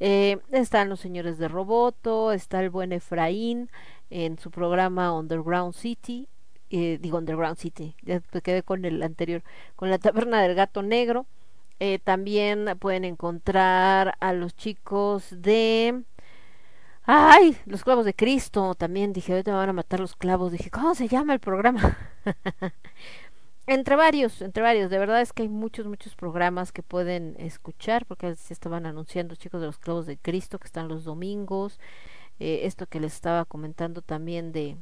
Eh, 0.00 0.38
están 0.50 0.88
los 0.88 1.00
señores 1.00 1.38
de 1.38 1.48
Roboto, 1.48 2.32
está 2.32 2.60
el 2.60 2.70
buen 2.70 2.92
Efraín 2.92 3.70
en 4.10 4.38
su 4.38 4.50
programa 4.50 5.12
Underground 5.12 5.74
City, 5.74 6.28
eh, 6.70 6.98
digo 7.00 7.18
Underground 7.18 7.56
City, 7.56 7.96
ya 8.02 8.22
me 8.32 8.42
quedé 8.42 8.62
con 8.62 8.84
el 8.84 9.02
anterior, 9.02 9.42
con 9.76 9.90
la 9.90 9.98
taberna 9.98 10.42
del 10.42 10.54
gato 10.54 10.82
negro. 10.82 11.26
Eh, 11.80 12.00
también 12.00 12.66
pueden 12.80 13.04
encontrar 13.04 14.16
a 14.20 14.32
los 14.32 14.56
chicos 14.56 15.26
de 15.30 16.02
Ay, 17.10 17.56
los 17.64 17.84
clavos 17.84 18.04
de 18.04 18.12
Cristo, 18.12 18.74
también 18.74 19.14
dije, 19.14 19.32
ahorita 19.32 19.50
me 19.50 19.56
van 19.56 19.70
a 19.70 19.72
matar 19.72 19.98
los 19.98 20.14
clavos, 20.14 20.52
dije, 20.52 20.70
¿cómo 20.70 20.94
se 20.94 21.08
llama 21.08 21.32
el 21.32 21.40
programa? 21.40 21.96
entre 23.66 23.96
varios, 23.96 24.42
entre 24.42 24.62
varios, 24.62 24.90
de 24.90 24.98
verdad 24.98 25.22
es 25.22 25.32
que 25.32 25.42
hay 25.42 25.48
muchos, 25.48 25.86
muchos 25.86 26.14
programas 26.14 26.70
que 26.70 26.82
pueden 26.82 27.34
escuchar, 27.38 28.04
porque 28.04 28.34
se 28.34 28.52
estaban 28.52 28.84
anunciando 28.84 29.36
chicos 29.36 29.62
de 29.62 29.68
los 29.68 29.78
clavos 29.78 30.04
de 30.04 30.18
Cristo 30.18 30.58
que 30.58 30.66
están 30.66 30.88
los 30.88 31.04
domingos, 31.04 31.80
eh, 32.40 32.60
esto 32.64 32.86
que 32.86 33.00
les 33.00 33.14
estaba 33.14 33.44
comentando 33.44 34.02
también 34.02 34.52
de 34.52 34.76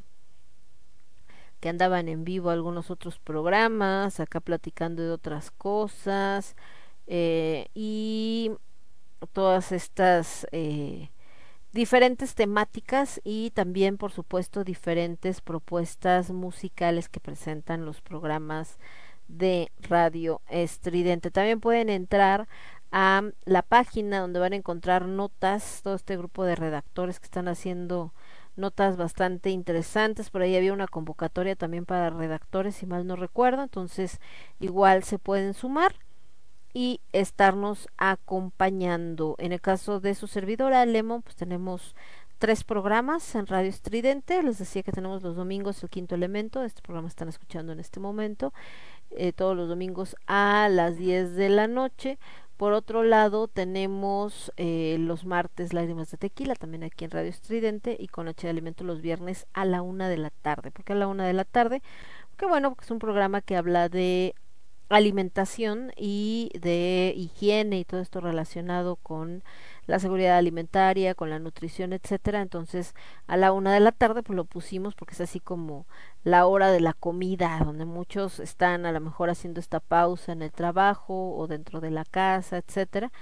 que 1.60 1.68
andaban 1.68 2.08
en 2.08 2.24
vivo 2.24 2.50
algunos 2.50 2.90
otros 2.90 3.18
programas, 3.18 4.20
acá 4.20 4.40
platicando 4.40 5.02
de 5.02 5.10
otras 5.10 5.50
cosas, 5.50 6.54
eh, 7.06 7.68
y 7.74 8.52
todas 9.32 9.72
estas 9.72 10.46
eh, 10.52 11.10
diferentes 11.72 12.34
temáticas 12.34 13.20
y 13.24 13.50
también 13.50 13.96
por 13.96 14.12
supuesto 14.12 14.64
diferentes 14.64 15.40
propuestas 15.40 16.30
musicales 16.30 17.08
que 17.08 17.20
presentan 17.20 17.84
los 17.84 18.00
programas 18.00 18.78
de 19.28 19.70
Radio 19.80 20.40
Estridente. 20.48 21.30
También 21.30 21.60
pueden 21.60 21.88
entrar 21.88 22.48
a 22.92 23.22
la 23.44 23.62
página 23.62 24.20
donde 24.20 24.40
van 24.40 24.52
a 24.52 24.56
encontrar 24.56 25.06
notas, 25.06 25.80
todo 25.82 25.94
este 25.94 26.16
grupo 26.16 26.44
de 26.44 26.56
redactores 26.56 27.20
que 27.20 27.26
están 27.26 27.48
haciendo 27.48 28.12
notas 28.56 28.96
bastante 28.96 29.50
interesantes. 29.50 30.30
Por 30.30 30.42
ahí 30.42 30.56
había 30.56 30.72
una 30.72 30.88
convocatoria 30.88 31.56
también 31.56 31.84
para 31.84 32.10
redactores, 32.10 32.76
si 32.76 32.86
mal 32.86 33.06
no 33.06 33.16
recuerdo. 33.16 33.62
Entonces, 33.62 34.20
igual 34.60 35.04
se 35.04 35.18
pueden 35.18 35.54
sumar 35.54 35.94
y 36.72 37.00
estarnos 37.12 37.88
acompañando. 37.96 39.36
En 39.38 39.52
el 39.52 39.60
caso 39.60 40.00
de 40.00 40.14
su 40.14 40.26
servidora 40.26 40.84
Lemon, 40.84 41.22
pues 41.22 41.36
tenemos 41.36 41.94
tres 42.38 42.64
programas 42.64 43.34
en 43.34 43.46
Radio 43.46 43.70
Estridente. 43.70 44.42
Les 44.42 44.58
decía 44.58 44.82
que 44.82 44.92
tenemos 44.92 45.22
los 45.22 45.36
domingos 45.36 45.82
el 45.82 45.88
quinto 45.88 46.14
elemento. 46.14 46.62
Este 46.62 46.82
programa 46.82 47.08
están 47.08 47.28
escuchando 47.28 47.72
en 47.72 47.80
este 47.80 48.00
momento. 48.00 48.52
Eh, 49.10 49.32
todos 49.32 49.56
los 49.56 49.68
domingos 49.68 50.16
a 50.26 50.68
las 50.70 50.96
10 50.96 51.34
de 51.36 51.48
la 51.48 51.68
noche. 51.68 52.18
Por 52.56 52.72
otro 52.72 53.02
lado, 53.02 53.48
tenemos 53.48 54.50
eh, 54.56 54.96
los 54.98 55.26
martes 55.26 55.74
Lágrimas 55.74 56.10
de 56.10 56.16
Tequila, 56.16 56.54
también 56.54 56.84
aquí 56.84 57.04
en 57.04 57.10
Radio 57.10 57.28
Estridente, 57.28 57.96
y 57.98 58.08
con 58.08 58.28
H 58.28 58.46
de 58.46 58.50
Alimento 58.50 58.82
los 58.82 59.02
viernes 59.02 59.46
a 59.52 59.66
la 59.66 59.82
una 59.82 60.08
de 60.08 60.16
la 60.16 60.30
tarde. 60.30 60.70
¿Por 60.70 60.84
qué 60.84 60.94
a 60.94 60.96
la 60.96 61.06
una 61.06 61.26
de 61.26 61.34
la 61.34 61.44
tarde? 61.44 61.82
Porque 62.30 62.46
bueno, 62.46 62.70
porque 62.70 62.84
es 62.84 62.90
un 62.90 62.98
programa 62.98 63.42
que 63.42 63.56
habla 63.56 63.90
de 63.90 64.34
alimentación 64.88 65.92
y 65.96 66.50
de 66.58 67.12
higiene 67.16 67.80
y 67.80 67.84
todo 67.84 68.00
esto 68.00 68.20
relacionado 68.20 68.96
con 68.96 69.42
la 69.86 69.98
seguridad 69.98 70.36
alimentaria, 70.36 71.14
con 71.14 71.30
la 71.30 71.38
nutrición, 71.38 71.92
etcétera. 71.92 72.42
Entonces, 72.42 72.94
a 73.26 73.36
la 73.36 73.52
una 73.52 73.72
de 73.72 73.80
la 73.80 73.92
tarde, 73.92 74.22
pues 74.22 74.36
lo 74.36 74.44
pusimos 74.44 74.94
porque 74.94 75.14
es 75.14 75.20
así 75.20 75.40
como 75.40 75.86
la 76.24 76.46
hora 76.46 76.70
de 76.70 76.80
la 76.80 76.92
comida, 76.92 77.60
donde 77.64 77.84
muchos 77.84 78.40
están 78.40 78.86
a 78.86 78.92
lo 78.92 79.00
mejor 79.00 79.30
haciendo 79.30 79.60
esta 79.60 79.80
pausa 79.80 80.32
en 80.32 80.42
el 80.42 80.52
trabajo 80.52 81.36
o 81.36 81.46
dentro 81.46 81.80
de 81.80 81.90
la 81.90 82.04
casa, 82.04 82.58
etcétera, 82.58 83.12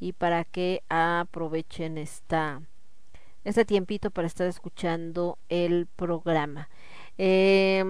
y 0.00 0.12
para 0.12 0.44
que 0.44 0.82
aprovechen 0.88 1.98
esta 1.98 2.62
este 3.44 3.66
tiempito 3.66 4.10
para 4.10 4.26
estar 4.26 4.46
escuchando 4.46 5.38
el 5.50 5.86
programa. 5.86 6.70
Eh, 7.18 7.84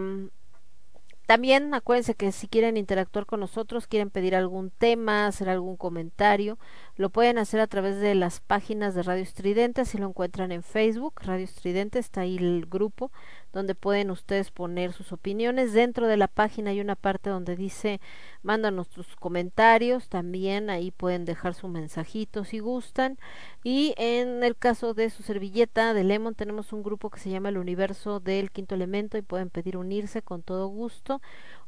también 1.26 1.72
acuérdense 1.72 2.14
que 2.14 2.32
si 2.32 2.48
quieren 2.48 2.76
interactuar 2.76 3.24
con 3.24 3.40
nosotros, 3.40 3.86
quieren 3.86 4.10
pedir 4.10 4.34
algún 4.36 4.70
tema, 4.70 5.26
hacer 5.26 5.48
algún 5.48 5.76
comentario, 5.76 6.58
lo 6.96 7.10
pueden 7.10 7.38
hacer 7.38 7.60
a 7.60 7.66
través 7.66 7.98
de 8.00 8.14
las 8.14 8.40
páginas 8.40 8.94
de 8.94 9.02
Radio 9.02 9.22
Estridente, 9.22 9.84
si 9.84 9.98
lo 9.98 10.06
encuentran 10.06 10.52
en 10.52 10.62
Facebook, 10.62 11.14
Radio 11.22 11.44
Estridente, 11.44 11.98
está 11.98 12.22
ahí 12.22 12.36
el 12.36 12.66
grupo 12.66 13.10
donde 13.54 13.74
pueden 13.76 14.10
ustedes 14.10 14.50
poner 14.50 14.92
sus 14.92 15.12
opiniones. 15.12 15.72
Dentro 15.72 16.08
de 16.08 16.16
la 16.16 16.28
página 16.28 16.70
hay 16.70 16.80
una 16.80 16.96
parte 16.96 17.30
donde 17.30 17.56
dice 17.56 18.00
mándanos 18.42 18.88
tus 18.88 19.14
comentarios, 19.16 20.08
también 20.08 20.68
ahí 20.70 20.90
pueden 20.90 21.24
dejar 21.24 21.54
su 21.54 21.68
mensajito 21.68 22.44
si 22.44 22.58
gustan. 22.58 23.16
Y 23.62 23.94
en 23.96 24.42
el 24.42 24.56
caso 24.56 24.92
de 24.92 25.08
su 25.08 25.22
servilleta 25.22 25.94
de 25.94 26.04
Lemon 26.04 26.34
tenemos 26.34 26.72
un 26.72 26.82
grupo 26.82 27.10
que 27.10 27.20
se 27.20 27.30
llama 27.30 27.48
el 27.48 27.58
Universo 27.58 28.20
del 28.20 28.50
Quinto 28.50 28.74
Elemento 28.74 29.16
y 29.16 29.22
pueden 29.22 29.50
pedir 29.50 29.76
unirse 29.76 30.20
con 30.20 30.42
todo 30.42 30.66
gusto 30.66 31.22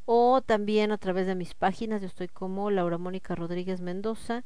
o 0.06 0.40
también 0.40 0.92
a 0.92 0.98
través 0.98 1.26
de 1.26 1.34
mis 1.34 1.55
páginas, 1.55 2.00
yo 2.00 2.06
estoy 2.06 2.28
como 2.28 2.70
Laura 2.70 2.98
Mónica 2.98 3.34
Rodríguez 3.34 3.81
Mendoza. 3.81 4.44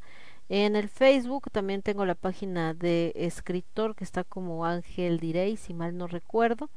En 0.49 0.75
el 0.75 0.89
Facebook 0.89 1.51
también 1.53 1.83
tengo 1.83 2.07
la 2.07 2.15
página 2.15 2.75
de 2.75 3.13
escritor 3.15 3.95
que 3.95 4.05
está 4.05 4.25
como 4.25 4.65
Ángel 4.65 5.21
Direy, 5.21 5.57
si 5.57 5.75
mal 5.75 5.97
no 5.97 6.07
recuerdo 6.07 6.71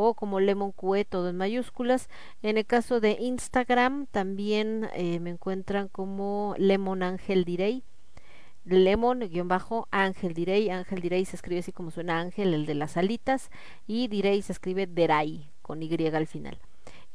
o 0.00 0.14
como 0.14 0.38
Lemon 0.38 0.70
QE 0.70 1.04
todo 1.04 1.28
en 1.28 1.36
mayúsculas. 1.36 2.08
En 2.42 2.56
el 2.56 2.64
caso 2.64 3.00
de 3.00 3.16
Instagram 3.20 4.06
también 4.06 4.88
eh, 4.94 5.18
me 5.18 5.30
encuentran 5.30 5.88
como 5.88 6.54
Lemon 6.56 7.02
Ángel 7.02 7.44
Direy. 7.44 7.82
Lemon 8.64 9.20
guion 9.20 9.48
bajo 9.48 9.88
Ángel 9.90 10.34
Direy. 10.34 10.70
Ángel 10.70 11.00
Direy 11.00 11.24
se 11.24 11.34
escribe 11.34 11.60
así 11.60 11.72
como 11.72 11.90
suena 11.90 12.20
Ángel, 12.20 12.54
el 12.54 12.64
de 12.64 12.74
las 12.74 12.96
alitas. 12.96 13.50
Y 13.88 14.06
Direy 14.06 14.40
se 14.42 14.52
escribe 14.52 14.86
Deray 14.86 15.50
con 15.62 15.82
Y 15.82 16.06
al 16.06 16.26
final. 16.28 16.58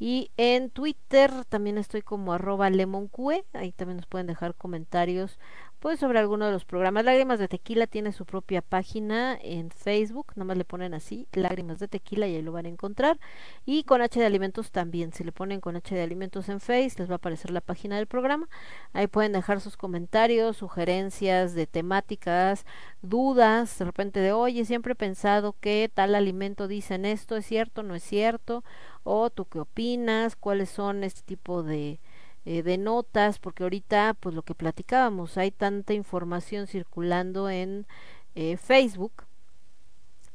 Y 0.05 0.31
en 0.35 0.69
Twitter 0.69 1.31
también 1.45 1.77
estoy 1.77 2.01
como 2.01 2.33
arroba 2.33 2.65
ahí 2.65 3.71
también 3.71 3.95
nos 3.95 4.05
pueden 4.05 4.27
dejar 4.27 4.53
comentarios 4.53 5.39
pues 5.79 5.99
sobre 5.99 6.19
alguno 6.19 6.45
de 6.45 6.51
los 6.51 6.65
programas. 6.65 7.05
Lágrimas 7.05 7.39
de 7.39 7.47
Tequila 7.47 7.87
tiene 7.87 8.11
su 8.13 8.25
propia 8.25 8.61
página 8.61 9.37
en 9.41 9.69
Facebook, 9.69 10.33
nomás 10.35 10.57
le 10.57 10.63
ponen 10.63 10.93
así, 10.93 11.27
Lágrimas 11.33 11.79
de 11.79 11.89
Tequila 11.89 12.25
y 12.27 12.35
ahí 12.35 12.41
lo 12.41 12.51
van 12.53 12.65
a 12.65 12.69
encontrar. 12.69 13.19
Y 13.65 13.83
con 13.83 14.01
H 14.01 14.17
de 14.17 14.25
Alimentos 14.25 14.71
también, 14.71 15.13
si 15.13 15.23
le 15.25 15.33
ponen 15.33 15.59
con 15.59 15.75
H 15.75 15.93
de 15.93 16.01
Alimentos 16.01 16.47
en 16.47 16.59
Face, 16.59 16.95
les 16.97 17.09
va 17.09 17.13
a 17.13 17.15
aparecer 17.17 17.51
la 17.51 17.59
página 17.59 17.97
del 17.97 18.07
programa. 18.07 18.47
Ahí 18.93 19.07
pueden 19.07 19.33
dejar 19.33 19.59
sus 19.59 19.75
comentarios, 19.75 20.55
sugerencias 20.57 21.53
de 21.53 21.67
temáticas, 21.67 22.65
dudas, 23.01 23.77
de 23.77 23.85
repente 23.85 24.21
de, 24.21 24.31
oye, 24.31 24.63
siempre 24.63 24.93
he 24.93 24.95
pensado 24.95 25.53
que 25.59 25.91
tal 25.93 26.15
alimento 26.15 26.69
dicen 26.69 27.03
esto, 27.05 27.35
¿es 27.35 27.45
cierto, 27.45 27.83
no 27.83 27.95
es 27.95 28.03
cierto? 28.03 28.63
O 29.03 29.29
tú 29.29 29.45
qué 29.45 29.59
opinas, 29.59 30.35
cuáles 30.35 30.69
son 30.69 31.03
este 31.03 31.21
tipo 31.21 31.63
de 31.63 31.99
eh, 32.45 32.61
de 32.61 32.77
notas, 32.77 33.39
porque 33.39 33.63
ahorita, 33.63 34.15
pues 34.19 34.35
lo 34.35 34.41
que 34.41 34.53
platicábamos, 34.55 35.37
hay 35.37 35.51
tanta 35.51 35.93
información 35.93 36.67
circulando 36.67 37.49
en 37.49 37.87
eh, 38.35 38.57
Facebook 38.57 39.23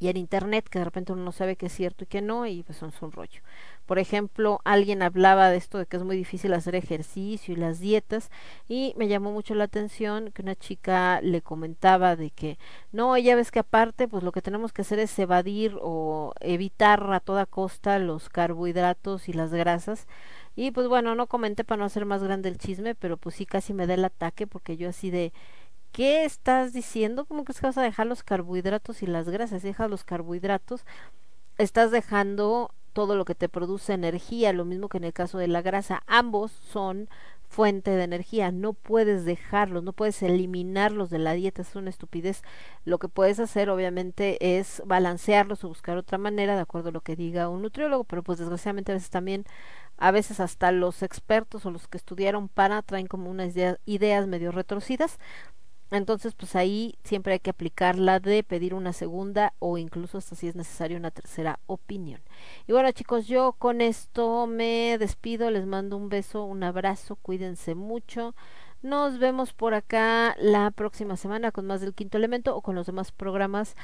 y 0.01 0.09
en 0.09 0.17
Internet 0.17 0.69
que 0.71 0.79
de 0.79 0.87
repente 0.87 1.13
uno 1.13 1.23
no 1.25 1.33
sabe 1.33 1.57
qué 1.57 1.67
es 1.67 1.73
cierto 1.73 2.05
y 2.05 2.07
qué 2.07 2.23
no, 2.23 2.47
y 2.47 2.63
pues 2.63 2.79
son 2.79 2.93
un 3.03 3.13
rollo. 3.13 3.43
Por 3.89 3.99
ejemplo, 3.99 4.61
alguien 4.65 5.03
hablaba 5.03 5.49
de 5.49 5.57
esto 5.57 5.79
de 5.79 5.87
que 5.87 5.97
es 5.97 6.05
muy 6.05 6.15
difícil 6.15 6.53
hacer 6.53 6.75
ejercicio 6.75 7.55
y 7.55 7.57
las 7.57 7.81
dietas, 7.81 8.31
y 8.69 8.93
me 8.99 9.09
llamó 9.09 9.33
mucho 9.33 9.55
la 9.55 9.65
atención 9.65 10.31
que 10.31 10.43
una 10.43 10.55
chica 10.55 11.23
le 11.23 11.41
comentaba 11.41 12.15
de 12.15 12.31
que 12.31 12.59
no, 12.93 13.17
ya 13.17 13.35
ves 13.35 13.51
que 13.51 13.61
aparte, 13.61 14.07
pues 14.07 14.23
lo 14.23 14.31
que 14.33 14.43
tenemos 14.43 14.75
que 14.75 14.83
hacer 14.83 14.99
es 14.99 15.19
evadir 15.19 15.79
o 15.81 16.35
evitar 16.41 17.11
a 17.15 17.21
toda 17.21 17.47
costa 17.47 17.99
los 17.99 18.29
carbohidratos 18.29 19.27
y 19.31 19.33
las 19.33 19.55
grasas 19.55 20.07
y 20.55 20.71
pues 20.73 20.87
bueno, 20.89 21.15
no 21.15 21.27
comenté 21.27 21.65
para 21.65 21.79
no 21.79 21.87
hacer 21.87 22.05
más 22.05 22.23
grande 22.23 22.51
el 22.51 22.59
chisme, 22.59 22.95
pero 22.95 23.17
pues 23.17 23.37
sí 23.37 23.47
casi 23.47 23.73
me 23.73 23.87
da 23.87 23.95
el 23.95 24.05
ataque 24.05 24.47
porque 24.47 24.77
yo 24.77 24.91
así 24.91 25.11
de 25.11 25.33
¿qué 25.93 26.25
estás 26.27 26.75
diciendo? 26.75 27.25
¿Cómo 27.25 27.45
que 27.45 27.53
es 27.53 27.61
que 27.61 27.67
vas 27.69 27.79
a 27.79 27.83
dejar 27.83 28.07
los 28.07 28.23
carbohidratos 28.23 29.03
y 29.03 29.07
las 29.07 29.31
grasas? 29.31 29.63
Si 29.63 29.69
dejas 29.69 29.89
los 29.91 30.05
carbohidratos, 30.05 30.85
estás 31.59 31.91
dejando 31.91 32.71
todo 32.99 33.15
lo 33.15 33.25
que 33.25 33.37
te 33.37 33.49
produce 33.49 33.93
energía, 33.93 34.53
lo 34.53 34.65
mismo 34.65 34.89
que 34.89 34.99
en 34.99 35.05
el 35.05 35.13
caso 35.13 35.39
de 35.39 35.47
la 35.47 35.63
grasa, 35.63 36.03
ambos 36.09 36.51
son 36.51 37.09
fuente 37.49 37.93
de 37.93 38.03
energía, 38.03 38.51
no 38.51 38.73
puedes 38.73 39.25
dejarlos, 39.25 39.85
no 39.85 39.93
puedes 39.93 40.21
eliminarlos 40.21 41.09
de 41.09 41.21
la 41.21 41.35
dieta, 41.35 41.63
es 41.63 41.77
una 41.77 41.91
estupidez. 41.91 42.43
Lo 42.85 42.99
que 42.99 43.07
puedes 43.07 43.39
hacer 43.39 43.71
obviamente 43.71 44.59
es 44.59 44.83
balancearlos 44.85 45.63
o 45.63 45.69
buscar 45.69 45.97
otra 45.97 46.19
manera 46.19 46.57
de 46.57 46.63
acuerdo 46.63 46.89
a 46.89 46.93
lo 46.93 47.01
que 47.01 47.15
diga 47.15 47.49
un 47.49 47.63
nutriólogo, 47.63 48.03
pero 48.03 48.25
pues 48.25 48.41
desgraciadamente 48.41 48.91
a 48.91 48.97
veces 48.97 49.11
también 49.11 49.45
a 49.97 50.11
veces 50.11 50.41
hasta 50.41 50.73
los 50.73 51.05
expertos 51.05 51.67
o 51.67 51.71
los 51.71 51.87
que 51.87 51.99
estudiaron 51.99 52.49
para 52.49 52.83
traen 52.83 53.07
como 53.07 53.31
unas 53.31 53.55
ideas 53.87 54.27
medio 54.27 54.51
retorcidas. 54.51 55.21
Entonces, 55.91 56.35
pues 56.35 56.55
ahí 56.55 56.97
siempre 57.03 57.35
hay 57.35 57.41
que 57.41 57.51
aplicar 57.51 57.99
la 57.99 58.21
de 58.21 58.43
pedir 58.43 58.75
una 58.75 58.93
segunda 58.93 59.55
o 59.59 59.79
incluso 59.79 60.19
hasta 60.19 60.37
si 60.37 60.49
es 60.49 60.55
necesario 60.55 60.99
una 60.99 61.11
tercera 61.11 61.61
opinión. 61.67 62.21
Y 62.67 62.73
bueno, 62.73 62.93
chicos, 62.93 63.27
yo 63.27 63.55
con 63.59 63.81
esto 63.81 64.47
me 64.47 64.99
despido, 64.99 65.51
les 65.51 65.67
mando 65.67 65.97
un 65.97 66.09
beso, 66.09 66.45
un 66.45 66.63
abrazo, 66.63 67.17
cuídense 67.17 67.75
mucho. 67.75 68.35
Nos 68.81 69.19
vemos 69.19 69.55
por 69.55 69.75
acá 69.75 70.37
la 70.39 70.71
próxima 70.71 71.17
semana 71.17 71.51
con 71.51 71.67
más 71.67 71.81
del 71.81 71.95
quinto 71.95 72.17
elemento 72.17 72.55
o 72.55 72.63
con 72.63 72.77
los 72.77 72.87
demás 72.87 73.11
programas 73.11 73.75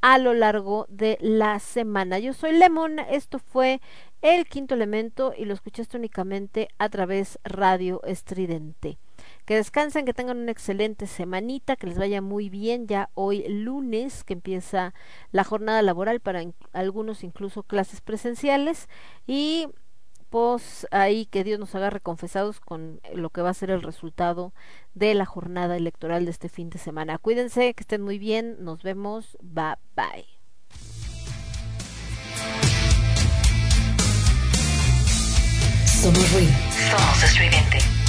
a 0.00 0.18
lo 0.18 0.32
largo 0.32 0.86
de 0.88 1.18
la 1.20 1.58
semana. 1.58 2.18
Yo 2.18 2.34
soy 2.34 2.52
Lemon, 2.52 2.98
esto 2.98 3.38
fue 3.38 3.80
el 4.22 4.46
quinto 4.46 4.74
elemento 4.74 5.32
y 5.36 5.46
lo 5.46 5.54
escuchaste 5.54 5.96
únicamente 5.96 6.68
a 6.78 6.88
través 6.88 7.38
radio 7.42 8.00
estridente. 8.04 8.98
Que 9.44 9.56
descansen, 9.56 10.06
que 10.06 10.14
tengan 10.14 10.38
una 10.38 10.52
excelente 10.52 11.06
semanita, 11.06 11.76
que 11.76 11.86
les 11.86 11.98
vaya 11.98 12.22
muy 12.22 12.48
bien 12.48 12.86
ya 12.86 13.10
hoy 13.14 13.46
lunes 13.48 14.24
que 14.24 14.32
empieza 14.32 14.94
la 15.32 15.44
jornada 15.44 15.82
laboral 15.82 16.20
para 16.20 16.42
algunos 16.72 17.24
incluso 17.24 17.62
clases 17.62 18.00
presenciales 18.00 18.88
y 19.26 19.68
pues 20.30 20.88
ahí 20.90 21.26
que 21.26 21.44
Dios 21.44 21.60
nos 21.60 21.74
haga 21.76 21.90
reconfesados 21.90 22.58
con 22.58 23.00
lo 23.14 23.30
que 23.30 23.40
va 23.40 23.50
a 23.50 23.54
ser 23.54 23.70
el 23.70 23.82
resultado 23.82 24.52
de 24.92 25.14
la 25.14 25.26
jornada 25.26 25.76
electoral 25.76 26.24
de 26.24 26.32
este 26.32 26.48
fin 26.48 26.70
de 26.70 26.78
semana. 26.78 27.18
Cuídense, 27.18 27.74
que 27.74 27.82
estén 27.82 28.02
muy 28.02 28.18
bien, 28.18 28.56
nos 28.58 28.82
vemos, 28.82 29.38
bye 29.42 29.76
bye. 29.94 30.26
Somos 35.86 36.32
ruido. 36.32 36.52
Somos 36.90 37.22
estridente. 37.22 38.03